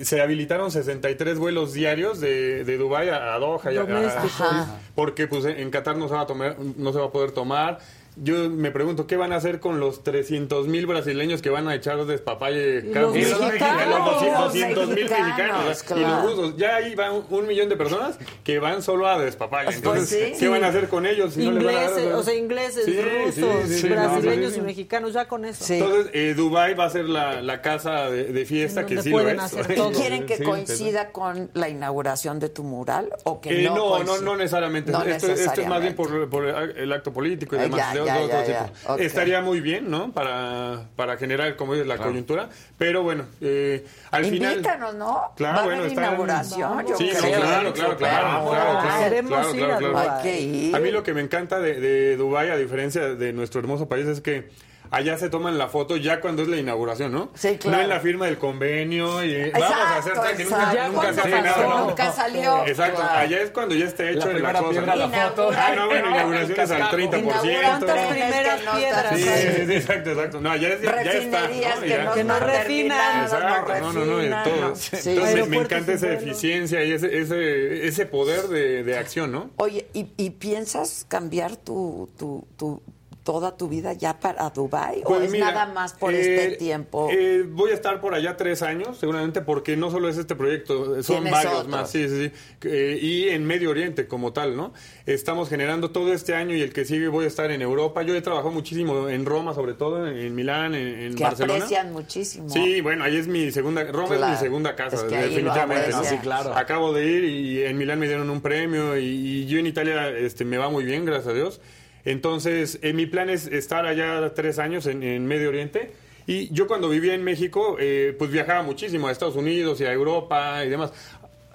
se 0.00 0.20
habilitaron 0.20 0.70
63 0.70 1.38
vuelos 1.38 1.72
diarios 1.72 2.20
de, 2.20 2.64
de 2.64 2.76
Dubái 2.78 3.08
a, 3.08 3.34
a 3.34 3.38
Doha, 3.38 3.72
y 3.72 3.76
a- 3.76 3.82
a- 3.82 4.80
porque 4.94 5.26
pues 5.26 5.44
en 5.44 5.70
Qatar 5.70 5.96
no 5.96 6.08
se 6.08 6.14
va 6.14 6.22
a 6.22 6.26
tomar, 6.26 6.56
no 6.58 6.92
se 6.92 6.98
va 6.98 7.06
a 7.06 7.10
poder 7.12 7.32
tomar. 7.32 7.78
Yo 8.18 8.48
me 8.48 8.70
pregunto 8.70 9.06
qué 9.06 9.16
van 9.16 9.32
a 9.32 9.36
hacer 9.36 9.60
con 9.60 9.78
los 9.78 10.02
300 10.02 10.68
mil 10.68 10.86
brasileños 10.86 11.42
que 11.42 11.50
van 11.50 11.68
a 11.68 11.74
echar 11.74 12.04
despapalle 12.06 12.78
Y 12.88 12.90
cada 12.92 13.06
los 13.08 13.14
uno. 13.14 13.38
mexicanos. 13.46 13.88
los 13.88 14.22
Los 14.22 14.34
200 14.44 14.86
mil 14.88 14.94
mexicanos, 14.96 15.26
mexicanos 15.26 15.60
o 15.60 15.74
sea, 15.74 15.96
y 15.96 16.00
claro. 16.00 16.22
los 16.22 16.36
rusos. 16.36 16.56
Ya 16.56 16.76
ahí 16.76 16.94
va 16.94 17.12
un, 17.12 17.46
millón 17.46 17.68
de 17.68 17.76
personas 17.76 18.18
que 18.42 18.58
van 18.58 18.82
solo 18.82 19.06
a 19.06 19.18
despapalle. 19.18 19.66
Pues 19.66 19.76
Entonces, 19.76 20.30
sí. 20.32 20.40
¿qué 20.40 20.48
van 20.48 20.64
a 20.64 20.68
hacer 20.68 20.88
con 20.88 21.04
ellos? 21.04 21.34
si 21.34 21.44
no 21.44 21.52
les 21.52 21.64
van 21.64 21.74
a 21.74 21.78
dar- 21.78 21.90
Ingleses, 21.90 22.14
o 22.14 22.22
sea, 22.22 22.34
ingleses, 22.34 22.84
Sí, 22.86 23.00
rusos, 23.02 23.34
sí, 23.66 23.74
sí, 23.74 23.80
sí, 23.82 23.88
brasileños 23.88 24.36
no, 24.44 24.48
sí, 24.48 24.54
y 24.56 24.60
sí. 24.60 24.60
mexicanos, 24.62 25.12
ya 25.12 25.28
con 25.28 25.44
eso. 25.44 25.72
Entonces, 25.74 26.10
eh, 26.14 26.32
Dubai 26.34 26.74
va 26.74 26.86
a 26.86 26.90
ser 26.90 27.04
la, 27.10 27.42
la 27.42 27.60
casa 27.60 28.08
de, 28.10 28.24
de 28.32 28.44
fiesta 28.46 28.86
que 28.86 29.02
sí 29.02 29.10
lo 29.10 29.28
es. 29.28 29.38
hacer 29.38 29.66
¿Y 29.72 29.74
todo. 29.74 29.92
quieren 29.92 30.24
que 30.26 30.36
Sí, 30.38 30.42
coincida 30.42 31.12
con 31.12 31.50
la 31.54 31.68
inauguración 31.68 32.38
de 32.38 32.48
tu 32.48 32.62
mural 32.64 33.10
o 33.24 33.40
que 33.42 33.60
Eh, 33.60 33.64
no? 33.64 33.76
no, 33.76 33.84
no, 33.84 33.90
coincida? 34.06 34.24
no 34.24 34.36
necesariamente. 34.36 34.90
No 34.92 35.02
esto, 35.02 35.26
esto 35.32 35.60
es 35.62 35.68
más 35.68 35.80
bien 35.82 35.94
necesariamente. 35.96 35.96
por, 35.96 36.28
por 36.30 36.46
el 36.78 36.92
acto 36.92 37.12
político 37.12 37.56
y 37.56 37.58
demás. 37.58 37.78
ya, 37.94 38.04
de 38.04 38.05
ya, 38.06 38.20
otro 38.20 38.38
ya, 38.38 38.44
tipo. 38.44 38.78
ya. 38.84 38.92
Ok. 38.94 39.00
Estaría 39.00 39.40
muy 39.42 39.60
bien, 39.60 39.90
¿no? 39.90 40.12
Para, 40.12 40.84
para 40.96 41.16
generar, 41.16 41.56
como 41.56 41.74
dices, 41.74 41.86
la 41.86 41.98
coyuntura. 41.98 42.48
Pero 42.78 43.02
bueno, 43.02 43.24
eh, 43.40 43.84
al 44.10 44.24
final. 44.24 44.52
Invítanos, 44.52 44.94
¿no? 44.94 45.32
Claro, 45.36 45.58
a 45.60 45.64
bueno, 45.64 45.86
inauguración, 45.86 46.86
yo 46.86 46.96
Sí, 46.96 47.10
no, 47.12 47.20
creo. 47.20 47.40
claro, 47.40 47.72
claro, 47.72 47.96
claro, 47.96 48.50
claro, 48.50 48.80
claro, 48.80 49.04
Queremos 49.04 49.30
claro, 49.30 49.50
ir 49.50 49.56
claro, 49.58 49.74
a 49.74 49.78
claro. 49.78 49.92
Dubái. 49.92 50.08
Hay 50.08 50.22
que 50.22 50.40
ir. 50.40 50.76
A 50.76 50.78
mí 50.80 50.90
lo 50.90 51.02
que 51.02 51.14
me 51.14 51.20
encanta 51.20 51.58
de, 51.60 51.80
de 51.80 52.16
Dubái, 52.16 52.48
a 52.50 52.56
diferencia 52.56 53.14
de 53.14 53.32
nuestro 53.32 53.60
hermoso 53.60 53.88
país, 53.88 54.06
es 54.06 54.20
que 54.20 54.48
allá 54.90 55.18
se 55.18 55.28
toman 55.30 55.58
la 55.58 55.68
foto 55.68 55.96
ya 55.96 56.20
cuando 56.20 56.42
es 56.42 56.48
la 56.48 56.56
inauguración, 56.56 57.12
¿no? 57.12 57.30
Sí, 57.34 57.56
claro. 57.58 57.76
No 57.78 57.82
en 57.84 57.88
la 57.88 58.00
firma 58.00 58.26
del 58.26 58.38
convenio 58.38 59.24
y 59.24 59.32
eh, 59.34 59.50
vamos 59.52 59.70
a 59.70 59.98
hacer 59.98 60.12
tal 60.14 60.36
que 60.36 60.44
nunca, 60.44 60.62
exacto. 60.72 60.92
nunca 60.92 61.12
se 61.12 61.20
hace 61.20 61.30
nada, 61.42 61.66
¿no? 61.66 61.86
Nunca 61.88 62.12
salió. 62.12 62.66
Exacto, 62.66 63.00
Claro. 63.00 63.18
allá 63.18 63.40
es 63.40 63.50
cuando 63.50 63.74
ya 63.74 63.84
está 63.86 64.10
hecho 64.10 64.18
La 64.18 64.24
en 64.36 64.42
la 64.42 64.48
primera 64.50 64.58
cosa. 64.60 64.70
piedra, 64.70 64.94
¿no? 64.96 64.96
la 65.08 65.08
foto. 65.28 65.50
Ah, 65.56 65.72
no, 65.76 65.86
bueno, 65.86 66.10
inauguraciones 66.10 66.70
al 66.70 66.82
30%. 66.82 67.18
Inauguran 67.18 67.80
primeras 67.80 68.60
piedras. 68.76 69.14
Sí, 69.16 69.22
sí, 69.66 69.72
exacto, 69.74 70.10
exacto. 70.10 70.40
No, 70.40 70.56
ya, 70.56 70.68
es, 70.68 70.82
ya 70.82 70.90
está. 71.12 71.40
¿no? 71.42 71.48
que 71.80 71.88
Ya- 71.88 72.04
no, 72.04 72.12
Que 72.14 72.24
no 72.24 72.34
están 72.34 72.48
refinan. 72.48 73.22
Exacto, 73.24 73.72
no, 73.80 73.92
no, 73.92 74.04
no, 74.22 74.42
todo. 74.42 74.76
Sí. 74.76 75.10
Entonces, 75.10 75.48
me- 75.48 75.56
encanta 75.58 75.92
esa 75.92 76.12
eficiencia 76.12 76.84
y 76.84 76.92
ese, 76.92 77.18
ese, 77.18 77.86
ese 77.86 78.06
poder 78.06 78.42
de, 78.48 78.82
de 78.84 78.98
acción, 78.98 79.32
¿no? 79.32 79.50
Oye, 79.56 79.86
¿y, 79.92 80.06
y 80.16 80.30
piensas 80.30 81.04
cambiar 81.08 81.56
tu, 81.56 82.08
tu, 82.18 82.46
tu, 82.56 82.82
toda 83.26 83.56
tu 83.56 83.66
vida 83.68 83.92
ya 83.92 84.20
para 84.20 84.48
Dubai 84.50 85.00
o 85.04 85.08
Pues 85.08 85.24
es 85.24 85.32
mira, 85.32 85.46
nada 85.50 85.66
más 85.66 85.94
por 85.94 86.14
eh, 86.14 86.20
este 86.44 86.56
tiempo? 86.58 87.08
eh, 87.10 87.42
voy 87.46 87.72
a 87.72 87.74
estar 87.74 88.00
por 88.00 88.14
allá 88.14 88.36
tres 88.36 88.62
años, 88.62 88.98
seguramente, 88.98 89.42
porque 89.42 89.76
no 89.76 89.90
solo 89.90 90.08
es 90.08 90.16
este 90.16 90.36
proyecto, 90.36 91.02
son 91.02 91.16
Tienes 91.16 91.32
varios 91.32 91.52
otros. 91.54 91.68
más, 91.68 91.90
sí, 91.90 92.08
sí, 92.08 92.26
sí. 92.28 92.32
Eh, 92.62 92.98
y 93.02 93.28
en 93.30 93.44
Medio 93.44 93.70
Oriente 93.70 94.06
como 94.06 94.32
tal, 94.32 94.56
¿no? 94.56 94.72
Estamos 95.06 95.48
generando 95.48 95.90
todo 95.90 96.12
este 96.12 96.34
año 96.36 96.54
y 96.54 96.62
el 96.62 96.72
que 96.72 96.84
sigue 96.84 97.08
voy 97.08 97.24
a 97.24 97.28
estar 97.28 97.50
en 97.50 97.62
Europa. 97.62 98.02
Yo 98.04 98.14
he 98.14 98.22
trabajado 98.22 98.52
muchísimo 98.52 99.08
en 99.08 99.26
Roma, 99.26 99.54
sobre 99.54 99.74
todo, 99.74 100.06
en, 100.06 100.16
en 100.16 100.34
Milán, 100.34 100.76
en, 100.76 100.86
en 101.00 101.14
que 101.16 101.24
Barcelona. 101.24 101.54
aprecian 101.64 101.92
muchísimo. 101.92 102.48
Sí, 102.48 102.80
bueno, 102.80 103.02
ahí 103.02 103.16
es 103.16 103.26
mi 103.26 103.50
segunda, 103.50 103.82
Roma 103.84 104.14
es 104.14 104.30
mi 104.30 104.36
segunda 104.36 104.76
casa, 104.76 104.96
Es 104.96 105.02
que 105.02 105.16
definitivamente. 105.16 105.90
¿no? 105.90 106.04
Sí, 106.04 106.16
claro. 106.18 106.54
Acabo 106.56 106.92
de 106.92 107.04
ir 107.06 107.24
y 107.24 107.64
en 107.64 107.76
Milán 107.76 107.98
me 107.98 108.06
dieron 108.06 108.30
un 108.30 108.40
premio 108.40 108.96
y, 108.96 109.04
y 109.04 109.46
yo 109.46 109.58
en 109.58 109.66
Italia 109.66 110.10
este, 110.10 110.44
me 110.44 110.58
va 110.58 110.70
muy 110.70 110.84
bien, 110.84 111.04
gracias 111.04 111.26
a 111.28 111.32
Dios. 111.34 111.60
Entonces, 112.06 112.78
eh, 112.82 112.92
mi 112.94 113.04
plan 113.06 113.28
es 113.28 113.46
estar 113.48 113.84
allá 113.84 114.32
tres 114.34 114.58
años 114.58 114.86
en, 114.86 115.02
en 115.02 115.26
Medio 115.26 115.48
Oriente. 115.50 115.92
Y 116.26 116.52
yo 116.52 116.66
cuando 116.66 116.88
vivía 116.88 117.14
en 117.14 117.22
México, 117.22 117.76
eh, 117.78 118.14
pues 118.18 118.30
viajaba 118.30 118.62
muchísimo 118.62 119.08
a 119.08 119.12
Estados 119.12 119.36
Unidos 119.36 119.80
y 119.80 119.84
a 119.84 119.92
Europa 119.92 120.64
y 120.64 120.68
demás. 120.70 120.92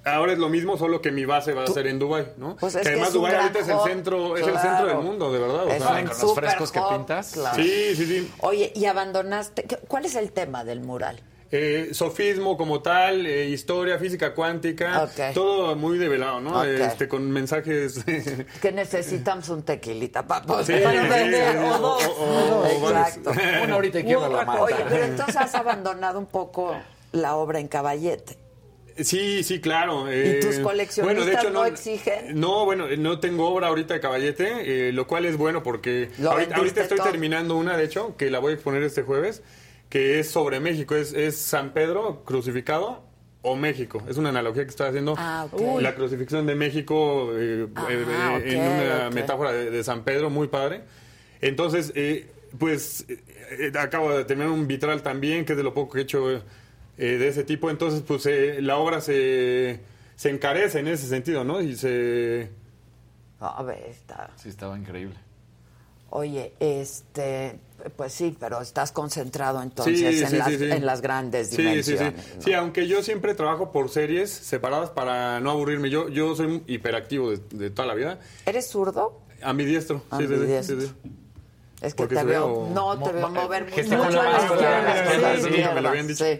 Ahora 0.04 0.34
es 0.34 0.40
lo 0.40 0.50
mismo, 0.50 0.78
solo 0.78 1.00
que 1.02 1.12
mi 1.12 1.26
base 1.26 1.54
va 1.54 1.64
a 1.64 1.68
ser 1.68 1.86
en 1.88 2.00
Dubai, 2.00 2.34
¿no? 2.38 2.56
Pues 2.58 2.74
es 2.76 2.82
que 2.82 2.84
que 2.86 2.90
además 2.94 3.10
es 3.10 3.16
un 3.16 3.22
Dubai 3.22 3.36
ahorita 3.36 3.60
es 3.60 3.68
el 3.70 3.80
centro, 3.86 4.36
es 4.38 4.48
el 4.48 4.58
centro 4.60 4.88
del 4.88 4.98
mundo, 4.98 5.32
de 5.32 5.40
verdad. 5.40 5.66
o 5.66 5.70
Es 5.70 5.84
sea. 5.84 6.06
con 6.06 6.06
los 6.28 6.34
frescos 6.36 6.72
que 6.72 6.80
pintas. 6.90 7.32
claro. 7.34 7.56
Sí, 7.62 7.96
sí, 7.96 8.06
sí. 8.06 8.32
Oye, 8.40 8.72
y 8.76 8.86
abandonaste. 8.86 9.64
¿qué- 9.64 9.78
¿Cuál 9.88 10.06
es 10.06 10.16
el 10.16 10.32
tema 10.32 10.64
del 10.64 10.82
mural? 10.82 11.22
Eh, 11.54 11.90
sofismo 11.92 12.56
como 12.56 12.82
tal, 12.82 13.26
eh, 13.26 13.50
historia, 13.50 13.98
física 13.98 14.34
cuántica, 14.34 15.10
todo 15.34 15.76
muy 15.76 15.98
develado, 15.98 16.40
¿no? 16.40 16.64
Este, 16.64 17.10
con 17.10 17.30
mensajes... 17.30 18.06
Que 18.62 18.72
necesitamos 18.72 19.50
un 19.50 19.64
tequilita 19.64 20.26
para 20.26 20.46
poder 20.46 20.66
Sí, 20.66 20.74
sí, 20.74 20.80
sí, 20.80 21.10
vender, 21.10 21.52
sí, 21.52 21.58
o 21.58 21.78
dos. 21.78 22.06
o- 22.18 22.64
o 22.64 22.90
Exacto. 22.90 23.32
Una 23.66 23.76
horita 23.76 24.00
y 24.00 24.04
quiebra 24.06 24.30
la 24.30 24.46
manta. 24.46 24.62
Oye, 24.64 24.76
pero 24.88 25.04
entonces 25.04 25.36
has 25.36 25.54
abandonado 25.56 26.20
un 26.20 26.28
poco 26.28 26.74
la 27.12 27.36
obra 27.36 27.60
en 27.60 27.68
caballete. 27.68 28.38
Sí, 29.00 29.44
sí, 29.44 29.60
claro. 29.60 30.08
eh, 30.10 30.40
tus 30.42 30.60
coleccionistas 30.60 31.52
no 31.52 31.66
exigen? 31.66 32.40
No, 32.40 32.66
bueno, 32.66 32.86
no 32.98 33.20
tengo 33.20 33.50
obra 33.50 33.68
ahorita 33.68 33.96
de 33.96 34.00
caballete, 34.00 34.88
eh, 34.90 34.92
lo 34.94 35.08
cual 35.08 35.26
es 35.26 35.36
bueno 35.38 35.64
porque 35.64 36.12
Lo 36.20 36.32
ahorita, 36.32 36.56
ahorita 36.58 36.82
estoy 36.84 36.98
todo. 36.98 37.10
terminando 37.10 37.56
una, 37.58 37.76
de 37.78 37.86
hecho, 37.86 38.16
que 38.18 38.30
la 38.30 38.40
voy 38.40 38.52
a 38.52 38.56
exponer 38.56 38.84
este 38.84 39.02
jueves, 39.02 39.42
que 39.92 40.20
es 40.20 40.30
sobre 40.32 40.60
México, 40.62 40.96
es, 40.96 41.14
es 41.14 41.38
San 41.38 41.74
Pedro 41.74 42.24
crucificado 42.24 43.04
o 43.42 43.56
México. 43.58 44.02
Es 44.08 44.16
una 44.18 44.30
analogía 44.30 44.64
que 44.64 44.70
estoy 44.70 44.88
haciendo. 44.88 45.16
Ah. 45.18 45.48
La 45.82 45.94
crucifixión 45.94 46.48
de 46.48 46.56
México 46.56 47.32
eh, 47.34 47.68
Ah, 47.76 47.88
eh, 47.90 48.38
ok, 48.38 48.46
en 48.46 48.62
una 48.62 49.10
metáfora 49.10 49.52
de, 49.52 49.70
de 49.70 49.84
San 49.84 50.04
Pedro, 50.04 50.30
muy 50.30 50.48
padre. 50.48 50.84
Entonces, 51.42 51.92
eh, 51.96 52.30
pues 52.58 53.06
eh, 53.10 53.22
eh, 53.60 53.72
acabo 53.78 54.16
de 54.16 54.24
terminar 54.24 54.52
un 54.52 54.66
vitral 54.66 55.04
también, 55.04 55.44
que 55.44 55.54
es 55.54 55.58
de 55.58 55.64
lo 55.64 55.74
poco 55.74 55.94
que 55.94 56.00
he 56.00 56.04
hecho 56.04 56.32
eh, 56.32 56.42
de 56.98 57.28
ese 57.28 57.44
tipo. 57.44 57.70
Entonces, 57.70 58.02
pues 58.08 58.26
eh, 58.28 58.62
la 58.62 58.78
obra 58.78 59.02
se, 59.02 59.82
se 60.16 60.30
encarece 60.30 60.80
en 60.80 60.88
ese 60.88 61.08
sentido, 61.08 61.44
¿no? 61.44 61.62
Y 61.62 61.76
se... 61.76 62.50
A 63.42 63.62
ver, 63.64 63.84
está. 63.90 64.30
Sí, 64.38 64.48
estaba 64.48 64.78
increíble. 64.78 65.16
Oye, 66.12 66.54
este, 66.60 67.58
pues 67.90 68.14
sí, 68.14 68.36
pero 68.40 68.62
estás 68.62 68.92
concentrado 68.92 69.62
entonces 69.62 69.98
Sí, 70.00 70.06
en, 70.24 70.30
sí, 70.30 70.38
las, 70.38 70.48
sí, 70.48 70.58
sí. 70.58 70.72
en 70.72 70.86
las 70.86 71.02
grandes 71.02 71.48
Sí, 71.50 71.56
sí, 71.56 71.62
sí. 71.62 71.92
dimensiones. 71.92 72.36
¿no? 72.38 72.42
Sí, 72.42 72.54
aunque 72.54 72.88
yo 72.88 73.02
siempre 73.04 73.34
trabajo 73.36 73.72
por 73.72 73.90
series 73.90 74.30
separadas 74.30 74.90
para 74.92 75.40
no 75.40 75.52
aburrirme. 75.52 75.90
Yo, 75.90 76.10
yo 76.10 76.36
soy 76.36 76.64
hiperactivo 76.68 77.32
de, 77.32 77.40
de 77.52 77.70
toda 77.70 77.88
la 77.88 77.94
vida. 77.96 78.20
¿Eres 78.46 78.70
zurdo? 78.70 79.20
Ambidiestro. 79.42 79.98
Sí, 80.00 80.04
sí, 80.20 80.28
sí, 80.28 80.34
Ambidiestro. 80.34 80.82
sí, 80.82 80.88
sí. 80.88 80.94
Es 81.82 81.96
que 81.96 82.04
Porque 82.04 82.14
te 82.14 82.24
veo, 82.24 82.70
no 82.72 83.00
te 83.04 83.12
veo 83.12 83.28
mo- 83.28 83.42
mover 83.42 83.64
mucho. 83.64 83.76
a 83.82 84.40
sí, 85.36 85.42
sí, 85.42 85.64
me 85.74 85.82
lo 85.82 85.90
habían 85.90 86.06
dicho. 86.08 86.24
sí. 86.24 86.40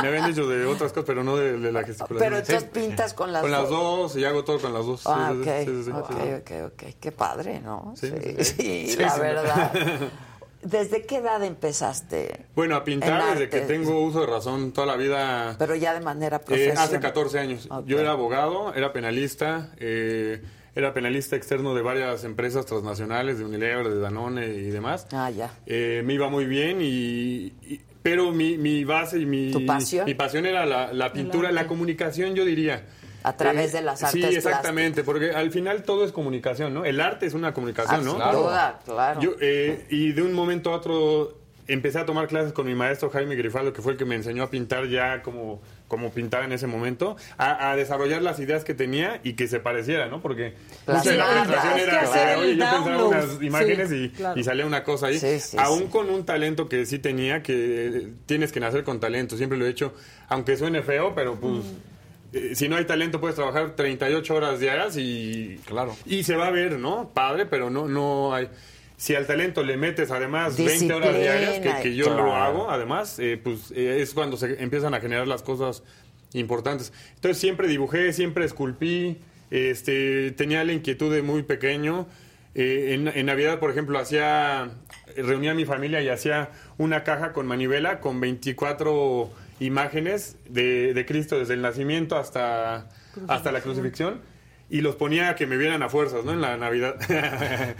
Me 0.00 0.08
habían 0.08 0.26
dicho 0.28 0.48
de 0.48 0.64
otras 0.64 0.92
cosas, 0.92 1.04
pero 1.06 1.22
no 1.22 1.36
de, 1.36 1.58
de 1.58 1.72
la 1.72 1.84
gesticulación. 1.84 2.18
Pero 2.18 2.38
entonces 2.38 2.64
pintas 2.70 3.12
con 3.12 3.32
las 3.34 3.42
Con 3.42 3.50
las 3.50 3.68
dos. 3.68 4.12
dos 4.12 4.16
y 4.16 4.24
hago 4.24 4.44
todo 4.44 4.58
con 4.60 4.72
las 4.72 4.86
dos. 4.86 5.00
Sí, 5.00 5.08
Ah, 5.10 5.32
sí, 5.34 5.40
ok, 5.40 5.56
sí, 5.58 5.66
sí, 5.66 5.84
sí, 5.84 5.90
ok, 5.90 6.06
sí. 6.08 6.32
ok, 6.32 6.72
ok. 6.72 6.82
Qué 6.98 7.12
padre, 7.12 7.60
¿no? 7.60 7.92
Sí, 7.96 8.08
Sí, 8.08 8.14
sí, 8.22 8.34
sí, 8.38 8.44
sí. 8.56 8.86
Sí, 8.92 8.96
la 8.96 9.10
sí. 9.14 9.20
verdad. 9.20 9.72
¿Desde 10.62 11.02
qué 11.06 11.16
edad 11.16 11.42
empezaste? 11.42 12.46
Bueno, 12.54 12.76
a 12.76 12.84
pintar 12.84 13.32
desde 13.32 13.48
que 13.48 13.60
tengo 13.62 14.00
uso 14.00 14.20
de 14.20 14.26
razón 14.26 14.72
toda 14.72 14.86
la 14.86 14.96
vida. 14.96 15.56
Pero 15.58 15.74
ya 15.74 15.92
de 15.94 16.00
manera 16.00 16.36
Eh, 16.36 16.40
profesional. 16.40 16.84
hace 16.84 17.00
14 17.00 17.38
años. 17.40 17.66
Ok. 17.70 17.86
Yo 17.86 17.98
era 17.98 18.12
abogado, 18.12 18.72
era 18.74 18.92
penalista, 18.92 19.70
eh, 19.78 20.40
era 20.74 20.94
penalista 20.94 21.34
externo 21.36 21.74
de 21.74 21.82
varias 21.82 22.22
empresas 22.24 22.64
transnacionales, 22.66 23.38
de 23.38 23.44
Unilever, 23.44 23.88
de 23.88 23.98
Danone 23.98 24.46
y 24.46 24.70
demás. 24.70 25.06
Ah, 25.12 25.30
ya. 25.30 25.50
Eh, 25.66 26.02
me 26.04 26.14
iba 26.14 26.28
muy 26.28 26.46
bien 26.46 26.78
y... 26.80 27.52
y- 27.62 27.80
pero 28.02 28.32
mi, 28.32 28.58
mi 28.58 28.82
base 28.84 29.20
y 29.20 29.26
mi, 29.26 29.52
¿Tu 29.52 29.64
pasión? 29.64 30.06
mi 30.06 30.14
pasión 30.14 30.44
era 30.44 30.66
la, 30.66 30.92
la 30.92 31.12
pintura, 31.12 31.52
la 31.52 31.68
comunicación, 31.68 32.34
yo 32.34 32.44
diría. 32.44 32.84
A 33.24 33.36
través 33.36 33.72
Eh, 33.72 33.78
de 33.78 33.82
las 33.82 34.00
Sí, 34.00 34.06
artes 34.22 34.36
exactamente, 34.36 35.04
porque 35.04 35.30
al 35.30 35.50
final 35.50 35.82
todo 35.82 36.04
es 36.04 36.12
comunicación, 36.12 36.74
¿no? 36.74 36.84
El 36.84 37.00
arte 37.00 37.26
es 37.26 37.34
una 37.34 37.54
comunicación, 37.54 38.00
Ah, 38.00 38.32
¿no? 38.32 38.42
duda, 38.42 38.80
claro. 38.84 39.20
Yo, 39.20 39.32
eh, 39.40 39.86
y 39.90 40.12
de 40.12 40.22
un 40.22 40.32
momento 40.32 40.72
a 40.72 40.76
otro 40.76 41.38
empecé 41.68 42.00
a 42.00 42.04
tomar 42.04 42.26
clases 42.26 42.52
con 42.52 42.66
mi 42.66 42.74
maestro 42.74 43.08
Jaime 43.10 43.36
Grifaldo, 43.36 43.72
que 43.72 43.80
fue 43.80 43.92
el 43.92 43.98
que 43.98 44.04
me 44.04 44.16
enseñó 44.16 44.42
a 44.42 44.50
pintar 44.50 44.88
ya 44.88 45.22
como, 45.22 45.62
como 45.86 46.10
pintaba 46.10 46.44
en 46.44 46.52
ese 46.52 46.66
momento, 46.66 47.16
a, 47.38 47.70
a 47.70 47.76
desarrollar 47.76 48.20
las 48.20 48.40
ideas 48.40 48.64
que 48.64 48.74
tenía 48.74 49.20
y 49.22 49.34
que 49.34 49.46
se 49.46 49.60
pareciera, 49.60 50.08
¿no? 50.08 50.20
Porque 50.20 50.54
mucha 50.88 51.10
de 51.10 51.16
la 51.16 51.24
presentación 51.44 51.78
Es 51.78 51.84
que 51.84 51.90
era, 51.90 52.00
hacer 52.02 52.38
oye, 52.38 52.56
yo 52.56 52.64
pensaba 52.64 53.04
unas 53.06 53.42
imágenes 53.42 53.88
Sí, 53.90 53.94
y, 53.96 54.08
claro. 54.10 54.40
y 54.40 54.44
salía 54.44 54.66
una 54.66 54.82
cosa 54.82 55.06
ahí. 55.06 55.18
Sí, 55.20 55.38
sí, 55.38 55.56
Aún 55.58 55.78
sí. 55.84 55.86
con 55.86 56.10
un 56.10 56.26
talento 56.26 56.68
que 56.68 56.84
sí 56.84 56.98
tenía, 56.98 57.42
que 57.44 58.08
tienes 58.26 58.50
que 58.50 58.58
nacer 58.58 58.82
con 58.82 58.98
talento, 58.98 59.36
siempre 59.36 59.56
lo 59.56 59.64
he 59.64 59.70
hecho, 59.70 59.94
aunque 60.28 60.56
suene 60.56 60.82
feo, 60.82 61.14
pero 61.14 61.36
pues... 61.36 61.62
eh, 62.32 62.54
si 62.54 62.68
no 62.68 62.76
hay 62.76 62.84
talento 62.84 63.20
puedes 63.20 63.36
trabajar 63.36 63.76
38 63.76 64.34
horas 64.34 64.60
diarias 64.60 64.96
y 64.96 65.58
Claro. 65.66 65.96
y 66.06 66.22
se 66.24 66.36
va 66.36 66.48
a 66.48 66.50
ver, 66.50 66.78
¿no? 66.78 67.10
Padre, 67.14 67.46
pero 67.46 67.70
no 67.70 67.88
no 67.88 68.34
hay 68.34 68.48
si 68.96 69.14
al 69.16 69.26
talento 69.26 69.64
le 69.64 69.76
metes 69.76 70.10
además 70.12 70.56
20 70.56 70.92
horas 70.94 71.08
Disciplina, 71.14 71.38
diarias, 71.40 71.76
que, 71.76 71.82
que 71.82 71.94
yo 71.96 72.06
lo 72.10 72.14
claro. 72.14 72.36
hago 72.36 72.70
además, 72.70 73.18
eh, 73.18 73.40
pues 73.42 73.72
eh, 73.74 73.98
es 74.00 74.14
cuando 74.14 74.36
se 74.36 74.62
empiezan 74.62 74.94
a 74.94 75.00
generar 75.00 75.26
las 75.26 75.42
cosas 75.42 75.82
importantes. 76.34 76.92
Entonces 77.16 77.38
siempre 77.38 77.66
dibujé, 77.66 78.12
siempre 78.12 78.44
esculpí, 78.44 79.18
este, 79.50 80.30
tenía 80.32 80.62
la 80.64 80.72
inquietud 80.72 81.12
de 81.12 81.20
muy 81.22 81.42
pequeño. 81.42 82.06
Eh, 82.54 82.94
en, 82.94 83.08
en 83.08 83.26
Navidad, 83.26 83.58
por 83.58 83.70
ejemplo, 83.70 83.98
hacía, 83.98 84.70
reunía 85.16 85.50
a 85.50 85.54
mi 85.54 85.64
familia 85.64 86.00
y 86.00 86.08
hacía 86.08 86.50
una 86.78 87.02
caja 87.02 87.32
con 87.32 87.46
manivela 87.46 88.00
con 88.00 88.20
24 88.20 89.30
imágenes 89.64 90.36
de, 90.48 90.94
de 90.94 91.06
Cristo 91.06 91.38
desde 91.38 91.54
el 91.54 91.62
nacimiento 91.62 92.16
hasta, 92.16 92.88
hasta 93.28 93.52
la 93.52 93.60
crucifixión 93.60 94.20
y 94.72 94.80
los 94.80 94.96
ponía 94.96 95.28
a 95.28 95.34
que 95.34 95.46
me 95.46 95.58
vieran 95.58 95.82
a 95.82 95.90
fuerzas, 95.90 96.24
¿no? 96.24 96.32
En 96.32 96.40
la 96.40 96.56
Navidad. 96.56 96.96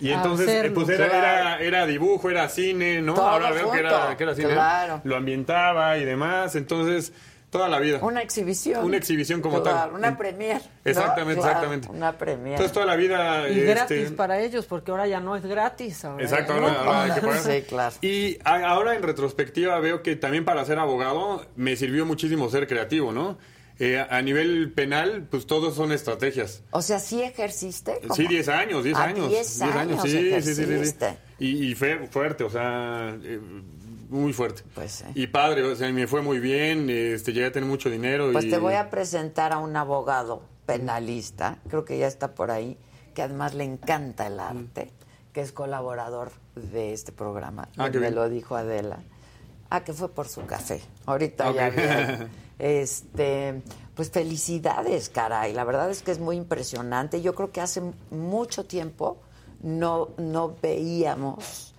y 0.00 0.10
entonces, 0.10 0.48
hacerlo, 0.48 0.74
pues 0.74 0.88
era, 0.88 1.06
claro. 1.06 1.26
era, 1.26 1.60
era 1.60 1.86
dibujo, 1.86 2.30
era 2.30 2.48
cine, 2.48 3.02
¿no? 3.02 3.12
Todo 3.12 3.28
Ahora 3.28 3.50
veo 3.50 3.70
que 3.70 3.78
era, 3.78 4.16
que 4.16 4.22
era 4.22 4.34
cine. 4.34 4.48
claro. 4.48 5.02
Lo 5.04 5.16
ambientaba 5.16 5.98
y 5.98 6.06
demás. 6.06 6.56
Entonces, 6.56 7.12
toda 7.50 7.68
la 7.68 7.78
vida. 7.80 7.98
Una 8.02 8.22
exhibición. 8.22 8.84
Una 8.84 8.96
exhibición 8.96 9.40
como 9.42 9.62
Claro, 9.62 9.78
tal. 9.90 9.92
Una 9.94 10.16
premier. 10.16 10.62
¿no? 10.62 10.90
Exactamente, 10.90 11.40
Claro, 11.40 11.48
exactamente. 11.50 11.88
Una 11.90 12.12
premier. 12.16 12.52
Entonces, 12.54 12.72
toda 12.72 12.86
la 12.86 12.96
vida. 12.96 13.48
Y 13.48 13.58
este, 13.60 13.64
gratis 13.66 14.10
para 14.12 14.40
ellos, 14.40 14.66
porque 14.66 14.90
ahora 14.92 15.06
ya 15.06 15.20
no 15.20 15.36
es 15.36 15.44
gratis. 15.44 16.04
Ahora 16.04 16.22
Exacto, 16.22 16.52
ahora, 16.54 16.72
ahora 16.80 17.02
hay 17.04 17.12
que 17.12 17.20
pagar. 17.20 17.42
Sí, 17.42 17.62
claro. 17.68 17.94
Y 18.00 18.38
a- 18.44 18.66
ahora 18.68 18.94
en 18.94 19.02
retrospectiva 19.02 19.78
veo 19.80 20.02
que 20.02 20.16
también 20.16 20.44
para 20.44 20.64
ser 20.64 20.78
abogado 20.78 21.44
me 21.56 21.76
sirvió 21.76 22.06
muchísimo 22.06 22.48
ser 22.50 22.66
creativo, 22.66 23.12
¿no? 23.12 23.38
Eh, 23.82 23.98
a 24.10 24.20
nivel 24.20 24.72
penal, 24.72 25.26
pues 25.30 25.46
todos 25.46 25.74
son 25.74 25.90
estrategias. 25.90 26.62
O 26.70 26.82
sea, 26.82 26.98
¿sí 26.98 27.22
ejerciste? 27.22 27.98
¿Cómo? 28.02 28.14
Sí, 28.14 28.26
10 28.28 28.48
años, 28.48 28.84
10 28.84 28.96
Ah, 28.98 29.04
años. 29.04 29.30
10 29.30 29.62
años 29.62 30.02
sí, 30.02 30.10
sí, 30.42 30.54
sí, 30.54 30.54
sí, 30.66 30.84
sí. 30.86 31.06
Y, 31.38 31.70
y 31.70 31.74
fue 31.74 32.06
fuerte, 32.10 32.44
o 32.44 32.50
sea, 32.50 33.16
eh, 33.22 33.40
muy 34.10 34.32
fuerte. 34.32 34.62
Pues 34.74 34.92
sí. 34.92 35.04
Y 35.14 35.28
padre, 35.28 35.62
o 35.62 35.74
sea, 35.74 35.90
me 35.92 36.06
fue 36.06 36.20
muy 36.20 36.40
bien, 36.40 36.90
este, 36.90 37.32
llegué 37.32 37.46
a 37.46 37.52
tener 37.52 37.68
mucho 37.68 37.88
dinero. 37.88 38.30
Pues 38.32 38.44
y... 38.44 38.50
te 38.50 38.58
voy 38.58 38.74
a 38.74 38.90
presentar 38.90 39.52
a 39.52 39.58
un 39.58 39.76
abogado 39.76 40.42
penalista, 40.66 41.58
creo 41.68 41.84
que 41.84 41.98
ya 41.98 42.06
está 42.06 42.34
por 42.34 42.50
ahí, 42.50 42.76
que 43.14 43.22
además 43.22 43.54
le 43.54 43.64
encanta 43.64 44.26
el 44.26 44.38
arte, 44.38 44.90
que 45.32 45.40
es 45.40 45.52
colaborador 45.52 46.32
de 46.54 46.92
este 46.92 47.12
programa. 47.12 47.68
Ah, 47.76 47.88
me 47.88 47.98
bien. 47.98 48.14
lo 48.14 48.28
dijo 48.28 48.56
Adela. 48.56 48.98
Ah, 49.70 49.84
que 49.84 49.92
fue 49.92 50.08
por 50.08 50.28
su 50.28 50.44
café. 50.46 50.80
Ahorita 51.06 51.52
ya. 51.52 52.28
Este, 52.60 53.62
pues 53.94 54.10
felicidades, 54.10 55.08
caray. 55.08 55.54
La 55.54 55.64
verdad 55.64 55.90
es 55.90 56.02
que 56.02 56.10
es 56.10 56.18
muy 56.18 56.36
impresionante. 56.36 57.22
Yo 57.22 57.34
creo 57.34 57.50
que 57.52 57.62
hace 57.62 57.80
mucho 58.10 58.66
tiempo 58.66 59.16
no, 59.62 60.10
no 60.18 60.56
veíamos 60.60 61.74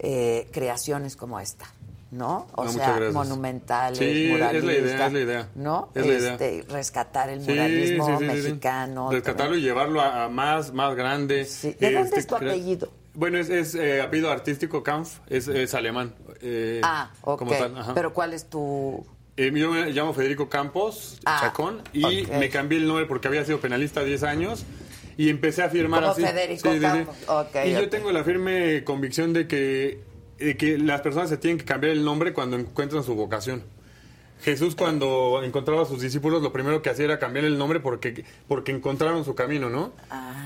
eh, 0.00 0.48
creaciones 0.50 1.16
como 1.16 1.38
esta, 1.38 1.72
¿no? 2.14 2.46
O 2.54 2.68
sea, 2.68 2.98
monumentales, 3.12 3.98
Sí, 3.98 4.04
es 4.04 4.38
la 4.40 4.46
muralistas. 4.46 4.72
idea, 4.94 5.06
es 5.06 5.12
la 5.12 5.20
idea. 5.20 5.48
¿No? 5.54 5.90
Es 5.94 6.06
la 6.06 6.12
idea. 6.14 6.32
Este, 6.32 6.64
rescatar 6.68 7.28
el 7.30 7.40
muralismo 7.40 8.06
sí, 8.06 8.12
sí, 8.18 8.24
mexicano. 8.24 9.10
Rescatarlo 9.10 9.56
y 9.56 9.60
llevarlo 9.62 10.00
a, 10.00 10.24
a 10.24 10.28
más, 10.28 10.72
más 10.72 10.94
grande. 10.94 11.46
¿De 11.62 11.90
dónde 11.92 12.00
Este, 12.02 12.20
es 12.20 12.26
tu 12.26 12.36
apellido? 12.36 12.90
Bueno, 13.14 13.38
es, 13.38 13.48
es 13.48 13.74
eh, 13.74 14.00
apellido 14.00 14.30
artístico 14.30 14.82
Kampf, 14.82 15.18
es, 15.28 15.46
es 15.48 15.74
alemán. 15.74 16.14
eh, 16.40 16.80
Ah, 16.82 17.10
ok. 17.22 17.38
como 17.38 17.52
tal, 17.52 17.76
ajá. 17.78 17.94
Pero 17.94 18.12
¿cuál 18.12 18.32
es 18.32 18.46
tu...? 18.48 19.04
Eh, 19.36 19.50
yo 19.54 19.70
me 19.72 19.90
llamo 19.90 20.14
Federico 20.14 20.48
Campos 20.48 21.18
Ah, 21.24 21.38
Chacón 21.40 21.82
y 21.92 22.24
me 22.26 22.48
cambié 22.50 22.78
el 22.78 22.86
nombre 22.86 23.06
porque 23.06 23.26
había 23.26 23.44
sido 23.44 23.58
penalista 23.60 24.04
10 24.04 24.22
años 24.22 24.64
y 25.16 25.28
empecé 25.28 25.62
a 25.64 25.68
firmar 25.68 26.00
Como 26.02 26.12
así. 26.12 26.22
Federico 26.22 26.70
Campos. 26.80 27.16
Ok, 27.26 27.56
y 27.66 27.72
yo 27.72 27.88
tengo 27.88 28.12
la 28.12 28.22
firme 28.22 28.84
convicción 28.84 29.32
de 29.32 29.48
que, 29.48 30.00
de 30.44 30.56
que 30.56 30.78
las 30.78 31.00
personas 31.00 31.28
se 31.28 31.36
tienen 31.36 31.58
que 31.58 31.64
cambiar 31.64 31.92
el 31.92 32.04
nombre 32.04 32.32
cuando 32.32 32.56
encuentran 32.56 33.02
su 33.02 33.14
vocación. 33.14 33.62
Jesús 34.42 34.74
cuando 34.74 35.40
encontraba 35.42 35.82
a 35.82 35.86
sus 35.86 36.00
discípulos 36.02 36.42
lo 36.42 36.52
primero 36.52 36.82
que 36.82 36.90
hacía 36.90 37.06
era 37.06 37.18
cambiar 37.18 37.46
el 37.46 37.56
nombre 37.56 37.80
porque, 37.80 38.24
porque 38.46 38.72
encontraron 38.72 39.24
su 39.24 39.34
camino, 39.34 39.70
¿no? 39.70 39.92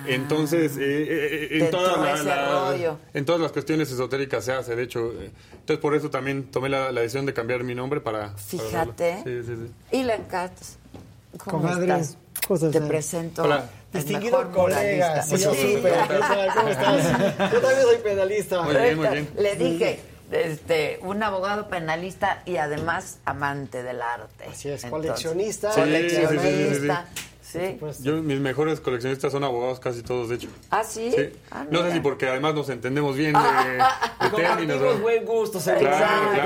Entonces, 0.06 0.76
eh, 0.76 0.82
eh, 0.82 1.48
eh, 1.50 1.58
en, 1.64 1.70
todas 1.70 2.24
la- 2.24 2.76
en 3.14 3.24
todas 3.24 3.40
las 3.40 3.50
cuestiones 3.52 3.90
esotéricas 3.90 4.44
se 4.44 4.52
hace, 4.52 4.76
de 4.76 4.82
hecho. 4.84 5.12
eh, 5.20 5.30
entonces, 5.52 5.78
por 5.78 5.94
eso 5.96 6.10
también 6.10 6.44
tomé 6.44 6.68
la, 6.68 6.92
la 6.92 7.00
decisión 7.00 7.26
de 7.26 7.34
cambiar 7.34 7.64
mi 7.64 7.74
nombre 7.74 8.00
para... 8.00 8.30
Fíjate. 8.36 9.22
Sí, 9.24 9.42
sí, 9.44 9.54
sí. 9.56 9.96
Y 9.98 10.02
la 10.04 10.18
Katz. 10.28 10.77
¿Cómo 11.38 11.62
Comadre, 11.62 11.84
estás? 11.84 12.16
¿cómo 12.46 12.56
estás? 12.56 12.72
Te 12.72 12.80
presento 12.80 13.42
Hola. 13.44 13.64
Distinguido 13.92 14.52
colega, 14.52 15.22
sí, 15.22 15.36
yo. 15.38 15.50
¿Cómo 15.50 16.68
estás? 16.68 17.52
Yo 17.52 17.60
también 17.60 17.82
soy 17.82 17.96
penalista. 18.02 18.62
Muy 18.62 18.74
bien, 18.76 18.96
muy 18.96 19.08
bien. 19.08 19.30
Le 19.38 19.56
dije, 19.56 20.00
este, 20.30 20.98
un 21.02 21.22
abogado 21.22 21.68
penalista 21.68 22.42
y 22.44 22.56
además 22.56 23.18
amante 23.24 23.82
del 23.82 24.02
arte. 24.02 24.44
Así 24.50 24.68
es, 24.68 24.84
coleccionista. 24.84 25.72
Sí, 25.72 25.80
sí, 26.10 26.10
sí, 26.10 26.80
sí, 26.80 26.88
sí. 27.50 27.78
Yo, 28.02 28.22
mis 28.22 28.40
mejores 28.40 28.80
coleccionistas 28.80 29.32
son 29.32 29.42
abogados 29.44 29.80
casi 29.80 30.02
todos, 30.02 30.28
de 30.28 30.34
hecho. 30.36 30.48
¿Ah, 30.70 30.84
sí? 30.84 31.10
Sí. 31.14 31.30
Ah, 31.50 31.66
no 31.70 31.82
sé 31.82 31.92
si 31.92 32.00
porque 32.00 32.28
además 32.28 32.54
nos 32.54 32.68
entendemos 32.68 33.16
bien 33.16 33.32
de, 33.32 33.40
de 34.26 34.36
términos. 34.36 34.80
¿no? 34.80 34.98
buen 34.98 35.24
gusto, 35.24 35.58
Claro, 35.58 35.80
seguro. 35.80 35.90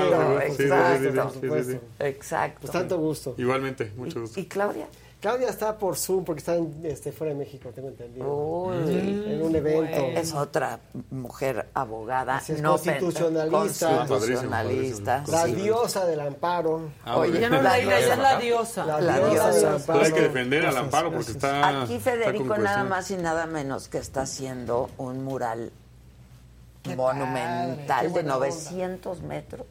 claro, 0.07 0.41
Exacto, 0.41 1.55
exacto. 1.99 2.57
Pues 2.61 2.71
tanto 2.71 2.97
gusto. 2.97 3.35
Igualmente, 3.37 3.91
mucho 3.97 4.21
gusto. 4.21 4.39
¿Y 4.39 4.45
Claudia? 4.45 4.87
Claudia 5.23 5.47
está 5.47 5.77
por 5.77 5.95
Zoom 5.95 6.25
porque 6.25 6.39
está 6.39 6.57
en, 6.57 6.81
este, 6.83 7.13
fuera 7.13 7.31
de 7.31 7.39
México, 7.39 7.69
tengo 7.73 7.87
entendido. 7.87 8.27
Uy. 8.27 9.23
en 9.25 9.41
un 9.41 9.55
evento. 9.55 10.19
Es 10.19 10.33
otra 10.33 10.81
mujer 11.11 11.69
abogada, 11.73 12.39
es, 12.45 12.61
no 12.61 12.71
constitucionalista. 12.71 14.05
constitucionalista. 14.05 15.23
La 15.29 15.45
sí. 15.45 15.55
diosa 15.55 16.05
del 16.05 16.19
amparo. 16.19 16.89
Ah, 17.05 17.19
Oye, 17.19 17.39
bien. 17.39 17.51
no 17.51 17.61
la 17.61 17.77
ella 17.79 18.01
ya 18.01 18.13
es 18.15 18.19
la 18.19 18.37
diosa. 18.37 18.85
La, 18.85 18.99
La 18.99 19.17
diosa, 19.19 19.31
diosa. 19.31 19.51
del 19.53 19.75
amparo. 19.75 20.01
hay 20.01 20.11
que 20.11 20.21
defender 20.23 20.65
al 20.65 20.77
amparo 20.77 21.11
porque 21.13 21.31
está. 21.31 21.83
Aquí 21.83 21.93
está 21.93 22.11
Federico 22.11 22.45
con 22.45 22.61
nada 22.61 22.83
más 22.83 23.09
y 23.09 23.15
nada 23.15 23.45
menos 23.45 23.87
que 23.87 23.99
está 23.99 24.23
haciendo 24.23 24.89
un 24.97 25.23
mural 25.23 25.71
Qué 26.81 26.97
monumental 26.97 27.87
padre, 27.87 28.07
de 28.07 28.09
buena 28.09 28.35
onda. 28.35 28.47
900 28.49 29.21
metros 29.21 29.65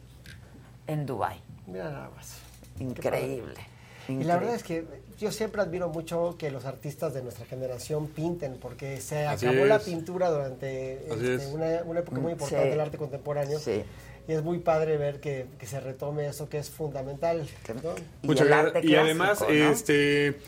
en 0.87 1.05
Dubai. 1.05 1.39
Mira 1.67 1.91
nada 1.91 2.09
más. 2.15 2.39
Increíble. 2.79 3.67
Y 4.07 4.23
la 4.23 4.37
verdad 4.37 4.55
es 4.55 4.63
que 4.63 5.02
yo 5.23 5.31
siempre 5.31 5.61
admiro 5.61 5.89
mucho 5.89 6.35
que 6.37 6.51
los 6.51 6.65
artistas 6.65 7.13
de 7.13 7.23
nuestra 7.23 7.45
generación 7.45 8.07
pinten, 8.07 8.57
porque 8.59 9.01
se 9.01 9.25
Así 9.25 9.45
acabó 9.47 9.65
la 9.65 9.79
pintura 9.79 10.29
durante 10.29 11.11
este, 11.11 11.35
es. 11.35 11.45
una, 11.47 11.81
una 11.85 11.99
época 12.01 12.19
muy 12.19 12.31
Mm, 12.31 12.33
importante 12.33 12.65
sí. 12.65 12.69
del 12.69 12.79
arte 12.79 12.97
contemporáneo. 12.97 13.59
Sí. 13.59 13.83
Y 14.27 14.31
es 14.33 14.43
muy 14.43 14.59
padre 14.59 14.97
ver 14.97 15.19
que, 15.19 15.47
que 15.59 15.65
se 15.65 15.79
retome 15.79 16.27
eso 16.27 16.47
que 16.49 16.57
es 16.57 16.69
fundamental. 16.69 17.47
¿no? 17.83 17.95
Y 18.21 18.27
Muchas 18.27 18.47
el 18.47 18.47
gracias. 18.49 18.75
arte 18.75 18.87
Y 18.87 18.95
además, 18.95 19.39
clásico, 19.39 19.51
¿no? 19.51 19.71
este, 19.71 20.39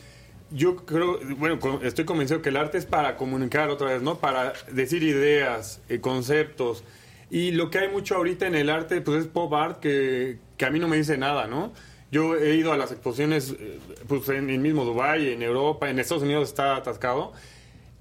yo 0.50 0.76
creo, 0.86 1.18
bueno, 1.36 1.58
estoy 1.82 2.04
convencido 2.04 2.40
que 2.42 2.48
el 2.50 2.56
arte 2.56 2.78
es 2.78 2.86
para 2.86 3.16
comunicar 3.16 3.68
otra 3.68 3.88
vez, 3.92 4.02
¿no? 4.02 4.18
Para 4.18 4.52
decir 4.72 5.02
ideas, 5.02 5.80
eh, 5.88 6.00
conceptos. 6.00 6.84
Y 7.30 7.50
lo 7.50 7.70
que 7.70 7.78
hay 7.80 7.88
mucho 7.90 8.14
ahorita 8.16 8.46
en 8.46 8.54
el 8.54 8.70
arte, 8.70 9.00
pues 9.00 9.22
es 9.22 9.26
pop 9.26 9.52
art 9.54 9.80
que, 9.80 10.38
que 10.56 10.64
a 10.64 10.70
mí 10.70 10.78
no 10.78 10.88
me 10.88 10.96
dice 10.96 11.18
nada, 11.18 11.46
¿no? 11.48 11.72
Yo 12.12 12.36
he 12.36 12.54
ido 12.54 12.72
a 12.72 12.76
las 12.76 12.92
exposiciones, 12.92 13.54
eh, 13.58 13.78
pues 14.06 14.28
en 14.28 14.48
el 14.50 14.58
mismo 14.60 14.84
Dubai, 14.84 15.32
en 15.32 15.42
Europa, 15.42 15.90
en 15.90 15.98
Estados 15.98 16.22
Unidos 16.22 16.48
está 16.48 16.76
atascado. 16.76 17.32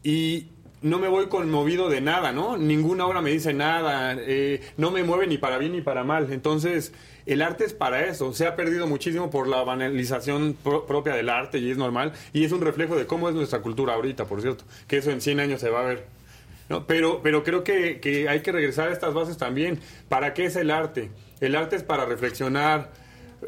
Y 0.03 0.47
no 0.81 0.99
me 0.99 1.07
voy 1.07 1.27
conmovido 1.27 1.89
de 1.89 2.01
nada, 2.01 2.31
¿no? 2.31 2.57
Ninguna 2.57 3.07
obra 3.07 3.21
me 3.21 3.31
dice 3.31 3.53
nada, 3.53 4.15
eh, 4.19 4.61
no 4.77 4.91
me 4.91 5.03
mueve 5.03 5.25
ni 5.25 5.37
para 5.39 5.57
bien 5.57 5.71
ni 5.71 5.81
para 5.81 6.03
mal. 6.03 6.31
Entonces, 6.31 6.93
el 7.25 7.41
arte 7.41 7.65
es 7.65 7.73
para 7.73 8.05
eso. 8.05 8.31
Se 8.33 8.45
ha 8.45 8.55
perdido 8.55 8.85
muchísimo 8.85 9.31
por 9.31 9.47
la 9.47 9.63
banalización 9.63 10.55
pro- 10.63 10.85
propia 10.85 11.15
del 11.15 11.29
arte 11.29 11.57
y 11.57 11.71
es 11.71 11.77
normal. 11.77 12.13
Y 12.33 12.43
es 12.45 12.51
un 12.51 12.61
reflejo 12.61 12.95
de 12.95 13.07
cómo 13.07 13.29
es 13.29 13.33
nuestra 13.35 13.61
cultura 13.61 13.95
ahorita, 13.95 14.25
por 14.25 14.41
cierto. 14.41 14.63
Que 14.87 14.97
eso 14.97 15.09
en 15.09 15.21
100 15.21 15.39
años 15.39 15.61
se 15.61 15.69
va 15.71 15.79
a 15.79 15.85
ver. 15.85 16.05
¿no? 16.69 16.85
Pero, 16.85 17.21
pero 17.23 17.43
creo 17.43 17.63
que, 17.63 17.99
que 17.99 18.29
hay 18.29 18.41
que 18.41 18.51
regresar 18.51 18.89
a 18.89 18.93
estas 18.93 19.15
bases 19.15 19.37
también. 19.37 19.79
¿Para 20.09 20.35
qué 20.35 20.45
es 20.45 20.55
el 20.55 20.69
arte? 20.69 21.09
El 21.39 21.55
arte 21.55 21.75
es 21.75 21.83
para 21.83 22.05
reflexionar, 22.05 22.91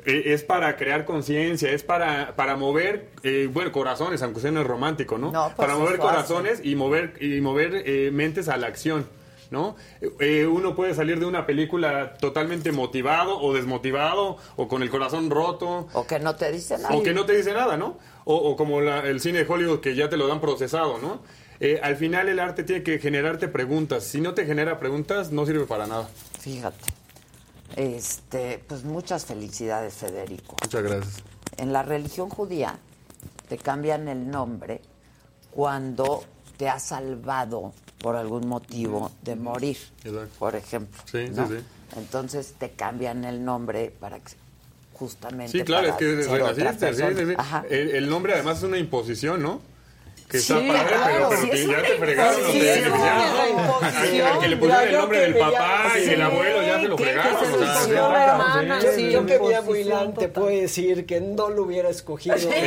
es 0.05 0.43
para 0.43 0.75
crear 0.77 1.05
conciencia, 1.05 1.71
es 1.71 1.83
para, 1.83 2.35
para 2.35 2.55
mover, 2.55 3.09
eh, 3.23 3.49
bueno, 3.51 3.71
corazones, 3.71 4.21
aunque 4.21 4.39
sea 4.41 4.51
no 4.51 4.61
es 4.61 4.67
romántico, 4.67 5.17
¿no? 5.17 5.31
No, 5.31 5.45
pues 5.45 5.55
para 5.55 5.75
mover 5.75 5.93
hace. 5.93 6.01
corazones 6.01 6.61
y 6.63 6.75
mover, 6.75 7.13
y 7.21 7.41
mover 7.41 7.83
eh, 7.85 8.09
mentes 8.11 8.49
a 8.49 8.57
la 8.57 8.67
acción. 8.67 9.07
¿No? 9.49 9.77
Eh, 10.19 10.45
uno 10.45 10.75
puede 10.75 10.93
salir 10.93 11.21
de 11.21 11.25
una 11.25 11.45
película 11.45 12.15
totalmente 12.17 12.73
motivado 12.73 13.39
o 13.39 13.53
desmotivado 13.53 14.35
o 14.57 14.67
con 14.67 14.83
el 14.83 14.89
corazón 14.89 15.29
roto 15.29 15.87
O 15.93 16.05
que 16.05 16.19
no 16.19 16.35
te 16.35 16.51
dice 16.51 16.77
nada. 16.77 16.93
o 16.93 17.01
que 17.01 17.13
no 17.13 17.25
te 17.25 17.31
dice 17.37 17.53
nada, 17.53 17.77
¿no? 17.77 17.97
O, 18.25 18.35
o 18.35 18.57
como 18.57 18.81
la- 18.81 19.07
el 19.07 19.21
cine 19.21 19.45
de 19.45 19.49
Hollywood 19.49 19.79
que 19.79 19.95
ya 19.95 20.09
te 20.09 20.17
lo 20.17 20.27
dan 20.27 20.41
procesado, 20.41 20.97
¿no? 21.01 21.21
Eh, 21.61 21.79
al 21.81 21.95
final 21.95 22.27
el 22.27 22.39
arte 22.39 22.65
tiene 22.65 22.83
que 22.83 22.99
generarte 22.99 23.47
preguntas. 23.47 24.03
Si 24.03 24.19
no 24.19 24.33
te 24.33 24.45
genera 24.45 24.79
preguntas, 24.79 25.31
no 25.31 25.45
sirve 25.45 25.65
para 25.65 25.87
nada. 25.87 26.09
Fíjate. 26.41 26.83
Este, 27.77 28.63
pues 28.67 28.83
muchas 28.83 29.25
felicidades, 29.25 29.93
Federico. 29.93 30.55
Muchas 30.63 30.81
gracias. 30.83 31.23
En 31.57 31.71
la 31.71 31.83
religión 31.83 32.27
judía 32.29 32.79
te 33.47 33.59
cambian 33.59 34.07
el 34.07 34.29
nombre 34.29 34.81
cuando 35.51 36.23
te 36.57 36.69
ha 36.69 36.79
salvado 36.79 37.73
por 37.99 38.15
algún 38.15 38.47
motivo 38.47 39.11
de 39.21 39.35
morir, 39.35 39.77
por 40.39 40.55
ejemplo. 40.55 40.99
Sí, 41.05 41.29
¿no? 41.29 41.47
sí, 41.47 41.57
sí. 41.57 41.63
Entonces 41.97 42.55
te 42.57 42.71
cambian 42.71 43.23
el 43.25 43.45
nombre 43.45 43.93
para 43.99 44.19
que 44.19 44.33
justamente. 44.93 45.51
Sí, 45.51 45.63
claro, 45.63 45.89
es 45.89 45.95
que 45.97 46.23
ser 46.23 46.41
otra 46.41 46.53
renaciste, 46.53 46.93
sí, 46.93 47.01
persona. 47.03 47.19
sí, 47.19 47.25
sí. 47.27 47.33
Ajá. 47.37 47.65
El, 47.69 47.89
el 47.91 48.09
nombre 48.09 48.33
además 48.33 48.57
es 48.57 48.63
una 48.63 48.79
imposición, 48.79 49.43
¿no? 49.43 49.61
Que 50.29 50.37
está 50.39 50.59
Sí, 50.59 50.67
padre, 50.67 50.83
claro, 50.87 51.03
pero, 51.05 51.29
pero 51.29 51.41
sí, 51.41 51.49
que 51.49 51.67
ya 51.67 51.81
te 51.83 51.93
fregaron 51.97 52.43
los 52.43 52.53
derechos, 52.53 52.93
ya. 52.99 54.31
Al 54.33 54.39
que 54.39 54.47
le 54.49 54.57
pusieron 54.57 54.83
el 54.83 54.91
yo 54.91 54.99
nombre 54.99 55.17
que 55.19 55.23
del 55.25 55.37
papá 55.37 55.91
y 55.97 56.01
del 56.05 56.21
abuelo, 56.21 56.61
ya 56.63 56.79
se 56.81 56.87
lo 56.89 56.95
que- 56.97 57.03
que 57.03 57.09
fregaron. 57.11 57.45
se 57.45 57.53
o 57.53 57.57
sea, 57.59 58.91
sí, 58.93 59.09
yo 59.09 59.19
sí. 59.21 59.25
que 59.25 59.37
vi 59.39 59.53
a 59.53 59.61
Muilán 59.61 60.13
te 60.15 60.27
puedo 60.27 60.47
decir 60.49 61.05
que 61.05 61.21
no 61.21 61.49
lo 61.49 61.63
hubiera 61.63 61.87
escogido. 61.89 62.35
Bueno, 62.35 62.57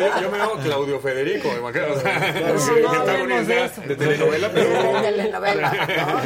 yo, 0.00 0.20
yo 0.22 0.30
me 0.30 0.38
llamo 0.38 0.52
Claudio 0.62 0.98
Federico, 1.00 1.48
imagínate. 1.56 1.92
O 1.92 2.00
sea, 2.00 2.18
No, 2.52 2.58
sí, 2.58 2.70
no, 2.70 2.74
que 2.74 2.82
no 2.82 2.92
está 2.92 3.12
hablemos 3.12 3.46
bonita 3.46 3.82
de 3.86 3.96
telenovela, 3.96 4.50
pero. 4.52 4.70
De 4.70 5.00
telenovela, 5.12 5.72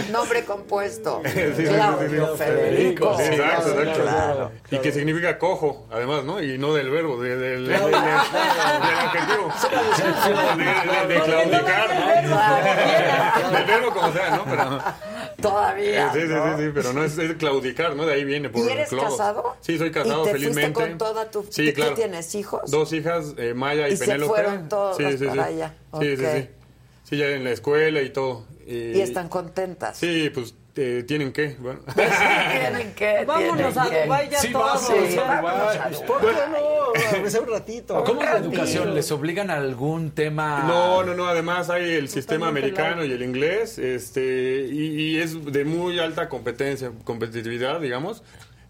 ¿no? 0.08 0.12
Nombre 0.20 0.44
compuesto. 0.44 1.22
Claudio. 1.22 2.36
Federico. 2.36 3.20
Exacto, 3.20 3.82
exacto. 3.82 4.52
Y 4.70 4.78
que 4.78 4.90
significa 4.92 5.38
cojo, 5.38 5.86
además, 5.90 6.24
¿no? 6.24 6.42
Y 6.42 6.56
no 6.58 6.72
del 6.74 6.88
verbo, 6.90 7.20
de- 7.20 7.36
del, 7.36 7.66
adjetivo. 9.34 10.58
De, 11.08 11.14
de, 11.14 11.14
de 11.14 11.20
claudicar, 11.24 11.94
¿no? 11.94 13.50
Del 13.52 13.64
verbo 13.66 13.90
como 13.92 14.12
sea, 14.12 14.30
¿no? 14.36 14.44
Pero, 14.44 14.82
Todavía. 15.40 16.12
sí, 16.12 16.20
sí, 16.22 16.26
¿no? 16.28 16.56
sí, 16.58 16.64
sí, 16.64 16.70
pero 16.74 16.92
no 16.92 17.04
es, 17.04 17.18
es 17.18 17.34
claudicar, 17.36 17.96
¿no? 17.96 18.06
De 18.06 18.14
ahí 18.14 18.24
viene 18.24 18.48
por 18.48 18.64
¿Y 18.66 18.70
eres 18.70 18.90
casado? 18.90 19.56
Sí, 19.60 19.76
soy 19.78 19.90
casado, 19.90 20.22
¿Y 20.22 20.26
te 20.26 20.32
felizmente. 20.32 20.72
con 20.72 20.98
toda 20.98 21.30
tu... 21.30 21.46
Sí, 21.50 21.68
¿Tú 21.70 21.74
claro. 21.74 21.94
tienes 21.94 22.34
hijos? 22.34 22.70
Dos 22.70 22.92
hijas, 22.92 23.34
eh, 23.36 23.52
Maya 23.54 23.88
y, 23.88 23.92
Y 23.92 23.96
se 23.96 24.06
Penélope. 24.06 24.28
fueron 24.32 24.68
todas 24.68 24.96
sí, 24.96 25.18
sí, 25.18 25.26
para 25.26 25.46
sí. 25.48 25.54
allá. 25.54 25.74
Sí, 26.00 26.16
sí, 26.16 26.24
sí. 26.24 26.48
Sí, 27.04 27.16
ya 27.18 27.26
en 27.30 27.44
la 27.44 27.50
escuela 27.50 28.00
y 28.00 28.10
todo. 28.10 28.46
Y 28.66 29.00
están 29.00 29.28
contentas. 29.28 29.96
Sí, 29.98 30.30
pues 30.32 30.50
eh, 30.50 30.54
tienen 30.74 31.32
que, 31.32 31.56
bueno. 31.58 31.80
Tienen 31.94 32.94
que. 32.94 33.24
Vámonos 33.24 33.74
tienen 33.74 33.78
a. 33.78 34.04
Dubái 34.04 34.28
ya 34.28 34.38
Sí, 34.40 34.52
todos. 34.52 34.90
a 34.90 35.40
Dubái. 35.40 35.78
¿Por 36.06 36.20
qué 36.20 36.26
no? 36.50 37.40
Un 37.40 37.48
ratito. 37.48 38.04
¿Cómo 38.04 38.22
es 38.22 38.30
la 38.30 38.38
educación? 38.38 38.94
¿Les 38.94 39.10
obligan 39.12 39.50
a 39.50 39.54
algún 39.56 40.10
tema? 40.10 40.64
No, 40.66 41.04
no, 41.04 41.14
no. 41.14 41.26
Además 41.26 41.70
hay 41.70 41.94
el 41.94 42.08
sistema 42.08 42.48
americano 42.48 43.04
y 43.04 43.12
el 43.12 43.22
inglés, 43.22 43.78
este, 43.78 44.66
y, 44.70 45.12
y 45.12 45.18
es 45.18 45.44
de 45.44 45.64
muy 45.64 45.98
alta 46.00 46.28
competencia, 46.28 46.90
competitividad, 47.04 47.80
digamos. 47.80 48.22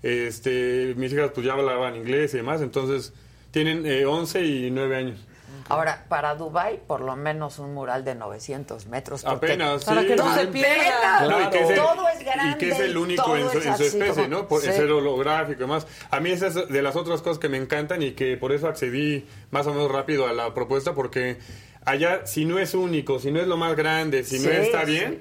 Este, 0.02 0.92
mis 0.96 1.12
hijas 1.12 1.30
pues 1.34 1.46
ya 1.46 1.54
hablaban 1.54 1.96
inglés 1.96 2.34
y 2.34 2.36
demás, 2.36 2.60
entonces 2.60 3.14
tienen 3.50 3.86
eh, 3.86 4.04
11 4.04 4.44
y 4.44 4.70
9 4.70 4.96
años. 4.96 5.26
Ahora, 5.68 6.04
para 6.08 6.34
Dubai 6.34 6.78
por 6.86 7.00
lo 7.00 7.16
menos 7.16 7.58
un 7.58 7.72
mural 7.74 8.04
de 8.04 8.14
900 8.14 8.86
metros. 8.86 9.22
porque- 9.22 9.46
Apenas, 9.46 9.84
Para 9.84 10.02
sí. 10.02 10.06
que 10.08 10.16
no 10.16 10.34
se 10.34 10.46
pierda. 10.48 11.42
Y 11.46 11.50
que 11.50 11.62
es 11.62 11.70
el- 11.70 11.76
Todo 11.76 12.08
es 12.08 12.24
grande. 12.24 12.52
Y 12.52 12.58
que 12.58 12.68
es 12.70 12.80
el 12.80 12.96
único 12.96 13.36
en 13.36 13.50
su, 13.50 13.58
es 13.58 13.66
en 13.66 13.76
su 13.76 13.82
especie, 13.84 14.24
como- 14.24 14.28
¿no? 14.28 14.48
Por 14.48 14.60
Sí. 14.60 14.66
ser 14.72 14.90
holográfico 14.90 15.52
y 15.58 15.64
demás. 15.64 15.86
A 16.10 16.20
mí 16.20 16.30
esa 16.30 16.48
es 16.48 16.54
de 16.68 16.82
las 16.82 16.96
otras 16.96 17.22
cosas 17.22 17.38
que 17.38 17.48
me 17.48 17.56
encantan 17.56 18.02
y 18.02 18.12
que 18.12 18.36
por 18.36 18.52
eso 18.52 18.68
accedí 18.68 19.26
más 19.50 19.66
o 19.66 19.72
menos 19.72 19.90
rápido 19.90 20.26
a 20.26 20.32
la 20.32 20.52
propuesta, 20.52 20.94
porque 20.94 21.38
allá, 21.84 22.26
si 22.26 22.44
no 22.44 22.58
es 22.58 22.74
único, 22.74 23.18
si 23.18 23.30
no 23.32 23.40
es 23.40 23.46
lo 23.46 23.56
más 23.56 23.74
grande, 23.74 24.22
si 24.24 24.38
no 24.40 24.50
está 24.50 24.84
sí. 24.84 24.90
bien, 24.92 25.20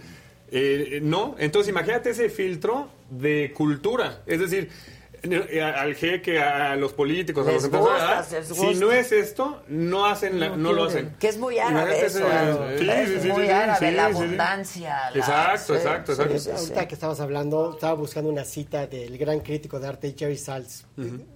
eh, 0.52 1.00
no. 1.02 1.36
Entonces, 1.40 1.70
imagínate 1.70 2.10
ese 2.12 2.30
filtro 2.30 2.90
de 3.10 3.54
cultura. 3.56 4.22
Es 4.26 4.40
decir, 4.40 4.70
al 5.24 5.96
jeque, 5.96 6.40
a 6.40 6.76
los 6.76 6.92
políticos, 6.94 7.48
a 7.48 7.52
los 7.54 7.64
empresarios, 7.64 8.46
si 8.58 8.76
no 8.76 8.92
es 8.92 9.12
esto, 9.14 9.64
no 9.70 10.06
hacen 10.06 10.40
la- 10.40 10.50
no, 10.58 10.74
lo 10.74 10.84
hacen. 10.86 11.16
Que 11.18 11.30
es 11.30 11.38
muy 11.38 11.58
árabe 11.60 11.98
Imagínate 11.98 12.06
eso. 12.06 12.20
sí, 12.78 12.90
es 12.90 13.10
sí, 13.10 13.20
sí, 13.22 13.28
muy 13.30 13.46
sí, 13.46 13.50
árabe, 13.52 13.90
sí, 13.90 13.96
la 13.96 14.08
sí, 14.10 14.14
sí. 14.14 14.18
abundancia. 14.24 15.12
la- 15.12 15.20
Exacto, 15.20 15.74
sí, 15.74 15.80
exacto, 15.80 16.16
sí, 16.16 16.22
exacto. 16.24 16.40
sí, 16.40 16.50
sí. 16.50 16.52
Ahorita 16.58 16.88
que 16.90 16.94
estabas 16.96 17.20
hablando, 17.22 17.72
estaba 17.74 17.94
buscando 17.94 18.30
una 18.30 18.44
cita 18.44 18.86
del 18.88 19.18
gran 19.18 19.40
crítico 19.40 19.80
de 19.80 19.88
arte 19.88 20.14
Jerry 20.18 20.38
Salz. 20.38 20.86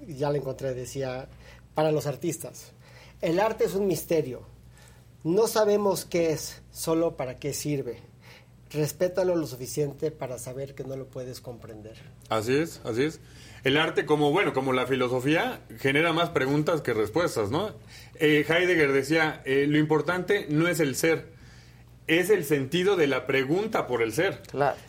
Ya 0.07 0.30
la 0.31 0.38
encontré, 0.38 0.73
decía, 0.73 1.27
para 1.73 1.91
los 1.91 2.07
artistas, 2.07 2.73
el 3.22 3.39
arte 3.39 3.64
es 3.65 3.73
un 3.73 3.88
misterio. 3.88 4.41
No 5.23 5.47
sabemos 5.47 6.03
qué 6.05 6.31
es, 6.31 6.61
solo 6.72 7.15
para 7.15 7.35
qué 7.38 7.53
sirve. 7.53 7.99
Respétalo 8.69 9.34
lo 9.35 9.47
suficiente 9.47 10.11
para 10.11 10.38
saber 10.39 10.76
que 10.76 10.84
no 10.84 10.97
lo 10.97 11.05
puedes 11.07 11.39
comprender. 11.39 11.95
Así 12.27 12.53
es, 12.57 12.81
así 12.84 13.03
es. 13.03 13.19
El 13.63 13.77
arte, 13.77 14.05
como 14.05 14.31
bueno, 14.31 14.53
como 14.53 14.73
la 14.73 14.85
filosofía, 14.85 15.59
genera 15.79 16.13
más 16.13 16.29
preguntas 16.29 16.81
que 16.81 16.93
respuestas, 16.93 17.49
¿no? 17.51 17.73
Eh, 18.19 18.45
Heidegger 18.47 18.91
decía, 18.91 19.41
eh, 19.45 19.65
lo 19.67 19.77
importante 19.77 20.47
no 20.49 20.67
es 20.67 20.79
el 20.79 20.95
ser, 20.95 21.27
es 22.07 22.29
el 22.29 22.45
sentido 22.45 22.95
de 22.95 23.07
la 23.07 23.27
pregunta 23.27 23.88
por 23.88 24.01
el 24.01 24.13
ser. 24.13 24.41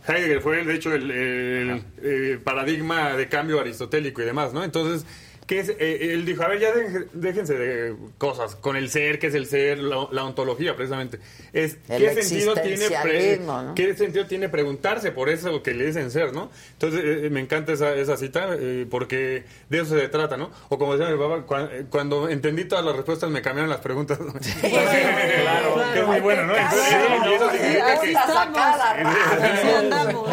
Heidegger 0.07 0.41
fue, 0.41 0.65
de 0.65 0.75
hecho, 0.75 0.95
el, 0.95 1.11
el, 1.11 1.83
eh, 2.03 2.39
paradigma 2.43 3.15
de 3.15 3.29
cambio 3.29 3.61
aristotélico 3.61 4.23
y 4.23 4.25
demás, 4.25 4.53
¿no? 4.53 4.63
Entonces, 4.63 5.07
¿qué 5.49 5.59
es? 5.61 5.71
Eh, 5.71 6.13
él 6.13 6.25
dijo, 6.25 6.45
a 6.45 6.49
ver, 6.49 6.61
ya 6.61 6.73
deje- 6.73 7.07
déjense 7.13 7.55
de 7.59 7.97
cosas, 8.19 8.55
con 8.55 8.77
el 8.77 8.89
ser, 8.91 9.19
¿qué 9.19 9.27
es 9.27 9.35
el 9.35 9.47
ser? 9.47 9.79
La, 9.79 10.07
la 10.13 10.25
ontología, 10.25 10.77
precisamente. 10.77 11.19
Es, 11.53 11.79
El 11.89 12.03
¿qué 12.15 12.23
sentido 12.23 12.55
tiene 12.55 12.89
pre- 13.03 13.39
¿no? 13.39 13.75
¿Qué 13.75 13.95
sentido 13.97 14.27
tiene 14.27 14.49
preguntarse 14.49 15.11
por 15.11 15.29
eso 15.29 15.61
que 15.63 15.75
le 15.75 15.87
dicen 15.87 16.11
ser, 16.13 16.33
no? 16.33 16.51
Entonces, 16.75 17.01
eh, 17.05 17.31
me 17.31 17.41
encanta 17.41 17.73
esa, 17.73 17.95
esa 17.97 18.17
cita 18.17 18.51
eh, 18.61 18.87
porque 18.89 19.43
de 19.69 19.81
eso 19.81 19.99
se 19.99 20.09
trata, 20.09 20.37
¿no? 20.37 20.51
O 20.69 20.79
como 20.79 20.97
decía 20.97 21.13
mi 21.13 21.19
papá, 21.19 21.45
cua- 21.47 21.69
eh, 21.73 21.87
cuando 21.91 22.29
entendí 22.29 22.65
todas 22.67 22.85
las 22.85 22.95
respuestas 22.95 23.29
me 23.31 23.43
cambiaron 23.43 23.71
las 23.71 23.81
preguntas. 23.81 24.19
claro, 24.61 25.83
que 25.95 26.01
es 26.01 26.07
muy 26.07 26.21
bueno, 26.21 26.45
¿no? 26.47 26.55
Entonces, 26.57 26.93
y 27.27 27.33
eso 27.35 27.51
significa 27.51 28.03
que... 28.03 28.09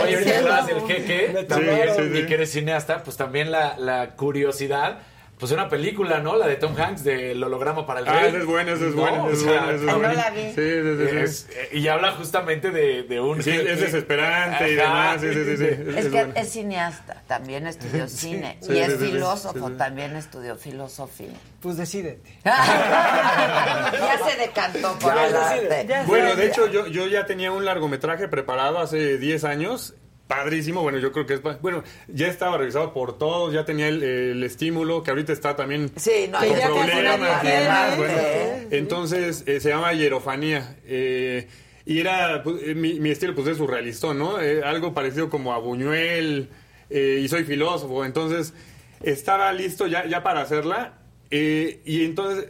Oye, 0.03 0.15
ahorita 0.17 0.65
Sí, 0.65 1.61
sí, 1.95 2.09
sí. 2.13 2.19
y 2.19 2.25
que 2.25 2.33
eres 2.33 2.51
cineasta, 2.51 3.03
pues 3.03 3.17
también 3.17 3.51
la, 3.51 3.77
la 3.77 4.11
curiosidad. 4.15 4.99
Pues 5.37 5.51
una 5.51 5.67
película, 5.67 6.19
¿no? 6.19 6.37
La 6.37 6.47
de 6.47 6.55
Tom 6.55 6.73
Hanks, 6.79 7.03
del 7.03 7.43
holograma 7.43 7.85
para 7.85 7.99
el 7.99 8.07
Ah, 8.07 8.19
rey. 8.21 8.29
esa 8.29 8.37
es 8.37 8.45
buena, 8.45 8.71
esa 8.71 8.85
es 8.85 8.95
buena, 8.95 9.17
esa 9.25 9.31
es 9.33 9.39
sea, 9.41 9.47
buena, 9.63 9.71
es 9.75 9.83
buena. 9.83 10.07
No 10.07 10.13
la 10.13 10.29
vi. 10.29 10.41
Sí, 10.43 10.53
sí, 10.55 10.97
sí, 10.97 11.09
sí. 11.09 11.17
Es- 11.17 11.49
y 11.73 11.87
habla 11.89 12.11
justamente 12.13 12.71
de, 12.71 13.03
de 13.03 13.19
un 13.19 13.43
Sí, 13.43 13.49
es 13.51 13.81
desesperante 13.81 14.71
y 14.71 14.75
demás, 14.75 15.19
sí, 15.19 15.33
sí, 15.33 15.43
sí, 15.43 15.57
sí. 15.57 15.65
Es, 15.65 16.05
Es 16.05 16.07
que 16.07 16.31
es 16.35 16.49
cineasta, 16.53 17.21
también 17.27 17.67
estudió 17.67 18.07
cine. 18.07 18.57
sí, 18.61 18.71
y 18.71 18.77
es 18.79 18.85
sí, 18.85 18.91
sí, 18.93 18.97
sí, 19.05 19.11
filósofo, 19.11 19.59
sí, 19.67 19.71
sí. 19.73 19.77
también 19.77 20.15
estudió 20.15 20.55
filosofía. 20.55 21.33
Pues 21.61 21.75
decídete. 21.75 22.31
ya 22.45 24.19
se 24.29 24.37
decantó 24.39 24.97
por 24.99 25.13
Ya, 25.15 25.25
el 25.27 25.33
ya 25.33 25.49
arte. 25.49 26.03
Bueno, 26.07 26.35
de 26.35 26.47
hecho, 26.47 26.67
yo, 26.67 26.87
yo 26.87 27.07
ya 27.07 27.25
tenía 27.25 27.51
un 27.51 27.65
largometraje 27.65 28.29
preparado 28.29 28.79
hace 28.79 29.17
10 29.17 29.43
años. 29.43 29.95
Padrísimo, 30.27 30.81
bueno, 30.81 30.97
yo 30.97 31.11
creo 31.11 31.25
que 31.27 31.35
es... 31.35 31.41
Bueno, 31.61 31.83
ya 32.07 32.27
estaba 32.27 32.57
revisado 32.57 32.93
por 32.93 33.17
todos, 33.17 33.53
ya 33.53 33.63
tenía 33.63 33.87
el, 33.87 34.01
el 34.01 34.43
estímulo, 34.43 35.03
que 35.03 35.11
ahorita 35.11 35.31
está 35.31 35.55
también 35.55 35.91
Sí, 35.97 36.27
no, 36.31 36.39
con 36.39 36.47
problemas 36.49 37.43
y 37.43 37.47
demás, 37.47 37.95
tiene. 37.95 38.13
bueno. 38.13 38.67
Entonces, 38.71 39.43
eh, 39.45 39.59
se 39.59 39.69
llama 39.69 39.93
Hierofanía. 39.93 40.77
eh, 40.85 41.47
y 41.87 41.99
era, 41.99 42.41
pues, 42.41 42.63
eh, 42.63 42.73
mi, 42.73 42.99
mi 42.99 43.11
estilo 43.11 43.35
pues 43.35 43.45
es 43.47 43.57
surrealista, 43.57 44.11
¿no? 44.15 44.41
Eh, 44.41 44.63
algo 44.63 44.95
parecido 44.95 45.29
como 45.29 45.53
a 45.53 45.59
Buñuel, 45.59 46.49
eh, 46.89 47.19
y 47.21 47.27
soy 47.27 47.43
filósofo, 47.43 48.03
entonces 48.03 48.55
estaba 49.03 49.53
listo 49.53 49.85
ya, 49.85 50.07
ya 50.07 50.23
para 50.23 50.41
hacerla, 50.41 50.93
eh, 51.29 51.81
y 51.85 52.03
entonces 52.03 52.49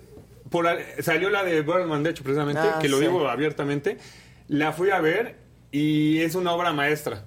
por 0.49 0.65
salió 1.01 1.29
la 1.29 1.43
de 1.43 1.61
Bergman, 1.63 2.03
de 2.03 2.11
hecho, 2.11 2.23
precisamente, 2.23 2.61
Ah, 2.63 2.79
que 2.81 2.87
lo 2.87 2.97
sí. 2.99 3.03
digo 3.03 3.27
abiertamente, 3.27 3.97
la 4.47 4.71
fui 4.71 4.91
a 4.91 5.01
ver 5.01 5.35
y 5.73 6.19
es 6.21 6.35
una 6.35 6.53
obra 6.53 6.71
maestra. 6.71 7.25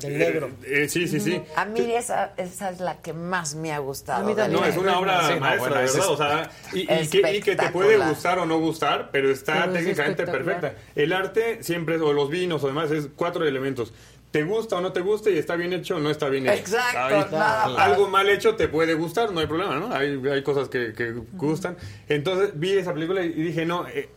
Del 0.00 0.18
negro. 0.18 0.50
Eh, 0.64 0.84
eh, 0.84 0.88
sí, 0.88 1.08
sí, 1.08 1.20
sí. 1.20 1.40
A 1.56 1.64
mí 1.64 1.80
esa, 1.94 2.32
esa 2.36 2.70
es 2.70 2.80
la 2.80 2.98
que 3.02 3.12
más 3.12 3.54
me 3.54 3.72
ha 3.72 3.78
gustado. 3.78 4.24
A 4.24 4.26
mí 4.28 4.34
también. 4.34 4.60
No, 4.60 4.66
es 4.66 4.76
una 4.76 4.98
obra 4.98 5.26
Sí, 5.28 5.34
no, 5.34 5.40
maestra, 5.40 5.68
bueno, 5.70 5.80
ese 5.84 5.98
verdad. 5.98 6.04
es- 6.04 6.08
O 6.10 6.16
sea, 6.16 6.50
y, 6.72 6.80
y 7.04 7.08
que, 7.08 7.36
y 7.36 7.40
que 7.40 7.56
te 7.56 7.68
puede 7.70 7.96
gustar 7.98 8.38
o 8.38 8.46
no 8.46 8.58
gustar, 8.58 9.10
pero 9.12 9.30
está 9.30 9.62
Pero 9.62 9.72
técnicamente 9.74 10.26
perfecta. 10.26 10.74
El 10.94 11.12
arte 11.12 11.62
siempre, 11.62 11.96
o 12.00 12.12
los 12.12 12.30
vinos 12.30 12.62
o 12.64 12.66
demás, 12.68 12.90
es 12.90 13.08
cuatro 13.16 13.46
elementos. 13.46 13.92
Te 14.30 14.42
gusta 14.44 14.76
o 14.76 14.80
no 14.82 14.92
te 14.92 15.00
gusta 15.00 15.30
y 15.30 15.38
está 15.38 15.56
bien 15.56 15.72
hecho 15.72 15.96
o 15.96 16.00
no 16.00 16.10
está 16.10 16.28
bien 16.28 16.46
hecho. 16.46 16.54
Exacto, 16.58 16.98
Ahí- 17.16 17.24
más. 17.32 17.78
algo 17.78 18.08
mal 18.08 18.28
hecho 18.28 18.56
te 18.56 18.68
puede 18.68 18.92
gustar, 18.92 19.32
no 19.32 19.40
hay 19.40 19.46
problema, 19.46 19.76
¿no? 19.76 19.94
Hay, 19.94 20.20
hay 20.30 20.42
cosas 20.42 20.68
que, 20.68 20.92
que 20.92 21.12
gustan. 21.32 21.78
Entonces 22.10 22.50
vi 22.54 22.72
esa 22.76 22.92
película 22.92 23.22
y 23.22 23.30
dije, 23.30 23.64
no, 23.64 23.88
eh, 23.88 24.10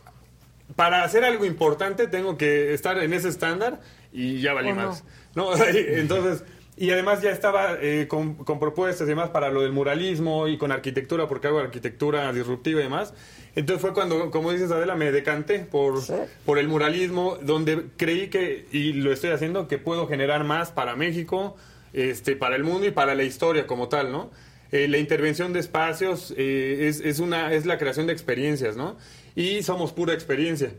para 0.76 1.02
hacer 1.04 1.24
algo 1.24 1.46
importante 1.46 2.06
tengo 2.08 2.36
que 2.36 2.74
estar 2.74 2.98
en 2.98 3.12
ese 3.14 3.28
estándar 3.28 3.80
y 4.12 4.40
ya 4.42 4.52
valí 4.52 4.70
¿O 4.70 4.74
no? 4.74 4.94
¿No? 5.34 5.50
Entonces, 5.66 6.44
y 6.76 6.90
además 6.90 7.20
ya 7.20 7.30
estaba 7.30 7.76
eh, 7.80 8.06
con, 8.08 8.34
con 8.34 8.58
propuestas 8.58 9.06
y 9.06 9.10
demás 9.10 9.28
para 9.30 9.50
lo 9.50 9.60
del 9.60 9.72
muralismo 9.72 10.48
y 10.48 10.56
con 10.56 10.72
arquitectura, 10.72 11.28
porque 11.28 11.48
hago 11.48 11.58
arquitectura 11.58 12.32
disruptiva 12.32 12.80
y 12.80 12.84
demás. 12.84 13.12
Entonces 13.54 13.82
fue 13.82 13.92
cuando, 13.92 14.30
como 14.30 14.52
dices 14.52 14.70
Adela, 14.70 14.94
me 14.94 15.12
decanté 15.12 15.60
por, 15.60 16.00
por 16.46 16.58
el 16.58 16.68
muralismo, 16.68 17.36
donde 17.42 17.84
creí 17.98 18.28
que, 18.28 18.66
y 18.72 18.94
lo 18.94 19.12
estoy 19.12 19.30
haciendo, 19.30 19.68
que 19.68 19.78
puedo 19.78 20.06
generar 20.06 20.44
más 20.44 20.70
para 20.70 20.96
México, 20.96 21.56
este, 21.92 22.34
para 22.34 22.56
el 22.56 22.64
mundo 22.64 22.86
y 22.86 22.90
para 22.90 23.14
la 23.14 23.24
historia 23.24 23.66
como 23.66 23.88
tal, 23.88 24.10
¿no? 24.10 24.30
Eh, 24.70 24.88
la 24.88 24.96
intervención 24.96 25.52
de 25.52 25.60
espacios 25.60 26.32
eh, 26.38 26.88
es, 26.88 27.00
es, 27.00 27.18
una, 27.18 27.52
es 27.52 27.66
la 27.66 27.76
creación 27.76 28.06
de 28.06 28.14
experiencias, 28.14 28.74
¿no? 28.74 28.96
Y 29.34 29.62
somos 29.62 29.92
pura 29.92 30.14
experiencia. 30.14 30.72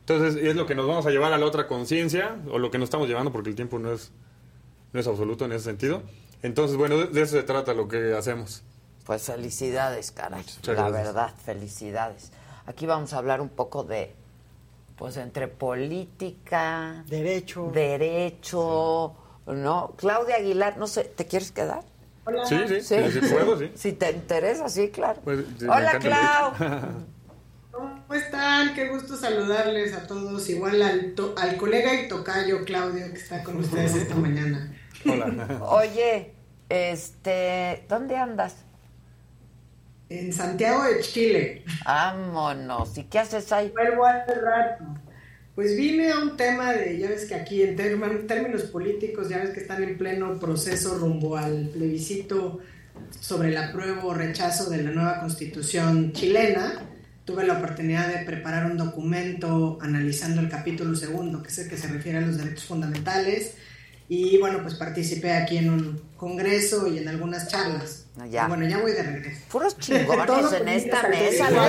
Entonces 0.00 0.42
es 0.42 0.56
lo 0.56 0.66
que 0.66 0.74
nos 0.74 0.86
vamos 0.86 1.06
a 1.06 1.10
llevar 1.10 1.32
a 1.32 1.38
la 1.38 1.46
otra 1.46 1.66
conciencia, 1.66 2.36
o 2.50 2.58
lo 2.58 2.70
que 2.70 2.78
nos 2.78 2.88
estamos 2.88 3.08
llevando, 3.08 3.30
porque 3.32 3.50
el 3.50 3.54
tiempo 3.56 3.78
no 3.78 3.92
es, 3.92 4.10
no 4.92 5.00
es 5.00 5.06
absoluto 5.06 5.44
en 5.44 5.52
ese 5.52 5.64
sentido. 5.64 6.02
Entonces, 6.42 6.76
bueno, 6.76 6.96
de, 6.98 7.06
de 7.06 7.22
eso 7.22 7.36
se 7.36 7.42
trata 7.42 7.74
lo 7.74 7.86
que 7.86 8.14
hacemos. 8.14 8.62
Pues 9.04 9.22
felicidades, 9.22 10.10
caray. 10.10 10.42
Muchas 10.42 10.66
la 10.76 10.88
gracias. 10.88 11.06
verdad, 11.14 11.34
felicidades. 11.44 12.32
Aquí 12.66 12.86
vamos 12.86 13.12
a 13.12 13.18
hablar 13.18 13.40
un 13.40 13.48
poco 13.48 13.84
de, 13.84 14.14
pues 14.96 15.16
entre 15.16 15.48
política, 15.48 17.04
derecho, 17.08 17.70
derecho, 17.72 19.14
¿no? 19.46 19.94
Claudia 19.96 20.36
Aguilar, 20.36 20.76
no 20.76 20.86
sé, 20.86 21.04
¿te 21.04 21.26
quieres 21.26 21.52
quedar? 21.52 21.82
Hola. 22.24 22.44
Sí, 22.46 22.56
sí, 22.68 22.80
sí, 22.82 22.96
sí, 23.12 23.20
puedo, 23.32 23.58
sí. 23.58 23.70
Si 23.74 23.92
te 23.92 24.10
interesa, 24.10 24.68
sí, 24.68 24.90
claro. 24.90 25.20
Pues, 25.24 25.40
Hola, 25.62 25.98
Clau. 25.98 26.52
¿Cómo 27.80 28.14
están? 28.14 28.74
Qué 28.74 28.88
gusto 28.88 29.16
saludarles 29.16 29.92
a 29.94 30.06
todos. 30.06 30.48
Igual 30.50 30.82
al, 30.82 31.14
to- 31.14 31.34
al 31.38 31.56
colega 31.56 31.94
y 31.94 32.08
tocayo 32.08 32.64
Claudio 32.64 33.10
que 33.12 33.18
está 33.18 33.42
con 33.42 33.56
ustedes 33.58 33.94
esta 33.94 34.14
mañana. 34.14 34.72
Hola. 35.06 35.58
Oye, 35.70 36.32
este, 36.68 37.84
¿dónde 37.88 38.16
andas? 38.16 38.56
En 40.08 40.32
Santiago 40.32 40.82
de 40.84 41.00
Chile. 41.00 41.64
Vámonos. 41.84 42.98
¿Y 42.98 43.04
qué 43.04 43.20
haces 43.20 43.50
ahí? 43.52 43.70
Vuelvo 43.70 44.04
hace 44.04 44.34
rato. 44.34 44.84
Pues 45.54 45.76
vine 45.76 46.10
a 46.10 46.18
un 46.18 46.36
tema 46.36 46.72
de, 46.72 46.98
ya 46.98 47.08
ves 47.08 47.26
que 47.26 47.34
aquí 47.34 47.62
en 47.62 47.76
términos 47.76 48.62
políticos, 48.64 49.28
ya 49.28 49.38
ves 49.38 49.50
que 49.50 49.60
están 49.60 49.82
en 49.82 49.96
pleno 49.98 50.38
proceso 50.38 50.96
rumbo 50.98 51.36
al 51.36 51.68
plebiscito 51.72 52.60
sobre 53.20 53.48
el 53.48 53.56
apruebo 53.56 54.08
o 54.08 54.14
rechazo 54.14 54.68
de 54.70 54.82
la 54.82 54.90
nueva 54.90 55.20
constitución 55.20 56.12
chilena. 56.12 56.86
Tuve 57.30 57.46
la 57.46 57.58
oportunidad 57.58 58.08
de 58.08 58.24
preparar 58.24 58.66
un 58.66 58.76
documento 58.76 59.78
analizando 59.80 60.40
el 60.40 60.48
capítulo 60.48 60.96
segundo, 60.96 61.44
que 61.44 61.48
es 61.50 61.58
el 61.58 61.68
que 61.68 61.76
se 61.76 61.86
refiere 61.86 62.18
a 62.18 62.22
los 62.22 62.36
derechos 62.36 62.64
fundamentales. 62.64 63.54
Y 64.08 64.36
bueno, 64.38 64.58
pues 64.62 64.74
participé 64.74 65.34
aquí 65.34 65.58
en 65.58 65.70
un 65.70 66.02
congreso 66.16 66.88
y 66.88 66.98
en 66.98 67.06
algunas 67.06 67.46
charlas. 67.46 68.06
Ya. 68.28 68.46
Y 68.46 68.48
bueno, 68.48 68.66
ya 68.66 68.78
voy 68.78 68.90
de 68.90 69.04
regreso. 69.04 69.42
Puros 69.48 69.78
chingones 69.78 70.52
en 70.54 70.68
esta 70.70 71.08
mesa, 71.08 71.50
¿no? 71.52 71.62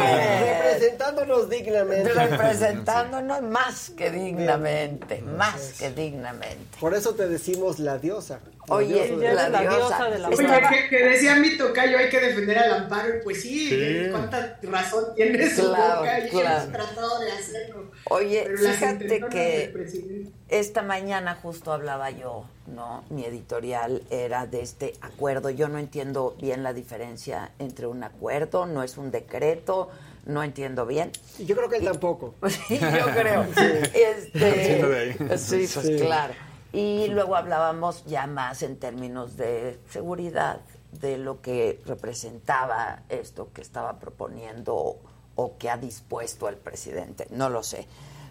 Representándonos 0.00 1.50
dignamente. 1.50 2.12
Representándonos 2.14 3.42
más 3.42 3.90
que 3.90 4.10
dignamente, 4.10 5.20
más 5.20 5.74
que 5.78 5.90
dignamente. 5.90 6.78
Por 6.80 6.94
eso 6.94 7.14
te 7.14 7.28
decimos 7.28 7.78
la 7.80 7.98
diosa. 7.98 8.40
La 8.68 8.74
Oye, 8.76 9.08
diosa 9.08 9.48
la 9.48 9.60
diosa 9.60 10.08
de 10.10 10.18
la 10.20 10.28
Oye, 10.28 10.36
que, 10.46 10.88
que 10.88 11.04
decía 11.04 11.34
mi 11.36 11.56
tocayo, 11.58 11.98
hay 11.98 12.08
que 12.08 12.20
defender 12.20 12.58
al 12.58 12.72
amparo, 12.74 13.16
y 13.16 13.22
pues 13.24 13.42
sí, 13.42 13.68
Sí. 13.68 14.08
cuánta 14.12 14.58
razón 14.62 15.04
tiene 15.16 15.50
su 15.50 15.62
Claro, 15.68 15.96
boca, 16.00 16.18
y 16.20 16.28
claro. 16.28 16.62
hemos 16.62 16.72
tratado 16.72 17.18
de 17.20 17.32
hacerlo. 17.32 17.90
Oye, 18.04 18.48
fíjate 18.56 19.20
que 19.30 20.30
esta 20.48 20.82
mañana 20.82 21.34
justo 21.42 21.72
hablaba 21.72 22.10
yo, 22.10 22.44
¿no? 22.68 23.02
Mi 23.10 23.24
editorial 23.24 24.02
era 24.10 24.46
de 24.46 24.60
este 24.62 24.94
acuerdo. 25.00 25.50
Yo 25.50 25.66
no 25.68 25.78
entiendo 25.78 26.36
bien 26.40 26.62
la 26.62 26.72
diferencia 26.72 27.50
entre 27.58 27.86
un 27.88 28.04
acuerdo, 28.04 28.66
no 28.66 28.84
es 28.84 28.96
un 28.96 29.10
decreto, 29.10 29.90
no 30.24 30.42
entiendo 30.44 30.86
bien. 30.86 31.10
Yo 31.40 31.56
creo 31.56 31.68
que 31.68 31.78
él 31.78 31.84
tampoco. 31.84 32.34
Sí, 32.48 32.78
yo 32.78 33.06
creo. 33.12 33.44
Este, 33.92 34.38
de 34.86 34.98
ahí. 34.98 35.38
Sí, 35.38 35.68
pues 35.74 35.86
Sí. 35.86 35.96
claro. 35.98 36.34
Y 36.72 37.08
luego 37.08 37.36
hablábamos 37.36 38.04
ya 38.06 38.26
más 38.26 38.62
en 38.62 38.76
términos 38.78 39.36
de 39.36 39.78
seguridad, 39.90 40.60
de 40.92 41.18
lo 41.18 41.40
que 41.40 41.80
representaba 41.86 43.02
esto 43.08 43.50
que 43.52 43.60
estaba 43.62 43.98
proponiendo 43.98 44.98
o 45.34 45.56
que 45.58 45.70
ha 45.70 45.76
dispuesto 45.76 46.48
el 46.48 46.56
presidente. 46.56 47.26
No 47.30 47.48
lo 47.48 47.62
sé. 47.62 47.86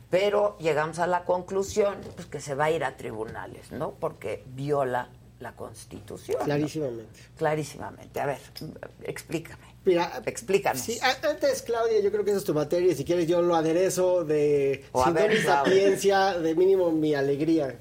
Pero 0.09 0.57
llegamos 0.59 0.99
a 0.99 1.07
la 1.07 1.23
conclusión 1.23 1.95
pues, 2.15 2.27
que 2.27 2.41
se 2.41 2.53
va 2.53 2.65
a 2.65 2.71
ir 2.71 2.83
a 2.83 2.97
tribunales, 2.97 3.71
¿no? 3.71 3.91
Porque 3.91 4.43
viola 4.47 5.09
la 5.39 5.55
Constitución. 5.55 6.37
¿no? 6.39 6.45
Clarísimamente. 6.45 7.19
Clarísimamente. 7.37 8.19
A 8.19 8.25
ver, 8.25 8.39
explícame. 9.03 9.71
Mira, 9.83 10.21
Explícanos. 10.25 10.81
Sí, 10.81 10.99
antes, 11.23 11.63
Claudia, 11.63 11.99
yo 12.01 12.11
creo 12.11 12.23
que 12.23 12.29
esa 12.31 12.39
es 12.39 12.45
tu 12.45 12.53
materia 12.53 12.91
y 12.91 12.95
si 12.95 13.03
quieres 13.03 13.27
yo 13.27 13.41
lo 13.41 13.55
aderezo 13.55 14.23
de 14.23 14.85
O 14.91 15.03
sin 15.03 15.13
ver, 15.15 15.29
doble 15.29 15.41
Claudia. 15.41 15.63
sapiencia, 15.63 16.39
de 16.39 16.55
mínimo 16.55 16.91
mi 16.91 17.15
alegría. 17.15 17.79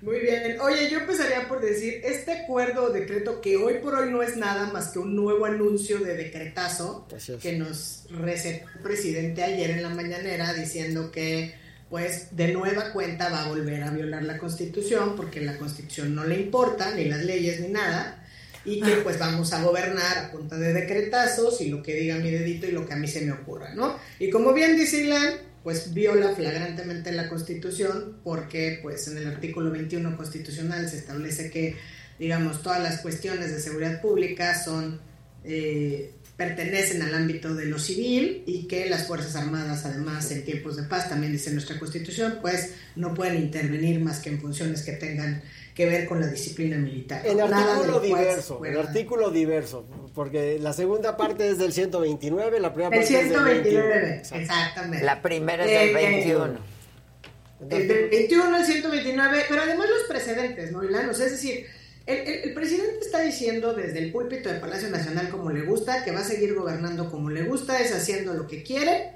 Muy 0.00 0.20
bien. 0.20 0.60
Oye, 0.60 0.88
yo 0.90 0.98
empezaría 0.98 1.48
por 1.48 1.60
decir, 1.60 2.00
este 2.04 2.32
acuerdo 2.32 2.84
o 2.84 2.90
decreto 2.90 3.40
que 3.40 3.56
hoy 3.56 3.74
por 3.82 3.96
hoy 3.96 4.10
no 4.10 4.22
es 4.22 4.36
nada 4.36 4.72
más 4.72 4.88
que 4.88 5.00
un 5.00 5.16
nuevo 5.16 5.44
anuncio 5.44 5.98
de 5.98 6.14
decretazo 6.14 7.08
que 7.42 7.52
nos 7.52 8.04
recetó 8.10 8.68
el 8.76 8.80
presidente 8.80 9.42
ayer 9.42 9.70
en 9.70 9.82
la 9.82 9.88
mañanera 9.88 10.54
diciendo 10.54 11.10
que 11.10 11.54
pues 11.90 12.36
de 12.36 12.52
nueva 12.52 12.92
cuenta 12.92 13.30
va 13.30 13.44
a 13.44 13.48
volver 13.48 13.82
a 13.82 13.90
violar 13.90 14.22
la 14.22 14.38
constitución 14.38 15.16
porque 15.16 15.40
la 15.40 15.56
constitución 15.56 16.14
no 16.14 16.24
le 16.24 16.38
importa, 16.38 16.94
ni 16.94 17.06
las 17.06 17.24
leyes 17.24 17.60
ni 17.60 17.68
nada, 17.68 18.24
y 18.64 18.80
que 18.80 18.96
pues 18.96 19.18
vamos 19.18 19.52
a 19.52 19.62
gobernar 19.62 20.18
a 20.18 20.30
punta 20.30 20.56
de 20.56 20.74
decretazos 20.74 21.60
y 21.62 21.70
lo 21.70 21.82
que 21.82 21.94
diga 21.94 22.16
mi 22.16 22.30
dedito 22.30 22.66
y 22.66 22.72
lo 22.72 22.86
que 22.86 22.92
a 22.92 22.96
mí 22.96 23.08
se 23.08 23.22
me 23.22 23.32
ocurra, 23.32 23.74
¿no? 23.74 23.98
Y 24.18 24.28
como 24.28 24.52
bien 24.52 24.76
dice 24.76 25.02
Ilan, 25.02 25.47
pues 25.68 25.92
viola 25.92 26.34
flagrantemente 26.34 27.12
la 27.12 27.28
constitución 27.28 28.20
porque 28.24 28.78
pues 28.82 29.06
en 29.08 29.18
el 29.18 29.26
artículo 29.26 29.70
21 29.70 30.16
constitucional 30.16 30.88
se 30.88 30.96
establece 30.96 31.50
que 31.50 31.76
digamos 32.18 32.62
todas 32.62 32.82
las 32.82 33.02
cuestiones 33.02 33.50
de 33.50 33.60
seguridad 33.60 34.00
pública 34.00 34.58
son 34.64 34.98
eh, 35.44 36.14
pertenecen 36.38 37.02
al 37.02 37.14
ámbito 37.14 37.54
de 37.54 37.66
lo 37.66 37.78
civil 37.78 38.44
y 38.46 38.66
que 38.66 38.88
las 38.88 39.06
Fuerzas 39.06 39.36
Armadas, 39.36 39.84
además, 39.84 40.30
en 40.30 40.42
tiempos 40.44 40.76
de 40.76 40.84
paz, 40.84 41.10
también 41.10 41.32
dice 41.32 41.52
nuestra 41.52 41.78
Constitución, 41.78 42.38
pues 42.40 42.74
no 42.96 43.12
pueden 43.12 43.42
intervenir 43.42 44.00
más 44.00 44.20
que 44.20 44.30
en 44.30 44.40
funciones 44.40 44.82
que 44.82 44.92
tengan 44.92 45.42
que 45.78 45.86
ver 45.86 46.06
con 46.08 46.20
la 46.20 46.26
disciplina 46.26 46.76
militar. 46.76 47.22
De 47.22 47.40
artículo 47.40 48.00
diverso, 48.00 48.54
en 48.54 48.58
pueda- 48.58 48.80
artículo 48.80 49.30
diverso, 49.30 49.86
porque 50.12 50.58
la 50.60 50.72
segunda 50.72 51.16
parte 51.16 51.48
es 51.48 51.58
del 51.58 51.72
129, 51.72 52.58
la 52.58 52.74
primera 52.74 52.96
El 52.96 53.00
parte 53.04 53.20
es 53.20 53.30
del 53.30 53.44
21. 53.44 53.62
129, 53.84 54.22
exactamente. 54.34 55.06
La 55.06 55.22
primera 55.22 55.64
es 55.64 55.70
Eh, 55.70 55.84
del 55.84 55.94
21. 55.94 56.58
El 57.70 57.88
del 57.88 58.08
21 58.10 58.56
al 58.56 58.66
129, 58.66 59.44
pero 59.48 59.62
además 59.62 59.86
los 59.88 60.08
precedentes, 60.08 60.72
¿no, 60.72 60.82
Ilan? 60.82 61.08
O 61.10 61.14
sea, 61.14 61.26
es 61.26 61.32
decir, 61.32 61.64
el, 62.06 62.16
el- 62.26 62.40
el 62.48 62.54
presidente 62.54 62.98
está 63.00 63.20
diciendo 63.20 63.72
desde 63.72 64.00
el 64.00 64.10
púlpito 64.10 64.48
del 64.48 64.58
Palacio 64.58 64.88
Nacional 64.90 65.28
como 65.28 65.50
le 65.50 65.62
gusta, 65.62 66.02
que 66.04 66.10
va 66.10 66.20
a 66.20 66.24
seguir 66.24 66.54
gobernando 66.56 67.08
como 67.08 67.30
le 67.30 67.44
gusta, 67.44 67.78
es 67.80 67.94
haciendo 67.94 68.34
lo 68.34 68.48
que 68.48 68.64
quiere. 68.64 69.12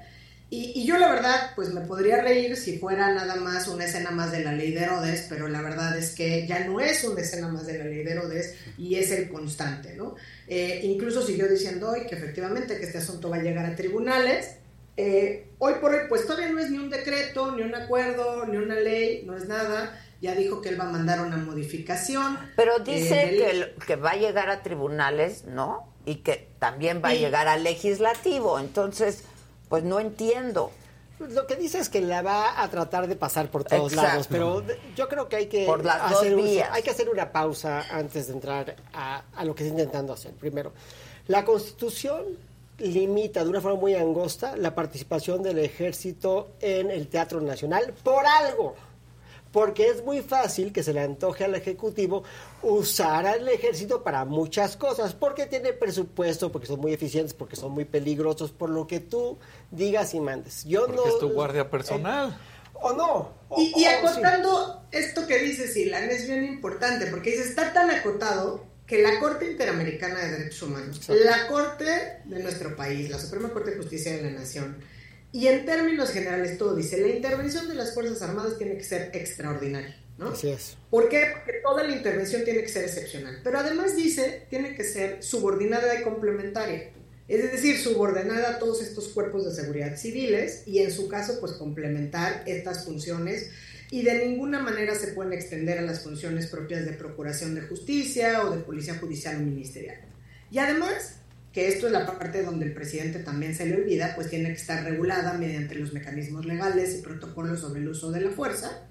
Y, 0.55 0.71
y 0.75 0.85
yo 0.85 0.99
la 0.99 1.09
verdad, 1.11 1.51
pues 1.55 1.73
me 1.73 1.81
podría 1.81 2.21
reír 2.21 2.55
si 2.57 2.77
fuera 2.77 3.11
nada 3.11 3.35
más 3.37 3.67
una 3.67 3.85
escena 3.85 4.11
más 4.11 4.31
de 4.31 4.43
la 4.43 4.51
ley 4.51 4.71
de 4.71 4.81
Herodes, 4.81 5.25
pero 5.27 5.47
la 5.47 5.61
verdad 5.63 5.97
es 5.97 6.11
que 6.13 6.45
ya 6.45 6.59
no 6.59 6.79
es 6.79 7.03
una 7.03 7.21
escena 7.21 7.47
más 7.47 7.65
de 7.65 7.79
la 7.79 7.85
ley 7.85 8.03
de 8.03 8.11
Herodes 8.11 8.53
y 8.77 8.93
es 8.95 9.09
el 9.09 9.29
constante, 9.29 9.95
¿no? 9.95 10.13
Eh, 10.47 10.81
incluso 10.83 11.25
siguió 11.25 11.47
diciendo 11.47 11.89
hoy 11.89 12.05
que 12.05 12.13
efectivamente 12.13 12.77
que 12.77 12.85
este 12.85 12.99
asunto 12.99 13.31
va 13.31 13.37
a 13.37 13.41
llegar 13.41 13.65
a 13.65 13.75
tribunales. 13.75 14.57
Eh, 14.95 15.47
hoy 15.57 15.73
por 15.81 15.91
hoy, 15.91 16.01
pues 16.07 16.27
todavía 16.27 16.49
no 16.49 16.59
es 16.59 16.69
ni 16.69 16.77
un 16.77 16.91
decreto, 16.91 17.55
ni 17.55 17.63
un 17.63 17.73
acuerdo, 17.73 18.45
ni 18.45 18.57
una 18.57 18.75
ley, 18.75 19.23
no 19.25 19.35
es 19.35 19.47
nada. 19.47 19.99
Ya 20.21 20.35
dijo 20.35 20.61
que 20.61 20.69
él 20.69 20.79
va 20.79 20.83
a 20.83 20.91
mandar 20.91 21.19
una 21.21 21.37
modificación. 21.37 22.37
Pero 22.55 22.73
Eh, 22.77 22.83
dice 22.85 23.15
del- 23.15 23.73
que, 23.87 23.95
va 23.95 24.11
a 24.11 24.17
llegar 24.17 24.51
a 24.51 24.61
tribunales, 24.61 25.45
¿no? 25.45 25.91
Y 26.05 26.17
que 26.17 26.47
también 26.59 27.01
va 27.03 27.09
a 27.09 27.13
llegar 27.15 27.47
al 27.47 27.63
legislativo. 27.63 28.59
Entonces, 28.59 29.23
pues 29.69 29.83
no 29.83 29.99
entiendo. 29.99 30.71
Lo 31.19 31.47
que 31.47 31.55
dice 31.55 31.79
es 31.79 31.89
que 31.89 32.01
la 32.01 32.21
va 32.21 32.61
a 32.61 32.67
tratar 32.69 33.07
de 33.07 33.15
pasar 33.15 33.49
por 33.49 33.63
todos 33.63 33.93
Exacto. 33.93 34.09
lados, 34.11 34.27
pero 34.29 34.63
yo 34.95 35.07
creo 35.07 35.29
que 35.29 35.35
hay 35.37 35.45
que 35.47 35.65
Por 35.65 35.85
las 35.85 36.09
dos 36.09 36.19
hacer 36.19 36.35
un- 36.35 36.43
vías. 36.43 36.69
hay 36.71 36.81
que 36.83 36.89
hacer 36.89 37.07
una 37.07 37.31
pausa 37.31 37.85
antes 37.91 38.27
de 38.27 38.33
entrar 38.33 38.75
a, 38.93 39.23
a 39.33 39.45
lo 39.45 39.55
que 39.55 39.63
está 39.63 39.73
intentando 39.79 40.11
hacer. 40.13 40.33
Primero, 40.33 40.73
la 41.27 41.45
Constitución 41.45 42.25
limita 42.79 43.43
de 43.43 43.49
una 43.49 43.61
forma 43.61 43.79
muy 43.79 43.93
angosta 43.93 44.57
la 44.57 44.73
participación 44.75 45.43
del 45.43 45.59
ejército 45.59 46.49
en 46.59 46.89
el 46.91 47.07
Teatro 47.07 47.39
Nacional 47.39 47.93
por 48.03 48.25
algo. 48.25 48.75
Porque 49.53 49.87
es 49.87 50.03
muy 50.03 50.21
fácil 50.21 50.73
que 50.73 50.83
se 50.83 50.91
le 50.93 50.99
antoje 50.99 51.45
al 51.45 51.55
Ejecutivo 51.55 52.23
usar 52.63 53.25
al 53.27 53.47
ejército 53.47 54.03
para 54.03 54.25
muchas 54.25 54.75
cosas, 54.75 55.13
porque 55.13 55.45
tiene 55.45 55.71
presupuesto, 55.73 56.51
porque 56.51 56.67
son 56.67 56.79
muy 56.81 56.91
eficientes, 56.91 57.33
porque 57.33 57.55
son 57.55 57.71
muy 57.71 57.85
peligrosos, 57.85 58.51
por 58.51 58.69
lo 58.69 58.87
que 58.87 58.99
tú 58.99 59.37
digas 59.71 60.13
y 60.15 60.19
mandes. 60.19 60.65
Yo 60.65 60.87
Porque 60.87 60.95
no, 60.97 61.07
es 61.07 61.19
tu 61.19 61.29
guardia 61.29 61.69
personal. 61.69 62.37
¿O 62.73 62.93
no? 62.93 63.31
O- 63.49 63.61
Y, 63.61 63.85
acotando 63.85 64.81
esto 64.91 65.25
que 65.27 65.37
dices, 65.39 65.77
Ilan, 65.77 66.09
es 66.09 66.27
bien 66.27 66.43
importante, 66.43 67.05
porque 67.07 67.29
dice, 67.31 67.43
está 67.43 67.71
tan 67.73 67.91
acotado 67.91 68.63
que 68.87 69.01
la 69.01 69.19
Corte 69.19 69.49
Interamericana 69.49 70.19
de 70.19 70.31
Derechos 70.31 70.63
Humanos, 70.63 70.97
Exacto. 70.97 71.23
la 71.23 71.47
Corte 71.47 72.21
de 72.25 72.39
nuestro 72.43 72.75
país, 72.75 73.09
la 73.09 73.19
Suprema 73.19 73.49
Corte 73.49 73.71
de 73.71 73.77
Justicia 73.77 74.11
de 74.17 74.23
la 74.23 74.31
Nación, 74.31 74.77
y 75.33 75.47
en 75.47 75.65
términos 75.65 76.11
generales 76.11 76.59
todo 76.59 76.75
dice, 76.75 77.01
la 77.01 77.07
intervención 77.07 77.67
de 77.67 77.73
las 77.73 77.95
Fuerzas 77.95 78.21
Armadas 78.21 78.55
tiene 78.59 78.77
que 78.77 78.83
ser 78.83 79.09
extraordinaria, 79.13 79.97
¿no? 80.19 80.29
Así 80.29 80.49
es. 80.49 80.77
¿Por 80.91 81.09
qué? 81.09 81.25
Porque 81.33 81.59
toda 81.63 81.83
la 81.83 81.95
intervención 81.95 82.43
tiene 82.43 82.61
que 82.61 82.69
ser 82.69 82.83
excepcional. 82.83 83.41
Pero 83.43 83.57
además 83.57 83.95
dice, 83.95 84.45
tiene 84.51 84.75
que 84.75 84.83
ser 84.83 85.23
subordinada 85.23 85.99
y 85.99 86.03
complementaria. 86.03 86.91
Es 87.27 87.51
decir, 87.51 87.79
subordinar 87.79 88.45
a 88.45 88.59
todos 88.59 88.83
estos 88.83 89.07
cuerpos 89.07 89.43
de 89.43 89.51
seguridad 89.59 89.97
civiles 89.97 90.67
y 90.67 90.79
en 90.79 90.91
su 90.91 91.07
caso, 91.07 91.39
pues 91.39 91.53
complementar 91.53 92.43
estas 92.45 92.85
funciones 92.85 93.49
y 93.89 94.03
de 94.03 94.27
ninguna 94.27 94.59
manera 94.59 94.93
se 94.93 95.13
pueden 95.13 95.33
extender 95.33 95.79
a 95.79 95.81
las 95.81 96.03
funciones 96.03 96.45
propias 96.45 96.85
de 96.85 96.93
procuración 96.93 97.55
de 97.55 97.61
justicia 97.61 98.43
o 98.45 98.55
de 98.55 98.61
policía 98.61 98.99
judicial 98.99 99.37
o 99.37 99.39
ministerial. 99.39 99.99
Y 100.51 100.59
además, 100.59 101.15
que 101.53 101.67
esto 101.67 101.85
es 101.85 101.93
la 101.93 102.05
parte 102.05 102.43
donde 102.43 102.65
el 102.65 102.73
presidente 102.73 103.19
también 103.19 103.53
se 103.53 103.67
le 103.67 103.75
olvida, 103.75 104.15
pues 104.15 104.29
tiene 104.29 104.49
que 104.49 104.55
estar 104.55 104.83
regulada 104.83 105.33
mediante 105.33 105.75
los 105.75 105.93
mecanismos 105.93 106.45
legales 106.45 106.95
y 106.95 107.01
protocolos 107.01 107.61
sobre 107.61 107.79
el 107.79 107.87
uso 107.87 108.11
de 108.11 108.21
la 108.21 108.31
fuerza 108.31 108.81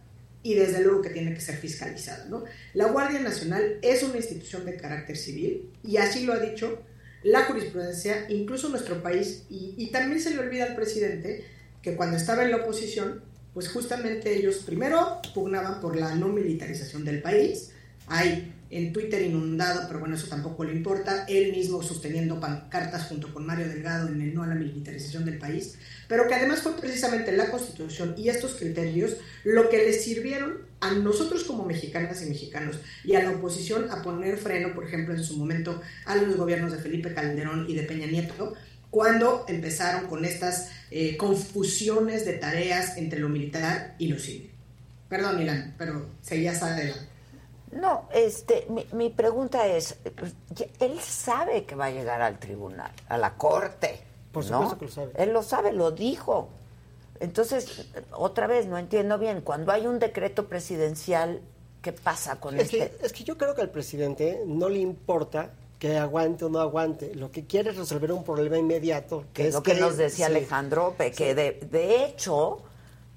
y 0.44 0.54
desde 0.54 0.80
luego 0.80 1.02
que 1.02 1.10
tiene 1.10 1.34
que 1.34 1.40
ser 1.40 1.56
fiscalizada. 1.56 2.26
¿no? 2.26 2.44
La 2.74 2.86
Guardia 2.86 3.18
Nacional 3.18 3.78
es 3.82 4.04
una 4.04 4.16
institución 4.16 4.64
de 4.64 4.76
carácter 4.76 5.16
civil 5.16 5.70
y 5.82 5.96
así 5.96 6.24
lo 6.24 6.32
ha 6.32 6.38
dicho 6.38 6.82
la 7.24 7.44
jurisprudencia, 7.44 8.26
incluso 8.30 8.68
nuestro 8.68 9.02
país, 9.02 9.44
y, 9.48 9.74
y 9.78 9.90
también 9.92 10.20
se 10.20 10.30
le 10.30 10.40
olvida 10.40 10.64
al 10.64 10.74
presidente 10.74 11.44
que 11.80 11.94
cuando 11.94 12.16
estaba 12.16 12.44
en 12.44 12.50
la 12.50 12.58
oposición, 12.58 13.22
pues 13.54 13.68
justamente 13.68 14.34
ellos 14.34 14.56
primero 14.66 15.20
pugnaban 15.34 15.80
por 15.80 15.96
la 15.96 16.14
no 16.14 16.28
militarización 16.28 17.04
del 17.04 17.22
país. 17.22 17.70
Hay 18.08 18.52
en 18.72 18.90
Twitter 18.90 19.20
inundado, 19.20 19.82
pero 19.86 20.00
bueno, 20.00 20.14
eso 20.14 20.28
tampoco 20.28 20.64
le 20.64 20.72
importa, 20.72 21.26
él 21.28 21.52
mismo 21.52 21.82
sosteniendo 21.82 22.40
pancartas 22.40 23.06
junto 23.06 23.32
con 23.32 23.44
Mario 23.44 23.68
Delgado 23.68 24.08
en 24.08 24.20
el 24.22 24.34
no 24.34 24.42
a 24.42 24.46
la 24.46 24.54
militarización 24.54 25.26
del 25.26 25.36
país, 25.36 25.76
pero 26.08 26.26
que 26.26 26.34
además 26.34 26.62
fue 26.62 26.74
precisamente 26.80 27.32
la 27.32 27.50
Constitución 27.50 28.14
y 28.16 28.30
estos 28.30 28.54
criterios 28.54 29.18
lo 29.44 29.68
que 29.68 29.76
les 29.76 30.02
sirvieron 30.02 30.62
a 30.80 30.92
nosotros 30.94 31.44
como 31.44 31.66
mexicanas 31.66 32.22
y 32.22 32.30
mexicanos 32.30 32.80
y 33.04 33.14
a 33.14 33.22
la 33.22 33.32
oposición 33.32 33.90
a 33.90 34.00
poner 34.00 34.38
freno, 34.38 34.74
por 34.74 34.86
ejemplo, 34.86 35.14
en 35.14 35.22
su 35.22 35.36
momento 35.36 35.82
a 36.06 36.16
los 36.16 36.34
gobiernos 36.34 36.72
de 36.72 36.78
Felipe 36.78 37.12
Calderón 37.12 37.66
y 37.68 37.74
de 37.74 37.82
Peña 37.82 38.06
Nieto, 38.06 38.54
cuando 38.88 39.44
empezaron 39.48 40.06
con 40.06 40.24
estas 40.24 40.70
eh, 40.90 41.18
confusiones 41.18 42.24
de 42.24 42.34
tareas 42.34 42.96
entre 42.96 43.20
lo 43.20 43.28
militar 43.28 43.96
y 43.98 44.08
lo 44.08 44.18
civil. 44.18 44.50
Perdón, 45.10 45.42
Irán, 45.42 45.74
pero 45.76 46.06
seguías 46.22 46.62
adelante. 46.62 47.11
No, 47.72 48.08
este, 48.12 48.66
mi, 48.68 48.86
mi 48.92 49.10
pregunta 49.10 49.66
es, 49.66 49.96
ya- 50.50 50.66
él 50.80 51.00
sabe 51.00 51.64
que 51.64 51.74
va 51.74 51.86
a 51.86 51.90
llegar 51.90 52.20
al 52.20 52.38
tribunal, 52.38 52.90
a 53.08 53.16
la 53.16 53.34
corte. 53.34 54.00
Por 54.30 54.44
¿no? 54.46 54.70
supuesto 54.70 54.78
que 54.78 54.84
lo 54.86 54.90
sabe. 54.90 55.12
Él 55.22 55.32
lo 55.32 55.42
sabe, 55.42 55.72
lo 55.72 55.90
dijo. 55.90 56.48
Entonces, 57.20 57.86
otra 58.12 58.46
vez, 58.46 58.66
no 58.66 58.78
entiendo 58.78 59.18
bien, 59.18 59.40
cuando 59.42 59.72
hay 59.72 59.86
un 59.86 59.98
decreto 59.98 60.48
presidencial, 60.48 61.40
¿qué 61.80 61.92
pasa 61.92 62.40
con 62.40 62.56
Es 62.58 62.64
este? 62.72 62.90
que, 62.90 63.06
es 63.06 63.12
que 63.12 63.24
yo 63.24 63.38
creo 63.38 63.54
que 63.54 63.62
al 63.62 63.70
presidente 63.70 64.42
no 64.46 64.68
le 64.68 64.78
importa 64.80 65.50
que 65.78 65.98
aguante 65.98 66.44
o 66.44 66.48
no 66.48 66.60
aguante. 66.60 67.14
Lo 67.14 67.30
que 67.32 67.44
quiere 67.46 67.70
es 67.70 67.76
resolver 67.76 68.12
un 68.12 68.22
problema 68.24 68.56
inmediato. 68.58 69.24
Que 69.32 69.42
que 69.42 69.48
es 69.48 69.54
lo 69.54 69.62
que, 69.62 69.74
nos 69.74 69.96
decía 69.96 70.26
sí. 70.26 70.32
Alejandro, 70.32 70.94
que 71.16 71.34
de, 71.34 71.52
de 71.70 72.04
hecho, 72.04 72.62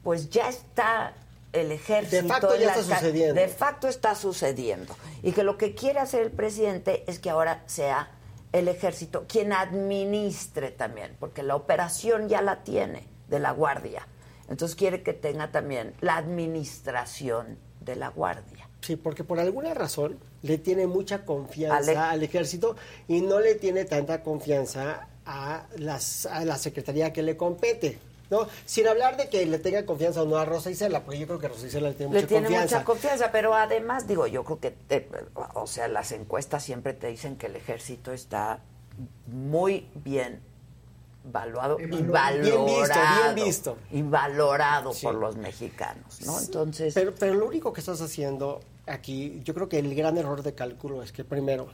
pues 0.03 0.29
ya 0.29 0.49
está 0.49 1.13
el 1.55 1.71
ejército. 1.71 2.21
De 2.21 2.27
facto 2.27 2.55
ya 2.55 2.69
está 2.75 2.83
sucediendo. 2.95 3.33
De 3.41 3.47
facto 3.47 3.87
está 3.87 4.15
sucediendo. 4.15 4.95
Y 5.23 5.31
que 5.31 5.43
lo 5.43 5.57
que 5.57 5.73
quiere 5.73 5.99
hacer 5.99 6.21
el 6.21 6.31
presidente 6.31 7.03
es 7.07 7.19
que 7.19 7.29
ahora 7.29 7.63
sea 7.65 8.11
el 8.51 8.67
ejército 8.67 9.25
quien 9.27 9.51
administre 9.53 10.71
también, 10.71 11.15
porque 11.19 11.43
la 11.43 11.55
operación 11.55 12.29
ya 12.29 12.41
la 12.41 12.63
tiene 12.63 13.07
de 13.27 13.39
la 13.39 13.51
guardia. 13.51 14.07
Entonces 14.49 14.75
quiere 14.75 15.01
que 15.01 15.13
tenga 15.13 15.51
también 15.51 15.93
la 16.01 16.17
administración 16.17 17.57
de 17.81 17.95
la 17.95 18.09
guardia. 18.09 18.69
Sí, 18.81 18.95
porque 18.95 19.23
por 19.23 19.39
alguna 19.39 19.73
razón 19.73 20.19
le 20.43 20.57
tiene 20.59 20.85
mucha 20.87 21.25
confianza 21.25 21.77
Ale- 21.77 21.97
al 21.97 22.23
ejército 22.23 22.75
y 23.07 23.21
no 23.21 23.39
le 23.39 23.55
tiene 23.55 23.85
tanta 23.85 24.21
confianza 24.21 25.07
a, 25.25 25.65
las, 25.77 26.27
a 26.27 26.45
la 26.45 26.57
secretaría 26.57 27.11
que 27.11 27.23
le 27.23 27.35
compete. 27.35 27.97
¿No? 28.29 28.47
Sin 28.65 28.87
hablar 28.87 29.17
de 29.17 29.29
que 29.29 29.45
le 29.45 29.59
tenga 29.59 29.85
confianza 29.85 30.21
o 30.23 30.25
no 30.25 30.37
a 30.37 30.45
Rosa 30.45 30.69
Isela, 30.71 31.03
porque 31.03 31.19
yo 31.19 31.27
creo 31.27 31.39
que 31.39 31.47
Rosa 31.47 31.67
Isela 31.67 31.89
le 31.89 31.95
tiene 31.95 32.13
Le 32.13 32.19
mucha 32.19 32.27
tiene 32.27 32.45
confianza. 32.47 32.75
mucha 32.77 32.85
confianza, 32.85 33.31
pero 33.31 33.53
además, 33.53 34.07
digo, 34.07 34.27
yo 34.27 34.43
creo 34.43 34.59
que, 34.59 34.75
eh, 34.89 35.09
o 35.53 35.67
sea, 35.67 35.87
las 35.87 36.11
encuestas 36.11 36.63
siempre 36.63 36.93
te 36.93 37.07
dicen 37.07 37.35
que 37.37 37.47
el 37.47 37.55
ejército 37.55 38.11
está 38.13 38.59
muy 39.27 39.87
bien 39.95 40.41
valuado 41.23 41.77
y 41.79 41.87
valorado. 42.03 42.41
Bien 42.41 42.65
visto, 42.65 42.99
bien 43.33 43.45
visto. 43.45 43.77
Y 43.91 44.01
valorado 44.03 44.93
Sí. 44.93 45.05
por 45.05 45.15
los 45.15 45.35
mexicanos, 45.37 46.21
¿no? 46.25 46.39
Entonces, 46.39 46.93
Pero, 46.93 47.13
pero 47.15 47.33
lo 47.33 47.47
único 47.47 47.73
que 47.73 47.79
estás 47.81 47.99
haciendo 48.01 48.61
aquí, 48.85 49.41
yo 49.43 49.53
creo 49.55 49.67
que 49.67 49.79
el 49.79 49.95
gran 49.95 50.17
error 50.17 50.43
de 50.43 50.53
cálculo 50.53 51.01
es 51.01 51.11
que 51.11 51.23
primero 51.23 51.67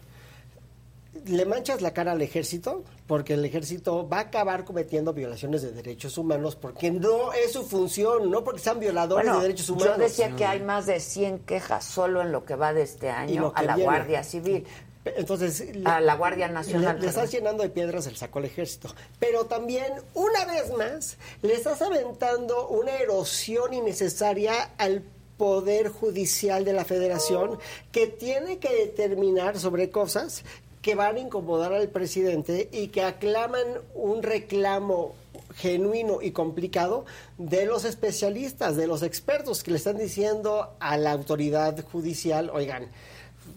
le 1.25 1.45
manchas 1.45 1.81
la 1.81 1.93
cara 1.93 2.13
al 2.13 2.21
ejército 2.21 2.83
porque 3.05 3.33
el 3.33 3.43
ejército 3.43 4.07
va 4.07 4.17
a 4.17 4.21
acabar 4.21 4.63
cometiendo 4.63 5.13
violaciones 5.13 5.61
de 5.61 5.71
derechos 5.71 6.17
humanos 6.17 6.55
porque 6.55 6.91
no 6.91 7.33
es 7.33 7.51
su 7.51 7.63
función, 7.63 8.31
no 8.31 8.43
porque 8.43 8.61
sean 8.61 8.79
violadores 8.79 9.25
bueno, 9.25 9.39
de 9.39 9.47
derechos 9.47 9.69
humanos. 9.69 9.97
yo 9.97 10.03
decía 10.03 10.35
que 10.35 10.45
hay 10.45 10.61
más 10.61 10.85
de 10.85 10.99
100 10.99 11.39
quejas 11.39 11.83
solo 11.83 12.21
en 12.21 12.31
lo 12.31 12.45
que 12.45 12.55
va 12.55 12.73
de 12.73 12.83
este 12.83 13.09
año 13.09 13.51
a 13.55 13.63
la 13.63 13.75
viene. 13.75 13.91
Guardia 13.91 14.23
Civil. 14.23 14.65
Entonces, 15.03 15.65
a 15.83 15.99
la 15.99 16.15
Guardia 16.15 16.47
Nacional. 16.47 16.97
Le, 16.97 17.01
le 17.01 17.07
estás 17.07 17.31
llenando 17.31 17.63
de 17.63 17.69
piedras 17.69 18.05
el 18.05 18.15
saco 18.15 18.37
al 18.37 18.45
ejército. 18.45 18.93
Pero 19.19 19.45
también, 19.45 19.91
una 20.13 20.45
vez 20.45 20.71
más, 20.77 21.17
le 21.41 21.55
estás 21.55 21.81
aventando 21.81 22.67
una 22.67 22.95
erosión 22.97 23.73
innecesaria 23.73 24.53
al 24.77 25.03
poder 25.37 25.89
judicial 25.89 26.63
de 26.63 26.73
la 26.73 26.85
federación 26.85 27.57
que 27.91 28.05
tiene 28.05 28.59
que 28.59 28.71
determinar 28.75 29.57
sobre 29.57 29.89
cosas 29.89 30.43
que 30.81 30.95
van 30.95 31.15
a 31.15 31.19
incomodar 31.19 31.73
al 31.73 31.89
presidente 31.89 32.69
y 32.71 32.87
que 32.87 33.03
aclaman 33.03 33.65
un 33.93 34.23
reclamo 34.23 35.15
genuino 35.55 36.21
y 36.21 36.31
complicado 36.31 37.05
de 37.37 37.65
los 37.65 37.85
especialistas, 37.85 38.75
de 38.75 38.87
los 38.87 39.03
expertos 39.03 39.63
que 39.63 39.71
le 39.71 39.77
están 39.77 39.97
diciendo 39.97 40.75
a 40.79 40.97
la 40.97 41.11
autoridad 41.11 41.83
judicial, 41.91 42.49
oigan, 42.51 42.87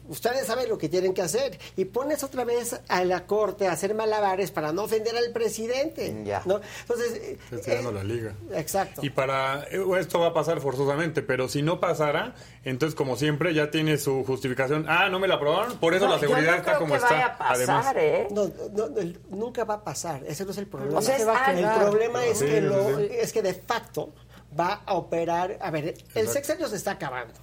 ustedes 0.08 0.46
saben 0.46 0.68
lo 0.68 0.78
que 0.78 0.88
tienen 0.88 1.14
que 1.14 1.22
hacer 1.22 1.58
y 1.76 1.84
pones 1.86 2.22
otra 2.22 2.44
vez 2.44 2.80
a 2.88 3.04
la 3.04 3.26
corte 3.26 3.66
a 3.66 3.72
hacer 3.72 3.94
malabares 3.94 4.50
para 4.50 4.72
no 4.72 4.84
ofender 4.84 5.16
al 5.16 5.30
presidente. 5.32 6.10
¿no? 6.44 6.60
Entonces, 6.82 7.14
eh, 7.14 7.38
Está 7.50 7.64
tirando 7.70 7.92
la 7.92 8.04
liga. 8.04 8.34
exacto. 8.52 9.00
Y 9.04 9.10
para 9.10 9.64
eh, 9.70 9.82
esto 9.98 10.18
va 10.20 10.28
a 10.28 10.34
pasar 10.34 10.60
forzosamente, 10.60 11.22
pero 11.22 11.48
si 11.48 11.62
no 11.62 11.80
pasara, 11.80 12.34
entonces 12.64 12.94
como 12.94 13.16
siempre 13.16 13.54
ya 13.54 13.70
tiene 13.70 13.98
su 13.98 14.24
justificación. 14.24 14.86
Ah, 14.88 15.08
no 15.08 15.18
me 15.18 15.28
la 15.28 15.34
aprobaron, 15.36 15.78
por 15.78 15.94
eso 15.94 16.04
No, 16.06 16.12
la 16.14 16.20
yo 16.20 16.28
seguridad 16.28 16.56
está 16.56 16.78
como 16.78 16.94
que 16.94 16.98
está. 17.00 17.10
vaya 17.10 17.26
a 17.26 17.38
pasar, 17.38 17.54
Además, 17.56 17.94
¿eh? 17.96 18.28
No, 18.30 18.50
no, 18.72 18.88
no, 18.88 19.00
el- 19.00 19.20
nunca 19.30 19.64
va 19.64 19.74
a 19.74 19.84
pasar. 19.84 20.22
Ese 20.26 20.44
no 20.44 20.50
es 20.50 20.58
el 20.58 20.66
problema. 20.66 20.98
O 20.98 21.02
sea, 21.02 21.16
es 21.16 21.22
el 21.22 21.80
problema 21.80 22.24
es 22.24 22.38
Sí, 22.38 22.46
que 22.46 22.60
sí, 22.60 22.60
lo- 22.60 22.96
sí. 22.98 23.08
es 23.10 23.32
que 23.32 23.42
de 23.42 23.54
facto 23.54 24.12
va 24.58 24.82
a 24.86 24.94
operar. 24.94 25.58
A 25.60 25.70
ver, 25.70 25.84
el 25.84 25.90
Exacto. 25.98 26.32
sexenio 26.32 26.68
se 26.68 26.76
está 26.76 26.92
acabando, 26.92 27.34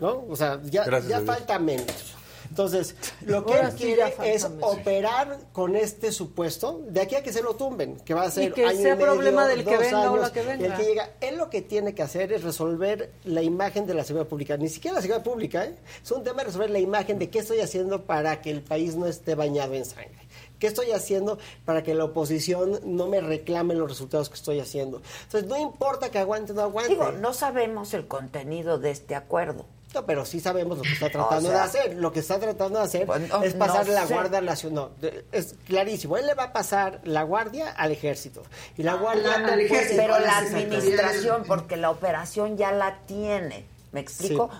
¿no? 0.00 0.24
O 0.28 0.36
sea, 0.36 0.60
ya, 0.64 0.84
ya 1.00 1.20
falta 1.20 1.58
menos. 1.58 2.14
Entonces, 2.48 2.94
lo 3.26 3.44
que 3.44 3.54
Ahora 3.54 3.68
él 3.68 3.74
quiere 3.74 4.14
es 4.24 4.46
operar 4.60 5.38
con 5.52 5.76
este 5.76 6.12
supuesto 6.12 6.82
de 6.88 7.00
aquí 7.00 7.16
a 7.16 7.22
que 7.22 7.32
se 7.32 7.42
lo 7.42 7.56
tumben, 7.56 7.96
que 7.96 8.14
va 8.14 8.22
a 8.22 8.30
ser 8.30 8.52
que 8.52 8.64
año 8.64 8.80
sea 8.80 8.94
medio, 8.94 9.12
problema 9.12 9.46
del 9.46 9.64
que 9.64 9.76
venga 9.76 10.12
o 10.12 10.16
la 10.16 10.32
que 10.32 10.42
venga. 10.42 10.66
el 10.66 10.74
que 10.74 10.84
llega. 10.84 11.10
Él 11.20 11.36
lo 11.36 11.50
que 11.50 11.62
tiene 11.62 11.94
que 11.94 12.02
hacer 12.02 12.32
es 12.32 12.42
resolver 12.42 13.10
la 13.24 13.42
imagen 13.42 13.86
de 13.86 13.94
la 13.94 14.04
seguridad 14.04 14.28
pública. 14.28 14.56
Ni 14.56 14.68
siquiera 14.68 14.96
la 14.96 15.02
seguridad 15.02 15.24
pública, 15.24 15.64
¿eh? 15.64 15.74
Es 16.02 16.10
un 16.10 16.22
tema 16.22 16.38
de 16.38 16.44
resolver 16.44 16.70
la 16.70 16.78
imagen 16.78 17.18
de 17.18 17.30
qué 17.30 17.40
estoy 17.40 17.60
haciendo 17.60 18.02
para 18.04 18.40
que 18.40 18.50
el 18.50 18.62
país 18.62 18.94
no 18.94 19.06
esté 19.06 19.34
bañado 19.34 19.74
en 19.74 19.84
sangre. 19.84 20.23
¿Qué 20.58 20.66
estoy 20.68 20.92
haciendo 20.92 21.38
para 21.64 21.82
que 21.82 21.94
la 21.94 22.04
oposición 22.04 22.80
no 22.84 23.06
me 23.08 23.20
reclame 23.20 23.74
los 23.74 23.88
resultados 23.88 24.28
que 24.28 24.36
estoy 24.36 24.60
haciendo? 24.60 25.02
Entonces, 25.24 25.48
no 25.48 25.56
importa 25.58 26.10
que 26.10 26.18
aguante 26.18 26.52
o 26.52 26.54
no 26.54 26.62
aguante. 26.62 26.90
Digo, 26.92 27.12
no 27.12 27.32
sabemos 27.34 27.92
el 27.94 28.06
contenido 28.06 28.78
de 28.78 28.90
este 28.90 29.14
acuerdo. 29.14 29.66
No, 29.94 30.04
pero 30.06 30.24
sí 30.24 30.40
sabemos 30.40 30.76
lo 30.78 30.82
que 30.82 30.92
está 30.92 31.08
tratando 31.12 31.48
O 31.48 31.52
sea, 31.52 31.60
de 31.60 31.66
hacer. 31.66 31.94
Lo 31.96 32.12
que 32.12 32.18
está 32.20 32.40
tratando 32.40 32.78
de 32.80 32.84
hacer 32.84 33.06
Bueno, 33.06 33.42
es 33.44 33.54
pasar 33.54 33.86
no 33.86 33.92
la 33.92 34.06
sé. 34.06 34.14
Guardia 34.14 34.40
Nacional. 34.40 34.90
No, 35.00 35.08
es 35.30 35.54
clarísimo. 35.66 36.16
Él 36.16 36.26
le 36.26 36.34
va 36.34 36.44
a 36.44 36.52
pasar 36.52 37.00
la 37.04 37.22
Guardia 37.22 37.70
al 37.70 37.92
Ejército. 37.92 38.42
Y 38.76 38.82
la 38.82 38.94
Guardia... 38.94 39.38
no 39.38 39.46
puede- 39.68 39.94
Pero 39.96 40.18
la 40.18 40.38
administración, 40.38 41.44
porque 41.46 41.76
la 41.76 41.90
operación 41.90 42.56
ya 42.56 42.72
la 42.72 42.98
tiene. 43.06 43.66
¿Me 43.94 44.00
explico? 44.00 44.50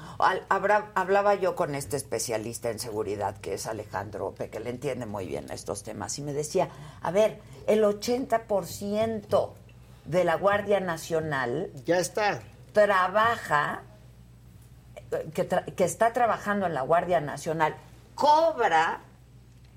Habrá- 0.48 0.92
hablaba 0.94 1.34
yo 1.34 1.56
con 1.56 1.74
este 1.74 1.96
especialista 1.96 2.70
en 2.70 2.78
seguridad, 2.78 3.36
que 3.38 3.54
es 3.54 3.66
Alejandro 3.66 4.28
Ope, 4.28 4.48
que 4.48 4.60
le 4.60 4.70
entiende 4.70 5.06
muy 5.06 5.26
bien 5.26 5.50
estos 5.50 5.82
temas, 5.82 6.16
y 6.20 6.22
me 6.22 6.32
decía, 6.32 6.68
a 7.02 7.10
ver, 7.10 7.40
el 7.66 7.82
80% 7.82 9.50
de 10.04 10.22
la 10.24 10.36
Guardia 10.36 10.78
Nacional 10.78 11.70
ya 11.84 11.98
está 11.98 12.42
trabaja, 12.72 13.82
eh, 15.10 15.28
que, 15.34 15.48
tra- 15.48 15.64
que 15.74 15.82
está 15.84 16.12
trabajando 16.12 16.66
en 16.66 16.74
la 16.74 16.82
Guardia 16.82 17.20
Nacional, 17.20 17.74
cobra 18.14 19.00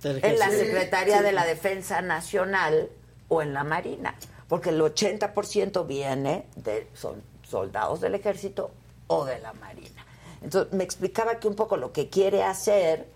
en 0.04 0.38
la. 0.38 0.50
Secretaría 0.52 1.18
Sí. 1.18 1.24
de 1.24 1.32
la 1.32 1.46
Defensa 1.46 2.02
Nacional 2.04 2.90
o 3.28 3.42
en 3.42 3.54
la 3.56 3.64
Marina, 3.64 4.14
porque 4.48 4.70
el 4.70 4.80
80% 4.82 5.86
viene 5.88 6.46
de 6.56 6.88
son 6.94 7.24
soldados 7.42 8.02
del 8.02 8.14
ejército 8.14 8.70
o 9.08 9.26
de 9.26 9.40
la 9.40 9.54
Marina. 9.54 10.06
Entonces 10.42 10.72
me 10.74 10.84
explicaba 10.84 11.40
que 11.40 11.48
un 11.48 11.56
poco 11.56 11.78
lo 11.78 11.92
que 11.92 12.10
quiere 12.10 12.44
hacer 12.44 13.08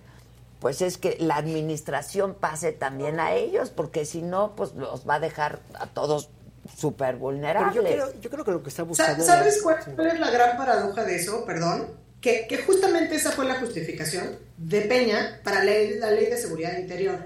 pues 0.61 0.81
es 0.83 0.99
que 0.99 1.17
la 1.19 1.37
administración 1.37 2.35
pase 2.35 2.71
también 2.71 3.19
a 3.19 3.33
ellos, 3.33 3.71
porque 3.71 4.05
si 4.05 4.21
no, 4.21 4.55
pues 4.55 4.73
los 4.75 5.09
va 5.09 5.15
a 5.15 5.19
dejar 5.19 5.59
a 5.73 5.87
todos 5.87 6.29
súper 6.77 7.15
Pero 7.15 7.17
vulnerables. 7.17 7.73
yo 7.73 7.81
creo, 7.81 8.21
yo 8.21 8.29
creo 8.29 8.45
que 8.45 8.51
lo 8.51 8.61
que 8.61 8.69
está 8.69 8.83
buscando... 8.83 9.25
¿Sabes 9.25 9.59
cuál 9.63 9.79
es 10.07 10.19
la 10.19 10.29
gran 10.29 10.57
paradoja 10.57 11.03
de 11.03 11.15
eso? 11.15 11.45
Perdón. 11.45 11.99
Que, 12.21 12.45
que 12.47 12.61
justamente 12.61 13.15
esa 13.15 13.31
fue 13.31 13.45
la 13.45 13.55
justificación 13.55 14.37
de 14.57 14.81
Peña 14.81 15.41
para 15.43 15.63
la, 15.63 15.71
la 15.97 16.11
ley 16.11 16.27
de 16.27 16.37
seguridad 16.37 16.77
interior. 16.77 17.17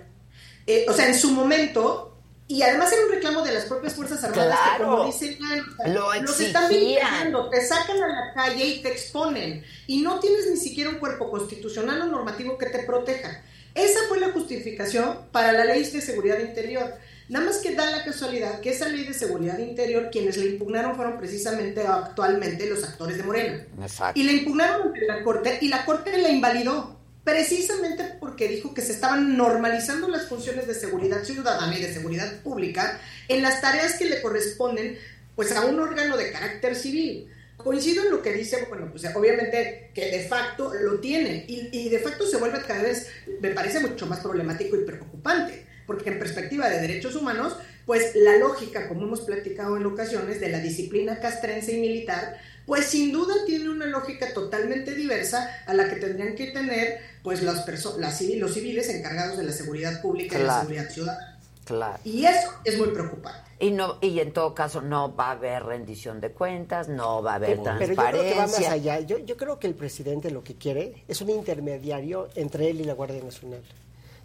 Eh, 0.65 0.85
o 0.87 0.93
sea, 0.93 1.09
en 1.09 1.15
su 1.15 1.31
momento, 1.31 2.14
y 2.47 2.61
además 2.61 2.91
era 2.93 3.05
un 3.05 3.11
reclamo 3.11 3.41
de 3.41 3.53
las 3.53 3.65
propias 3.65 3.93
Fuerzas 3.95 4.23
Armadas 4.23 4.57
que, 4.77 4.83
como 4.83 5.05
dicen, 5.05 5.37
"Ay, 5.43 5.61
Lo 5.91 6.13
los 6.21 6.39
están 6.39 6.69
militarizando, 6.69 7.49
te 7.49 7.65
sacan 7.65 8.03
a 8.03 8.07
la 8.07 8.33
calle 8.33 8.65
y 8.65 8.81
te 8.81 8.89
exponen. 8.91 9.63
Y 9.87 10.01
no 10.01 10.19
tienes 10.19 10.49
ni 10.49 10.57
siquiera 10.57 10.89
un 10.91 10.97
cuerpo 10.97 11.31
constitucional 11.31 12.01
o 12.01 12.05
normativo 12.05 12.57
que 12.57 12.67
te 12.67 12.79
proteja. 12.83 13.41
Esa 13.73 13.99
fue 14.07 14.19
la 14.19 14.29
justificación 14.29 15.21
para 15.31 15.51
la 15.51 15.65
ley 15.65 15.83
de 15.83 16.01
seguridad 16.01 16.39
interior. 16.39 16.93
Nada 17.27 17.45
más 17.45 17.57
que 17.57 17.73
da 17.73 17.89
la 17.89 18.03
casualidad 18.03 18.59
que 18.59 18.69
esa 18.69 18.87
ley 18.87 19.03
de 19.03 19.13
seguridad 19.13 19.57
interior, 19.57 20.09
quienes 20.11 20.37
la 20.37 20.45
impugnaron 20.45 20.95
fueron 20.95 21.17
precisamente 21.17 21.81
actualmente 21.81 22.69
los 22.69 22.83
actores 22.83 23.17
de 23.17 23.23
Morena. 23.23 23.65
Exacto. 23.81 24.19
Y 24.19 24.23
la 24.23 24.31
impugnaron 24.33 24.87
ante 24.87 25.05
la 25.07 25.23
Corte 25.23 25.57
y 25.61 25.67
la 25.67 25.83
Corte 25.83 26.15
la 26.19 26.29
invalidó, 26.29 26.95
precisamente 27.25 28.03
porque 28.19 28.47
dijo 28.47 28.73
que 28.73 28.81
se 28.81 28.93
estaban 28.93 29.35
normalizando 29.35 30.07
las 30.07 30.27
funciones 30.27 30.67
de 30.67 30.75
seguridad 30.75 31.23
ciudadana 31.23 31.75
y 31.77 31.81
de 31.81 31.91
seguridad 31.91 32.31
pública 32.41 33.01
en 33.27 33.41
las 33.41 33.59
tareas 33.59 33.95
que 33.95 34.05
le 34.05 34.21
corresponden 34.21 34.97
pues 35.35 35.51
a 35.51 35.65
un 35.65 35.79
órgano 35.79 36.15
de 36.15 36.31
carácter 36.31 36.75
civil. 36.75 37.29
Coincido 37.57 38.03
en 38.03 38.11
lo 38.11 38.21
que 38.21 38.31
dice, 38.31 38.65
bueno, 38.69 38.89
pues 38.91 39.03
obviamente 39.15 39.89
que 39.93 40.11
de 40.11 40.27
facto 40.27 40.71
lo 40.75 40.99
tiene 40.99 41.45
y, 41.47 41.69
y 41.71 41.89
de 41.89 41.99
facto 41.99 42.27
se 42.27 42.37
vuelve 42.37 42.61
cada 42.61 42.83
vez, 42.83 43.07
me 43.41 43.49
parece 43.49 43.79
mucho 43.79 44.05
más 44.05 44.19
problemático 44.19 44.75
y 44.75 44.85
preocupante, 44.85 45.65
porque 45.87 46.11
en 46.11 46.19
perspectiva 46.19 46.69
de 46.69 46.79
derechos 46.79 47.15
humanos, 47.15 47.55
pues 47.87 48.15
la 48.15 48.37
lógica, 48.37 48.87
como 48.87 49.03
hemos 49.03 49.21
platicado 49.21 49.77
en 49.77 49.85
ocasiones, 49.87 50.39
de 50.39 50.49
la 50.49 50.59
disciplina 50.59 51.19
castrense 51.19 51.71
y 51.71 51.81
militar, 51.81 52.39
pues 52.65 52.85
sin 52.87 53.11
duda 53.11 53.33
tiene 53.45 53.69
una 53.69 53.85
lógica 53.85 54.33
totalmente 54.33 54.95
diversa 54.95 55.49
a 55.65 55.73
la 55.73 55.89
que 55.89 55.97
tendrían 55.97 56.35
que 56.35 56.47
tener 56.47 56.99
pues 57.23 57.41
las 57.43 57.65
perso- 57.65 57.97
las 57.97 58.17
civil- 58.17 58.39
los 58.39 58.53
civiles 58.53 58.89
encargados 58.89 59.37
de 59.37 59.43
la 59.43 59.51
seguridad 59.51 60.01
pública 60.01 60.39
y 60.39 60.43
la 60.43 60.59
seguridad 60.61 60.89
ciudadana. 60.89 61.31
Claro. 61.65 61.99
Y 62.03 62.25
eso 62.25 62.49
es 62.63 62.77
muy 62.77 62.89
preocupante. 62.89 63.39
Y 63.59 63.71
no 63.71 63.97
y 64.01 64.19
en 64.19 64.33
todo 64.33 64.53
caso 64.53 64.81
no 64.81 65.15
va 65.15 65.29
a 65.29 65.31
haber 65.31 65.63
rendición 65.63 66.19
de 66.21 66.31
cuentas, 66.31 66.89
no 66.89 67.23
va 67.23 67.33
a 67.33 67.35
haber 67.35 67.51
Pero, 67.51 67.63
pero 67.79 67.93
yo 67.93 67.95
creo 67.95 68.23
que 68.23 68.29
va 68.31 68.41
más 68.41 68.51
transparencia. 68.55 68.71
allá. 68.71 68.99
Yo, 68.99 69.17
yo 69.19 69.37
creo 69.37 69.57
que 69.59 69.67
el 69.67 69.73
presidente 69.75 70.29
lo 70.29 70.43
que 70.43 70.55
quiere 70.55 71.03
es 71.07 71.21
un 71.21 71.29
intermediario 71.31 72.27
entre 72.35 72.69
él 72.69 72.81
y 72.81 72.83
la 72.83 72.93
Guardia 72.93 73.23
Nacional. 73.23 73.61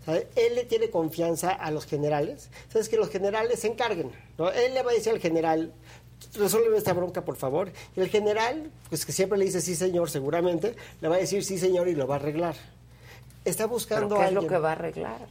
¿Sabe? 0.05 0.29
Él 0.35 0.55
le 0.55 0.65
tiene 0.65 0.91
confianza 0.91 1.51
a 1.51 1.71
los 1.71 1.87
generales. 1.87 2.49
Sabes 2.73 2.89
que 2.89 2.97
los 2.97 3.09
generales 3.11 3.61
se 3.61 3.69
encarguen. 3.69 4.11
¿no? 4.39 4.51
Él 4.51 4.75
le 4.75 4.83
va 4.83 4.91
a 4.91 4.95
decir 4.95 5.13
al 5.13 5.21
general, 5.21 5.73
resuelve 6.35 6.77
esta 6.77 6.93
bronca, 6.93 7.25
por 7.25 7.37
favor. 7.37 7.73
Y 7.97 8.01
el 8.01 8.09
general, 8.09 8.71
pues 8.89 9.05
que 9.07 9.13
siempre 9.13 9.39
le 9.39 9.45
dice 9.47 9.61
sí, 9.61 9.75
señor, 9.75 10.11
seguramente, 10.11 10.77
le 11.01 11.09
va 11.09 11.17
a 11.17 11.19
decir 11.19 11.45
sí, 11.45 11.59
señor, 11.59 11.89
y 11.89 11.95
lo 11.95 12.07
va 12.07 12.17
a 12.17 12.19
arreglar. 12.19 12.57
Está 13.45 13.67
buscando 13.67 14.17
¿Pero 14.17 14.21
qué 14.21 14.29
es 14.29 14.35
lo 14.35 14.47
que 14.47 14.59
va 14.59 14.71
a 14.71 14.73
arreglar? 14.73 15.27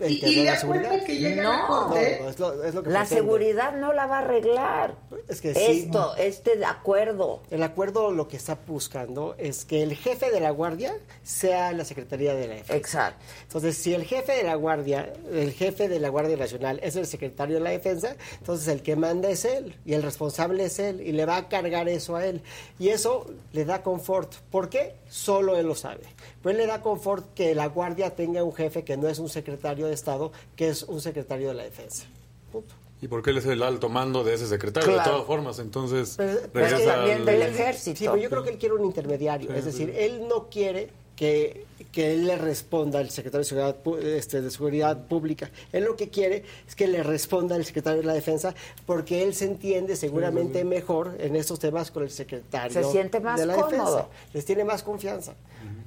El 0.00 0.12
Y- 0.24 0.34
de 0.36 0.44
la 0.44 0.56
seguridad. 0.56 1.04
que 1.04 1.16
llega 1.16 1.42
la 1.44 1.58
No. 1.58 1.66
Corte, 1.68 2.18
No, 2.20 2.28
es 2.28 2.38
lo- 2.40 2.64
es 2.64 2.74
lo 2.74 2.82
que 2.82 2.90
La 2.90 3.00
pretende. 3.00 3.22
seguridad 3.22 3.76
no 3.76 3.92
la 3.92 4.06
va 4.06 4.18
a 4.18 4.22
arreglar. 4.22 4.96
Es 5.28 5.40
que 5.40 5.54
sí. 5.54 5.84
Esto, 5.86 6.16
este 6.16 6.64
acuerdo. 6.64 7.42
El 7.50 7.62
acuerdo 7.62 8.10
lo 8.10 8.26
que 8.26 8.36
está 8.36 8.58
buscando 8.66 9.36
es 9.38 9.64
que 9.64 9.82
el 9.84 9.94
jefe 9.94 10.32
de 10.32 10.40
la 10.40 10.50
guardia 10.50 10.96
sea 11.22 11.70
la 11.72 11.84
Secretaría 11.84 12.34
de 12.34 12.48
la 12.48 12.54
Defensa. 12.54 12.74
Exacto. 12.76 13.24
Entonces, 13.44 13.76
si 13.76 13.94
el 13.94 14.04
jefe 14.04 14.32
de 14.32 14.42
la 14.42 14.56
guardia, 14.56 15.12
el 15.32 15.52
jefe 15.52 15.88
de 15.88 16.00
la 16.00 16.08
Guardia 16.08 16.36
Nacional 16.36 16.80
es 16.82 16.96
el 16.96 17.06
secretario 17.06 17.54
de 17.56 17.62
la 17.62 17.70
Defensa, 17.70 18.16
entonces 18.40 18.66
el 18.68 18.82
que 18.82 18.96
manda 18.96 19.30
es 19.30 19.44
él 19.44 19.76
y 19.84 19.94
el 19.94 20.02
responsable 20.02 20.64
es 20.64 20.78
él 20.80 21.02
y 21.02 21.12
le 21.12 21.24
va 21.24 21.36
a 21.36 21.48
cargar 21.48 21.88
eso 21.88 22.16
a 22.16 22.26
él. 22.26 22.42
Y 22.80 22.88
eso 22.88 23.26
le 23.52 23.64
da 23.64 23.82
confort. 23.82 24.34
¿Por 24.50 24.68
qué? 24.68 24.96
Solo 25.08 25.56
él 25.56 25.66
lo 25.66 25.76
sabe. 25.76 26.02
Él 26.50 26.56
le 26.58 26.66
da 26.66 26.80
confort 26.82 27.32
que 27.34 27.54
la 27.54 27.66
guardia 27.68 28.14
tenga 28.14 28.42
un 28.44 28.54
jefe 28.54 28.84
que 28.84 28.96
no 28.96 29.08
es 29.08 29.18
un 29.18 29.28
secretario 29.28 29.86
de 29.86 29.94
Estado, 29.94 30.32
que 30.56 30.68
es 30.68 30.82
un 30.82 31.00
secretario 31.00 31.48
de 31.48 31.54
la 31.54 31.62
Defensa. 31.64 32.04
Punto. 32.52 32.74
¿Y 33.02 33.08
por 33.08 33.22
qué 33.22 33.30
él 33.30 33.38
es 33.38 33.46
el 33.46 33.62
alto 33.62 33.88
mando 33.88 34.24
de 34.24 34.34
ese 34.34 34.46
secretario? 34.46 34.88
Claro. 34.92 35.02
De 35.04 35.10
todas 35.14 35.26
formas, 35.26 35.58
entonces 35.58 36.14
Pero- 36.16 36.32
regresa 36.54 36.78
pero 36.94 37.42
al- 37.42 37.74
Sí, 37.74 37.94
pero 37.98 38.16
yo 38.16 38.30
creo 38.30 38.42
que 38.44 38.50
él 38.50 38.58
quiere 38.58 38.74
un 38.74 38.84
intermediario. 38.84 39.50
Sí, 39.50 39.54
es 39.58 39.64
sí. 39.64 39.70
decir, 39.70 39.90
él 39.96 40.26
no 40.28 40.48
quiere 40.48 40.88
que, 41.16 41.64
que 41.92 42.12
él 42.14 42.26
le 42.26 42.36
responda 42.38 42.98
al 43.00 43.10
secretario 43.10 43.40
de 43.40 43.44
Seguridad, 43.44 43.76
este, 44.16 44.40
de 44.40 44.50
Seguridad 44.50 45.06
Pública. 45.06 45.50
Él 45.72 45.84
lo 45.84 45.96
que 45.96 46.08
quiere 46.08 46.44
es 46.66 46.74
que 46.74 46.88
le 46.88 47.02
responda 47.02 47.56
el 47.56 47.64
secretario 47.64 48.00
de 48.00 48.06
la 48.06 48.14
Defensa 48.14 48.54
porque 48.86 49.22
él 49.22 49.34
se 49.34 49.44
entiende 49.44 49.96
seguramente 49.96 50.64
mejor 50.64 51.14
en 51.18 51.36
estos 51.36 51.58
temas 51.58 51.90
con 51.90 52.02
el 52.04 52.10
secretario 52.10 52.82
Se 52.82 52.90
siente 52.90 53.20
más 53.20 53.38
de 53.38 53.46
la 53.46 53.54
cómodo. 53.54 53.70
Defensa. 53.70 54.06
Les 54.32 54.44
tiene 54.44 54.64
más 54.64 54.82
confianza. 54.82 55.34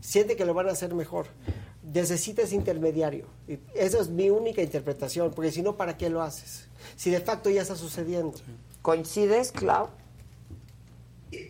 Siente 0.02 0.36
que 0.36 0.46
lo 0.46 0.54
van 0.54 0.70
a 0.70 0.72
hacer 0.72 0.94
mejor. 0.94 1.28
Necesita 1.84 2.42
ese 2.42 2.56
intermediario. 2.56 3.26
Y 3.48 3.60
esa 3.76 4.00
es 4.00 4.10
mi 4.10 4.30
única 4.30 4.62
interpretación, 4.62 5.32
porque 5.34 5.52
si 5.52 5.62
no, 5.62 5.78
¿para 5.78 5.98
qué 5.98 6.10
lo 6.10 6.22
haces? 6.22 6.68
Si 6.96 7.10
de 7.10 7.22
facto 7.22 7.50
ya 7.50 7.62
está 7.62 7.76
sucediendo. 7.76 8.34
¿Coincides, 8.82 9.52
Clau? 9.52 9.90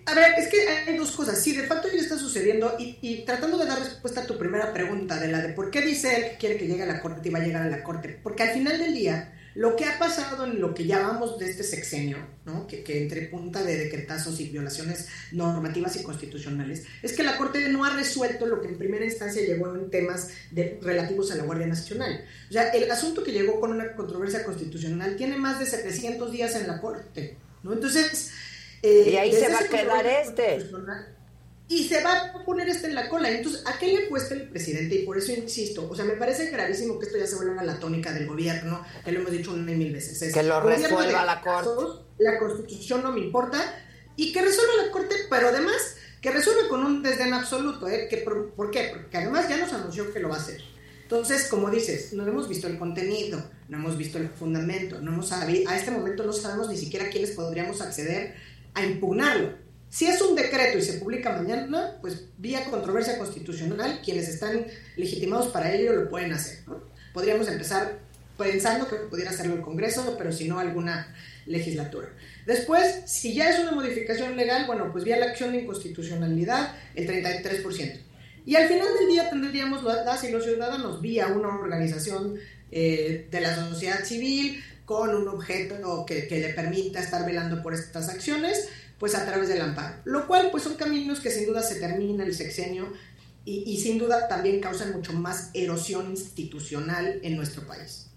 A 0.06 0.14
ver, 0.16 0.34
es 0.38 0.48
que 0.48 0.68
hay 0.68 0.98
dos 0.98 1.12
cosas. 1.12 1.40
Sí, 1.42 1.56
de 1.56 1.68
facto 1.68 1.88
ya 1.88 2.02
está 2.02 2.18
sucediendo 2.18 2.76
y, 2.80 2.98
y 3.02 3.26
tratando 3.26 3.58
de 3.58 3.66
dar 3.68 3.78
respuesta 3.78 4.22
a 4.22 4.26
tu 4.26 4.38
primera 4.38 4.74
pregunta 4.74 5.20
de 5.20 5.28
la 5.28 5.40
de 5.40 5.54
por 5.54 5.70
qué 5.70 5.82
dice 5.82 6.16
él 6.16 6.32
que 6.32 6.38
quiere 6.38 6.58
que 6.58 6.68
llegue 6.68 6.84
a 6.84 6.88
la 6.88 7.00
corte 7.00 7.28
y 7.28 7.32
va 7.32 7.40
a 7.40 7.44
llegar 7.44 7.62
a 7.62 7.70
la 7.70 7.84
corte. 7.84 8.20
Porque 8.24 8.44
al 8.44 8.50
final 8.50 8.80
del 8.80 8.94
día, 8.94 9.37
lo 9.58 9.76
que 9.76 9.86
ha 9.86 9.98
pasado 9.98 10.46
en 10.46 10.62
lo 10.62 10.74
que 10.76 10.86
llamamos 10.86 11.40
de 11.40 11.50
este 11.50 11.64
sexenio, 11.64 12.18
¿no? 12.46 12.68
que, 12.68 12.84
que 12.84 13.02
entre 13.02 13.24
punta 13.24 13.64
de 13.64 13.76
decretazos 13.76 14.40
y 14.40 14.50
violaciones 14.50 15.08
normativas 15.32 15.96
y 15.96 16.04
constitucionales, 16.04 16.84
es 17.02 17.14
que 17.14 17.24
la 17.24 17.38
corte 17.38 17.68
no 17.70 17.84
ha 17.84 17.90
resuelto 17.96 18.46
lo 18.46 18.62
que 18.62 18.68
en 18.68 18.78
primera 18.78 19.04
instancia 19.04 19.42
llegó 19.42 19.74
en 19.76 19.90
temas 19.90 20.30
de- 20.52 20.80
relativos 20.82 21.32
a 21.32 21.36
la 21.36 21.44
Guardia 21.44 21.66
Nacional. 21.68 22.24
O 22.50 22.54
sea, 22.54 22.70
el 22.70 22.90
asunto 22.92 23.24
que 23.24 23.32
llegó 23.32 23.60
con 23.60 23.72
una 23.72 23.96
controversia 23.96 24.44
constitucional 24.44 25.16
tiene 25.16 25.38
más 25.38 25.60
de 25.60 25.66
700 25.66 26.32
días 26.32 26.56
en 26.56 26.68
la 26.68 26.80
corte. 26.80 27.36
¿no? 27.64 27.74
Entonces... 27.74 28.32
eh, 28.84 29.06
Y 29.10 29.16
ahí 29.18 29.32
se 29.34 29.50
va 29.50 29.58
a 29.60 29.64
quedar 29.68 30.06
este. 30.06 30.58
Y 31.70 31.88
se 31.88 32.02
va 32.02 32.18
a 32.18 32.46
poner 32.46 32.70
este 32.70 32.88
en 32.88 32.96
la 32.96 33.10
cola. 33.10 33.30
Entonces, 33.30 33.64
¿a 33.66 33.78
qué 33.78 33.88
le 33.88 34.08
cuesta 34.08 34.34
el 34.34 34.50
presidente? 34.50 34.96
Y 34.96 35.06
por 35.06 35.18
eso 35.18 35.34
insisto, 35.34 35.88
o 35.90 35.96
sea, 35.96 36.06
me 36.06 36.14
parece 36.14 36.50
gravísimo 36.50 36.98
que 36.98 37.08
esto 37.08 37.18
ya 37.18 37.28
se 37.28 37.36
vuelva 37.36 37.64
la 37.64 37.80
tónica 37.80 38.14
del 38.14 38.28
gobierno, 38.28 38.86
que 39.04 39.12
lo 39.12 39.20
hemos 39.20 39.32
dicho 39.32 39.54
una 39.54 39.72
y 39.72 39.76
mil 39.76 39.92
veces. 39.92 40.22
Es, 40.22 40.34
Que 40.34 40.44
lo 40.44 40.62
resuelva 40.62 41.26
la 41.26 41.42
casos, 41.42 42.06
La 42.18 42.40
constitución 42.40 43.04
no 43.04 43.12
me 43.12 43.20
importa, 43.20 43.60
y 44.16 44.32
que 44.32 44.42
resuelva 44.42 44.86
la 44.86 44.92
corte, 44.92 45.16
pero 45.30 45.50
además 45.50 45.96
que 46.22 46.32
resuelva 46.32 46.70
con 46.70 46.86
un 46.86 47.04
desdén 47.04 47.34
absoluto. 47.34 47.88
¿eh? 47.88 48.08
Que 48.10 48.18
por, 48.18 48.52
¿Por 48.52 48.72
qué? 48.72 48.90
Porque 48.94 49.18
además 49.18 49.50
ya 49.50 49.58
nos 49.58 49.74
anunció 49.74 50.12
que 50.14 50.20
lo 50.20 50.30
va 50.30 50.36
a 50.36 50.40
hacer. 50.40 50.62
Entonces, 51.04 51.48
como 51.48 51.70
dices, 51.70 52.12
no 52.14 52.28
hemos 52.28 52.50
visto 52.50 52.68
el 52.68 52.78
contenido, 52.78 53.42
no 53.70 53.78
hemos 53.78 53.98
visto 53.98 54.18
el 54.18 54.30
fundamento, 54.30 55.00
no 55.00 55.14
hemos 55.14 55.30
sabido, 55.30 55.70
a 55.70 55.78
este 55.78 55.92
momento 55.92 56.26
no 56.26 56.34
sabemos 56.34 56.68
ni 56.70 56.76
siquiera 56.76 57.10
quiénes 57.10 57.32
podríamos 57.32 57.80
acceder 57.82 58.36
a 58.74 58.84
impugnarlo. 58.84 59.67
Si 59.98 60.06
es 60.06 60.22
un 60.22 60.36
decreto 60.36 60.78
y 60.78 60.84
se 60.84 61.00
publica 61.00 61.32
mañana, 61.32 61.98
pues 62.02 62.26
vía 62.38 62.66
controversia 62.66 63.18
constitucional, 63.18 64.00
quienes 64.06 64.30
están 64.30 64.68
legitimados 64.96 65.48
para 65.48 65.74
ello 65.74 65.92
lo 65.92 66.08
pueden 66.08 66.34
hacer. 66.34 66.60
¿no? 66.68 66.84
Podríamos 67.16 67.48
empezar 67.48 67.98
pensando 68.38 68.88
que 68.88 68.98
pudiera 68.98 69.32
hacerlo 69.32 69.56
el 69.56 69.62
Congreso, 69.62 70.14
pero 70.16 70.32
si 70.32 70.48
no, 70.48 70.60
alguna 70.60 71.16
legislatura. 71.48 72.10
Después, 72.46 73.06
si 73.08 73.34
ya 73.34 73.50
es 73.50 73.58
una 73.58 73.72
modificación 73.72 74.38
legal, 74.38 74.68
bueno, 74.68 74.92
pues 74.92 75.04
vía 75.04 75.18
la 75.18 75.32
acción 75.32 75.52
de 75.52 75.62
inconstitucionalidad, 75.62 76.76
el 76.94 77.08
33%. 77.08 78.00
Y 78.46 78.56
al 78.56 78.68
final 78.68 78.90
del 79.00 79.08
día 79.08 79.32
tendríamos 79.32 79.84
las 79.84 80.24
y 80.24 80.32
los 80.32 80.44
ciudadanos 80.44 81.02
vía 81.02 81.26
una 81.26 81.48
organización 81.48 82.36
eh, 82.72 83.26
de 83.32 83.42
la 83.42 83.56
sociedad 83.56 84.06
civil 84.06 84.64
con 84.86 85.16
un 85.16 85.28
objeto 85.28 86.06
que, 86.06 86.28
que 86.28 86.40
le 86.40 86.54
permita 86.54 87.00
estar 87.00 87.26
velando 87.26 87.64
por 87.64 87.74
estas 87.74 88.10
acciones, 88.10 88.70
pues 89.00 89.16
a 89.16 89.26
través 89.26 89.50
del 89.50 89.62
amparo. 89.62 89.96
Lo 90.06 90.28
cual, 90.28 90.50
pues 90.52 90.64
son 90.64 90.76
caminos 90.76 91.20
que 91.20 91.30
sin 91.32 91.46
duda 91.46 91.62
se 91.62 91.80
termina 91.80 92.24
el 92.24 92.34
sexenio 92.34 92.92
y, 93.46 93.64
y 93.66 93.78
sin 93.80 93.98
duda 93.98 94.28
también 94.28 94.60
causan 94.60 94.92
mucho 94.92 95.14
más 95.14 95.52
erosión 95.54 96.10
institucional 96.10 97.20
en 97.24 97.36
nuestro 97.38 97.66
país. 97.68 98.10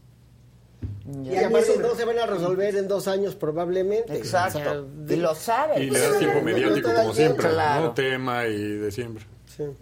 Y 1.25 1.37
aparte 1.37 1.77
no 1.79 1.95
se 1.95 2.05
van 2.05 2.19
a 2.19 2.27
resolver 2.27 2.77
en 2.77 2.89
dos 2.89 3.09
años 3.09 3.35
probablemente. 3.35 4.17
Exacto. 4.17 4.59
O 4.59 4.63
sea, 5.07 5.17
Y 5.17 5.19
lo 5.19 5.35
saben. 5.35 5.83
Y 5.83 5.91
le 5.91 5.99
das 5.99 6.19
tiempo 6.19 6.41
mediático 6.43 6.89
No 6.89 6.95
como 6.95 7.15
siempre, 7.15 7.49
Claro. 7.51 7.85
¿no? 7.87 7.95
Tema 7.95 8.47
y 8.47 8.57
de 8.77 8.91
siempre. 8.91 9.25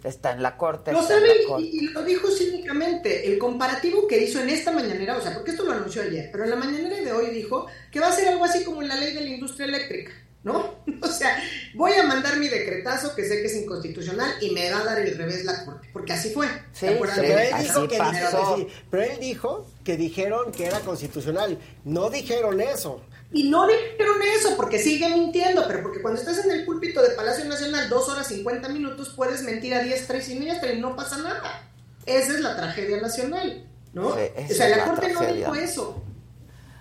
Está 0.03 0.33
en 0.33 0.43
la 0.43 0.57
corte. 0.57 0.91
Lo 0.91 0.99
en 1.01 1.07
sabe 1.07 1.41
y, 1.41 1.45
corte. 1.45 1.65
y 1.71 1.81
lo 1.89 2.03
dijo 2.03 2.27
cínicamente. 2.29 3.31
El 3.31 3.37
comparativo 3.37 4.07
que 4.07 4.21
hizo 4.21 4.41
en 4.41 4.49
esta 4.49 4.71
mañanera, 4.71 5.17
o 5.17 5.21
sea, 5.21 5.33
porque 5.33 5.51
esto 5.51 5.63
lo 5.63 5.71
anunció 5.71 6.01
ayer, 6.01 6.29
pero 6.31 6.43
en 6.43 6.49
la 6.49 6.55
mañanera 6.57 6.97
de 6.97 7.11
hoy 7.13 7.27
dijo 7.29 7.67
que 7.91 7.99
va 7.99 8.07
a 8.07 8.11
ser 8.11 8.27
algo 8.27 8.43
así 8.43 8.63
como 8.65 8.81
la 8.81 8.95
ley 8.95 9.13
de 9.13 9.21
la 9.21 9.29
industria 9.29 9.67
eléctrica, 9.67 10.11
¿no? 10.43 10.79
O 11.01 11.07
sea, 11.07 11.41
voy 11.75 11.93
a 11.93 12.03
mandar 12.03 12.37
mi 12.37 12.47
decretazo 12.49 13.15
que 13.15 13.23
sé 13.23 13.41
que 13.41 13.47
es 13.47 13.55
inconstitucional 13.55 14.33
y 14.41 14.51
me 14.51 14.69
va 14.71 14.79
a 14.79 14.83
dar 14.83 14.99
el 14.99 15.17
revés 15.17 15.45
la 15.45 15.63
corte, 15.63 15.87
porque 15.93 16.13
así 16.13 16.31
fue. 16.31 16.47
Sí, 16.73 16.87
Pero 16.99 17.39
él, 17.39 17.53
dijo 17.61 17.87
que 17.87 18.67
pero 18.89 19.03
él 19.03 19.19
dijo 19.19 19.67
que 19.83 19.95
dijeron 19.95 20.51
que 20.51 20.65
era 20.65 20.79
constitucional. 20.81 21.57
No 21.85 22.09
dijeron 22.09 22.59
eso. 22.59 23.01
Y 23.31 23.49
no 23.49 23.67
dijeron 23.67 24.17
eso 24.35 24.55
porque 24.57 24.79
sigue 24.79 25.07
mintiendo, 25.09 25.65
pero 25.67 25.83
porque 25.83 26.01
cuando 26.01 26.19
estás 26.19 26.43
en 26.43 26.51
el 26.51 26.65
púlpito 26.65 27.01
de 27.01 27.11
Palacio 27.11 27.45
Nacional 27.45 27.87
dos 27.87 28.09
horas 28.09 28.27
50 28.27 28.69
minutos 28.69 29.13
puedes 29.15 29.43
mentir 29.43 29.73
a 29.73 29.81
diestra 29.81 30.17
y 30.17 30.21
siniestra 30.21 30.73
y 30.73 30.79
no 30.79 30.95
pasa 30.95 31.17
nada. 31.17 31.69
Esa 32.05 32.33
es 32.33 32.39
la 32.39 32.55
tragedia 32.55 32.99
nacional, 32.99 33.67
¿no? 33.93 34.15
Sí, 34.15 34.21
o 34.51 34.53
sea, 34.53 34.75
la 34.75 34.85
Corte 34.85 35.13
no 35.13 35.21
dijo 35.21 35.55
eso. 35.55 36.03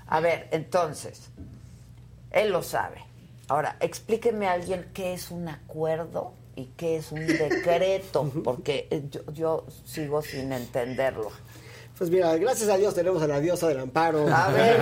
A 0.06 0.20
ver, 0.20 0.48
entonces, 0.52 1.20
él 2.30 2.50
lo 2.50 2.62
sabe. 2.62 3.07
Ahora, 3.48 3.76
explíqueme 3.80 4.46
a 4.46 4.52
alguien 4.52 4.86
qué 4.92 5.14
es 5.14 5.30
un 5.30 5.48
acuerdo 5.48 6.34
y 6.54 6.66
qué 6.76 6.96
es 6.96 7.12
un 7.12 7.26
decreto, 7.26 8.30
porque 8.44 8.86
eh, 8.90 9.02
yo, 9.10 9.20
yo 9.32 9.66
sigo 9.84 10.20
sin 10.22 10.52
entenderlo. 10.52 11.30
Pues 11.96 12.10
mira, 12.10 12.36
gracias 12.36 12.68
a 12.68 12.76
Dios 12.76 12.94
tenemos 12.94 13.20
a 13.22 13.26
la 13.26 13.40
diosa 13.40 13.66
del 13.66 13.80
amparo. 13.80 14.28
A 14.32 14.50
ver, 14.50 14.76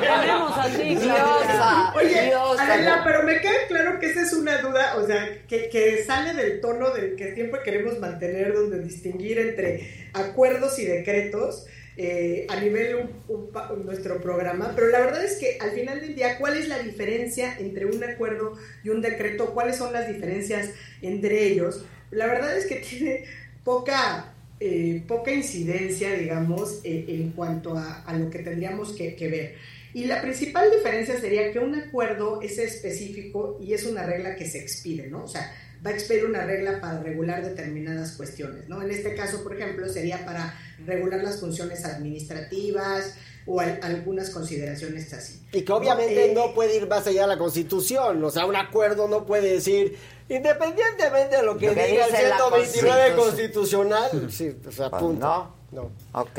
Tenemos 0.00 0.58
así, 0.58 0.96
Diosa, 0.96 1.92
Oye, 1.94 2.24
diosa. 2.24 2.74
Adela, 2.74 3.02
pero 3.04 3.22
me 3.22 3.40
queda 3.40 3.68
claro 3.68 4.00
que 4.00 4.10
esa 4.10 4.22
es 4.22 4.32
una 4.32 4.58
duda, 4.58 4.96
o 4.96 5.06
sea, 5.06 5.46
que, 5.46 5.68
que 5.68 6.02
sale 6.02 6.34
del 6.34 6.60
tono 6.60 6.90
del 6.90 7.14
que 7.14 7.34
siempre 7.34 7.60
queremos 7.62 8.00
mantener, 8.00 8.52
donde 8.52 8.80
distinguir 8.80 9.38
entre 9.38 10.10
acuerdos 10.12 10.76
y 10.80 10.86
decretos 10.86 11.66
eh, 11.96 12.46
a 12.48 12.60
nivel 12.60 12.96
un- 13.28 13.50
un 13.70 13.86
nuestro 13.86 14.20
programa, 14.20 14.72
pero 14.74 14.88
la 14.88 15.00
verdad 15.00 15.24
es 15.24 15.36
que 15.36 15.58
al 15.60 15.70
final 15.72 16.00
del 16.00 16.14
día, 16.14 16.38
¿cuál 16.38 16.56
es 16.56 16.68
la 16.68 16.78
diferencia 16.78 17.56
entre 17.58 17.86
un 17.86 18.02
acuerdo 18.04 18.54
y 18.84 18.88
un 18.90 19.00
decreto? 19.02 19.52
¿Cuáles 19.54 19.76
son 19.76 19.92
las 19.92 20.08
diferencias 20.08 20.70
entre 21.02 21.44
ellos? 21.46 21.84
La 22.10 22.26
verdad 22.26 22.56
es 22.56 22.66
que 22.66 22.76
tiene 22.90 23.24
poca 23.64 24.34
eh, 24.62 25.02
poca 25.08 25.32
incidencia, 25.32 26.12
digamos, 26.14 26.80
eh, 26.84 27.06
en 27.08 27.30
cuanto 27.30 27.78
a, 27.78 28.02
a 28.02 28.14
lo 28.18 28.28
que 28.28 28.40
tendríamos 28.40 28.92
que, 28.94 29.16
que 29.16 29.28
ver. 29.28 29.54
Y 29.94 30.04
la 30.04 30.20
principal 30.20 30.70
diferencia 30.70 31.18
sería 31.18 31.50
que 31.50 31.58
un 31.60 31.74
acuerdo 31.74 32.40
es 32.42 32.58
específico 32.58 33.58
y 33.60 33.72
es 33.72 33.84
una 33.86 34.04
regla 34.04 34.36
que 34.36 34.44
se 34.46 34.58
expide, 34.58 35.08
¿no? 35.08 35.24
O 35.24 35.28
sea, 35.28 35.50
va 35.84 35.90
a 35.90 35.92
expedir 35.94 36.26
una 36.26 36.44
regla 36.44 36.80
para 36.80 37.00
regular 37.02 37.42
determinadas 37.44 38.12
cuestiones, 38.12 38.68
¿no? 38.68 38.82
En 38.82 38.90
este 38.90 39.14
caso, 39.14 39.42
por 39.42 39.54
ejemplo, 39.54 39.88
sería 39.88 40.24
para 40.24 40.54
regular 40.86 41.22
las 41.22 41.40
funciones 41.40 41.84
administrativas 41.84 43.14
o 43.46 43.60
al- 43.60 43.80
algunas 43.82 44.30
consideraciones 44.30 45.12
así. 45.14 45.40
Y 45.52 45.62
que 45.62 45.72
obviamente 45.72 46.30
Eh, 46.30 46.34
no 46.34 46.52
puede 46.54 46.76
ir 46.76 46.86
más 46.86 47.06
allá 47.06 47.22
de 47.22 47.28
la 47.28 47.38
Constitución. 47.38 48.22
O 48.22 48.30
sea, 48.30 48.44
un 48.46 48.56
acuerdo 48.56 49.08
no 49.08 49.24
puede 49.24 49.52
decir, 49.54 49.96
independientemente 50.28 51.36
de 51.36 51.42
lo 51.42 51.56
que 51.56 51.68
Lo 51.68 51.74
que 51.74 51.86
diga 51.86 52.04
el 52.06 52.10
dice 52.12 52.28
la 52.28 52.36
129 52.36 53.16
Constitución. 53.16 53.88
constitucional, 53.88 54.30
sí, 54.30 54.56
o 54.68 54.72
sea, 54.72 54.90
Pues 54.90 55.02
punto. 55.02 55.26
no. 55.26 55.60
No. 55.72 55.90
Ok. 56.20 56.38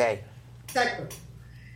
Exacto. 0.68 1.16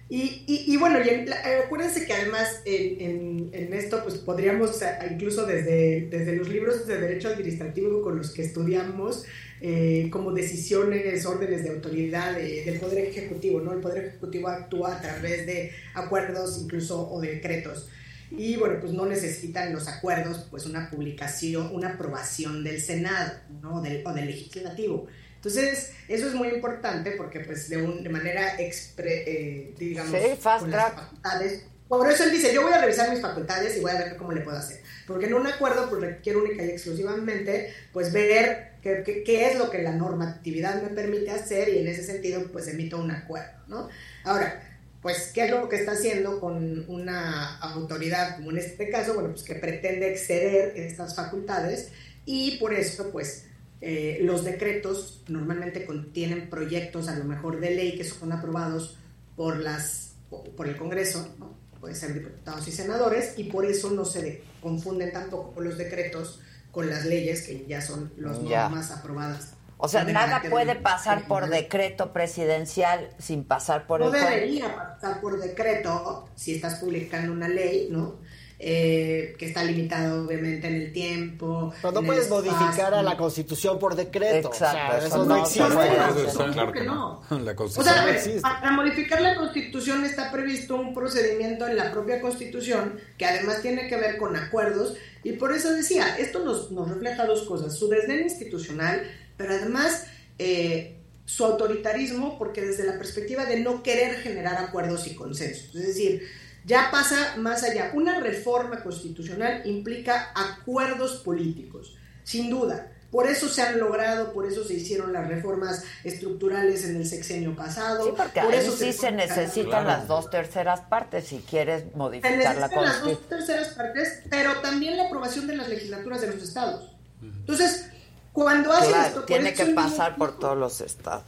Y, 0.08 0.44
y, 0.46 0.78
bueno, 0.78 1.00
y 1.04 1.10
en 1.10 1.28
eh, 1.28 1.64
acuérdense 1.66 2.06
que 2.06 2.14
además 2.14 2.62
en, 2.66 3.50
esto 3.74 4.04
pues 4.04 4.16
podríamos 4.16 4.80
incluso 5.10 5.48
desde, 5.48 6.08
desde 6.12 6.36
los 6.36 6.48
libros 6.48 6.86
de 6.86 7.00
derecho 7.00 7.30
administrativo 7.30 8.04
con 8.04 8.16
los 8.16 8.30
que 8.30 8.44
estudiamos 8.44 9.26
eh, 9.62 10.10
como 10.12 10.32
decisiones, 10.32 11.26
órdenes 11.26 11.64
de 11.64 11.72
autoridad 11.72 12.36
del 12.36 12.80
Poder 12.80 13.06
Ejecutivo, 13.06 13.62
¿no? 13.62 13.74
El 13.74 13.80
Poder 13.80 14.06
Ejecutivo 14.06 14.48
actúa 14.48 14.98
a 14.98 15.02
través 15.02 15.48
de 15.48 15.72
acuerdos 15.96 16.60
incluso 16.62 17.10
o 17.10 17.20
de 17.20 17.36
decretos. 17.36 17.90
Y 18.30 18.58
bueno, 18.58 18.80
pues 18.80 18.94
no 18.94 19.08
necesitan 19.08 19.74
los 19.74 19.88
acuerdos 19.88 20.46
pues 20.52 20.68
una 20.68 20.90
publicación, 20.90 21.70
una 21.74 21.94
aprobación 21.94 22.64
del 22.64 22.80
Senado, 22.80 23.34
¿no? 23.62 23.82
Del, 23.82 24.04
o 24.06 24.14
del 24.14 24.28
Legislativo. 24.28 25.08
Entonces, 25.50 25.92
eso 26.08 26.28
es 26.28 26.34
muy 26.34 26.48
importante 26.48 27.12
porque, 27.12 27.42
pues, 27.42 27.70
de, 27.70 27.78
un- 27.78 28.04
de 28.04 28.10
manera, 28.10 28.58
expre- 28.58 29.24
eh, 29.28 29.74
digamos, 29.78 30.20
Sí, 30.20 30.36
fast 30.40 30.62
con 30.62 30.72
las 30.72 30.86
track. 30.88 30.96
facultades. 31.04 31.64
Por 31.88 32.12
eso 32.12 32.24
él 32.24 32.32
dice, 32.32 32.52
yo 32.52 32.64
voy 32.64 32.74
a 32.74 32.82
revisar 32.82 33.12
mis 33.12 33.22
facultades 33.22 33.78
y 33.78 33.80
voy 33.80 33.92
a 33.92 34.00
ver 34.00 34.16
cómo 34.18 34.32
le 34.32 34.42
puedo 34.42 34.58
hacer. 34.58 34.80
Porque 35.06 35.28
en 35.28 35.36
un 35.36 35.46
acuerdo, 35.46 35.88
pues, 35.88 36.02
requiere 36.02 36.40
única 36.40 36.64
y 36.64 36.70
exclusivamente, 36.72 37.72
pues, 37.94 38.12
ver 38.12 38.72
qué 38.82 39.50
es 39.52 39.58
lo 39.60 39.70
que 39.70 39.84
la 39.84 39.92
normatividad 39.92 40.82
me 40.82 40.90
permite 40.90 41.30
hacer 41.32 41.70
y 41.70 41.78
en 41.80 41.88
ese 41.88 42.04
sentido, 42.04 42.44
pues, 42.52 42.68
emito 42.68 42.98
un 42.98 43.12
acuerdo, 43.12 43.52
¿no? 43.68 43.88
Ahora, 44.24 44.64
pues, 45.04 45.30
¿qué 45.32 45.46
es 45.46 45.52
lo 45.52 45.70
que 45.70 45.76
está 45.76 45.92
haciendo 45.92 46.40
con 46.40 46.86
una 46.90 47.58
autoridad, 47.60 48.36
como 48.38 48.50
en 48.50 48.58
este 48.58 48.90
caso? 48.90 49.14
Bueno, 49.14 49.30
pues, 49.30 49.44
que 49.44 49.54
pretende 49.56 50.12
exceder 50.12 50.74
estas 50.76 51.16
facultades 51.16 51.90
y 52.26 52.58
por 52.58 52.74
eso, 52.74 53.12
pues, 53.12 53.45
eh, 53.82 54.20
los 54.22 54.44
decretos 54.44 55.22
normalmente 55.28 55.86
contienen 55.86 56.50
proyectos 56.50 57.08
a 57.08 57.16
lo 57.16 57.26
mejor 57.26 57.60
de 57.60 57.72
ley 57.72 57.98
que 57.98 58.04
son 58.04 58.32
aprobados 58.32 58.98
por 59.36 59.58
las 59.58 60.14
por 60.58 60.68
el 60.68 60.76
Congreso, 60.78 61.34
¿no? 61.40 61.54
puede 61.80 61.94
ser 61.96 62.14
diputados 62.14 62.68
y 62.68 62.72
senadores, 62.72 63.38
y 63.38 63.44
por 63.46 63.64
eso 63.66 63.92
no 63.92 64.06
se 64.06 64.22
de- 64.24 64.44
confunden 64.62 65.12
tampoco 65.14 65.62
los 65.62 65.78
decretos 65.78 66.40
con 66.72 66.90
las 66.90 67.06
leyes 67.06 67.44
que 67.44 67.64
ya 67.68 67.80
son 67.82 68.12
las 68.18 68.42
Ya. 68.44 68.64
normas 68.64 68.90
aprobadas. 68.92 69.54
O 69.78 69.88
sea, 69.88 70.04
nada 70.06 70.42
puede 70.50 70.76
pasar 70.76 71.28
por 71.28 71.48
decreto 71.50 72.12
presidencial 72.12 73.10
sin 73.20 73.44
pasar 73.44 73.86
por 73.88 74.00
no 74.00 74.08
el 74.08 74.12
Congreso. 74.14 74.34
debería 74.36 74.76
pasar 74.76 75.22
por 75.22 75.40
decreto 75.40 76.28
si 76.36 76.56
estás 76.56 76.76
publicando 76.76 77.32
una 77.32 77.48
ley, 77.50 77.90
¿no? 77.92 78.16
Eh, 78.58 79.36
que 79.38 79.48
está 79.48 79.66
limitado 79.66 80.26
obviamente 80.26 80.68
en 80.68 80.76
el 80.76 80.94
tiempo. 80.94 81.74
Pero 81.82 81.92
no 81.92 82.04
puedes 82.04 82.30
modificar 82.30 82.94
a 82.94 83.04
la 83.04 83.18
Constitución 83.18 83.78
por 83.78 83.96
decreto. 83.96 84.48
Exacto, 84.48 84.56
o 84.56 84.62
sea, 84.62 84.98
eso 85.00 85.08
eso, 85.08 85.26
no 85.26 85.38
existe. 85.42 85.74
puede 85.74 85.92
Eso 85.92 86.28
está 86.28 86.38
¿Cómo 86.38 86.54
claro 86.54 86.72
que 86.72 86.84
no. 86.84 87.22
La 87.32 87.52
O 87.52 87.68
sea, 87.68 87.84
no 87.84 88.02
a 88.02 88.06
ver, 88.06 88.16
existe. 88.16 88.42
para 88.42 88.72
modificar 88.72 89.22
la 89.22 89.36
Constitución 89.36 90.06
está 90.06 90.32
previsto 90.32 90.78
un 90.78 90.94
procedimiento 90.94 91.68
en 91.68 91.76
la 91.76 91.92
propia 91.92 92.22
Constitución 92.22 92.98
que 93.18 93.26
además 93.26 93.62
tiene 93.62 93.90
que 93.90 93.98
ver 93.98 94.16
con 94.16 94.38
acuerdos 94.38 94.96
y 95.26 95.34
por 95.34 95.52
eso 95.52 95.74
decía, 95.74 96.18
esto 96.18 96.40
nos, 96.40 96.72
nos 96.72 96.90
refleja 96.90 97.26
dos 97.26 97.44
cosas, 97.44 97.78
su 97.78 97.90
desdén 97.90 98.22
institucional, 98.22 99.02
pero 99.36 99.54
además 99.54 100.06
eh, 100.40 100.96
su 101.26 101.44
autoritarismo 101.44 102.38
porque 102.38 102.62
desde 102.62 102.86
la 102.86 102.98
perspectiva 102.98 103.46
de 103.46 103.60
no 103.60 103.84
querer 103.84 104.16
generar 104.16 104.56
acuerdos 104.58 105.08
y 105.08 105.16
consensos. 105.16 105.76
Es 105.76 105.88
decir, 105.88 106.22
ya 106.66 106.90
pasa 106.92 107.36
más 107.38 107.64
allá. 107.64 107.92
Una 107.94 108.20
reforma 108.20 108.82
constitucional 108.84 109.62
implica 109.66 110.32
acuerdos 110.36 111.18
políticos, 111.18 111.96
sin 112.24 112.50
duda. 112.50 112.92
Por 113.12 113.28
eso 113.28 113.48
se 113.48 113.62
han 113.62 113.80
logrado, 113.80 114.34
por 114.34 114.46
eso 114.46 114.66
se 114.66 114.74
hicieron 114.74 115.14
las 115.14 115.26
reformas 115.28 115.84
estructurales 116.04 116.84
en 116.84 116.98
el 116.98 117.06
sexenio 117.08 117.56
pasado. 117.56 118.04
Sí, 118.04 118.12
porque 118.18 118.42
por 118.42 118.52
ahí 118.52 118.60
eso 118.60 118.76
sí 118.76 118.92
se 118.92 119.12
necesitan 119.12 119.70
Claro. 119.70 119.88
las 119.88 120.08
dos 120.08 120.30
terceras 120.30 120.82
partes 120.82 121.28
si 121.28 121.38
quieres 121.38 121.84
Se 121.84 121.96
modificar 121.96 122.32
la 122.32 122.38
necesitan 122.38 122.60
las 122.60 122.72
Constitución. 122.98 123.18
dos 123.20 123.30
terceras 123.30 123.68
partes, 123.70 124.20
pero 124.30 124.54
también 124.62 124.98
la 124.98 125.06
aprobación 125.06 125.48
de 125.48 125.56
las 125.56 125.70
legislaturas 125.70 126.20
de 126.22 126.28
los 126.28 126.44
estados. 126.44 126.92
Entonces, 127.22 127.86
cuando 128.34 128.74
hace 128.74 128.88
Claro, 128.90 129.08
esto, 129.08 129.24
tiene 129.24 129.54
que 129.54 129.66
pasar 129.68 130.12
mismo- 130.12 130.26
por 130.26 130.40
todos 130.40 130.58
los 130.58 130.82
estados. 130.82 131.24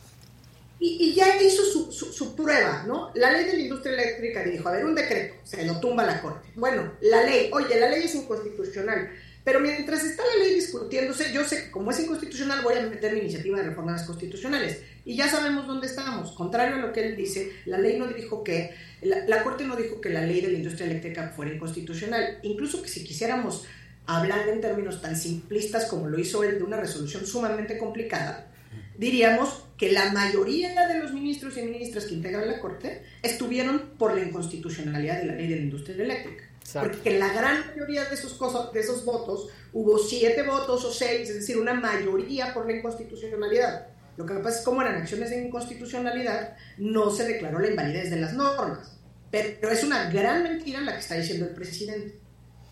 Y, 0.80 0.98
y 1.10 1.14
ya 1.16 1.42
hizo 1.42 1.64
su, 1.66 1.92
su- 1.92 2.36
prueba, 2.36 2.84
¿no? 2.88 3.12
La 3.16 3.32
ley 3.32 3.46
de 3.46 3.54
la 3.54 3.60
industria 3.60 3.94
eléctrica 3.94 4.44
dijo, 4.44 4.70
a 4.70 4.74
ver, 4.74 4.86
un 4.86 4.94
decreto, 4.94 5.36
se 5.44 5.66
lo 5.66 5.80
tumba 5.80 6.06
la 6.06 6.22
Corte. 6.22 6.50
Bueno, 6.56 6.94
la 7.02 7.24
ley, 7.24 7.50
oye, 7.52 7.80
la 7.80 7.90
ley 7.90 8.04
es 8.04 8.14
inconstitucional, 8.14 9.10
pero 9.44 9.60
mientras 9.60 10.04
está 10.04 10.24
la 10.24 10.44
ley 10.44 10.54
discutiéndose, 10.54 11.34
yo 11.34 11.44
sé 11.44 11.64
que 11.64 11.72
como 11.72 11.90
es 11.90 12.00
inconstitucional 12.00 12.62
voy 12.62 12.76
a 12.76 12.82
meter 12.82 13.14
mi 13.14 13.22
iniciativa 13.22 13.58
de 13.58 13.64
reformas 13.64 14.04
constitucionales. 14.04 14.82
Y 15.04 15.16
ya 15.16 15.28
sabemos 15.30 15.66
dónde 15.66 15.88
estamos. 15.88 16.34
Contrario 16.34 16.76
a 16.76 16.80
lo 16.80 16.94
que 16.94 17.08
él 17.08 17.16
dice, 17.16 17.54
la 17.66 17.80
ley 17.80 17.98
no 17.98 18.08
dijo 18.08 18.44
que, 18.44 18.76
la, 19.02 19.26
la 19.26 19.44
Corte 19.44 19.64
no 19.64 19.76
dijo 19.78 20.00
que 20.00 20.10
la 20.10 20.22
ley 20.22 20.42
de 20.42 20.50
la 20.52 20.58
industria 20.58 20.86
eléctrica 20.86 21.34
fuera 21.36 21.54
inconstitucional. 21.54 22.40
Incluso 22.44 22.84
que 22.84 22.90
si 22.90 23.04
quisiéramos 23.04 23.66
hablar 24.06 24.48
en 24.50 24.62
términos 24.62 25.02
tan 25.02 25.16
simplistas 25.16 25.86
como 25.86 26.08
lo 26.08 26.20
hizo 26.20 26.44
él 26.44 26.60
de 26.60 26.64
una 26.64 26.78
resolución 26.80 27.26
sumamente 27.26 27.78
complicada, 27.78 28.52
diríamos 28.98 29.64
que 29.78 29.92
la 29.92 30.12
mayoría 30.12 30.88
de 30.88 31.00
los 31.00 31.14
ministros 31.14 31.56
y 31.58 31.62
ministras 31.62 32.06
que 32.06 32.16
integran 32.16 32.48
la 32.48 32.60
Corte 32.60 33.04
estuvieron 33.22 33.92
por 33.98 34.16
la 34.16 34.24
inconstitucionalidad 34.24 35.20
de 35.20 35.26
la 35.26 35.34
ley 35.36 35.48
de 35.48 35.56
la 35.56 35.62
industria 35.62 36.04
eléctrica. 36.04 36.44
Exacto. 36.60 36.92
Porque 36.92 37.18
la 37.18 37.32
gran 37.32 37.66
mayoría 37.68 38.06
de 38.06 38.16
esos, 38.16 38.34
cosas, 38.34 38.74
de 38.74 38.80
esos 38.80 39.06
votos 39.06 39.50
hubo 39.74 40.00
siete 40.00 40.42
votos 40.44 40.84
o 40.84 40.92
seis, 40.92 41.30
es 41.30 41.36
decir, 41.36 41.58
una 41.58 41.74
mayoría 41.74 42.54
por 42.54 42.66
la 42.66 42.76
inconstitucionalidad. 42.76 43.88
Lo 44.18 44.26
que 44.26 44.34
pasa 44.36 44.50
es 44.50 44.58
que 44.58 44.66
como 44.66 44.82
eran 44.82 44.96
acciones 44.96 45.30
de 45.30 45.46
inconstitucionalidad, 45.46 46.58
no 46.78 47.12
se 47.12 47.26
declaró 47.26 47.60
la 47.60 47.70
invalidez 47.70 48.10
de 48.10 48.20
las 48.20 48.34
normas. 48.34 48.98
Pero 49.30 49.70
es 49.70 49.84
una 49.84 50.10
gran 50.10 50.42
mentira 50.42 50.82
la 50.82 50.94
que 50.94 51.00
está 51.00 51.16
diciendo 51.16 51.46
el 51.46 51.54
presidente. 51.54 52.18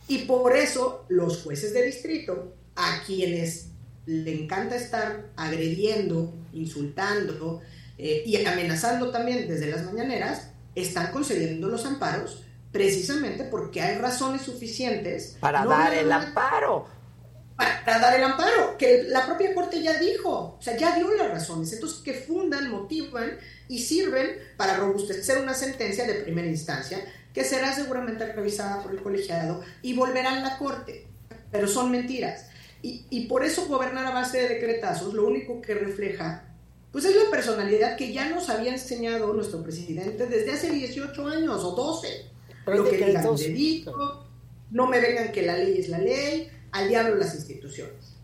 Y 0.07 0.19
por 0.19 0.55
eso 0.55 1.05
los 1.09 1.43
jueces 1.43 1.73
de 1.73 1.83
distrito, 1.83 2.55
a 2.75 3.01
quienes 3.05 3.67
le 4.05 4.43
encanta 4.43 4.75
estar 4.75 5.27
agrediendo, 5.35 6.33
insultando 6.55 7.61
eh, 7.97 8.23
y 8.25 8.43
amenazando 8.45 9.11
también 9.11 9.47
desde 9.47 9.67
las 9.67 9.83
mañaneras, 9.83 10.49
están 10.73 11.11
concediendo 11.11 11.69
los 11.69 11.85
amparos 11.85 12.43
precisamente 12.71 13.45
porque 13.45 13.81
hay 13.81 13.97
razones 13.97 14.41
suficientes 14.41 15.37
Para 15.39 15.63
no 15.63 15.69
dar 15.69 15.93
el 15.93 16.11
amparo. 16.11 16.87
para 17.55 17.99
dar 17.99 18.17
el 18.17 18.23
amparo, 18.25 18.75
que 18.77 19.03
la 19.07 19.25
propia 19.25 19.55
Corte 19.55 19.81
ya 19.81 19.97
dijo, 19.97 20.57
o 20.59 20.61
sea, 20.61 20.75
ya 20.75 20.93
dio 20.97 21.09
las 21.13 21.29
razones. 21.29 21.71
Entonces, 21.71 21.99
que 21.99 22.13
fundan, 22.13 22.69
motivan 22.69 23.37
y 23.69 23.79
sirven 23.79 24.31
para 24.57 24.75
robustecer 24.75 25.37
una 25.37 25.53
sentencia 25.53 26.05
de 26.05 26.15
primera 26.15 26.47
instancia 26.47 26.99
que 27.33 27.45
será 27.45 27.73
seguramente 27.73 28.25
revisada 28.33 28.83
por 28.83 28.91
el 28.91 29.01
colegiado 29.01 29.61
y 29.81 29.93
volverá 29.93 30.37
a 30.37 30.39
la 30.41 30.57
Corte. 30.57 31.07
Pero 31.51 31.69
son 31.69 31.91
mentiras. 31.91 32.47
Y, 32.85 33.05
y 33.09 33.25
por 33.27 33.43
eso 33.43 33.65
gobernar 33.67 34.05
a 34.05 34.11
base 34.11 34.37
de 34.37 34.49
decretazos 34.49 35.13
lo 35.13 35.25
único 35.25 35.59
que 35.61 35.73
refleja 35.73 36.55
pues 36.95 37.03
es 37.03 37.13
la 37.13 37.29
personalidad 37.29 37.97
que 37.97 38.13
ya 38.13 38.29
nos 38.29 38.49
había 38.49 38.71
enseñado 38.71 39.33
nuestro 39.33 39.61
presidente 39.61 40.27
desde 40.27 40.53
hace 40.53 40.71
18 40.71 41.27
años 41.27 41.61
o 41.65 41.71
12. 41.71 42.07
Pero 42.63 42.77
Lo 42.77 42.89
que 42.89 42.95
digan 42.95 43.35
delito, 43.35 44.25
no 44.71 44.87
me 44.87 45.01
vengan 45.01 45.33
que 45.33 45.41
la 45.41 45.57
ley 45.57 45.77
es 45.77 45.89
la 45.89 45.97
ley, 45.97 46.49
al 46.71 46.87
diablo 46.87 47.15
las 47.15 47.35
instituciones. 47.35 48.15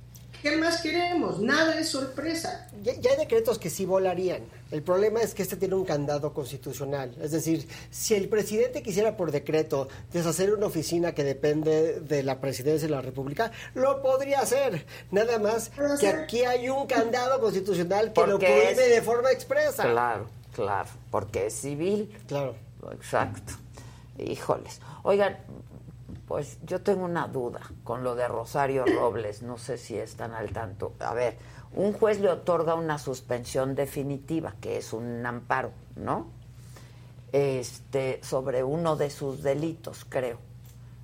¿Qué 0.42 0.56
más 0.56 0.82
queremos? 0.82 1.42
Nada 1.42 1.78
es 1.82 1.90
sorpresa. 1.90 2.70
Ya, 2.82 2.94
ya 2.98 3.12
hay 3.12 3.18
decretos 3.18 3.60
que 3.60 3.70
sí 3.70 3.86
volarían. 3.86 4.44
El 4.72 4.82
problema 4.84 5.22
es 5.22 5.34
que 5.36 5.44
este 5.44 5.58
tiene 5.58 5.76
un 5.76 5.84
candado 5.86 6.34
constitucional. 6.34 7.14
Es 7.22 7.32
decir, 7.32 7.68
si 7.90 8.16
el 8.16 8.30
presidente 8.30 8.82
quisiera 8.82 9.18
por 9.18 9.32
decreto 9.32 9.90
deshacer 10.14 10.54
una 10.54 10.66
oficina 10.68 11.14
que 11.14 11.24
depende 11.26 12.00
de 12.00 12.24
la 12.24 12.40
presidencia 12.40 12.88
de 12.88 12.94
la 12.96 13.02
República, 13.02 13.52
lo 13.76 14.02
podría 14.02 14.40
hacer. 14.40 14.86
Nada 15.12 15.40
más 15.40 15.72
que 16.00 16.08
aquí 16.08 16.44
hay 16.46 16.70
un 16.70 16.88
candado 16.88 17.40
constitucional 17.42 18.14
que 18.14 18.26
lo 18.26 18.40
prohíbe 18.40 18.72
es- 18.72 18.78
de 18.78 19.02
forma 19.02 19.30
expresa. 19.32 19.84
Claro, 19.84 20.28
claro, 20.54 20.90
porque 21.12 21.48
es 21.48 21.54
civil. 21.54 22.18
Claro. 22.28 22.56
Exacto. 22.94 23.54
Híjoles. 24.18 24.80
Oigan, 25.04 25.38
pues 26.28 26.58
yo 26.64 26.82
tengo 26.82 27.04
una 27.06 27.28
duda 27.28 27.60
con 27.84 28.04
lo 28.04 28.16
de 28.16 28.28
Rosario 28.28 28.86
Robles, 28.86 29.42
no 29.42 29.58
sé 29.58 29.78
si 29.78 29.98
están 29.98 30.34
al 30.34 30.52
tanto. 30.52 30.94
A 31.00 31.14
ver, 31.14 31.36
un 31.76 31.94
juez 31.94 32.20
le 32.20 32.30
otorga 32.30 32.76
una 32.76 32.98
suspensión 32.98 33.76
definitiva, 33.76 34.56
que 34.60 34.78
es 34.78 34.94
un 34.94 35.26
amparo, 35.26 35.72
¿no? 35.96 36.30
Este, 37.32 38.20
sobre 38.24 38.64
uno 38.64 38.96
de 38.98 39.10
sus 39.10 39.42
delitos, 39.42 40.06
creo, 40.08 40.38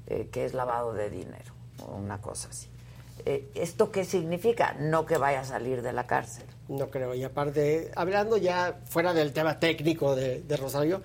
eh, 0.07 0.27
que 0.31 0.45
es 0.45 0.53
lavado 0.53 0.93
de 0.93 1.09
dinero, 1.09 1.53
o 1.85 1.95
una 1.95 2.21
cosa 2.21 2.49
así. 2.49 2.67
Eh, 3.25 3.49
¿Esto 3.55 3.91
qué 3.91 4.05
significa? 4.05 4.75
No 4.79 5.05
que 5.05 5.17
vaya 5.17 5.41
a 5.41 5.45
salir 5.45 5.81
de 5.81 5.93
la 5.93 6.05
cárcel. 6.05 6.45
No 6.67 6.89
creo. 6.89 7.15
Y 7.15 7.23
aparte, 7.23 7.91
hablando 7.95 8.37
ya 8.37 8.79
fuera 8.85 9.13
del 9.13 9.33
tema 9.33 9.59
técnico 9.59 10.15
de, 10.15 10.41
de 10.41 10.57
Rosario, 10.57 11.01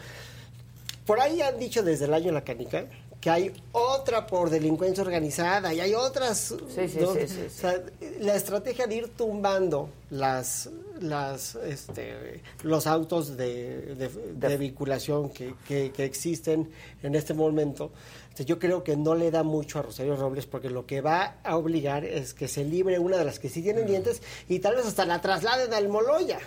por 1.06 1.20
ahí 1.20 1.40
han 1.40 1.58
dicho 1.58 1.82
desde 1.82 2.04
el 2.04 2.14
año 2.14 2.32
La 2.32 2.42
Canica 2.42 2.86
que 3.22 3.30
hay 3.30 3.52
otra 3.70 4.26
por 4.26 4.50
delincuencia 4.50 5.02
organizada 5.04 5.72
y 5.72 5.78
hay 5.80 5.94
otras. 5.94 6.54
Sí, 6.74 6.88
sí, 6.88 6.98
¿no? 7.00 7.14
sí, 7.14 7.20
sí, 7.28 7.40
O 7.46 7.50
sea, 7.50 7.80
la 8.20 8.34
estrategia 8.34 8.86
de 8.88 8.96
ir 8.96 9.08
tumbando 9.16 9.88
las 10.10 10.68
las 11.00 11.54
este, 11.56 12.42
los 12.62 12.86
autos 12.86 13.36
de, 13.36 13.94
de- 13.94 14.08
de 14.34 14.56
vinculación 14.56 15.30
que, 15.30 15.54
que- 15.66 15.90
que 15.92 16.04
existen 16.04 16.70
en 17.02 17.14
este 17.14 17.32
momento, 17.34 17.90
este, 18.30 18.44
yo 18.44 18.58
creo 18.58 18.82
que 18.84 18.96
no 18.96 19.14
le 19.14 19.30
da 19.30 19.42
mucho 19.44 19.78
a 19.78 19.82
Rosario 19.82 20.14
Robles 20.16 20.46
porque 20.46 20.68
lo 20.70 20.84
que 20.86 21.00
va 21.00 21.36
a 21.44 21.56
obligar 21.56 22.04
es 22.04 22.34
que 22.34 22.46
se 22.48 22.64
libre 22.64 22.98
una 22.98 23.16
de 23.16 23.24
las 23.24 23.38
que 23.38 23.48
sí 23.48 23.62
tienen 23.62 23.86
dientes 23.86 24.20
y 24.48 24.58
tal 24.58 24.76
vez 24.76 24.86
hasta 24.86 25.04
la 25.06 25.20
trasladen 25.20 25.72
al 25.74 25.88
Moloya. 25.88 26.38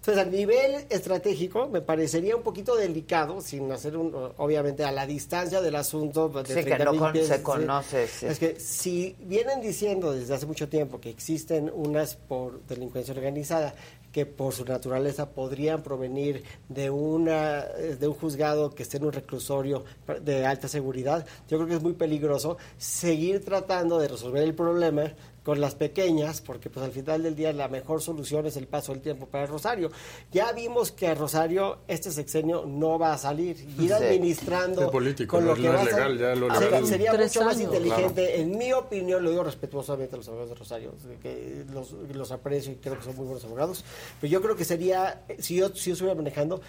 Entonces, 0.00 0.26
a 0.26 0.30
nivel 0.30 0.86
estratégico, 0.88 1.68
me 1.68 1.82
parecería 1.82 2.34
un 2.34 2.42
poquito 2.42 2.74
delicado, 2.74 3.42
sin 3.42 3.70
hacer 3.70 3.98
un, 3.98 4.14
obviamente, 4.38 4.82
a 4.82 4.92
la 4.92 5.06
distancia 5.06 5.60
del 5.60 5.76
asunto. 5.76 6.30
De 6.30 6.46
Sí, 6.46 6.54
que 6.54 6.62
30,000 6.74 6.84
no 6.94 6.98
con- 6.98 7.12
pies, 7.12 7.26
se 7.26 7.42
conoce, 7.42 8.06
sí. 8.08 8.24
Es 8.26 8.38
que 8.38 8.58
si 8.58 9.14
vienen 9.20 9.60
diciendo 9.60 10.12
desde 10.12 10.32
hace 10.34 10.46
mucho 10.46 10.70
tiempo 10.70 11.00
que 11.00 11.10
existen 11.10 11.70
unas 11.74 12.16
por 12.16 12.62
delincuencia 12.66 13.12
organizada, 13.12 13.74
que 14.10 14.26
por 14.26 14.52
su 14.54 14.64
naturaleza 14.64 15.30
podrían 15.30 15.82
provenir 15.84 16.42
de 16.68 16.90
una 16.90 17.60
eh, 17.78 17.96
de 18.00 18.08
un 18.08 18.14
juzgado 18.14 18.74
que 18.74 18.82
esté 18.82 18.96
en 18.96 19.04
un 19.04 19.12
reclusorio 19.12 19.84
de 20.22 20.44
alta 20.46 20.66
seguridad, 20.66 21.24
yo 21.46 21.58
creo 21.58 21.68
que 21.68 21.74
es 21.76 21.82
muy 21.82 21.92
peligroso 21.92 22.56
seguir 22.76 23.44
tratando 23.44 24.00
de 24.00 24.08
resolver 24.08 24.42
el 24.42 24.54
problema 24.54 25.12
con 25.42 25.60
las 25.60 25.74
pequeñas, 25.74 26.40
porque 26.42 26.68
pues 26.68 26.84
al 26.84 26.92
final 26.92 27.22
del 27.22 27.34
día 27.34 27.52
la 27.52 27.68
mejor 27.68 28.02
solución 28.02 28.46
es 28.46 28.56
el 28.56 28.66
paso 28.66 28.92
del 28.92 29.00
tiempo 29.00 29.26
para 29.26 29.46
Rosario. 29.46 29.90
Ya 30.30 30.52
vimos 30.52 30.92
que 30.92 31.08
a 31.08 31.14
Rosario 31.14 31.78
este 31.88 32.10
sexenio 32.10 32.64
no 32.66 32.98
va 32.98 33.14
a 33.14 33.18
salir, 33.18 33.56
ir 33.78 33.88
Sí. 33.88 33.92
administrando 33.92 34.82
Es 34.84 34.88
político, 34.90 35.36
con 35.36 35.44
no 35.46 35.50
lo 35.50 35.56
es- 35.56 35.60
que 35.62 35.66
no 35.68 35.72
va 35.74 35.80
a 35.80 35.84
legal, 35.84 36.10
ser- 36.10 36.18
ya 36.18 36.34
lo 36.34 36.46
sería- 36.54 36.60
legal. 36.66 36.86
sería 36.86 37.12
Tres 37.12 37.34
mucho 37.36 37.44
más 37.46 37.60
inteligente, 37.60 38.40
en 38.40 38.58
mi 38.58 38.72
opinión, 38.72 39.22
lo 39.24 39.30
digo 39.30 39.42
respetuosamente 39.44 40.14
a 40.14 40.18
los 40.18 40.28
abogados 40.28 40.50
de 40.50 40.56
Rosario, 40.56 40.92
que 41.22 41.64
los, 41.72 41.92
los 41.92 42.30
aprecio 42.32 42.72
y 42.72 42.76
creo 42.76 42.98
que 42.98 43.04
son 43.04 43.16
muy 43.16 43.24
buenos 43.24 43.44
abogados, 43.44 43.84
pero 44.20 44.30
yo 44.30 44.42
creo 44.42 44.56
que 44.56 44.64
sería, 44.64 45.24
si 45.38 45.56
yo, 45.56 45.68
si 45.74 45.86
yo 45.90 45.92
estuviera 45.94 46.14
manejando, 46.14 46.60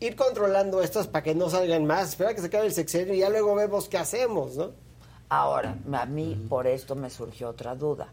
ir 0.00 0.16
controlando 0.16 0.82
estas 0.82 1.06
para 1.08 1.22
que 1.22 1.34
no 1.34 1.50
salgan 1.50 1.84
más, 1.86 2.10
esperar 2.10 2.34
que 2.34 2.40
se 2.40 2.46
acabe 2.46 2.66
el 2.66 2.72
sexenio 2.72 3.14
y 3.14 3.18
ya 3.18 3.28
luego 3.28 3.54
vemos 3.54 3.88
qué 3.88 3.98
hacemos, 3.98 4.56
¿no? 4.56 4.72
Ahora, 5.36 5.76
a 5.92 6.06
mí 6.06 6.46
por 6.48 6.66
esto 6.66 6.94
me 6.94 7.10
surgió 7.10 7.48
otra 7.48 7.74
duda. 7.74 8.08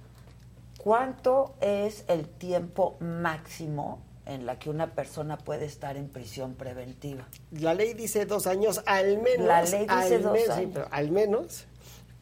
¿Cuánto 0.77 1.53
es 1.61 2.03
el 2.08 2.27
tiempo 2.27 2.95
máximo 3.00 4.01
en 4.25 4.45
la 4.45 4.58
que 4.58 4.69
una 4.69 4.88
persona 4.95 5.38
puede 5.38 5.66
estar 5.66 5.98
en 5.98 6.09
prisión 6.09 6.56
preventiva? 6.56 7.27
La 7.51 7.74
ley 7.75 7.93
dice 7.93 8.25
dos 8.25 8.48
años, 8.48 8.82
al 8.85 9.22
menos. 9.22 9.45
La 9.48 9.61
ley 9.61 9.82
dice 9.82 10.16
al 10.16 10.24
dos 10.24 10.33
menos, 10.33 10.50
años. 10.58 10.72
pero 10.74 10.88
al 10.90 11.11
menos 11.11 11.66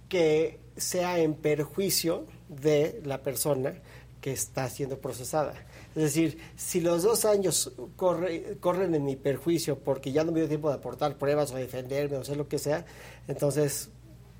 que 0.09 0.59
sea 0.75 1.19
en 1.19 1.35
perjuicio 1.35 2.25
de 2.49 3.01
la 3.05 3.19
persona 3.19 3.75
que 4.19 4.33
está 4.33 4.67
siendo 4.69 4.97
procesada. 4.97 5.53
Es 5.95 6.03
decir, 6.03 6.37
si 6.57 6.81
los 6.81 7.03
dos 7.03 7.23
años 7.25 7.71
corre- 7.95 8.57
corren 8.59 8.93
en 8.95 9.05
mi 9.05 9.15
perjuicio 9.15 9.79
porque 9.79 10.11
ya 10.11 10.23
no 10.25 10.31
me 10.33 10.39
dio 10.39 10.49
tiempo 10.49 10.67
de 10.69 10.75
aportar 10.75 11.15
pruebas 11.15 11.51
o 11.51 11.55
defenderme 11.55 12.17
o 12.17 12.21
hacer 12.21 12.35
lo 12.37 12.47
que 12.49 12.59
sea, 12.59 12.85
entonces 13.27 13.89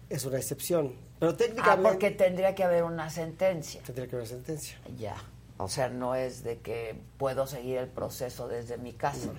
es 0.09 0.25
una 0.25 0.37
excepción. 0.37 0.93
Pero 1.19 1.31
Ah, 1.33 1.37
técnicamente 1.37 1.89
porque 1.89 2.11
tendría 2.11 2.55
que 2.55 2.63
haber 2.63 2.83
una 2.83 3.09
sentencia. 3.09 3.81
tendría 3.83 4.07
que 4.07 4.15
haber 4.15 4.27
sentencia. 4.27 4.77
Ya. 4.97 5.15
O 5.57 5.67
sea, 5.67 5.89
no 5.89 6.15
es 6.15 6.43
de 6.43 6.59
que 6.59 6.95
puedo 7.17 7.45
seguir 7.45 7.77
el 7.79 7.87
proceso 7.87 8.47
desde 8.47 8.77
mi 8.77 8.93
casa. 8.93 9.29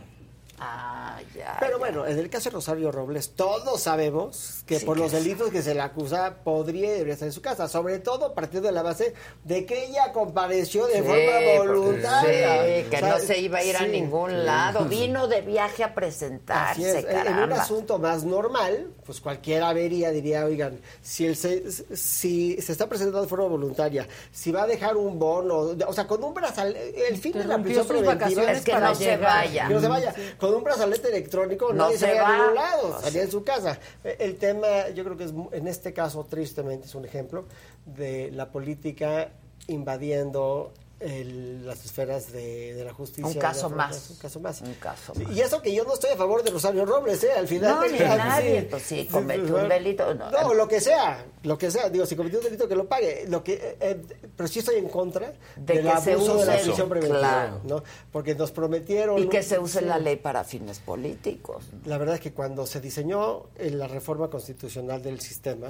Ah, 0.62 1.18
ya. 1.34 1.56
Pero 1.58 1.72
ya. 1.72 1.78
bueno, 1.78 2.06
en 2.06 2.18
el 2.18 2.28
caso 2.28 2.50
de 2.50 2.54
Rosario 2.54 2.92
Robles, 2.92 3.30
todos 3.34 3.80
sabemos 3.80 4.62
que 4.66 4.78
Sí, 4.78 4.84
por 4.84 4.96
que 4.96 5.02
los 5.04 5.12
delitos 5.12 5.50
que 5.50 5.62
se 5.62 5.74
le 5.74 5.80
acusa 5.80 6.34
podría 6.44 6.88
y 6.88 6.90
debería 6.90 7.14
estar 7.14 7.26
en 7.26 7.32
su 7.32 7.40
casa, 7.40 7.66
sobre 7.68 7.98
todo 7.98 8.34
partiendo 8.34 8.68
de 8.68 8.74
la 8.74 8.82
base 8.82 9.14
de 9.44 9.64
que 9.64 9.86
ella 9.86 10.12
compareció 10.12 10.86
de 10.86 10.96
Sí, 10.96 11.02
forma 11.02 11.64
voluntaria. 11.64 12.82
sí, 12.82 12.90
que 12.90 12.96
O 12.96 12.98
sea, 13.00 13.08
no 13.08 13.18
se 13.20 13.38
iba 13.40 13.58
a 13.58 13.64
ir 13.64 13.76
a 13.76 13.80
sí. 13.80 13.86
ningún 13.88 14.44
lado. 14.44 14.84
Vino 14.84 15.28
de 15.28 15.40
viaje 15.40 15.82
a 15.84 15.94
presentarse, 15.94 16.90
Así 16.98 17.06
es. 17.06 17.26
En- 17.26 17.38
un 17.40 17.52
asunto 17.52 17.98
más 17.98 18.24
normal, 18.24 18.88
pues 19.06 19.20
cualquiera 19.20 19.72
vería, 19.72 20.10
diría, 20.10 20.44
oigan, 20.44 20.78
si, 21.00 21.26
el 21.26 21.36
se, 21.36 21.64
si 21.96 22.60
se 22.60 22.72
está 22.72 22.86
presentando 22.88 23.22
de 23.22 23.28
forma 23.28 23.46
voluntaria, 23.46 24.06
si 24.30 24.52
va 24.52 24.64
a 24.64 24.66
dejar 24.66 24.96
un 24.96 25.18
bono, 25.18 25.74
o 25.86 25.92
sea, 25.92 26.06
con 26.06 26.22
un 26.22 26.34
brazalete, 26.34 27.08
el 27.08 27.16
fin 27.16 27.32
de 27.32 27.44
la 27.44 27.58
prisión 27.58 27.86
preventiva 27.86 28.52
Es 28.52 28.64
que 28.64 28.72
para 28.72 28.88
no 28.90 28.94
se 28.94 29.16
vaya. 29.16 29.68
que 29.68 29.74
no 29.74 29.80
se 29.80 29.88
vaya. 29.88 30.14
Con 30.38 30.49
un 30.56 30.64
brazalete 30.64 31.08
electrónico 31.08 31.72
No 31.72 31.84
nadie 31.84 31.98
se 31.98 32.06
salía 32.06 32.22
va. 32.22 32.28
a 32.28 32.38
ningún 32.38 32.54
lado, 32.54 32.88
O 32.88 32.92
salía 33.00 33.10
sea. 33.12 33.22
en 33.22 33.30
su 33.30 33.44
casa. 33.44 33.78
Eh, 34.04 34.16
El 34.20 34.36
tema, 34.36 34.88
yo 34.90 35.04
creo 35.04 35.16
que 35.16 35.24
es, 35.24 35.32
en 35.52 35.68
este 35.68 35.92
caso, 35.92 36.24
tristemente, 36.28 36.86
es 36.86 36.94
un 36.94 37.04
ejemplo 37.04 37.44
de 37.86 38.30
la 38.32 38.50
política 38.50 39.30
invadiendo 39.68 40.72
el- 41.00 41.66
las 41.66 41.84
esferas 41.84 42.30
de, 42.32 42.74
de 42.74 42.84
la 42.84 42.92
justicia. 42.92 43.26
Un 43.26 43.34
caso 43.34 43.70
más. 43.70 44.10
Un 44.10 44.16
caso 44.16 44.40
más. 44.40 44.60
Un 44.60 44.74
caso 44.74 45.12
más. 45.14 45.36
Y 45.36 45.40
eso 45.40 45.60
que 45.62 45.74
yo 45.74 45.84
no 45.84 45.94
estoy 45.94 46.10
a 46.10 46.16
favor 46.16 46.42
de 46.42 46.50
Rosario 46.50 46.84
Robles, 46.84 47.22
¿eh? 47.24 47.32
Al 47.32 47.48
final. 47.48 47.76
No, 47.76 47.86
ni 47.86 47.98
nadie, 47.98 48.60
sí. 48.62 48.66
pues 48.70 48.82
sí, 48.82 49.08
cometió 49.10 49.56
un 49.56 49.68
delito, 49.68 50.14
no. 50.14 50.30
No, 50.30 50.54
lo 50.54 50.68
que 50.68 50.80
sea, 50.80 51.24
lo 51.42 51.56
que 51.58 51.70
sea. 51.70 51.88
Digo, 51.90 52.06
si 52.06 52.16
cometió 52.16 52.38
un 52.38 52.44
delito, 52.44 52.68
que 52.68 52.76
lo 52.76 52.86
pague. 52.88 53.24
Lo 53.28 53.42
que, 53.42 53.54
eh, 53.54 53.76
eh, 53.80 54.02
pero 54.36 54.48
sí 54.48 54.58
estoy 54.60 54.76
en 54.76 54.88
contra 54.88 55.32
De 55.56 55.74
del 55.74 55.84
que 55.92 56.00
se 56.00 56.12
abuso 56.12 56.36
de 56.38 56.46
la 56.46 56.54
use, 56.56 56.64
prisión 56.64 56.88
preventiva. 56.88 57.18
claro. 57.18 57.60
¿no? 57.64 57.82
Porque 58.12 58.34
nos 58.34 58.50
prometieron. 58.52 59.18
Y 59.18 59.28
que 59.28 59.42
se 59.42 59.58
use 59.58 59.78
sí. 59.80 59.84
la 59.84 59.98
ley 59.98 60.16
para 60.16 60.44
fines 60.44 60.78
políticos. 60.80 61.64
La 61.86 61.98
verdad 61.98 62.16
es 62.16 62.20
que 62.20 62.32
cuando 62.32 62.66
se 62.66 62.80
diseñó 62.80 63.44
eh, 63.56 63.70
la 63.70 63.88
reforma 63.88 64.28
constitucional 64.28 65.02
del 65.02 65.20
sistema, 65.20 65.68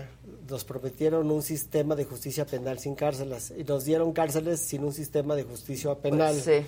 nos 0.50 0.64
prometieron 0.64 1.30
un 1.30 1.42
sistema 1.42 1.94
de 1.94 2.04
justicia 2.04 2.44
penal 2.44 2.78
sin 2.78 2.94
cárceles 2.94 3.52
y 3.56 3.64
nos 3.64 3.84
dieron 3.84 4.12
cárceles 4.12 4.60
sin 4.60 4.84
un 4.84 4.92
sistema 4.92 5.34
de 5.36 5.44
justicia 5.44 5.94
penal. 5.94 6.34
Pues 6.44 6.44
sí. 6.44 6.66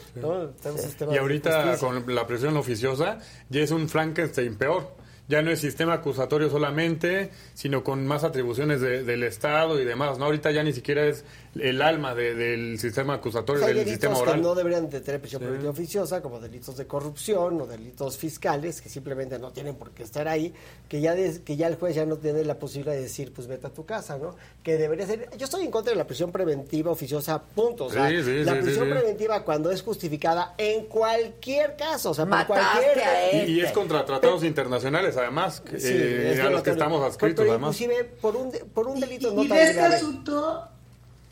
Y 1.11 1.17
ahorita 1.19 1.63
justicia. 1.73 1.89
con 2.05 2.15
la 2.15 2.27
presión 2.27 2.57
oficiosa 2.57 3.19
ya 3.49 3.61
es 3.61 3.71
un 3.71 3.89
Frankenstein 3.89 4.57
peor. 4.57 5.03
Ya 5.29 5.41
no 5.41 5.51
es 5.51 5.61
sistema 5.61 5.95
acusatorio 5.95 6.51
solamente, 6.51 7.31
sino 7.55 7.83
con 7.85 8.07
más 8.07 8.25
atribuciones 8.25 8.81
de- 8.81 9.03
del 9.05 9.23
Estado 9.23 9.81
y 9.81 9.85
demás. 9.85 10.19
¿no? 10.19 10.25
Ahorita 10.27 10.51
ya 10.51 10.63
ni 10.63 10.73
siquiera 10.73 11.07
es 11.07 11.25
el 11.55 11.83
alma 11.83 12.15
de- 12.15 12.35
del 12.35 12.79
sistema 12.79 13.15
acusatorio, 13.15 13.63
Hay 13.65 13.75
del 13.75 13.85
delitos 13.85 13.93
sistema 13.93 14.15
que 14.15 14.31
oral. 14.31 14.43
no 14.43 14.55
deberían 14.55 14.89
de 14.89 15.01
tener 15.01 15.21
prisión 15.21 15.41
Sí. 15.41 15.45
preventiva 15.45 15.71
oficiosa, 15.71 16.23
como 16.23 16.41
delitos 16.41 16.77
de 16.79 16.87
corrupción 16.87 17.61
o 17.61 17.67
delitos 17.67 18.17
fiscales, 18.17 18.81
que 18.81 18.89
simplemente 18.89 19.39
no 19.39 19.51
tienen 19.53 19.75
por 19.75 19.91
qué 19.91 20.03
estar 20.03 20.29
ahí, 20.29 20.55
que 20.89 21.01
ya, 21.03 21.15
des- 21.15 21.41
que 21.41 21.57
ya 21.57 21.67
el 21.69 21.77
juez 21.77 21.95
ya 21.95 22.07
no 22.07 22.17
tiene 22.17 22.43
la 22.45 22.59
posibilidad 22.59 22.95
de 22.95 23.03
decir, 23.03 23.33
pues 23.35 23.47
vete 23.49 23.67
a 23.67 23.71
tu 23.71 23.85
casa, 23.85 24.17
¿no? 24.17 24.35
Que 24.63 24.77
debería 24.79 25.07
ser... 25.07 25.29
Yo 25.37 25.45
estoy 25.45 25.65
en 25.65 25.71
contra 25.71 25.91
de 25.93 25.97
la 25.99 26.07
prisión 26.07 26.33
preventiva 26.33 26.91
oficiosa, 26.91 27.43
punto. 27.43 27.85
O 27.87 27.91
sea, 27.91 28.09
Sí, 28.09 28.23
sí, 28.23 28.45
la 28.45 28.59
prisión 28.59 28.87
sí. 28.87 28.91
preventiva 28.91 29.45
cuando 29.45 29.71
es 29.71 29.83
justificada 29.83 30.55
en 30.57 30.87
cualquier 30.87 31.77
caso, 31.77 32.11
o 32.11 32.15
sea, 32.15 32.25
por 32.25 32.31
Mataste 32.31 32.83
cualquier... 32.95 32.99
a 33.05 33.33
Y, 33.45 33.51
y 33.53 33.61
es 33.61 33.73
contra 33.73 34.05
tratados 34.07 34.43
internacionales, 34.45 35.17
además, 35.19 35.61
que, 35.61 35.79
Sí, 35.79 35.89
eh, 35.93 36.33
es 36.33 36.41
a 36.41 36.49
los 36.51 36.63
que 36.63 36.71
estamos 36.71 37.03
adscritos, 37.05 37.43
Pero 37.45 37.51
además. 37.53 37.79
inclusive 37.81 38.05
por 38.23 38.37
un, 38.37 38.51
por 38.73 38.87
un 38.87 39.01
delito 39.01 39.33
no 39.33 39.43
y 39.45 39.49
tan 39.49 39.59
de 39.59 39.65
este 39.65 39.81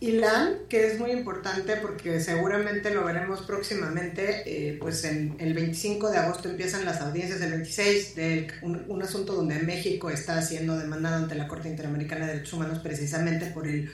asunto, 0.00 0.06
Ilan, 0.06 0.54
que 0.68 0.86
es 0.86 0.98
muy 0.98 1.10
importante 1.10 1.76
porque 1.76 2.20
seguramente 2.20 2.90
lo 2.90 3.04
veremos 3.04 3.42
próximamente, 3.42 4.42
eh, 4.46 4.78
pues 4.80 5.04
en 5.04 5.36
el 5.38 5.54
25 5.54 6.10
de 6.10 6.18
agosto 6.18 6.48
empiezan 6.48 6.84
las 6.84 7.00
audiencias, 7.00 7.40
el 7.40 7.50
26, 7.50 8.14
de 8.16 8.48
un, 8.62 8.84
un 8.88 9.02
asunto 9.02 9.34
donde 9.34 9.58
México 9.60 10.10
está 10.10 10.40
siendo 10.42 10.78
demandado 10.78 11.16
ante 11.16 11.34
la 11.34 11.46
Corte 11.46 11.68
Interamericana 11.68 12.26
de 12.26 12.32
Derechos 12.34 12.54
Humanos 12.54 12.78
precisamente 12.80 13.46
por 13.46 13.66
el 13.66 13.90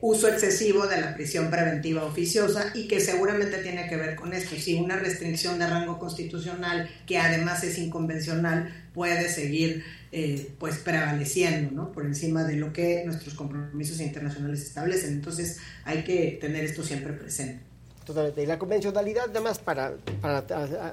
uso 0.00 0.28
excesivo 0.28 0.86
de 0.86 1.00
la 1.00 1.14
prisión 1.14 1.50
preventiva 1.50 2.04
oficiosa 2.04 2.72
y 2.74 2.88
que 2.88 3.00
seguramente 3.00 3.58
tiene 3.58 3.88
que 3.88 3.96
ver 3.96 4.16
con 4.16 4.32
esto. 4.32 4.56
Si 4.56 4.74
una 4.74 4.96
restricción 4.96 5.58
de 5.58 5.66
rango 5.66 5.98
constitucional 5.98 6.88
que 7.06 7.18
además 7.18 7.64
es 7.64 7.78
inconvencional 7.78 8.88
puede 8.92 9.28
seguir 9.28 9.84
eh, 10.10 10.52
pues 10.58 10.78
prevaleciendo 10.78 11.70
¿no? 11.70 11.92
por 11.92 12.06
encima 12.06 12.44
de 12.44 12.56
lo 12.56 12.72
que 12.72 13.02
nuestros 13.04 13.34
compromisos 13.34 14.00
internacionales 14.00 14.62
establecen. 14.62 15.12
Entonces 15.12 15.58
hay 15.84 16.04
que 16.04 16.38
tener 16.40 16.64
esto 16.64 16.82
siempre 16.82 17.12
presente. 17.12 17.67
Totalmente. 18.08 18.42
Y 18.42 18.46
la 18.46 18.58
convencionalidad, 18.58 19.26
nada 19.26 19.42
más 19.42 19.58
para, 19.58 19.92
para 20.22 20.38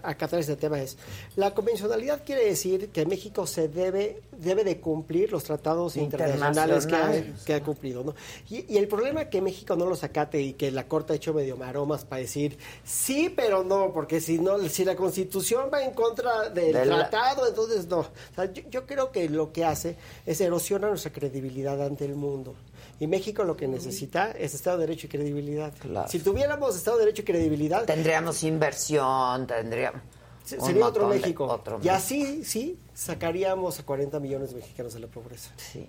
acatar 0.03 0.38
este 0.42 0.58
tema, 0.58 0.82
es 0.82 0.98
la 1.38 1.53
convencionalidad 1.53 2.24
quiere 2.26 2.44
decir 2.45 2.90
que 2.90 3.06
México 3.06 3.48
se 3.48 3.69
debe, 3.69 4.22
debe 4.38 4.66
de 4.66 4.82
cumplir 4.82 5.32
los 5.32 5.45
tratados 5.45 5.95
internacionales 5.95 6.85
que 6.85 6.94
ha, 6.94 6.98
Internacionales. 7.00 7.44
que 7.45 7.53
ha 7.53 7.64
cumplido. 7.64 8.03
¿no? 8.03 8.16
Y, 8.50 8.66
y 8.74 8.77
el 8.77 8.90
problema 8.90 9.22
es 9.22 9.27
que 9.30 9.40
México 9.42 9.77
no 9.77 9.85
los 9.85 10.03
acate 10.03 10.42
y 10.42 10.53
que 10.53 10.72
la 10.72 10.90
Corte 10.90 11.14
ha 11.14 11.16
hecho 11.16 11.34
medio 11.34 11.56
maromas 11.56 12.03
para 12.03 12.22
decir 12.22 12.58
sí, 12.84 13.34
pero 13.34 13.64
no, 13.64 13.94
porque 13.94 14.19
si 14.19 14.38
no, 14.38 14.60
si 14.68 14.84
la 14.84 14.98
Constitución 14.98 15.69
va 15.74 15.84
en 15.85 15.94
contra 15.94 16.50
del 16.50 16.74
De 16.74 16.85
la- 16.85 17.10
tratado, 17.10 17.48
entonces 17.48 17.88
no. 17.88 18.00
O 18.00 18.08
sea, 18.35 18.52
yo, 18.52 18.61
yo 18.69 18.85
creo 18.85 19.11
que 19.14 19.30
lo 19.30 19.53
que 19.53 19.64
hace 19.64 19.95
es 20.26 20.42
erosiona 20.42 20.90
nuestra 20.90 21.14
credibilidad 21.14 21.82
ante 21.82 22.03
el 22.03 22.16
mundo. 22.16 22.56
Y 22.99 23.07
México 23.07 23.43
lo 23.43 23.57
que 23.57 23.67
necesita 23.67 24.32
es 24.32 24.53
Estado 24.53 24.77
de 24.77 24.88
Derecho 24.88 25.07
y 25.07 25.09
credibilidad. 25.09 25.74
Si 26.07 26.19
tuviéramos 26.19 26.75
Estado 26.75 26.98
de 26.98 27.06
Derecho 27.06 27.24
y 27.24 27.25
credibilidad, 27.25 27.83
Tendríamos 27.85 28.41
inversión, 28.43 29.45
tendríamos... 29.48 30.01
sería 30.45 30.85
otro 30.88 31.09
de- 31.09 31.19
México. 31.19 31.45
otro 31.45 31.80
y 31.83 31.90
así, 31.90 32.43
sí, 32.45 32.80
sacaríamos 32.93 33.80
a 33.80 33.83
40 33.85 34.19
millones 34.19 34.51
de 34.51 34.57
mexicanos 34.57 34.93
de 34.93 34.99
la 35.01 35.07
pobreza. 35.07 35.51
Sí. 35.57 35.88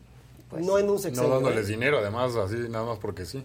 no 0.59 0.79
en 0.79 0.89
un 0.89 0.95
No 0.97 0.99
sexenio. 0.99 1.31
dándoles 1.31 1.67
¿eh? 1.69 1.73
dinero, 1.73 1.99
además, 1.99 2.35
así, 2.37 2.57
nada 2.69 2.85
más 2.87 2.99
porque 2.99 3.25
sí. 3.25 3.45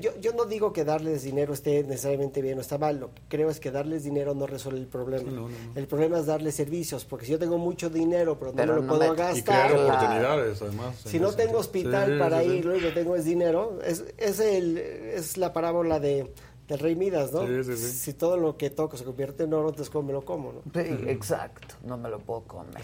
Yo, 0.00 0.10
yo 0.20 0.32
no 0.34 0.44
digo 0.44 0.72
que 0.72 0.84
darles 0.84 1.22
dinero 1.22 1.54
esté 1.54 1.82
necesariamente 1.84 2.42
bien 2.42 2.58
o 2.58 2.60
está 2.60 2.76
mal. 2.78 3.00
Lo 3.00 3.14
que 3.14 3.22
creo 3.28 3.48
es 3.50 3.58
que 3.60 3.70
darles 3.70 4.04
dinero 4.04 4.34
no 4.34 4.46
resuelve 4.46 4.80
el 4.80 4.86
problema. 4.86 5.30
El 5.74 5.86
problema 5.86 6.18
es 6.18 6.26
darles 6.26 6.54
servicios, 6.54 7.04
porque 7.04 7.24
si 7.26 7.32
yo 7.32 7.38
tengo 7.38 7.58
mucho 7.58 7.88
dinero, 7.90 8.38
pero 8.38 8.50
no 8.52 8.56
Pero 8.56 8.74
me 8.74 8.80
lo 8.82 8.88
puedo 8.88 9.10
me- 9.12 9.16
gastar. 9.16 9.36
Y 9.38 9.42
crear 9.42 9.72
oportunidades, 9.72 10.62
además. 10.62 10.96
Si 11.04 11.18
no 11.18 11.32
tengo 11.32 11.58
hospital 11.58 12.12
Sí, 12.12 12.18
para 12.18 12.42
sí, 12.42 12.50
sí. 12.50 12.56
ir, 12.56 12.64
lo 12.64 12.72
único 12.72 12.86
que 12.88 12.92
tengo 12.92 13.16
es 13.16 13.24
dinero, 13.24 13.78
es, 13.84 14.04
es, 14.18 14.40
el, 14.40 14.76
es 14.78 15.36
la 15.38 15.52
parábola 15.52 15.98
de, 16.00 16.32
del 16.68 16.78
rey 16.78 16.94
Midas, 16.94 17.32
¿no? 17.32 17.46
Sí, 17.46 17.64
sí, 17.64 17.76
sí. 17.76 17.90
Si 17.92 18.12
todo 18.14 18.36
lo 18.36 18.56
que 18.56 18.70
toco 18.70 18.96
se 18.96 19.04
convierte 19.04 19.44
en 19.44 19.54
oro, 19.54 19.70
entonces 19.70 19.90
¿cómo 19.90 20.08
me 20.08 20.12
lo 20.12 20.24
como, 20.24 20.52
no? 20.52 20.60
Sí, 20.74 21.04
exacto, 21.06 21.74
no 21.84 21.96
me 21.96 22.08
lo 22.08 22.18
puedo 22.18 22.42
comer. 22.42 22.82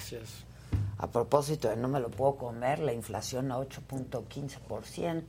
A 0.99 1.07
propósito 1.09 1.69
de 1.69 1.77
no 1.77 1.87
me 1.89 2.01
lo 2.01 2.09
puedo 2.11 2.37
comer, 2.37 2.81
la 2.81 2.93
inflación 2.93 3.53
a 3.53 3.59
8.15%, 3.59 5.23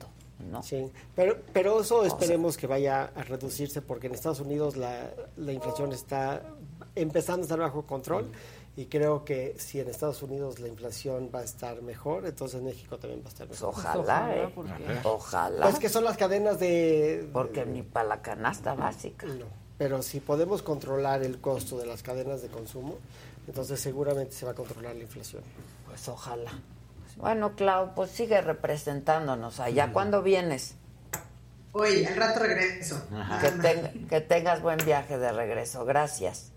¿no? 0.51 0.63
Sí, 0.63 0.89
pero, 1.15 1.37
pero 1.53 1.81
eso 1.81 1.99
sea- 1.99 2.07
esperemos 2.07 2.57
que 2.57 2.67
vaya 2.67 3.11
a 3.15 3.23
reducirse 3.23 3.81
porque 3.81 4.07
en 4.07 4.13
Estados 4.15 4.39
Unidos 4.39 4.77
la, 4.77 5.09
la 5.37 5.51
inflación 5.51 5.91
está 5.91 6.41
empezando 6.95 7.41
a 7.41 7.43
estar 7.43 7.59
bajo 7.59 7.83
control 7.85 8.31
y 8.75 8.85
creo 8.85 9.25
que 9.25 9.55
si 9.57 9.79
en 9.79 9.89
Estados 9.89 10.21
Unidos 10.23 10.59
la 10.59 10.67
inflación 10.69 11.29
va 11.33 11.39
a 11.39 11.43
estar 11.43 11.81
mejor, 11.81 12.25
entonces 12.25 12.59
en 12.59 12.65
México 12.65 12.97
también 12.97 13.21
va 13.21 13.25
a 13.25 13.29
estar 13.29 13.49
mejor. 13.49 13.69
ojalá, 13.69 14.35
¿eh? 14.35 14.49
Ojalá. 15.03 15.65
Pues 15.65 15.79
que 15.79 15.89
son 15.89 16.03
las 16.05 16.15
cadenas 16.15 16.59
de... 16.59 17.27
Porque 17.33 17.65
ni 17.65 17.83
para 17.83 18.07
la 18.07 18.21
canasta 18.21 18.73
básica. 18.75 19.27
No, 19.27 19.45
pero 19.77 20.01
si 20.01 20.19
podemos 20.21 20.61
controlar 20.61 21.23
el 21.23 21.39
costo 21.41 21.77
de 21.77 21.85
las 21.87 22.01
cadenas 22.03 22.41
de 22.41 22.47
consumo, 22.47 22.95
entonces 23.47 23.79
seguramente 23.79 24.33
se 24.33 24.45
va 24.45 24.51
a 24.53 24.55
controlar 24.55 24.95
la 24.95 25.01
inflación. 25.03 25.43
Pues 25.85 26.07
ojalá. 26.07 26.51
Bueno, 27.19 27.55
Clau, 27.55 27.93
pues 27.95 28.11
sigue 28.11 28.39
representándonos 28.41 29.59
allá. 29.59 29.91
¿Cuándo 29.91 30.23
vienes? 30.23 30.75
Hoy, 31.73 32.05
al 32.05 32.15
rato 32.15 32.39
regreso. 32.39 33.05
Que, 33.41 33.49
ten- 33.51 34.07
que 34.07 34.21
tengas 34.21 34.61
buen 34.61 34.77
viaje 34.85 35.17
de 35.17 35.31
regreso. 35.31 35.85
Gracias. 35.85 36.51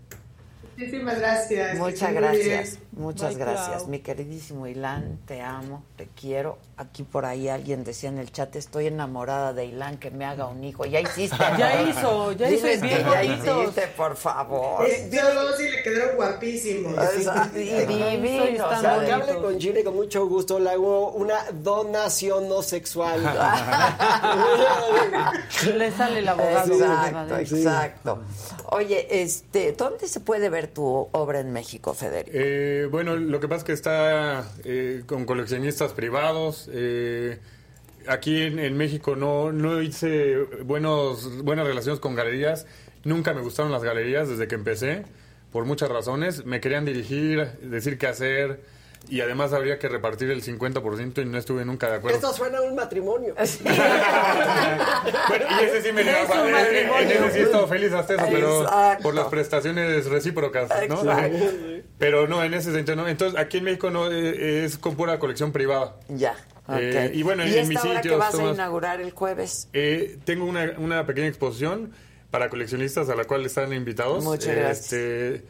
Muchísimas 0.75 1.19
gracias. 1.19 1.77
Muchas 1.77 2.13
gracias, 2.13 2.79
muchas 2.93 3.35
Bye, 3.35 3.39
gracias. 3.45 3.75
Clau. 3.77 3.87
Mi 3.89 3.99
queridísimo 3.99 4.65
Ilan, 4.65 5.19
te 5.27 5.41
amo, 5.41 5.83
te 5.97 6.07
quiero. 6.07 6.57
Aquí 6.75 7.03
por 7.03 7.23
ahí 7.25 7.49
alguien 7.49 7.83
decía 7.83 8.09
en 8.09 8.17
el 8.17 8.31
chat, 8.31 8.55
estoy 8.55 8.87
enamorada 8.87 9.53
de 9.53 9.65
Ilan, 9.65 9.97
que 9.97 10.09
me 10.09 10.25
haga 10.25 10.47
un 10.47 10.63
hijo. 10.63 10.85
Ya 10.85 10.99
hiciste. 10.99 11.37
Ya 11.57 11.81
hizo, 11.83 12.31
ya 12.31 12.49
hizo, 12.49 12.65
bien 12.81 13.05
ya 13.05 13.23
hiciste, 13.23 13.87
por 13.95 14.15
favor. 14.15 14.83
Eh, 14.87 15.07
Yo 15.11 15.33
dos 15.35 15.59
y 15.59 15.69
le 15.69 15.83
quedaron 15.83 16.15
guapísimos. 16.15 16.93
Divinos, 17.53 18.73
O 18.73 18.81
sea, 18.81 19.05
que 19.05 19.11
hable 19.11 19.35
con 19.35 19.59
Chile 19.59 19.83
con 19.83 19.95
mucho 19.95 20.25
gusto, 20.27 20.59
le 20.59 20.71
hago 20.71 21.11
una 21.11 21.45
donación 21.51 22.49
no 22.49 22.63
sexual. 22.63 23.21
Le 25.75 25.91
sale 25.91 26.19
el 26.19 26.27
abogado. 26.27 27.37
Exacto. 27.37 28.23
Oye, 28.69 29.21
este, 29.21 29.73
¿dónde 29.73 30.07
se 30.07 30.19
puede 30.19 30.49
ver 30.49 30.67
tu 30.67 31.07
obra 31.11 31.39
en 31.39 31.51
México, 31.53 31.93
Federico? 31.93 32.31
Eh, 32.33 32.87
bueno, 32.89 33.15
lo 33.15 33.39
que 33.39 33.47
pasa 33.47 33.59
es 33.59 33.63
que 33.63 33.73
está 33.73 34.43
eh, 34.63 35.03
con 35.05 35.25
coleccionistas 35.25 35.93
privados. 35.93 36.62
Eh, 36.71 37.39
aquí 38.07 38.41
en, 38.41 38.59
en 38.59 38.77
México 38.77 39.15
no, 39.15 39.51
no 39.51 39.81
hice 39.81 40.37
buenos, 40.63 41.43
buenas 41.43 41.65
relaciones 41.67 41.99
con 41.99 42.15
galerías. 42.15 42.65
Nunca 43.03 43.33
me 43.33 43.41
gustaron 43.41 43.71
las 43.71 43.83
galerías 43.83 44.29
desde 44.29 44.47
que 44.47 44.55
empecé, 44.55 45.03
por 45.51 45.65
muchas 45.65 45.89
razones. 45.89 46.45
Me 46.45 46.61
querían 46.61 46.85
dirigir, 46.85 47.45
decir 47.61 47.97
qué 47.97 48.07
hacer. 48.07 48.61
Y 49.09 49.19
además 49.19 49.51
habría 49.51 49.79
que 49.79 49.89
repartir 49.89 50.31
el 50.31 50.41
50% 50.41 51.21
y 51.21 51.25
no 51.25 51.37
estuve 51.37 51.65
nunca 51.65 51.89
de 51.89 51.97
acuerdo. 51.97 52.15
Esto 52.15 52.31
suena 52.31 52.59
a 52.59 52.61
un 52.61 52.73
matrimonio. 52.75 53.35
Bueno, 55.27 55.45
y 55.49 55.65
ese 55.65 55.81
sí 55.81 55.91
me 55.91 56.01
un 56.03 56.07
En, 56.07 57.11
ese 57.11 57.31
sí 57.31 57.39
he 57.39 57.43
estado 57.43 57.67
feliz 57.67 57.91
hasta 57.91 58.13
eso, 58.15 58.25
pero 58.31 58.61
Exacto. 58.61 59.03
por 59.03 59.13
las 59.13 59.27
prestaciones 59.27 60.05
recíprocas, 60.05 60.69
¿no? 60.87 60.95
Exacto. 60.95 61.45
Pero 61.97 62.27
no, 62.27 62.43
en 62.43 62.53
ese 62.53 62.71
sentido 62.71 62.95
no. 62.95 63.07
Entonces, 63.07 63.37
aquí 63.39 63.57
en 63.57 63.65
México 63.65 63.89
no 63.89 64.09
eh, 64.09 64.65
es 64.65 64.77
con 64.77 64.95
pura 64.95 65.19
colección 65.19 65.51
privada. 65.51 65.95
Ya. 66.07 66.35
Ok. 66.67 66.75
Eh, 66.79 67.11
y 67.13 67.23
bueno, 67.23 67.43
en, 67.43 67.49
¿Y 67.49 67.57
en 67.57 67.67
mis 67.67 67.77
esta 67.77 67.89
obra 67.89 68.01
que 68.01 68.15
vas 68.15 68.33
a 68.33 68.37
Tomás, 68.37 68.55
inaugurar 68.55 69.01
el 69.01 69.11
jueves? 69.11 69.67
eh, 69.73 70.17
tengo 70.25 70.45
una, 70.45 70.73
una 70.77 71.05
pequeña 71.05 71.27
exposición 71.27 71.91
para 72.31 72.49
coleccionistas 72.49 73.09
a 73.09 73.15
la 73.15 73.25
cual 73.25 73.45
están 73.45 73.73
invitados. 73.73 74.23
Muchas 74.23 74.55
gracias. 74.55 74.93
Este, 74.93 75.45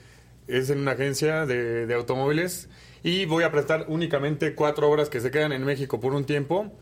es 0.47 0.69
en 0.69 0.79
una 0.79 0.91
agencia 0.91 1.45
de, 1.45 1.85
de 1.85 1.93
automóviles 1.93 2.67
y 3.03 3.25
voy 3.25 3.43
a 3.45 3.51
prestar 3.51 3.85
únicamente 3.87 4.55
cuatro 4.55 4.89
obras 4.89 5.09
que 5.09 5.19
se 5.21 5.31
quedan 5.31 5.53
en 5.53 5.63
México 5.63 5.99
por 5.99 6.13
un 6.13 6.25
tiempo 6.25 6.77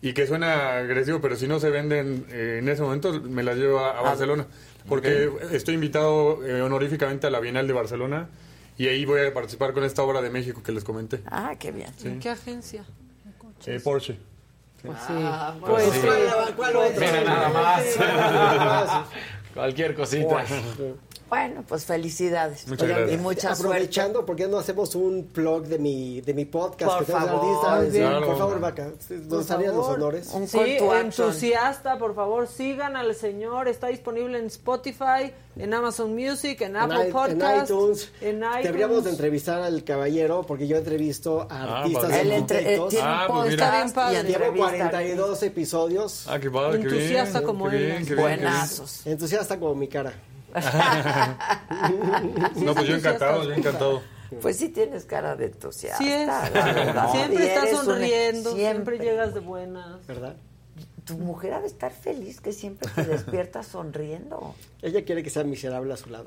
y 0.00 0.14
que 0.14 0.26
suena 0.26 0.78
agresivo, 0.78 1.20
pero 1.20 1.36
si 1.36 1.46
no 1.46 1.60
se 1.60 1.70
venden 1.70 2.26
eh, 2.30 2.58
en 2.60 2.68
ese 2.68 2.82
momento 2.82 3.20
me 3.20 3.42
las 3.42 3.56
llevo 3.56 3.78
a, 3.80 3.98
a 3.98 4.02
Barcelona 4.02 4.46
porque 4.88 5.30
estoy 5.52 5.74
invitado 5.74 6.44
eh, 6.44 6.60
honoríficamente 6.62 7.26
a 7.26 7.30
la 7.30 7.38
Bienal 7.40 7.66
de 7.66 7.72
Barcelona 7.72 8.28
y 8.78 8.88
ahí 8.88 9.04
voy 9.04 9.20
a 9.20 9.32
participar 9.34 9.74
con 9.74 9.84
esta 9.84 10.02
obra 10.02 10.20
de 10.22 10.30
México 10.30 10.62
que 10.62 10.72
les 10.72 10.82
comenté. 10.82 11.20
Ah, 11.26 11.54
qué 11.58 11.70
bien. 11.70 11.90
¿En 12.04 12.18
qué 12.18 12.30
agencia? 12.30 12.84
Eh, 13.66 13.80
Porsche. 13.82 14.16
Pues 14.82 14.98
sí. 15.06 15.12
Ah, 15.16 15.54
pues 15.60 15.84
sí. 15.84 16.00
sí. 16.00 16.08
¿Cuál 16.56 16.76
otro? 16.76 17.00
Mira 17.00 17.24
nada 17.24 17.48
más. 17.50 17.84
Nada 17.98 18.64
más. 18.84 19.06
Cualquier 19.54 19.94
cosita. 19.94 20.44
Bueno, 21.32 21.64
pues 21.66 21.86
felicidades. 21.86 22.68
Muchas 22.68 22.82
Oigan, 22.82 22.98
gracias. 22.98 23.18
Y 23.18 23.22
mucha 23.22 23.40
suerte. 23.54 23.62
Aprovechando, 23.62 24.26
¿por 24.26 24.36
qué 24.36 24.48
no 24.48 24.58
hacemos 24.58 24.94
un 24.94 25.30
blog 25.32 25.64
de 25.64 25.78
mi, 25.78 26.20
de 26.20 26.34
mi 26.34 26.44
podcast? 26.44 26.92
Por 26.92 27.06
que 27.06 27.12
favor. 27.12 27.80
Muy 27.80 27.88
bien. 27.90 28.10
Por 28.10 28.18
Claro. 28.20 28.36
favor, 28.36 28.60
Vaca. 28.60 28.90
Por 29.08 29.16
Nos 29.18 29.50
harían 29.50 29.74
los 29.74 29.86
honores. 29.88 30.28
Un 30.34 30.46
Sí, 30.46 30.58
entusiasta, 30.60 31.96
por 31.98 32.14
favor, 32.14 32.46
sigan 32.48 32.96
al 32.96 33.14
señor. 33.14 33.66
Está 33.68 33.86
disponible 33.86 34.38
en 34.38 34.44
Spotify, 34.46 35.32
en 35.56 35.72
Amazon 35.72 36.14
Music, 36.14 36.60
en 36.60 36.72
En, 36.72 36.76
Apple 36.76 36.98
i- 36.98 37.06
en 37.06 37.12
Podcasts, 37.12 37.70
iTunes. 37.70 38.12
en 38.20 38.36
iTunes. 38.36 38.62
Deberíamos 38.64 39.04
de 39.04 39.10
entrevistar 39.10 39.62
al 39.62 39.84
caballero 39.84 40.42
porque 40.46 40.66
yo 40.68 40.76
entrevisto 40.76 41.42
a 41.42 41.46
Ah, 41.50 41.78
artistas 41.80 42.10
y 42.10 42.14
Él 42.20 42.32
entre- 42.32 42.74
eh, 42.74 42.78
Ah, 42.78 42.84
pues 42.86 42.92
mira. 42.92 43.26
podcast 43.26 43.52
Está 43.52 43.70
bien 43.82 43.92
padre. 43.92 44.12
y 44.12 44.22
Llevo 44.32 44.44
entrevista 44.44 44.68
42 44.68 45.42
episodios. 45.44 46.26
Ah, 46.28 46.38
qué 46.38 46.50
padre, 46.50 46.78
qué 46.80 46.88
bien. 46.88 46.94
Entusiasta 47.00 47.42
como 47.42 47.70
qué 47.70 47.76
él. 47.76 47.82
bien, 47.86 48.06
qué 48.06 48.14
bien, 48.14 48.26
qué 48.26 48.36
bien. 48.36 48.40
Buenazos. 48.42 49.06
Entusiasta 49.06 49.58
como 49.58 49.74
mi 49.74 49.88
cara. 49.88 50.12
No, 52.56 52.74
pues 52.74 52.86
yo 52.86 52.96
encantado, 52.96 53.44
yo 53.44 53.52
encantado. 53.52 54.02
Pues 54.40 54.56
sí 54.56 54.70
tienes 54.70 55.04
cara 55.04 55.36
de 55.36 55.46
entusiasta. 55.46 55.98
Sí 56.02 56.10
es. 56.10 56.26
la 56.26 56.48
verdad. 56.50 57.08
Y 57.12 57.16
Siempre 57.16 57.54
estás 57.54 57.72
un- 57.80 57.84
sonriendo, 57.84 58.54
siempre. 58.54 58.96
siempre. 58.96 58.98
llegas 58.98 59.34
de 59.34 59.40
buenas. 59.40 60.06
¿Verdad? 60.06 60.36
Tu 61.04 61.18
mujer 61.18 61.52
ha 61.54 61.60
de 61.60 61.66
estar 61.66 61.90
feliz 61.90 62.40
que 62.40 62.52
siempre 62.52 62.88
te 62.94 63.02
despiertas 63.04 63.66
sonriendo. 63.72 64.54
Ella 64.82 65.04
quiere 65.04 65.22
que 65.24 65.30
sea 65.30 65.42
miserable 65.44 65.92
a 65.92 65.96
su 65.96 66.10
lado. 66.10 66.24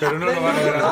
Pero 0.00 0.18
no 0.18 0.26
lo 0.26 0.42
va 0.42 0.50
a 0.50 0.52
lograr. 0.62 0.82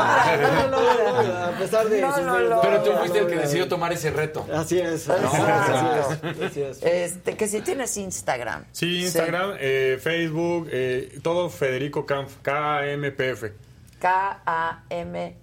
A 1.55 1.59
pesar 1.59 1.89
de 1.89 2.01
No, 2.01 2.15
sus- 2.15 2.25
no, 2.25 2.41
no. 2.41 2.61
Pero 2.61 2.83
tú 2.83 2.93
fuiste 2.93 3.19
el 3.20 3.27
que 3.27 3.36
decidió 3.36 3.69
tomar 3.69 3.93
ese 3.93 4.11
reto. 4.11 4.47
Así 4.53 4.78
es. 4.78 5.07
No, 5.09 5.15
así 5.15 6.20
es, 6.23 6.43
así 6.43 6.62
es. 6.62 6.83
Este, 6.83 7.36
que 7.36 7.47
si 7.49 7.61
tienes 7.61 7.97
Instagram. 7.97 8.65
Sí, 8.73 9.03
Instagram, 9.05 9.55
eh, 9.59 9.99
Facebook, 10.03 10.69
eh, 10.73 11.19
todo 11.23 11.49
Federico 11.51 12.05
Kampf, 12.07 12.36
K-A-M-P-F. 12.43 13.53
K-A-M-P-F. 14.01 15.35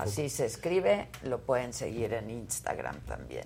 Así 0.00 0.28
se 0.28 0.46
escribe, 0.46 1.08
lo 1.24 1.40
pueden 1.40 1.72
seguir 1.72 2.12
en 2.12 2.30
Instagram 2.30 3.00
también. 3.00 3.44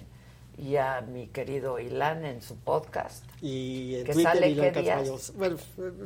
Y 0.59 0.77
a 0.77 1.01
mi 1.01 1.29
querido 1.29 1.79
Ilan 1.79 2.27
en 2.27 2.43
su 2.43 2.55
podcast. 2.57 3.25
Y 3.41 3.95
en 3.95 4.05
¿Que 4.05 4.13
Twitter 4.13 4.33
sale 4.35 4.51
Ilan 4.51 4.73
qué 4.73 4.83
días? 4.83 5.33
Bueno, 5.35 5.57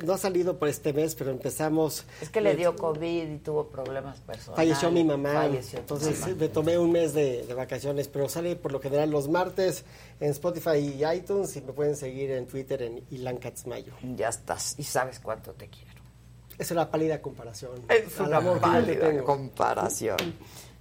no 0.05 0.13
ha 0.13 0.17
salido 0.17 0.57
por 0.57 0.69
este 0.69 0.93
mes, 0.93 1.13
pero 1.15 1.31
empezamos. 1.31 2.05
Es 2.21 2.29
que 2.29 2.39
le 2.39 2.55
dio 2.55 2.73
COVID 2.77 3.27
y 3.33 3.37
tuvo 3.39 3.67
problemas 3.67 4.21
personales. 4.21 4.55
Falleció 4.55 4.91
mi 4.91 5.03
mamá, 5.03 5.33
Falleció 5.33 5.79
entonces 5.79 6.17
mamá. 6.21 6.35
me 6.39 6.47
tomé 6.47 6.77
un 6.77 6.89
mes 6.89 7.13
de, 7.13 7.43
de 7.45 7.53
vacaciones, 7.53 8.07
pero 8.07 8.29
sale 8.29 8.55
por 8.55 8.71
lo 8.71 8.79
general 8.79 9.09
los 9.09 9.27
martes 9.27 9.83
en 10.21 10.31
Spotify 10.31 10.77
y 10.77 11.03
iTunes 11.05 11.53
y 11.57 11.61
me 11.61 11.73
pueden 11.73 11.97
seguir 11.97 12.31
en 12.31 12.47
Twitter 12.47 12.81
en 12.81 13.03
Ilan 13.11 13.37
Katzmayo. 13.37 13.91
Ya 14.15 14.29
estás. 14.29 14.75
Y 14.77 14.83
sabes 14.83 15.19
cuánto 15.19 15.51
te 15.51 15.67
quiero. 15.67 15.94
Es 16.57 16.71
una 16.71 16.89
pálida 16.89 17.21
comparación 17.21 17.71
Es 17.89 18.19
una 18.19 18.37
amor 18.37 18.59
pálida 18.59 19.23
comparación. 19.23 20.17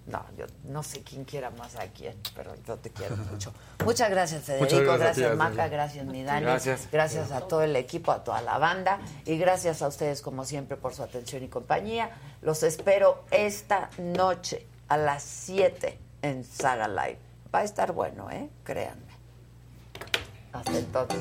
No, 0.06 0.22
yo 0.36 0.44
no 0.64 0.82
sé 0.82 1.02
quién 1.02 1.24
quiera 1.24 1.48
más 1.50 1.76
a 1.76 1.86
quién, 1.86 2.14
pero 2.36 2.54
yo 2.66 2.76
te 2.76 2.90
quiero 2.90 3.16
mucho. 3.16 3.54
Muchas 3.84 4.10
gracias, 4.10 4.42
Federico. 4.42 4.82
Muchas 4.82 4.98
gracias. 4.98 5.36
Maca. 5.36 5.68
Gracias, 5.68 6.04
mi 6.04 6.22
Dani. 6.22 6.42
Gracias. 6.42 6.88
Gracias 6.92 7.32
a 7.32 7.40
todo 7.40 7.62
el 7.62 7.74
equipo, 7.74 8.12
a 8.12 8.22
toda 8.22 8.42
la 8.42 8.58
banda. 8.58 9.00
Y 9.24 9.38
gracias 9.38 9.80
a 9.80 9.88
ustedes, 9.88 10.20
como 10.20 10.44
siempre, 10.44 10.76
por 10.76 10.94
su 10.94 11.02
atención 11.02 11.42
y 11.42 11.48
compañía. 11.48 12.10
Los 12.42 12.62
espero 12.62 13.24
esta 13.30 13.88
noche 13.96 14.66
a 14.88 14.98
las 14.98 15.22
7 15.22 15.98
en 16.20 16.44
Saga 16.44 16.86
Live. 16.86 17.18
Va 17.54 17.60
a 17.60 17.64
estar 17.64 17.92
bueno, 17.92 18.30
¿eh? 18.30 18.50
Créanme. 18.62 19.14
Hasta 20.52 20.78
entonces. 20.78 21.20